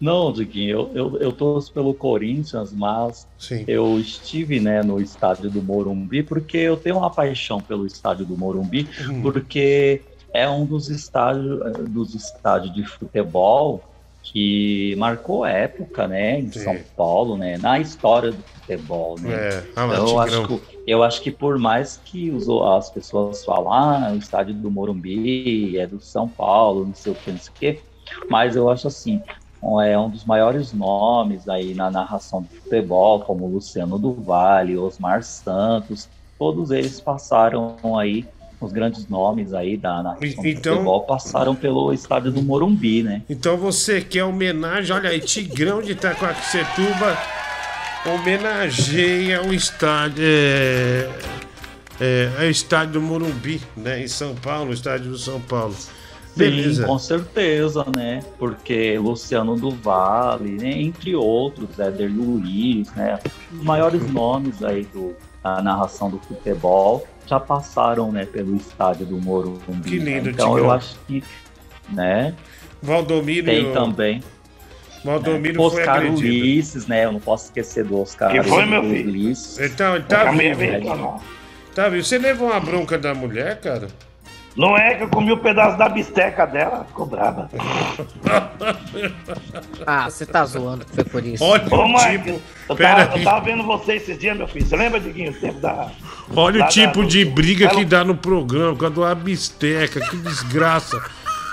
Não, 0.00 0.32
Diguinho, 0.32 0.70
eu, 0.70 0.90
eu, 0.94 1.18
eu 1.18 1.32
torço 1.32 1.72
pelo 1.72 1.92
Corinthians, 1.92 2.72
mas 2.72 3.26
eu 3.66 3.98
estive 3.98 4.60
né, 4.60 4.80
no 4.84 5.00
estádio 5.00 5.50
do 5.50 5.60
Morumbi 5.60 6.22
porque 6.22 6.58
eu 6.58 6.76
tenho 6.76 6.98
uma 6.98 7.10
paixão 7.10 7.60
pelo 7.60 7.84
estádio 7.84 8.24
do 8.26 8.36
Morumbi, 8.36 8.88
Hum. 9.08 9.22
porque 9.22 10.02
é 10.32 10.48
um 10.48 10.64
dos 10.66 10.88
estádios, 10.88 11.60
eh, 11.62 11.82
dos 11.88 12.14
estádios 12.14 12.72
de 12.74 12.84
futebol 12.84 13.82
que 14.32 14.94
marcou 14.96 15.44
época, 15.44 16.08
né, 16.08 16.40
em 16.40 16.50
Sim. 16.50 16.60
São 16.60 16.76
Paulo, 16.96 17.36
né, 17.36 17.56
na 17.58 17.78
história 17.78 18.32
do 18.32 18.42
futebol, 18.42 19.18
né. 19.20 19.32
É, 19.32 19.62
ah 19.76 19.86
então 19.86 20.08
eu 20.08 20.18
acho 20.20 20.46
que 20.46 20.76
eu 20.86 21.02
acho 21.02 21.20
que 21.22 21.30
por 21.30 21.58
mais 21.58 21.96
que 21.96 22.30
os, 22.30 22.48
as 22.48 22.90
pessoas 22.90 23.44
falam, 23.44 23.72
ah, 23.72 24.12
o 24.12 24.16
estádio 24.16 24.54
do 24.54 24.70
Morumbi 24.70 25.76
é 25.78 25.86
do 25.86 26.00
São 26.00 26.28
Paulo, 26.28 26.86
não 26.86 26.94
sei 26.94 27.12
o 27.12 27.14
que, 27.14 27.30
não 27.30 27.38
sei 27.38 27.52
o 27.52 27.58
que, 27.58 27.82
mas 28.30 28.56
eu 28.56 28.68
acho 28.70 28.86
assim, 28.86 29.20
é 29.84 29.98
um 29.98 30.10
dos 30.10 30.24
maiores 30.24 30.72
nomes 30.72 31.48
aí 31.48 31.74
na 31.74 31.90
narração 31.90 32.42
do 32.42 32.48
futebol, 32.48 33.20
como 33.20 33.48
Luciano 33.48 33.98
do 33.98 34.12
Vale, 34.14 34.76
Osmar 34.76 35.22
Santos, 35.22 36.08
todos 36.38 36.70
eles 36.70 37.00
passaram 37.00 37.76
aí, 37.98 38.28
os 38.60 38.72
grandes 38.72 39.06
nomes 39.08 39.52
aí 39.52 39.76
da 39.76 40.00
do 40.02 40.24
Então- 40.24 40.76
futebol 40.76 41.02
passaram 41.02 41.54
pelo 41.54 41.92
estádio 41.92 42.32
do 42.32 42.42
Morumbi, 42.42 43.02
né? 43.02 43.22
Então 43.28 43.56
você 43.56 44.00
quer 44.00 44.24
homenagem, 44.24 44.94
olha 44.94 45.10
aí, 45.10 45.20
Tigrão 45.20 45.82
de 45.82 45.92
Itacoaxetuba 45.92 47.16
homenageia 48.06 49.42
o 49.42 49.52
estádio, 49.52 50.22
é, 50.24 51.08
é, 52.00 52.30
é 52.38 52.46
o 52.46 52.50
estádio 52.50 52.94
do 52.94 53.02
Morumbi, 53.02 53.60
né, 53.76 54.02
em 54.02 54.08
São 54.08 54.34
Paulo, 54.34 54.70
o 54.70 54.74
estádio 54.74 55.10
do 55.10 55.18
São 55.18 55.40
Paulo. 55.40 55.74
Beleza. 56.36 56.82
Sim, 56.82 56.86
com 56.88 56.98
certeza, 56.98 57.84
né? 57.96 58.22
Porque 58.38 58.98
Luciano 58.98 59.56
do 59.56 59.70
Vale, 59.70 60.50
né? 60.50 60.82
entre 60.82 61.16
outros, 61.16 61.78
Éder 61.78 62.12
Luiz, 62.14 62.92
né? 62.92 63.18
Os 63.50 63.64
maiores 63.64 64.06
nomes 64.12 64.62
aí 64.62 64.84
do, 64.92 65.16
da 65.42 65.62
narração 65.62 66.10
do 66.10 66.18
futebol 66.18 67.06
já 67.26 67.40
passaram, 67.40 68.10
né, 68.12 68.24
pelo 68.24 68.56
estádio 68.56 69.06
do 69.06 69.18
Morumbi. 69.18 69.88
Que 69.88 69.98
lindo, 69.98 70.26
né? 70.26 70.30
Então 70.32 70.48
Tigrão. 70.50 70.58
eu 70.58 70.70
acho 70.70 70.96
que, 71.06 71.22
né? 71.88 72.34
Valdomiro 72.82 73.46
Tem 73.46 73.72
também. 73.72 74.22
Valdomiro 75.04 75.62
né, 75.62 75.70
foi 75.70 75.80
Oscar 75.80 75.96
agredido. 75.96 76.28
Ulisses, 76.28 76.86
né? 76.86 77.04
Eu 77.04 77.12
não 77.12 77.20
posso 77.20 77.46
esquecer 77.46 77.84
do 77.84 78.00
Oscar 78.00 78.30
Que 78.30 78.42
foi, 78.42 78.64
meu 78.66 78.82
Ulisses. 78.82 79.56
filho? 79.56 79.68
Então, 79.72 79.94
ele 79.94 80.04
tá 80.04 80.30
vivo. 80.30 80.58
de 80.60 80.66
reclamar. 80.66 81.20
Tá 81.74 81.88
vivo. 81.88 82.04
Você 82.04 82.18
levou 82.18 82.48
uma 82.50 82.60
bronca 82.60 82.98
da 82.98 83.14
mulher, 83.14 83.60
cara? 83.60 83.88
Não 84.56 84.76
é 84.76 84.94
que 84.94 85.02
eu 85.04 85.08
comi 85.08 85.32
um 85.32 85.38
pedaço 85.38 85.76
da 85.76 85.86
bisteca 85.88 86.46
dela, 86.46 86.84
ficou 86.86 87.04
brava. 87.06 87.48
Ah, 89.86 90.08
você 90.10 90.24
tá 90.26 90.44
zoando 90.44 90.84
que 90.84 90.94
foi 90.94 91.04
por 91.04 91.24
isso. 91.24 91.44
Olha 91.44 91.62
Ô, 91.70 91.82
o 91.84 91.88
Mike, 91.92 92.24
tipo. 92.24 92.40
eu 92.68 92.76
Pera 92.76 93.04
tava, 93.06 93.12
eu 93.12 93.18
aí. 93.18 93.24
tava 93.24 93.40
vendo 93.44 93.62
você 93.64 93.94
esses 93.94 94.18
dias, 94.18 94.36
meu 94.36 94.48
filho. 94.48 94.66
Você 94.66 94.76
lembra, 94.76 94.98
Diguinho, 94.98 95.30
o 95.30 95.34
tempo 95.34 95.60
da. 95.60 95.90
Olha 96.34 96.58
da- 96.60 96.66
o 96.66 96.68
tipo 96.68 97.02
da- 97.02 97.08
de 97.08 97.24
briga 97.24 97.66
Ela- 97.66 97.74
que 97.74 97.84
dá 97.84 98.04
no 98.04 98.16
programa, 98.16 98.72
por 98.72 98.80
causa 98.80 98.94
do 98.94 99.04
abisteca, 99.04 100.00
que 100.00 100.16
desgraça. 100.16 101.00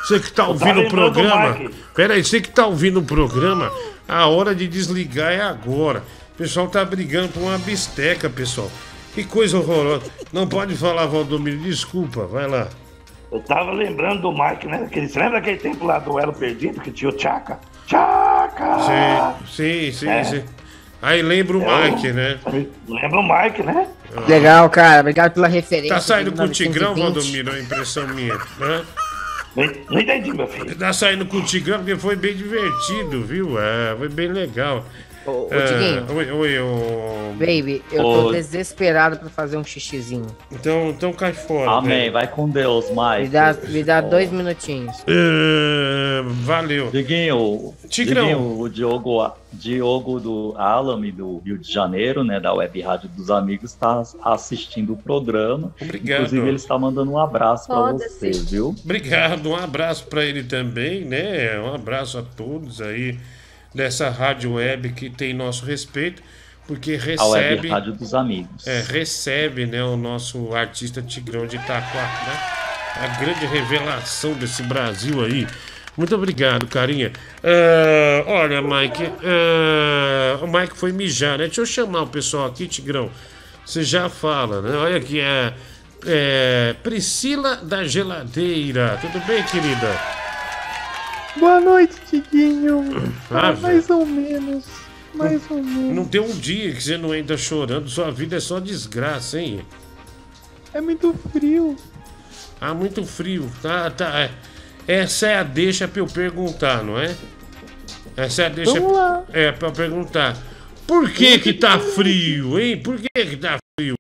Você 0.03 0.19
que 0.19 0.31
tá 0.31 0.47
ouvindo 0.47 0.79
o 0.79 0.83
do 0.83 0.89
programa. 0.89 1.57
Pera 1.95 2.13
aí, 2.15 2.23
você 2.23 2.41
que 2.41 2.49
tá 2.49 2.65
ouvindo 2.65 2.99
o 2.99 3.03
programa, 3.03 3.71
a 4.07 4.27
hora 4.27 4.55
de 4.55 4.67
desligar 4.67 5.31
é 5.31 5.41
agora. 5.41 6.03
O 6.33 6.37
pessoal 6.37 6.67
tá 6.67 6.83
brigando 6.83 7.29
por 7.29 7.41
uma 7.43 7.57
bisteca, 7.57 8.29
pessoal. 8.29 8.69
Que 9.13 9.23
coisa 9.23 9.57
horrorosa. 9.59 10.03
Não 10.31 10.47
pode 10.47 10.75
falar, 10.75 11.05
Valdomiro, 11.05 11.57
desculpa, 11.57 12.25
vai 12.25 12.47
lá. 12.47 12.67
Eu 13.33 13.39
tava 13.41 13.71
lembrando 13.71 14.21
do 14.21 14.31
Mike, 14.31 14.67
né? 14.67 14.83
Aquele, 14.85 15.07
você 15.09 15.19
lembra 15.19 15.39
aquele 15.39 15.57
tempo 15.57 15.85
lá 15.85 15.97
do 15.97 16.19
Elo 16.19 16.31
Perdido 16.33 16.79
que 16.79 16.91
tinha 16.91 17.09
o 17.09 17.13
Tchaka? 17.13 17.59
Tchaka! 17.87 18.77
Sim, 19.47 19.91
sim, 19.91 19.91
sim, 19.91 20.07
É. 20.09 20.23
sim. 20.23 20.43
Aí 21.01 21.21
lembra 21.23 21.57
o 21.57 21.63
Eu- 21.63 21.83
Mike, 21.91 22.11
né? 22.13 22.37
Lembra 22.87 23.19
o 23.19 23.23
Mike, 23.23 23.63
né? 23.63 23.87
Legal, 24.27 24.69
cara. 24.69 25.01
Obrigado 25.01 25.33
pela 25.33 25.47
referência. 25.47 25.95
Tá 25.95 25.99
saindo 25.99 26.31
com 26.31 26.43
o 26.43 26.47
Tigrão, 26.49 26.93
1920. 26.93 27.43
Valdomiro? 27.43 27.51
É 27.51 27.59
a 27.59 27.63
impressão 27.63 28.07
minha. 28.09 28.35
Né? 28.59 28.85
Não 29.89 29.99
entendi, 29.99 30.31
meu 30.31 30.47
filho. 30.47 30.75
Tá 30.75 30.93
saindo 30.93 31.25
com 31.25 31.37
o 31.37 31.41
Tigrão 31.43 31.79
porque 31.79 31.95
foi 31.95 32.15
bem 32.15 32.35
divertido, 32.35 33.23
viu? 33.23 33.59
É, 33.59 33.95
foi 33.97 34.09
bem 34.09 34.27
legal. 34.27 34.85
Ô, 35.25 35.31
ô, 35.31 35.47
É, 35.51 35.65
Tiguinho. 35.65 36.17
Oi, 36.17 36.31
oi, 36.31 36.59
ô... 36.59 37.33
Baby, 37.33 37.81
eu 37.91 38.03
tô 38.03 38.27
Oi. 38.27 38.33
desesperado 38.35 39.17
pra 39.17 39.29
fazer 39.29 39.57
um 39.57 39.63
xixizinho. 39.63 40.27
Então, 40.51 40.89
então 40.89 41.13
cai 41.13 41.33
fora. 41.33 41.71
Amém, 41.71 41.99
velho. 41.99 42.13
vai 42.13 42.27
com 42.27 42.47
Deus, 42.49 42.85
Mike. 42.89 43.23
Me 43.23 43.27
dá, 43.29 43.57
me 43.69 43.83
dá 43.83 44.01
dois 44.01 44.31
minutinhos. 44.31 45.03
É, 45.07 46.21
valeu. 46.43 46.91
Diguinho, 46.91 47.73
Tigrão. 47.87 48.25
Diguinho, 48.27 48.59
o 48.59 48.69
Diogo, 48.69 49.31
Diogo 49.51 50.19
do 50.19 50.53
Alame, 50.57 51.11
do 51.11 51.37
Rio 51.39 51.57
de 51.57 51.71
Janeiro, 51.71 52.23
né, 52.23 52.39
da 52.39 52.53
Web 52.53 52.81
Rádio 52.81 53.09
dos 53.09 53.29
Amigos, 53.31 53.71
está 53.71 54.03
assistindo 54.23 54.93
o 54.93 54.97
programa. 54.97 55.73
Obrigado. 55.81 56.19
Inclusive, 56.19 56.47
ele 56.47 56.57
está 56.57 56.77
mandando 56.77 57.11
um 57.11 57.17
abraço 57.17 57.67
para 57.67 57.93
você, 57.93 58.31
viu? 58.31 58.75
Obrigado, 58.83 59.49
um 59.49 59.55
abraço 59.55 60.05
pra 60.07 60.23
ele 60.23 60.43
também, 60.43 61.05
né? 61.05 61.59
Um 61.59 61.73
abraço 61.73 62.17
a 62.17 62.21
todos 62.21 62.81
aí 62.81 63.17
dessa 63.73 64.09
rádio 64.09 64.53
web 64.53 64.89
que 64.93 65.09
tem 65.09 65.33
nosso 65.33 65.65
respeito, 65.65 66.21
porque 66.67 66.99
A 67.17 67.25
Web 67.25 67.45
recebe. 67.45 67.67
Rádio 67.67 67.93
dos 67.93 68.13
Amigos. 68.13 68.67
É, 68.67 68.81
recebe, 68.81 69.65
né, 69.65 69.83
o 69.83 69.97
nosso 69.97 70.53
artista 70.55 71.01
Tigrão 71.01 71.45
de 71.45 71.57
Itaquá, 71.57 72.23
né? 72.25 72.63
A 72.95 73.07
grande 73.19 73.45
revelação 73.45 74.33
desse 74.33 74.61
Brasil 74.63 75.23
aí. 75.23 75.47
Muito 75.97 76.15
obrigado, 76.15 76.67
carinha. 76.67 77.11
Ah, 77.43 78.23
olha, 78.27 78.61
Mike, 78.61 79.03
ah, 79.23 80.39
o 80.41 80.47
Mike 80.47 80.77
foi 80.77 80.91
mijar, 80.91 81.37
né? 81.37 81.45
Deixa 81.45 81.61
eu 81.61 81.65
chamar 81.65 82.03
o 82.03 82.07
pessoal 82.07 82.47
aqui, 82.47 82.67
Tigrão. 82.67 83.09
Você 83.65 83.83
já 83.83 84.09
fala, 84.09 84.61
né? 84.61 84.75
Olha 84.77 84.97
aqui, 84.97 85.19
é, 85.19 85.53
é 86.05 86.75
Priscila 86.83 87.57
da 87.57 87.83
Geladeira. 87.83 88.97
Tudo 89.01 89.19
bem, 89.25 89.43
querida? 89.43 90.22
Boa 91.37 91.59
noite, 91.59 91.95
Tiguinho. 92.09 92.83
Ah, 93.31 93.49
Ah, 93.49 93.53
mais 93.53 93.89
ou 93.89 94.05
menos. 94.05 94.65
Mais 95.13 95.41
ou 95.49 95.61
menos. 95.63 95.95
Não 95.95 96.05
tem 96.05 96.21
um 96.21 96.31
dia 96.31 96.73
que 96.73 96.81
você 96.81 96.97
não 96.97 97.13
entra 97.13 97.37
chorando, 97.37 97.89
sua 97.89 98.11
vida 98.11 98.35
é 98.37 98.39
só 98.39 98.59
desgraça, 98.59 99.39
hein? 99.39 99.61
É 100.73 100.81
muito 100.81 101.13
frio. 101.31 101.75
Ah, 102.59 102.73
muito 102.73 103.03
frio. 103.05 103.51
Tá, 103.61 103.89
tá. 103.91 104.19
é. 104.19 104.31
Essa 104.87 105.27
é 105.27 105.37
a 105.37 105.43
deixa 105.43 105.87
pra 105.87 106.01
eu 106.01 106.07
perguntar, 106.07 106.83
não 106.83 106.99
é? 106.99 107.15
Essa 108.17 108.43
é 108.43 108.45
a 108.47 108.49
deixa. 108.49 108.73
Vamos 108.73 108.93
lá. 108.93 109.23
É, 109.31 109.51
pra 109.51 109.69
eu 109.69 109.73
perguntar. 109.73 110.37
Por 110.87 111.09
que 111.11 111.39
que 111.39 111.53
tá 111.53 111.79
frio, 111.79 112.59
hein? 112.59 112.81
Por 112.81 112.97
que 112.99 113.07
que 113.25 113.37
tá 113.37 113.57
frio? 113.79 113.95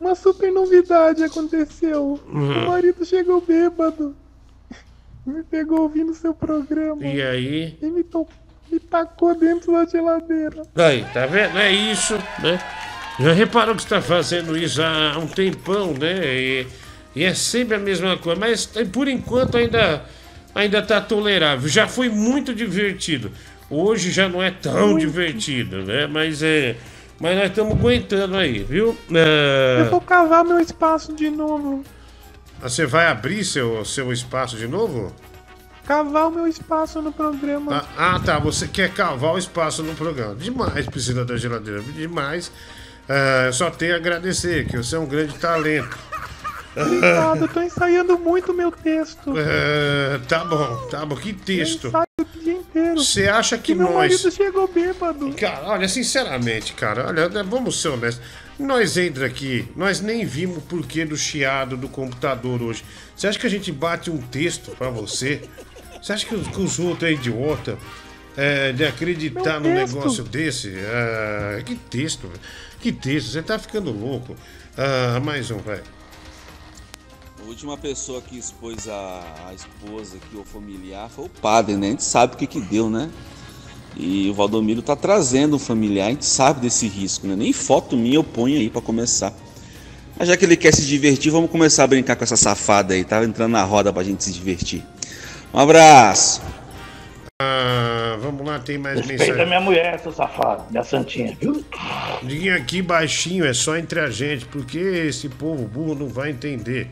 Uma 0.00 0.14
super 0.14 0.50
novidade 0.52 1.22
aconteceu. 1.22 2.20
Hum. 2.28 2.64
O 2.64 2.66
marido 2.68 3.04
chegou 3.04 3.40
bêbado. 3.40 4.14
Me 5.26 5.42
pegou 5.42 5.80
ouvindo 5.80 6.14
seu 6.14 6.32
programa. 6.32 7.04
E 7.04 7.20
aí? 7.20 7.76
E 7.82 7.86
me, 7.86 8.04
to- 8.04 8.28
me 8.70 8.78
tacou 8.78 9.34
dentro 9.34 9.72
da 9.72 9.84
geladeira. 9.84 10.62
Aí, 10.76 11.04
tá 11.12 11.26
vendo? 11.26 11.58
É 11.58 11.70
isso, 11.72 12.14
né? 12.40 12.58
Já 13.18 13.32
reparou 13.32 13.74
que 13.74 13.82
você 13.82 13.88
tá 13.88 14.00
fazendo 14.00 14.56
isso 14.56 14.80
há 14.82 15.18
um 15.18 15.26
tempão, 15.26 15.92
né? 15.94 16.14
E, 16.36 16.66
e 17.16 17.24
é 17.24 17.34
sempre 17.34 17.74
a 17.76 17.78
mesma 17.78 18.16
coisa. 18.16 18.38
Mas 18.38 18.70
eh, 18.76 18.84
por 18.84 19.08
enquanto 19.08 19.56
ainda, 19.56 20.04
ainda 20.54 20.80
tá 20.82 21.00
tolerável. 21.00 21.68
Já 21.68 21.88
foi 21.88 22.08
muito 22.08 22.54
divertido. 22.54 23.32
Hoje 23.68 24.12
já 24.12 24.28
não 24.28 24.40
é 24.40 24.50
tão 24.52 24.90
Muito. 24.90 25.00
divertido, 25.00 25.82
né? 25.82 26.06
Mas 26.06 26.40
é. 26.42 26.76
Mas 27.18 27.34
nós 27.36 27.46
estamos 27.48 27.72
aguentando 27.72 28.36
aí, 28.36 28.58
viu? 28.62 28.96
É, 29.12 29.78
Eu 29.80 29.90
vou 29.90 30.00
cavar 30.02 30.44
meu 30.44 30.60
espaço 30.60 31.14
de 31.14 31.30
novo. 31.30 31.82
Você 32.60 32.86
vai 32.86 33.06
abrir 33.06 33.44
seu, 33.44 33.84
seu 33.84 34.12
espaço 34.12 34.56
de 34.56 34.66
novo? 34.66 35.14
Cavar 35.86 36.28
o 36.28 36.30
meu 36.32 36.46
espaço 36.46 37.00
no 37.00 37.12
programa. 37.12 37.84
Ah, 37.96 38.14
ah, 38.16 38.20
tá. 38.20 38.38
Você 38.40 38.66
quer 38.66 38.92
cavar 38.92 39.34
o 39.34 39.38
espaço 39.38 39.82
no 39.82 39.94
programa. 39.94 40.34
Demais, 40.34 40.86
piscina 40.86 41.24
da 41.24 41.36
geladeira. 41.36 41.80
Demais. 41.80 42.50
Ah, 43.08 43.50
só 43.52 43.70
tenho 43.70 43.94
a 43.94 43.96
agradecer, 43.96 44.66
que 44.66 44.76
você 44.76 44.96
é 44.96 44.98
um 44.98 45.06
grande 45.06 45.34
talento. 45.38 45.96
Obrigado, 46.76 47.38
eu 47.42 47.48
tô 47.48 47.62
ensaiando 47.62 48.18
muito 48.18 48.52
meu 48.52 48.70
texto. 48.72 49.32
Ah, 49.38 50.20
tá 50.28 50.44
bom, 50.44 50.76
tá 50.90 51.06
bom. 51.06 51.16
Que 51.16 51.32
texto. 51.32 51.86
Eu 51.86 52.24
o 52.24 52.38
dia 52.42 52.52
inteiro. 52.54 52.96
Você 52.96 53.28
acha 53.28 53.56
que 53.56 53.72
E 53.72 53.74
meu 53.74 53.86
nós. 53.86 53.94
marido 53.94 54.30
chegou 54.30 54.66
bêbado. 54.68 55.32
Cara, 55.34 55.68
olha, 55.68 55.88
sinceramente, 55.88 56.72
cara, 56.74 57.06
olha, 57.06 57.28
vamos 57.44 57.80
ser 57.80 57.88
honestos. 57.88 58.22
Nós 58.58 58.96
entra 58.96 59.26
aqui, 59.26 59.68
nós 59.76 60.00
nem 60.00 60.24
vimos 60.24 60.58
o 60.58 60.60
porquê 60.62 61.04
do 61.04 61.16
chiado 61.16 61.76
do 61.76 61.88
computador 61.88 62.62
hoje. 62.62 62.82
Você 63.14 63.26
acha 63.26 63.38
que 63.38 63.46
a 63.46 63.50
gente 63.50 63.70
bate 63.70 64.10
um 64.10 64.16
texto 64.16 64.70
pra 64.76 64.88
você? 64.88 65.42
Você 66.02 66.12
acha 66.12 66.26
que 66.26 66.34
os, 66.34 66.48
que 66.48 66.60
os 66.60 66.78
outros 66.78 67.10
é 67.10 67.12
idiota 67.12 67.78
é, 68.34 68.72
de 68.72 68.84
acreditar 68.84 69.60
num 69.60 69.74
negócio 69.74 70.24
desse? 70.24 70.72
Ah, 70.78 71.62
que 71.62 71.74
texto, 71.74 72.28
velho. 72.28 72.40
Que 72.80 72.92
texto, 72.92 73.30
você 73.30 73.42
tá 73.42 73.58
ficando 73.58 73.90
louco. 73.90 74.34
Ah, 74.76 75.20
mais 75.20 75.50
um, 75.50 75.58
vai. 75.58 75.82
A 77.38 77.42
última 77.46 77.76
pessoa 77.76 78.22
que 78.22 78.38
expôs 78.38 78.88
a, 78.88 79.48
a 79.48 79.54
esposa 79.54 80.16
aqui, 80.16 80.36
o 80.36 80.44
familiar, 80.44 81.10
foi 81.10 81.26
o 81.26 81.28
padre, 81.28 81.76
né? 81.76 81.88
A 81.88 81.90
gente 81.90 82.04
sabe 82.04 82.34
o 82.34 82.36
que 82.38 82.46
que 82.46 82.60
deu, 82.60 82.88
né? 82.88 83.10
E 83.96 84.28
o 84.28 84.34
Valdomiro 84.34 84.82
tá 84.82 84.94
trazendo 84.94 85.56
um 85.56 85.58
familiar, 85.58 86.08
a 86.08 86.10
gente 86.10 86.26
sabe 86.26 86.60
desse 86.60 86.86
risco, 86.86 87.26
né? 87.26 87.34
Nem 87.34 87.52
foto 87.52 87.96
minha 87.96 88.16
eu 88.16 88.24
ponho 88.24 88.58
aí 88.58 88.68
pra 88.68 88.82
começar. 88.82 89.32
Mas 90.18 90.28
já 90.28 90.36
que 90.36 90.44
ele 90.44 90.56
quer 90.56 90.74
se 90.74 90.84
divertir, 90.86 91.32
vamos 91.32 91.50
começar 91.50 91.84
a 91.84 91.86
brincar 91.86 92.16
com 92.16 92.24
essa 92.24 92.36
safada 92.36 92.94
aí, 92.94 93.04
tá 93.04 93.24
entrando 93.24 93.52
na 93.52 93.62
roda 93.62 93.92
pra 93.92 94.02
gente 94.02 94.22
se 94.22 94.32
divertir. 94.32 94.82
Um 95.52 95.58
abraço! 95.58 96.42
Ah, 97.40 98.16
vamos 98.20 98.46
lá, 98.46 98.58
tem 98.58 98.78
mais 98.78 98.96
Respeita 98.98 99.24
mensagem. 99.24 99.46
minha 99.46 99.60
mulher, 99.60 100.00
seu 100.00 100.12
safado, 100.12 100.64
minha 100.70 100.84
santinha, 100.84 101.36
viu? 101.40 101.64
Aqui 102.54 102.82
baixinho, 102.82 103.44
é 103.44 103.52
só 103.52 103.76
entre 103.76 104.00
a 104.00 104.10
gente, 104.10 104.46
porque 104.46 104.78
esse 104.78 105.28
povo 105.28 105.66
burro 105.66 105.94
não 105.94 106.08
vai 106.08 106.30
entender. 106.30 106.88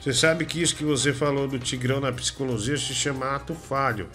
Você 0.00 0.12
sabe 0.12 0.44
que 0.44 0.60
isso 0.60 0.74
que 0.74 0.84
você 0.84 1.12
falou 1.12 1.46
do 1.46 1.58
Tigrão 1.58 2.00
na 2.00 2.10
psicologia 2.10 2.76
se 2.76 2.94
chama 2.94 3.36
ato 3.36 3.54
falho. 3.54 4.08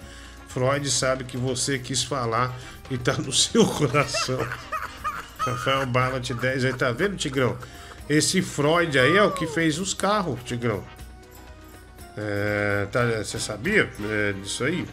Freud 0.47 0.89
sabe 0.89 1.23
que 1.23 1.37
você 1.37 1.77
quis 1.77 2.03
falar 2.03 2.55
e 2.89 2.97
tá 2.97 3.13
no 3.13 3.31
seu 3.31 3.65
coração. 3.67 4.39
Rafael 5.39 5.85
Ballant 5.85 6.29
10 6.31 6.65
aí, 6.65 6.73
tá 6.73 6.91
vendo, 6.91 7.15
Tigrão? 7.15 7.57
Esse 8.09 8.41
Freud 8.41 8.97
aí 8.97 9.17
é 9.17 9.23
o 9.23 9.31
que 9.31 9.45
fez 9.47 9.79
os 9.79 9.93
carros, 9.93 10.39
Tigrão. 10.43 10.83
É, 12.17 12.87
tá, 12.91 13.05
você 13.05 13.39
sabia 13.39 13.89
é, 14.09 14.33
disso 14.33 14.63
aí? 14.63 14.85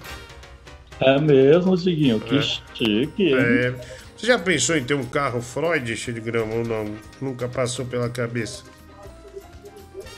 É 1.00 1.18
mesmo, 1.18 1.76
Diguinho, 1.76 2.20
que 2.20 2.38
É. 2.38 2.42
chique. 2.42 3.34
É, 3.34 3.74
você 4.16 4.26
já 4.26 4.38
pensou 4.38 4.76
em 4.76 4.84
ter 4.84 4.94
um 4.94 5.04
carro 5.04 5.40
Freud, 5.40 5.96
Tigrão, 5.96 6.50
ou 6.50 6.64
não? 6.64 6.94
Nunca 7.20 7.48
passou 7.48 7.84
pela 7.86 8.08
cabeça? 8.08 8.62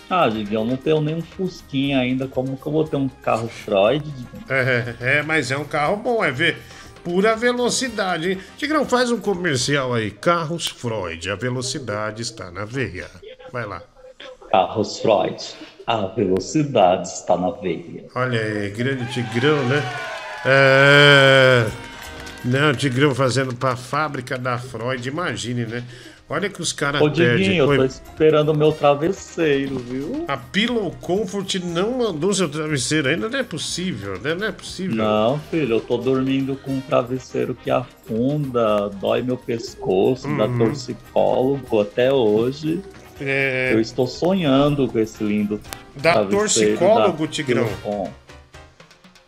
Ah, 0.09 0.29
eu 0.29 0.65
não 0.65 0.77
tenho 0.77 1.01
nem 1.01 1.17
um 1.17 1.23
Fusquinha 1.23 1.99
ainda, 1.99 2.29
como 2.29 2.57
que 2.57 2.67
eu 2.67 2.73
vou 2.73 2.85
ter 2.85 2.97
um 2.97 3.09
carro 3.09 3.49
Freud? 3.49 4.05
É, 4.49 4.95
é, 5.01 5.23
mas 5.23 5.51
é 5.51 5.57
um 5.57 5.65
carro 5.65 5.97
bom, 5.97 6.25
é 6.25 6.31
ver. 6.31 6.59
Pura 7.03 7.37
velocidade, 7.37 8.33
hein? 8.33 8.39
Tigrão, 8.57 8.85
faz 8.85 9.11
um 9.11 9.19
comercial 9.19 9.95
aí. 9.95 10.11
Carros 10.11 10.67
Freud, 10.67 11.31
a 11.31 11.37
velocidade 11.37 12.23
está 12.23 12.51
na 12.51 12.65
veia. 12.65 13.07
Vai 13.53 13.65
lá. 13.65 13.83
Carros 14.51 14.99
Freud, 14.99 15.37
a 15.87 16.07
velocidade 16.07 17.09
está 17.09 17.37
na 17.37 17.51
veia. 17.51 18.07
Olha 18.15 18.41
aí, 18.41 18.71
grande 18.71 19.13
Tigrão, 19.13 19.63
né? 19.69 19.83
É... 20.45 21.67
Não, 22.45 22.73
Tigrão 22.75 23.15
fazendo 23.15 23.55
pra 23.55 23.75
fábrica 23.75 24.39
da 24.39 24.59
Freud, 24.59 25.09
imagine, 25.09 25.67
né? 25.67 25.85
Olha 26.29 26.51
que 26.51 26.61
os 26.61 26.73
caras 26.73 27.01
Ô, 27.01 27.05
perdem. 27.09 27.37
Diguinho, 27.45 27.73
eu 27.73 27.79
tô 27.79 27.85
esperando 27.85 28.49
o 28.51 28.57
meu 28.57 28.73
travesseiro, 28.73 29.79
viu? 29.79 30.25
A 30.27 30.37
Pillow 30.37 30.91
Comfort 31.01 31.55
não 31.63 31.93
mandou 31.99 32.35
seu 32.35 32.49
travesseiro 32.49 33.09
ainda, 33.09 33.29
não 33.29 33.39
é 33.39 33.45
possível, 33.45 34.19
né? 34.21 34.35
Não 34.35 34.47
é 34.49 34.51
possível. 34.51 34.97
Não, 34.97 35.39
filho, 35.51 35.77
eu 35.77 35.81
tô 35.81 35.97
dormindo 35.97 36.57
com 36.57 36.73
um 36.73 36.81
travesseiro 36.81 37.55
que 37.55 37.71
afunda, 37.71 38.89
dói 39.01 39.23
meu 39.23 39.37
pescoço, 39.37 40.27
dá 40.37 40.47
Uhum. 40.47 40.59
torcicólogo 40.59 41.81
até 41.81 42.13
hoje. 42.13 42.83
É... 43.21 43.71
Eu 43.73 43.81
estou 43.81 44.07
sonhando 44.09 44.89
com 44.89 44.99
esse 44.99 45.23
lindo 45.23 45.61
Dá 45.95 46.13
travesseiro 46.25 46.39
torcicólogo, 46.77 47.27
da 47.27 47.33
Tigrão? 47.33 47.69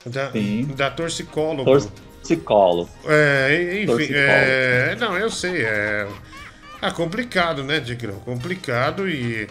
Da, 0.04 0.32
Sim. 0.32 0.68
da 0.76 0.90
torcicólogo. 0.90 1.64
Torcicólogo. 1.64 2.90
É, 3.06 3.74
enfim, 3.76 3.86
Torcicólogo. 3.86 4.20
é, 4.20 4.96
não, 4.98 5.16
eu 5.16 5.30
sei, 5.30 5.62
é, 5.64 6.06
é 6.80 6.90
complicado, 6.90 7.62
né, 7.64 7.80
Digrão? 7.80 8.16
Complicado 8.20 9.08
e 9.08 9.48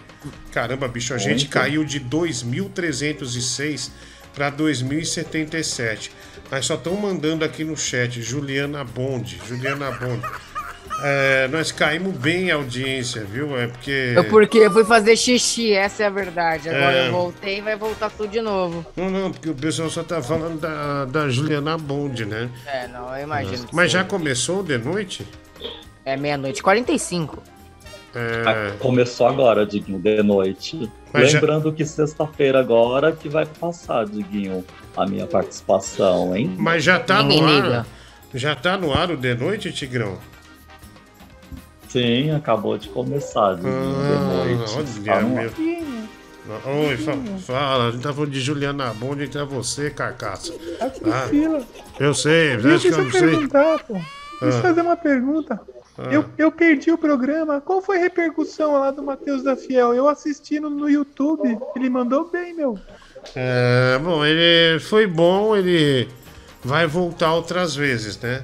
caramba, 0.52 0.88
bicho, 0.88 1.14
a 1.14 1.18
gente 1.18 1.42
Muito. 1.46 1.50
caiu 1.50 1.84
de 1.84 2.00
2.306 2.00 3.92
para 4.34 4.52
2.077. 4.52 6.12
Mas 6.50 6.66
só 6.66 6.76
estão 6.76 6.96
mandando 6.96 7.44
aqui 7.44 7.64
no 7.64 7.76
chat, 7.76 8.22
Juliana 8.22 8.84
Bond, 8.84 9.40
Juliana 9.48 9.92
Bond. 9.92 10.22
É, 11.04 11.48
nós 11.50 11.72
caímos 11.72 12.16
bem 12.18 12.50
a 12.50 12.56
audiência, 12.56 13.24
viu? 13.24 13.56
É 13.56 13.68
porque. 13.68 14.14
Eu 14.16 14.24
porque 14.26 14.58
eu 14.58 14.72
fui 14.72 14.84
fazer 14.84 15.16
xixi, 15.16 15.72
essa 15.72 16.04
é 16.04 16.06
a 16.08 16.10
verdade. 16.10 16.70
Agora 16.70 16.92
É. 16.96 17.08
eu 17.08 17.12
voltei 17.12 17.60
e 17.60 17.62
vai 17.62 17.76
voltar 17.76 18.10
tudo 18.10 18.30
de 18.32 18.42
novo. 18.42 18.84
Não, 18.96 19.10
não, 19.10 19.32
porque 19.32 19.50
o 19.50 19.54
pessoal 19.54 19.90
só 19.92 20.02
tá 20.04 20.24
falando 20.24 20.60
da, 20.60 21.06
da 21.06 21.30
Juliana 21.30 21.78
Bond, 21.78 22.26
né? 22.26 22.50
É, 22.66 22.88
não, 22.88 23.16
eu 23.16 23.24
imagino. 23.24 23.68
que 23.68 23.76
Mas 23.76 23.92
já 23.92 24.04
começou 24.04 24.64
de 24.64 24.78
noite? 24.80 25.28
É 26.08 26.16
meia-noite, 26.16 26.64
45. 26.64 27.44
É. 28.16 28.44
Ah, 28.46 28.76
Começou 28.80 29.28
agora, 29.28 29.66
Diguinho, 29.66 30.00
de 30.00 30.24
noite. 30.24 30.90
Mas 31.12 31.32
já- 31.32 31.40
Lembrando 31.42 31.74
que 31.74 31.86
sexta-feira 31.86 32.62
agora 32.62 33.12
que 33.12 33.28
vai 33.28 33.46
passar, 33.46 34.06
Diguinho, 34.06 34.64
a 34.96 35.06
minha 35.06 35.28
participação, 35.28 36.34
hein? 36.34 36.56
Mas 36.58 36.82
já 36.86 36.98
tá 36.98 37.22
Ninguém 37.22 37.42
no 37.42 37.48
ar. 37.50 37.54
liga. 37.56 37.86
Já 38.34 38.56
tá 38.56 38.78
no 38.78 38.94
ar 38.94 39.12
o 39.12 39.18
de 39.18 39.36
noite, 39.36 39.70
Tigrão? 39.74 40.18
Sim, 41.90 42.32
acabou 42.32 42.78
de 42.78 42.88
começar, 42.88 43.56
Diguinho, 43.56 43.74
de 43.74 44.56
noite. 44.56 44.74
olha, 44.78 45.14
Tá 45.16 45.22
no 45.22 45.30
meu. 45.36 45.50
ar. 45.50 46.68
Oi, 46.88 46.96
fa- 46.98 47.18
fala. 47.46 47.88
A 47.90 47.92
gente 47.92 48.04
tá 48.04 48.14
falando 48.14 48.32
de 48.32 48.40
Juliana 48.40 48.94
Bond, 48.94 49.22
então 49.26 49.42
é 49.42 49.46
você, 49.46 49.90
carcaça. 49.90 50.54
Ah, 50.80 50.86
Priscila. 51.28 51.62
eu 52.00 52.14
sei, 52.14 52.54
acho 52.54 52.64
Deixa 52.64 52.88
que 52.88 52.94
eu 52.94 52.98
eu 53.00 53.04
não 53.04 53.12
te 53.12 53.20
sei. 53.20 53.30
perguntar, 53.30 53.80
pô. 53.84 53.94
Deixa 53.96 54.46
eu 54.46 54.60
Ah. 54.60 54.62
fazer 54.62 54.82
uma 54.82 54.96
pergunta. 54.96 55.60
Ah. 55.98 56.10
Eu, 56.12 56.26
eu 56.38 56.52
perdi 56.52 56.92
o 56.92 56.98
programa. 56.98 57.60
Qual 57.60 57.82
foi 57.82 57.98
a 57.98 58.02
repercussão 58.02 58.74
lá 58.74 58.92
do 58.92 59.02
Matheus 59.02 59.44
da 59.44 59.56
Fiel? 59.56 59.94
Eu 59.94 60.08
assisti 60.08 60.60
no, 60.60 60.70
no 60.70 60.90
YouTube. 60.90 61.58
Ele 61.76 61.90
mandou 61.90 62.30
bem, 62.30 62.54
meu. 62.54 62.80
É, 63.36 64.00
bom, 64.02 64.24
ele 64.26 64.80
foi 64.80 65.08
bom, 65.08 65.56
ele 65.56 66.08
vai 66.64 66.86
voltar 66.88 67.34
outras 67.34 67.76
vezes, 67.76 68.20
né? 68.20 68.44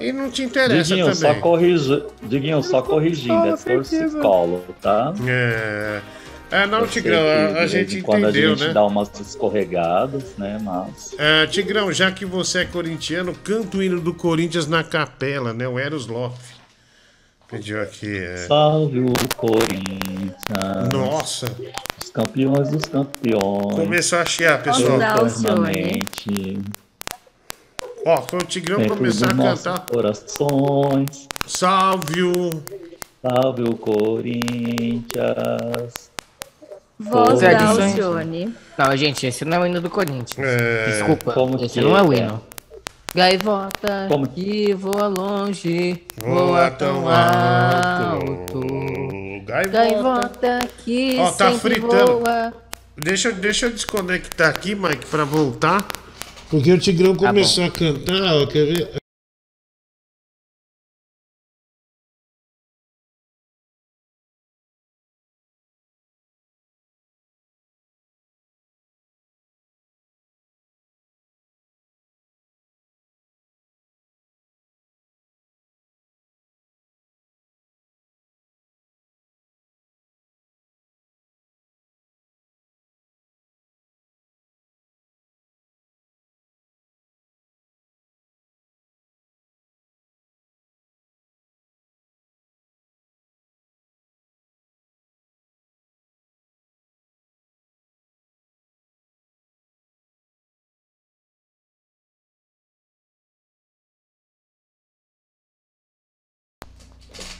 E 0.00 0.12
não 0.12 0.30
te 0.30 0.42
interessa 0.42 0.94
Diguinho, 0.94 1.14
só, 1.14 1.28
também. 1.28 1.40
corrigi... 1.40 2.04
Diguinho, 2.22 2.62
só 2.62 2.82
corrigindo, 2.82 3.46
é 3.46 3.56
torcicólogo, 3.56 4.74
tá? 4.80 5.14
É, 5.26 6.00
é 6.50 6.66
não, 6.66 6.80
Eu 6.80 6.86
Tigrão, 6.86 7.18
que 7.18 7.58
a, 7.58 7.66
gente 7.66 8.02
quando 8.02 8.24
entendeu, 8.24 8.52
a 8.52 8.54
gente 8.56 8.68
né? 8.68 8.74
dá 8.74 8.84
umas 8.84 9.08
escorregadas, 9.18 10.36
né? 10.36 10.58
Mas. 10.62 11.14
É, 11.18 11.46
Tigrão, 11.46 11.90
já 11.92 12.10
que 12.10 12.26
você 12.26 12.60
é 12.60 12.64
corintiano, 12.66 13.34
canta 13.42 13.78
o 13.78 13.82
hino 13.82 14.00
do 14.00 14.12
Corinthians 14.12 14.66
na 14.66 14.84
capela, 14.84 15.54
né? 15.54 15.66
O 15.66 15.78
Eros 15.78 16.06
Loff. 16.06 16.55
Pediu 17.48 17.80
aqui. 17.80 18.18
É... 18.18 18.36
Salve 18.38 19.00
o 19.00 19.12
Corinthians. 19.36 20.34
Nossa. 20.92 21.46
Os 22.02 22.10
campeões 22.10 22.70
dos 22.70 22.84
campeões. 22.84 23.74
Começou 23.76 24.18
a 24.18 24.24
chiar, 24.24 24.62
pessoal. 24.62 25.00
Eternamente. 25.00 26.58
Ó, 28.04 28.22
foi 28.22 28.38
o 28.40 28.44
Tigrão 28.44 28.78
Dentro 28.78 28.96
começar 28.96 29.30
a 29.30 29.34
cantar. 29.34 29.86
corações. 29.86 31.28
Salve 31.46 32.22
o. 32.22 32.50
Salve 33.22 33.62
o 33.62 33.76
Corinthians. 33.76 35.04
Voz 36.98 37.40
da. 37.40 37.68
Alcione. 37.68 38.54
Não, 38.76 38.96
gente, 38.96 39.26
esse 39.26 39.44
não 39.44 39.56
é 39.56 39.60
o 39.60 39.66
hino 39.66 39.80
do 39.80 39.90
Corinthians. 39.90 40.38
É, 40.38 40.86
Desculpa, 40.86 41.32
como 41.32 41.56
esse 41.64 41.74
que 41.74 41.80
não 41.80 41.96
é 41.96 42.02
o 42.02 42.12
é? 42.12 42.18
hino. 42.18 42.42
Gaivota 43.16 44.06
Como- 44.08 44.26
que 44.28 44.74
voa 44.74 45.06
longe, 45.08 46.02
Voa 46.20 46.44
voa 46.46 46.70
tão 46.70 47.08
alto. 47.08 48.26
alto. 48.52 48.60
Gaivota. 49.46 49.70
Gaivota 49.70 50.58
que 50.84 51.16
Ó, 51.18 51.30
tá 51.32 51.50
fritando. 51.52 52.18
voa. 52.18 52.52
Deixa, 52.94 53.28
eu- 53.28 53.34
deixa 53.34 53.66
eu 53.66 53.70
desconectar 53.70 54.50
aqui, 54.50 54.74
Mike, 54.74 55.06
pra 55.06 55.24
voltar. 55.24 55.86
Porque 56.50 56.70
o 56.70 56.78
Tigrão 56.78 57.14
Tá 57.16 57.28
começou 57.28 57.64
a 57.64 57.70
cantar, 57.70 58.34
ó, 58.34 58.46
quer 58.46 58.66
ver? 58.66 58.90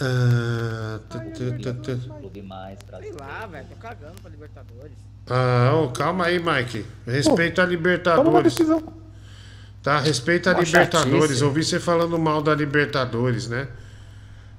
Ah. 0.00 0.98
Clube 2.20 2.42
mais, 2.42 2.78
Sei 3.00 3.12
lá, 3.12 3.46
velho, 3.46 3.66
tô 3.68 3.76
cagando 3.76 4.14
pra 4.22 4.30
Libertadores. 4.30 4.92
Ah, 5.28 5.72
ô, 5.74 5.88
calma 5.90 6.26
aí, 6.26 6.38
Mike. 6.38 6.86
Respeita 7.06 7.62
a 7.62 7.66
Toma 7.66 7.76
uma 7.76 7.76
Libertadores. 7.76 8.54
decisão. 8.54 8.82
Tá, 9.82 9.98
respeita 9.98 10.50
a 10.50 10.54
Mó 10.54 10.60
Libertadores. 10.60 11.22
chatice. 11.22 11.44
Ouvi 11.44 11.64
você 11.64 11.78
falando 11.80 12.18
mal 12.18 12.42
da 12.42 12.54
Libertadores, 12.54 13.48
né? 13.48 13.68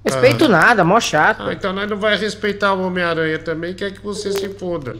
Respeito 0.06 0.46
Ah. 0.46 0.50
nada, 0.50 0.84
mó 0.84 1.00
chato. 1.00 1.44
Ah, 1.44 1.54
então 1.54 1.72
nós 1.74 1.88
não 1.90 1.98
vai 1.98 2.18
respeitar 2.18 2.74
o 2.74 2.82
Homem-Aranha 2.82 3.38
também, 3.40 3.74
quer 3.76 3.92
que 3.92 4.02
você 4.02 4.32
se 4.32 4.50
foda. 4.50 4.96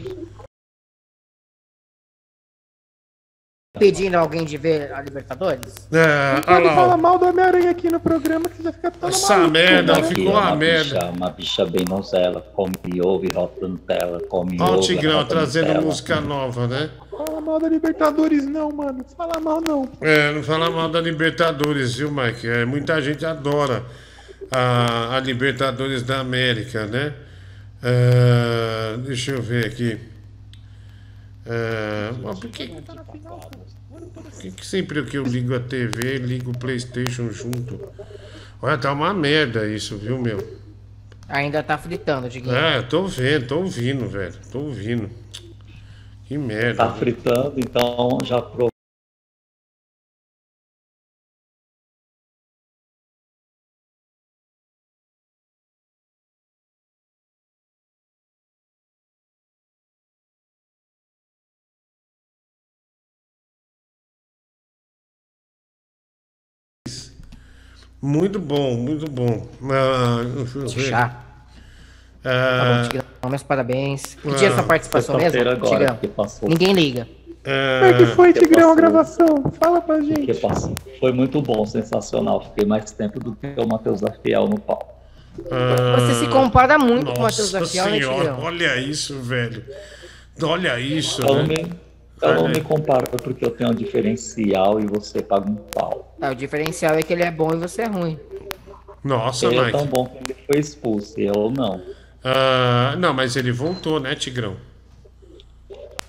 Pedindo 3.78 4.16
alguém 4.16 4.44
de 4.44 4.58
ver 4.58 4.92
a 4.92 5.00
Libertadores? 5.00 5.88
É, 5.90 6.42
Não 6.46 6.54
olha 6.56 6.70
lá, 6.72 6.88
ó. 6.94 6.96
mal 6.98 7.18
do 7.18 7.24
Homem-Aranha 7.26 7.70
aqui 7.70 7.90
no 7.90 7.98
programa 7.98 8.46
que 8.46 8.56
você 8.58 8.64
vai 8.64 8.72
ficar 8.74 8.90
todo 8.90 9.08
Essa 9.08 9.32
maluco, 9.34 9.50
merda, 9.50 9.92
né? 9.94 10.02
ficou 10.02 10.30
uma 10.32 10.54
merda. 10.54 10.94
Bicha, 10.98 11.10
uma 11.16 11.30
bicha 11.30 11.64
bem 11.64 11.84
nozela, 11.88 12.42
come 12.54 12.74
ovo 13.02 13.24
e 13.24 13.30
rota 13.32 13.66
Nutella, 13.66 14.20
come 14.28 14.58
Ó 14.60 14.64
o 14.64 14.74
ovo 14.74 14.82
e 14.82 14.86
Tigrão 14.86 15.24
trazendo 15.24 15.68
Nutella. 15.68 15.86
música 15.86 16.20
nova, 16.20 16.68
né? 16.68 16.90
Fala 17.10 17.40
mal 17.40 17.58
da 17.58 17.68
Libertadores 17.70 18.46
não, 18.46 18.70
mano. 18.70 19.02
Fala 19.16 19.40
mal 19.40 19.62
não. 19.62 19.88
É, 20.02 20.32
não 20.32 20.42
fala 20.42 20.70
mal 20.70 20.90
da 20.90 21.00
Libertadores, 21.00 21.94
viu, 21.96 22.10
Mike? 22.12 22.46
É, 22.46 22.66
muita 22.66 23.00
gente 23.00 23.24
adora 23.24 23.82
a, 24.50 25.16
a 25.16 25.20
Libertadores 25.20 26.02
da 26.02 26.18
América, 26.20 26.84
né? 26.84 27.14
É, 27.82 28.98
deixa 28.98 29.30
eu 29.30 29.40
ver 29.40 29.64
aqui. 29.64 29.98
É, 31.44 32.12
mas 32.22 32.38
por 32.38 32.50
que, 32.50 32.68
por 32.68 34.30
que, 34.40 34.50
que 34.52 34.66
sempre 34.66 35.04
que 35.04 35.18
eu 35.18 35.24
ligo 35.24 35.54
a 35.54 35.60
TV, 35.60 36.18
ligo 36.18 36.52
o 36.52 36.58
Playstation 36.58 37.30
junto? 37.30 37.80
Olha, 38.60 38.78
tá 38.78 38.92
uma 38.92 39.12
merda 39.12 39.66
isso, 39.66 39.96
viu, 39.96 40.18
meu? 40.18 40.38
Ainda 41.28 41.62
tá 41.62 41.76
fritando, 41.76 42.28
Diguinho. 42.28 42.54
É, 42.54 42.82
tô 42.82 43.06
vendo, 43.06 43.46
tô 43.46 43.58
ouvindo, 43.58 44.06
velho. 44.08 44.34
Tô 44.52 44.60
ouvindo. 44.60 45.10
Que 46.26 46.38
merda. 46.38 46.86
Tá 46.86 46.92
fritando, 46.92 47.54
então 47.58 48.18
já 48.22 48.40
provou. 48.40 48.71
Muito 68.02 68.38
bom, 68.40 68.74
muito 68.74 69.08
bom. 69.10 69.46
Ah, 69.70 70.22
deixa 70.36 70.58
eu 70.58 70.68
ver. 70.68 70.80
Chá. 70.90 71.20
Tá 72.22 72.30
Ah, 72.30 72.76
bom, 72.82 72.88
Tigrão. 72.88 73.04
Meus 73.30 73.42
parabéns. 73.44 74.14
Que 74.16 74.28
Ah, 74.28 74.34
dia 74.34 74.50
sua 74.52 74.62
participação 74.64 75.16
mesmo, 75.16 75.40
agora, 75.40 75.56
Tigrão? 75.78 75.96
que 75.96 76.08
passou. 76.08 76.48
Ninguém 76.48 76.72
liga. 76.72 77.06
Como 77.44 77.54
é 77.54 77.92
que 77.98 78.06
foi, 78.06 78.32
que 78.32 78.40
Tigrão, 78.40 78.72
a 78.72 78.76
passou. 78.76 78.76
gravação? 78.76 79.52
Fala 79.60 79.80
pra 79.80 79.98
Que 79.98 80.06
gente. 80.06 80.34
passou. 80.40 80.76
Foi 81.00 81.12
muito 81.12 81.40
bom, 81.42 81.64
sensacional. 81.66 82.40
Fiquei 82.42 82.66
mais 82.66 82.90
tempo 82.92 83.18
do 83.20 83.34
que 83.34 83.46
o 83.60 83.66
Matheus 83.66 84.00
da 84.00 84.12
Fiel 84.12 84.46
no 84.48 84.58
palco. 84.60 84.92
Você 85.36 86.14
se 86.24 86.28
compara 86.28 86.78
muito 86.78 87.06
com 87.12 87.18
o 87.20 87.22
Matheus 87.22 87.52
Nossa 87.52 87.60
da 87.60 87.66
Fiel, 87.66 87.84
né, 87.86 87.98
senhora, 87.98 88.16
Tigrão? 88.18 88.40
olha 88.42 88.76
isso, 88.80 89.18
velho. 89.20 89.64
Olha 90.42 90.78
isso, 90.80 91.22
Eu 91.22 91.34
não 91.36 91.46
né? 91.46 91.54
Eu 92.22 92.34
não 92.34 92.48
me 92.48 92.56
aí. 92.56 92.62
comparo 92.62 93.06
porque 93.22 93.44
eu 93.44 93.50
tenho 93.50 93.70
um 93.70 93.74
diferencial 93.74 94.80
e 94.80 94.86
você 94.86 95.22
paga 95.22 95.50
um 95.50 95.56
pau. 95.56 96.16
Ah, 96.20 96.30
o 96.30 96.34
diferencial 96.34 96.94
é 96.94 97.02
que 97.02 97.12
ele 97.12 97.22
é 97.22 97.30
bom 97.30 97.52
e 97.52 97.56
você 97.56 97.82
é 97.82 97.86
ruim. 97.86 98.18
Nossa, 99.02 99.46
ele 99.46 99.56
é 99.56 99.64
Mike. 99.64 99.72
tão 99.72 99.86
bom 99.86 100.06
que 100.06 100.32
ele 100.32 100.36
foi 100.46 100.58
expulso, 100.60 101.18
eu 101.18 101.50
não. 101.50 101.82
Ah, 102.22 102.94
não, 102.98 103.12
mas 103.12 103.34
ele 103.34 103.50
voltou, 103.50 103.98
né, 103.98 104.14
Tigrão? 104.14 104.56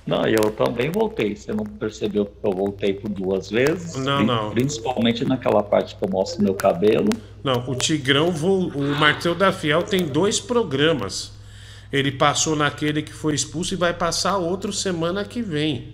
Não, 0.06 0.28
eu 0.28 0.52
também 0.52 0.92
voltei. 0.92 1.36
Você 1.36 1.54
não 1.54 1.64
percebeu 1.64 2.26
que 2.26 2.32
eu 2.44 2.52
voltei 2.52 2.94
por 2.94 3.10
duas 3.10 3.50
vezes? 3.50 3.96
Não, 3.96 4.22
não. 4.22 4.52
Principalmente 4.52 5.24
naquela 5.24 5.64
parte 5.64 5.96
que 5.96 6.04
eu 6.04 6.10
mostro 6.10 6.44
meu 6.44 6.54
cabelo. 6.54 7.10
Não, 7.44 7.64
o 7.68 7.76
Tigrão, 7.76 8.30
o 8.30 8.82
Marteu 9.00 9.34
da 9.34 9.52
Fiel 9.52 9.84
tem 9.84 10.06
dois 10.06 10.40
programas. 10.40 11.32
Ele 11.92 12.12
passou 12.12 12.56
naquele 12.56 13.02
que 13.02 13.14
foi 13.14 13.34
expulso 13.34 13.74
e 13.74 13.78
vai 13.78 13.94
passar 13.94 14.38
outro 14.38 14.74
semana 14.74 15.24
que 15.24 15.42
vem. 15.42 15.94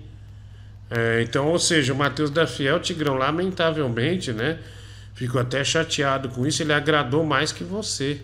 É, 0.91 1.21
então, 1.21 1.47
ou 1.47 1.59
seja, 1.59 1.93
o 1.93 1.95
Matheus 1.95 2.29
da 2.31 2.47
Fiel, 2.47 2.79
Tigrão, 2.79 3.15
lamentavelmente, 3.15 4.33
né? 4.33 4.57
Ficou 5.13 5.39
até 5.41 5.63
chateado 5.63 6.29
com 6.29 6.47
isso. 6.47 6.63
Ele 6.63 6.73
agradou 6.73 7.23
mais 7.23 7.51
que 7.51 7.63
você. 7.63 8.19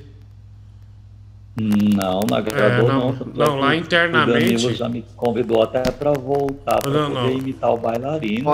Não, 1.57 2.19
não 2.29 2.37
agradou 2.37 2.89
É, 2.89 2.91
não. 2.91 3.11
não. 3.13 3.27
Não, 3.33 3.55
lá 3.59 3.69
O 3.69 3.73
internamente- 3.73 4.33
Danilo 4.63 4.73
já 4.73 4.89
me 4.89 5.05
convidou 5.15 5.61
até 5.63 5.83
pra 5.89 6.11
voltar, 6.11 6.81
pra 6.81 6.91
Não, 6.91 7.07
poder 7.11 7.13
não. 7.13 7.31
imitar 7.37 7.71
o 7.71 7.77
bailarino. 7.77 8.49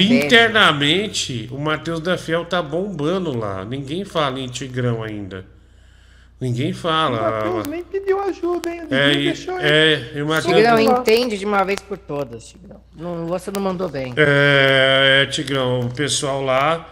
Internamente, 0.00 1.48
o 1.50 1.58
Matheus 1.58 2.00
da 2.00 2.16
Fiel 2.16 2.44
tá 2.44 2.62
bombando 2.62 3.36
lá. 3.36 3.64
Ninguém 3.64 4.04
fala 4.04 4.38
em 4.38 4.46
Tigrão 4.46 5.02
ainda. 5.02 5.44
Ninguém 6.40 6.72
O 6.72 6.74
fala. 6.74 7.30
Matheus 7.30 7.66
nem 7.68 7.82
pediu 7.84 8.20
ajuda, 8.20 8.68
hein? 8.70 8.82
É, 8.90 9.06
Ninguém 9.08 9.22
e, 9.22 9.24
deixou 9.26 9.58
ele. 9.58 9.68
é, 9.68 10.12
e 10.16 10.22
o 10.22 10.26
Matheus. 10.26 10.54
Tigrão, 10.56 10.80
entende 10.80 11.38
de 11.38 11.44
uma 11.46 11.62
vez 11.64 11.80
por 11.80 11.96
todas, 11.96 12.46
Tigrão. 12.48 12.80
Não, 12.96 13.26
você 13.26 13.50
não 13.50 13.62
mandou 13.62 13.88
bem. 13.88 14.12
É, 14.16 15.26
Tigrão, 15.30 15.80
o 15.80 15.90
pessoal 15.94 16.42
lá 16.42 16.88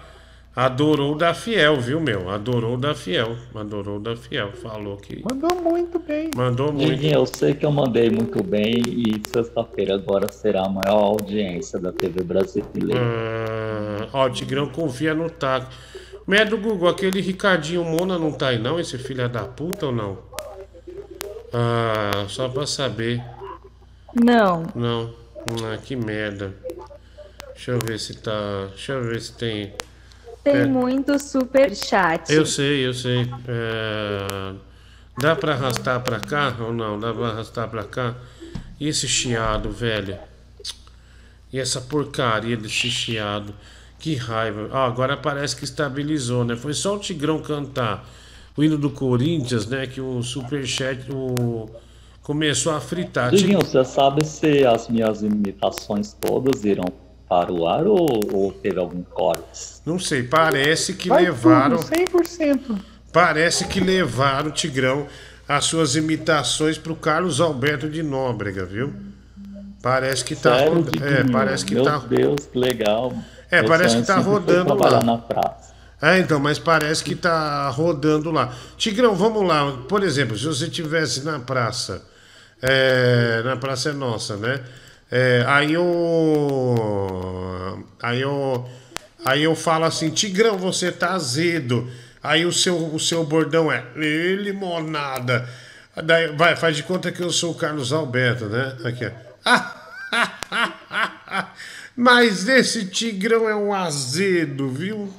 adorou 0.54 1.12
o 1.14 1.18
da 1.18 1.34
Fiel, 1.34 1.80
viu, 1.80 1.98
meu? 2.00 2.30
Adorou 2.30 2.74
o 2.74 2.76
da 2.78 2.94
Fiel. 2.94 3.36
Adorou 3.54 3.96
o 3.96 4.00
da 4.00 4.14
Fiel. 4.14 4.52
Falou 4.52 4.96
que. 4.96 5.22
Mandou 5.28 5.60
muito 5.60 5.98
bem. 5.98 6.30
Mandou 6.36 6.72
muito. 6.72 6.88
Diguinho, 6.90 7.14
eu 7.14 7.26
sei 7.26 7.52
que 7.54 7.66
eu 7.66 7.72
mandei 7.72 8.10
muito 8.10 8.42
bem 8.44 8.74
e 8.86 9.20
sexta-feira 9.28 9.94
agora 9.96 10.30
será 10.30 10.66
a 10.66 10.68
maior 10.68 11.02
audiência 11.04 11.78
da 11.80 11.90
TV 11.92 12.22
brasileira. 12.22 13.00
Ah, 13.00 14.08
ó, 14.12 14.26
o 14.26 14.30
Tigrão 14.30 14.66
confia 14.68 15.14
no 15.14 15.28
taco. 15.28 15.68
Merda 16.26 16.50
do 16.56 16.58
Google, 16.58 16.88
aquele 16.88 17.20
Ricardinho 17.20 17.84
Mona 17.84 18.18
não 18.18 18.32
tá 18.32 18.48
aí 18.48 18.58
não, 18.58 18.78
esse 18.78 18.96
filho 18.98 19.28
da 19.28 19.44
puta 19.44 19.86
ou 19.86 19.92
não? 19.92 20.18
Ah, 21.52 22.24
só 22.28 22.48
pra 22.48 22.66
saber. 22.66 23.22
Não. 24.14 24.64
Não. 24.74 25.14
Ah, 25.64 25.76
que 25.76 25.96
merda. 25.96 26.54
Deixa 27.54 27.72
eu 27.72 27.78
ver 27.78 27.98
se 27.98 28.14
tá. 28.14 28.66
Deixa 28.70 28.92
eu 28.92 29.02
ver 29.04 29.20
se 29.20 29.32
tem. 29.32 29.72
Tem 30.44 30.56
É. 30.56 30.66
muito 30.66 31.18
super 31.18 31.74
chat. 31.74 32.32
Eu 32.32 32.46
sei, 32.46 32.86
eu 32.86 32.94
sei. 32.94 33.28
É, 33.48 34.54
Dá 35.18 35.36
pra 35.36 35.52
arrastar 35.52 36.00
pra 36.02 36.18
cá 36.18 36.56
ou 36.60 36.72
não? 36.72 36.98
Dá 36.98 37.12
pra 37.12 37.28
arrastar 37.28 37.68
pra 37.68 37.84
cá? 37.84 38.14
E 38.80 38.88
esse 38.88 39.06
chiado, 39.06 39.70
velho? 39.70 40.16
E 41.52 41.60
essa 41.60 41.80
porcaria 41.82 42.56
desse 42.56 42.90
chiado? 42.90 43.52
Que 44.02 44.16
raiva. 44.16 44.68
Ah, 44.72 44.84
agora 44.84 45.16
parece 45.16 45.54
que 45.54 45.62
estabilizou, 45.62 46.44
né? 46.44 46.56
Foi 46.56 46.74
só 46.74 46.96
o 46.96 46.98
Tigrão 46.98 47.40
cantar 47.40 48.04
o 48.56 48.64
hino 48.64 48.76
do 48.76 48.90
Corinthians, 48.90 49.64
né? 49.64 49.86
Que 49.86 50.00
o 50.00 50.20
Superchat 50.24 51.06
o... 51.12 51.70
começou 52.20 52.74
a 52.74 52.80
fritar. 52.80 53.30
Diguinho, 53.30 53.60
você 53.60 53.84
sabe 53.84 54.26
se 54.26 54.66
as 54.66 54.88
minhas 54.88 55.22
imitações 55.22 56.12
todas 56.20 56.64
irão 56.64 56.86
para 57.28 57.52
o 57.52 57.64
ar 57.64 57.86
ou, 57.86 58.08
ou 58.32 58.52
teve 58.52 58.80
algum 58.80 59.04
corte? 59.04 59.80
Não 59.86 60.00
sei, 60.00 60.24
parece 60.24 60.94
que 60.94 61.08
Vai 61.08 61.22
levaram. 61.22 61.78
tudo, 61.78 61.88
100%. 61.88 62.76
Parece 63.12 63.68
que 63.68 63.78
levaram 63.78 64.48
o 64.48 64.52
Tigrão 64.52 65.06
as 65.48 65.64
suas 65.66 65.94
imitações 65.94 66.76
pro 66.76 66.96
Carlos 66.96 67.40
Alberto 67.40 67.88
de 67.88 68.02
Nóbrega, 68.02 68.64
viu? 68.64 68.92
Parece 69.80 70.24
que 70.24 70.34
tá 70.34 70.58
Sério. 70.58 70.78
É, 70.78 71.18
Diguinho? 71.18 71.32
parece 71.32 71.64
que 71.64 71.74
Meu 71.74 71.84
tá. 71.84 71.98
Deus, 71.98 72.46
que 72.46 72.58
legal. 72.58 73.12
É, 73.52 73.62
parece 73.62 73.98
que 73.98 74.06
tá 74.06 74.16
rodando 74.16 74.74
lá. 74.74 75.02
na 75.02 75.18
praça. 75.18 75.72
É, 76.00 76.18
então, 76.18 76.40
mas 76.40 76.58
parece 76.58 77.04
que 77.04 77.14
tá 77.14 77.68
rodando 77.68 78.30
lá. 78.30 78.52
Tigrão, 78.78 79.14
vamos 79.14 79.46
lá. 79.46 79.76
Por 79.88 80.02
exemplo, 80.02 80.36
se 80.36 80.46
você 80.46 80.68
tivesse 80.68 81.22
na 81.22 81.38
praça, 81.38 82.02
é, 82.62 83.42
na 83.44 83.56
praça 83.56 83.90
é 83.90 83.92
nossa, 83.92 84.36
né? 84.36 84.60
É, 85.10 85.44
aí 85.46 85.74
eu, 85.74 85.84
aí 88.02 88.22
eu, 88.22 88.66
aí 89.24 89.42
eu 89.44 89.54
falo 89.54 89.84
assim, 89.84 90.08
Tigrão, 90.08 90.56
você 90.58 90.90
tá 90.90 91.12
azedo. 91.12 91.88
Aí 92.22 92.46
o 92.46 92.52
seu, 92.52 92.94
o 92.94 92.98
seu 92.98 93.22
bordão 93.24 93.70
é 93.70 93.84
"Ê, 93.96 94.36
limonada. 94.36 95.46
Daí, 96.04 96.28
vai, 96.34 96.56
faz 96.56 96.74
de 96.74 96.82
conta 96.84 97.12
que 97.12 97.22
eu 97.22 97.30
sou 97.30 97.52
o 97.52 97.54
Carlos 97.54 97.92
Alberto, 97.92 98.46
né? 98.46 98.76
Aqui, 98.84 99.06
ó. 99.06 99.10
Mas 101.96 102.48
esse 102.48 102.86
Tigrão 102.86 103.48
é 103.48 103.54
um 103.54 103.72
azedo, 103.72 104.68
viu? 104.68 105.12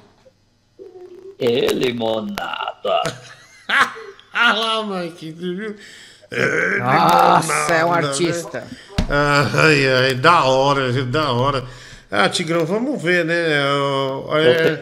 E 1.39 1.67
limonada. 1.67 3.01
Ah 4.35 4.53
lá, 4.53 4.83
Mike, 4.85 5.31
viu? 5.31 5.75
É, 6.31 6.79
Nossa, 6.79 7.53
é 7.73 7.85
um 7.85 7.89
limonada, 7.89 8.07
artista. 8.07 8.61
né? 8.61 8.67
Ai, 9.09 9.87
ai, 9.87 10.13
da 10.15 10.45
hora, 10.45 10.91
da 11.03 11.31
hora. 11.31 11.65
Ah, 12.09 12.27
Tigrão, 12.29 12.65
vamos 12.65 13.01
ver, 13.01 13.25
né? 13.25 13.35
É, 13.35 14.79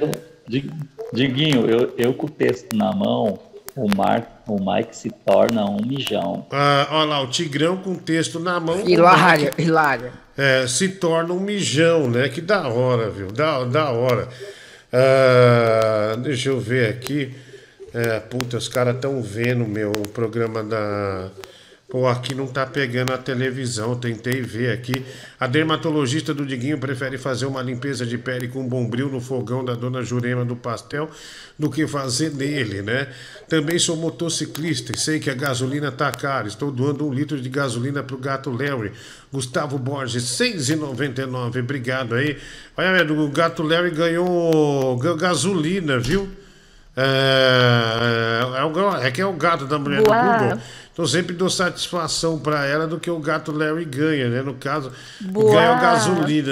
Diguinho, 1.14 1.70
eu, 1.70 1.94
eu 1.98 2.14
com 2.14 2.28
o 2.28 2.30
texto 2.30 2.76
na 2.76 2.94
mão, 2.94 3.38
O, 3.76 3.88
Mar, 3.96 4.44
o 4.48 4.58
Mike 4.60 4.96
se 4.96 5.10
torna 5.26 5.66
um 5.66 5.80
mijão. 5.86 6.46
Ah, 6.52 6.88
olha 6.92 7.10
lá, 7.10 7.22
o 7.22 7.28
Tigrão 7.28 7.78
com 7.78 7.96
texto 7.96 8.40
na 8.40 8.60
mão. 8.60 8.88
Hilário, 8.88 9.44
o 9.44 9.46
Mike, 9.46 9.62
hilário. 9.62 10.12
É, 10.38 10.68
se 10.68 10.90
torna 10.90 11.34
um 11.34 11.40
mijão, 11.40 12.10
né? 12.10 12.28
Que 12.28 12.42
da 12.42 12.68
hora, 12.68 13.10
viu? 13.10 13.32
Da, 13.32 13.64
da 13.64 13.90
hora. 13.92 14.28
Ah, 14.92 16.16
deixa 16.18 16.50
eu 16.50 16.60
ver 16.60 16.90
aqui. 16.90 17.34
É, 17.94 18.20
puta, 18.20 18.58
os 18.58 18.68
caras 18.68 18.96
estão 18.96 19.22
vendo, 19.22 19.66
meu, 19.66 19.92
o 19.92 20.08
programa 20.08 20.64
da. 20.64 21.30
Pô, 21.92 22.08
aqui 22.08 22.34
não 22.34 22.48
tá 22.48 22.66
pegando 22.66 23.12
a 23.12 23.18
televisão, 23.18 23.98
tentei 23.98 24.42
ver 24.42 24.72
aqui. 24.72 25.06
A 25.38 25.46
dermatologista 25.46 26.34
do 26.34 26.46
Diguinho 26.46 26.78
prefere 26.78 27.18
fazer 27.18 27.46
uma 27.46 27.62
limpeza 27.62 28.06
de 28.06 28.18
pele 28.18 28.48
com 28.48 28.66
bombril 28.66 29.10
no 29.10 29.20
fogão 29.20 29.66
da 29.66 29.74
dona 29.74 30.02
Jurema 30.02 30.46
do 30.46 30.56
Pastel 30.56 31.10
do 31.60 31.70
que 31.70 31.86
fazer 31.86 32.34
nele, 32.34 32.82
né? 32.82 33.10
Também 33.50 33.78
sou 33.78 33.98
motociclista 33.98 34.94
e 34.96 34.98
sei 34.98 35.20
que 35.20 35.30
a 35.30 35.34
gasolina 35.34 35.92
tá 35.92 36.10
cara. 36.14 36.48
Estou 36.48 36.72
doando 36.72 37.06
um 37.06 37.14
litro 37.14 37.42
de 37.42 37.50
gasolina 37.50 38.02
pro 38.02 38.18
gato 38.18 38.50
Larry. 38.50 38.94
Gustavo 39.30 39.78
Borges, 39.78 40.24
6,99. 40.24 41.60
Obrigado 41.60 42.16
aí. 42.16 42.38
Olha, 42.78 43.12
o 43.12 43.30
gato 43.30 43.64
Larry 43.64 43.92
ganhou 43.92 44.98
ganhou 44.98 45.18
gasolina, 45.18 46.00
viu? 46.00 46.30
É, 46.96 48.42
é, 49.04 49.08
é 49.08 49.12
que 49.12 49.22
é 49.22 49.26
o 49.26 49.34
gato 49.34 49.66
da 49.66 49.80
mulher 49.80 50.04
Boa. 50.04 50.16
do 50.16 50.40
Google. 50.40 50.62
Então 50.94 51.06
sempre 51.08 51.34
dou 51.34 51.50
satisfação 51.50 52.38
pra 52.38 52.66
ela 52.66 52.86
do 52.86 53.00
que 53.00 53.10
o 53.10 53.18
gato 53.18 53.52
Larry 53.52 53.86
ganha, 53.86 54.28
né? 54.28 54.42
No 54.42 54.56
caso, 54.56 54.92
Boa. 55.22 55.54
ganha 55.56 55.72
mulher 55.80 55.80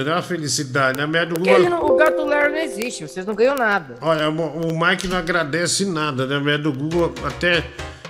né? 0.05 0.13
Uma 0.13 0.21
felicidade, 0.21 0.97
né? 0.97 1.03
A 1.03 1.07
do 1.25 1.35
Porque 1.35 1.49
Google. 1.53 1.69
não- 1.69 1.85
o 1.85 1.97
gato 1.97 2.23
Larry 2.25 2.51
não 2.53 2.59
existe, 2.59 3.05
vocês 3.05 3.25
não 3.25 3.35
ganham 3.35 3.55
nada. 3.57 3.95
Olha, 4.01 4.29
o 4.29 4.71
o 4.73 4.79
Mike 4.79 5.07
não 5.09 5.17
agradece 5.17 5.85
nada, 5.85 6.25
né? 6.25 6.37
A 6.37 6.39
mulher 6.39 6.57
do 6.59 6.71
Google 6.71 7.13
até 7.25 7.65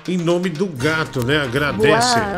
em 0.08 0.17
nome 0.17 0.49
do 0.49 0.67
gato, 0.67 1.25
né? 1.25 1.41
Agradece. 1.41 2.19
Boa. 2.19 2.38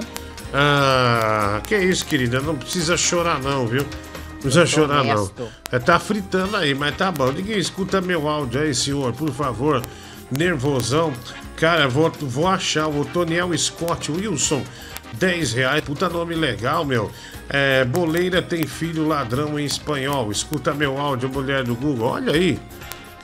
Ah, 0.53 1.61
que 1.67 1.75
isso, 1.77 2.05
querida? 2.05 2.39
Não 2.39 2.55
precisa 2.55 2.95
chorar 2.97 3.39
não, 3.41 3.67
viu? 3.67 3.83
Não 3.83 4.39
precisa 4.41 4.65
chorar 4.65 5.03
não. 5.03 5.15
honesto. 5.23 5.47
É, 5.71 5.79
tá 5.79 5.99
fritando 5.99 6.55
aí, 6.57 6.73
mas 6.73 6.95
tá 6.95 7.11
bom. 7.11 7.31
Ninguém 7.31 7.57
escuta 7.57 7.99
meu 8.01 8.27
áudio 8.27 8.61
aí, 8.61 8.73
senhor, 8.73 9.13
por 9.13 9.31
favor. 9.31 9.81
Nervosão. 10.31 11.13
Cara, 11.61 11.87
vou, 11.87 12.11
vou 12.21 12.47
achar 12.47 12.87
o 12.87 13.05
Toniel 13.05 13.55
Scott 13.55 14.11
Wilson. 14.11 14.63
10 15.13 15.53
reais, 15.53 15.81
puta 15.81 16.09
nome 16.09 16.33
legal, 16.33 16.83
meu. 16.83 17.11
É, 17.47 17.85
boleira 17.85 18.41
tem 18.41 18.65
filho 18.65 19.07
ladrão 19.07 19.59
em 19.59 19.65
espanhol. 19.65 20.31
Escuta 20.31 20.73
meu 20.73 20.97
áudio, 20.97 21.29
mulher 21.29 21.63
do 21.63 21.75
Google. 21.75 22.07
Olha 22.07 22.33
aí. 22.33 22.57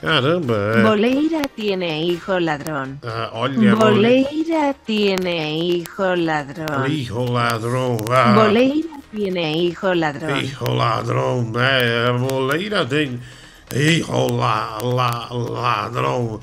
Caramba. 0.00 0.54
é. 0.76 0.82
Boleira 0.84 1.42
tiene 1.56 2.04
hijo 2.04 2.38
ladrón. 2.38 3.00
Ah, 3.02 3.30
olha, 3.32 3.74
Boleira 3.74 4.72
tiene 4.86 5.58
hijo 5.58 6.14
ladrón. 6.14 6.92
Hijo 6.92 7.24
ladrão. 7.24 7.96
Ah, 8.08 8.34
Boleira 8.36 9.00
tiene 9.12 9.52
hijo 9.64 9.94
ladrón. 9.94 10.44
Hijo 10.44 10.74
ladrão, 10.74 11.50
né? 11.50 12.06
A 12.06 12.12
boleira 12.12 12.86
tem. 12.86 13.18
Hijo 13.74 14.28
la, 14.28 14.78
la, 14.80 15.28
ladrão. 15.28 16.40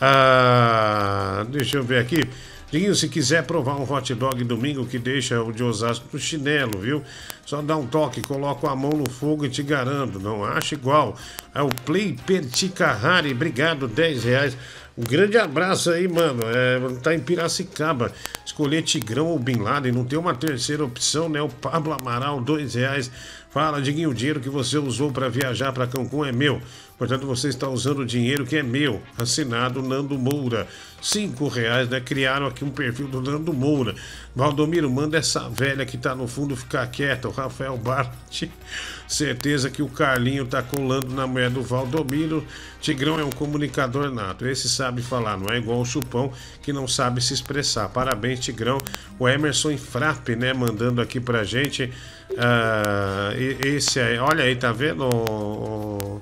Ah, 0.00 1.44
deixa 1.48 1.76
eu 1.76 1.82
ver 1.82 1.98
aqui. 1.98 2.28
Diguinho, 2.70 2.94
se 2.94 3.08
quiser 3.08 3.44
provar 3.44 3.76
um 3.76 3.90
hot 3.90 4.14
dog 4.14 4.44
domingo 4.44 4.84
que 4.84 4.98
deixa 4.98 5.42
o 5.42 5.50
de 5.50 5.62
Osasco 5.64 6.04
no 6.12 6.18
chinelo, 6.18 6.78
viu? 6.78 7.02
Só 7.46 7.62
dá 7.62 7.74
um 7.74 7.86
toque, 7.86 8.20
coloca 8.20 8.68
a 8.68 8.76
mão 8.76 8.90
no 8.90 9.08
fogo 9.10 9.46
e 9.46 9.48
te 9.48 9.62
garanto, 9.62 10.20
não 10.20 10.44
acha 10.44 10.74
igual. 10.74 11.16
É 11.54 11.62
o 11.62 11.68
Play 11.86 12.14
Perticahari, 12.26 13.32
obrigado, 13.32 13.88
10 13.88 14.24
reais. 14.24 14.56
Um 14.98 15.02
grande 15.04 15.38
abraço 15.38 15.90
aí, 15.90 16.06
mano. 16.06 16.42
É, 16.44 16.78
tá 17.00 17.14
em 17.14 17.20
Piracicaba. 17.20 18.12
Escolher 18.44 18.82
Tigrão 18.82 19.28
ou 19.28 19.38
Bin 19.38 19.58
Laden, 19.58 19.92
não 19.92 20.04
tem 20.04 20.18
uma 20.18 20.34
terceira 20.34 20.84
opção, 20.84 21.28
né? 21.28 21.40
O 21.40 21.48
Pablo 21.48 21.96
Amaral, 21.98 22.40
dois 22.40 22.74
reais. 22.74 23.10
Fala, 23.48 23.80
Diguinho, 23.80 24.10
o 24.10 24.14
dinheiro 24.14 24.40
que 24.40 24.50
você 24.50 24.76
usou 24.76 25.10
para 25.10 25.28
viajar 25.28 25.72
para 25.72 25.86
Cancún 25.86 26.26
é 26.26 26.32
meu. 26.32 26.60
Portanto, 26.98 27.26
você 27.28 27.48
está 27.48 27.68
usando 27.68 28.00
o 28.00 28.06
dinheiro 28.06 28.44
que 28.44 28.56
é 28.56 28.62
meu. 28.62 29.00
Assinado 29.16 29.80
Nando 29.80 30.18
Moura. 30.18 30.66
Cinco 31.00 31.46
reais, 31.46 31.88
né? 31.88 32.00
Criaram 32.00 32.46
aqui 32.46 32.64
um 32.64 32.70
perfil 32.70 33.06
do 33.06 33.22
Nando 33.22 33.52
Moura. 33.52 33.94
Valdomiro, 34.34 34.90
manda 34.90 35.16
essa 35.16 35.48
velha 35.48 35.86
que 35.86 35.96
tá 35.96 36.12
no 36.12 36.26
fundo 36.26 36.56
ficar 36.56 36.84
quieta. 36.88 37.28
O 37.28 37.30
Rafael 37.30 37.76
Bart. 37.76 38.42
Certeza 39.06 39.70
que 39.70 39.80
o 39.80 39.88
Carlinho 39.88 40.44
tá 40.44 40.60
colando 40.60 41.14
na 41.14 41.24
mulher 41.24 41.50
do 41.50 41.62
Valdomiro. 41.62 42.44
Tigrão 42.80 43.18
é 43.20 43.22
um 43.24 43.30
comunicador 43.30 44.10
nato. 44.10 44.44
Esse 44.44 44.68
sabe 44.68 45.00
falar, 45.00 45.38
não 45.38 45.46
é 45.54 45.58
igual 45.58 45.80
o 45.80 45.84
Chupão 45.86 46.32
que 46.62 46.72
não 46.72 46.88
sabe 46.88 47.22
se 47.22 47.32
expressar. 47.32 47.88
Parabéns, 47.90 48.40
Tigrão. 48.40 48.78
O 49.20 49.28
Emerson 49.28 49.78
Frappe, 49.78 50.34
né? 50.34 50.52
Mandando 50.52 51.00
aqui 51.00 51.20
pra 51.20 51.44
gente. 51.44 51.92
e- 53.38 53.68
esse 53.68 54.00
aí, 54.00 54.18
olha 54.18 54.42
aí, 54.42 54.56
tá 54.56 54.72
vendo? 54.72 55.04
o- 55.04 56.20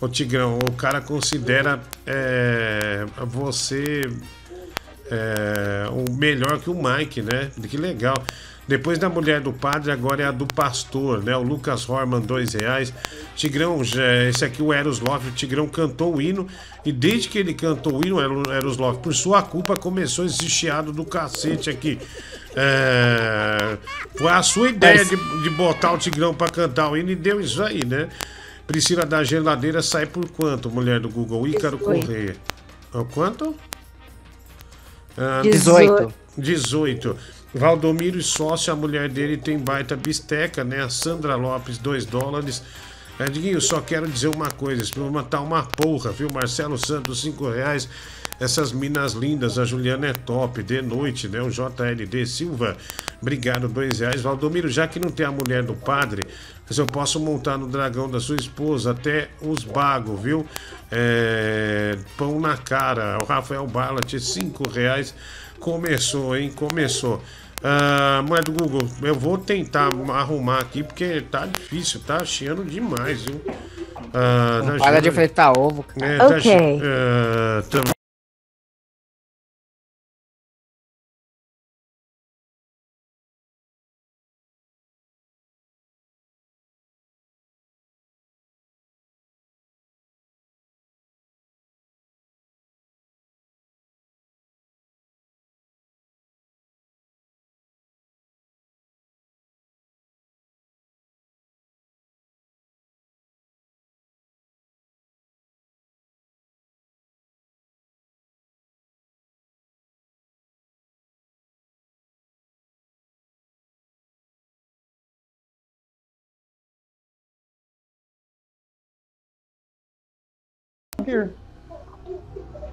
Ô 0.00 0.08
Tigrão, 0.08 0.58
o 0.58 0.72
cara 0.72 1.00
considera 1.00 1.80
é, 2.06 3.06
você 3.26 4.02
é, 5.10 5.86
o 5.90 6.12
melhor 6.12 6.58
que 6.60 6.68
o 6.68 6.74
Mike, 6.74 7.22
né? 7.22 7.50
Que 7.68 7.76
legal. 7.76 8.16
Depois 8.68 8.98
da 8.98 9.08
mulher 9.08 9.40
do 9.40 9.52
padre, 9.52 9.92
agora 9.92 10.22
é 10.24 10.26
a 10.26 10.32
do 10.32 10.44
pastor, 10.44 11.22
né? 11.22 11.36
O 11.36 11.42
Lucas 11.42 11.88
Horman, 11.88 12.20
dois 12.20 12.52
reais. 12.52 12.92
Tigrão, 13.36 13.82
já- 13.84 14.24
esse 14.28 14.44
aqui, 14.44 14.60
o 14.60 14.72
Eros 14.72 14.98
Love, 14.98 15.28
o 15.28 15.32
Tigrão 15.32 15.68
cantou 15.68 16.16
o 16.16 16.20
hino. 16.20 16.46
E 16.84 16.90
desde 16.92 17.28
que 17.28 17.38
ele 17.38 17.54
cantou 17.54 17.94
o 18.02 18.04
hino, 18.06 18.20
Ero- 18.20 18.42
Eros 18.52 18.76
Love, 18.76 18.98
por 18.98 19.14
sua 19.14 19.40
culpa, 19.40 19.76
começou 19.76 20.26
esse 20.26 20.50
chiado 20.50 20.92
do 20.92 21.04
cacete 21.04 21.70
aqui. 21.70 21.98
É, 22.56 23.76
foi 24.16 24.30
a 24.32 24.42
sua 24.42 24.68
ideia 24.68 25.04
de, 25.04 25.16
de 25.42 25.50
botar 25.50 25.92
o 25.92 25.98
Tigrão 25.98 26.34
pra 26.34 26.48
cantar 26.48 26.90
o 26.90 26.96
hino 26.96 27.10
e 27.10 27.14
deu 27.14 27.40
isso 27.40 27.62
aí, 27.62 27.84
né? 27.84 28.08
Priscila 28.66 29.06
da 29.06 29.22
geladeira 29.22 29.80
sai 29.80 30.06
por 30.06 30.28
quanto, 30.30 30.70
mulher 30.70 31.00
do 31.00 31.08
Google? 31.08 31.46
Ícaro. 31.46 31.78
Ah, 32.92 33.04
Quanto? 33.12 33.54
Ah, 35.16 35.42
18. 35.42 36.12
18. 36.36 37.16
Valdomiro 37.54 38.18
e 38.18 38.22
sócio, 38.22 38.72
a 38.72 38.76
mulher 38.76 39.08
dele 39.08 39.36
tem 39.36 39.58
baita 39.58 39.96
bisteca, 39.96 40.62
né? 40.62 40.82
A 40.82 40.90
Sandra 40.90 41.36
Lopes, 41.36 41.78
2 41.78 42.04
dólares. 42.04 42.62
Diguinho, 43.32 43.60
só 43.62 43.80
quero 43.80 44.06
dizer 44.06 44.28
uma 44.28 44.50
coisa: 44.50 44.82
esse 44.82 44.92
programa 44.92 45.22
tá 45.22 45.40
uma 45.40 45.62
porra, 45.62 46.10
viu? 46.12 46.28
Marcelo 46.30 46.76
Santos, 46.76 47.22
5 47.22 47.48
reais. 47.48 47.88
Essas 48.38 48.70
minas 48.72 49.12
lindas, 49.14 49.58
a 49.58 49.64
Juliana 49.64 50.08
é 50.08 50.12
top, 50.12 50.62
de 50.62 50.82
noite, 50.82 51.26
né? 51.28 51.40
O 51.40 51.48
JLD 51.50 52.26
Silva, 52.26 52.76
obrigado, 53.20 53.66
dois 53.66 54.00
reais. 54.00 54.20
Valdomiro, 54.20 54.68
já 54.68 54.86
que 54.86 55.00
não 55.00 55.10
tem 55.10 55.24
a 55.24 55.30
mulher 55.32 55.62
do 55.62 55.72
padre, 55.74 56.26
mas 56.68 56.76
eu 56.76 56.84
posso 56.86 57.18
montar 57.18 57.56
no 57.56 57.66
dragão 57.66 58.10
da 58.10 58.20
sua 58.20 58.36
esposa 58.36 58.90
até 58.90 59.28
os 59.40 59.64
bagos, 59.64 60.20
viu? 60.20 60.46
É, 60.90 61.96
pão 62.18 62.38
na 62.38 62.56
cara. 62.58 63.18
O 63.22 63.24
Rafael 63.24 63.66
Ballat, 63.66 64.18
cinco 64.18 64.68
reais. 64.68 65.14
Começou, 65.58 66.36
hein? 66.36 66.52
Começou. 66.54 67.22
Ah, 67.64 68.22
mas 68.28 68.44
do 68.44 68.52
Google, 68.52 68.86
eu 69.02 69.14
vou 69.14 69.38
tentar 69.38 69.88
arrumar 70.14 70.58
aqui 70.60 70.82
porque 70.82 71.22
tá 71.22 71.46
difícil, 71.46 72.00
tá 72.06 72.22
chiando 72.24 72.62
demais, 72.62 73.22
viu? 73.22 73.40
Ah, 74.12 74.60
Não 74.62 74.76
tá 74.76 74.84
para 74.84 75.00
de 75.00 75.10
fritar 75.10 75.58
ovo, 75.58 75.82
cara. 75.82 76.06
É, 76.06 76.18
tá 76.18 76.26
Ok. 76.36 76.80
ah, 76.82 77.62
tam- 77.70 77.95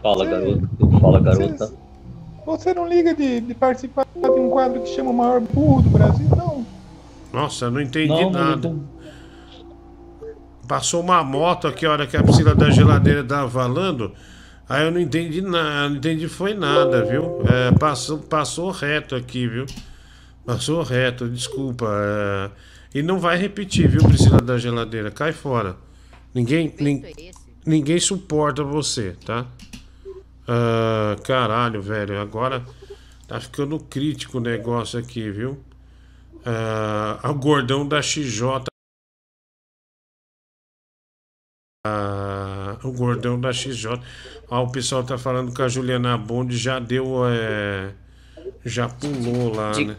Fala, 0.02 0.26
garoto. 0.26 0.68
Fala, 1.00 1.20
garota. 1.20 1.72
Você 2.46 2.74
não 2.74 2.88
liga 2.88 3.14
de, 3.16 3.40
de 3.40 3.54
participar 3.54 4.06
de 4.14 4.30
um 4.30 4.50
quadro 4.50 4.82
que 4.82 4.90
chama 4.90 5.12
o 5.12 5.14
maior 5.14 5.40
burro 5.40 5.82
do 5.82 5.90
Brasil, 5.90 6.28
não? 6.36 6.66
Nossa, 7.32 7.70
não 7.72 7.80
entendi 7.80 8.10
Não, 8.10 8.30
não 8.30 8.32
nada. 8.32 8.76
Passou 10.68 11.02
uma 11.02 11.24
moto 11.24 11.68
aqui, 11.68 11.86
a 11.86 11.92
hora 11.92 12.08
que 12.08 12.16
a 12.18 12.24
piscina 12.24 12.54
da 12.56 12.70
geladeira 12.70 13.24
tava 13.24 13.50
falando. 13.50 14.12
Aí 14.68 14.86
eu 14.86 14.92
não 14.92 15.00
entendi 15.00 15.42
nada, 15.42 15.90
não 15.90 15.98
entendi 15.98 16.28
foi 16.28 16.54
nada, 16.54 17.04
viu? 17.04 17.42
É, 17.50 17.72
passou, 17.78 18.20
passou 18.20 18.72
reto 18.72 19.14
aqui, 19.16 19.46
viu? 19.48 19.66
Passou 20.46 20.82
reto, 20.84 21.28
desculpa. 21.30 21.86
é, 21.90 22.50
E 23.00 23.04
não 23.04 23.20
vai 23.20 23.38
repetir, 23.38 23.88
viu, 23.90 24.04
Priscila 24.04 24.40
da 24.40 24.58
geladeira? 24.58 25.12
Cai 25.12 25.32
fora. 25.34 25.76
Ninguém, 26.34 26.74
nin- 26.80 27.04
ninguém 27.66 28.00
suporta 28.00 28.64
você, 28.64 29.16
tá? 29.26 29.46
Ah, 30.48 31.16
caralho, 31.24 31.82
velho. 31.82 32.20
Agora 32.20 32.66
tá 33.28 33.40
ficando 33.40 33.80
crítico 33.80 34.38
o 34.38 34.42
negócio 34.42 35.00
aqui, 35.00 35.30
viu? 35.32 35.64
Ah, 36.46 37.20
o 37.30 37.34
gordão 37.34 37.88
da 37.88 38.02
XJ. 38.02 38.66
Ah, 41.86 42.78
o 42.84 42.92
gordão 42.92 43.40
da 43.40 43.52
XJ. 43.52 44.00
Ó, 44.50 44.64
o 44.64 44.72
pessoal 44.72 45.04
tá 45.04 45.18
falando 45.18 45.54
que 45.54 45.62
a 45.62 45.68
Juliana 45.68 46.18
Bond 46.18 46.56
já 46.56 46.80
deu. 46.80 47.26
é, 47.28 47.94
já 48.66 48.88
pulou 48.90 49.54
lá, 49.54 49.72
Di- 49.72 49.86
né? 49.86 49.98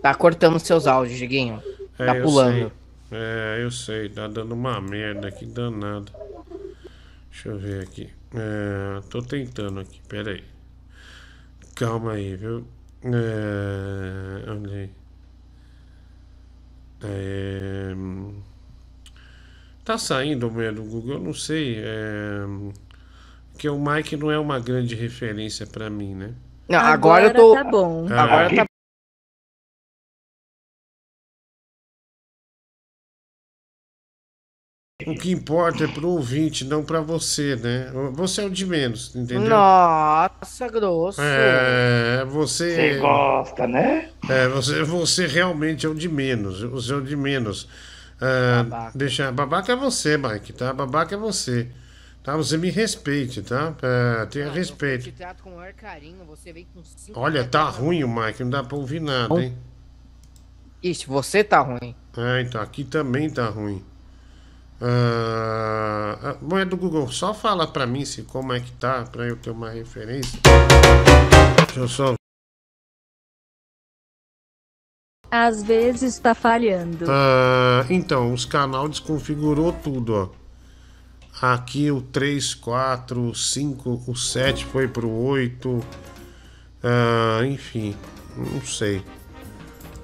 Tá 0.00 0.14
cortando 0.14 0.58
seus 0.58 0.86
áudios, 0.86 1.18
Diguinho. 1.18 1.62
É, 1.98 2.06
Tá 2.06 2.14
pulando. 2.20 2.52
sei. 2.54 2.72
É, 3.18 3.60
eu 3.62 3.70
sei, 3.70 4.08
tá 4.08 4.26
dando 4.26 4.52
uma 4.52 4.80
merda 4.80 5.28
aqui 5.28 5.44
danada. 5.44 6.10
Deixa 7.32 7.48
eu 7.48 7.58
ver 7.58 7.82
aqui. 7.82 8.10
É, 8.34 9.00
tô 9.08 9.22
tentando 9.22 9.80
aqui, 9.80 10.00
pera 10.06 10.32
aí. 10.32 10.44
Calma 11.74 12.12
aí, 12.12 12.36
viu? 12.36 12.66
É, 13.02 14.50
olha 14.50 14.76
aí. 14.76 14.90
É, 17.04 17.94
tá 19.84 19.98
saindo 19.98 20.46
o 20.48 20.52
meu 20.52 20.72
do 20.74 20.82
Google, 20.84 21.14
eu 21.14 21.20
não 21.20 21.34
sei. 21.34 21.78
É, 21.78 22.42
porque 23.50 23.68
o 23.68 23.78
Mike 23.78 24.16
não 24.16 24.30
é 24.30 24.38
uma 24.38 24.60
grande 24.60 24.94
referência 24.94 25.66
pra 25.66 25.88
mim, 25.90 26.14
né? 26.14 26.34
Não, 26.68 26.78
agora, 26.78 27.26
eu 27.28 27.34
tô. 27.34 27.54
tá 27.54 27.64
bom. 27.64 28.06
Agora 28.06 28.46
Ah. 28.46 28.56
tá 28.56 28.71
O 35.06 35.14
que 35.14 35.30
importa 35.30 35.84
é 35.84 35.86
pro 35.86 36.08
ouvinte, 36.08 36.64
não 36.64 36.84
pra 36.84 37.00
você, 37.00 37.56
né? 37.56 37.90
Você 38.12 38.42
é 38.42 38.44
o 38.44 38.50
de 38.50 38.66
menos, 38.66 39.14
entendeu? 39.14 39.48
Nossa, 39.50 40.68
grosso. 40.68 41.20
É, 41.20 42.24
você. 42.24 42.74
Você 42.74 42.98
gosta, 42.98 43.66
né? 43.66 44.10
É, 44.28 44.48
você, 44.48 44.82
você 44.82 45.26
realmente 45.26 45.86
é 45.86 45.88
o 45.88 45.94
de 45.94 46.08
menos. 46.08 46.62
Você 46.62 46.92
é 46.92 46.96
o 46.96 47.00
de 47.02 47.16
menos. 47.16 47.68
É, 48.20 48.92
deixa, 48.94 49.32
babaca 49.32 49.72
é 49.72 49.76
você, 49.76 50.16
Mike, 50.16 50.52
tá? 50.52 50.72
Babaca 50.72 51.14
é 51.14 51.18
você. 51.18 51.68
Tá? 52.22 52.36
Você 52.36 52.56
me 52.56 52.70
respeite, 52.70 53.42
tá? 53.42 53.74
É, 53.82 54.26
tenha 54.26 54.46
Eu 54.46 54.52
respeito. 54.52 55.04
te 55.04 55.12
trato 55.12 55.42
com 55.42 55.50
o 55.50 55.56
maior 55.56 55.72
carinho, 55.72 56.24
você 56.24 56.52
vem 56.52 56.66
com 56.72 56.82
cinco 56.84 57.18
Olha, 57.18 57.44
tá 57.44 57.64
na 57.64 57.70
ruim 57.70 58.04
o 58.04 58.08
Mike, 58.08 58.44
não 58.44 58.50
dá 58.50 58.62
pra 58.62 58.76
ouvir 58.76 59.00
nada, 59.00 59.42
hein? 59.42 59.56
Ixi, 60.82 61.06
você 61.06 61.42
tá 61.42 61.60
ruim. 61.60 61.94
É, 62.16 62.42
então, 62.42 62.60
aqui 62.60 62.84
também 62.84 63.28
tá 63.28 63.48
ruim. 63.48 63.84
Ah, 64.84 66.18
ah, 66.20 66.36
Moeda 66.42 66.70
do 66.70 66.76
Google, 66.76 67.08
só 67.12 67.32
fala 67.32 67.68
pra 67.68 67.86
mim 67.86 68.04
se 68.04 68.22
como 68.24 68.52
é 68.52 68.58
que 68.58 68.72
tá, 68.72 69.04
pra 69.04 69.28
eu 69.28 69.36
ter 69.36 69.50
uma 69.50 69.70
referência. 69.70 70.40
Deixa 71.66 71.80
eu 71.80 71.88
só. 71.88 72.14
Às 75.30 75.62
vezes 75.62 76.18
tá 76.18 76.34
falhando. 76.34 77.06
Ah, 77.08 77.86
então, 77.88 78.34
os 78.34 78.44
canal 78.44 78.88
desconfigurou 78.88 79.72
tudo, 79.72 80.14
ó. 80.14 80.28
Aqui 81.40 81.90
o 81.90 82.02
3, 82.02 82.54
4, 82.54 83.28
o 83.28 83.34
5, 83.34 84.02
o 84.08 84.16
7 84.16 84.64
foi 84.66 84.88
pro 84.88 85.08
8. 85.08 85.80
Ah, 86.82 87.46
enfim, 87.46 87.96
não 88.36 88.60
sei. 88.62 89.04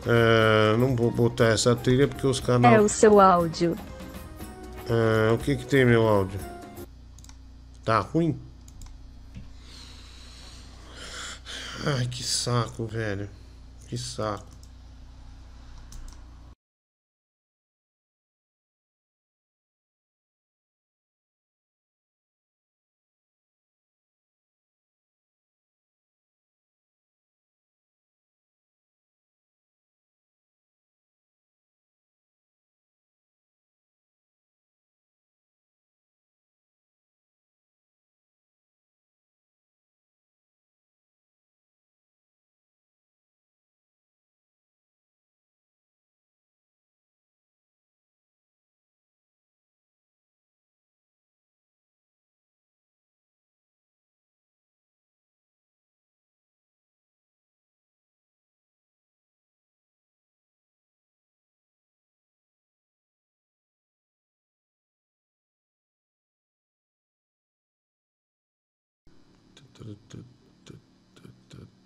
Ah, 0.07 0.77
não 0.79 0.95
vou 0.95 1.11
botar 1.11 1.47
essa 1.47 1.75
trilha 1.75 2.07
porque 2.07 2.27
os 2.27 2.39
canal. 2.39 2.73
É 2.73 2.81
o 2.81 2.89
seu 2.89 3.21
áudio. 3.21 3.77
Ah, 4.91 5.35
o 5.35 5.39
que 5.39 5.55
que 5.55 5.67
tem 5.67 5.85
meu 5.85 6.09
áudio? 6.09 6.41
Tá 7.85 8.01
ruim? 8.01 8.41
Ai, 11.85 12.07
que 12.07 12.23
saco, 12.23 12.87
velho. 12.87 13.29
Que 13.87 13.99
saco. 13.99 14.58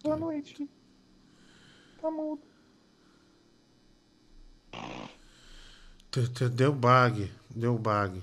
Boa 0.02 0.16
noite. 0.16 0.68
Tá 2.00 2.10
mudo. 2.10 2.42
Deu 6.54 6.72
bug, 6.72 7.30
deu 7.50 7.78
bug. 7.78 8.22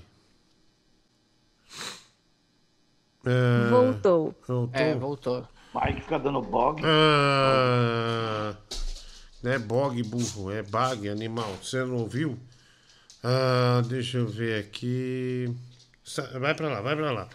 É, 3.24 3.68
Voltou. 3.70 4.34
Voltou? 4.46 4.80
É, 4.80 4.94
voltou. 4.94 5.48
Mike 5.74 6.00
fica 6.00 6.18
dando 6.18 6.40
bog. 6.42 6.82
Ah, 6.84 8.56
não 9.42 9.52
é 9.52 9.58
bog, 9.58 10.02
burro, 10.02 10.50
é 10.50 10.62
bug, 10.62 11.08
animal. 11.08 11.54
Você 11.62 11.84
não 11.84 11.96
ouviu? 11.96 12.38
Ah, 13.22 13.82
deixa 13.88 14.18
eu 14.18 14.26
ver 14.26 14.64
aqui. 14.64 15.54
Vai 16.40 16.54
pra 16.54 16.68
lá, 16.68 16.80
vai 16.80 16.96
pra 16.96 17.12
lá. 17.12 17.28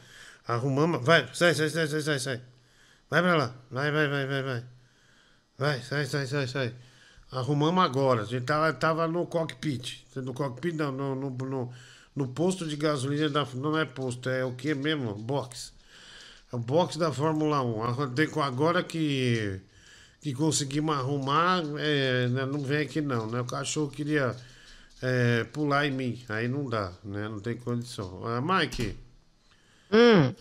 Arrumamos. 0.47 1.03
Vai, 1.03 1.27
sai, 1.33 1.53
sai, 1.55 1.69
sai, 1.69 1.87
sai, 1.87 2.01
sai, 2.01 2.19
sai. 2.19 2.41
Vai 3.09 3.21
pra 3.21 3.35
lá. 3.35 3.55
Vai, 3.71 3.91
vai, 3.91 4.07
vai, 4.07 4.27
vai, 4.27 4.43
vai. 4.43 4.63
Vai, 5.57 5.81
sai, 5.81 6.05
sai, 6.05 6.27
sai, 6.27 6.47
sai. 6.47 6.75
Arrumamos 7.31 7.83
agora. 7.83 8.21
A 8.21 8.25
gente 8.25 8.45
tava, 8.45 8.71
tava 8.73 9.07
no 9.07 9.25
cockpit. 9.25 10.05
No 10.15 10.33
cockpit, 10.33 10.75
não, 10.75 10.91
no, 10.91 11.15
no, 11.15 11.29
no, 11.31 11.73
no 12.15 12.27
posto 12.27 12.67
de 12.67 12.75
gasolina 12.75 13.29
da. 13.29 13.45
Não 13.55 13.77
é 13.77 13.85
posto, 13.85 14.29
é 14.29 14.45
o 14.45 14.53
que 14.53 14.73
mesmo? 14.75 15.15
Box. 15.15 15.73
É 16.51 16.55
o 16.55 16.59
box 16.59 16.97
da 16.97 17.11
Fórmula 17.11 17.63
1. 17.63 17.83
Agora- 18.43 18.83
que, 18.83 19.59
que 20.21 20.33
conseguimos 20.33 20.95
arrumar, 20.95 21.63
é, 21.79 22.27
né, 22.27 22.45
não 22.45 22.59
vem 22.61 22.79
aqui 22.79 23.01
não, 23.01 23.27
né? 23.29 23.41
O 23.41 23.45
cachorro 23.45 23.89
queria 23.89 24.35
é, 25.01 25.43
pular 25.45 25.87
em 25.87 25.91
mim. 25.91 26.23
Aí 26.29 26.47
não 26.47 26.69
dá, 26.69 26.91
né? 27.03 27.27
Não 27.27 27.39
tem 27.39 27.57
condição. 27.57 28.21
Ah, 28.25 28.41
Mike. 28.41 29.04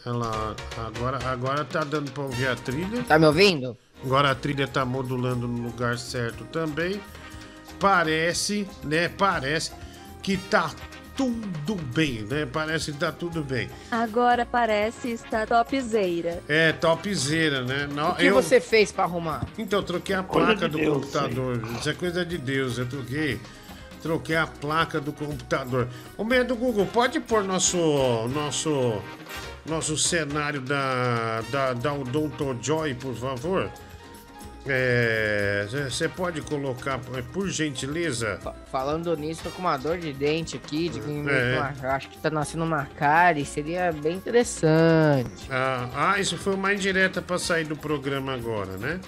Ela, 0.04 0.56
agora, 0.76 1.18
agora 1.28 1.64
tá 1.64 1.84
dando 1.84 2.10
pra 2.10 2.24
ouvir 2.24 2.48
a 2.48 2.56
trilha. 2.56 3.02
Tá 3.04 3.18
me 3.18 3.26
ouvindo? 3.26 3.76
Agora 4.04 4.30
a 4.30 4.34
trilha 4.34 4.66
tá 4.66 4.84
modulando 4.84 5.46
no 5.46 5.62
lugar 5.62 5.98
certo 5.98 6.44
também. 6.44 7.00
Parece, 7.78 8.66
né? 8.82 9.08
Parece 9.08 9.72
que 10.22 10.36
tá 10.36 10.70
tudo 11.16 11.76
bem, 11.94 12.22
né? 12.22 12.46
Parece 12.46 12.92
que 12.92 12.98
tá 12.98 13.12
tudo 13.12 13.42
bem. 13.42 13.70
Agora 13.90 14.44
parece 14.44 15.12
estar 15.12 15.46
topzeira. 15.46 16.42
É, 16.48 16.72
topzera, 16.72 17.62
né? 17.62 17.88
Não, 17.92 18.10
O 18.10 18.16
que 18.16 18.30
você 18.30 18.60
fez 18.60 18.90
pra 18.90 19.04
arrumar? 19.04 19.46
Então, 19.56 19.78
eu 19.80 19.82
troquei 19.84 20.14
a 20.14 20.22
Coisa 20.22 20.46
placa 20.48 20.68
de 20.68 20.72
do 20.72 20.78
Deus, 20.78 20.94
computador. 20.96 21.62
Isso 21.78 21.88
é 21.90 21.94
coisa 21.94 22.24
de 22.24 22.38
Deus. 22.38 22.78
Eu 22.78 22.86
troquei. 22.86 23.40
Troquei 24.04 24.36
a 24.36 24.46
placa 24.46 25.00
do 25.00 25.14
computador. 25.14 25.88
O 26.18 26.24
meio 26.24 26.44
do 26.46 26.54
Google, 26.54 26.84
pode 26.84 27.18
pôr 27.20 27.42
nosso. 27.42 27.78
nosso. 28.28 29.00
nosso 29.64 29.96
cenário 29.96 30.60
da. 30.60 31.40
da, 31.50 31.72
da 31.72 31.94
Odonto 31.94 32.54
Joy, 32.60 32.92
por 32.96 33.14
favor? 33.14 33.70
Você 35.88 36.06
pode 36.08 36.42
colocar, 36.42 37.00
é, 37.14 37.22
por 37.22 37.48
gentileza? 37.48 38.38
Falando 38.70 39.14
nisso, 39.16 39.42
tô 39.44 39.50
com 39.50 39.60
uma 39.60 39.76
dor 39.78 39.96
de 39.98 40.12
dente 40.12 40.56
aqui, 40.56 40.90
de 40.90 41.00
É. 41.00 41.58
uma- 41.58 41.94
acho 41.94 42.08
que 42.10 42.18
tá 42.18 42.28
nascendo 42.30 42.64
uma 42.64 42.84
cárie, 42.98 43.44
seria 43.46 43.90
bem 43.90 44.16
interessante. 44.16 45.46
Ah, 45.50 45.88
ah, 45.94 46.20
isso 46.20 46.36
foi 46.36 46.54
uma 46.54 46.72
indireta 46.74 47.20
pra 47.22 47.38
sair 47.38 47.64
do 47.64 47.76
programa 47.76 48.34
agora, 48.34 48.76
né? 48.76 49.00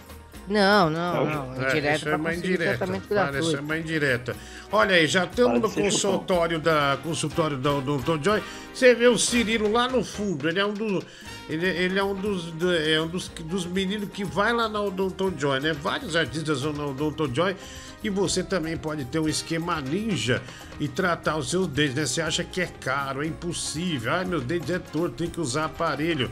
Não, 0.49 0.89
não, 0.91 1.25
não. 1.26 1.55
É, 1.65 1.68
Indireta 1.70 1.97
isso 1.97 2.08
é 2.08 2.16
uma 2.16 2.34
indireta. 2.34 2.86
Para, 3.08 3.39
isso 3.41 3.57
é 3.57 3.60
uma 3.60 3.78
indireta. 3.78 4.36
Olha 4.70 4.94
aí, 4.97 5.07
já 5.07 5.25
estamos 5.25 5.60
no 5.60 5.68
ser 5.68 5.83
consultório 5.83 6.58
da, 6.60 6.99
consultório 7.02 7.57
da 7.57 7.70
Dr. 7.81 8.23
Joy. 8.23 8.42
Você 8.73 8.94
vê 8.94 9.08
o 9.08 9.18
Cirilo 9.18 9.70
lá 9.73 9.89
no 9.89 10.05
fundo. 10.05 10.49
Ele 10.49 10.60
é 10.60 10.65
um, 10.66 10.73
do, 10.73 11.02
ele, 11.49 11.66
ele 11.66 11.99
é 11.99 12.05
um, 12.05 12.15
dos, 12.15 12.44
do- 12.52 12.73
é 12.75 13.00
um 13.00 13.08
dos, 13.08 13.28
dos 13.28 13.66
meninos 13.66 14.08
que 14.12 14.25
vai 14.25 14.52
lá 14.52 14.68
na 14.68 14.81
Dr. 14.89 15.33
Joy, 15.36 15.60
né? 15.60 15.73
Vários 15.73 16.15
artistas 16.15 16.62
vão 16.62 16.73
na 16.73 16.86
Dr. 16.92 17.33
Joy. 17.34 17.57
E 18.05 18.10
você 18.10 18.42
também 18.44 18.76
pode 18.76 19.05
ter 19.07 19.18
um 19.18 19.28
esquema 19.28 19.81
ninja 19.81 20.41
e 20.78 20.86
tratar 20.86 21.36
os 21.39 21.50
seus 21.50 21.66
dentes, 21.66 21.94
né? 21.94 22.07
Você 22.07 22.20
acha 22.20 22.44
que 22.44 22.60
é 22.60 22.66
caro, 22.66 23.23
é 23.23 23.26
impossível. 23.26 24.12
Ai, 24.12 24.25
meu 24.25 24.41
dente 24.41 24.73
é 24.73 24.78
torto, 24.78 25.16
tem 25.16 25.28
que 25.28 25.41
usar 25.41 25.65
aparelho. 25.65 26.31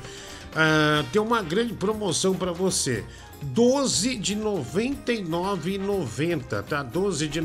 Ah, 0.55 1.03
tem 1.13 1.21
uma 1.21 1.43
grande 1.43 1.73
promoção 1.73 2.35
para 2.35 2.53
você. 2.53 3.05
12 3.45 4.17
de 4.17 4.35
R$ 4.35 4.41
99,90, 4.41 6.63
tá? 6.63 6.83
12 6.83 7.29
de 7.29 7.41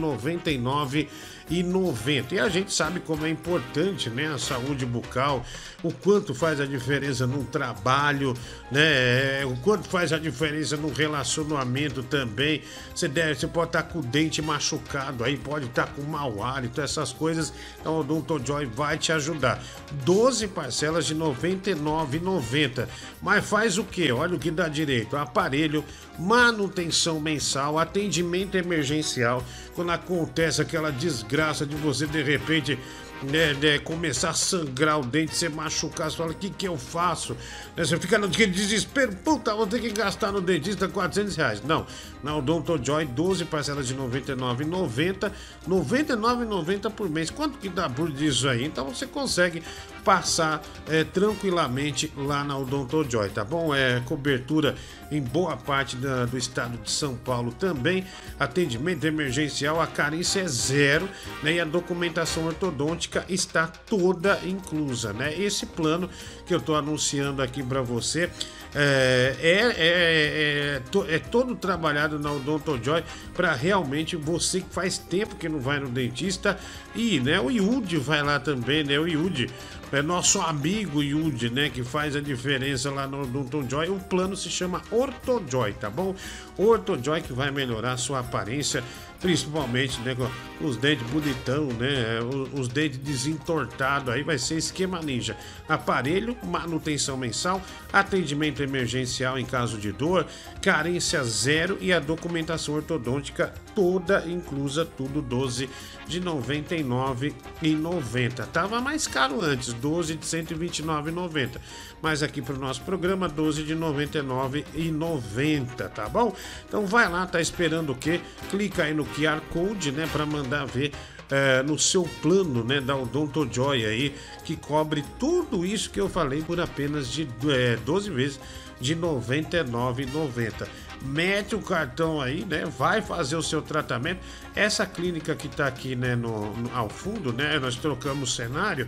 R$ 1.49 1.63
99,90. 1.63 2.31
E 2.31 2.39
a 2.39 2.49
gente 2.49 2.73
sabe 2.73 2.99
como 2.99 3.25
é 3.25 3.29
importante, 3.29 4.09
né? 4.09 4.27
A 4.33 4.37
saúde 4.37 4.85
bucal, 4.85 5.45
o 5.83 5.91
quanto 5.91 6.33
faz 6.33 6.59
a 6.59 6.65
diferença 6.65 7.25
num 7.25 7.43
trabalho, 7.43 8.33
né? 8.71 9.45
O 9.45 9.55
quanto 9.57 9.87
faz 9.87 10.13
a 10.13 10.17
diferença 10.17 10.77
no 10.77 10.91
relacionamento 10.91 12.03
também. 12.03 12.61
Você 12.93 13.07
deve, 13.07 13.35
você 13.35 13.47
pode 13.47 13.69
estar 13.69 13.83
com 13.83 13.99
o 13.99 14.01
dente 14.01 14.41
machucado 14.41 15.23
aí, 15.23 15.37
pode 15.37 15.65
estar 15.65 15.87
com 15.87 16.01
mau 16.03 16.43
hálito, 16.43 16.81
essas 16.81 17.11
coisas. 17.11 17.53
Então 17.79 17.99
o 17.99 18.03
Dr. 18.03 18.45
Joy 18.45 18.65
vai 18.65 18.97
te 18.97 19.11
ajudar. 19.11 19.61
12 20.03 20.47
parcelas 20.49 21.05
de 21.05 21.13
R$ 21.13 21.19
99,90. 21.19 22.87
Mas 23.21 23.45
faz 23.45 23.77
o 23.77 23.83
que? 23.83 24.11
Olha 24.11 24.35
o 24.35 24.39
que 24.39 24.51
dá 24.51 24.67
direito: 24.67 25.17
aparelho, 25.17 25.83
manutenção 26.19 27.19
mensal, 27.19 27.79
atendimento 27.79 28.55
emergencial. 28.55 29.43
Quando 29.73 29.91
acontece 29.91 30.61
aquela 30.61 30.91
desgraça 30.91 31.65
de 31.65 31.75
você 31.75 32.05
de 32.05 32.21
repente. 32.21 32.77
Né, 33.21 33.53
né, 33.55 33.77
começar 33.79 34.29
a 34.29 34.33
sangrar 34.33 34.97
o 34.97 35.03
dente, 35.05 35.35
você 35.35 35.49
machucar, 35.49 36.09
você 36.09 36.15
fala, 36.15 36.31
o 36.31 36.33
que 36.33 36.49
que 36.49 36.65
eu 36.65 36.77
faço? 36.77 37.33
Né, 37.75 37.83
você 37.83 37.97
fica 37.99 38.17
naquele 38.17 38.49
desespero, 38.49 39.13
puta, 39.13 39.53
vou 39.53 39.67
ter 39.67 39.81
que 39.81 39.89
gastar 39.89 40.31
no 40.31 40.39
dentista 40.39 40.87
400 40.87 41.35
reais. 41.35 41.61
Não, 41.61 41.85
na 42.23 42.37
Odonto 42.37 42.79
Joy, 42.81 43.03
12 43.03 43.43
parcelas 43.43 43.89
de 43.89 43.93
R$ 43.93 43.99
99,90, 44.03 45.23
R$ 45.25 45.31
99,90 45.67 46.89
por 46.91 47.09
mês. 47.09 47.29
Quanto 47.29 47.57
que 47.57 47.67
dá 47.67 47.89
por 47.89 48.09
disso 48.09 48.47
aí? 48.47 48.63
Então 48.63 48.85
você 48.85 49.05
consegue 49.05 49.61
passar 50.03 50.61
é, 50.87 51.03
tranquilamente 51.03 52.11
lá 52.15 52.43
na 52.43 52.57
Odonto 52.57 53.05
Joy, 53.09 53.29
tá 53.29 53.43
bom? 53.43 53.73
É 53.73 54.01
cobertura 54.05 54.75
em 55.11 55.21
boa 55.21 55.55
parte 55.57 55.95
da- 55.95 56.25
do 56.25 56.37
estado 56.37 56.77
de 56.77 56.89
São 56.91 57.15
Paulo 57.15 57.51
também. 57.51 58.05
Atendimento 58.39 59.05
emergencial, 59.05 59.81
a 59.81 59.87
carência 59.87 60.41
é 60.41 60.47
zero, 60.47 61.07
né? 61.43 61.53
E 61.53 61.59
a 61.59 61.65
documentação 61.65 62.45
ortodôntica 62.45 63.25
está 63.29 63.67
toda 63.67 64.39
inclusa, 64.45 65.13
né? 65.13 65.33
Esse 65.39 65.65
plano 65.65 66.09
que 66.45 66.53
eu 66.53 66.59
tô 66.61 66.75
anunciando 66.75 67.41
aqui 67.41 67.61
para 67.63 67.81
você 67.81 68.29
é, 68.75 69.35
é, 69.41 69.51
é, 69.51 70.75
é, 70.75 70.81
to- 70.91 71.05
é 71.09 71.17
todo 71.19 71.55
trabalhado 71.55 72.19
na 72.19 72.31
Odonto 72.31 72.79
Joy 72.81 73.03
para 73.33 73.53
realmente 73.53 74.15
você 74.15 74.61
que 74.61 74.73
faz 74.73 74.97
tempo 74.97 75.35
que 75.35 75.49
não 75.49 75.59
vai 75.59 75.79
no 75.79 75.89
dentista 75.89 76.57
e 76.95 77.19
né, 77.19 77.39
o 77.39 77.49
Yudi 77.49 77.97
vai 77.97 78.21
lá 78.21 78.39
também, 78.39 78.83
né? 78.83 78.99
O 78.99 79.07
Yudi 79.07 79.49
é 79.91 80.01
nosso 80.03 80.39
amigo 80.41 81.01
Yudi, 81.01 81.49
né? 81.49 81.69
Que 81.69 81.83
faz 81.83 82.15
a 82.15 82.21
diferença 82.21 82.91
lá 82.91 83.07
no 83.07 83.23
Odonto 83.23 83.65
Joy. 83.67 83.89
O 83.89 83.99
plano 83.99 84.35
se 84.35 84.49
chama 84.49 84.81
OrtoJoy, 84.91 85.73
tá 85.73 85.89
bom? 85.89 86.15
OrtoJoy 86.57 87.21
que 87.21 87.33
vai 87.33 87.49
melhorar 87.51 87.93
a 87.93 87.97
sua 87.97 88.19
aparência, 88.19 88.83
principalmente 89.19 89.99
né, 90.01 90.15
com 90.15 90.65
os 90.65 90.77
dentes 90.77 91.05
bonitão, 91.07 91.65
né? 91.67 92.19
Os, 92.53 92.67
dentes 92.67 92.97
desentortados 92.97 94.13
aí 94.13 94.23
vai 94.23 94.37
ser 94.37 94.55
esquema 94.55 95.01
ninja. 95.01 95.35
Aparelho, 95.67 96.37
manutenção 96.43 97.17
mensal, 97.17 97.61
atendimento 97.91 98.61
emergencial 98.61 99.37
em 99.37 99.45
caso 99.45 99.77
de 99.77 99.91
dor, 99.91 100.25
carência 100.61 101.23
zero 101.23 101.77
e 101.81 101.91
a 101.91 101.99
documentação 101.99 102.75
ortodôntica 102.75 103.53
toda 103.75 104.25
inclusa, 104.27 104.85
tudo 104.85 105.21
12 105.21 105.69
de 106.09 106.19
R$ 106.19 106.25
99,90. 106.25 108.45
Tava 108.47 108.81
mais 108.81 109.07
caro 109.07 109.41
antes, 109.41 109.71
12 109.73 110.15
de 110.15 110.35
R$ 110.35 110.43
129,90. 110.43 111.61
Mas 112.01 112.23
aqui 112.23 112.41
para 112.41 112.55
o 112.55 112.59
nosso 112.59 112.81
programa, 112.81 113.29
12 113.29 113.61
de 113.63 113.75
R$ 113.75 113.79
99,90, 113.79 115.87
tá 115.89 116.09
bom? 116.09 116.35
Então 116.67 116.87
vai 116.87 117.07
lá, 117.07 117.27
tá 117.27 117.39
esperando 117.39 117.91
o 117.91 117.95
quê? 117.95 118.19
Clica 118.49 118.85
aí 118.85 118.93
no 118.93 119.05
QR 119.05 119.39
Code, 119.51 119.91
né, 119.91 120.09
para 120.11 120.25
mandar 120.25 120.65
ver 120.65 120.91
é, 121.29 121.61
no 121.61 121.77
seu 121.77 122.09
plano, 122.23 122.63
né, 122.63 122.81
da 122.81 122.95
Odonto 122.95 123.47
Joy 123.49 123.85
aí, 123.85 124.15
que 124.43 124.55
cobre 124.55 125.05
tudo 125.19 125.63
isso 125.63 125.91
que 125.91 126.01
eu 126.01 126.09
falei 126.09 126.41
por 126.41 126.59
apenas 126.59 127.11
de 127.11 127.27
é, 127.47 127.77
12 127.85 128.09
vezes 128.09 128.39
de 128.81 128.95
R$ 128.95 129.01
99,90. 129.01 130.67
Mete 131.01 131.55
o 131.55 131.61
cartão 131.61 132.19
aí, 132.21 132.43
né? 132.45 132.65
Vai 132.65 133.01
fazer 133.01 133.35
o 133.35 133.43
seu 133.43 133.61
tratamento. 133.61 134.19
Essa 134.55 134.85
clínica 134.85 135.33
que 135.35 135.47
tá 135.47 135.65
aqui, 135.67 135.95
né, 135.95 136.15
no, 136.15 136.53
no- 136.55 136.75
ao 136.75 136.89
fundo, 136.89 137.31
né? 137.31 137.57
Nós 137.57 137.75
trocamos 137.77 138.35
cenário, 138.35 138.87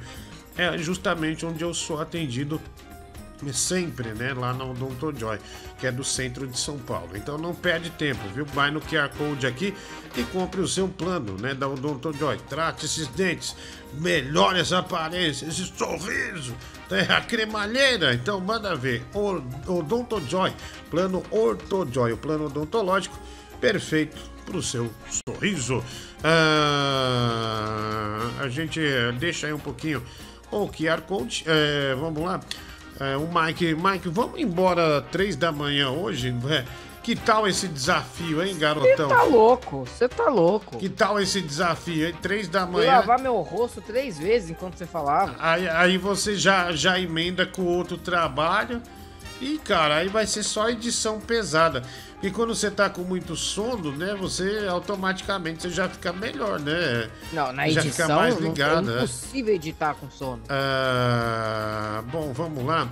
é 0.57 0.77
justamente 0.77 1.45
onde 1.45 1.63
eu 1.63 1.73
sou 1.73 2.01
atendido 2.01 2.61
sempre, 3.53 4.09
né, 4.09 4.33
lá 4.35 4.53
na 4.53 4.63
Odonto 4.65 5.11
Joy, 5.17 5.39
que 5.79 5.87
é 5.87 5.91
do 5.91 6.03
centro 6.03 6.45
de 6.45 6.59
São 6.59 6.77
Paulo. 6.77 7.09
Então 7.15 7.39
não 7.39 7.55
perde 7.55 7.89
tempo, 7.89 8.19
viu? 8.35 8.45
Vai 8.45 8.69
no 8.69 8.79
QR 8.79 9.09
Code 9.17 9.47
aqui 9.47 9.73
e 10.15 10.21
compre 10.25 10.61
o 10.61 10.67
seu 10.67 10.87
plano, 10.87 11.35
né, 11.39 11.55
da 11.55 11.67
Odonto 11.67 12.13
Joy. 12.13 12.37
Trate 12.47 12.85
esses 12.85 13.07
dentes, 13.07 13.55
melhore 13.93 14.59
essa 14.59 14.77
aparência, 14.77 15.47
esse 15.47 15.65
sorriso, 15.75 16.55
né, 16.91 17.07
a 17.09 17.21
cremalheira. 17.21 18.13
Então 18.13 18.39
manda 18.39 18.75
ver. 18.75 19.03
Odonto 19.67 20.21
Joy, 20.27 20.53
plano 20.89 21.23
Ortojoy, 21.31 22.11
o 22.11 22.17
plano 22.17 22.45
odontológico 22.45 23.17
perfeito 23.59 24.21
para 24.45 24.57
o 24.57 24.61
seu 24.61 24.91
sorriso. 25.25 25.83
Ah, 26.23 28.19
a 28.39 28.49
gente 28.49 28.79
eh, 28.79 29.11
deixa 29.13 29.47
aí 29.47 29.53
um 29.53 29.59
pouquinho 29.59 30.03
o 30.51 30.67
QR 30.67 31.01
Code. 31.01 31.43
Eh, 31.47 31.95
vamos 31.97 32.21
lá. 32.23 32.39
É, 32.99 33.17
o 33.17 33.27
Mike, 33.27 33.73
Mike, 33.73 34.09
vamos 34.09 34.39
embora 34.39 35.01
três 35.01 35.35
da 35.35 35.51
manhã 35.51 35.89
hoje? 35.89 36.35
É, 36.47 36.63
que 37.03 37.15
tal 37.15 37.47
esse 37.47 37.67
desafio, 37.67 38.41
hein, 38.43 38.53
Você 38.53 38.59
garotão? 38.59 39.09
tá 39.09 39.23
louco, 39.23 39.85
você 39.85 40.07
tá 40.07 40.29
louco. 40.29 40.77
Que 40.77 40.87
tal 40.89 41.19
esse 41.19 41.41
desafio, 41.41 42.07
hein? 42.07 42.15
Três 42.21 42.47
da 42.47 42.65
manhã. 42.65 42.97
lavar 42.97 43.19
meu 43.19 43.35
rosto 43.41 43.81
três 43.81 44.17
vezes 44.19 44.49
enquanto 44.51 44.77
você 44.77 44.85
falava. 44.85 45.35
Aí, 45.39 45.67
aí 45.67 45.97
você 45.97 46.35
já, 46.35 46.71
já 46.71 46.99
emenda 46.99 47.45
com 47.45 47.63
outro 47.63 47.97
trabalho. 47.97 48.81
E, 49.39 49.57
cara, 49.57 49.95
aí 49.95 50.07
vai 50.07 50.27
ser 50.27 50.43
só 50.43 50.69
edição 50.69 51.19
pesada. 51.19 51.81
E 52.21 52.29
quando 52.29 52.53
você 52.53 52.69
tá 52.69 52.87
com 52.87 53.01
muito 53.01 53.35
sono, 53.35 53.91
né? 53.91 54.13
Você 54.19 54.67
automaticamente 54.69 55.63
você 55.63 55.71
já 55.71 55.89
fica 55.89 56.13
melhor, 56.13 56.59
né? 56.59 57.09
Não, 57.33 57.51
na 57.51 57.67
já 57.67 57.81
edição 57.81 58.05
fica 58.05 58.15
mais 58.15 58.35
não- 58.35 58.41
ligado, 58.47 58.91
é 58.91 58.93
né? 58.93 58.97
impossível 58.97 59.55
editar 59.55 59.95
com 59.95 60.07
sono. 60.11 60.43
Ah, 60.47 62.03
bom, 62.11 62.31
vamos 62.33 62.63
lá. 62.63 62.87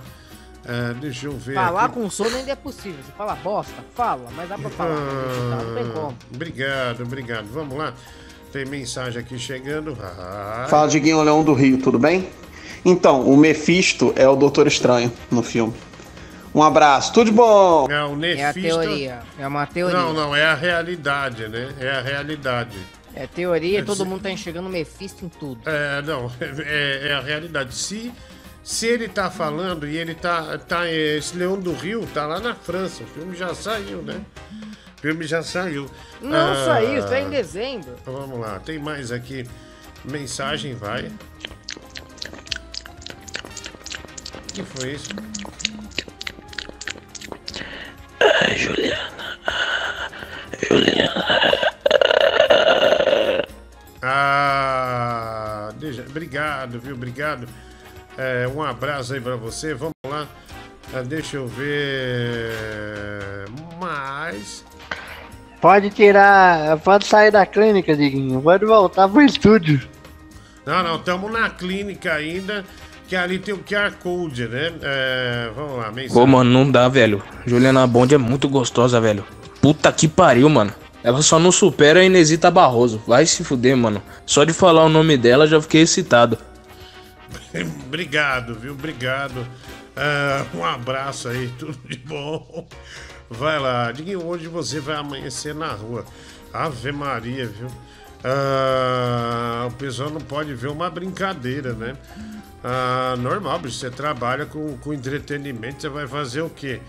Ah, 0.66 0.92
deixa 1.00 1.26
eu 1.26 1.32
ver. 1.32 1.54
Falar 1.54 1.84
aqui. 1.86 1.94
com 1.94 2.10
sono 2.10 2.36
ainda 2.36 2.52
é 2.52 2.56
possível. 2.56 2.98
Você 3.04 3.12
fala 3.16 3.34
bosta, 3.36 3.72
fala, 3.94 4.28
mas 4.36 4.48
dá 4.48 4.58
pra 4.58 4.70
falar. 4.70 4.94
editar 4.94 5.64
não 5.64 5.74
tem 5.74 5.90
como. 5.90 6.08
Ah, 6.20 6.24
Obrigado, 6.34 7.02
obrigado. 7.02 7.46
Vamos 7.52 7.76
lá. 7.78 7.94
Tem 8.52 8.64
mensagem 8.64 9.20
aqui 9.20 9.38
chegando. 9.38 9.96
Ah, 10.02 10.66
Fala, 10.68 10.88
Diguinho 10.88 11.22
Leão 11.22 11.42
do 11.44 11.54
Rio, 11.54 11.78
tudo 11.78 11.98
bem? 11.98 12.28
Então, 12.84 13.22
o 13.22 13.36
Mephisto 13.36 14.12
é 14.16 14.28
o 14.28 14.34
Doutor 14.34 14.66
Estranho 14.66 15.12
no 15.30 15.42
filme. 15.42 15.72
Um 16.52 16.62
abraço, 16.62 17.12
tudo 17.12 17.30
de 17.30 17.36
bom! 17.36 17.86
É 17.88 18.04
o 18.04 18.24
É 18.24 18.44
a 18.46 18.52
teoria. 18.52 19.20
É 19.38 19.46
uma 19.46 19.66
teoria. 19.66 19.96
Não, 19.96 20.12
não, 20.12 20.34
é 20.34 20.44
a 20.46 20.54
realidade, 20.54 21.46
né? 21.46 21.72
É 21.78 21.90
a 21.90 22.00
realidade. 22.00 22.76
É 23.14 23.26
teoria 23.26 23.78
É, 23.78 23.82
e 23.82 23.84
todo 23.84 23.98
se- 23.98 24.04
mundo 24.04 24.22
tá 24.22 24.30
enxergando 24.30 24.68
Mephisto 24.68 25.24
em 25.24 25.28
tudo. 25.28 25.60
É, 25.64 26.02
não, 26.02 26.30
é, 26.40 27.08
é 27.10 27.14
a 27.14 27.20
realidade. 27.20 27.72
Se, 27.74 28.10
se 28.62 28.86
ele 28.86 29.08
tá 29.08 29.30
falando 29.30 29.86
e 29.88 29.96
ele 29.96 30.14
tá. 30.14 30.58
tá 30.58 30.86
eh, 30.86 31.16
esse 31.16 31.36
Leão 31.36 31.58
do 31.58 31.72
Rio 31.72 32.06
tá 32.12 32.26
lá 32.26 32.40
na 32.40 32.54
França. 32.54 33.02
O 33.02 33.06
filme 33.06 33.36
já 33.36 33.54
saiu, 33.54 34.02
né? 34.02 34.20
O 34.98 35.00
filme 35.00 35.26
já 35.26 35.42
saiu. 35.42 35.90
Não 36.20 36.52
ah, 36.52 36.64
saiu, 36.66 37.06
tá 37.06 37.20
em 37.20 37.30
dezembro. 37.30 37.96
Vamos 38.04 38.38
lá, 38.38 38.58
tem 38.58 38.78
mais 38.78 39.10
aqui. 39.10 39.46
Mensagem 40.04 40.74
vai. 40.74 41.10
O 44.36 44.52
que 44.52 44.62
foi 44.62 44.92
isso? 44.92 45.08
Ah, 48.20 48.54
Juliana. 48.54 49.38
Juliana. 50.68 51.50
Ah, 54.02 55.70
deixa, 55.78 56.02
obrigado, 56.02 56.78
viu? 56.78 56.94
Obrigado. 56.94 57.48
É, 58.18 58.48
um 58.54 58.62
abraço 58.62 59.14
aí 59.14 59.20
pra 59.20 59.36
você. 59.36 59.74
Vamos 59.74 59.94
lá. 60.06 60.26
Ah, 60.92 61.02
deixa 61.02 61.36
eu 61.36 61.46
ver. 61.46 62.52
Mais. 63.80 64.64
Pode 65.60 65.90
tirar. 65.90 66.78
Pode 66.78 67.06
sair 67.06 67.30
da 67.30 67.46
clínica, 67.46 67.96
Diguinho. 67.96 68.40
Pode 68.42 68.64
voltar 68.64 69.08
pro 69.08 69.22
estúdio. 69.22 69.80
Não, 70.66 70.82
não, 70.82 70.96
estamos 70.96 71.32
na 71.32 71.48
clínica 71.48 72.12
ainda, 72.12 72.64
que 73.08 73.16
ali 73.16 73.38
tem 73.38 73.54
o 73.54 73.58
QR 73.58 73.92
Code, 74.02 74.46
né? 74.46 74.72
É, 74.82 75.50
vamos 75.54 75.78
lá, 75.78 75.88
mensagem. 75.90 76.14
Pô, 76.14 76.26
mano, 76.26 76.50
não 76.50 76.70
dá, 76.70 76.88
velho. 76.88 77.22
Juliana 77.46 77.86
Bond 77.86 78.14
é 78.14 78.18
muito 78.18 78.48
gostosa, 78.48 79.00
velho. 79.00 79.24
Puta 79.60 79.90
que 79.92 80.06
pariu, 80.06 80.48
mano. 80.48 80.72
Ela 81.02 81.22
só 81.22 81.38
não 81.38 81.50
supera 81.50 82.00
a 82.00 82.04
Inesita 82.04 82.50
Barroso. 82.50 83.02
Vai 83.06 83.24
se 83.24 83.42
fuder, 83.42 83.76
mano. 83.76 84.02
Só 84.26 84.44
de 84.44 84.52
falar 84.52 84.84
o 84.84 84.88
nome 84.88 85.16
dela 85.16 85.46
já 85.46 85.60
fiquei 85.60 85.82
excitado. 85.82 86.36
Obrigado, 87.86 88.54
viu? 88.54 88.72
Obrigado. 88.72 89.46
Ah, 89.96 90.46
um 90.54 90.64
abraço 90.64 91.28
aí, 91.28 91.52
tudo 91.58 91.78
de 91.88 91.98
bom. 91.98 92.66
Vai 93.28 93.58
lá, 93.58 93.92
Diguinho, 93.92 94.24
hoje 94.24 94.48
você 94.48 94.80
vai 94.80 94.96
amanhecer 94.96 95.54
na 95.54 95.68
rua. 95.68 96.04
Ave 96.52 96.90
Maria, 96.90 97.46
viu? 97.46 97.68
Ah, 98.24 99.66
o 99.68 99.72
pessoal 99.72 100.10
não 100.10 100.20
pode 100.20 100.54
ver 100.54 100.68
uma 100.68 100.90
brincadeira, 100.90 101.72
né? 101.72 101.96
Ah, 102.62 103.14
normal, 103.18 103.60
você 103.60 103.90
trabalha 103.90 104.46
com, 104.46 104.76
com 104.78 104.92
entretenimento, 104.92 105.80
você 105.80 105.88
vai 105.88 106.06
fazer 106.06 106.42
o 106.42 106.50
quê? 106.50 106.80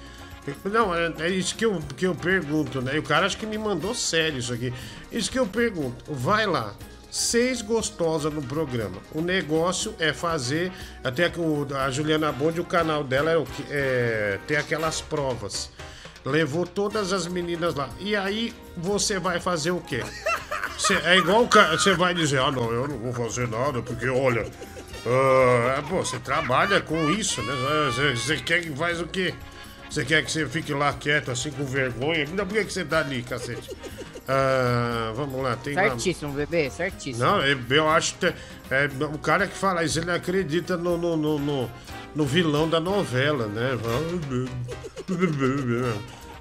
Não, 0.66 0.94
é, 0.94 1.14
é 1.20 1.30
isso 1.30 1.56
que 1.56 1.66
eu, 1.66 1.80
que 1.96 2.06
eu 2.06 2.16
pergunto, 2.16 2.82
né? 2.82 2.96
E 2.96 3.00
o 3.00 3.04
cara 3.04 3.28
acho 3.28 3.38
que 3.38 3.46
me 3.46 3.58
mandou 3.58 3.94
sério 3.94 4.40
isso 4.40 4.52
aqui. 4.52 4.74
Isso 5.12 5.30
que 5.30 5.38
eu 5.38 5.46
pergunto. 5.46 6.04
Vai 6.12 6.48
lá, 6.48 6.74
seis 7.12 7.62
gostosas 7.62 8.34
no 8.34 8.42
programa. 8.42 8.98
O 9.14 9.22
negócio 9.22 9.94
é 10.00 10.14
fazer. 10.14 10.72
Até 11.04 11.30
que 11.30 11.40
o- 11.40 11.68
a 11.76 11.92
Juliana 11.92 12.32
Bond, 12.32 12.60
o 12.62 12.66
canal 12.66 13.04
dela 13.04 13.30
é, 13.32 13.38
o 13.38 13.44
que- 13.46 13.66
é 13.70 14.40
tem 14.48 14.56
aquelas 14.58 15.02
provas. 15.02 15.70
Levou 16.26 16.66
todas 16.66 17.12
as 17.12 17.28
meninas 17.28 17.76
lá. 17.76 17.90
E 18.00 18.16
aí 18.16 18.54
você 18.78 19.20
vai 19.20 19.40
fazer 19.40 19.72
o 19.72 19.82
quê? 19.82 20.02
Cê- 20.78 21.02
é 21.04 21.18
igual. 21.18 21.48
Você 21.72 21.94
vai 21.94 22.14
dizer, 22.14 22.40
ah 22.40 22.52
não, 22.52 22.72
eu 22.72 22.88
não 22.88 22.98
vou 22.98 23.14
fazer 23.14 23.48
nada, 23.48 23.82
porque 23.82 24.08
olha. 24.08 24.46
ah, 25.06 25.84
pô, 25.90 25.98
você 26.06 26.18
trabalha 26.20 26.80
com 26.82 27.10
isso, 27.12 27.42
né? 27.42 27.54
Você- 28.16 28.38
quer 28.38 28.62
que 28.62 28.70
faz 28.72 29.02
o 29.02 29.08
quê? 29.08 29.34
Você 29.90 30.06
quer 30.06 30.24
que 30.24 30.32
você 30.32 30.48
fique 30.48 30.74
lá 30.74 30.94
quieto, 30.94 31.32
assim, 31.32 31.52
com 31.52 31.66
vergonha? 31.66 32.26
Não, 32.34 32.46
por 32.48 32.54
que 32.56 32.64
que 32.66 32.72
você 32.72 32.86
tá 32.86 33.00
ali, 33.00 33.22
cacete? 33.24 33.70
Ah, 34.28 35.12
vamos 35.16 35.42
lá, 35.42 35.56
tem 35.56 35.74
Certíssimo, 35.74 36.34
bebê, 36.34 36.70
certíssimo. 36.70 37.26
não, 37.26 37.42
eu, 37.44 37.58
eu 37.70 37.90
acho 37.90 38.16
que 38.16 38.28
é, 38.28 38.90
o 39.14 39.18
cara 39.18 39.48
que 39.48 39.56
fala 39.58 39.84
isso, 39.84 40.00
ele 40.00 40.12
acredita 40.12 40.78
no, 40.78 40.98
no, 40.98 41.18
no, 41.18 41.40
no- 41.40 41.70
no 42.14 42.26
vilão 42.26 42.70
da 42.70 42.80
novela, 42.80 43.48
né? 43.48 43.72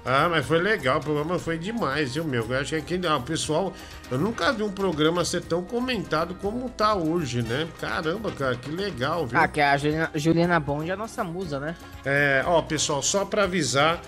Ah, 0.03 0.27
mas 0.27 0.43
foi 0.47 0.59
legal, 0.59 0.97
o 0.97 1.01
programa 1.01 1.37
foi 1.37 1.59
demais, 1.59 2.15
viu, 2.15 2.23
meu? 2.23 2.43
Eu 2.49 2.59
acho 2.59 2.69
que 2.71 2.75
aqui, 2.95 3.07
ah, 3.07 3.17
o 3.17 3.21
pessoal, 3.21 3.71
eu 4.09 4.17
nunca 4.17 4.51
vi 4.51 4.63
um 4.63 4.71
programa 4.71 5.23
ser 5.23 5.41
tão 5.43 5.61
comentado 5.63 6.33
como 6.41 6.67
tá 6.71 6.95
hoje, 6.95 7.43
né? 7.43 7.67
Caramba, 7.79 8.31
cara, 8.31 8.55
que 8.55 8.71
legal, 8.71 9.27
viu? 9.27 9.39
Ah, 9.39 9.47
que 9.47 9.61
a 9.61 9.77
Juliana, 9.77 10.11
Juliana 10.15 10.59
Bond 10.59 10.89
é 10.89 10.93
a 10.93 10.97
nossa 10.97 11.23
musa, 11.23 11.59
né? 11.59 11.75
É, 12.03 12.43
ó, 12.47 12.63
pessoal, 12.63 13.03
só 13.03 13.25
pra 13.25 13.43
avisar, 13.43 14.01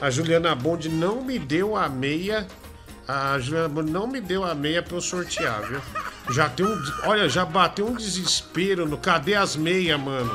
a 0.00 0.10
Juliana 0.10 0.52
Bond 0.52 0.88
não 0.88 1.22
me 1.22 1.38
deu 1.38 1.76
a 1.76 1.88
meia. 1.88 2.44
A 3.08 3.38
Bond 3.68 3.90
não 3.90 4.06
me 4.06 4.20
deu 4.20 4.44
a 4.44 4.54
meia 4.54 4.82
pra 4.82 4.96
eu 4.96 5.00
sortear, 5.00 5.62
viu? 5.62 5.80
Já 6.30 6.48
tem 6.48 6.66
um. 6.66 6.82
Olha, 7.04 7.28
já 7.28 7.44
bateu 7.44 7.86
um 7.86 7.94
desespero 7.94 8.86
no. 8.86 8.98
Cadê 8.98 9.34
as 9.34 9.54
meias, 9.54 9.98
mano? 10.00 10.30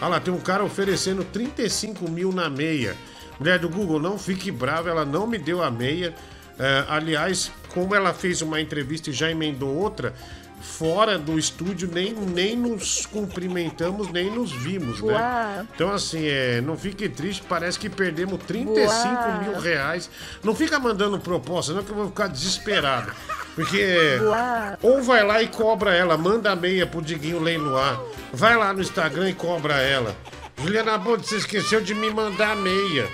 Olha 0.00 0.08
lá, 0.08 0.20
tem 0.20 0.32
um 0.32 0.40
cara 0.40 0.64
oferecendo 0.64 1.22
35 1.24 2.08
mil 2.10 2.32
na 2.32 2.48
meia. 2.48 2.96
Mulher 3.38 3.58
do 3.58 3.68
Google, 3.68 4.00
não 4.00 4.18
fique 4.18 4.50
brava, 4.50 4.88
ela 4.88 5.04
não 5.04 5.26
me 5.26 5.38
deu 5.38 5.62
a 5.62 5.70
meia. 5.70 6.14
É, 6.58 6.84
aliás, 6.88 7.52
como 7.68 7.94
ela 7.94 8.14
fez 8.14 8.42
uma 8.42 8.60
entrevista 8.60 9.10
e 9.10 9.12
já 9.12 9.30
emendou 9.30 9.76
outra, 9.76 10.14
fora 10.60 11.18
do 11.18 11.38
estúdio 11.38 11.88
nem, 11.92 12.12
nem 12.12 12.56
nos 12.56 13.06
cumprimentamos, 13.06 14.10
nem 14.10 14.30
nos 14.30 14.52
vimos, 14.52 15.00
né? 15.00 15.12
Uau. 15.12 15.66
Então, 15.74 15.92
assim, 15.92 16.26
é, 16.26 16.60
não 16.60 16.76
fique 16.76 17.08
triste, 17.08 17.42
parece 17.48 17.78
que 17.78 17.88
perdemos 17.88 18.42
35 18.44 18.88
Uau. 18.88 19.42
mil 19.42 19.60
reais. 19.60 20.10
Não 20.42 20.54
fica 20.54 20.78
mandando 20.78 21.18
proposta, 21.18 21.72
não, 21.72 21.82
que 21.82 21.90
eu 21.90 21.96
vou 21.96 22.08
ficar 22.08 22.28
desesperado. 22.28 23.12
Porque 23.54 24.18
Uau. 24.22 24.78
ou 24.82 25.02
vai 25.02 25.24
lá 25.24 25.42
e 25.42 25.48
cobra 25.48 25.94
ela, 25.94 26.16
manda 26.16 26.50
a 26.50 26.56
meia 26.56 26.86
pro 26.86 27.02
Diguinho 27.02 27.40
leiloar. 27.40 28.00
Vai 28.32 28.56
lá 28.56 28.72
no 28.72 28.80
Instagram 28.80 29.30
e 29.30 29.34
cobra 29.34 29.74
ela. 29.74 30.16
Juliana 30.56 30.98
Bond, 30.98 31.26
você 31.26 31.36
esqueceu 31.36 31.80
de 31.80 31.94
me 31.94 32.10
mandar 32.10 32.52
a 32.52 32.56
meia. 32.56 33.08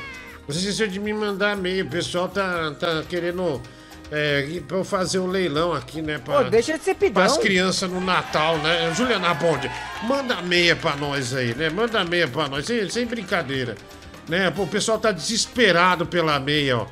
Você 0.47 0.59
esqueceu 0.61 0.89
de 0.89 0.99
me 0.99 1.13
mandar 1.13 1.53
a 1.53 1.57
meia. 1.57 1.85
O 1.85 1.89
pessoal 1.89 2.29
tá, 2.29 2.73
tá 2.73 3.03
querendo 3.09 3.61
é, 4.17 4.61
pra 4.67 4.77
eu 4.77 4.85
fazer 4.85 5.19
o 5.19 5.27
leilão 5.27 5.73
aqui, 5.73 6.01
né? 6.01 6.19
Pra, 6.19 6.45
Pô, 6.45 6.45
deixa 6.45 6.79
de 6.79 6.85
ser 6.85 6.95
pidão. 6.95 7.23
As 7.23 7.37
crianças 7.37 7.91
no 7.91 8.01
Natal, 8.01 8.59
né? 8.59 8.93
Juliana 8.95 9.35
Bond, 9.35 9.69
manda 10.05 10.41
meia 10.41 10.77
pra 10.77 10.95
nós 10.95 11.35
aí, 11.35 11.53
né? 11.53 11.69
Manda 11.69 12.05
meia 12.05 12.29
pra 12.29 12.49
nós, 12.49 12.65
sem, 12.65 12.89
sem 12.89 13.07
brincadeira. 13.07 13.75
Né? 14.29 14.53
Pô, 14.53 14.63
o 14.63 14.69
pessoal 14.69 15.01
tá 15.01 15.11
desesperado 15.11 16.07
pela 16.07 16.39
meia, 16.39 16.79
ó. 16.79 16.87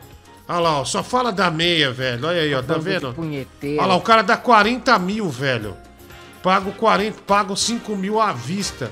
Olha 0.49 0.59
lá, 0.59 0.81
ó, 0.81 0.85
só 0.85 1.01
fala 1.05 1.31
da 1.31 1.49
meia, 1.49 1.93
velho. 1.93 2.27
Olha 2.27 2.43
aí, 2.43 2.53
ó, 2.53 2.61
tá 2.61 2.77
vendo? 2.77 3.15
Olha 3.17 3.87
lá, 3.87 3.95
o 3.95 4.01
cara 4.01 4.23
dá 4.23 4.37
40 4.37 4.99
mil, 4.99 5.29
velho. 5.29 5.77
Pago 6.43 6.73
40, 6.73 7.23
pago 7.25 7.57
5 7.57 7.95
mil 7.95 8.21
à 8.21 8.33
vista. 8.33 8.91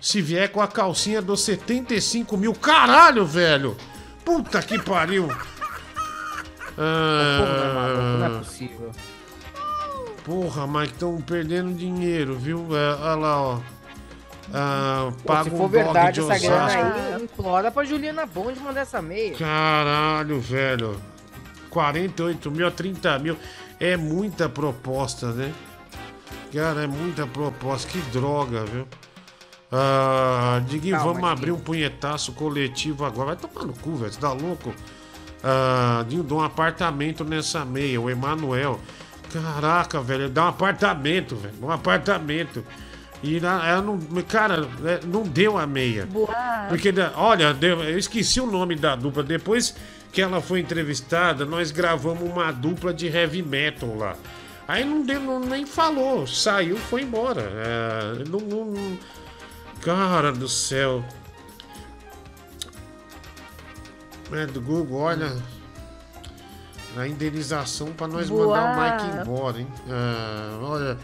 Se 0.00 0.22
vier 0.22 0.48
com 0.50 0.60
a 0.60 0.68
calcinha, 0.68 1.20
dou 1.20 1.36
75 1.36 2.36
mil. 2.36 2.54
Caralho, 2.54 3.26
velho! 3.26 3.76
Puta 4.24 4.62
que 4.62 4.78
pariu! 4.78 5.28
Ah, 6.78 8.16
Não 8.18 8.26
é 8.26 8.38
possível. 8.38 8.90
Porra, 10.24 10.66
mas 10.66 10.90
estão 10.90 11.20
perdendo 11.20 11.72
dinheiro, 11.74 12.36
viu? 12.36 12.66
É, 12.76 12.94
olha 12.94 13.14
lá, 13.14 13.42
ó. 13.42 13.58
Ah, 14.52 15.10
Pô, 15.24 15.44
se 15.44 15.50
for 15.50 15.68
verdade 15.68 16.20
de 16.20 16.30
essa 16.30 16.38
grana 16.46 17.16
aí, 17.16 17.22
implora 17.22 17.70
pra 17.70 17.84
Juliana 17.84 18.24
Bond 18.26 18.58
mandar 18.60 18.82
essa 18.82 19.02
meia. 19.02 19.34
Caralho, 19.36 20.40
velho. 20.40 21.00
48 21.70 22.50
mil 22.50 22.66
a 22.66 22.70
30 22.70 23.18
mil. 23.18 23.36
É 23.80 23.96
muita 23.96 24.48
proposta, 24.48 25.32
né? 25.32 25.52
Cara, 26.52 26.84
é 26.84 26.86
muita 26.86 27.26
proposta. 27.26 27.90
Que 27.90 27.98
droga, 28.10 28.64
viu? 28.64 28.86
Ah, 29.70 30.62
Diguinho, 30.66 30.98
vamos 30.98 31.24
abrir 31.28 31.52
um 31.52 31.58
punhetaço 31.60 32.32
coletivo 32.32 33.04
agora. 33.04 33.34
Vai 33.34 33.36
tomar 33.36 33.66
no 33.66 33.74
cu, 33.74 33.96
velho. 33.96 34.12
Você 34.12 34.18
tá 34.20 34.32
louco? 34.32 34.74
Ah, 35.42 36.04
Dinho, 36.08 36.22
dá 36.22 36.34
um 36.34 36.42
apartamento 36.42 37.24
nessa 37.24 37.64
meia. 37.64 38.00
O 38.00 38.10
Emanuel. 38.10 38.80
Caraca, 39.32 40.00
velho. 40.00 40.28
Dá 40.28 40.44
um 40.44 40.48
apartamento, 40.48 41.36
velho. 41.36 41.54
Um 41.62 41.70
apartamento. 41.70 42.64
E 43.22 43.40
na- 43.40 43.66
ela 43.66 43.82
não. 43.82 43.98
Cara, 44.28 44.66
é, 44.84 45.00
não 45.06 45.22
deu 45.22 45.58
a 45.58 45.66
meia. 45.66 46.06
Boa. 46.06 46.34
Porque, 46.68 46.90
né, 46.92 47.10
olha, 47.16 47.56
eu 47.60 47.98
esqueci 47.98 48.40
o 48.40 48.46
nome 48.46 48.74
da 48.76 48.94
dupla. 48.96 49.22
Depois 49.22 49.74
que 50.12 50.22
ela 50.22 50.40
foi 50.40 50.60
entrevistada, 50.60 51.44
nós 51.44 51.70
gravamos 51.70 52.22
uma 52.22 52.50
dupla 52.52 52.94
de 52.94 53.06
heavy 53.06 53.42
metal 53.42 53.94
lá. 53.96 54.14
Aí 54.66 54.84
não 54.84 55.02
deu, 55.02 55.20
não- 55.20 55.40
nem 55.40 55.66
falou. 55.66 56.26
Saiu, 56.26 56.76
foi 56.76 57.02
embora. 57.02 57.42
É, 57.42 58.24
não- 58.28 58.40
não- 58.40 58.98
Cara 59.82 60.32
do 60.32 60.48
céu. 60.48 61.04
É, 64.32 64.46
do 64.46 64.60
Google, 64.60 64.98
olha. 65.00 65.32
A 66.96 67.06
indenização 67.06 67.92
pra 67.92 68.08
nós 68.08 68.28
mandar 68.28 68.64
o 68.64 68.82
Mike 68.82 69.10
Boa. 69.10 69.22
embora, 69.22 69.60
hein? 69.60 69.68
Ah, 69.88 70.58
olha. 70.62 70.98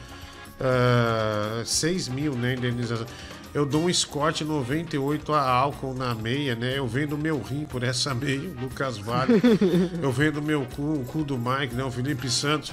ah, 0.61 1.63
6 1.65 2.09
mil, 2.09 2.35
né? 2.35 2.55
Indenização. 2.55 3.07
Eu 3.53 3.65
dou 3.65 3.85
um 3.85 3.93
Scott 3.95 4.43
98 4.45 5.33
a 5.33 5.41
álcool 5.49 5.95
na 5.95 6.13
meia, 6.13 6.57
né? 6.57 6.77
Eu 6.77 6.89
vendo 6.89 7.17
meu 7.17 7.41
rim 7.41 7.65
por 7.65 7.85
essa 7.85 8.13
meia, 8.13 8.51
o 8.51 8.61
Lucas 8.63 8.99
Vale. 8.99 9.41
Eu 10.03 10.11
vendo 10.11 10.43
meu 10.43 10.67
cu, 10.75 10.83
o 10.83 11.05
cu 11.05 11.23
do 11.23 11.39
Mike, 11.39 11.73
né? 11.73 11.85
O 11.85 11.91
Felipe 11.91 12.29
Santos. 12.29 12.73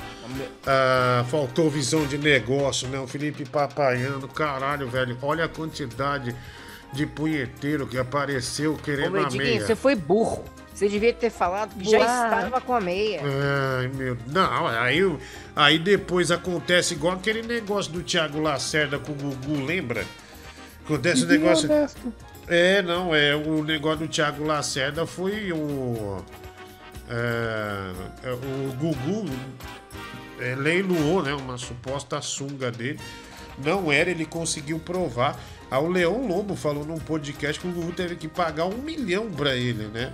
Ah, 0.65 1.23
faltou 1.29 1.69
visão 1.69 2.07
de 2.07 2.17
negócio, 2.17 2.87
né? 2.87 2.97
O 2.97 3.05
Felipe 3.05 3.45
Papaiano, 3.47 4.27
caralho, 4.27 4.89
velho. 4.89 5.15
Olha 5.21 5.45
a 5.45 5.47
quantidade 5.47 6.35
de 6.93 7.05
punheteiro 7.05 7.87
que 7.87 7.97
apareceu 7.97 8.73
Ô, 8.73 8.77
querendo 8.77 9.17
a 9.17 9.23
Diguinho, 9.23 9.43
meia. 9.43 9.65
você 9.65 9.75
foi 9.75 9.95
burro. 9.95 10.43
Você 10.73 10.87
devia 10.89 11.13
ter 11.13 11.29
falado 11.29 11.75
que 11.75 11.89
já 11.89 11.99
Boa. 11.99 12.25
estava 12.25 12.61
com 12.61 12.73
a 12.73 12.81
meia. 12.81 13.21
Ai, 13.79 13.87
meu. 13.89 14.17
Não, 14.27 14.67
aí, 14.67 14.99
aí 15.55 15.77
depois 15.77 16.31
acontece 16.31 16.93
igual 16.95 17.13
aquele 17.15 17.43
negócio 17.43 17.91
do 17.91 18.01
Thiago 18.01 18.39
Lacerda 18.39 18.97
com 18.97 19.11
o 19.11 19.15
Gugu, 19.15 19.63
lembra? 19.63 20.05
Acontece 20.83 21.23
o 21.23 21.27
Diguinho 21.27 21.43
negócio. 21.49 21.69
honesto. 21.69 22.13
É, 22.47 22.81
não, 22.81 23.13
é. 23.13 23.35
O 23.35 23.63
negócio 23.63 23.99
do 23.99 24.07
Thiago 24.07 24.43
Lacerda 24.43 25.05
foi 25.05 25.51
o. 25.51 26.17
é, 27.09 28.27
é, 28.27 28.31
o 28.31 28.73
Gugu 28.73 29.29
é, 30.39 30.55
leiloou, 30.55 31.21
né? 31.21 31.33
Uma 31.33 31.57
suposta 31.57 32.19
sunga 32.21 32.71
dele. 32.71 32.99
Não 33.63 33.91
era, 33.91 34.09
ele 34.09 34.25
conseguiu 34.25 34.79
provar. 34.79 35.37
Ah, 35.71 35.79
o 35.79 35.87
Leão 35.87 36.27
Lobo 36.27 36.53
falou 36.55 36.85
num 36.85 36.97
podcast 36.99 37.57
que 37.59 37.65
o 37.65 37.71
Gugu 37.71 37.93
teve 37.93 38.17
que 38.17 38.27
pagar 38.27 38.65
um 38.65 38.77
milhão 38.77 39.31
pra 39.31 39.55
ele, 39.55 39.87
né? 39.87 40.11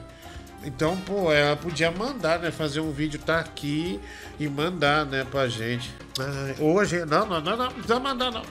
Então, 0.64 0.96
pô, 0.98 1.32
ela 1.32 1.56
podia 1.56 1.90
mandar, 1.90 2.38
né? 2.40 2.52
Fazer 2.52 2.80
um 2.80 2.92
vídeo, 2.92 3.20
tá 3.20 3.40
aqui 3.40 4.00
e 4.40 4.48
mandar, 4.48 5.06
né, 5.06 5.26
pra 5.30 5.48
gente. 5.48 5.92
Ai, 6.20 6.56
hoje, 6.60 7.04
não, 7.06 7.26
não, 7.26 7.42
não, 7.42 7.58
não, 7.58 7.66
não 7.66 7.72
precisa 7.72 8.00
mandar, 8.00 8.32
não. 8.32 8.44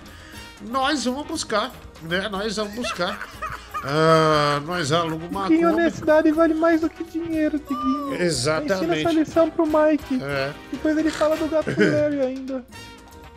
Nós 0.63 1.05
vamos 1.05 1.27
buscar, 1.27 1.71
né? 2.03 2.29
Nós 2.29 2.57
vamos 2.57 2.75
buscar. 2.75 3.27
Ah, 3.89 4.61
nós 4.67 4.91
alugamos 4.91 5.31
uma 5.31 5.45
Kombi. 5.45 5.65
honestidade 5.65 6.33
vale 6.33 6.55
mais 6.55 6.81
do 6.81 6.91
que 6.91 7.05
dinheiro, 7.05 7.57
Diguinho. 7.57 8.15
Exatamente. 8.21 8.83
Ensina 8.85 8.97
essa 8.97 9.13
lição 9.13 9.51
pro 9.51 9.65
Mike. 9.65 10.21
É. 10.21 10.53
Depois 10.73 10.99
ele 10.99 11.11
fala 11.11 11.37
do 11.37 11.47
gato 11.47 11.69
Larry 11.79 12.21
ainda. 12.21 12.65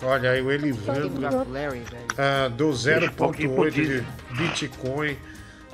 Olha 0.02 0.32
aí 0.32 0.42
o 0.42 0.52
Elivandro. 0.52 1.12
Ah, 2.18 2.48
do 2.48 2.72
Deixa 2.72 3.06
um 3.06 3.14
pouquinho 3.14 3.54
pro 3.54 3.66
0.8 3.66 3.72
de 3.72 4.06
Bitcoin. 4.38 5.18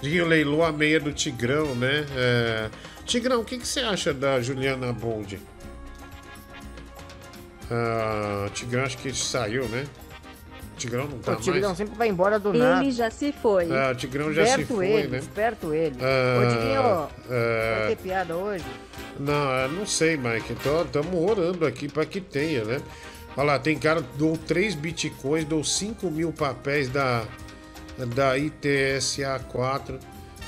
Dinho 0.02 0.26
leilou 0.28 0.64
a 0.64 0.72
meia 0.72 1.00
do 1.00 1.14
Tigrão, 1.14 1.74
né? 1.76 2.06
É, 2.16 2.70
Tigrão, 3.06 3.42
o 3.42 3.46
que, 3.46 3.58
que 3.58 3.68
você 3.68 3.80
acha 3.82 4.14
da 4.14 4.42
Juliana 4.42 4.92
Bond? 4.92 5.40
Ah, 7.72 8.50
Tigrão 8.54 8.84
acho 8.84 8.98
que 8.98 9.14
saiu, 9.14 9.68
né? 9.70 9.86
Tigrão 10.78 11.08
não 11.08 11.20
tá 11.20 11.34
o 11.34 11.36
Tigrão 11.38 11.62
mais. 11.62 11.78
sempre 11.78 11.96
vai 11.96 12.10
embora 12.10 12.38
do 12.38 12.52
nada. 12.52 12.84
Ele 12.84 12.92
já 12.92 13.10
se 13.10 13.32
foi. 13.32 13.72
Ah, 13.72 13.92
o 13.92 13.96
Tigrão 13.96 14.34
já 14.34 14.44
se 14.46 14.50
Esperto 14.52 14.76
foi, 14.76 14.88
ele, 14.88 15.08
né? 15.08 15.18
Esperto 15.20 15.74
ele. 15.74 15.96
Ah, 16.02 16.42
Ô, 16.42 16.50
Diguinho, 16.50 16.82
ah, 16.82 17.10
vai 17.80 17.96
ter 17.96 18.04
piada 18.04 18.36
hoje? 18.36 18.66
Não, 19.18 19.52
eu 19.52 19.70
não 19.70 19.86
sei, 19.86 20.18
Mike. 20.18 20.54
Estamos 20.54 21.14
orando 21.32 21.66
aqui 21.66 21.88
para 21.88 22.06
que 22.06 22.20
tenha, 22.20 22.66
né? 22.66 22.82
Olha 23.38 23.48
lá, 23.48 23.60
tem 23.60 23.78
cara 23.78 24.02
que 24.02 24.18
dou 24.18 24.38
3 24.38 24.76
bitcoins, 24.76 25.46
dou 25.46 25.64
5 25.64 26.10
mil 26.10 26.32
papéis 26.32 26.88
da, 26.88 27.26
da 28.16 28.38
ITSA4, 28.38 30.00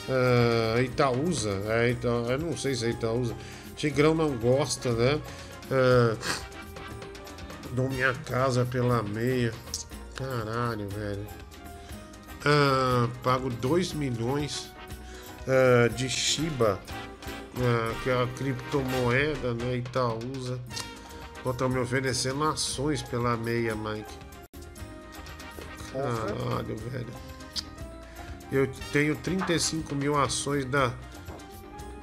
ah, 0.09 0.81
Itaúsa. 0.81 1.61
É, 1.67 1.89
então, 1.91 2.29
eu 2.31 2.39
não 2.39 2.55
sei 2.55 2.75
se 2.75 2.85
é 2.85 2.89
Itaúsa. 2.89 3.35
Tigrão 3.75 4.15
não 4.15 4.37
gosta, 4.37 4.91
né? 4.93 5.21
Ah, 5.69 6.15
dou 7.73 7.89
minha 7.89 8.13
casa 8.13 8.65
pela 8.65 9.03
meia. 9.03 9.53
Caralho, 10.15 10.87
velho. 10.87 11.27
Ah, 12.45 13.09
pago 13.21 13.49
2 13.49 13.91
milhões 13.93 14.71
ah, 15.45 15.89
de 15.89 16.09
Shiba, 16.09 16.79
que 18.03 18.09
é 18.09 18.23
a 18.23 18.27
criptomoeda, 18.37 19.53
né? 19.55 19.75
Itaúsa. 19.75 20.57
Estão 21.45 21.69
me 21.69 21.79
oferecendo 21.79 22.43
ações 22.43 23.01
pela 23.01 23.37
meia, 23.37 23.75
Mike. 23.75 24.13
Caralho, 25.93 26.77
velho. 26.77 27.07
Eu 28.51 28.67
tenho 28.91 29.15
35 29.15 29.95
mil 29.95 30.17
ações 30.17 30.65
da 30.65 30.91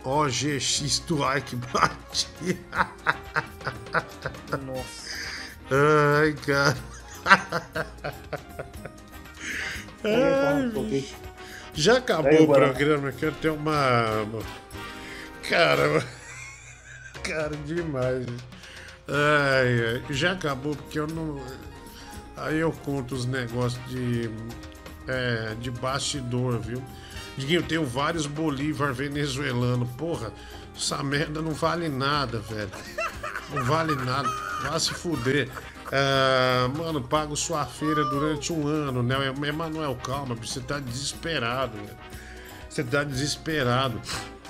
OGX 0.03 1.01
do 1.01 1.19
Ike 1.37 1.57
Bate. 1.57 2.29
Nossa. 4.65 5.15
Ai, 5.71 6.35
cara. 6.45 6.77
Ai, 10.05 10.69
bicho. 10.69 11.17
Já 11.73 11.97
acabou 11.99 12.31
Aí, 12.31 12.45
o 12.45 12.47
programa 12.47 13.13
eu 13.21 13.33
tenho 13.33 13.55
uma. 13.55 14.27
Cara. 15.49 16.05
Cara, 17.25 17.57
demais. 17.65 18.27
Ai, 19.09 19.95
ai. 19.95 20.03
Já 20.11 20.33
acabou 20.33 20.75
porque 20.75 20.99
eu 20.99 21.07
não. 21.07 21.41
Aí 22.37 22.59
eu 22.59 22.73
conto 22.73 23.15
os 23.15 23.27
negócios 23.27 23.85
de. 23.89 24.31
É, 25.07 25.55
de 25.61 25.71
bastidor, 25.71 26.59
viu? 26.61 26.83
Diguinho, 27.37 27.61
eu 27.61 27.67
tenho 27.67 27.85
vários 27.85 28.27
Bolívar 28.27 28.93
venezuelano. 28.95 29.87
Porra, 29.99 30.33
essa 30.75 31.03
merda 31.03 31.43
não 31.43 31.53
vale 31.53 31.89
nada, 31.89 32.39
velho. 32.39 32.71
Não 33.53 33.65
vale 33.65 33.95
nada. 33.97 34.29
Vai 34.63 34.81
se 34.81 34.95
fuder. 34.95 35.51
Ah, 35.93 36.69
mano, 36.77 37.01
pago 37.01 37.37
sua 37.37 37.65
feira 37.67 38.05
durante 38.05 38.53
um 38.53 38.67
ano, 38.67 39.03
né? 39.03 39.15
Emanuel, 39.47 39.97
calma, 40.03 40.35
você 40.35 40.61
tá 40.61 40.79
desesperado, 40.81 41.77
né? 41.77 41.91
Você 42.69 42.83
tá 42.83 43.05
desesperado. 43.05 44.01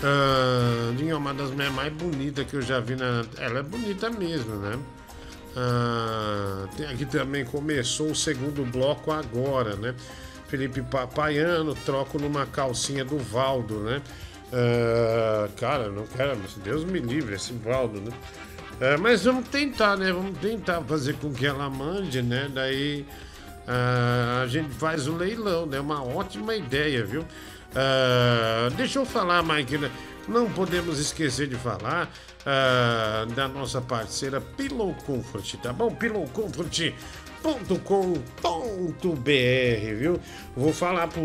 Ah, 0.02 1.16
uma 1.16 1.32
das 1.32 1.50
mulheres 1.50 1.74
mais 1.74 1.92
bonitas 1.92 2.46
que 2.46 2.54
eu 2.54 2.62
já 2.62 2.80
vi 2.80 2.96
na. 2.96 3.24
Ela 3.38 3.60
é 3.60 3.62
bonita 3.62 4.10
mesmo, 4.10 4.56
né? 4.56 4.78
Ah, 5.56 6.66
tem 6.76 6.86
aqui 6.86 7.06
também 7.06 7.44
começou 7.44 8.10
o 8.10 8.14
segundo 8.14 8.64
bloco 8.64 9.12
agora, 9.12 9.76
né? 9.76 9.94
Felipe 10.48 10.82
Papaiano, 10.82 11.74
troco 11.74 12.18
numa 12.18 12.44
calcinha 12.46 13.04
do 13.04 13.18
Valdo, 13.18 13.80
né? 13.80 14.02
Ah, 14.52 15.48
cara, 15.56 15.88
não 15.88 16.06
quero, 16.06 16.36
mas 16.40 16.54
Deus 16.54 16.84
me 16.84 16.98
livre, 16.98 17.34
esse 17.34 17.52
Valdo, 17.52 18.00
né? 18.00 18.10
Mas 19.00 19.24
vamos 19.24 19.48
tentar, 19.48 19.96
né? 19.96 20.12
Vamos 20.12 20.36
tentar 20.38 20.82
fazer 20.82 21.14
com 21.14 21.32
que 21.32 21.46
ela 21.46 21.70
mande, 21.70 22.20
né? 22.20 22.50
Daí 22.52 23.06
a 23.66 24.46
gente 24.48 24.74
faz 24.74 25.06
o 25.06 25.16
leilão, 25.16 25.64
né? 25.64 25.78
Uma 25.78 26.02
ótima 26.04 26.56
ideia, 26.56 27.04
viu? 27.04 27.24
Ah, 27.74 28.68
deixa 28.76 28.98
eu 28.98 29.04
falar, 29.04 29.42
Mike, 29.42 29.78
né? 29.78 29.90
não 30.28 30.50
podemos 30.50 30.98
esquecer 30.98 31.46
de 31.46 31.56
falar 31.56 32.10
ah, 32.46 33.26
da 33.34 33.48
nossa 33.48 33.80
parceira 33.80 34.40
Pillow 34.40 34.94
Comfort, 35.06 35.56
tá 35.56 35.72
bom? 35.72 35.90
Pillow 35.94 36.26
Comfort 36.28 36.92
.com.br, 37.84 39.20
viu? 39.98 40.18
Vou 40.56 40.72
falar 40.72 41.08
pro, 41.08 41.22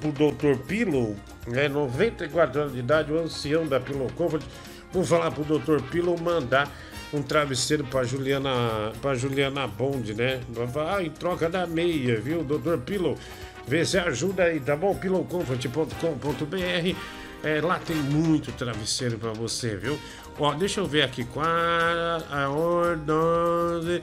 pro 0.00 0.12
Dr. 0.12 0.58
Pillow, 0.66 1.16
né, 1.46 1.66
94 1.66 2.60
anos 2.60 2.72
de 2.74 2.80
idade, 2.80 3.10
o 3.10 3.18
ancião 3.18 3.66
da 3.66 3.80
Pillow 3.80 4.10
Comfort. 4.14 4.42
Vou 4.92 5.02
falar 5.02 5.30
pro 5.30 5.44
Dr. 5.44 5.80
Pillow 5.90 6.18
mandar 6.20 6.70
um 7.14 7.22
travesseiro 7.22 7.84
pra 7.84 8.04
Juliana, 8.04 8.92
pra 9.00 9.14
Juliana 9.14 9.66
Bond, 9.66 10.12
né? 10.14 10.40
Ah, 10.86 11.02
em 11.02 11.10
troca 11.10 11.48
da 11.48 11.66
meia, 11.66 12.20
viu, 12.20 12.44
Dr. 12.44 12.76
Pillow? 12.84 13.16
Vê 13.66 13.84
se 13.84 13.98
ajuda 13.98 14.44
aí, 14.44 14.60
tá 14.60 14.76
bom? 14.76 14.94
pillowcomfort.com.br 14.94 16.96
é, 17.42 17.60
lá 17.60 17.78
tem 17.80 17.96
muito 17.96 18.52
travesseiro 18.52 19.18
pra 19.18 19.32
você, 19.32 19.74
viu? 19.74 19.98
Ó, 20.38 20.54
deixa 20.54 20.80
eu 20.80 20.86
ver 20.86 21.02
aqui. 21.02 21.24
Qual 21.24 21.44
a 21.44 22.48
ordem. 22.48 24.00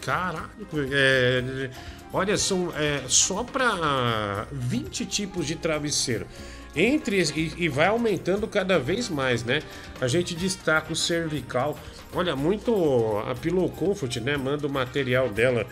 Caralho. 0.00 0.50
É, 0.92 1.70
olha, 2.12 2.36
são 2.36 2.72
é, 2.76 3.02
só 3.06 3.44
pra 3.44 4.46
20 4.50 5.06
tipos 5.06 5.46
de 5.46 5.54
travesseiro. 5.54 6.26
Entre 6.74 7.22
e, 7.22 7.54
e 7.56 7.68
vai 7.68 7.86
aumentando 7.86 8.48
cada 8.48 8.80
vez 8.80 9.08
mais, 9.08 9.44
né? 9.44 9.62
A 10.00 10.08
gente 10.08 10.34
destaca 10.34 10.92
o 10.92 10.96
cervical. 10.96 11.78
Olha, 12.12 12.34
muito 12.34 13.22
a 13.30 13.36
Pillow 13.36 13.68
Comfort, 13.68 14.16
né? 14.16 14.36
Manda 14.36 14.66
o 14.66 14.70
material 14.70 15.28
dela 15.28 15.64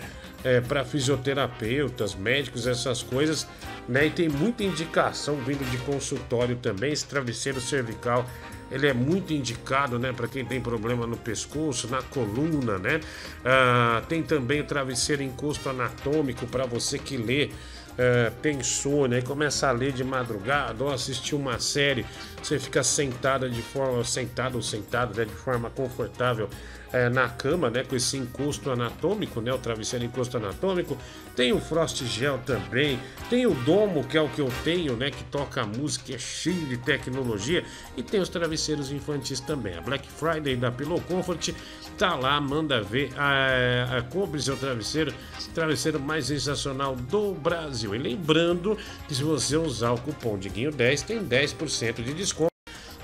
é, 0.45 0.61
para 0.61 0.85
fisioterapeutas, 0.85 2.15
médicos, 2.15 2.67
essas 2.67 3.03
coisas, 3.03 3.47
né? 3.89 4.07
E 4.07 4.11
tem 4.11 4.29
muita 4.29 4.65
indicação 4.65 5.37
vindo 5.37 5.69
de 5.71 5.79
consultório 5.79 6.57
também. 6.57 6.93
Esse 6.93 7.07
travesseiro 7.07 7.61
cervical, 7.61 8.29
ele 8.71 8.87
é 8.87 8.93
muito 8.93 9.33
indicado, 9.33 9.99
né? 9.99 10.13
Para 10.13 10.29
quem 10.29 10.45
tem 10.45 10.61
problema 10.61 11.07
no 11.07 11.17
pescoço, 11.17 11.89
na 11.89 12.03
coluna, 12.03 12.79
né? 12.79 13.01
Ah, 13.45 14.03
tem 14.09 14.23
também 14.23 14.61
o 14.61 14.65
travesseiro 14.65 15.23
encosto 15.23 15.69
anatômico 15.69 16.47
para 16.47 16.67
você 16.67 16.99
que 16.99 17.17
lê. 17.17 17.51
É, 17.99 18.31
tem 18.41 18.57
insônia, 18.57 19.19
aí 19.19 19.23
começa 19.23 19.69
a 19.69 19.73
ler 19.73 19.93
de 19.93 20.03
madrugada 20.03 20.83
ou 20.83 20.91
assistir 20.91 21.35
uma 21.35 21.59
série, 21.59 22.07
você 22.43 22.59
fica 22.59 22.83
sentada 22.83 23.51
de 23.51 23.61
forma 23.61 24.03
sentado 24.03 24.57
ou 24.57 24.63
sentado 24.63 25.15
né, 25.17 25.27
de 25.27 25.35
forma 25.35 25.69
confortável 25.69 26.49
é, 26.93 27.09
na 27.09 27.29
cama, 27.29 27.71
né, 27.71 27.83
com 27.83 27.97
esse 27.97 28.17
encosto 28.17 28.71
anatômico, 28.71 29.41
né, 29.41 29.53
o 29.53 29.59
travesseiro 29.59 30.05
encosto 30.05 30.37
anatômico. 30.37 30.97
Tem 31.35 31.53
o 31.53 31.61
Frost 31.61 32.05
Gel 32.05 32.39
também, 32.45 33.01
tem 33.31 33.47
o 33.47 33.55
Domo, 33.55 34.05
que 34.05 34.19
é 34.19 34.21
o 34.21 34.29
que 34.29 34.41
eu 34.41 34.51
tenho, 34.63 34.97
né, 34.97 35.11
que 35.11 35.25
toca 35.25 35.65
música, 35.65 36.15
é 36.15 36.19
cheio 36.19 36.67
de 36.67 36.77
tecnologia, 36.77 37.65
e 37.97 38.03
tem 38.03 38.21
os 38.21 38.29
travesseiros 38.29 38.93
infantis 38.93 39.41
também. 39.41 39.77
A 39.77 39.81
Black 39.81 40.07
Friday 40.07 40.55
da 40.57 40.71
Pillow 40.71 41.01
Comfort 41.01 41.55
tá 41.97 42.15
lá, 42.15 42.41
manda 42.41 42.81
ver, 42.83 43.11
a, 43.17 43.99
a, 43.99 44.03
compre 44.03 44.41
seu 44.41 44.57
travesseiro, 44.57 45.15
travesseiro 45.55 46.01
mais 46.01 46.27
sensacional 46.27 46.95
do 46.95 47.33
Brasil. 47.35 47.95
E 47.95 47.99
lembrando 47.99 48.77
que 49.09 49.15
se 49.15 49.23
você 49.23 49.57
usar 49.57 49.93
o 49.93 50.01
cupom 50.01 50.39
Diguinho10, 50.39 51.05
tem 51.05 51.25
10% 51.25 52.03
de 52.03 52.15
desconto 52.15 52.52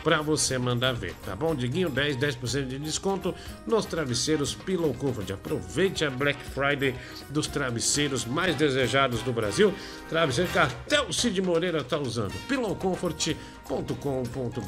para 0.08 0.22
você 0.22 0.56
mandar 0.56 0.94
ver, 0.94 1.12
tá 1.26 1.36
bom? 1.36 1.54
Diguinho 1.54 1.90
10, 1.90 2.16
10% 2.16 2.66
de 2.66 2.78
desconto 2.78 3.34
nos 3.66 3.84
travesseiros 3.84 4.54
Pillow 4.54 4.94
Comfort. 4.94 5.30
Aproveite 5.30 6.02
a 6.02 6.08
Black 6.08 6.38
Friday 6.54 6.94
dos 7.28 7.46
travesseiros 7.46 8.24
mais 8.24 8.56
desejados 8.56 9.20
do 9.20 9.34
Brasil. 9.34 9.70
Travesseiro 10.08 10.50
que 10.50 10.58
até 10.58 11.02
o 11.02 11.12
Cid 11.12 11.42
Moreira 11.42 11.84
tá 11.84 11.98
usando. 11.98 12.32
pillowcomfort.com.br. 12.48 14.62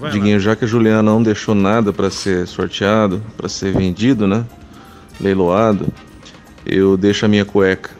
Vai 0.00 0.10
lá. 0.10 0.10
Diguinho, 0.10 0.40
já 0.40 0.56
que 0.56 0.64
a 0.64 0.68
Juliana 0.68 1.04
não 1.04 1.22
deixou 1.22 1.54
nada 1.54 1.92
para 1.92 2.10
ser 2.10 2.48
sorteado, 2.48 3.22
para 3.36 3.48
ser 3.48 3.72
vendido, 3.72 4.26
né? 4.26 4.44
Leiloado. 5.20 5.86
eu 6.66 6.96
deixo 6.96 7.24
a 7.26 7.28
minha 7.28 7.44
cueca. 7.44 7.90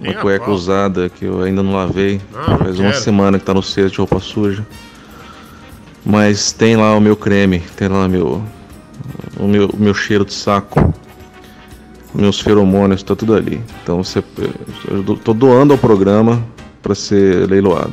nem 0.00 0.14
Uma 0.14 0.20
cueca 0.20 0.46
pau. 0.46 0.54
usada 0.54 1.08
que 1.08 1.26
eu 1.26 1.42
ainda 1.42 1.62
não 1.62 1.74
lavei. 1.74 2.20
Não 2.32 2.58
Faz 2.58 2.76
uma 2.80 2.90
quero. 2.90 3.04
semana 3.04 3.38
que 3.38 3.44
tá 3.44 3.54
no 3.54 3.62
cesto 3.62 3.92
de 3.92 3.98
roupa 3.98 4.18
suja. 4.18 4.66
Mas 6.04 6.52
tem 6.52 6.76
lá 6.76 6.96
o 6.96 7.00
meu 7.00 7.16
creme, 7.16 7.60
tem 7.76 7.88
lá 7.88 8.08
meu, 8.08 8.42
o 9.38 9.46
meu, 9.46 9.68
o 9.68 9.76
meu 9.76 9.94
cheiro 9.94 10.24
de 10.24 10.32
saco, 10.32 10.94
meus 12.14 12.40
feromônios, 12.40 13.02
tá 13.02 13.14
tudo 13.14 13.34
ali. 13.34 13.62
Então 13.82 14.02
você, 14.02 14.22
eu 14.88 15.16
tô 15.16 15.34
doando 15.34 15.72
ao 15.72 15.78
programa 15.78 16.44
para 16.82 16.94
ser 16.94 17.48
leiloado. 17.48 17.92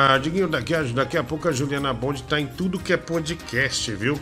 Ah, 0.00 0.18
Diguinho, 0.18 0.48
daqui 0.48 0.74
a, 0.74 0.82
daqui 0.82 1.18
a 1.18 1.22
pouco 1.22 1.48
a 1.48 1.52
Juliana 1.52 1.92
Bond 1.92 2.22
tá 2.22 2.40
em 2.40 2.46
tudo 2.46 2.78
que 2.78 2.92
é 2.92 2.96
podcast, 2.96 3.92
viu? 3.92 4.18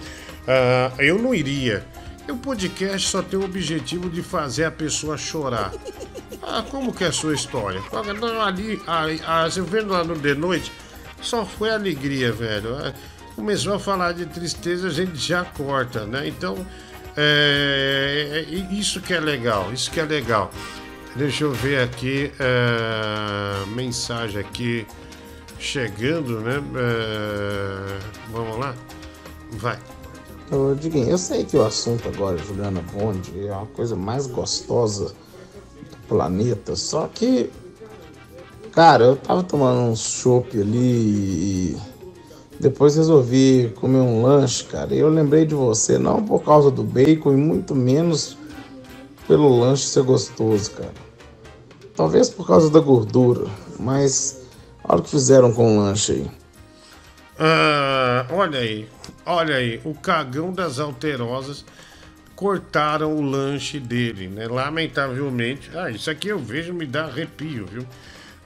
Ah, 0.46 0.92
eu 0.98 1.18
não 1.18 1.34
iria. 1.34 1.84
O 2.28 2.36
podcast 2.36 3.08
só 3.08 3.22
tem 3.22 3.38
o 3.38 3.44
objetivo 3.44 4.08
de 4.08 4.22
fazer 4.22 4.64
a 4.64 4.70
pessoa 4.70 5.16
chorar. 5.16 5.72
Ah, 6.42 6.64
como 6.70 6.92
que 6.92 7.04
é 7.04 7.08
a 7.08 7.12
sua 7.12 7.34
história? 7.34 7.80
Não, 8.18 8.40
Ali, 8.40 8.80
a, 8.86 9.44
a, 9.44 9.50
você 9.50 9.60
vendo 9.60 9.92
lá 9.92 10.02
no 10.02 10.18
The 10.18 10.34
Noite, 10.34 10.72
só 11.24 11.44
foi 11.44 11.70
alegria, 11.70 12.32
velho. 12.32 12.76
Ah, 12.76 12.92
Começou 13.34 13.74
a 13.74 13.80
falar 13.80 14.12
de 14.12 14.26
tristeza, 14.26 14.86
a 14.86 14.90
gente 14.90 15.16
já 15.16 15.44
corta, 15.44 16.06
né? 16.06 16.28
Então, 16.28 16.64
é, 17.16 18.44
é- 18.48 18.54
é 18.54 18.72
isso 18.72 19.00
que 19.00 19.12
é 19.12 19.18
legal, 19.18 19.72
isso 19.72 19.90
que 19.90 19.98
é 19.98 20.04
legal. 20.04 20.52
Deixa 21.16 21.42
eu 21.44 21.52
ver 21.52 21.80
aqui, 21.82 22.30
é, 22.38 23.66
mensagem 23.70 24.40
aqui 24.40 24.86
chegando, 25.58 26.40
né? 26.40 26.62
É, 26.76 27.98
vamos 28.30 28.56
lá? 28.58 28.74
Vai. 29.52 29.78
Ô, 30.52 30.74
Diguinho, 30.74 31.10
eu 31.10 31.18
sei 31.18 31.44
que 31.44 31.56
o 31.56 31.64
assunto 31.64 32.08
agora, 32.08 32.36
Juliana 32.38 32.82
Bond, 32.92 33.32
é 33.46 33.50
uma 33.52 33.66
coisa 33.66 33.96
mais 33.96 34.26
gostosa 34.28 35.06
do 35.08 35.96
planeta, 36.08 36.76
só 36.76 37.08
que, 37.12 37.50
cara, 38.74 39.04
eu 39.04 39.16
tava 39.16 39.42
tomando 39.42 39.80
um 39.90 39.94
chopp 39.94 40.60
ali 40.60 40.78
e 40.78 41.76
depois 42.58 42.96
resolvi 42.96 43.72
comer 43.76 43.98
um 43.98 44.22
lanche, 44.22 44.64
cara, 44.64 44.94
e 44.94 44.98
eu 44.98 45.08
lembrei 45.08 45.46
de 45.46 45.54
você, 45.54 45.96
não 45.96 46.24
por 46.24 46.42
causa 46.42 46.70
do 46.70 46.82
bacon 46.82 47.32
e 47.32 47.36
muito 47.36 47.74
menos 47.74 48.36
pelo 49.28 49.60
lanche 49.60 49.84
ser 49.84 50.02
gostoso, 50.02 50.72
cara. 50.72 50.92
Talvez 51.94 52.28
por 52.28 52.46
causa 52.46 52.68
da 52.68 52.80
gordura, 52.80 53.46
mas 53.78 54.42
olha 54.82 54.98
o 54.98 55.02
que 55.02 55.10
fizeram 55.10 55.52
com 55.52 55.76
o 55.76 55.80
lanche 55.80 56.12
aí. 56.12 56.30
Ah, 57.38 58.26
olha 58.30 58.58
aí, 58.58 58.88
olha 59.24 59.56
aí, 59.56 59.80
o 59.84 59.94
cagão 59.94 60.52
das 60.52 60.80
alterosas 60.80 61.64
cortaram 62.34 63.14
o 63.14 63.22
lanche 63.22 63.78
dele, 63.78 64.26
né? 64.26 64.48
Lamentavelmente. 64.48 65.70
Ah, 65.76 65.90
isso 65.90 66.10
aqui 66.10 66.28
eu 66.28 66.38
vejo 66.38 66.74
me 66.74 66.86
dá 66.86 67.04
arrepio, 67.04 67.66
viu? 67.66 67.86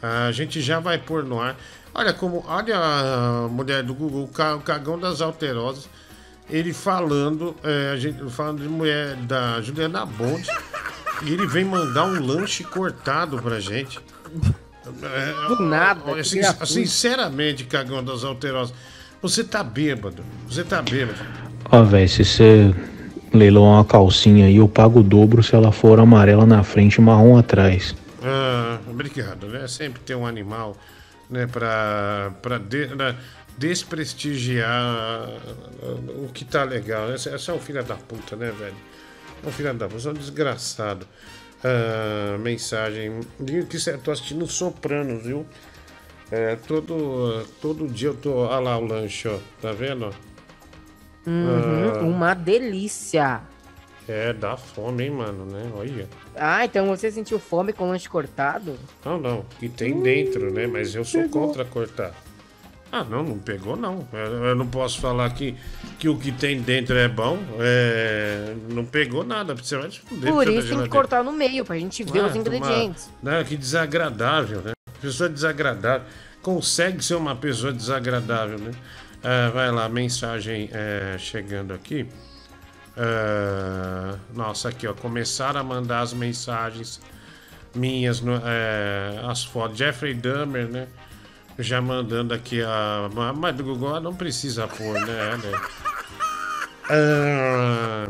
A 0.02 0.30
gente 0.32 0.60
já 0.60 0.78
vai 0.80 0.98
pôr 0.98 1.24
no 1.24 1.40
ar. 1.40 1.56
Olha 1.94 2.12
como, 2.12 2.44
olha 2.46 2.76
a 2.78 3.48
mulher 3.50 3.82
do 3.82 3.92
Google, 3.94 4.24
o 4.24 4.28
ca- 4.28 4.54
o 4.56 4.60
cagão 4.60 4.98
das 4.98 5.20
alterosas, 5.20 5.88
ele 6.48 6.72
falando, 6.72 7.54
é, 7.64 7.90
a 7.92 7.96
gente 7.96 8.22
falando 8.30 8.62
de 8.62 8.68
mulher 8.68 9.16
da 9.16 9.60
Juliana 9.60 10.06
Bond, 10.06 10.46
e 11.26 11.32
ele 11.32 11.46
vem 11.46 11.64
mandar 11.64 12.04
um 12.04 12.24
lanche 12.24 12.62
cortado 12.62 13.38
pra 13.42 13.58
gente. 13.58 13.98
É, 15.02 15.48
Do 15.48 15.62
nada, 15.62 16.22
sin- 16.24 16.40
gratuito. 16.40 16.66
sinceramente, 16.72 17.64
cagão 17.64 18.02
das 18.02 18.22
alterosas, 18.24 18.72
você 19.20 19.42
tá 19.44 19.62
bêbado. 19.64 20.22
Você 20.48 20.62
tá 20.64 20.80
bêbado. 20.80 21.18
Ó, 21.70 21.82
velho, 21.82 22.08
se 22.08 22.24
você 22.24 22.74
leiloar 23.34 23.72
uma 23.74 23.84
calcinha 23.84 24.46
aí, 24.46 24.56
eu 24.56 24.68
pago 24.68 25.00
o 25.00 25.02
dobro 25.02 25.42
se 25.42 25.54
ela 25.54 25.72
for 25.72 25.98
amarela 26.00 26.46
na 26.46 26.62
frente 26.62 26.94
e 26.96 27.00
marrom 27.00 27.36
atrás. 27.36 27.94
Ah, 28.22 28.78
obrigado, 28.88 29.46
né? 29.48 29.66
Sempre 29.68 30.00
ter 30.02 30.14
um 30.14 30.26
animal, 30.26 30.76
né, 31.30 31.46
pra, 31.46 32.32
pra 32.42 32.58
de- 32.58 32.94
né, 32.94 33.16
desprestigiar 33.56 34.70
ah, 34.70 35.38
o 36.24 36.28
que 36.32 36.44
tá 36.44 36.64
legal. 36.64 37.12
Esse 37.12 37.28
esse 37.28 37.50
é 37.50 37.52
um 37.54 37.58
filho 37.60 37.82
da 37.84 37.94
puta, 37.94 38.36
né, 38.36 38.50
velho? 38.50 38.74
É 39.44 39.48
um 39.48 39.52
filho 39.52 39.72
da 39.74 39.88
puta, 39.88 40.08
é 40.08 40.10
um 40.10 40.14
desgraçado. 40.14 41.06
Ah, 41.64 42.36
mensagem. 42.38 43.20
Digo 43.38 43.66
que 43.66 43.78
cê- 43.78 43.96
tô 43.98 44.10
assistindo 44.10 44.46
Sopranos, 44.46 45.22
viu? 45.24 45.46
É, 46.30 46.56
todo, 46.56 47.46
todo 47.60 47.86
dia 47.88 48.08
eu 48.10 48.14
tô. 48.14 48.32
Olha 48.46 48.58
lá 48.58 48.78
o 48.78 48.84
lanche, 48.84 49.28
ó. 49.28 49.38
Tá 49.62 49.72
vendo? 49.72 50.10
Uhum, 51.26 51.90
Ah. 51.94 51.98
Uma 52.02 52.34
delícia. 52.34 53.40
É, 54.06 54.32
dá 54.32 54.56
fome, 54.56 55.04
hein, 55.04 55.10
mano, 55.10 55.44
né? 55.46 55.70
Olha. 55.74 56.08
Ah, 56.40 56.64
então 56.64 56.86
você 56.86 57.10
sentiu 57.10 57.38
fome 57.38 57.72
com 57.72 57.88
lanche 57.88 58.08
cortado? 58.08 58.76
Não, 59.04 59.18
não. 59.18 59.44
Que 59.58 59.68
tem 59.68 60.00
dentro, 60.00 60.52
né? 60.52 60.66
Mas 60.66 60.94
eu 60.94 61.04
sou 61.04 61.28
contra 61.28 61.64
cortar. 61.64 62.12
Ah, 62.90 63.04
não, 63.04 63.22
não 63.22 63.38
pegou, 63.38 63.76
não. 63.76 64.08
Eu, 64.12 64.44
eu 64.46 64.54
não 64.54 64.66
posso 64.66 64.98
falar 65.00 65.28
que, 65.34 65.54
que 65.98 66.08
o 66.08 66.16
que 66.16 66.32
tem 66.32 66.60
dentro 66.62 66.96
é 66.96 67.06
bom. 67.06 67.38
É, 67.58 68.54
não 68.72 68.84
pegou 68.84 69.22
nada. 69.24 69.54
Você 69.54 69.76
vai 69.76 69.90
fuder. 69.90 70.32
Por 70.32 70.48
isso 70.48 70.68
tem 70.68 70.82
que 70.84 70.88
cortar 70.88 71.22
no 71.22 71.30
meio, 71.32 71.64
pra 71.66 71.76
gente 71.78 72.02
ver 72.04 72.20
Ah, 72.20 72.26
os 72.28 72.36
ingredientes. 72.36 73.10
tomar- 73.22 73.38
Né, 73.38 73.44
que 73.44 73.56
desagradável, 73.58 74.62
né? 74.62 74.72
Pessoa 75.02 75.28
desagradável. 75.28 76.06
Consegue 76.40 77.04
ser 77.04 77.14
uma 77.16 77.36
pessoa 77.36 77.72
desagradável, 77.74 78.58
né? 78.58 78.70
Ah, 79.22 79.50
vai 79.52 79.70
lá, 79.70 79.86
mensagem 79.88 80.70
é, 80.72 81.16
chegando 81.18 81.74
aqui. 81.74 82.06
Ah, 82.98 84.16
nossa, 84.34 84.68
aqui, 84.70 84.86
ó. 84.86 84.92
Começaram 84.94 85.60
a 85.60 85.62
mandar 85.62 86.00
as 86.00 86.12
mensagens 86.12 87.00
minhas, 87.74 88.20
no- 88.20 88.42
é, 88.44 89.20
as 89.28 89.44
fotos. 89.44 89.78
Jeffrey 89.78 90.14
Dahmer, 90.14 90.66
né? 90.68 90.88
Já 91.58 91.80
mandando 91.80 92.34
aqui 92.34 92.60
a. 92.62 93.08
Mas 93.36 93.54
do 93.56 93.64
Google 93.64 94.00
não 94.00 94.14
precisa 94.14 94.66
pôr, 94.68 94.94
né? 94.94 95.36
né? 95.42 95.60
Ah, 96.90 98.06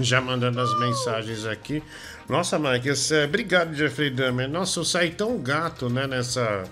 já 0.00 0.20
mandando 0.20 0.60
as 0.60 0.78
mensagens 0.78 1.44
aqui. 1.46 1.82
Nossa, 2.28 2.58
Mike, 2.58 2.88
esse- 2.88 3.24
obrigado, 3.24 3.74
Jeffrey 3.74 4.10
Dahmer. 4.10 4.48
Nossa, 4.48 4.80
eu 4.80 4.84
saí 4.84 5.10
tão 5.10 5.38
gato, 5.38 5.88
né, 5.88 6.06
nessa. 6.06 6.64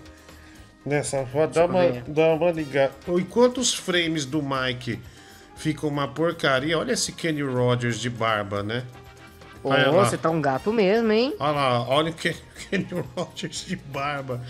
Nessa 0.84 1.24
foto. 1.26 1.54
Dá 1.54 1.64
uma, 1.66 1.90
dá 2.06 2.26
uma 2.34 2.50
ligada. 2.50 2.92
Enquanto 3.08 3.58
os 3.58 3.72
frames 3.72 4.26
do 4.26 4.42
Mike 4.42 5.00
ficam 5.56 5.88
uma 5.88 6.08
porcaria, 6.08 6.78
olha 6.78 6.92
esse 6.92 7.12
Kenny 7.12 7.42
Rogers 7.42 7.98
de 7.98 8.10
barba, 8.10 8.62
né? 8.62 8.84
Ô, 9.62 9.70
Olha 9.70 9.90
lá. 9.90 10.04
você 10.04 10.16
tá 10.18 10.28
um 10.28 10.40
gato 10.42 10.72
mesmo, 10.72 11.10
hein? 11.10 11.34
Olha 11.38 11.52
lá, 11.52 11.88
olha 11.88 12.10
o 12.10 12.14
Ken- 12.14 12.34
Kenny 12.70 12.86
Rogers 13.16 13.64
de 13.66 13.76
barba. 13.76 14.40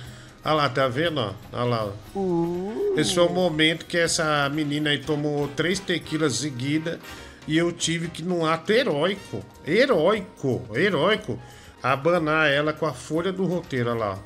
Olha 0.44 0.54
lá, 0.54 0.68
tá 0.68 0.88
vendo? 0.88 1.20
Olha 1.52 1.64
lá. 1.64 1.92
Uh. 2.14 2.94
Esse 2.96 3.14
foi 3.14 3.24
o 3.24 3.30
momento 3.30 3.86
que 3.86 3.96
essa 3.96 4.48
menina 4.50 4.90
aí 4.90 4.98
tomou 4.98 5.46
três 5.48 5.78
tequilas 5.78 6.34
seguidas 6.36 6.98
e 7.46 7.56
eu 7.56 7.70
tive 7.72 8.08
que, 8.08 8.22
num 8.22 8.44
ato 8.44 8.72
heróico, 8.72 9.42
heróico, 9.66 10.62
heróico, 10.74 11.38
abanar 11.82 12.50
ela 12.50 12.72
com 12.72 12.84
a 12.86 12.92
folha 12.92 13.32
do 13.32 13.44
roteiro, 13.46 13.90
olha 13.90 13.98
lá. 13.98 14.18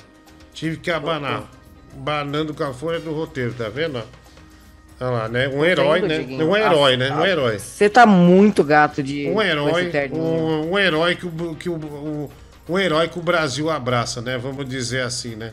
Tive 0.53 0.77
que 0.77 0.89
abanar, 0.91 1.49
banando 1.93 2.53
com 2.53 2.63
a 2.63 2.73
folha 2.73 2.99
do 2.99 3.11
roteiro, 3.13 3.53
tá 3.53 3.69
vendo? 3.69 4.01
Olha 5.01 5.09
lá, 5.11 5.27
né? 5.29 5.47
Um 5.47 5.63
herói, 5.63 6.01
né? 6.01 6.19
Um 6.43 6.55
herói, 6.57 6.93
Ah, 6.93 6.97
né? 6.97 7.11
Um 7.11 7.21
ah, 7.21 7.29
herói. 7.29 7.59
Você 7.59 7.89
tá 7.89 8.05
muito 8.05 8.63
gato 8.63 9.01
de. 9.01 9.27
Um 9.29 9.41
herói, 9.41 9.91
um, 10.11 10.71
um 10.71 10.77
herói 10.79 11.15
que, 11.15 11.25
o, 11.25 11.55
que 11.55 11.69
o, 11.69 11.75
o- 11.75 12.31
um 12.67 12.77
herói 12.77 13.07
que 13.07 13.17
o 13.17 13.21
Brasil 13.21 13.69
abraça, 13.69 14.21
né? 14.21 14.37
Vamos 14.37 14.67
dizer 14.67 15.01
assim, 15.03 15.35
né? 15.35 15.51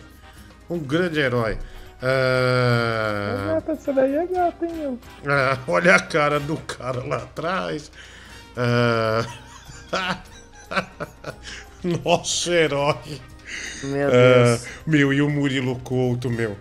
Um 0.69 0.79
grande 0.79 1.21
herói. 1.21 1.57
Ah, 2.03 3.55
Gata, 3.55 3.73
essa 3.73 3.93
daí 3.93 4.15
é 4.17 4.27
gata, 4.27 4.67
hein, 4.67 4.73
meu? 4.75 4.99
ah, 5.27 5.57
olha 5.67 5.95
a 5.95 6.01
cara 6.01 6.39
do 6.41 6.57
cara 6.59 7.03
lá 7.07 7.17
atrás. 7.19 7.91
Ah, 8.57 9.25
nosso 12.05 12.53
herói. 12.53 12.97
Meu 13.85 14.09
Ah, 14.09 14.11
Deus. 14.11 14.67
meu, 14.87 15.13
e 15.13 15.23
o 15.23 15.31
Murilo 15.31 15.77
Couto, 15.81 16.29
meu. 16.29 16.57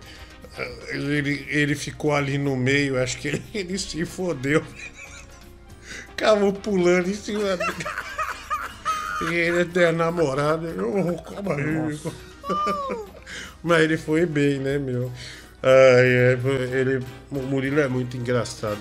Ah, 0.58 0.68
Ele, 0.90 1.46
ele 1.48 1.74
ficou 1.74 2.14
ali 2.14 2.38
no 2.38 2.56
meio, 2.56 3.00
acho 3.02 3.18
que 3.18 3.28
ele, 3.28 3.42
ele 3.54 3.78
se 3.78 4.04
fodeu. 4.04 4.64
Acabou 6.10 6.52
pulando 6.52 7.08
em 7.10 7.14
cima 7.14 7.56
dele. 7.56 7.86
E 9.30 9.34
ele 9.34 9.64
tem 9.66 9.84
a 9.84 9.92
namorada. 9.92 10.68
Eu, 10.68 11.16
calma 11.22 11.54
aí. 11.54 11.98
Mas 13.62 13.82
ele 13.82 13.96
foi 13.96 14.26
bem, 14.26 14.58
né, 14.58 14.78
meu? 14.78 15.10
Ai, 15.62 16.06
é, 16.06 16.38
ele, 16.72 17.04
o 17.30 17.38
Murilo 17.42 17.80
é 17.80 17.88
muito 17.88 18.16
engraçado, 18.16 18.78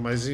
mas 0.00 0.28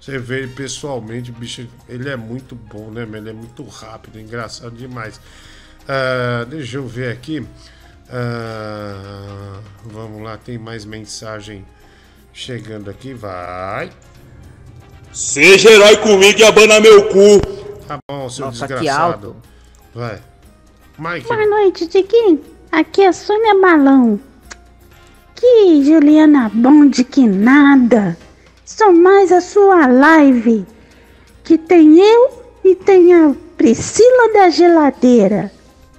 você 0.00 0.18
vê 0.18 0.40
ele 0.40 0.48
pessoalmente, 0.48 1.30
o 1.30 1.34
bicho, 1.34 1.66
ele 1.88 2.08
é 2.08 2.16
muito 2.16 2.54
bom, 2.54 2.90
né, 2.90 3.06
meu? 3.06 3.20
Ele 3.20 3.30
é 3.30 3.32
muito 3.32 3.64
rápido, 3.64 4.18
engraçado 4.18 4.76
demais. 4.76 5.20
Ah, 5.88 6.44
deixa 6.48 6.76
eu 6.76 6.86
ver 6.86 7.12
aqui. 7.12 7.46
Ah, 8.10 9.60
vamos 9.84 10.22
lá, 10.22 10.36
tem 10.36 10.56
mais 10.58 10.84
mensagem 10.84 11.64
chegando 12.32 12.88
aqui, 12.90 13.12
vai. 13.12 13.90
Seja 15.12 15.70
herói 15.70 15.96
comigo 15.98 16.38
e 16.38 16.44
abana 16.44 16.80
meu 16.80 17.08
cu. 17.08 17.40
Tá 17.86 17.98
bom, 18.08 18.28
seu 18.28 18.46
Nossa, 18.46 18.66
desgraçado. 18.66 19.36
Vai. 19.94 20.20
Mike. 20.98 21.26
Boa 21.26 21.46
noite, 21.46 21.86
Tiquinho. 21.86 22.40
Aqui 22.70 23.02
é 23.02 23.12
Sônia 23.12 23.54
Balão. 23.60 24.20
Que 25.34 25.84
Juliana 25.84 26.50
Bond 26.52 27.04
que 27.04 27.26
nada. 27.26 28.16
Só 28.64 28.92
mais 28.92 29.32
a 29.32 29.40
sua 29.40 29.86
live. 29.86 30.66
Que 31.44 31.56
tem 31.56 31.98
eu 31.98 32.44
e 32.64 32.74
tem 32.74 33.14
a 33.14 33.34
Priscila 33.56 34.32
da 34.32 34.50
Geladeira. 34.50 35.50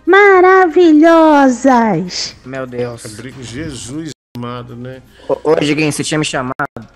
Maravilhosas. 0.10 2.36
Meu 2.44 2.66
Deus. 2.66 3.04
Jesus 3.42 4.10
amado, 4.36 4.76
né? 4.76 5.04
Ô, 5.28 5.52
ô 5.52 5.56
Diguinho, 5.56 5.92
você 5.92 6.04
tinha 6.04 6.18
me 6.18 6.26
chamado. 6.26 6.56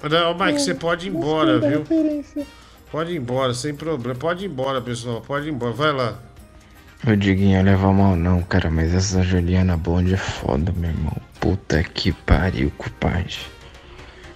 Não, 0.10 0.34
Mike, 0.34 0.62
você 0.62 0.74
pode 0.74 1.08
ir 1.08 1.12
embora, 1.12 1.60
viu? 1.60 1.86
Pode 2.92 3.12
ir 3.12 3.18
embora, 3.18 3.54
sem 3.54 3.76
problema. 3.76 4.18
Pode 4.18 4.46
ir 4.46 4.48
embora, 4.48 4.82
pessoal. 4.82 5.22
Pode 5.22 5.48
ir 5.48 5.52
embora. 5.52 5.74
Vai 5.74 5.92
lá. 5.92 6.18
Ô 7.06 7.16
Diguinho, 7.16 7.64
leva 7.64 7.94
mal 7.94 8.16
não, 8.16 8.42
cara, 8.42 8.72
mas 8.72 8.92
essa 8.94 9.22
Juliana 9.22 9.78
Bond 9.78 10.14
é 10.14 10.18
foda, 10.18 10.74
meu 10.76 10.90
irmão. 10.90 11.16
Puta 11.40 11.84
que 11.84 12.12
pariu, 12.12 12.72
compadre. 12.78 13.38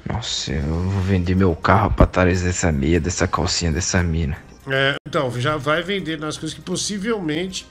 Nossa, 0.08 0.52
eu 0.52 0.62
vou 0.64 1.02
vender 1.02 1.36
meu 1.36 1.56
carro 1.56 1.92
pra 1.92 2.06
trás 2.06 2.44
dessa 2.44 2.72
meia, 2.72 3.00
dessa 3.00 3.28
calcinha 3.28 3.72
dessa 3.72 4.04
mina. 4.04 4.38
É, 4.68 4.96
então, 5.08 5.32
já 5.40 5.58
vai 5.58 5.82
vender 5.82 6.20
nas 6.20 6.38
coisas 6.38 6.54
que 6.54 6.62
possivelmente 6.62 7.66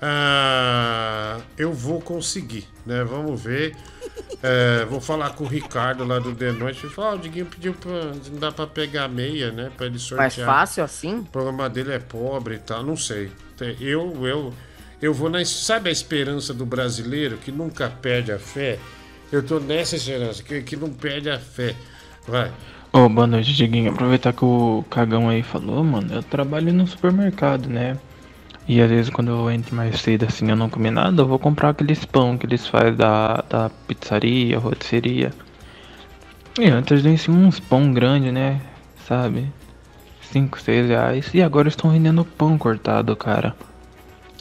ah, 0.00 1.40
eu 1.56 1.72
vou 1.72 2.00
conseguir, 2.00 2.68
né? 2.84 3.02
Vamos 3.04 3.42
ver. 3.42 3.74
É, 4.42 4.84
vou 4.84 5.00
falar 5.00 5.30
com 5.30 5.44
o 5.44 5.46
Ricardo 5.46 6.04
lá 6.04 6.18
do 6.18 6.34
The 6.34 6.52
Noite. 6.52 6.86
Ah, 6.98 7.14
o 7.14 7.18
Diguinho 7.18 7.46
pediu 7.46 7.72
pra. 7.72 8.12
Não 8.30 8.38
dá 8.38 8.52
pra 8.52 8.66
pegar 8.66 9.08
meia, 9.08 9.50
né? 9.50 9.70
Pra 9.76 9.86
ele 9.86 9.98
sortear. 9.98 10.18
Mais 10.18 10.34
fácil 10.34 10.84
assim? 10.84 11.20
O 11.20 11.24
programa 11.24 11.68
dele 11.68 11.92
é 11.92 11.98
pobre 11.98 12.56
e 12.56 12.58
tal, 12.58 12.82
não 12.82 12.96
sei. 12.96 13.30
Eu, 13.80 14.26
eu, 14.26 14.52
eu 15.00 15.14
vou 15.14 15.30
na. 15.30 15.44
Sabe 15.44 15.88
a 15.88 15.92
esperança 15.92 16.52
do 16.52 16.66
brasileiro 16.66 17.38
que 17.38 17.50
nunca 17.50 17.88
perde 17.88 18.32
a 18.32 18.38
fé? 18.38 18.78
Eu 19.32 19.42
tô 19.42 19.58
nessa 19.58 19.96
esperança, 19.96 20.42
que, 20.42 20.62
que 20.62 20.76
não 20.76 20.90
perde 20.90 21.30
a 21.30 21.38
fé. 21.38 21.74
Vai. 22.28 22.52
Ô, 22.92 23.08
boa 23.08 23.26
noite, 23.26 23.54
Diguinho. 23.54 23.92
Aproveitar 23.92 24.32
que 24.32 24.44
o 24.44 24.84
cagão 24.90 25.28
aí 25.28 25.42
falou, 25.42 25.82
mano, 25.82 26.14
eu 26.14 26.22
trabalho 26.22 26.72
no 26.72 26.86
supermercado, 26.86 27.68
né? 27.68 27.98
E 28.68 28.80
às 28.80 28.90
vezes 28.90 29.10
quando 29.10 29.30
eu 29.30 29.50
entro 29.50 29.74
mais 29.74 30.00
cedo 30.00 30.24
assim 30.24 30.50
eu 30.50 30.56
não 30.56 30.68
comi 30.68 30.90
nada, 30.90 31.22
eu 31.22 31.26
vou 31.26 31.38
comprar 31.38 31.70
aqueles 31.70 32.04
pão 32.04 32.36
que 32.36 32.46
eles 32.46 32.66
fazem 32.66 32.94
da, 32.94 33.44
da 33.48 33.70
pizzaria, 33.86 34.58
rotisseria. 34.58 35.32
E 36.58 36.68
antes 36.68 37.02
venciam 37.02 37.36
uns 37.36 37.60
pão 37.60 37.92
grande, 37.92 38.32
né? 38.32 38.60
Sabe? 39.06 39.46
5, 40.22 40.60
6 40.60 40.88
reais. 40.88 41.30
E 41.34 41.42
agora 41.42 41.68
estão 41.68 41.90
vendendo 41.90 42.24
pão 42.24 42.56
cortado, 42.58 43.14
cara. 43.14 43.54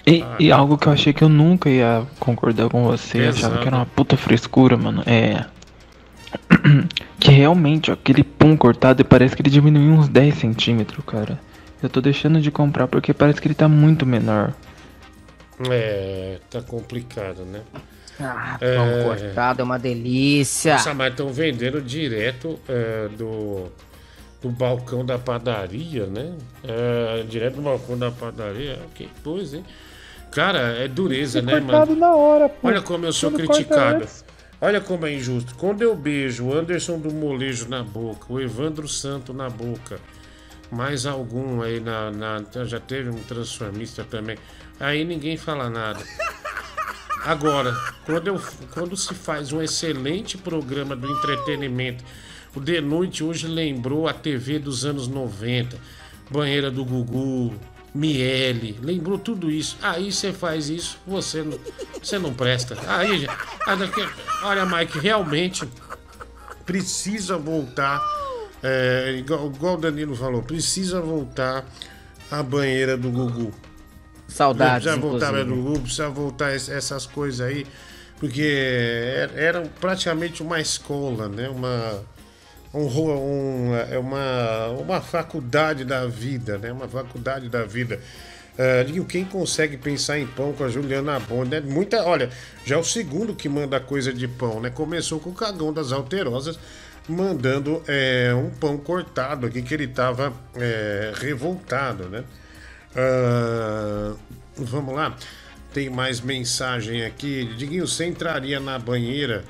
E, 0.07 0.23
e 0.39 0.51
algo 0.51 0.77
que 0.77 0.87
eu 0.87 0.93
achei 0.93 1.13
que 1.13 1.23
eu 1.23 1.29
nunca 1.29 1.69
ia 1.69 2.03
concordar 2.19 2.69
com 2.69 2.83
você, 2.83 3.21
achava 3.23 3.57
que 3.57 3.67
era 3.67 3.77
uma 3.77 3.85
puta 3.85 4.15
frescura, 4.15 4.77
mano. 4.77 5.03
É. 5.05 5.45
que 7.19 7.31
realmente, 7.31 7.89
ó, 7.89 7.95
aquele 7.95 8.23
pão 8.23 8.55
cortado 8.55 9.03
parece 9.03 9.35
que 9.35 9.41
ele 9.41 9.49
diminuiu 9.49 9.93
uns 9.93 10.07
10 10.07 10.35
centímetros, 10.35 11.03
cara. 11.05 11.39
Eu 11.85 11.89
tô 11.89 12.01
deixando 12.01 12.41
de 12.41 12.49
comprar 12.49 12.87
porque 12.87 13.13
parece 13.13 13.39
que 13.39 13.47
ele 13.47 13.53
tá 13.53 13.69
muito 13.69 14.05
menor. 14.05 14.53
É, 15.69 16.39
tá 16.49 16.61
complicado, 16.61 17.45
né? 17.45 17.61
Ah, 18.19 18.57
pão 18.59 19.03
cortado 19.03 19.61
é 19.61 19.63
uma 19.63 19.77
delícia. 19.77 20.73
Nossa, 20.73 20.93
mas 20.93 21.11
estão 21.11 21.29
vendendo 21.29 21.81
direto 21.81 22.59
é, 22.67 23.07
do, 23.09 23.67
do 24.41 24.49
balcão 24.49 25.05
da 25.05 25.19
padaria, 25.19 26.07
né? 26.07 26.33
É, 26.63 27.23
direto 27.29 27.57
do 27.57 27.61
balcão 27.61 27.97
da 27.97 28.09
padaria. 28.09 28.79
Que 28.95 29.07
coisa, 29.23 29.57
hein? 29.57 29.65
Cara, 30.31 30.59
é 30.77 30.87
dureza, 30.87 31.41
né, 31.41 31.61
cortado 31.61 31.91
mano? 31.91 32.01
na 32.01 32.15
hora, 32.15 32.49
pô. 32.49 32.67
Olha 32.67 32.81
como 32.81 33.05
eu 33.05 33.13
sou 33.13 33.31
criticado. 33.31 34.07
Olha 34.59 34.81
como 34.81 35.05
é 35.05 35.13
injusto. 35.13 35.53
Quando 35.55 35.81
eu 35.81 35.95
beijo 35.95 36.45
o 36.45 36.53
Anderson 36.57 36.97
do 36.97 37.13
Molejo 37.13 37.69
na 37.69 37.83
boca, 37.83 38.25
o 38.29 38.41
Evandro 38.41 38.87
Santo 38.87 39.33
na 39.33 39.49
boca, 39.49 39.99
mais 40.71 41.05
algum 41.05 41.61
aí 41.61 41.79
na, 41.79 42.11
na- 42.11 42.65
Já 42.65 42.79
teve 42.79 43.09
um 43.09 43.21
transformista 43.23 44.03
também. 44.03 44.37
Aí 44.79 45.03
ninguém 45.05 45.37
fala 45.37 45.69
nada. 45.69 45.99
Agora, 47.23 47.73
quando, 48.05 48.27
eu, 48.27 48.41
quando 48.71 48.95
se 48.95 49.13
faz 49.13 49.51
um 49.51 49.61
excelente 49.61 50.37
programa 50.37 50.95
do 50.95 51.09
entretenimento, 51.11 52.03
o 52.55 52.59
De 52.59 52.79
Noite 52.81 53.23
hoje 53.23 53.47
lembrou 53.47 54.07
a 54.07 54.13
TV 54.13 54.59
dos 54.59 54.85
anos 54.85 55.07
90, 55.07 55.77
Banheira 56.29 56.69
do 56.69 56.85
Gugu, 56.85 57.55
Miele, 57.93 58.77
lembrou 58.81 59.17
tudo 59.17 59.49
isso. 59.49 59.77
Aí 59.81 60.11
você 60.11 60.31
faz 60.33 60.69
isso, 60.69 60.99
você 61.07 61.41
não, 61.41 61.59
você 62.01 62.19
não 62.19 62.33
presta. 62.33 62.77
Aí, 62.87 63.25
olha, 64.43 64.65
Mike, 64.65 64.99
realmente 64.99 65.67
precisa 66.65 67.37
voltar, 67.37 68.01
é, 68.65 69.15
igual, 69.17 69.47
igual 69.47 69.75
o 69.75 69.77
Danilo 69.77 70.15
falou, 70.15 70.41
precisa 70.43 71.01
voltar 71.01 71.65
a 72.31 72.43
banheira 72.43 72.97
do 72.97 73.11
Gugu. 73.11 73.53
Saudades, 74.27 74.85
Precisa 74.85 74.97
voltar 74.97 75.29
a 75.29 75.31
banheira 75.31 75.49
do. 75.55 75.55
Gugu, 75.55 75.81
precisa 75.81 76.09
voltar 76.09 76.55
es- 76.55 76.69
essas 76.69 77.05
coisas 77.05 77.41
aí, 77.41 77.65
porque 78.19 78.41
era 79.17 79.33
era 79.39 79.61
praticamente 79.79 80.41
uma 80.41 80.59
escola, 80.59 81.29
né? 81.29 81.49
Uma, 81.49 82.03
um, 82.73 82.87
um, 82.87 83.75
é 83.75 83.97
uma, 83.97 84.67
uma 84.79 85.01
faculdade 85.01 85.85
da 85.85 86.05
vida, 86.07 86.57
né? 86.57 86.71
Uma 86.71 86.87
faculdade 86.87 87.49
da 87.49 87.63
vida. 87.65 87.99
Digo, 88.87 89.05
quem 89.05 89.25
consegue 89.25 89.75
pensar 89.77 90.17
em 90.17 90.25
pão 90.25 90.53
com 90.53 90.63
a 90.63 90.69
Juliana 90.69 91.19
Bond, 91.19 91.49
né? 91.49 91.59
Muita, 91.59 92.03
olha, 92.05 92.29
já 92.65 92.75
é 92.75 92.79
o 92.79 92.83
segundo 92.83 93.35
que 93.35 93.49
manda 93.49 93.79
coisa 93.81 94.13
de 94.13 94.27
pão, 94.27 94.61
né? 94.61 94.69
Começou 94.69 95.19
com 95.19 95.29
o 95.31 95.33
cagão 95.33 95.73
das 95.73 95.91
alterosas, 95.91 96.57
mandando 97.07 97.83
é, 97.87 98.33
um 98.33 98.49
pão 98.49 98.77
cortado 98.77 99.45
aqui, 99.45 99.61
que 99.61 99.73
ele 99.73 99.87
tava 99.87 100.33
é, 100.55 101.13
revoltado, 101.15 102.09
né? 102.09 102.23
Ah, 102.95 104.15
vamos 104.55 104.95
lá. 104.95 105.15
Tem 105.73 105.89
mais 105.89 106.21
mensagem 106.21 107.03
aqui. 107.03 107.53
Diguinho, 107.57 107.87
você 107.87 108.05
entraria 108.05 108.59
na 108.59 108.79
banheira? 108.79 109.43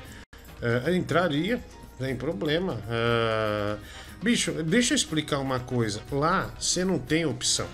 Ah, 0.60 0.90
entraria, 0.90 1.60
sem 1.98 2.16
problema. 2.16 2.80
Ah, 2.88 3.76
bicho, 4.22 4.52
deixa 4.64 4.94
eu 4.94 4.96
explicar 4.96 5.38
uma 5.38 5.60
coisa. 5.60 6.00
Lá 6.10 6.50
você 6.58 6.84
não 6.84 6.98
tem 6.98 7.24
opção. 7.24 7.68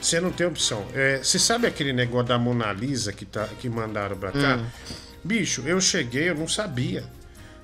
Você 0.00 0.20
não 0.20 0.30
tem 0.30 0.46
opção. 0.46 0.86
É, 0.94 1.18
Você 1.18 1.40
sabe 1.40 1.66
aquele 1.66 1.92
negócio 1.92 2.28
da 2.28 2.38
Mona 2.38 2.72
Lisa 2.72 3.12
que, 3.12 3.24
tá, 3.24 3.48
que 3.58 3.68
mandaram 3.68 4.16
pra 4.16 4.30
cá? 4.30 4.56
Hum. 4.56 4.66
Bicho, 5.24 5.62
eu 5.66 5.80
cheguei, 5.80 6.30
eu 6.30 6.36
não 6.36 6.46
sabia. 6.46 7.04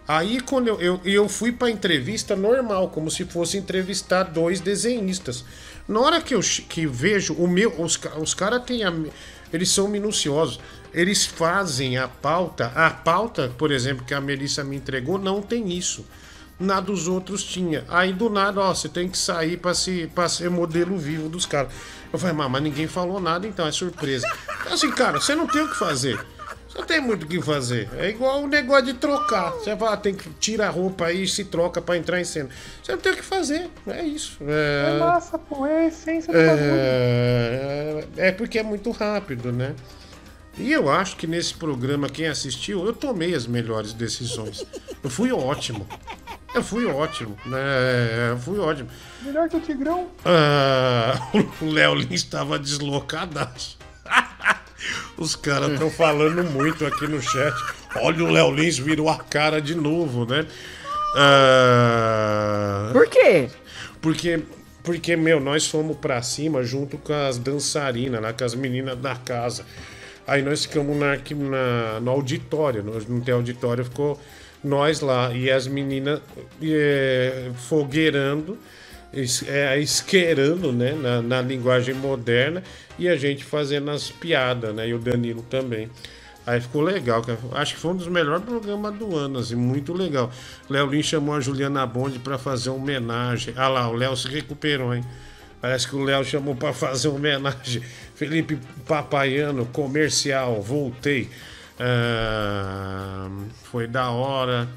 Aí 0.07 0.41
quando 0.41 0.69
eu, 0.69 0.81
eu, 0.81 1.01
eu 1.05 1.29
fui 1.29 1.51
pra 1.51 1.71
entrevista 1.71 2.37
normal, 2.37 2.91
como 2.91 3.11
se 3.11 3.25
fosse 3.25 3.57
entrevistar 3.57 4.25
dois 4.25 4.61
desenhistas. 4.61 5.45
Na 5.89 6.01
hora 6.01 6.21
que 6.21 6.35
eu 6.35 6.41
que 6.41 6.87
vejo 6.87 7.35
o 7.35 7.49
meu, 7.49 7.81
os, 7.81 7.99
os 8.19 8.35
caras 8.35 8.63
têm 8.65 8.83
eles 9.53 9.71
são 9.71 9.89
minuciosos. 9.89 10.59
Eles 10.93 11.25
fazem 11.25 11.97
a 11.97 12.09
pauta, 12.09 12.73
a 12.75 12.91
pauta, 12.91 13.53
por 13.57 13.71
exemplo, 13.71 14.05
que 14.05 14.13
a 14.15 14.21
Melissa 14.21 14.63
me 14.63 14.77
entregou, 14.77 15.19
não 15.19 15.41
tem 15.41 15.73
isso. 15.73 16.05
Na 16.59 16.81
dos 16.81 17.09
outros 17.09 17.43
tinha. 17.43 17.85
Aí 17.89 18.13
do 18.13 18.29
nada, 18.29 18.61
ó, 18.61 18.75
você 18.75 18.89
tem 18.89 19.09
que 19.09 19.19
sair 19.19 19.57
pra, 19.57 19.75
se, 19.75 20.11
pra 20.15 20.29
ser 20.29 20.51
modelo 20.51 20.97
vivo 20.97 21.29
dos 21.29 21.47
caras. 21.47 21.73
Eu 22.13 22.19
falei, 22.19 22.35
mas, 22.35 22.51
mas 22.51 22.63
ninguém 22.63 22.87
falou 22.87 23.21
nada, 23.21 23.47
então 23.47 23.67
é 23.67 23.73
surpresa. 23.73 24.27
Assim, 24.71 24.91
cara, 24.91 25.21
você 25.21 25.35
não 25.35 25.47
tem 25.47 25.63
o 25.63 25.69
que 25.69 25.77
fazer. 25.77 26.19
Não 26.75 26.85
tem 26.85 27.01
muito 27.01 27.25
o 27.25 27.27
que 27.29 27.41
fazer. 27.41 27.89
É 27.97 28.09
igual 28.09 28.43
o 28.43 28.49
negócio 28.49 28.87
de 28.87 28.95
trocar. 28.95 29.53
Você 29.53 29.77
fala, 29.77 29.97
tem 29.97 30.15
que 30.15 30.29
tirar 30.41 30.67
a 30.67 30.71
roupa 30.71 31.07
aí 31.07 31.23
e 31.23 31.29
se 31.29 31.45
troca 31.45 31.81
pra 31.81 31.97
entrar 31.97 32.21
em 32.21 32.25
cena. 32.25 32.49
Você 32.83 32.93
não 32.93 32.99
tem 32.99 33.13
o 33.13 33.17
que 33.17 33.23
fazer. 33.23 33.71
É 33.87 34.03
isso. 34.03 34.39
É 34.41 34.97
É, 34.97 34.99
massa, 34.99 35.39
pô. 35.39 35.65
É 35.67 35.85
a 35.85 35.87
essência 35.87 36.33
do 36.33 36.39
bagulho. 36.39 36.59
é, 36.59 38.05
é 38.17 38.33
porque 38.33 38.59
é 38.59 38.63
muito 38.63 38.91
rápido, 38.91 39.53
né? 39.53 39.75
E 40.59 40.73
eu 40.73 40.91
acho 40.91 41.17
que 41.17 41.27
nesse 41.27 41.55
programa, 41.55 42.09
quem 42.09 42.27
assistiu, 42.27 42.85
eu 42.85 42.93
tomei 42.93 43.35
as 43.35 43.47
melhores 43.47 43.93
decisões. 43.93 44.65
Eu 45.03 45.11
fui 45.11 45.33
ótimo. 45.33 45.87
Eu 46.55 46.63
fui 46.63 46.87
ótimo, 46.87 47.37
né? 47.47 48.31
Eu 48.31 48.39
fui 48.39 48.59
ótimo. 48.61 48.89
Melhor 49.23 49.49
que 49.49 49.57
o 49.57 49.61
Tigrão. 49.61 50.09
Ah, 50.25 51.15
o 51.61 51.67
Léo 51.71 51.95
Lins 51.97 52.21
estava 52.21 52.59
deslocadaço. 52.59 53.77
Os 55.17 55.37
caras 55.37 55.73
estão 55.73 55.91
falando 55.91 56.43
muito 56.51 56.85
aqui 56.85 57.07
no 57.07 57.21
chat. 57.21 57.55
Olha, 57.97 58.25
o 58.25 58.31
Léo 58.31 58.51
Lins 58.53 58.79
virou 58.79 59.09
a 59.09 59.19
cara 59.19 59.61
de 59.61 59.75
novo, 59.75 60.27
né? 60.27 60.47
Ah, 61.17 62.91
Por 62.93 63.07
quê? 63.09 63.49
Porque, 64.01 64.43
porque, 64.83 65.17
meu, 65.17 65.39
nós 65.41 65.67
fomos 65.67 65.97
pra 65.97 66.21
cima 66.23 66.63
junto 66.63 66.99
com 66.99 67.13
as 67.13 67.39
dançarinas, 67.39 68.21
lá, 68.21 68.33
com 68.33 68.45
as 68.45 68.55
meninas 68.55 68.99
da 68.99 69.15
casa. 69.15 69.65
Aí 70.27 70.43
nós 70.43 70.65
ficamos 70.65 70.97
na, 70.97 71.17
na, 71.17 72.01
no 72.01 72.11
auditório. 72.11 72.83
Não 73.09 73.21
tem 73.21 73.35
auditório, 73.35 73.85
ficou 73.85 74.21
nós 74.63 75.01
lá. 75.01 75.33
E 75.33 75.51
as 75.51 75.67
meninas 75.67 76.21
eh, 76.63 77.51
fogueirando 77.69 78.59
é, 79.47 79.79
esquerando, 79.79 80.73
né? 80.73 80.93
Na, 80.93 81.23
na 81.23 81.41
linguagem 81.43 81.95
moderna 81.95 82.63
e 82.99 83.09
a 83.09 83.17
gente 83.17 83.45
fazendo 83.45 83.91
as 83.91 84.11
piadas, 84.11 84.75
né? 84.75 84.89
E 84.89 84.95
o 84.95 84.99
Danilo 84.99 85.43
também. 85.43 85.91
Aí 86.47 86.61
ficou 86.61 86.83
legal. 86.83 87.25
Acho 87.53 87.75
que 87.75 87.81
foi 87.81 87.93
um 87.93 87.97
dos 87.97 88.09
melhores 88.09 88.45
programas 88.45 88.95
do 88.97 89.17
ano, 89.17 89.39
assim, 89.39 89.55
muito 89.55 89.95
legal. 89.95 90.31
Léo 90.69 90.87
Lins 90.87 91.07
chamou 91.07 91.35
a 91.35 91.41
Juliana 91.41 91.87
Bond 91.87 92.19
pra 92.19 92.37
fazer 92.37 92.71
uma 92.71 92.79
homenagem. 92.79 93.55
Ah 93.57 93.69
lá, 93.69 93.89
o 93.89 93.95
Léo 93.95 94.15
se 94.17 94.29
recuperou, 94.29 94.95
hein? 94.95 95.03
Parece 95.61 95.89
que 95.89 95.97
o 95.97 96.05
Léo 96.05 96.23
chamou 96.25 96.55
pra 96.55 96.75
fazer 96.75 97.09
uma 97.09 97.17
homenagem. 97.17 97.83
Felipe 98.15 98.59
Papaiano, 98.87 99.65
comercial, 99.67 100.61
voltei. 100.61 101.31
Ah, 101.81 103.29
foi 103.63 103.87
da 103.87 104.11
hora. 104.11 104.69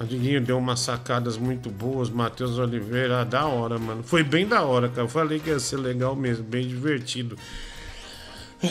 A 0.00 0.04
Diguinho 0.04 0.40
deu 0.40 0.58
umas 0.58 0.80
sacadas 0.80 1.36
muito 1.36 1.70
boas. 1.70 2.08
Matheus 2.08 2.58
Oliveira, 2.58 3.20
ah, 3.20 3.24
da 3.24 3.46
hora, 3.46 3.78
mano. 3.78 4.02
Foi 4.04 4.22
bem 4.22 4.46
da 4.46 4.62
hora, 4.62 4.88
cara. 4.88 5.02
Eu 5.02 5.08
falei 5.08 5.40
que 5.40 5.50
ia 5.50 5.58
ser 5.58 5.76
legal 5.78 6.14
mesmo, 6.14 6.44
bem 6.44 6.66
divertido. 6.66 7.36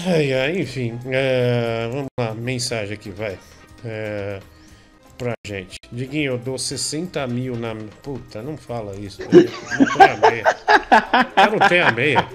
Ai, 0.06 0.34
ai, 0.34 0.60
enfim. 0.60 1.00
é, 1.06 1.90
vamos 1.92 2.08
lá, 2.20 2.34
mensagem 2.34 2.94
aqui, 2.94 3.10
vai. 3.10 3.38
É, 3.84 4.40
pra 5.18 5.34
gente. 5.46 5.78
Diguinho, 5.92 6.34
eu 6.34 6.38
dou 6.38 6.58
60 6.58 7.26
mil 7.28 7.58
na. 7.58 7.76
Puta, 8.02 8.42
não 8.42 8.56
fala 8.56 8.96
isso. 8.96 9.22
Não 9.22 9.30
tem 9.30 10.10
a 10.10 10.18
meia. 10.18 10.44
Eu 11.46 11.60
não 11.60 11.68
tenho 11.68 11.88
a 11.88 11.92
meia. 11.92 12.28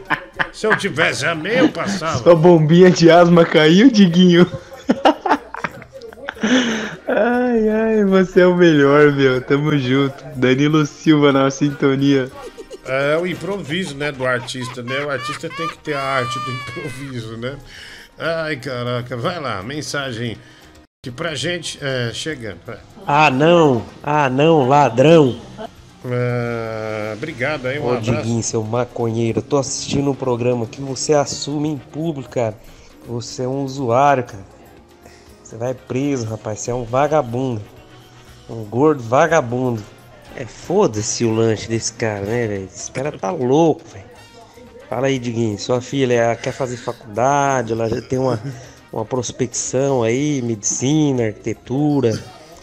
Se 0.53 0.67
eu 0.67 0.77
tivesse 0.77 1.25
a 1.25 1.35
meia, 1.35 1.61
eu 1.61 1.73
passava. 1.73 2.23
Sua 2.23 2.35
bombinha 2.35 2.91
de 2.91 3.11
asma 3.11 3.45
caiu, 3.45 3.91
Diguinho? 3.91 4.47
Ai, 7.09 7.69
ai, 7.69 8.05
você 8.05 8.41
é 8.41 8.47
o 8.47 8.57
melhor, 8.57 9.12
meu. 9.12 9.41
Tamo 9.41 9.77
junto. 9.79 10.25
Danilo 10.37 10.85
Silva 10.87 11.33
na 11.33 11.51
sintonia. 11.51 12.31
É 12.85 13.17
o 13.17 13.27
improviso, 13.27 13.97
né, 13.97 14.11
do 14.11 14.27
artista, 14.27 14.83
né? 14.83 15.05
O 15.05 15.11
artista 15.11 15.49
tem 15.49 15.69
que 15.69 15.79
ter 15.79 15.95
a 15.95 16.03
arte 16.03 16.39
do 16.39 16.51
improviso, 16.51 17.37
né? 17.37 17.57
Ai, 18.19 18.57
caraca, 18.57 19.17
vai 19.17 19.41
lá, 19.41 19.62
mensagem 19.62 20.37
que 21.05 21.11
pra 21.11 21.35
gente 21.35 21.79
é, 21.81 22.11
chegando. 22.12 22.59
vai. 22.67 22.79
Ah 23.07 23.31
não, 23.31 23.83
ah 24.03 24.29
não, 24.29 24.69
ladrão. 24.69 25.37
É, 26.05 27.12
obrigado 27.17 27.67
aí, 27.67 27.79
um 27.79 27.85
Ô 27.85 27.91
abraço. 27.91 28.11
Diguinho, 28.11 28.43
seu 28.43 28.62
maconheiro, 28.62 29.39
eu 29.39 29.43
tô 29.43 29.59
assistindo 29.59 30.11
um 30.11 30.15
programa 30.15 30.67
que 30.67 30.81
você 30.81 31.15
assume 31.15 31.69
em 31.69 31.79
público, 31.79 32.31
cara. 32.31 32.57
Você 33.07 33.43
é 33.43 33.49
um 33.49 33.65
usuário, 33.65 34.25
cara. 34.25 34.45
Você 35.53 35.59
vai 35.59 35.75
preso, 35.75 36.25
rapaz. 36.25 36.61
Você 36.61 36.71
é 36.71 36.75
um 36.75 36.83
vagabundo. 36.83 37.61
Um 38.49 38.65
gordo 38.65 39.03
vagabundo. 39.03 39.85
É 40.35 40.47
foda-se 40.47 41.27
o 41.27 41.31
lanche 41.35 41.69
desse 41.69 41.93
cara, 41.93 42.25
né, 42.25 42.47
velho? 42.47 42.65
Esse 42.65 42.91
cara 42.91 43.13
tá 43.13 43.31
louco, 43.31 43.83
velho. 43.93 44.07
Fala 44.89 45.09
aí, 45.09 45.19
Diguinho. 45.19 45.59
Sua 45.59 45.83
filha 45.83 46.15
ela 46.15 46.37
quer 46.37 46.53
fazer 46.53 46.79
faculdade, 46.79 47.75
ela 47.75 47.87
já 47.87 48.01
tem 48.01 48.19
uma, 48.19 48.41
uma 48.91 49.05
prospecção 49.05 50.03
aí, 50.03 50.41
medicina, 50.41 51.27
arquitetura. 51.27 52.19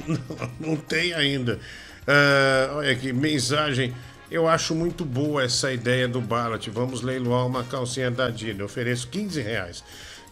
Não, 0.07 0.19
não 0.59 0.75
tem 0.75 1.13
ainda. 1.13 1.59
Ah, 2.07 2.71
olha 2.73 2.91
aqui, 2.91 3.13
mensagem. 3.13 3.93
Eu 4.31 4.47
acho 4.47 4.73
muito 4.73 5.05
boa 5.05 5.43
essa 5.43 5.71
ideia 5.71 6.07
do 6.07 6.19
Ballot. 6.19 6.67
Vamos 6.71 7.03
leiloar 7.03 7.45
uma 7.45 7.63
calcinha 7.63 8.09
da 8.09 8.31
Dina. 8.31 8.61
Eu 8.61 8.65
ofereço 8.65 9.07
15 9.09 9.41
reais. 9.41 9.83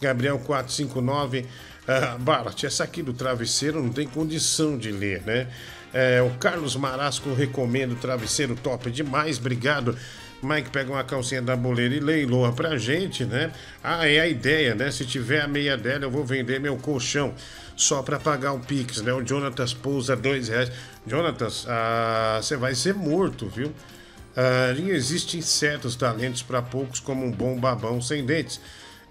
Gabriel 0.01 0.39
459. 0.39 1.45
Uh, 1.87 2.19
Ballot, 2.19 2.65
essa 2.65 2.83
aqui 2.83 3.01
do 3.01 3.13
travesseiro 3.13 3.81
não 3.81 3.91
tem 3.91 4.07
condição 4.07 4.77
de 4.77 4.91
ler, 4.91 5.21
né? 5.23 5.47
É, 5.93 6.21
o 6.21 6.29
Carlos 6.37 6.75
Marasco 6.75 7.33
recomenda 7.33 7.93
o 7.93 7.97
travesseiro 7.97 8.55
top 8.55 8.91
demais, 8.91 9.37
obrigado. 9.37 9.97
Mike 10.43 10.69
pega 10.69 10.91
uma 10.91 11.03
calcinha 11.03 11.41
da 11.41 11.55
boleira 11.55 11.95
e 11.95 11.99
leiloa 11.99 12.51
pra 12.51 12.77
gente, 12.77 13.25
né? 13.25 13.51
Ah, 13.83 14.07
é 14.07 14.19
a 14.19 14.27
ideia, 14.27 14.75
né? 14.75 14.91
Se 14.91 15.05
tiver 15.05 15.41
a 15.41 15.47
meia 15.47 15.75
dela, 15.75 16.03
eu 16.05 16.11
vou 16.11 16.23
vender 16.23 16.59
meu 16.59 16.77
colchão 16.77 17.33
só 17.75 18.03
pra 18.03 18.19
pagar 18.19 18.53
o 18.53 18.59
Pix, 18.59 19.01
né? 19.01 19.11
O 19.13 19.25
Jonatas 19.25 19.73
pousa 19.73 20.15
dois 20.15 20.49
reais. 20.49 20.71
Jonatas, 21.07 21.65
ah, 21.67 22.39
você 22.41 22.55
vai 22.55 22.75
ser 22.75 22.93
morto, 22.93 23.47
viu? 23.47 23.73
Ah, 24.35 24.75
existem 24.77 25.41
certos 25.41 25.95
talentos 25.95 26.43
para 26.43 26.61
poucos, 26.61 26.99
como 26.99 27.25
um 27.25 27.31
bom 27.31 27.59
babão 27.59 27.99
sem 28.01 28.23
dentes. 28.23 28.61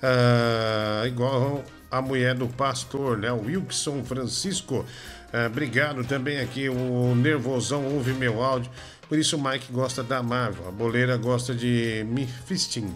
Ah, 0.01 1.03
igual 1.07 1.65
a 1.99 2.03
mulher 2.03 2.35
do 2.35 2.49
pastor, 2.49 3.19
né? 3.19 3.31
Wilson 3.31 4.05
Francisco. 4.05 4.85
Ah, 5.33 5.47
obrigado 5.47 6.05
também 6.05 6.39
aqui. 6.39 6.69
O 6.69 7.15
Nervosão 7.15 7.85
ouve 7.87 8.13
meu 8.13 8.43
áudio. 8.43 8.71
Por 9.09 9.19
isso 9.19 9.37
o 9.37 9.43
Mike 9.43 9.73
gosta 9.73 10.03
da 10.03 10.23
Marvel. 10.23 10.69
A 10.69 10.71
boleira 10.71 11.17
gosta 11.17 11.55
de 11.55 12.05
Mephistin. 12.09 12.95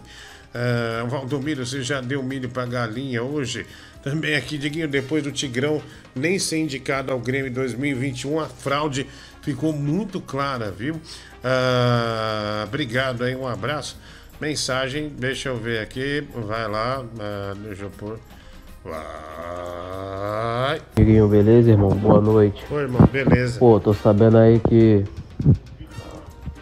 Ah, 0.53 1.05
Valdomiro, 1.07 1.65
você 1.65 1.81
já 1.81 2.01
deu 2.01 2.21
milho 2.23 2.49
pra 2.49 2.65
galinha 2.65 3.23
hoje? 3.23 3.65
Também 4.03 4.35
aqui, 4.35 4.57
Diguinho, 4.57 4.87
depois 4.87 5.23
do 5.23 5.31
Tigrão 5.31 5.81
nem 6.15 6.39
ser 6.39 6.57
indicado 6.57 7.11
ao 7.11 7.19
Grêmio 7.19 7.51
2021, 7.51 8.39
a 8.39 8.47
fraude 8.47 9.05
ficou 9.43 9.71
muito 9.71 10.19
clara, 10.19 10.71
viu? 10.71 10.99
Ah, 11.43 12.63
obrigado 12.67 13.23
aí, 13.23 13.35
um 13.35 13.47
abraço. 13.47 13.97
Mensagem, 14.39 15.09
deixa 15.09 15.49
eu 15.49 15.57
ver 15.57 15.79
aqui. 15.81 16.27
Vai 16.33 16.67
lá, 16.67 17.05
ah, 17.19 17.53
deixa 17.63 17.83
eu 17.83 17.91
pôr. 17.91 18.19
Vai. 18.83 20.81
Diguinho, 20.95 21.27
beleza, 21.27 21.71
irmão? 21.71 21.89
Boa 21.91 22.19
noite. 22.21 22.63
Oi, 22.71 22.81
irmão, 22.83 23.07
beleza. 23.11 23.59
Pô, 23.59 23.79
tô 23.79 23.93
sabendo 23.93 24.37
aí 24.37 24.59
que 24.59 25.05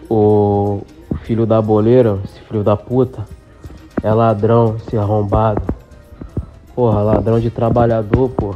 o 0.10 0.82
filho 1.24 1.46
da 1.46 1.62
boleira, 1.62 2.20
esse 2.26 2.40
filho 2.42 2.64
da 2.64 2.76
puta, 2.76 3.26
é 4.04 4.14
ladrão, 4.14 4.76
esse 4.78 4.98
arrombado. 4.98 5.62
Porra, 6.76 7.02
ladrão 7.02 7.40
de 7.40 7.50
trabalhador, 7.50 8.30
pô. 8.30 8.56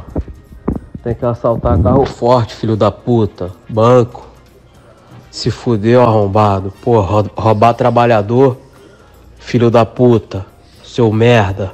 Tem 1.02 1.14
que 1.14 1.24
assaltar 1.24 1.78
carro 1.82 2.06
forte, 2.06 2.54
filho 2.54 2.76
da 2.76 2.90
puta. 2.90 3.50
Banco. 3.68 4.26
Se 5.30 5.50
fudeu, 5.50 6.02
arrombado. 6.02 6.72
Rou- 6.84 7.30
roubar 7.36 7.74
trabalhador, 7.74 8.56
filho 9.38 9.70
da 9.70 9.84
puta. 9.84 10.46
Seu 10.82 11.12
merda. 11.12 11.72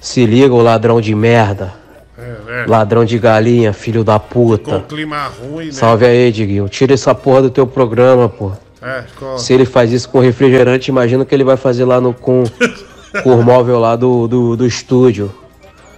Se 0.00 0.24
liga, 0.24 0.52
ô 0.54 0.62
ladrão 0.62 1.00
de 1.00 1.14
merda. 1.14 1.74
É, 2.18 2.62
é. 2.62 2.66
Ladrão 2.66 3.04
de 3.04 3.18
galinha, 3.18 3.72
filho 3.72 4.02
da 4.02 4.18
puta. 4.18 4.80
Com 4.80 4.86
clima 4.86 5.28
ruim, 5.28 5.66
né? 5.66 5.72
Salve 5.72 6.06
aí, 6.06 6.32
Diguinho. 6.32 6.68
Tira 6.68 6.94
essa 6.94 7.14
porra 7.14 7.42
do 7.42 7.50
teu 7.50 7.66
programa, 7.66 8.28
pô. 8.28 8.52
É, 8.82 9.04
com... 9.18 9.36
Se 9.36 9.52
ele 9.52 9.66
faz 9.66 9.92
isso 9.92 10.08
com 10.08 10.20
refrigerante, 10.20 10.90
imagina 10.90 11.22
o 11.22 11.26
que 11.26 11.34
ele 11.34 11.44
vai 11.44 11.56
fazer 11.56 11.84
lá 11.84 12.00
no 12.00 12.14
com, 12.14 12.44
com 13.22 13.34
o 13.34 13.42
móvel 13.42 13.78
lá 13.78 13.94
do, 13.94 14.26
do, 14.26 14.56
do 14.56 14.66
estúdio. 14.66 15.34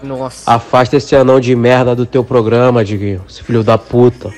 Nossa. 0.03 0.51
Afasta 0.51 0.97
esse 0.97 1.15
anão 1.15 1.39
de 1.39 1.55
merda 1.55 1.95
do 1.95 2.05
teu 2.05 2.25
programa, 2.25 2.85
Diguinho. 2.85 3.25
Esse 3.29 3.43
filho 3.43 3.63
da 3.63 3.79
puta. 3.79 4.33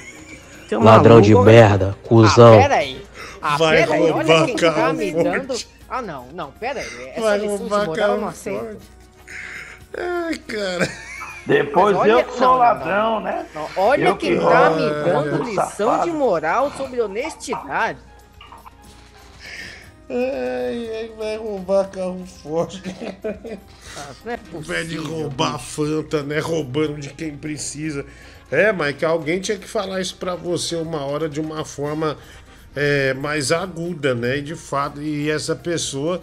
Ladrão 0.71 1.21
de 1.21 1.33
maluco, 1.33 1.51
merda, 1.51 1.95
cuzão. 2.07 2.59
Ah, 2.59 2.63
pera 2.63 2.75
aí. 2.75 3.03
Ah, 3.41 3.57
Vai 3.57 3.77
pera 3.77 3.95
aí. 3.95 4.03
Olha 4.03 4.13
roubar 4.13 4.47
quem 4.47 4.57
tá 4.57 4.73
carro 4.73 4.95
me 4.95 5.13
dando... 5.13 5.55
Ah, 5.89 6.03
não. 6.03 6.27
Não, 6.35 6.51
pera 6.51 6.81
aí. 6.81 6.87
Essa 7.15 7.21
Vai 7.21 7.39
lição 7.39 7.59
de 7.59 7.87
moral 7.87 8.19
não 8.19 8.29
aceito. 8.29 8.77
Ai, 9.97 10.35
cara. 10.39 10.89
Depois 11.47 11.95
Mas 11.97 12.03
olha- 12.03 12.13
eu 12.13 12.25
que 12.25 12.33
sou 12.33 12.41
não, 12.41 12.49
não, 12.53 12.59
ladrão, 12.59 13.21
né? 13.21 13.47
Não, 13.55 13.69
olha 13.77 14.09
Eu 14.09 14.17
quem 14.17 14.39
que 14.39 14.45
tá 14.45 14.71
me 14.71 14.81
dando 15.05 15.37
eu 15.37 15.43
lição 15.45 15.65
safado. 15.91 16.05
de 16.11 16.17
moral 16.17 16.73
sobre 16.73 17.01
honestidade. 17.03 17.99
Ai, 20.09 20.91
ai, 20.97 21.11
vai 21.17 21.37
roubar 21.39 21.89
carro 21.91 22.25
forte. 22.43 22.83
Ah, 23.97 24.11
não 24.25 24.33
é 24.33 24.39
invés 24.55 24.89
de 24.89 24.97
possível, 24.97 25.19
roubar 25.23 25.59
Fanta, 25.59 26.23
né? 26.23 26.39
Roubando 26.41 27.01
de 27.01 27.11
quem 27.11 27.37
precisa. 27.37 28.05
É, 28.51 28.73
Mike, 28.73 29.05
alguém 29.05 29.41
tinha 29.41 29.57
que 29.59 29.67
falar 29.69 30.01
isso 30.01 30.17
pra 30.17 30.35
você 30.35 30.77
uma 30.77 31.05
hora 31.07 31.29
de 31.29 31.41
uma 31.41 31.65
forma 31.65 32.19
é, 32.77 33.15
mais 33.15 33.51
aguda, 33.51 34.15
né? 34.15 34.39
E 34.39 34.43
de 34.43 34.55
fato, 34.55 35.01
e 35.01 35.31
essa 35.31 35.57
pessoa, 35.57 36.21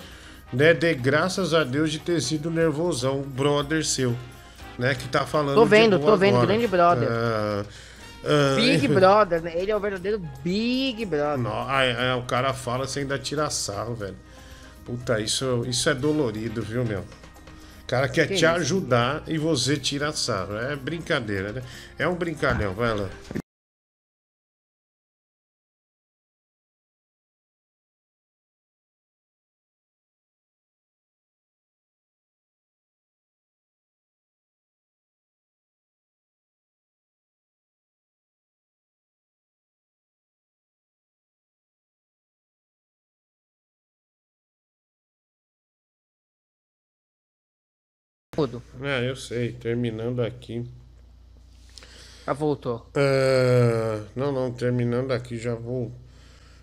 né, 0.53 0.73
dê 0.73 0.93
graças 0.93 1.53
a 1.53 1.63
Deus 1.63 1.91
de 1.91 1.99
ter 1.99 2.21
sido 2.21 2.49
nervosão, 2.51 3.21
brother 3.21 3.85
seu, 3.85 4.15
né? 4.77 4.95
Que 4.95 5.07
tá 5.07 5.25
falando. 5.25 5.55
Tô 5.55 5.65
vendo, 5.65 5.99
tô 5.99 6.17
vendo, 6.17 6.35
agora. 6.35 6.47
grande 6.47 6.67
brother. 6.67 7.07
Ah, 7.09 7.63
ah, 8.23 8.55
Big 8.55 8.87
Brother, 8.89 9.41
né? 9.41 9.53
Ele 9.55 9.71
é 9.71 9.75
o 9.75 9.79
verdadeiro 9.79 10.21
Big 10.43 11.05
Brother. 11.05 11.37
Não, 11.37 11.67
aí, 11.69 11.91
aí 11.95 12.19
o 12.19 12.23
cara 12.23 12.53
fala 12.53 12.87
sem 12.87 13.03
ainda 13.03 13.17
tira 13.17 13.49
sarro, 13.49 13.95
velho. 13.95 14.15
Puta, 14.85 15.19
isso, 15.19 15.63
isso 15.67 15.89
é 15.89 15.93
dolorido, 15.93 16.61
viu, 16.61 16.83
meu? 16.83 17.01
O 17.01 17.87
cara 17.87 18.07
quer 18.07 18.27
Que 18.27 18.35
te 18.35 18.45
isso? 18.45 18.55
ajudar 18.55 19.23
e 19.27 19.37
você 19.37 19.75
tira 19.77 20.11
sarro. 20.13 20.55
É 20.57 20.75
brincadeira, 20.75 21.51
né? 21.51 21.61
É 21.97 22.07
um 22.07 22.15
brincalhão, 22.15 22.73
vai 22.73 22.95
lá. 22.95 23.09
Mudo. 48.37 48.63
É, 48.81 49.09
eu 49.09 49.15
sei. 49.15 49.51
Terminando 49.51 50.21
aqui. 50.21 50.65
Ah, 52.25 52.31
voltou. 52.31 52.89
Ah, 52.95 54.05
não, 54.15 54.31
não, 54.31 54.53
terminando 54.53 55.11
aqui, 55.11 55.37
já 55.37 55.53
vou 55.53 55.91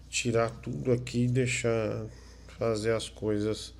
tirar 0.09 0.49
tudo 0.63 0.93
aqui 0.93 1.25
e 1.25 1.29
deixar 1.29 2.07
fazer 2.59 2.93
as 2.93 3.11
coisas 3.11 3.75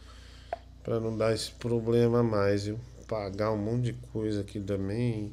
para 0.85 1.01
não 1.01 1.17
dar 1.17 1.33
esse 1.33 1.51
problema 1.53 2.23
mais, 2.23 2.67
viu? 2.67 2.79
Pagar 3.07 3.53
um 3.53 3.57
monte 3.57 3.85
de 3.85 3.93
coisa 4.13 4.43
aqui 4.43 4.61
também. 4.61 5.33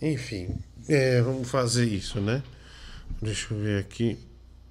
Enfim, 0.00 0.56
é, 0.88 1.20
vamos 1.20 1.50
fazer 1.50 1.84
isso, 1.84 2.18
né? 2.18 2.42
Deixa 3.20 3.52
eu 3.52 3.60
ver 3.60 3.80
aqui. 3.80 4.18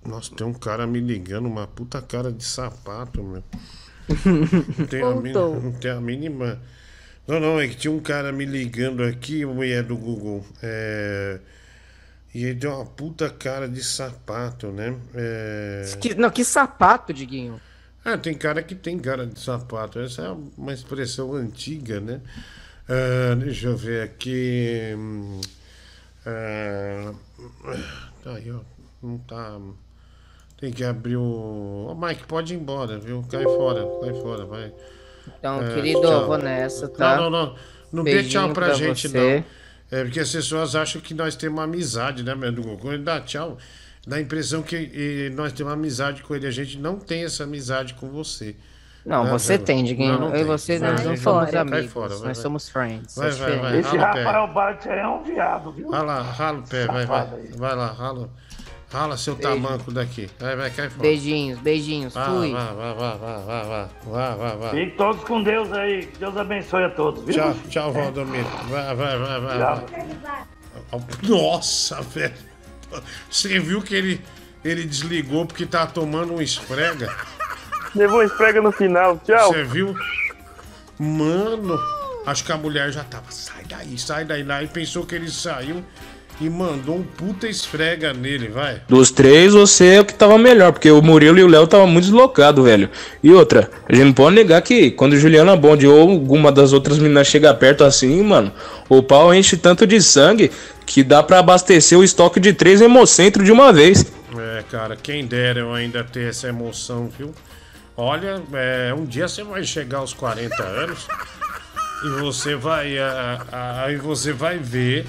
Nossa, 0.03 0.33
tem 0.35 0.48
um 0.48 0.53
cara 0.53 0.88
me 0.88 1.00
ligando, 1.00 1.45
uma 1.45 1.67
puta 1.67 2.01
cara 2.01 2.32
de 2.32 2.43
sapato, 2.43 3.24
meu. 3.24 3.43
Não 4.25 4.88
tem, 4.88 5.01
a, 5.03 5.14
não 5.14 5.72
tem 5.74 5.92
a 5.92 6.01
mínima. 6.01 6.59
Não, 7.27 7.40
não, 7.40 7.60
é 7.60 7.68
que 7.68 7.76
tinha 7.76 7.92
um 7.92 8.00
cara 8.02 8.32
me 8.32 8.45
ligando 8.45 9.03
aqui, 9.03 9.45
mulher 9.45 9.84
do 9.84 9.95
Google. 9.95 10.45
É... 10.61 11.40
E 12.34 12.43
ele 12.45 12.60
tem 12.60 12.69
uma 12.69 12.85
puta 12.85 13.30
cara 13.30 13.68
de 13.69 13.84
sapato, 13.84 14.72
né? 14.72 14.98
É... 15.14 15.84
Que- 16.02 16.16
não, 16.16 16.30
que 16.30 16.43
sapato, 16.43 17.14
Diguinho. 17.14 17.61
Ah, 18.03 18.18
tem 18.18 18.34
cara 18.34 18.61
que 18.61 18.76
tem 18.76 19.00
cara 19.00 19.26
de 19.26 19.40
sapato. 19.40 20.00
Essa 20.00 20.24
é 20.24 20.35
uma 20.58 20.74
expressão 20.74 21.34
antiga, 21.34 22.00
né? 22.02 22.22
Ah, 22.90 23.35
deixa 23.35 23.68
eu 23.68 23.77
ver 23.77 24.03
aqui. 24.03 24.93
hum, 24.98 25.40
ah, 26.26 27.14
tá 28.24 28.35
aí, 28.35 28.52
ó. 28.52 28.60
Não 29.02 29.18
tá. 29.19 29.60
Tem 30.58 30.72
que 30.72 30.84
abrir 30.84 31.18
o. 31.18 31.88
Ô, 31.90 31.95
Mike, 31.95 32.26
pode 32.26 32.53
ir 32.53 32.58
embora, 32.58 32.98
viu? 32.98 33.24
Cai 33.30 33.48
fora, 33.48 33.90
cai 34.00 34.14
fora, 34.14 34.45
vai. 34.45 34.74
Então, 35.40 35.61
É, 35.61 35.74
querido, 35.74 36.02
tchau. 36.02 36.11
eu 36.11 36.27
vou 36.27 36.38
nessa, 36.38 36.88
tá? 36.88 37.16
Não, 37.18 37.30
não, 37.30 37.45
não. 37.48 37.56
Não 37.92 38.03
dê 38.03 38.24
tchau 38.24 38.50
pra, 38.53 38.68
pra 38.68 38.74
gente, 38.76 39.08
você. 39.08 39.18
não. 39.92 40.00
É 40.00 40.03
porque 40.03 40.19
as 40.19 40.32
pessoas 40.32 40.76
acham 40.76 41.00
que 41.00 41.14
nós 41.14 41.35
temos 41.35 41.58
uma 41.60 41.66
amizade, 41.66 42.24
né, 42.24 42.34
meu? 42.34 42.52
Google? 42.52 42.77
Quando 42.77 42.93
ele 42.95 43.03
dá 43.03 43.22
tchau, 43.22 43.58
dá 44.08 44.16
a 44.16 44.22
impressão 44.22 44.64
que 44.64 45.32
nós 45.35 45.53
temos 45.53 45.72
uma 45.72 45.77
amizade 45.77 46.24
com 46.24 46.34
ele. 46.35 46.48
A 46.48 46.52
gente 46.52 46.80
não 46.80 46.98
tem 46.98 47.24
essa 47.24 47.43
amizade 47.43 47.93
com 47.93 48.10
você. 48.10 48.56
Não, 49.06 49.26
Né, 49.26 49.32
você 49.32 49.58
tem, 49.58 49.84
Diguinho. 49.84 50.14
Não, 50.14 50.30
não 50.30 50.35
eu 50.35 50.42
e 50.42 50.43
você, 50.45 50.80
Vai, 50.80 50.92
nós 50.92 51.02
vai, 51.02 51.10
não 51.10 51.18
somos 51.22 51.53
amigos. 51.53 51.92
Fora, 51.92 52.08
vai, 52.08 52.18
nós 52.18 52.24
vai. 52.24 52.35
somos 52.35 52.69
friends. 52.69 53.16
Vai, 53.16 53.27
é 53.30 53.32
vai, 53.34 53.60
vai. 53.60 53.80
Esse. 53.80 53.98
Rafael 53.98 54.48
Bart 54.48 54.85
aí 54.88 55.00
é 55.00 55.08
um 55.08 55.24
viado, 55.24 55.72
viu? 55.74 55.90
Vai 55.92 56.06
lá, 56.06 56.22
rala 56.22 56.60
o 56.60 56.64
pé, 56.68 56.88
vai, 56.88 57.06
vai. 57.06 57.27
Vai 57.58 57.76
lá, 57.76 57.88
rala. 57.92 58.30
Rala 58.94 59.18
seu 59.18 59.36
Beijo. 59.36 59.50
tamanco 59.50 59.92
daqui. 59.92 60.30
Vai, 60.40 60.56
vai, 60.56 60.70
cai 60.70 60.88
fora. 60.88 61.02
Beijinhos, 61.02 61.60
beijinhos. 61.60 62.14
Vai, 62.14 62.26
Fui. 62.28 62.52
vai, 62.52 62.76
vai, 62.76 62.94
vai, 62.94 63.18
vai, 63.18 63.18
vai, 63.18 63.66
vai, 63.66 63.90
vai, 64.06 64.36
vai, 64.38 64.58
vai. 64.58 64.70
Fiquem 64.70 64.90
todos 64.92 65.24
com 65.24 65.42
Deus 65.42 65.74
aí. 65.74 66.06
Que 66.06 66.20
Deus 66.20 66.38
abençoe 66.38 66.84
a 66.84 66.90
todos, 66.92 67.24
viu? 67.24 67.34
Tchau, 67.34 67.56
tchau, 67.70 67.92
Valdomiro. 67.92 68.48
Vai, 68.70 68.96
vai, 68.96 69.18
vai, 69.18 69.42
vai. 69.42 69.58
Tchau. 69.58 69.86
vai. 70.22 71.02
Nossa, 71.24 72.02
velho. 72.04 72.36
Você 73.28 73.58
viu 73.58 73.82
que 73.82 73.96
ele, 73.96 74.22
ele 74.64 74.84
desligou 74.84 75.48
porque 75.48 75.66
tá 75.66 75.88
tomando 75.88 76.34
um 76.34 76.40
esfrega? 76.40 77.12
Levou 77.96 78.20
um 78.20 78.24
esfrega 78.24 78.62
no 78.62 78.72
final, 78.72 79.20
tchau. 79.26 79.52
Você 79.52 79.64
viu? 79.64 79.96
Mano, 81.00 81.80
acho 82.28 82.44
que 82.44 82.52
a 82.52 82.58
mulher 82.58 82.92
já 82.92 83.04
tava. 83.04 83.32
Sai 83.32 83.64
daí, 83.68 83.98
sai 83.98 84.24
daí. 84.24 84.44
Lá 84.44 84.62
e 84.62 84.68
pensou 84.68 85.04
que 85.04 85.16
ele 85.16 85.32
saiu 85.32 85.84
e 86.42 86.50
mandou 86.50 86.98
um 86.98 87.03
puta 87.03 87.48
esfrega 87.48 88.14
nele, 88.14 88.48
vai. 88.48 88.82
Dos 88.88 89.12
três, 89.12 89.53
você 89.53 89.95
é 89.95 90.02
o 90.02 90.06
que 90.06 90.14
tava 90.14 90.38
melhor, 90.38 90.72
porque 90.72 90.90
o 90.90 91.02
Murilo 91.02 91.40
e 91.40 91.44
o 91.44 91.48
Léo 91.48 91.68
tava 91.68 91.86
muito 91.86 92.06
deslocados, 92.06 92.64
velho. 92.64 92.90
E 93.22 93.32
outra, 93.32 93.70
a 93.88 93.94
gente 93.94 94.06
não 94.06 94.14
pode 94.14 94.36
negar 94.36 94.62
que 94.62 94.92
quando 94.92 95.18
Juliana 95.18 95.56
Bond 95.56 95.86
ou 95.88 96.12
alguma 96.12 96.52
das 96.52 96.74
outras 96.74 96.98
meninas 96.98 97.28
chega 97.28 97.53
perto 97.53 97.84
assim, 97.84 98.22
mano, 98.22 98.52
o 98.90 99.02
pau 99.02 99.34
enche 99.34 99.56
tanto 99.56 99.86
de 99.86 100.02
sangue 100.02 100.52
que 100.86 101.03
dá 101.03 101.24
pra 101.24 101.40
abastecer 101.40 101.98
o 101.98 102.03
estoque 102.03 102.40
de 102.40 102.53
três 102.53 102.82
hemocentros 102.82 103.45
de 103.45 103.52
uma 103.52 103.72
vez. 103.72 104.06
É, 104.38 104.64
cara, 104.70 104.95
quem 104.95 105.26
dera 105.26 105.60
eu 105.60 105.74
ainda 105.74 106.03
ter 106.03 106.30
essa 106.30 106.48
emoção, 106.48 107.10
viu? 107.18 107.34
Olha, 107.95 108.42
é, 108.53 108.94
um 108.94 109.06
dia 109.06 109.28
você 109.28 109.44
vai 109.44 109.64
chegar 109.64 110.00
aos 110.00 110.14
40 110.14 110.64
anos 110.64 111.08
e 112.03 112.10
você 112.20 112.56
vai. 112.56 112.95
Aí 113.86 113.98
você 113.98 114.34
vai 114.34 114.58
ver 114.58 115.06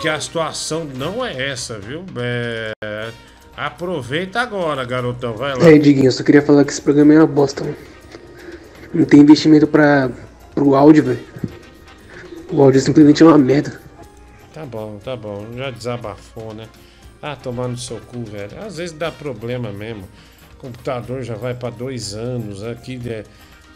que 0.00 0.08
a 0.08 0.18
situação 0.18 0.84
não 0.84 1.24
é 1.24 1.50
essa, 1.50 1.78
viu? 1.78 2.04
É, 2.16 2.72
aproveita 3.54 4.40
agora, 4.40 4.82
garotão, 4.84 5.34
vai 5.36 5.54
lá. 5.54 5.68
É, 5.68 5.76
Diguinho, 5.76 6.06
eu 6.06 6.12
só 6.12 6.22
queria 6.24 6.40
falar 6.40 6.64
que 6.64 6.72
esse 6.72 6.80
programa 6.80 7.12
é 7.12 7.18
uma 7.18 7.26
bosta, 7.26 7.62
mano. 7.62 7.76
Não 8.94 9.04
tem 9.04 9.20
investimento 9.20 9.66
pra, 9.66 10.10
pro 10.54 10.74
áudio, 10.74 11.04
velho. 11.04 11.20
O 12.50 12.62
áudio 12.62 12.80
simplesmente 12.80 13.22
é 13.22 13.26
uma 13.26 13.38
merda. 13.38 13.78
Tá 14.52 14.64
bom, 14.64 14.98
tá 15.04 15.14
bom. 15.14 15.46
Já 15.54 15.70
desabafou, 15.70 16.54
né? 16.54 16.66
Ah, 17.22 17.36
tomar 17.36 17.68
no 17.68 17.76
seu 17.76 17.98
cu, 17.98 18.24
velho. 18.24 18.58
Às 18.66 18.78
vezes 18.78 18.96
dá 18.96 19.12
problema 19.12 19.70
mesmo. 19.70 20.08
O 20.54 20.56
computador 20.56 21.22
já 21.22 21.34
vai 21.34 21.54
pra 21.54 21.70
dois 21.70 22.14
anos. 22.14 22.64
Aqui, 22.64 23.00
é, 23.06 23.24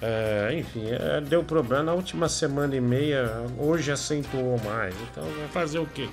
é, 0.06 0.58
enfim, 0.58 0.84
é, 0.90 1.18
deu 1.22 1.42
problema 1.42 1.84
na 1.84 1.94
última 1.94 2.28
semana 2.28 2.76
e 2.76 2.80
meia. 2.80 3.26
Hoje 3.58 3.90
acentuou 3.90 4.60
mais. 4.62 4.94
Então, 5.10 5.24
vai 5.24 5.48
fazer 5.48 5.78
o 5.78 5.86
quê? 5.86 6.10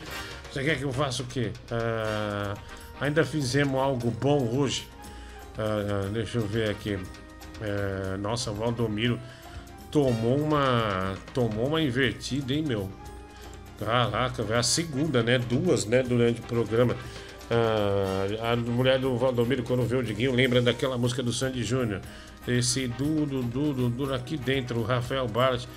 Você 0.49 0.63
quer 0.63 0.77
que 0.77 0.83
eu 0.83 0.93
faça 0.93 1.23
o 1.23 1.25
quê? 1.25 1.51
Ah, 1.69 2.53
ainda 3.01 3.25
fizemos 3.25 3.81
algo 3.81 4.09
bom 4.09 4.47
hoje. 4.55 4.87
Ah, 5.57 6.07
deixa 6.13 6.37
eu 6.37 6.47
ver 6.47 6.69
aqui. 6.69 6.97
É, 7.61 8.15
nossa, 8.15 8.51
Valdomiro 8.51 9.19
tomou 9.91 10.37
uma, 10.37 11.13
tomou 11.33 11.67
uma 11.67 11.81
invertida, 11.81 12.53
hein, 12.53 12.63
meu? 12.65 12.89
Caraca, 13.77 14.57
a 14.57 14.63
segunda, 14.63 15.21
né? 15.21 15.37
Duas, 15.37 15.85
né? 15.85 16.01
Durante 16.01 16.39
o 16.39 16.43
programa. 16.43 16.95
A 18.41 18.55
mulher 18.55 18.99
do 18.99 19.17
Valdomiro, 19.17 19.63
quando 19.63 19.83
vê 19.83 19.97
o 19.97 20.03
Diguinho, 20.03 20.31
lembra 20.31 20.61
daquela 20.61 20.97
música 20.97 21.21
do 21.21 21.33
Sandy 21.33 21.61
Júnior. 21.61 21.99
Esse 22.47 22.87
Dudu, 22.87 23.41
Dudu, 23.43 23.89
Dudu 23.89 24.13
aqui 24.13 24.37
dentro, 24.37 24.79
o 24.79 24.83
Rafael 24.83 25.27
Barros, 25.27 25.67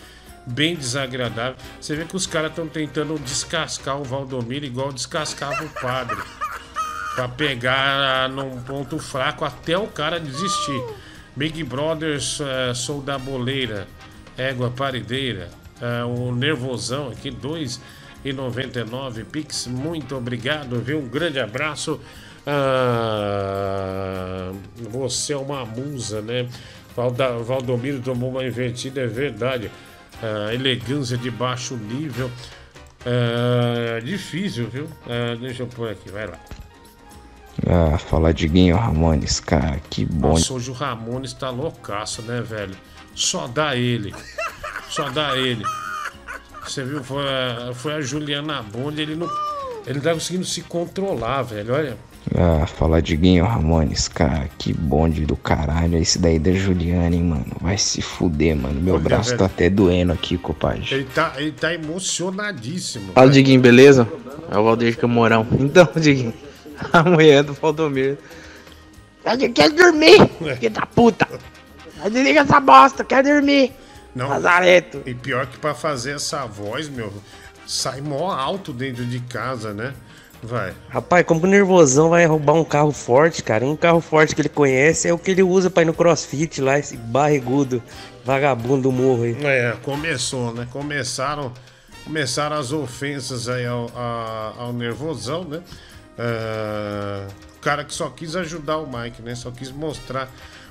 bem 0.47 0.75
desagradável. 0.75 1.57
Você 1.81 1.95
vê 1.95 2.05
que 2.05 2.17
os 2.17 2.27
caras 2.27 2.51
estão 2.51 2.67
tentando 2.67 3.19
descascar 3.19 4.01
o 4.01 4.05
Valdomiro 4.05 4.65
igual 4.65 4.93
descascava 4.93 5.65
o 5.65 5.69
padre. 5.69 6.17
Pra 7.15 7.29
pegar 7.29 8.25
ah, 8.25 8.29
num 8.29 8.61
ponto 8.63 8.99
fraco 8.99 9.45
até 9.45 9.79
o 9.79 9.87
cara 9.87 10.19
desistir. 10.19 10.83
Big 11.37 11.65
Brothers, 11.65 12.41
eh, 12.41 12.73
sou 12.75 13.03
da 13.03 13.19
boleira, 13.19 13.89
égua 14.37 14.71
parideira, 14.71 15.51
eh, 15.81 16.05
o 16.05 16.33
nervosão 16.33 17.09
aqui, 17.09 17.29
2,99 17.29 19.25
Pix, 19.25 19.67
muito 19.67 20.15
obrigado, 20.17 20.79
viu? 20.81 21.01
Um 21.01 21.09
grande 21.09 21.41
abraço. 21.41 22.01
Ah, 22.47 23.73
você 24.91 25.33
é 25.33 25.37
uma 25.37 25.65
musa, 25.65 26.21
né? 26.21 26.49
Valda, 26.95 27.39
Valdomiro 27.39 28.01
tomou 28.01 28.31
uma 28.31 28.45
invertida, 28.45 29.01
é 29.01 29.07
verdade. 29.07 29.71
Ah, 30.23 30.53
elegância 30.55 31.17
de 31.17 31.31
baixo 31.31 31.77
nível. 31.77 32.31
Ah, 33.07 34.01
difícil, 34.01 34.69
viu? 34.69 34.89
Ah, 35.07 35.37
deixa 35.41 35.63
eu 35.63 35.67
pôr 35.67 35.91
aqui, 35.91 36.11
vai 36.11 36.27
lá. 36.27 36.39
Ah, 37.67 37.97
fala 37.99 38.35
Diguinho 38.35 38.77
Ramones, 38.77 39.41
cara, 39.41 39.81
que 39.89 40.05
bom. 40.05 40.31
Nossa, 40.31 40.53
hoje 40.53 40.71
o 40.71 40.75
Ramones 40.75 41.33
tá 41.33 41.49
loucaço, 41.51 42.21
né, 42.23 42.43
velho? 42.43 42.77
Só 43.15 43.47
dá 43.47 43.77
ele. 43.77 44.15
Só 44.89 45.09
dá 45.09 45.37
ele. 45.37 45.65
Você 46.63 46.85
viu, 46.85 47.03
foi 47.03 47.25
a, 47.27 47.73
foi 47.75 47.95
a 47.95 48.01
Juliana 48.01 48.63
Bond, 48.63 49.01
ele 49.01 49.15
não. 49.15 49.29
Ele 49.87 49.97
não 49.97 50.03
tá 50.03 50.15
conseguindo 50.15 50.45
se 50.45 50.63
controlar, 50.63 51.43
velho. 51.43 51.75
Olha. 51.75 51.97
Ah, 52.33 52.67
fala 52.67 53.03
Diguinho 53.03 53.45
Ramones, 53.45 54.09
cara, 54.09 54.49
que 54.57 54.73
bonde 54.73 55.27
do 55.27 55.37
caralho. 55.37 55.99
Esse 55.99 56.19
daí 56.19 56.39
da 56.39 56.53
Juliana, 56.53 57.15
hein, 57.15 57.23
mano. 57.23 57.47
Vai 57.61 57.77
se 57.77 58.01
fuder, 58.01 58.57
mano. 58.57 58.81
Meu 58.81 58.95
Olha, 58.95 59.03
braço 59.03 59.31
velho. 59.31 59.41
tá 59.41 59.47
até 59.47 59.69
doendo 59.69 60.13
aqui, 60.13 60.39
compadre. 60.39 60.87
Ele 60.91 61.05
tá, 61.05 61.35
ele 61.37 61.53
tá 61.53 61.75
emocionadíssimo. 61.75 63.13
Fala, 63.13 63.31
Diguinho, 63.31 63.61
beleza? 63.61 64.09
É 64.51 64.57
o 64.57 64.65
Valdir 64.65 64.97
Camorão. 64.97 65.47
Então, 65.59 65.89
Diguinho, 65.97 66.35
a 66.93 67.03
mulher 67.03 67.43
do 67.43 67.53
Valdomiro. 67.53 68.17
Quer 69.55 69.71
dormir, 69.71 70.19
filho 70.59 70.71
da 70.71 70.87
puta. 70.87 71.27
Desliga 72.11 72.41
essa 72.41 72.61
bosta, 72.61 73.05
quer 73.05 73.23
dormir. 73.23 73.73
Não. 74.15 74.29
Lazareto. 74.29 75.03
E 75.07 75.15
pior 75.15 75.47
que 75.47 75.59
pra 75.59 75.75
fazer 75.75 76.13
essa 76.17 76.47
voz, 76.47 76.89
meu, 76.89 77.13
sai 77.67 78.01
mó 78.01 78.31
alto 78.31 78.73
dentro 78.73 79.05
de 79.05 79.19
casa, 79.21 79.73
né? 79.73 79.93
Vai. 80.47 80.73
Rapaz, 80.89 81.25
como 81.27 81.43
o 81.45 81.47
nervosão 81.47 82.11
vai 82.11 82.27
roubar 82.27 82.55
um 82.55 82.65
carro 82.65 82.93
forte, 82.93 83.43
cara? 83.43 83.65
Um 83.65 83.77
carro 83.77 84.01
forte 84.01 84.35
que 84.35 84.41
ele 84.43 84.49
conhece 84.49 85.09
é 85.09 85.13
o 85.13 85.19
que 85.19 85.31
ele 85.31 85.43
usa 85.43 85.71
pra 85.71 85.83
ir 85.83 85.87
no 85.87 85.95
crossfit 85.95 86.61
lá, 86.61 86.79
esse 86.79 86.97
barrigudo, 86.97 87.83
vagabundo 88.25 88.83
do 88.83 88.93
morro 88.93 89.23
aí. 89.25 89.37
É, 89.43 89.75
começou, 89.83 90.53
né? 90.53 90.67
Começaram, 90.71 91.53
começaram 92.05 92.57
as 92.57 92.73
ofensas 92.73 93.49
aí 93.49 93.65
ao, 93.67 93.91
a- 93.97 94.53
ao 94.59 94.73
nervosão, 94.73 95.45
né? 95.45 95.61
Ah, 96.19 97.27
o 97.57 97.61
cara 97.61 97.85
que 97.85 97.95
só 97.95 98.09
quis 98.11 98.37
ajudar 98.37 98.79
o 98.79 98.87
Mike, 98.87 99.23
né? 99.23 99.35
Só 99.35 99.51
quis 99.51 99.71
mostrar 99.71 100.29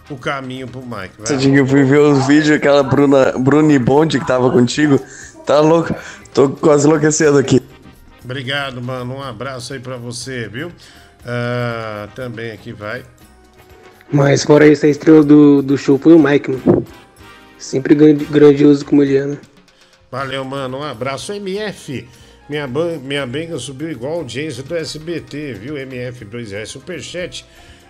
o 0.10 0.16
caminho 0.18 0.68
pro 0.68 0.82
Mike. 0.82 1.14
Você 1.20 1.38
tinha 1.38 1.64
que 1.64 1.70
fui 1.70 1.84
ver 1.84 2.00
os 2.00 2.28
vídeos, 2.28 2.52
aquela 2.58 2.84
Bruna, 2.84 3.34
Bruni 3.38 3.80
Bond 3.80 4.20
que 4.20 4.26
tava 4.28 4.52
contigo. 4.52 5.00
Tá 5.46 5.60
louco? 5.60 5.94
Tô 6.34 6.50
quase 6.50 6.88
enlouquecendo 6.88 7.38
aqui. 7.38 7.62
Obrigado, 8.24 8.82
mano. 8.82 9.16
Um 9.16 9.22
abraço 9.24 9.74
aí 9.74 9.80
pra 9.80 9.98
você, 9.98 10.48
viu? 10.48 10.72
Ah, 11.26 12.08
também 12.16 12.52
aqui 12.52 12.72
vai. 12.72 13.04
Mas 14.12 14.44
fora 14.44 14.68
isso, 14.68 14.86
a 14.86 14.90
estrela 14.90 15.24
do, 15.24 15.62
do 15.62 15.78
show 15.78 15.98
foi 15.98 16.14
o 16.14 16.20
Mike, 16.20 16.52
mano. 16.52 16.86
Sempre 17.58 17.96
grandi- 17.96 18.26
grandioso 18.26 18.86
como 18.86 19.02
ele 19.02 19.18
é, 19.18 19.26
né? 19.26 19.38
Valeu, 20.12 20.44
mano. 20.46 20.80
Um 20.80 20.84
abraço, 20.84 21.34
MF. 21.34 22.08
Minha, 22.50 22.68
ban- 22.68 23.00
minha 23.00 23.26
benga 23.26 23.58
subiu 23.58 23.90
igual 23.90 24.14
a 24.14 24.16
audiência 24.18 24.62
do 24.64 24.76
SBT, 24.76 25.54
viu? 25.54 25.76
MF2R 25.76 26.66
Superchat. 26.66 27.46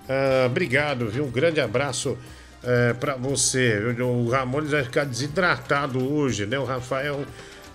Ah, 0.07 0.45
obrigado, 0.45 1.07
viu? 1.09 1.25
Um 1.25 1.31
grande 1.31 1.59
abraço 1.59 2.17
eh, 2.63 2.93
pra 2.93 3.15
você. 3.15 3.77
O 3.99 4.29
Ramones 4.29 4.71
vai 4.71 4.83
ficar 4.83 5.05
desidratado 5.05 5.99
hoje, 6.13 6.45
né? 6.45 6.57
O 6.59 6.63
Rafael 6.65 7.25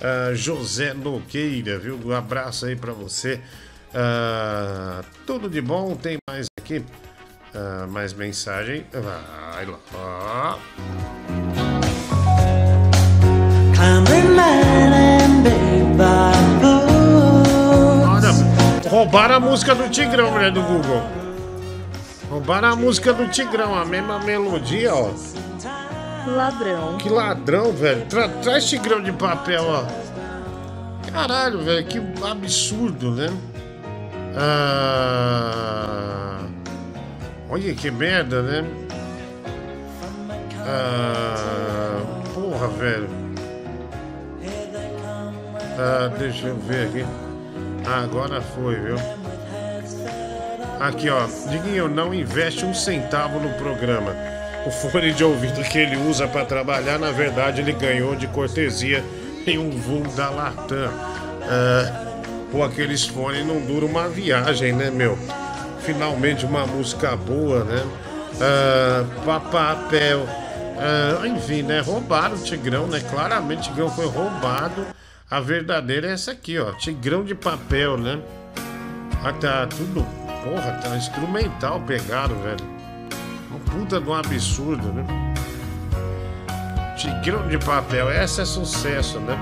ah, 0.00 0.34
José 0.34 0.94
Nogueira, 0.94 1.78
viu? 1.78 1.98
Um 2.04 2.12
abraço 2.12 2.66
aí 2.66 2.76
pra 2.76 2.92
você. 2.92 3.40
Ah, 3.94 5.02
tudo 5.26 5.48
de 5.48 5.60
bom. 5.60 5.96
Tem 5.96 6.18
mais 6.28 6.46
aqui? 6.60 6.84
Ah, 7.54 7.86
mais 7.88 8.12
mensagem. 8.12 8.86
Vai 8.92 9.66
lá. 9.66 10.58
Olha, 18.06 18.88
roubaram 18.88 19.36
a 19.36 19.40
música 19.40 19.74
do 19.74 19.88
Tigrão, 19.88 20.30
mulher 20.32 20.50
do 20.50 20.62
Google. 20.62 21.02
Roubaram 22.30 22.68
a 22.68 22.76
música 22.76 23.12
do 23.12 23.28
Tigrão, 23.28 23.74
a 23.74 23.84
mesma 23.84 24.18
melodia, 24.20 24.94
ó. 24.94 25.10
Ladrão. 26.36 26.98
Que 26.98 27.08
ladrão, 27.08 27.72
velho. 27.72 28.04
Tra 28.06 28.28
traz 28.28 28.68
Tigrão 28.68 29.02
de 29.02 29.12
papel, 29.12 29.64
ó. 29.64 29.84
Caralho, 31.10 31.62
velho, 31.62 31.86
que 31.86 32.00
absurdo, 32.24 33.12
né? 33.12 33.28
Ah... 34.36 36.38
Olha 37.50 37.74
que 37.74 37.90
merda, 37.90 38.42
né? 38.42 38.64
Ah... 40.66 42.02
Porra, 42.34 42.68
velho. 42.68 43.08
Ah, 45.80 46.10
deixa 46.18 46.48
eu 46.48 46.56
ver 46.56 46.88
aqui. 46.88 47.06
Ah, 47.86 48.02
agora 48.02 48.40
foi, 48.40 48.74
viu? 48.74 48.96
Aqui, 50.80 51.08
ó. 51.08 51.26
Diguinho, 51.48 51.88
não 51.88 52.12
investe 52.12 52.64
um 52.64 52.74
centavo 52.74 53.38
no 53.40 53.48
programa. 53.54 54.12
O 54.66 54.70
fone 54.70 55.12
de 55.12 55.24
ouvido 55.24 55.62
que 55.64 55.78
ele 55.78 55.96
usa 55.96 56.26
pra 56.28 56.44
trabalhar, 56.44 56.98
na 56.98 57.10
verdade, 57.10 57.60
ele 57.60 57.72
ganhou 57.72 58.14
de 58.14 58.26
cortesia 58.28 59.02
em 59.46 59.58
um 59.58 59.70
voo 59.70 60.02
da 60.14 60.28
Latam. 60.28 60.90
Ah, 61.50 62.20
pô, 62.52 62.62
aqueles 62.62 63.06
fones 63.06 63.46
não 63.46 63.60
duram 63.60 63.86
uma 63.88 64.08
viagem, 64.08 64.72
né, 64.72 64.90
meu? 64.90 65.18
Finalmente 65.80 66.44
uma 66.44 66.66
música 66.66 67.16
boa, 67.16 67.64
né? 67.64 67.82
Ah, 68.40 69.04
pa- 69.24 69.40
papel. 69.40 70.26
Ah, 70.78 71.26
enfim, 71.26 71.62
né? 71.62 71.80
Roubaram 71.80 72.34
o 72.36 72.38
Tigrão, 72.42 72.86
né? 72.86 73.00
Claramente 73.10 73.60
o 73.68 73.72
Tigrão 73.72 73.88
foi 73.90 74.06
roubado. 74.06 74.86
A 75.30 75.40
verdadeira 75.40 76.08
é 76.08 76.12
essa 76.12 76.32
aqui, 76.32 76.58
ó. 76.58 76.72
Tigrão 76.72 77.22
de 77.24 77.34
papel, 77.34 77.96
né? 77.96 78.18
Ah, 79.24 79.32
tá 79.32 79.66
tudo. 79.66 80.06
Porra, 80.44 80.72
tá 80.82 80.94
instrumental 80.96 81.80
pegaram, 81.86 82.36
velho. 82.42 82.77
Puta 83.70 84.00
de 84.00 84.08
um 84.08 84.14
absurdo, 84.14 84.92
né? 84.92 85.04
Tigrão 86.96 87.46
de 87.48 87.58
papel, 87.58 88.10
essa 88.10 88.42
é 88.42 88.44
sucesso, 88.44 89.20
né? 89.20 89.38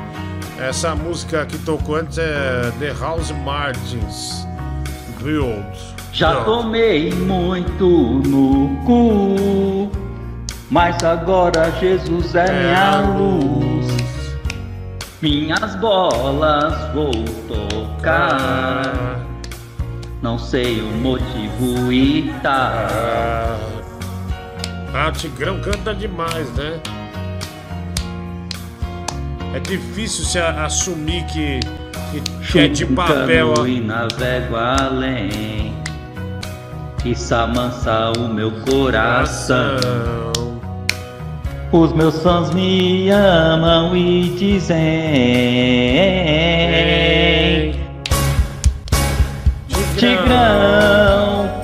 Essa 0.58 0.94
música 0.94 1.44
que 1.46 1.58
tocou 1.58 1.96
antes 1.96 2.18
é 2.18 2.72
The 2.78 2.94
House 3.00 3.30
Martins 3.30 4.46
Build. 5.20 5.64
Já 6.12 6.44
tomei 6.44 7.12
muito 7.12 7.86
no 8.26 8.76
cu, 8.84 9.90
mas 10.70 11.02
agora 11.04 11.70
Jesus 11.78 12.34
é 12.34 12.50
minha 12.50 13.00
luz. 13.00 13.86
Minhas 15.20 15.74
bolas 15.76 16.74
vou 16.94 17.12
tocar. 17.48 19.20
Não 20.22 20.38
sei 20.38 20.80
o 20.80 20.86
motivo 20.86 21.92
e 21.92 22.32
tá. 22.42 23.58
Ah, 24.98 25.08
o 25.08 25.12
Tigrão 25.12 25.60
canta 25.60 25.94
demais, 25.94 26.50
né? 26.54 26.80
É 29.54 29.60
difícil 29.60 30.24
se 30.24 30.38
assumir 30.38 31.22
que, 31.26 31.60
que, 32.10 32.22
que 32.50 32.58
é 32.58 32.66
de 32.68 32.86
papel. 32.86 33.66
E 33.68 33.78
navego 33.78 34.56
além. 34.56 35.74
Isso 37.04 37.34
amansa 37.34 38.10
o 38.18 38.26
meu 38.26 38.50
coração. 38.62 39.76
Os 41.70 41.92
meus 41.92 42.22
fãs 42.22 42.54
me 42.54 43.10
amam 43.10 43.94
e 43.94 44.30
dizem: 44.30 44.78
Tigrão, 49.98 51.35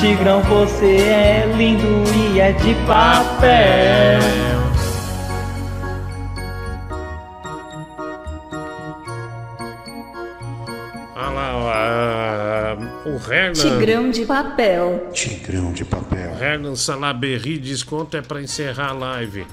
Tigrão, 0.00 0.42
você 0.42 0.96
é 0.96 1.52
lindo 1.56 2.04
e 2.16 2.40
é 2.40 2.52
de 2.52 2.74
papel. 2.86 4.20
Olha 11.14 11.30
lá, 11.30 11.56
ó, 11.56 11.70
ah, 11.70 12.76
o 13.06 13.32
Hernan. 13.32 13.52
Tigrão 13.52 14.10
de 14.10 14.24
papel. 14.24 15.10
Tigrão 15.12 15.72
de 15.72 15.84
papel. 15.84 16.36
Hernan 16.40 16.74
Salaberry, 16.74 17.58
desconto 17.58 18.16
é 18.16 18.22
para 18.22 18.42
encerrar 18.42 18.90
a 18.90 18.92
live. 18.92 19.46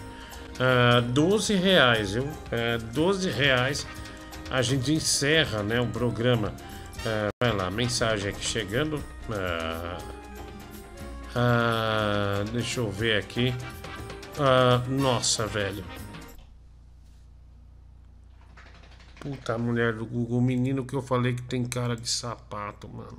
Ah, 0.59 1.01
12 1.01 1.55
reais, 1.55 2.13
viu? 2.13 2.27
Ah, 2.51 2.77
12 2.91 3.29
reais. 3.29 3.87
A 4.51 4.61
gente 4.61 4.91
encerra 4.91 5.61
né, 5.61 5.79
o 5.79 5.87
programa. 5.87 6.53
Ah, 7.05 7.29
vai 7.41 7.55
lá, 7.55 7.71
mensagem 7.71 8.29
aqui 8.29 8.43
chegando. 8.43 9.01
Ah, 9.31 9.97
ah, 11.35 12.43
deixa 12.51 12.79
eu 12.79 12.89
ver 12.89 13.17
aqui. 13.17 13.53
Ah, 14.39 14.81
nossa, 14.87 15.45
velho. 15.47 15.83
Puta 19.19 19.57
mulher 19.57 19.93
do 19.93 20.05
Google, 20.05 20.37
o 20.37 20.41
menino 20.41 20.85
que 20.85 20.95
eu 20.95 21.01
falei 21.01 21.33
que 21.33 21.41
tem 21.41 21.65
cara 21.65 21.95
de 21.95 22.09
sapato, 22.09 22.87
mano. 22.87 23.17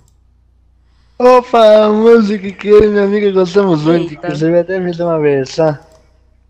Opa, 1.19 1.91
música 1.91 2.51
que 2.51 2.69
eu 2.69 2.83
e 2.85 2.89
minha 2.89 3.05
amiga 3.05 3.31
gostamos 3.33 3.83
muito, 3.83 4.13
Eita. 4.13 4.15
inclusive 4.27 4.59
até 4.59 4.83
fiz 4.83 4.99
uma 4.99 5.19
versão. 5.21 5.79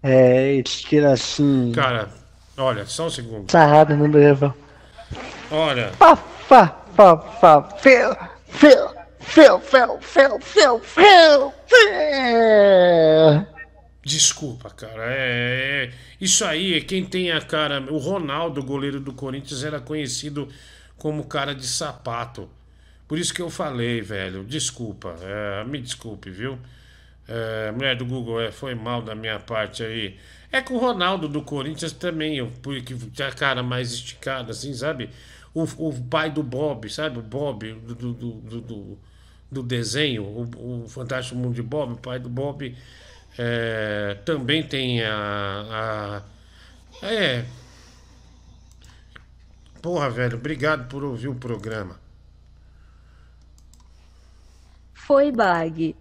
É, 0.01 0.53
estilo 0.55 1.09
assim. 1.09 1.73
Cara, 1.75 2.09
olha, 2.57 2.87
só 2.87 3.07
um 3.07 3.11
segundo. 3.11 3.51
Sarrada 3.51 3.97
no 3.97 4.07
refrão. 4.17 4.55
Olha, 5.51 5.91
Pá, 5.99 6.17
pá, 6.49 6.69
pá, 6.97 7.17
pá, 7.17 7.63
feu, 7.79 8.17
feu, 9.31 9.61
feu, 9.61 9.99
feu, 10.01 10.41
feu, 10.41 10.81
feu. 10.81 11.55
desculpa, 14.05 14.71
cara. 14.71 15.05
É, 15.15 15.87
é- 15.87 15.93
isso 16.21 16.45
aí 16.45 16.75
é 16.77 16.81
quem 16.81 17.05
tem 17.05 17.31
a 17.31 17.41
cara. 17.41 17.81
O 17.93 17.99
Ronaldo, 17.99 18.63
goleiro 18.63 19.01
do 19.01 19.13
Corinthians, 19.13 19.63
era 19.65 19.81
conhecido 19.81 20.49
como 20.97 21.25
cara 21.25 21.55
de 21.55 21.67
sapato. 21.67 22.49
Por 23.09 23.19
isso 23.19 23.33
que 23.35 23.43
eu 23.43 23.51
falei, 23.51 24.01
velho. 24.01 24.45
Desculpa, 24.45 25.17
é, 25.23 25.65
me 25.65 25.81
desculpe, 25.81 26.31
viu? 26.31 26.59
É, 27.29 27.71
mulher 27.73 27.97
do 27.97 28.05
Google, 28.05 28.41
é, 28.41 28.51
foi 28.51 28.75
mal 28.75 29.03
da 29.03 29.15
minha 29.15 29.39
parte 29.39 29.83
aí. 29.85 30.17
É 30.53 30.61
que 30.61 30.73
o 30.73 30.79
Ronaldo 30.79 31.29
do 31.29 31.43
Corinthians 31.43 31.93
também, 31.93 32.45
porque 32.63 32.95
tem 33.15 33.27
a 33.27 33.33
cara 33.33 33.63
mais 33.63 33.93
esticada, 33.93 34.51
assim, 34.51 34.75
sabe? 34.75 35.11
O, 35.55 35.63
o 35.89 35.93
pai 36.09 36.31
do 36.31 36.43
Bob, 36.43 36.89
sabe? 36.91 37.19
O 37.19 37.23
Bob 37.23 37.73
do, 37.73 37.95
do, 37.95 38.13
do, 38.13 38.61
do- 38.61 38.99
do- 39.51 39.63
desenho, 39.63 40.25
o, 40.25 40.85
o 40.85 40.89
Fantástico 40.89 41.37
Mundo 41.39 41.55
de 41.55 41.63
Bob, 41.63 41.95
o 41.95 41.97
pai 41.97 42.19
do 42.19 42.29
Bob 42.29 42.75
É, 43.39 44.17
também 44.25 44.63
tem 44.63 45.03
a, 45.05 46.23
a. 47.03 47.07
É. 47.07 47.45
Porra, 49.83 50.09
velho, 50.09 50.39
obrigado 50.39 50.89
por 50.89 51.03
ouvir 51.05 51.29
o 51.29 51.35
programa. 51.35 51.99
Foi 54.95 55.33
bag. 55.33 55.97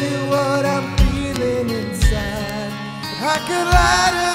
You 0.00 0.18
what 0.30 0.64
I'm 0.64 0.96
feeling 0.98 1.70
inside. 1.70 2.72
I 3.20 3.36
could 3.46 3.66
lie 3.74 4.27